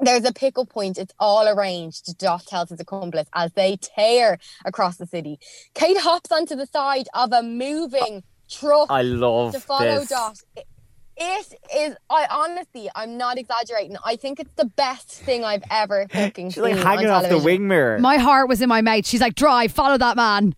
There's 0.00 0.24
a 0.24 0.32
pickup 0.32 0.68
point. 0.68 0.98
It's 0.98 1.14
all 1.18 1.48
arranged. 1.48 2.16
Dot 2.18 2.46
tells 2.46 2.70
his 2.70 2.80
accomplice 2.80 3.28
as 3.34 3.52
they 3.52 3.76
tear 3.76 4.38
across 4.64 4.96
the 4.96 5.06
city. 5.06 5.38
Kate 5.74 5.98
hops 5.98 6.30
onto 6.30 6.54
the 6.54 6.66
side 6.66 7.08
of 7.14 7.32
a 7.32 7.42
moving 7.42 8.22
truck 8.48 8.88
I 8.90 9.02
love 9.02 9.52
to 9.54 9.60
follow 9.60 10.00
this. 10.00 10.10
Dot. 10.10 10.38
It- 10.56 10.66
It 11.16 11.56
is. 11.76 11.96
I 12.10 12.26
honestly, 12.30 12.90
I'm 12.94 13.16
not 13.16 13.38
exaggerating. 13.38 13.96
I 14.04 14.16
think 14.16 14.40
it's 14.40 14.52
the 14.56 14.64
best 14.64 15.08
thing 15.08 15.44
I've 15.44 15.62
ever 15.70 16.06
fucking 16.12 16.50
She's 16.50 16.62
like 16.62 16.76
hanging 16.76 17.06
on 17.06 17.12
off 17.12 17.22
the 17.22 17.28
television. 17.28 17.44
wing 17.44 17.68
mirror. 17.68 17.98
My 17.98 18.16
heart 18.18 18.48
was 18.48 18.60
in 18.60 18.68
my 18.68 18.80
mouth. 18.82 19.06
She's 19.06 19.20
like, 19.20 19.34
drive, 19.34 19.70
follow 19.72 19.96
that 19.98 20.16
man. 20.16 20.54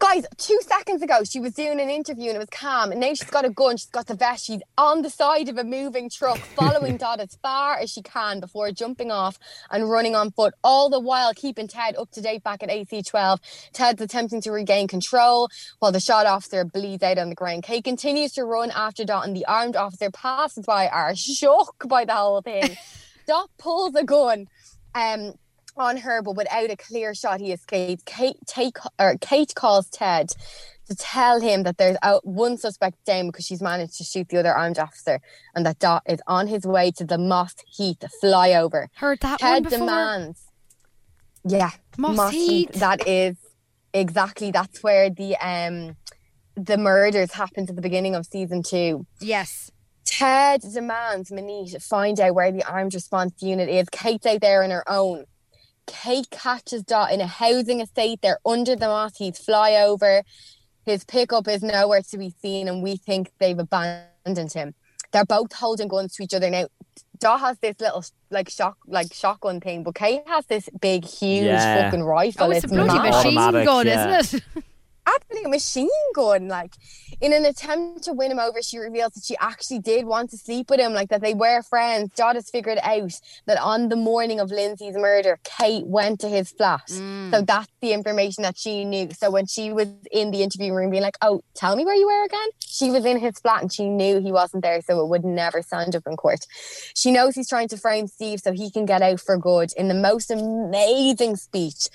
Guys, 0.00 0.24
two 0.38 0.58
seconds 0.62 1.02
ago, 1.02 1.24
she 1.24 1.40
was 1.40 1.52
doing 1.52 1.78
an 1.78 1.90
interview 1.90 2.28
and 2.28 2.36
it 2.36 2.38
was 2.38 2.48
calm. 2.48 2.90
And 2.90 3.02
now 3.02 3.08
she's 3.08 3.28
got 3.28 3.44
a 3.44 3.50
gun, 3.50 3.76
she's 3.76 3.90
got 3.90 4.06
the 4.06 4.14
vest, 4.14 4.46
she's 4.46 4.62
on 4.78 5.02
the 5.02 5.10
side 5.10 5.50
of 5.50 5.58
a 5.58 5.62
moving 5.62 6.08
truck, 6.08 6.38
following 6.56 6.96
Dot 6.96 7.20
as 7.20 7.36
far 7.42 7.76
as 7.76 7.90
she 7.90 8.00
can 8.00 8.40
before 8.40 8.72
jumping 8.72 9.10
off 9.10 9.38
and 9.70 9.90
running 9.90 10.16
on 10.16 10.30
foot, 10.30 10.54
all 10.64 10.88
the 10.88 10.98
while 10.98 11.34
keeping 11.34 11.68
Ted 11.68 11.96
up 11.96 12.10
to 12.12 12.22
date 12.22 12.42
back 12.42 12.62
at 12.62 12.70
AC12. 12.70 13.40
Ted's 13.74 14.00
attempting 14.00 14.40
to 14.40 14.52
regain 14.52 14.88
control 14.88 15.50
while 15.80 15.92
the 15.92 16.00
shot 16.00 16.24
officer 16.24 16.64
bleeds 16.64 17.02
out 17.02 17.18
on 17.18 17.28
the 17.28 17.34
ground. 17.34 17.64
Kate 17.64 17.84
continues 17.84 18.32
to 18.32 18.44
run 18.44 18.70
after 18.70 19.04
Dot, 19.04 19.26
and 19.26 19.36
the 19.36 19.44
armed 19.44 19.76
officer 19.76 20.10
passes 20.10 20.64
by 20.64 20.88
are 20.88 21.14
shook 21.14 21.84
by 21.86 22.06
the 22.06 22.14
whole 22.14 22.40
thing. 22.40 22.74
Dot 23.26 23.50
pulls 23.58 23.94
a 23.94 24.04
gun. 24.04 24.48
Um, 24.94 25.34
on 25.80 25.96
her, 25.98 26.22
but 26.22 26.36
without 26.36 26.70
a 26.70 26.76
clear 26.76 27.14
shot, 27.14 27.40
he 27.40 27.52
escapes. 27.52 28.02
Kate, 28.04 28.36
take, 28.46 28.76
or 28.98 29.16
Kate 29.20 29.52
calls 29.54 29.88
Ted 29.90 30.30
to 30.88 30.94
tell 30.94 31.40
him 31.40 31.62
that 31.62 31.78
there's 31.78 31.96
out 32.02 32.26
one 32.26 32.58
suspect 32.58 33.04
down 33.04 33.26
because 33.28 33.46
she's 33.46 33.62
managed 33.62 33.96
to 33.98 34.04
shoot 34.04 34.28
the 34.28 34.38
other 34.38 34.52
armed 34.52 34.78
officer, 34.78 35.20
and 35.54 35.64
that 35.66 35.78
Dot 35.78 36.02
is 36.06 36.20
on 36.26 36.46
his 36.46 36.64
way 36.64 36.90
to 36.92 37.04
the 37.04 37.18
Moss 37.18 37.54
Heath 37.66 38.04
flyover. 38.22 38.86
Heard 38.96 39.20
that 39.20 39.40
Ted 39.40 39.52
one 39.52 39.62
before. 39.62 39.78
demands. 39.78 40.42
Yeah, 41.44 41.70
Moss 41.96 42.32
Heath. 42.32 42.72
That 42.74 43.06
is 43.06 43.36
exactly 43.92 44.50
that's 44.50 44.82
where 44.82 45.10
the 45.10 45.36
um 45.36 45.96
the 46.56 46.76
murders 46.76 47.32
happened 47.32 47.70
at 47.70 47.76
the 47.76 47.82
beginning 47.82 48.14
of 48.14 48.26
season 48.26 48.62
two. 48.62 49.06
Yes. 49.20 49.70
Ted 50.04 50.62
demands 50.74 51.30
Maneet 51.30 51.80
find 51.82 52.18
out 52.20 52.34
where 52.34 52.50
the 52.50 52.64
armed 52.64 52.94
response 52.94 53.40
unit 53.40 53.68
is. 53.68 53.88
Kate's 53.90 54.26
out 54.26 54.40
there 54.40 54.62
on 54.62 54.70
her 54.70 54.84
own. 54.90 55.24
Kate 55.90 56.30
catches 56.30 56.82
Dot 56.84 57.12
in 57.12 57.20
a 57.20 57.26
housing 57.26 57.80
estate. 57.80 58.20
They're 58.22 58.38
under 58.46 58.76
the 58.76 58.86
Moss 58.86 59.16
Heath 59.18 59.44
flyover. 59.46 60.22
His 60.86 61.04
pickup 61.04 61.48
is 61.48 61.62
nowhere 61.62 62.02
to 62.10 62.16
be 62.18 62.32
seen, 62.40 62.68
and 62.68 62.82
we 62.82 62.96
think 62.96 63.30
they've 63.38 63.58
abandoned 63.58 64.52
him. 64.52 64.74
They're 65.12 65.24
both 65.24 65.52
holding 65.52 65.88
guns 65.88 66.14
to 66.14 66.22
each 66.22 66.32
other 66.34 66.48
now. 66.48 66.66
Dot 67.18 67.40
has 67.40 67.58
this 67.58 67.78
little 67.80 68.04
like 68.30 68.48
shock 68.48 68.78
like 68.86 69.12
shotgun 69.12 69.60
thing, 69.60 69.82
but 69.82 69.94
Kate 69.96 70.22
has 70.26 70.46
this 70.46 70.68
big, 70.80 71.04
huge 71.04 71.44
Yeah. 71.44 71.84
fucking 71.90 72.02
rifle. 72.04 72.46
Oh, 72.46 72.50
it's 72.50 72.64
a 72.64 72.68
bloody 72.68 72.86
mad. 72.94 73.10
machine 73.10 73.36
Automatic, 73.38 73.66
gun, 73.66 73.86
yeah. 73.86 74.18
isn't 74.20 74.42
it? 74.56 74.64
Absolute 75.16 75.50
machine 75.50 75.88
gun. 76.14 76.48
Like 76.48 76.74
in 77.20 77.32
an 77.32 77.44
attempt 77.44 78.04
to 78.04 78.12
win 78.12 78.30
him 78.30 78.38
over, 78.38 78.62
she 78.62 78.78
reveals 78.78 79.12
that 79.12 79.24
she 79.24 79.36
actually 79.38 79.80
did 79.80 80.06
want 80.06 80.30
to 80.30 80.36
sleep 80.36 80.70
with 80.70 80.80
him, 80.80 80.92
like 80.92 81.08
that 81.10 81.20
they 81.20 81.34
were 81.34 81.62
friends. 81.62 82.12
Dot 82.14 82.34
has 82.34 82.50
figured 82.50 82.78
out 82.82 83.12
that 83.46 83.58
on 83.58 83.88
the 83.88 83.96
morning 83.96 84.40
of 84.40 84.50
Lindsay's 84.50 84.96
murder, 84.96 85.38
Kate 85.44 85.86
went 85.86 86.20
to 86.20 86.28
his 86.28 86.50
flat. 86.50 86.88
So 86.88 87.00
mm. 87.00 87.46
that's 87.46 87.72
the 87.80 87.92
information 87.92 88.42
that 88.42 88.56
she 88.56 88.84
knew. 88.84 89.10
So 89.12 89.30
when 89.30 89.46
she 89.46 89.72
was 89.72 89.88
in 90.10 90.30
the 90.30 90.42
interview 90.42 90.72
room 90.72 90.90
being 90.90 91.02
like, 91.02 91.18
Oh, 91.22 91.42
tell 91.54 91.76
me 91.76 91.84
where 91.84 91.94
you 91.94 92.06
were 92.06 92.24
again, 92.24 92.48
she 92.60 92.90
was 92.90 93.04
in 93.04 93.18
his 93.18 93.38
flat 93.38 93.62
and 93.62 93.72
she 93.72 93.88
knew 93.88 94.20
he 94.20 94.32
wasn't 94.32 94.62
there, 94.62 94.80
so 94.82 95.00
it 95.00 95.08
would 95.08 95.24
never 95.24 95.62
stand 95.62 95.94
up 95.94 96.06
in 96.06 96.16
court. 96.16 96.46
She 96.94 97.10
knows 97.10 97.34
he's 97.34 97.48
trying 97.48 97.68
to 97.68 97.76
frame 97.76 98.06
Steve 98.06 98.40
so 98.40 98.52
he 98.52 98.70
can 98.70 98.86
get 98.86 99.02
out 99.02 99.20
for 99.20 99.36
good 99.36 99.70
in 99.76 99.88
the 99.88 99.94
most 99.94 100.30
amazing 100.30 101.36
speech 101.36 101.88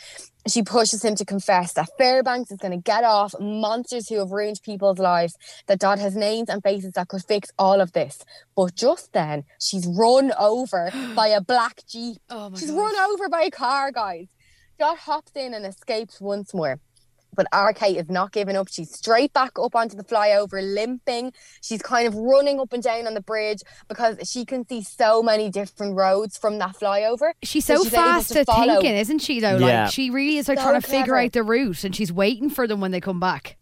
she 0.48 0.62
pushes 0.62 1.04
him 1.04 1.16
to 1.16 1.26
confess 1.26 1.74
that 1.74 1.90
Fairbanks 1.98 2.52
is 2.52 2.58
going 2.58 2.72
to 2.72 2.78
get 2.84 3.04
off 3.04 3.34
monsters 3.40 4.08
who 4.08 4.20
have 4.20 4.32
ruined 4.32 4.60
people's 4.64 5.00
lives, 5.00 5.36
that 5.68 5.80
Dot 5.80 6.00
has 6.00 6.16
names 6.16 6.50
and 6.50 6.62
faces 6.62 6.94
that 6.94 7.08
could 7.08 7.24
fix 7.24 7.52
all 7.58 7.82
of 7.82 7.94
this. 7.94 8.24
But 8.56 8.76
just 8.76 9.14
then, 9.14 9.44
she's 9.60 9.88
run 9.88 10.32
over 10.40 10.92
by 11.16 11.28
a 11.28 11.42
black 11.42 11.82
Jeep. 11.88 12.18
Oh 12.30 12.52
she's 12.56 12.72
God. 12.72 12.78
run 12.78 12.96
over 13.12 13.30
by 13.30 13.44
a 13.44 13.52
car, 13.52 13.92
guys. 13.92 14.28
Dot 14.78 14.98
hops 14.98 15.32
in 15.36 15.54
and 15.54 15.66
escapes 15.66 16.20
once 16.20 16.54
more. 16.54 16.80
But 17.36 17.48
our 17.52 17.74
Kate 17.74 17.98
is 17.98 18.10
not 18.10 18.32
giving 18.32 18.56
up. 18.56 18.68
She's 18.70 18.92
straight 18.96 19.34
back 19.34 19.52
up 19.62 19.76
onto 19.76 19.96
the 19.98 20.04
flyover, 20.04 20.62
limping. 20.64 21.34
She's 21.62 21.82
kind 21.82 22.08
of 22.08 22.16
running 22.16 22.60
up 22.60 22.74
and 22.74 22.82
down 22.82 23.08
on 23.08 23.14
the 23.14 23.22
bridge 23.22 23.60
because 23.88 24.18
she 24.30 24.46
can 24.46 24.68
see 24.68 24.82
so 24.82 25.22
many 25.22 25.50
different 25.50 25.96
roads 25.96 26.38
from 26.38 26.58
that 26.60 26.76
flyover. 26.76 27.32
She's 27.44 27.66
So 27.66 27.76
so 27.78 27.84
she's 27.84 27.94
fast 27.94 28.32
to 28.34 28.40
at 28.42 28.46
follow. 28.48 28.76
thinking, 28.76 28.96
isn't 28.96 29.20
she? 29.20 29.40
Though, 29.40 29.58
Yeah. 29.58 29.84
like 29.84 29.92
she 29.94 30.10
really 30.10 30.38
is 30.38 30.48
like 30.48 30.58
So 30.58 30.64
trying 30.64 30.82
to 30.82 30.88
figure 30.88 31.16
out 31.18 31.32
the 31.34 31.44
route, 31.44 31.84
and 31.84 31.96
she's 31.96 32.12
waiting 32.12 32.50
for 32.50 32.68
them 32.68 32.80
when 32.82 32.92
they 32.92 33.02
come 33.02 33.20
back. 33.20 33.58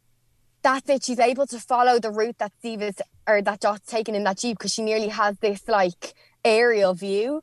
that's 0.61 0.89
it. 0.89 1.03
She's 1.03 1.19
able 1.19 1.45
to 1.47 1.59
follow 1.59 1.99
the 1.99 2.09
route 2.09 2.37
that 2.37 2.53
Steve 2.59 2.81
is 2.81 2.95
or 3.27 3.41
that 3.41 3.59
Dot's 3.59 3.85
taken 3.85 4.15
in 4.15 4.23
that 4.23 4.37
Jeep 4.37 4.57
because 4.57 4.73
she 4.73 4.81
nearly 4.81 5.09
has 5.09 5.37
this 5.39 5.67
like 5.67 6.13
aerial 6.45 6.93
view. 6.93 7.41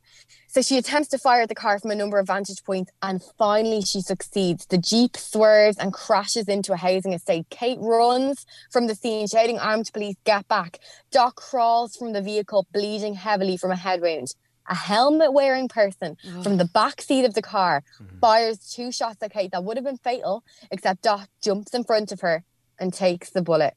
So 0.51 0.61
she 0.61 0.77
attempts 0.77 1.07
to 1.09 1.17
fire 1.17 1.43
at 1.43 1.47
the 1.47 1.55
car 1.55 1.79
from 1.79 1.91
a 1.91 1.95
number 1.95 2.19
of 2.19 2.27
vantage 2.27 2.61
points 2.65 2.91
and 3.01 3.23
finally 3.37 3.81
she 3.83 4.01
succeeds. 4.01 4.65
The 4.65 4.77
Jeep 4.77 5.15
swerves 5.15 5.77
and 5.77 5.93
crashes 5.93 6.49
into 6.49 6.73
a 6.73 6.75
housing 6.75 7.13
estate. 7.13 7.45
Kate 7.49 7.77
runs 7.79 8.45
from 8.69 8.87
the 8.87 8.95
scene, 8.95 9.27
shouting 9.27 9.59
armed 9.59 9.89
police, 9.93 10.17
get 10.25 10.45
back. 10.49 10.79
Dot 11.09 11.35
crawls 11.35 11.95
from 11.95 12.11
the 12.11 12.21
vehicle, 12.21 12.67
bleeding 12.73 13.13
heavily 13.13 13.55
from 13.55 13.71
a 13.71 13.77
head 13.77 14.01
wound. 14.01 14.35
A 14.67 14.75
helmet 14.75 15.31
wearing 15.31 15.69
person 15.69 16.17
from 16.43 16.57
the 16.57 16.65
back 16.65 17.01
seat 17.01 17.23
of 17.23 17.33
the 17.33 17.41
car 17.41 17.81
mm-hmm. 18.01 18.19
fires 18.19 18.57
two 18.57 18.91
shots 18.91 19.23
at 19.23 19.31
Kate 19.31 19.51
that 19.53 19.63
would 19.63 19.77
have 19.77 19.85
been 19.85 19.97
fatal, 19.99 20.43
except 20.69 21.01
Dot 21.01 21.29
jumps 21.41 21.73
in 21.73 21.85
front 21.85 22.11
of 22.11 22.19
her 22.19 22.43
and 22.77 22.93
takes 22.93 23.29
the 23.29 23.41
bullet. 23.41 23.75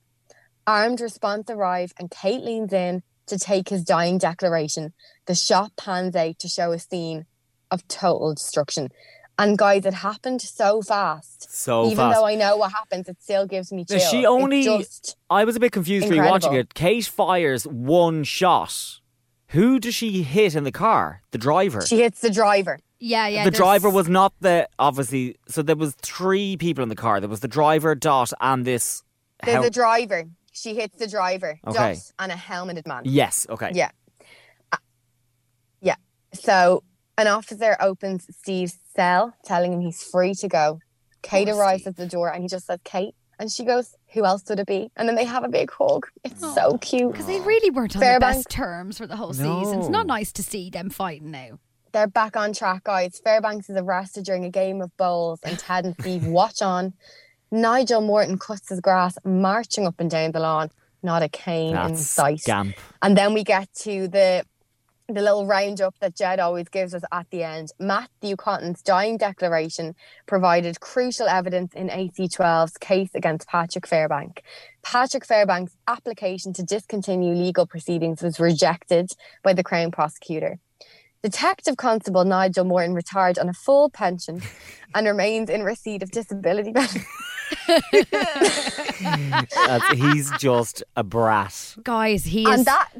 Armed 0.66 1.00
response 1.00 1.48
arrive 1.50 1.92
and 2.00 2.10
Kate 2.10 2.42
leans 2.42 2.72
in 2.72 3.04
to 3.26 3.38
take 3.38 3.68
his 3.68 3.84
dying 3.84 4.18
declaration. 4.18 4.92
The 5.26 5.34
shot 5.34 5.72
pans 5.76 6.14
out 6.16 6.38
to 6.40 6.48
show 6.48 6.72
a 6.72 6.78
scene 6.78 7.26
of 7.70 7.86
total 7.88 8.34
destruction. 8.34 8.90
And 9.38 9.58
guys, 9.58 9.84
it 9.84 9.94
happened 9.94 10.40
so 10.42 10.80
fast. 10.80 11.52
So 11.52 11.86
Even 11.86 11.96
fast. 11.96 12.16
though 12.18 12.26
I 12.26 12.36
know 12.36 12.56
what 12.56 12.70
happens, 12.72 13.08
it 13.08 13.16
still 13.20 13.46
gives 13.46 13.72
me 13.72 13.84
Now, 13.88 13.96
chills. 13.98 14.10
she 14.10 14.24
only. 14.26 14.62
just- 14.64 15.16
I 15.28 15.44
was 15.44 15.56
a 15.56 15.60
bit 15.60 15.72
confused 15.72 16.06
incredible. 16.06 16.38
rewatching 16.50 16.60
it. 16.60 16.74
Kate 16.74 17.06
fires 17.06 17.64
one 17.66 18.22
shot. 18.22 19.00
Who 19.48 19.80
does 19.80 19.94
she 19.94 20.22
hit 20.22 20.54
in 20.54 20.64
the 20.64 20.70
car? 20.72 21.22
The 21.32 21.38
driver. 21.38 21.84
she 21.84 21.98
hits 22.00 22.20
the 22.20 22.30
driver. 22.30 22.78
Yeah, 23.00 23.26
yeah. 23.26 23.44
the 23.44 23.50
there's- 23.50 23.58
driver 23.58 23.90
was 23.90 24.08
not 24.08 24.32
the 24.40 24.68
obviously. 24.78 25.36
So 25.48 25.62
there 25.62 25.76
was 25.76 25.94
three 26.00 26.56
people 26.56 26.82
in 26.82 26.88
the 26.88 26.94
car. 26.96 27.18
There 27.20 27.28
was 27.28 27.40
the 27.40 27.48
driver, 27.48 27.94
Dot, 27.96 28.32
and 28.40 28.64
this. 28.64 29.02
There's 29.42 29.54
hel- 29.56 29.64
a 29.64 29.70
driver. 29.70 30.24
She 30.52 30.74
hits 30.76 30.96
the 30.98 31.08
driver. 31.08 31.58
Okay. 31.66 31.94
Dot 31.94 32.12
and 32.20 32.30
a 32.32 32.36
helmeted 32.36 32.86
man. 32.86 33.02
yes. 33.04 33.46
Okay. 33.50 33.72
Yeah. 33.74 33.90
Yeah. 36.34 36.40
So 36.44 36.82
an 37.18 37.26
officer 37.26 37.76
opens 37.80 38.26
Steve's 38.38 38.78
cell, 38.96 39.34
telling 39.44 39.72
him 39.72 39.80
he's 39.80 40.02
free 40.02 40.34
to 40.36 40.48
go. 40.48 40.80
Kate 41.22 41.48
Poor 41.48 41.56
arrives 41.56 41.82
Steve. 41.82 41.92
at 41.92 41.96
the 41.96 42.06
door 42.06 42.28
and 42.32 42.42
he 42.42 42.48
just 42.48 42.66
says, 42.66 42.78
Kate. 42.84 43.14
And 43.38 43.50
she 43.50 43.64
goes, 43.64 43.96
who 44.12 44.24
else 44.24 44.44
would 44.48 44.60
it 44.60 44.66
be? 44.66 44.90
And 44.96 45.08
then 45.08 45.16
they 45.16 45.24
have 45.24 45.42
a 45.42 45.48
big 45.48 45.70
hug. 45.72 46.06
It's 46.22 46.40
so 46.54 46.78
cute. 46.78 47.10
Because 47.12 47.26
they 47.26 47.40
really 47.40 47.68
weren't 47.70 47.96
on 47.96 48.00
the 48.00 48.06
Fairbanks- 48.06 48.38
best 48.44 48.50
terms 48.50 48.98
for 48.98 49.06
the 49.08 49.16
whole 49.16 49.32
season. 49.32 49.80
It's 49.80 49.88
not 49.88 50.06
nice 50.06 50.30
to 50.34 50.42
see 50.42 50.70
them 50.70 50.88
fighting 50.90 51.30
now. 51.32 51.58
they're 51.92 52.06
back 52.06 52.36
on 52.36 52.52
track, 52.52 52.84
guys. 52.84 53.20
Fairbanks 53.24 53.68
is 53.70 53.76
arrested 53.76 54.24
during 54.24 54.44
a 54.44 54.50
game 54.50 54.80
of 54.82 54.96
bowls, 54.96 55.40
and 55.44 55.58
Ted 55.58 55.84
and 55.84 55.94
Steve 56.00 56.26
watch 56.40 56.60
on. 56.62 56.92
Nigel 57.50 58.00
Morton 58.00 58.38
cuts 58.38 58.68
his 58.68 58.80
grass, 58.80 59.16
marching 59.24 59.86
up 59.86 59.94
and 60.00 60.10
down 60.10 60.32
the 60.32 60.40
lawn. 60.40 60.70
Not 61.02 61.22
a 61.22 61.28
cane 61.28 61.68
in 61.70 61.74
That's 61.74 62.06
sight. 62.06 62.40
scamp. 62.40 62.74
And 63.02 63.16
then 63.16 63.34
we 63.34 63.44
get 63.44 63.72
to 63.82 64.08
the 64.08 64.44
the 65.08 65.20
little 65.20 65.46
roundup 65.46 65.98
that 66.00 66.16
Jed 66.16 66.40
always 66.40 66.68
gives 66.68 66.94
us 66.94 67.02
at 67.12 67.28
the 67.30 67.42
end. 67.42 67.70
Matthew 67.78 68.36
Cottan's 68.36 68.82
dying 68.82 69.18
declaration 69.18 69.94
provided 70.26 70.80
crucial 70.80 71.28
evidence 71.28 71.74
in 71.74 71.88
AC12's 71.88 72.78
case 72.78 73.10
against 73.14 73.46
Patrick 73.46 73.86
Fairbank. 73.86 74.40
Patrick 74.82 75.26
Fairbank's 75.26 75.76
application 75.86 76.52
to 76.54 76.62
discontinue 76.62 77.34
legal 77.34 77.66
proceedings 77.66 78.22
was 78.22 78.40
rejected 78.40 79.10
by 79.42 79.52
the 79.52 79.62
Crown 79.62 79.90
prosecutor. 79.90 80.58
Detective 81.22 81.76
Constable 81.76 82.24
Nigel 82.24 82.64
Morton 82.64 82.94
retired 82.94 83.38
on 83.38 83.48
a 83.48 83.54
full 83.54 83.90
pension 83.90 84.42
and 84.94 85.06
remains 85.06 85.50
in 85.50 85.62
receipt 85.62 86.02
of 86.02 86.10
disability 86.10 86.72
benefits. 86.72 87.04
He's 89.94 90.30
just 90.38 90.82
a 90.96 91.04
brat. 91.04 91.76
Guys, 91.82 92.24
he 92.24 92.44
and 92.44 92.60
is. 92.60 92.64
that 92.64 92.90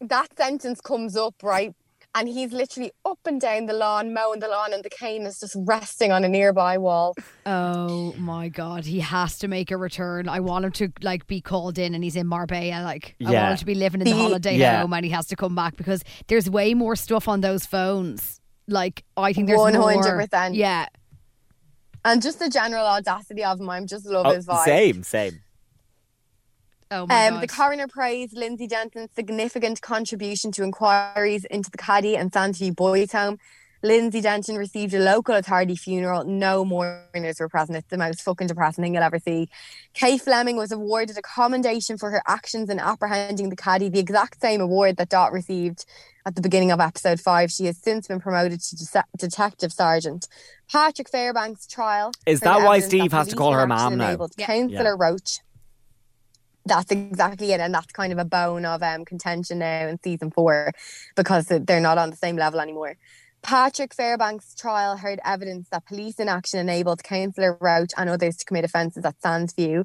that 0.00 0.28
sentence 0.36 0.80
comes 0.80 1.16
up 1.16 1.34
right 1.42 1.74
and 2.14 2.26
he's 2.28 2.52
literally 2.52 2.90
up 3.04 3.18
and 3.26 3.40
down 3.40 3.66
the 3.66 3.72
lawn 3.74 4.14
mowing 4.14 4.40
the 4.40 4.48
lawn 4.48 4.72
and 4.72 4.82
the 4.82 4.88
cane 4.90 5.22
is 5.26 5.40
just 5.40 5.54
resting 5.58 6.10
on 6.10 6.24
a 6.24 6.28
nearby 6.28 6.78
wall 6.78 7.14
Oh 7.44 8.12
my 8.18 8.48
god, 8.48 8.84
he 8.84 9.00
has 9.00 9.38
to 9.40 9.48
make 9.48 9.70
a 9.70 9.76
return. 9.76 10.28
I 10.28 10.40
want 10.40 10.64
him 10.64 10.72
to 10.72 10.92
like 11.02 11.26
be 11.26 11.40
called 11.40 11.78
in 11.78 11.94
and 11.94 12.02
he's 12.04 12.16
in 12.16 12.26
Marbella. 12.26 12.82
Like 12.82 13.14
I 13.24 13.30
want 13.32 13.50
him 13.52 13.56
to 13.58 13.66
be 13.66 13.74
living 13.74 14.00
in 14.00 14.06
the 14.06 14.12
The- 14.12 14.18
holiday 14.18 14.56
Yeah. 14.56 14.80
home 14.80 14.92
and 14.92 15.04
he 15.04 15.10
has 15.12 15.26
to 15.28 15.36
come 15.36 15.54
back 15.54 15.76
because 15.76 16.02
there's 16.28 16.48
way 16.48 16.74
more 16.74 16.96
stuff 16.96 17.28
on 17.28 17.40
those 17.40 17.66
phones. 17.66 18.40
Like 18.66 19.04
I 19.16 19.32
think 19.32 19.46
there's 19.48 19.60
100%. 19.60 20.54
Yeah. 20.54 20.86
and 22.04 22.22
just 22.22 22.38
the 22.38 22.48
general 22.48 22.86
audacity 22.86 23.42
of 23.44 23.60
him 23.60 23.68
I'm 23.70 23.86
just 23.86 24.06
love 24.06 24.26
Oh, 24.26 24.34
his 24.34 24.46
vibe 24.46 24.64
same, 24.64 25.02
same. 25.02 25.40
Oh 26.90 27.06
my 27.06 27.26
um, 27.26 27.34
god. 27.34 27.42
the 27.42 27.48
coroner 27.48 27.88
praised 27.88 28.36
Lindsay 28.36 28.66
Denton's 28.66 29.10
significant 29.14 29.80
contribution 29.82 30.52
to 30.52 30.62
inquiries 30.62 31.44
into 31.44 31.70
the 31.70 31.78
Caddy 31.78 32.16
and 32.16 32.32
Sandview 32.32 32.74
Boys 32.74 33.12
Home. 33.12 33.38
Lindsay 33.82 34.20
Denton 34.20 34.56
received 34.56 34.92
a 34.94 34.98
local 34.98 35.36
authority 35.36 35.76
funeral. 35.76 36.24
No 36.24 36.64
mourners 36.64 37.38
were 37.38 37.48
present. 37.48 37.78
It's 37.78 37.88
the 37.88 37.98
most 37.98 38.22
fucking 38.22 38.48
depressing 38.48 38.82
thing 38.82 38.94
you'll 38.94 39.04
ever 39.04 39.20
see. 39.20 39.48
Kate 39.94 40.20
Fleming 40.20 40.56
was 40.56 40.72
awarded 40.72 41.16
a 41.16 41.22
commendation 41.22 41.96
for 41.96 42.10
her 42.10 42.22
actions 42.26 42.70
in 42.70 42.80
apprehending 42.80 43.50
the 43.50 43.56
Caddy, 43.56 43.88
the 43.88 44.00
exact 44.00 44.40
same 44.40 44.60
award 44.60 44.96
that 44.96 45.10
Dot 45.10 45.32
received 45.32 45.84
at 46.26 46.34
the 46.34 46.42
beginning 46.42 46.72
of 46.72 46.80
episode 46.80 47.20
five. 47.20 47.52
She 47.52 47.66
has 47.66 47.78
since 47.78 48.08
been 48.08 48.20
promoted 48.20 48.60
to 48.60 48.76
de- 48.76 49.04
detective 49.16 49.72
sergeant. 49.72 50.26
Patrick 50.70 51.08
Fairbank's 51.08 51.66
trial. 51.66 52.12
Is 52.26 52.40
that 52.40 52.62
why 52.62 52.80
Steve 52.80 53.12
has 53.12 53.28
to 53.28 53.36
call 53.36 53.52
her 53.52 53.62
inaction 53.62 53.90
ma'am 53.90 53.98
now? 53.98 54.08
enabled 54.08 54.32
Yeah. 54.36 54.46
Councillor 54.46 54.96
Roach 54.96 55.38
that's 56.68 56.90
exactly 56.90 57.52
it 57.52 57.60
and 57.60 57.74
that's 57.74 57.92
kind 57.92 58.12
of 58.12 58.18
a 58.18 58.24
bone 58.24 58.64
of 58.64 58.82
um, 58.82 59.04
contention 59.04 59.58
now 59.58 59.88
in 59.88 59.98
season 60.02 60.30
four 60.30 60.72
because 61.16 61.46
they're 61.46 61.80
not 61.80 61.98
on 61.98 62.10
the 62.10 62.16
same 62.16 62.36
level 62.36 62.60
anymore. 62.60 62.96
Patrick 63.42 63.94
fairbank's 63.94 64.54
trial 64.54 64.96
heard 64.96 65.20
evidence 65.24 65.68
that 65.70 65.86
police 65.86 66.18
inaction 66.18 66.58
enabled 66.58 67.02
councillor 67.04 67.56
roach 67.60 67.90
and 67.96 68.10
others 68.10 68.36
to 68.36 68.44
commit 68.44 68.64
offences 68.64 69.04
at 69.04 69.18
sandsview 69.20 69.84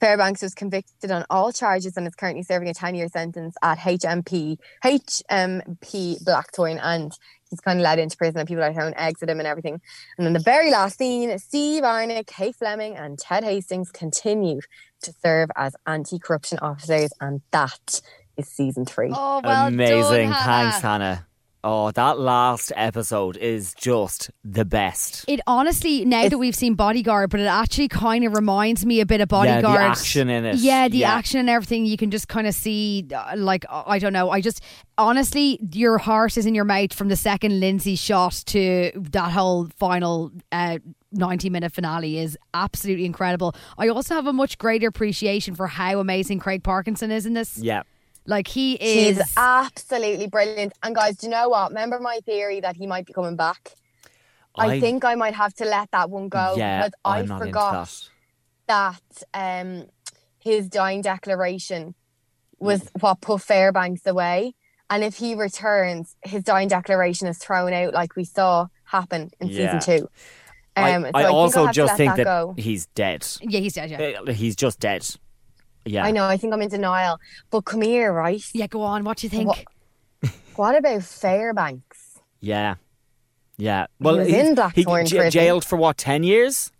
fairbanks 0.00 0.42
was 0.42 0.52
convicted 0.52 1.12
on 1.12 1.24
all 1.30 1.52
charges 1.52 1.96
and 1.96 2.08
is 2.08 2.14
currently 2.16 2.42
serving 2.42 2.68
a 2.68 2.72
10-year 2.72 3.06
sentence 3.06 3.54
at 3.62 3.78
hmp 3.78 4.56
hmp 4.84 6.24
blackthorn 6.24 6.76
and 6.78 7.16
he's 7.52 7.60
kind 7.60 7.78
of 7.78 7.84
led 7.84 7.98
into 7.98 8.16
prison 8.16 8.38
and 8.38 8.48
people 8.48 8.64
are 8.64 8.72
throwing 8.72 8.96
eggs 8.96 9.22
at 9.22 9.28
him 9.28 9.38
and 9.38 9.46
everything. 9.46 9.78
And 10.16 10.26
then 10.26 10.32
the 10.32 10.40
very 10.40 10.70
last 10.70 10.98
scene 10.98 11.38
Steve 11.38 11.84
Arnott, 11.84 12.26
Kate 12.26 12.56
Fleming, 12.56 12.96
and 12.96 13.18
Ted 13.18 13.44
Hastings 13.44 13.92
continue 13.92 14.60
to 15.02 15.12
serve 15.24 15.50
as 15.56 15.74
anti 15.86 16.18
corruption 16.18 16.58
officers, 16.60 17.10
and 17.20 17.40
that 17.52 18.00
is 18.36 18.48
season 18.48 18.84
three. 18.86 19.10
oh 19.14 19.40
well 19.44 19.66
Amazing. 19.68 20.30
done, 20.30 20.42
Thanks, 20.44 20.80
Hannah. 20.80 21.04
Hannah. 21.04 21.26
Oh, 21.64 21.92
that 21.92 22.18
last 22.18 22.72
episode 22.74 23.36
is 23.36 23.72
just 23.74 24.32
the 24.42 24.64
best. 24.64 25.24
It 25.28 25.38
honestly, 25.46 26.04
now 26.04 26.28
that 26.28 26.36
we've 26.36 26.56
seen 26.56 26.74
Bodyguard, 26.74 27.30
but 27.30 27.38
it 27.38 27.44
actually 27.46 27.86
kind 27.86 28.24
of 28.24 28.32
reminds 28.34 28.84
me 28.84 28.98
a 28.98 29.06
bit 29.06 29.20
of 29.20 29.28
Yeah, 29.30 29.58
the 29.58 29.62
Bodyguard. 29.62 29.80
action 29.92 30.28
in 30.28 30.44
it. 30.44 30.56
Yeah, 30.56 30.88
the 30.88 30.96
Yeah. 30.98 31.14
action 31.14 31.38
and 31.38 31.48
everything. 31.48 31.86
You 31.86 31.96
can 31.96 32.10
just 32.10 32.26
kind 32.26 32.48
of 32.48 32.54
see, 32.56 33.06
uh, 33.14 33.34
like, 33.36 33.64
uh, 33.68 33.84
I 33.86 34.00
don't 34.00 34.12
know. 34.12 34.30
I 34.30 34.40
just, 34.40 34.60
honestly, 34.98 35.60
your 35.72 35.98
heart 35.98 36.36
is 36.36 36.46
in 36.46 36.54
your 36.56 36.64
mouth 36.64 36.92
from 36.92 37.06
the 37.06 37.14
second 37.14 37.60
Lindsay 37.60 37.94
shot 37.94 38.42
to 38.46 38.90
that 39.12 39.30
whole 39.30 39.68
final 39.78 40.32
uh, 40.50 40.78
90 41.12 41.50
minute 41.50 41.72
finale 41.72 42.18
is 42.18 42.36
absolutely 42.54 43.04
incredible. 43.04 43.54
I 43.78 43.88
also 43.88 44.14
have 44.14 44.26
a 44.26 44.32
much 44.32 44.58
greater 44.58 44.88
appreciation 44.88 45.54
for 45.54 45.66
how 45.66 45.98
amazing 46.00 46.38
Craig 46.40 46.62
Parkinson 46.62 47.10
is 47.10 47.26
in 47.26 47.34
this. 47.34 47.58
Yeah. 47.58 47.82
Like, 48.26 48.46
he 48.46 48.74
is. 48.74 49.16
He's 49.18 49.34
absolutely 49.36 50.28
brilliant. 50.28 50.72
And 50.82 50.94
guys, 50.94 51.16
do 51.16 51.26
you 51.26 51.30
know 51.32 51.48
what? 51.48 51.70
Remember 51.70 51.98
my 51.98 52.20
theory 52.24 52.60
that 52.60 52.76
he 52.76 52.86
might 52.86 53.04
be 53.06 53.12
coming 53.12 53.36
back? 53.36 53.72
I, 54.56 54.74
I- 54.74 54.80
think 54.80 55.04
I 55.04 55.14
might 55.16 55.34
have 55.34 55.54
to 55.54 55.64
let 55.64 55.90
that 55.92 56.08
one 56.10 56.28
go 56.28 56.54
Yeah, 56.56 56.78
because 56.86 56.92
I 57.04 57.18
I'm 57.20 57.26
not 57.26 57.42
into 57.42 57.46
forgot 57.46 58.08
that. 58.68 59.00
um, 59.34 59.86
his 60.38 60.68
dying 60.68 61.02
declaration 61.02 61.94
was 62.58 62.88
what 63.00 63.20
put 63.20 63.40
Fairbanks 63.42 64.06
away. 64.06 64.54
And 64.90 65.02
if 65.02 65.16
he 65.16 65.34
returns, 65.34 66.16
his 66.22 66.44
dying 66.44 66.68
declaration 66.68 67.26
is 67.26 67.38
thrown 67.38 67.72
out 67.72 67.94
like 67.94 68.14
we 68.14 68.24
saw 68.24 68.66
happen 68.84 69.30
in 69.40 69.48
Yeah. 69.48 69.78
season 69.78 69.98
two. 70.00 70.08
I, 70.76 70.92
Um, 70.94 71.02
so 71.04 71.10
I 71.14 71.22
I'll 71.24 71.34
also 71.36 71.66
have 71.66 71.74
just 71.74 71.96
think 71.96 72.16
that 72.16 72.24
that 72.24 72.54
he's 72.62 72.86
dead. 72.86 73.26
yeah, 73.40 73.60
he's 73.60 73.74
dead, 73.74 73.90
yeah. 73.90 74.20
Uh, 74.26 74.32
He's 74.32 74.56
just 74.56 74.80
dead. 74.80 75.06
Yeah. 75.84 76.04
I 76.04 76.10
know, 76.12 76.24
I 76.24 76.36
think 76.36 76.54
I'm 76.54 76.62
in 76.62 76.68
denial. 76.68 77.18
But 77.50 77.62
come 77.64 77.82
here, 77.82 78.12
right? 78.12 78.42
Yeah, 78.54 78.68
go 78.68 78.82
on. 78.82 79.04
What 79.04 79.18
do 79.18 79.26
you 79.26 79.30
think? 79.30 79.48
What, 79.48 79.64
what 80.56 80.76
about 80.76 81.02
Fairbanks? 81.02 82.20
Yeah. 82.40 82.76
Yeah. 83.58 83.86
Well, 84.00 84.18
was 84.18 84.28
he's- 84.28 84.48
in 84.58 84.70
he 84.74 84.84
j- 85.04 85.30
jailed 85.30 85.64
for 85.64 85.76
what, 85.76 85.96
10 85.98 86.22
years? 86.22 86.70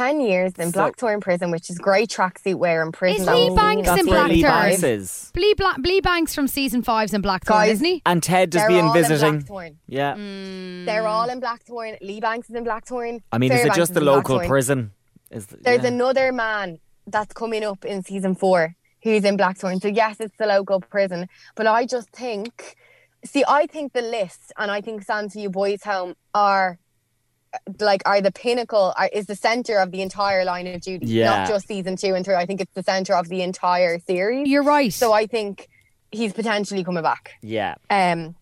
10 0.00 0.20
years 0.20 0.52
in 0.58 0.66
So- 0.68 0.72
Blackthorn 0.80 1.20
prison, 1.20 1.50
which 1.50 1.68
is 1.68 1.78
great 1.78 2.08
tracksuit 2.08 2.54
wearing 2.54 2.90
prison. 2.90 3.22
Is 3.22 3.28
Lee 3.28 3.50
was 3.50 3.56
Banks 3.56 3.88
seen 3.88 3.98
in 3.98 4.06
That's 4.06 4.08
where 4.08 4.28
Lee 4.28 4.40
Blackthorn? 4.40 4.70
Banks 4.70 4.82
is. 4.82 5.30
Blee, 5.34 5.54
Bla- 5.54 5.76
Blee 5.78 6.00
Banks 6.00 6.34
from 6.34 6.48
season 6.48 6.82
five's 6.82 7.12
in 7.12 7.20
Blackthorn, 7.20 7.58
Guys, 7.60 7.72
isn't 7.72 7.84
he? 7.86 8.02
And 8.06 8.22
Ted 8.22 8.48
does 8.50 8.62
They're 8.62 8.68
being 8.68 8.84
all 8.86 8.96
in 8.96 9.02
visiting. 9.02 9.32
Blackthorn. 9.40 9.76
Yeah. 9.88 10.14
Mm. 10.14 10.86
They're 10.86 11.06
all 11.06 11.28
in 11.28 11.38
Blackthorn. 11.40 11.96
Lee 12.00 12.20
Banks 12.20 12.48
is 12.48 12.56
in 12.56 12.64
Blackthorn. 12.64 13.20
I 13.30 13.36
mean, 13.38 13.52
is 13.52 13.56
it 13.56 13.62
Fairbanks 13.64 13.76
just 13.76 13.94
the 13.94 14.00
local 14.00 14.36
Blackthorn. 14.36 14.48
prison? 14.48 14.90
Is 15.30 15.46
the, 15.46 15.58
There's 15.58 15.82
yeah. 15.82 15.88
another 15.88 16.32
man 16.32 16.78
that's 17.06 17.34
coming 17.34 17.62
up 17.62 17.84
in 17.84 18.02
season 18.02 18.34
four 18.34 18.74
who's 19.02 19.24
in 19.24 19.36
Blackthorn. 19.36 19.80
So, 19.80 19.88
yes, 19.88 20.16
it's 20.20 20.36
the 20.38 20.46
local 20.46 20.80
prison. 20.80 21.26
But 21.56 21.66
I 21.66 21.84
just 21.84 22.08
think, 22.10 22.74
see, 23.24 23.44
I 23.46 23.66
think 23.66 23.92
the 23.92 24.02
list 24.02 24.52
and 24.56 24.70
I 24.70 24.80
think 24.80 25.02
Sands 25.02 25.34
View 25.34 25.50
Boys 25.50 25.82
Home 25.84 26.14
are 26.34 26.78
like 27.80 28.02
are 28.06 28.20
the 28.20 28.30
pinnacle 28.32 28.92
are, 28.96 29.08
is 29.12 29.26
the 29.26 29.34
center 29.34 29.78
of 29.78 29.90
the 29.90 30.02
entire 30.02 30.44
line 30.44 30.66
of 30.66 30.80
duty 30.80 31.06
Yeah. 31.06 31.30
not 31.38 31.48
just 31.48 31.66
season 31.66 31.96
two 31.96 32.14
and 32.14 32.24
three 32.24 32.34
i 32.34 32.46
think 32.46 32.60
it's 32.60 32.72
the 32.74 32.82
center 32.82 33.14
of 33.14 33.28
the 33.28 33.42
entire 33.42 33.98
series 33.98 34.48
You're 34.48 34.62
right. 34.62 34.92
so 34.92 35.12
i 35.12 35.26
think 35.26 35.68
he's 36.12 36.32
potentially 36.32 36.84
coming 36.84 37.02
back 37.02 37.32
Yeah. 37.42 37.74
um, 37.90 38.34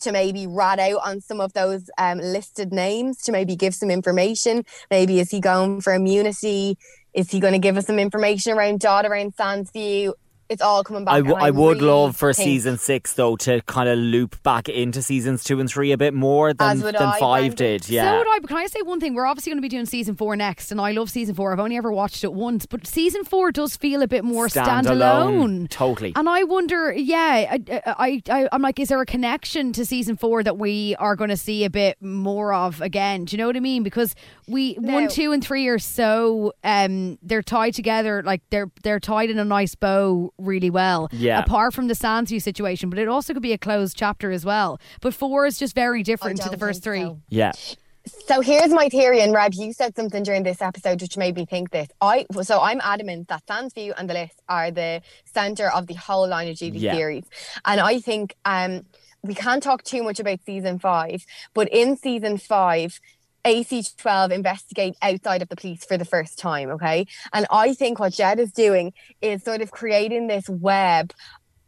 to 0.00 0.10
maybe 0.12 0.46
rat 0.46 0.78
out 0.80 1.00
on 1.04 1.20
some 1.20 1.40
of 1.40 1.52
those 1.52 1.88
um, 1.98 2.18
listed 2.18 2.72
names, 2.72 3.18
to 3.22 3.30
maybe 3.30 3.54
give 3.54 3.72
some 3.76 3.92
information. 3.92 4.64
Maybe 4.90 5.20
is 5.20 5.30
he 5.30 5.38
going 5.38 5.80
for 5.82 5.94
immunity? 5.94 6.76
Is 7.14 7.30
he 7.30 7.38
going 7.38 7.52
to 7.52 7.60
give 7.60 7.76
us 7.76 7.86
some 7.86 8.00
information 8.00 8.52
around 8.52 8.80
Dot, 8.80 9.06
around 9.06 9.36
Sandsview? 9.36 10.12
It's 10.54 10.62
all 10.62 10.82
coming 10.82 11.04
back. 11.04 11.14
I, 11.14 11.18
and 11.48 11.56
would 11.56 11.76
really 11.78 11.80
love 11.88 12.16
for 12.16 12.32
think- 12.32 12.46
season 12.46 12.78
six 12.78 13.12
though 13.14 13.36
to 13.36 13.60
kind 13.62 13.88
of 13.88 13.98
loop 13.98 14.42
back 14.42 14.68
into 14.68 15.02
seasons 15.02 15.44
two 15.44 15.60
and 15.60 15.68
three 15.68 15.92
a 15.92 15.98
bit 15.98 16.14
more 16.14 16.52
than 16.54 16.78
than 16.80 16.96
I, 16.96 17.18
five 17.18 17.56
Brandon. 17.56 17.56
did. 17.56 17.88
Yeah, 17.88 18.10
So 18.12 18.18
would 18.18 18.26
I, 18.28 18.38
but 18.40 18.48
can 18.48 18.56
I 18.56 18.66
say 18.66 18.80
one 18.82 19.00
thing? 19.00 19.14
We're 19.14 19.26
obviously 19.26 19.50
going 19.50 19.58
to 19.58 19.62
be 19.62 19.68
doing 19.68 19.86
season 19.86 20.14
four 20.16 20.36
next, 20.36 20.70
and 20.72 20.80
I 20.80 20.92
love 20.92 21.10
season 21.10 21.34
four. 21.34 21.52
I've 21.52 21.60
only 21.60 21.76
ever 21.76 21.92
watched 21.92 22.24
it 22.24 22.32
once, 22.32 22.66
but 22.66 22.86
season 22.86 23.24
four 23.24 23.52
does 23.52 23.76
feel 23.76 24.00
a 24.02 24.08
bit 24.08 24.24
more 24.24 24.48
standalone. 24.48 25.68
totally. 25.68 26.12
And 26.16 26.28
I 26.28 26.44
wonder, 26.44 26.92
yeah, 26.92 27.46
I, 27.50 27.82
I, 27.86 28.22
I, 28.30 28.48
I'm 28.52 28.62
like, 28.62 28.78
is 28.78 28.88
there 28.88 29.00
a 29.00 29.06
connection 29.06 29.72
to 29.74 29.84
season 29.84 30.16
four 30.16 30.42
that 30.42 30.58
we 30.58 30.94
are 30.98 31.16
going 31.16 31.30
to 31.30 31.36
see 31.36 31.64
a 31.64 31.70
bit 31.70 32.00
more 32.00 32.54
of 32.54 32.80
again? 32.80 33.24
Do 33.24 33.34
you 33.36 33.38
know 33.38 33.46
what 33.46 33.56
I 33.56 33.60
mean? 33.60 33.82
Because 33.82 34.14
we 34.46 34.74
one, 34.74 35.08
two, 35.08 35.32
and 35.32 35.42
three 35.44 35.66
are 35.68 35.78
so 35.78 36.52
um 36.62 37.18
they're 37.22 37.42
tied 37.42 37.74
together, 37.74 38.22
like 38.22 38.42
they're 38.50 38.70
they're 38.82 39.00
tied 39.00 39.30
in 39.30 39.38
a 39.38 39.44
nice 39.44 39.74
bow 39.74 40.32
really 40.44 40.70
well. 40.70 41.08
Yeah. 41.12 41.40
Apart 41.40 41.74
from 41.74 41.88
the 41.88 41.94
Sandsview 41.94 42.40
situation, 42.42 42.90
but 42.90 42.98
it 42.98 43.08
also 43.08 43.32
could 43.32 43.42
be 43.42 43.52
a 43.52 43.58
closed 43.58 43.96
chapter 43.96 44.30
as 44.30 44.44
well. 44.44 44.80
But 45.00 45.14
four 45.14 45.46
is 45.46 45.58
just 45.58 45.74
very 45.74 46.02
different 46.02 46.40
to 46.42 46.48
the 46.48 46.56
first 46.58 46.82
three. 46.82 47.02
so. 47.02 47.20
yeah, 47.28 47.52
So 48.26 48.40
here's 48.42 48.68
my 48.70 48.88
theory, 48.88 49.20
and 49.22 49.32
Reb, 49.32 49.54
you 49.54 49.72
said 49.72 49.96
something 49.96 50.22
during 50.22 50.42
this 50.42 50.60
episode 50.60 51.00
which 51.00 51.16
made 51.16 51.36
me 51.36 51.46
think 51.46 51.70
this. 51.70 51.88
I 52.00 52.26
so 52.42 52.60
I'm 52.60 52.80
adamant 52.82 53.28
that 53.28 53.46
Sandsview 53.46 53.94
and 53.96 54.08
the 54.10 54.14
list 54.14 54.40
are 54.48 54.70
the 54.70 55.00
center 55.24 55.68
of 55.70 55.86
the 55.86 55.94
whole 55.94 56.28
line 56.28 56.48
of 56.48 56.56
duty 56.56 56.78
Yeah. 56.80 56.94
series, 56.94 57.24
and 57.64 57.80
I 57.80 58.00
think 58.00 58.34
um 58.44 58.82
we 59.22 59.34
can't 59.34 59.62
talk 59.62 59.82
too 59.84 60.02
much 60.02 60.20
about 60.20 60.40
season 60.44 60.78
five, 60.78 61.24
but 61.54 61.68
in 61.70 61.96
season 61.96 62.36
five. 62.38 63.00
AC12 63.44 64.30
investigate 64.32 64.96
outside 65.02 65.42
of 65.42 65.48
the 65.48 65.56
police 65.56 65.84
for 65.84 65.96
the 65.98 66.04
first 66.04 66.38
time, 66.38 66.70
okay? 66.70 67.06
And 67.32 67.46
I 67.50 67.74
think 67.74 67.98
what 67.98 68.12
Jed 68.12 68.38
is 68.40 68.52
doing 68.52 68.92
is 69.20 69.42
sort 69.42 69.60
of 69.60 69.70
creating 69.70 70.26
this 70.28 70.48
web 70.48 71.12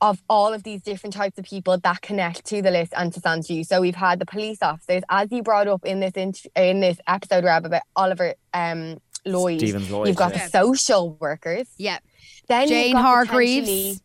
of 0.01 0.23
all 0.29 0.53
of 0.53 0.63
these 0.63 0.83
different 0.83 1.15
types 1.15 1.39
of 1.39 1.45
people 1.45 1.79
that 1.79 2.03
connect 2.03 2.45
to 2.47 2.61
the 2.61 2.71
list 2.71 2.93
and 2.97 3.13
to 3.15 3.21
Sandsview. 3.21 3.65
So 3.65 3.81
we've 3.81 3.95
had 3.95 4.19
the 4.19 4.27
police 4.27 4.59
officers, 4.63 5.03
as 5.09 5.31
you 5.33 5.43
brought 5.43 5.69
up 5.69 5.85
in 5.87 6.01
this 6.01 6.13
int- 6.13 6.47
in 6.55 6.81
this 6.81 6.99
episode, 7.07 7.45
Rab, 7.45 7.65
about 7.65 7.83
Oliver 7.95 8.35
um, 8.53 8.99
Lloyd. 9.25 9.59
Stephens-Lloyd, 9.59 10.09
You've 10.09 10.17
got 10.17 10.35
yeah. 10.35 10.45
the 10.45 10.51
social 10.51 11.15
workers. 11.19 11.67
Yep. 11.79 12.03
Then 12.49 12.69
Jane 12.69 12.95
Hargreaves. 12.97 14.01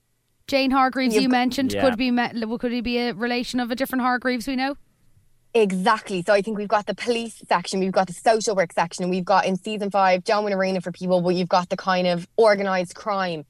Jane 0.47 0.71
Hargreaves, 0.71 1.13
You've 1.13 1.23
you 1.23 1.29
got- 1.29 1.37
mentioned, 1.37 1.73
Yeah. 1.73 1.81
could 1.81 1.97
be 1.97 2.09
met, 2.11 2.35
could 2.59 2.71
he 2.71 2.81
be 2.81 2.97
a 2.97 3.13
relation 3.13 3.59
of 3.59 3.69
a 3.71 3.75
different 3.75 4.01
Hargreaves 4.01 4.47
we 4.47 4.55
know? 4.55 4.75
Exactly. 5.53 6.23
So 6.23 6.33
I 6.33 6.41
think 6.41 6.57
we've 6.57 6.67
got 6.67 6.85
the 6.85 6.95
police 6.95 7.41
section, 7.47 7.79
we've 7.79 7.91
got 7.91 8.07
the 8.07 8.13
social 8.13 8.55
work 8.55 8.71
section, 8.73 9.09
we've 9.09 9.25
got 9.25 9.45
in 9.45 9.57
season 9.57 9.91
five 9.91 10.23
John 10.23 10.45
Wayne 10.45 10.53
Arena 10.53 10.81
for 10.81 10.91
people, 10.91 11.21
but 11.21 11.35
you've 11.35 11.49
got 11.49 11.69
the 11.69 11.77
kind 11.77 12.07
of 12.07 12.27
organized 12.37 12.95
crime 12.95 13.45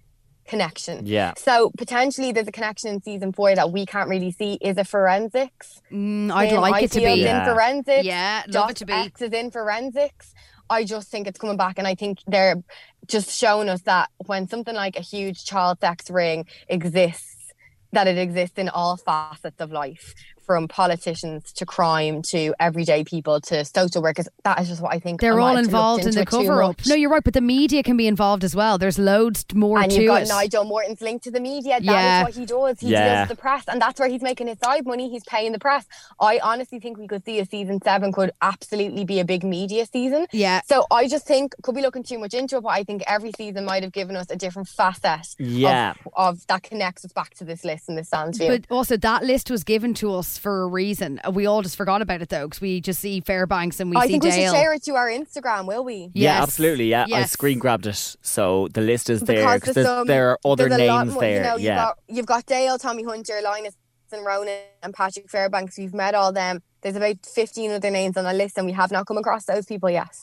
connection. 0.48 1.06
Yeah. 1.06 1.34
So 1.38 1.72
potentially 1.78 2.32
there's 2.32 2.48
a 2.48 2.52
connection 2.52 2.90
in 2.90 3.02
season 3.02 3.32
four 3.32 3.54
that 3.56 3.72
we 3.72 3.86
can't 3.86 4.10
really 4.10 4.32
see. 4.32 4.58
Is 4.62 4.78
a 4.78 4.84
forensics? 4.84 5.82
Mm, 5.92 6.32
I'd 6.32 6.50
Tim 6.50 6.62
like 6.62 6.84
it 6.84 6.92
to 6.94 7.00
be. 7.00 7.22
Yeah. 7.22 7.48
in 7.48 7.54
forensics. 7.54 8.04
Yeah, 8.04 8.44
love 8.48 8.54
Josh 8.54 8.72
it 8.72 8.78
to 8.78 8.86
be. 8.86 8.94
X 8.94 9.22
is 9.22 9.32
in 9.34 9.52
forensics. 9.52 10.34
I 10.70 10.86
just 10.86 11.10
think 11.10 11.28
it's 11.28 11.38
coming 11.38 11.58
back, 11.58 11.78
and 11.78 11.86
I 11.86 11.96
think 11.96 12.20
they're 12.28 12.64
just 13.06 13.30
showing 13.30 13.68
us 13.68 13.82
that 13.82 14.10
when 14.26 14.48
something 14.48 14.74
like 14.74 14.96
a 14.96 15.02
huge 15.02 15.44
child 15.44 15.80
sex 15.82 16.10
ring 16.10 16.46
exists, 16.70 17.52
that 17.92 18.08
it 18.08 18.18
exists 18.18 18.58
in 18.58 18.70
all 18.70 18.96
facets 18.96 19.60
of 19.60 19.72
life, 19.72 20.14
from 20.46 20.68
politicians 20.68 21.52
to 21.54 21.66
crime 21.66 22.22
to 22.30 22.54
everyday 22.60 23.04
people 23.04 23.40
to 23.42 23.64
social 23.66 24.02
workers. 24.02 24.28
That 24.44 24.60
is 24.60 24.68
just 24.70 24.82
what 24.82 24.94
I 24.94 25.00
think. 25.00 25.22
They're 25.22 25.36
might 25.36 25.52
all 25.52 25.58
involved 25.58 26.06
in 26.06 26.14
the 26.16 26.26
cover 26.26 26.64
up. 26.64 26.78
No, 26.86 26.96
you're 26.96 27.10
right, 27.10 27.24
but 27.24 27.34
the 27.34 27.42
media 27.42 27.84
can 27.84 27.98
be 27.98 28.08
involved 28.08 28.44
as 28.44 28.56
well. 28.56 28.78
There's 28.78 29.00
loads 29.00 29.46
more 29.54 29.80
and 29.80 29.92
to 29.92 30.02
you've 30.02 30.08
got 30.08 30.24
it. 30.24 30.28
Nigel 30.28 30.64
Morton's 30.64 31.02
linked 31.02 31.24
to 31.26 31.32
the 31.32 31.40
media. 31.40 31.80
That 31.80 31.82
is 31.82 31.86
Yeah. 31.86 32.24
what 32.24 32.34
he 32.36 32.46
does. 32.46 32.80
He 32.80 32.90
Yeah. 32.90 33.16
deals 33.16 33.30
with 33.30 33.38
the 33.38 33.42
press, 33.42 33.64
and 33.68 33.82
that's 33.82 34.00
where 34.00 34.10
he's 34.10 34.22
making 34.22 34.48
his 34.48 34.58
side 34.64 34.86
money. 34.86 35.10
He's 35.10 35.24
paying 35.24 35.52
the 35.52 35.60
press. 35.60 35.86
I 36.20 36.40
honestly 36.44 36.80
think 36.80 36.98
we 36.98 37.08
could 37.08 37.24
see 37.26 37.40
a 37.40 37.46
season 37.46 37.80
seven 37.84 38.12
could 38.12 38.32
absolutely 38.42 39.06
be 39.06 39.20
a 39.20 39.26
big 39.26 39.44
media 39.44 39.86
season. 39.86 40.26
Yeah. 40.32 40.62
So 40.66 40.86
I 40.92 41.08
just 41.08 41.26
think 41.26 41.56
could 41.64 41.76
be 41.76 41.82
looking 41.82 42.04
too 42.04 42.20
much 42.20 42.34
into 42.34 42.58
it, 42.58 42.62
but 42.64 42.70
I 42.70 42.84
think 42.84 43.04
every 43.08 43.32
season 43.38 43.66
might 43.66 43.84
have 43.84 43.92
given 43.92 44.16
us 44.16 44.30
a 44.30 44.36
different 44.36 44.68
facet. 44.68 45.36
Yeah. 45.40 45.94
Of, 46.16 46.38
of 46.38 46.48
that 46.48 46.64
connects 46.64 47.06
us 47.06 47.12
back 47.14 47.34
to 47.36 47.44
this 47.46 47.64
list 47.64 47.90
and 47.90 47.98
this 47.98 48.08
stands. 48.08 48.38
But 48.40 48.66
also, 48.70 48.98
that 48.98 49.24
list 49.24 49.50
was 49.52 49.64
given 49.64 49.94
to 49.96 50.16
us 50.16 50.31
for 50.38 50.64
a 50.64 50.68
reason. 50.68 51.20
We 51.34 51.46
all 51.46 51.62
just 51.62 51.76
forgot 51.76 52.02
about 52.02 52.22
it 52.22 52.30
though, 52.30 52.48
because 52.48 52.62
we 52.62 52.82
just 52.82 53.00
see 53.00 53.22
Fairbanks 53.22 53.80
and 53.80 53.90
we 53.90 53.98
oh, 53.98 54.00
I 54.00 54.06
see 54.06 54.14
think 54.14 54.24
we 54.24 54.30
Dale. 54.32 54.52
should 54.54 54.60
share 54.60 54.74
it 54.74 54.84
to 54.84 54.96
our 54.96 55.08
Instagram, 55.08 55.66
will 55.68 55.84
we? 55.84 56.12
Yeah, 56.14 56.42
absolutely. 56.42 56.90
Yeah, 56.90 57.06
I 57.14 57.24
screen 57.26 57.60
grabbed 57.60 57.88
it, 57.88 58.16
so 58.22 58.68
the 58.74 58.82
list 58.82 59.10
is 59.10 59.22
there 59.22 59.38
Because 59.38 59.60
because 59.62 59.76
there's 59.76 59.86
there's- 59.88 60.00
some- 60.00 60.08
there 60.08 60.30
are 60.32 60.40
other 60.46 60.70
there's 60.70 60.82
a 60.82 60.88
lot 60.88 61.04
names 61.06 61.14
more, 61.14 61.22
there. 61.22 61.36
You 61.38 61.42
know, 61.44 61.54
you've 61.56 61.62
yeah, 61.64 61.76
got 61.76 61.98
you've 62.08 62.26
got 62.26 62.46
Dale, 62.46 62.78
Tommy 62.78 63.04
Hunter, 63.04 63.40
Linus 63.44 63.76
and 64.14 64.26
Ronan 64.26 64.60
and 64.84 64.94
Patrick 64.94 65.30
Fairbanks. 65.30 65.78
We've 65.78 65.94
met 65.94 66.16
all 66.16 66.32
them. 66.34 66.62
There's 66.82 66.96
about 66.98 67.26
15 67.26 67.72
other 67.72 67.90
names 67.90 68.18
on 68.18 68.26
the 68.26 68.34
list, 68.34 68.58
and 68.58 68.66
we 68.68 68.74
have 68.74 68.92
not 68.92 69.06
come 69.06 69.18
across 69.18 69.46
those 69.46 69.66
people 69.66 69.90
yet. 69.90 70.16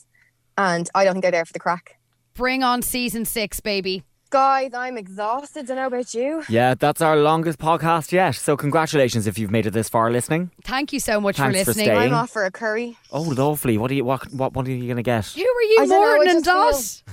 And 0.59 0.91
I 0.95 1.05
don't 1.05 1.15
think 1.15 1.23
they're 1.23 1.31
there 1.31 1.45
for 1.47 1.53
the 1.53 1.59
crack. 1.61 1.99
Bring 2.35 2.63
on 2.63 2.83
season 2.83 3.25
six, 3.25 3.61
baby. 3.61 4.03
Guys, 4.31 4.75
I'm 4.75 4.99
exhausted. 4.99 5.67
Don't 5.67 5.77
know 5.77 5.87
about 5.87 6.13
you. 6.13 6.43
yeah, 6.51 6.75
that's 6.75 7.01
our 7.01 7.17
longest 7.17 7.59
podcast 7.59 8.13
yet. 8.13 8.35
So 8.35 8.59
congratulations 8.59 9.27
if 9.27 9.39
you've 9.39 9.51
made 9.51 9.65
it 9.65 9.71
this 9.71 9.89
far 9.89 10.11
listening. 10.11 10.51
Thank 10.65 10.93
you 10.93 11.01
so 11.01 11.19
much 11.19 11.37
Thanks 11.39 11.59
for 11.61 11.65
for 11.65 11.71
listening. 11.71 11.87
staying. 11.87 12.13
I'm 12.13 12.15
off 12.15 12.31
for 12.31 12.45
a 12.45 12.51
curry. 12.51 12.99
Oh, 13.11 13.23
lovely. 13.23 13.79
What 13.79 13.91
are 13.91 13.95
you? 13.95 14.05
What? 14.05 14.31
What? 14.33 14.53
What 14.53 14.67
are 14.67 14.71
you 14.71 14.87
gonna 14.87 15.03
get? 15.03 15.27
Who 15.27 15.41
are 15.41 15.63
you, 15.63 15.79
I 15.81 15.87
don't 15.87 16.05
I 16.05 16.15
Morton 16.17 16.37
and 16.37 16.45
just 16.45 17.05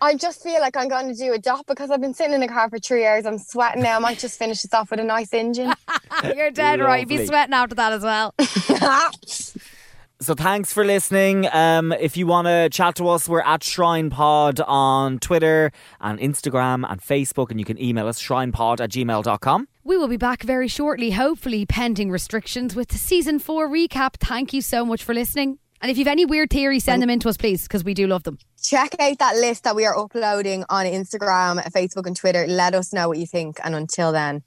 I 0.00 0.14
just 0.14 0.42
feel 0.42 0.60
like 0.60 0.76
I'm 0.76 0.88
going 0.88 1.08
to 1.08 1.14
do 1.14 1.32
a 1.32 1.38
dot 1.38 1.64
because 1.66 1.90
I've 1.90 2.00
been 2.00 2.12
sitting 2.12 2.34
in 2.34 2.40
the 2.40 2.48
car 2.48 2.68
for 2.68 2.78
three 2.78 3.06
hours. 3.06 3.24
I'm 3.24 3.38
sweating 3.38 3.82
now. 3.82 3.96
I 3.96 3.98
might 3.98 4.18
just 4.18 4.38
finish 4.38 4.62
this 4.62 4.74
off 4.74 4.90
with 4.90 5.00
a 5.00 5.04
nice 5.04 5.32
engine. 5.32 5.72
You're 6.36 6.50
dead 6.50 6.80
right. 6.80 7.08
Be 7.08 7.24
sweating 7.26 7.54
after 7.54 7.74
that 7.76 7.92
as 7.92 8.02
well. 8.02 8.34
So 10.18 10.34
thanks 10.34 10.72
for 10.72 10.82
listening. 10.82 11.46
Um, 11.52 11.92
if 11.92 12.16
you 12.16 12.26
want 12.26 12.46
to 12.46 12.70
chat 12.70 12.94
to 12.96 13.08
us, 13.08 13.28
we're 13.28 13.42
at 13.42 13.62
Shrine 13.62 14.08
Pod 14.08 14.60
on 14.60 15.18
Twitter 15.18 15.70
and 16.00 16.18
Instagram 16.18 16.90
and 16.90 17.02
Facebook, 17.02 17.50
and 17.50 17.60
you 17.60 17.66
can 17.66 17.80
email 17.80 18.08
us 18.08 18.20
shrinepod 18.20 18.80
at 18.80 18.90
gmail.com. 18.90 19.68
We 19.84 19.98
will 19.98 20.08
be 20.08 20.16
back 20.16 20.42
very 20.42 20.68
shortly, 20.68 21.10
hopefully 21.10 21.66
pending 21.66 22.10
restrictions, 22.10 22.74
with 22.74 22.88
the 22.88 22.98
season 22.98 23.38
four 23.38 23.68
recap. 23.68 24.14
Thank 24.14 24.54
you 24.54 24.62
so 24.62 24.86
much 24.86 25.04
for 25.04 25.12
listening. 25.12 25.58
And 25.82 25.90
if 25.90 25.98
you've 25.98 26.08
any 26.08 26.24
weird 26.24 26.48
theories, 26.48 26.84
send 26.84 27.02
them 27.02 27.10
in 27.10 27.20
to 27.20 27.28
us, 27.28 27.36
please, 27.36 27.64
because 27.64 27.84
we 27.84 27.92
do 27.92 28.06
love 28.06 28.22
them. 28.22 28.38
Check 28.62 28.96
out 28.98 29.18
that 29.18 29.36
list 29.36 29.64
that 29.64 29.76
we 29.76 29.84
are 29.84 29.96
uploading 29.96 30.64
on 30.70 30.86
Instagram, 30.86 31.62
Facebook, 31.72 32.06
and 32.06 32.16
Twitter. 32.16 32.46
Let 32.46 32.74
us 32.74 32.94
know 32.94 33.08
what 33.08 33.18
you 33.18 33.26
think. 33.26 33.58
And 33.62 33.74
until 33.74 34.12
then, 34.12 34.42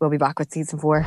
we'll 0.00 0.10
be 0.10 0.16
back 0.16 0.38
with 0.38 0.52
season 0.52 0.78
four. 0.78 1.04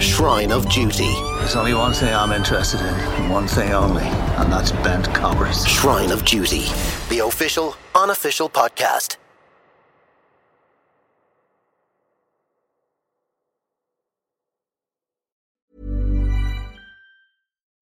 Shrine 0.00 0.52
of 0.52 0.68
Duty. 0.68 1.12
There's 1.38 1.56
only 1.56 1.74
one 1.74 1.92
thing 1.92 2.14
I'm 2.14 2.32
interested 2.32 2.80
in, 2.80 2.86
and 2.86 3.30
one 3.30 3.48
thing 3.48 3.72
only, 3.72 4.04
and 4.04 4.52
that's 4.52 4.70
bent 4.70 5.12
coppers. 5.12 5.66
Shrine 5.66 6.12
of 6.12 6.24
Duty. 6.24 6.66
The 7.08 7.22
official, 7.24 7.74
unofficial 7.94 8.48
podcast. 8.48 9.16